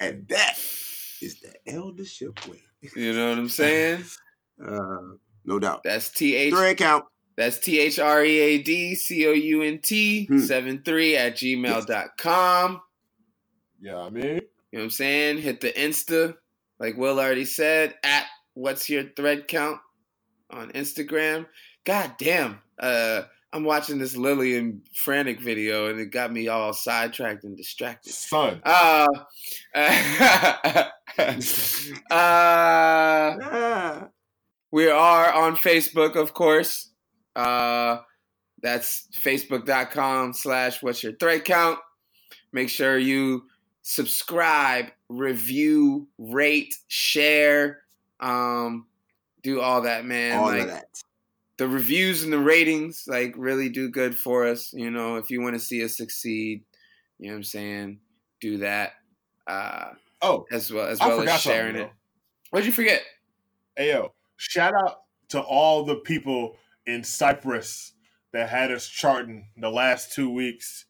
and 0.00 0.26
that 0.28 0.58
is 1.22 1.40
the 1.40 1.52
eldership 1.66 2.46
way. 2.48 2.60
you 2.94 3.12
know 3.14 3.30
what 3.30 3.38
i'm 3.38 3.48
saying 3.48 4.04
Uh, 4.66 5.16
no 5.44 5.58
doubt. 5.58 5.82
that's 5.84 6.08
th 6.10 6.50
Thread 6.52 6.78
count. 6.78 7.04
that's 7.36 7.58
t-h-r-e-a-d-c-o-u-n-t 7.58 10.26
Hmm. 10.26 10.38
73 10.38 11.16
at 11.16 11.36
gmail.com 11.36 12.80
Yeah, 13.80 13.98
I 13.98 14.10
mean, 14.10 14.24
You 14.24 14.32
know 14.32 14.40
what 14.72 14.82
I'm 14.84 14.90
saying? 14.90 15.38
Hit 15.38 15.60
the 15.60 15.72
Insta, 15.72 16.34
like 16.80 16.96
Will 16.96 17.20
already 17.20 17.44
said, 17.44 17.94
at 18.02 18.24
what's 18.54 18.88
your 18.88 19.04
thread 19.14 19.46
count 19.46 19.78
on 20.50 20.70
Instagram. 20.72 21.46
God 21.84 22.14
damn. 22.18 22.58
Uh 22.78 23.22
I'm 23.52 23.64
watching 23.64 23.98
this 23.98 24.16
Lily 24.16 24.56
and 24.56 24.82
Frantic 24.94 25.40
video 25.40 25.88
and 25.88 25.98
it 26.00 26.06
got 26.06 26.32
me 26.32 26.48
all 26.48 26.72
sidetracked 26.72 27.44
and 27.44 27.56
distracted. 27.56 28.12
son. 28.12 28.60
Uh, 28.64 29.06
uh, 29.74 30.84
Ah. 32.10 34.08
we 34.70 34.88
are 34.90 35.32
on 35.32 35.56
Facebook, 35.56 36.16
of 36.16 36.34
course. 36.34 36.90
Uh, 37.34 37.98
that's 38.62 39.08
facebook.com 39.22 40.32
slash 40.32 40.82
what's 40.82 41.02
your 41.02 41.12
thread 41.16 41.44
count. 41.44 41.78
Make 42.52 42.68
sure 42.68 42.98
you 42.98 43.44
subscribe, 43.82 44.86
review, 45.08 46.08
rate, 46.18 46.74
share, 46.88 47.82
um, 48.20 48.86
do 49.42 49.60
all 49.60 49.82
that, 49.82 50.04
man. 50.04 50.38
All 50.38 50.46
like 50.46 50.62
of 50.62 50.68
that. 50.68 50.86
The 51.58 51.68
reviews 51.68 52.22
and 52.22 52.32
the 52.32 52.38
ratings, 52.38 53.04
like 53.06 53.34
really 53.36 53.68
do 53.68 53.88
good 53.88 54.18
for 54.18 54.46
us. 54.46 54.72
You 54.72 54.90
know, 54.90 55.16
if 55.16 55.30
you 55.30 55.40
want 55.40 55.54
to 55.54 55.60
see 55.60 55.84
us 55.84 55.96
succeed, 55.96 56.64
you 57.18 57.28
know 57.28 57.34
what 57.34 57.38
I'm 57.38 57.44
saying, 57.44 58.00
do 58.40 58.58
that. 58.58 58.92
Uh, 59.46 59.90
Oh, 60.22 60.46
as 60.50 60.72
well 60.72 60.86
as 60.86 61.00
I 61.00 61.08
well 61.08 61.28
as 61.28 61.40
sharing 61.40 61.76
it. 61.76 61.90
What'd 62.50 62.66
you 62.66 62.72
forget? 62.72 63.02
Hey 63.76 63.90
yo, 63.90 64.14
shout 64.36 64.74
out 64.74 65.02
to 65.28 65.40
all 65.40 65.84
the 65.84 65.96
people 65.96 66.56
in 66.86 67.04
Cyprus 67.04 67.92
that 68.32 68.48
had 68.48 68.72
us 68.72 68.88
charting 68.88 69.48
the 69.56 69.70
last 69.70 70.12
two 70.12 70.30
weeks. 70.30 70.86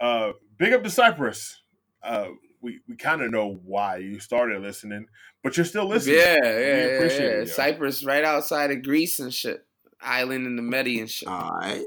Uh, 0.00 0.32
big 0.58 0.72
up 0.72 0.82
to 0.82 0.90
Cyprus. 0.90 1.62
Uh, 2.02 2.28
we 2.64 2.80
we 2.88 2.96
kind 2.96 3.22
of 3.22 3.30
know 3.30 3.60
why 3.64 3.98
you 3.98 4.18
started 4.18 4.60
listening, 4.62 5.06
but 5.42 5.56
you're 5.56 5.66
still 5.66 5.86
listening. 5.86 6.16
Yeah, 6.16 6.38
We 6.42 6.48
yeah, 6.48 6.58
yeah, 6.58 6.84
appreciate 6.96 7.20
yeah. 7.36 7.42
it. 7.42 7.48
Cyprus, 7.48 8.04
right 8.04 8.24
outside 8.24 8.70
of 8.70 8.82
Greece 8.82 9.18
and 9.20 9.32
shit. 9.32 9.64
Island 10.00 10.46
in 10.46 10.56
the 10.56 10.62
Medi 10.62 11.00
and 11.00 11.10
shit. 11.10 11.28
All 11.28 11.50
right. 11.50 11.84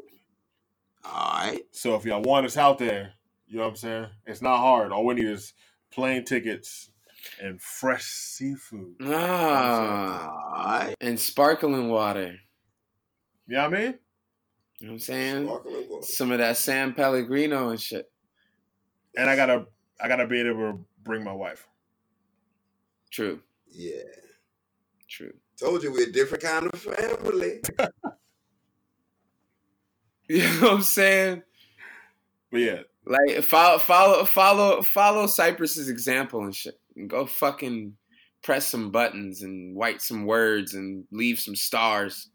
All 1.04 1.40
right. 1.40 1.62
So 1.72 1.96
if 1.96 2.06
y'all 2.06 2.22
want 2.22 2.46
us 2.46 2.58
out 2.58 2.78
there, 2.78 3.14
you 3.48 3.58
know 3.58 3.64
what 3.64 3.70
I'm 3.72 3.76
saying? 3.76 4.08
It's 4.26 4.42
not 4.42 4.58
hard. 4.58 4.92
All 4.92 5.06
we 5.06 5.16
need 5.16 5.26
is 5.26 5.54
plane 5.92 6.24
tickets 6.26 6.90
and 7.42 7.62
fresh 7.62 8.06
seafood. 8.06 8.96
ah, 9.04 10.30
All 10.56 10.64
right. 10.80 10.96
and 11.02 11.20
sparkling 11.20 11.90
water. 11.90 12.36
You 13.48 13.56
know 13.56 13.70
what 13.70 13.78
I 13.80 13.82
mean? 13.84 14.00
You 14.80 14.88
know 14.88 14.94
what 14.94 14.94
I'm 14.94 15.00
saying? 15.00 15.60
Some 16.04 16.32
of 16.32 16.40
that 16.40 16.58
San 16.58 16.94
Pellegrino 16.94 17.70
and 17.70 17.80
shit. 17.82 18.10
And 19.16 19.30
I 19.30 19.36
gotta 19.36 19.66
I 20.00 20.08
gotta 20.08 20.28
be 20.28 20.42
able 20.42 20.74
to 20.74 20.86
bring 21.04 21.24
my 21.24 21.34
wife. 21.34 21.68
True, 23.12 23.42
Yeah. 23.68 24.04
true. 25.08 25.34
Told 25.60 25.82
you 25.84 25.92
we're 25.92 26.10
a 26.10 26.12
different 26.12 26.44
kind 26.44 26.68
of 26.72 26.80
family. 26.80 27.62
You 30.30 30.44
know 30.44 30.60
what 30.62 30.72
I'm 30.74 30.82
saying? 30.82 31.44
But 32.52 32.58
yeah, 32.60 32.80
Like 33.06 33.42
follow, 33.44 33.78
follow, 33.78 34.26
follow, 34.26 34.82
follow 34.82 35.26
Cyprus's 35.26 35.90
example 35.90 36.44
and 36.44 36.56
shit. 36.56 36.80
And 36.96 37.10
go 37.10 37.26
fucking 37.26 37.94
press 38.44 38.68
some 38.68 38.92
buttons 38.92 39.42
and 39.44 39.78
write 39.78 40.02
some 40.02 40.26
words 40.26 40.74
and 40.74 41.06
leave 41.12 41.40
some 41.40 41.56
stars. 41.56 42.30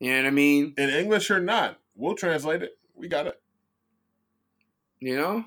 You 0.00 0.10
know 0.12 0.18
what 0.22 0.26
I 0.26 0.30
mean? 0.30 0.74
in 0.78 0.90
English 0.90 1.30
or 1.30 1.40
not, 1.40 1.78
we'll 1.96 2.14
translate 2.14 2.62
it. 2.62 2.78
We 2.94 3.08
got 3.08 3.26
it. 3.26 3.40
You 5.00 5.16
know, 5.16 5.44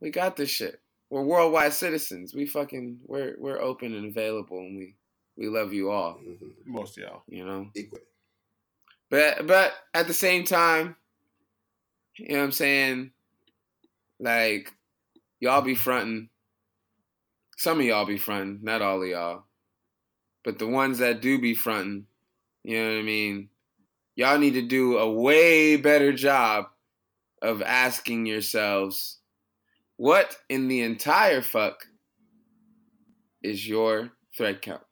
we 0.00 0.10
got 0.10 0.36
this 0.36 0.50
shit. 0.50 0.80
We're 1.12 1.24
worldwide 1.24 1.74
citizens. 1.74 2.34
We 2.34 2.46
fucking 2.46 3.00
we're 3.04 3.34
we're 3.38 3.60
open 3.60 3.94
and 3.94 4.06
available, 4.06 4.60
and 4.60 4.78
we 4.78 4.94
we 5.36 5.46
love 5.46 5.74
you 5.74 5.90
all. 5.90 6.14
Mm-hmm. 6.14 6.72
Most 6.72 6.96
of 6.96 7.02
y'all. 7.02 7.22
You 7.28 7.44
know, 7.44 7.68
Equal. 7.74 7.98
but 9.10 9.46
but 9.46 9.74
at 9.92 10.06
the 10.06 10.14
same 10.14 10.44
time, 10.44 10.96
you 12.16 12.30
know 12.30 12.38
what 12.38 12.44
I'm 12.44 12.52
saying? 12.52 13.10
Like 14.20 14.72
y'all 15.38 15.60
be 15.60 15.74
fronting. 15.74 16.30
Some 17.58 17.80
of 17.80 17.84
y'all 17.84 18.06
be 18.06 18.16
fronting, 18.16 18.60
not 18.62 18.80
all 18.80 19.02
of 19.02 19.08
y'all, 19.08 19.42
but 20.44 20.58
the 20.58 20.66
ones 20.66 20.96
that 21.00 21.20
do 21.20 21.38
be 21.38 21.54
fronting, 21.54 22.06
you 22.64 22.78
know 22.78 22.90
what 22.90 23.00
I 23.00 23.02
mean? 23.02 23.50
Y'all 24.16 24.38
need 24.38 24.54
to 24.54 24.62
do 24.62 24.96
a 24.96 25.12
way 25.12 25.76
better 25.76 26.14
job 26.14 26.68
of 27.42 27.60
asking 27.60 28.24
yourselves, 28.24 29.18
what 30.02 30.36
in 30.48 30.66
the 30.66 30.82
entire 30.82 31.42
fuck 31.42 31.86
is 33.40 33.68
your 33.68 34.10
thread 34.36 34.60
count? 34.60 34.82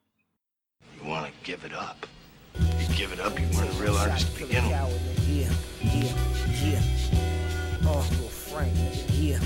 You 1.03 1.09
want 1.09 1.25
to 1.25 1.33
give 1.43 1.65
it 1.65 1.73
up. 1.73 2.07
You 2.79 2.95
give 2.95 3.11
it 3.11 3.19
up, 3.19 3.37
you 3.37 3.45
weren't 3.53 3.69
a 3.71 3.73
real 3.73 3.97
artist 3.97 4.33
to 4.33 4.43
begin 4.43 4.63
with. 4.63 4.71
Yeah, 5.27 5.51
yeah, 5.81 6.13
yeah. 6.63 6.79
Frank, 8.29 8.73
yeah. 9.09 9.39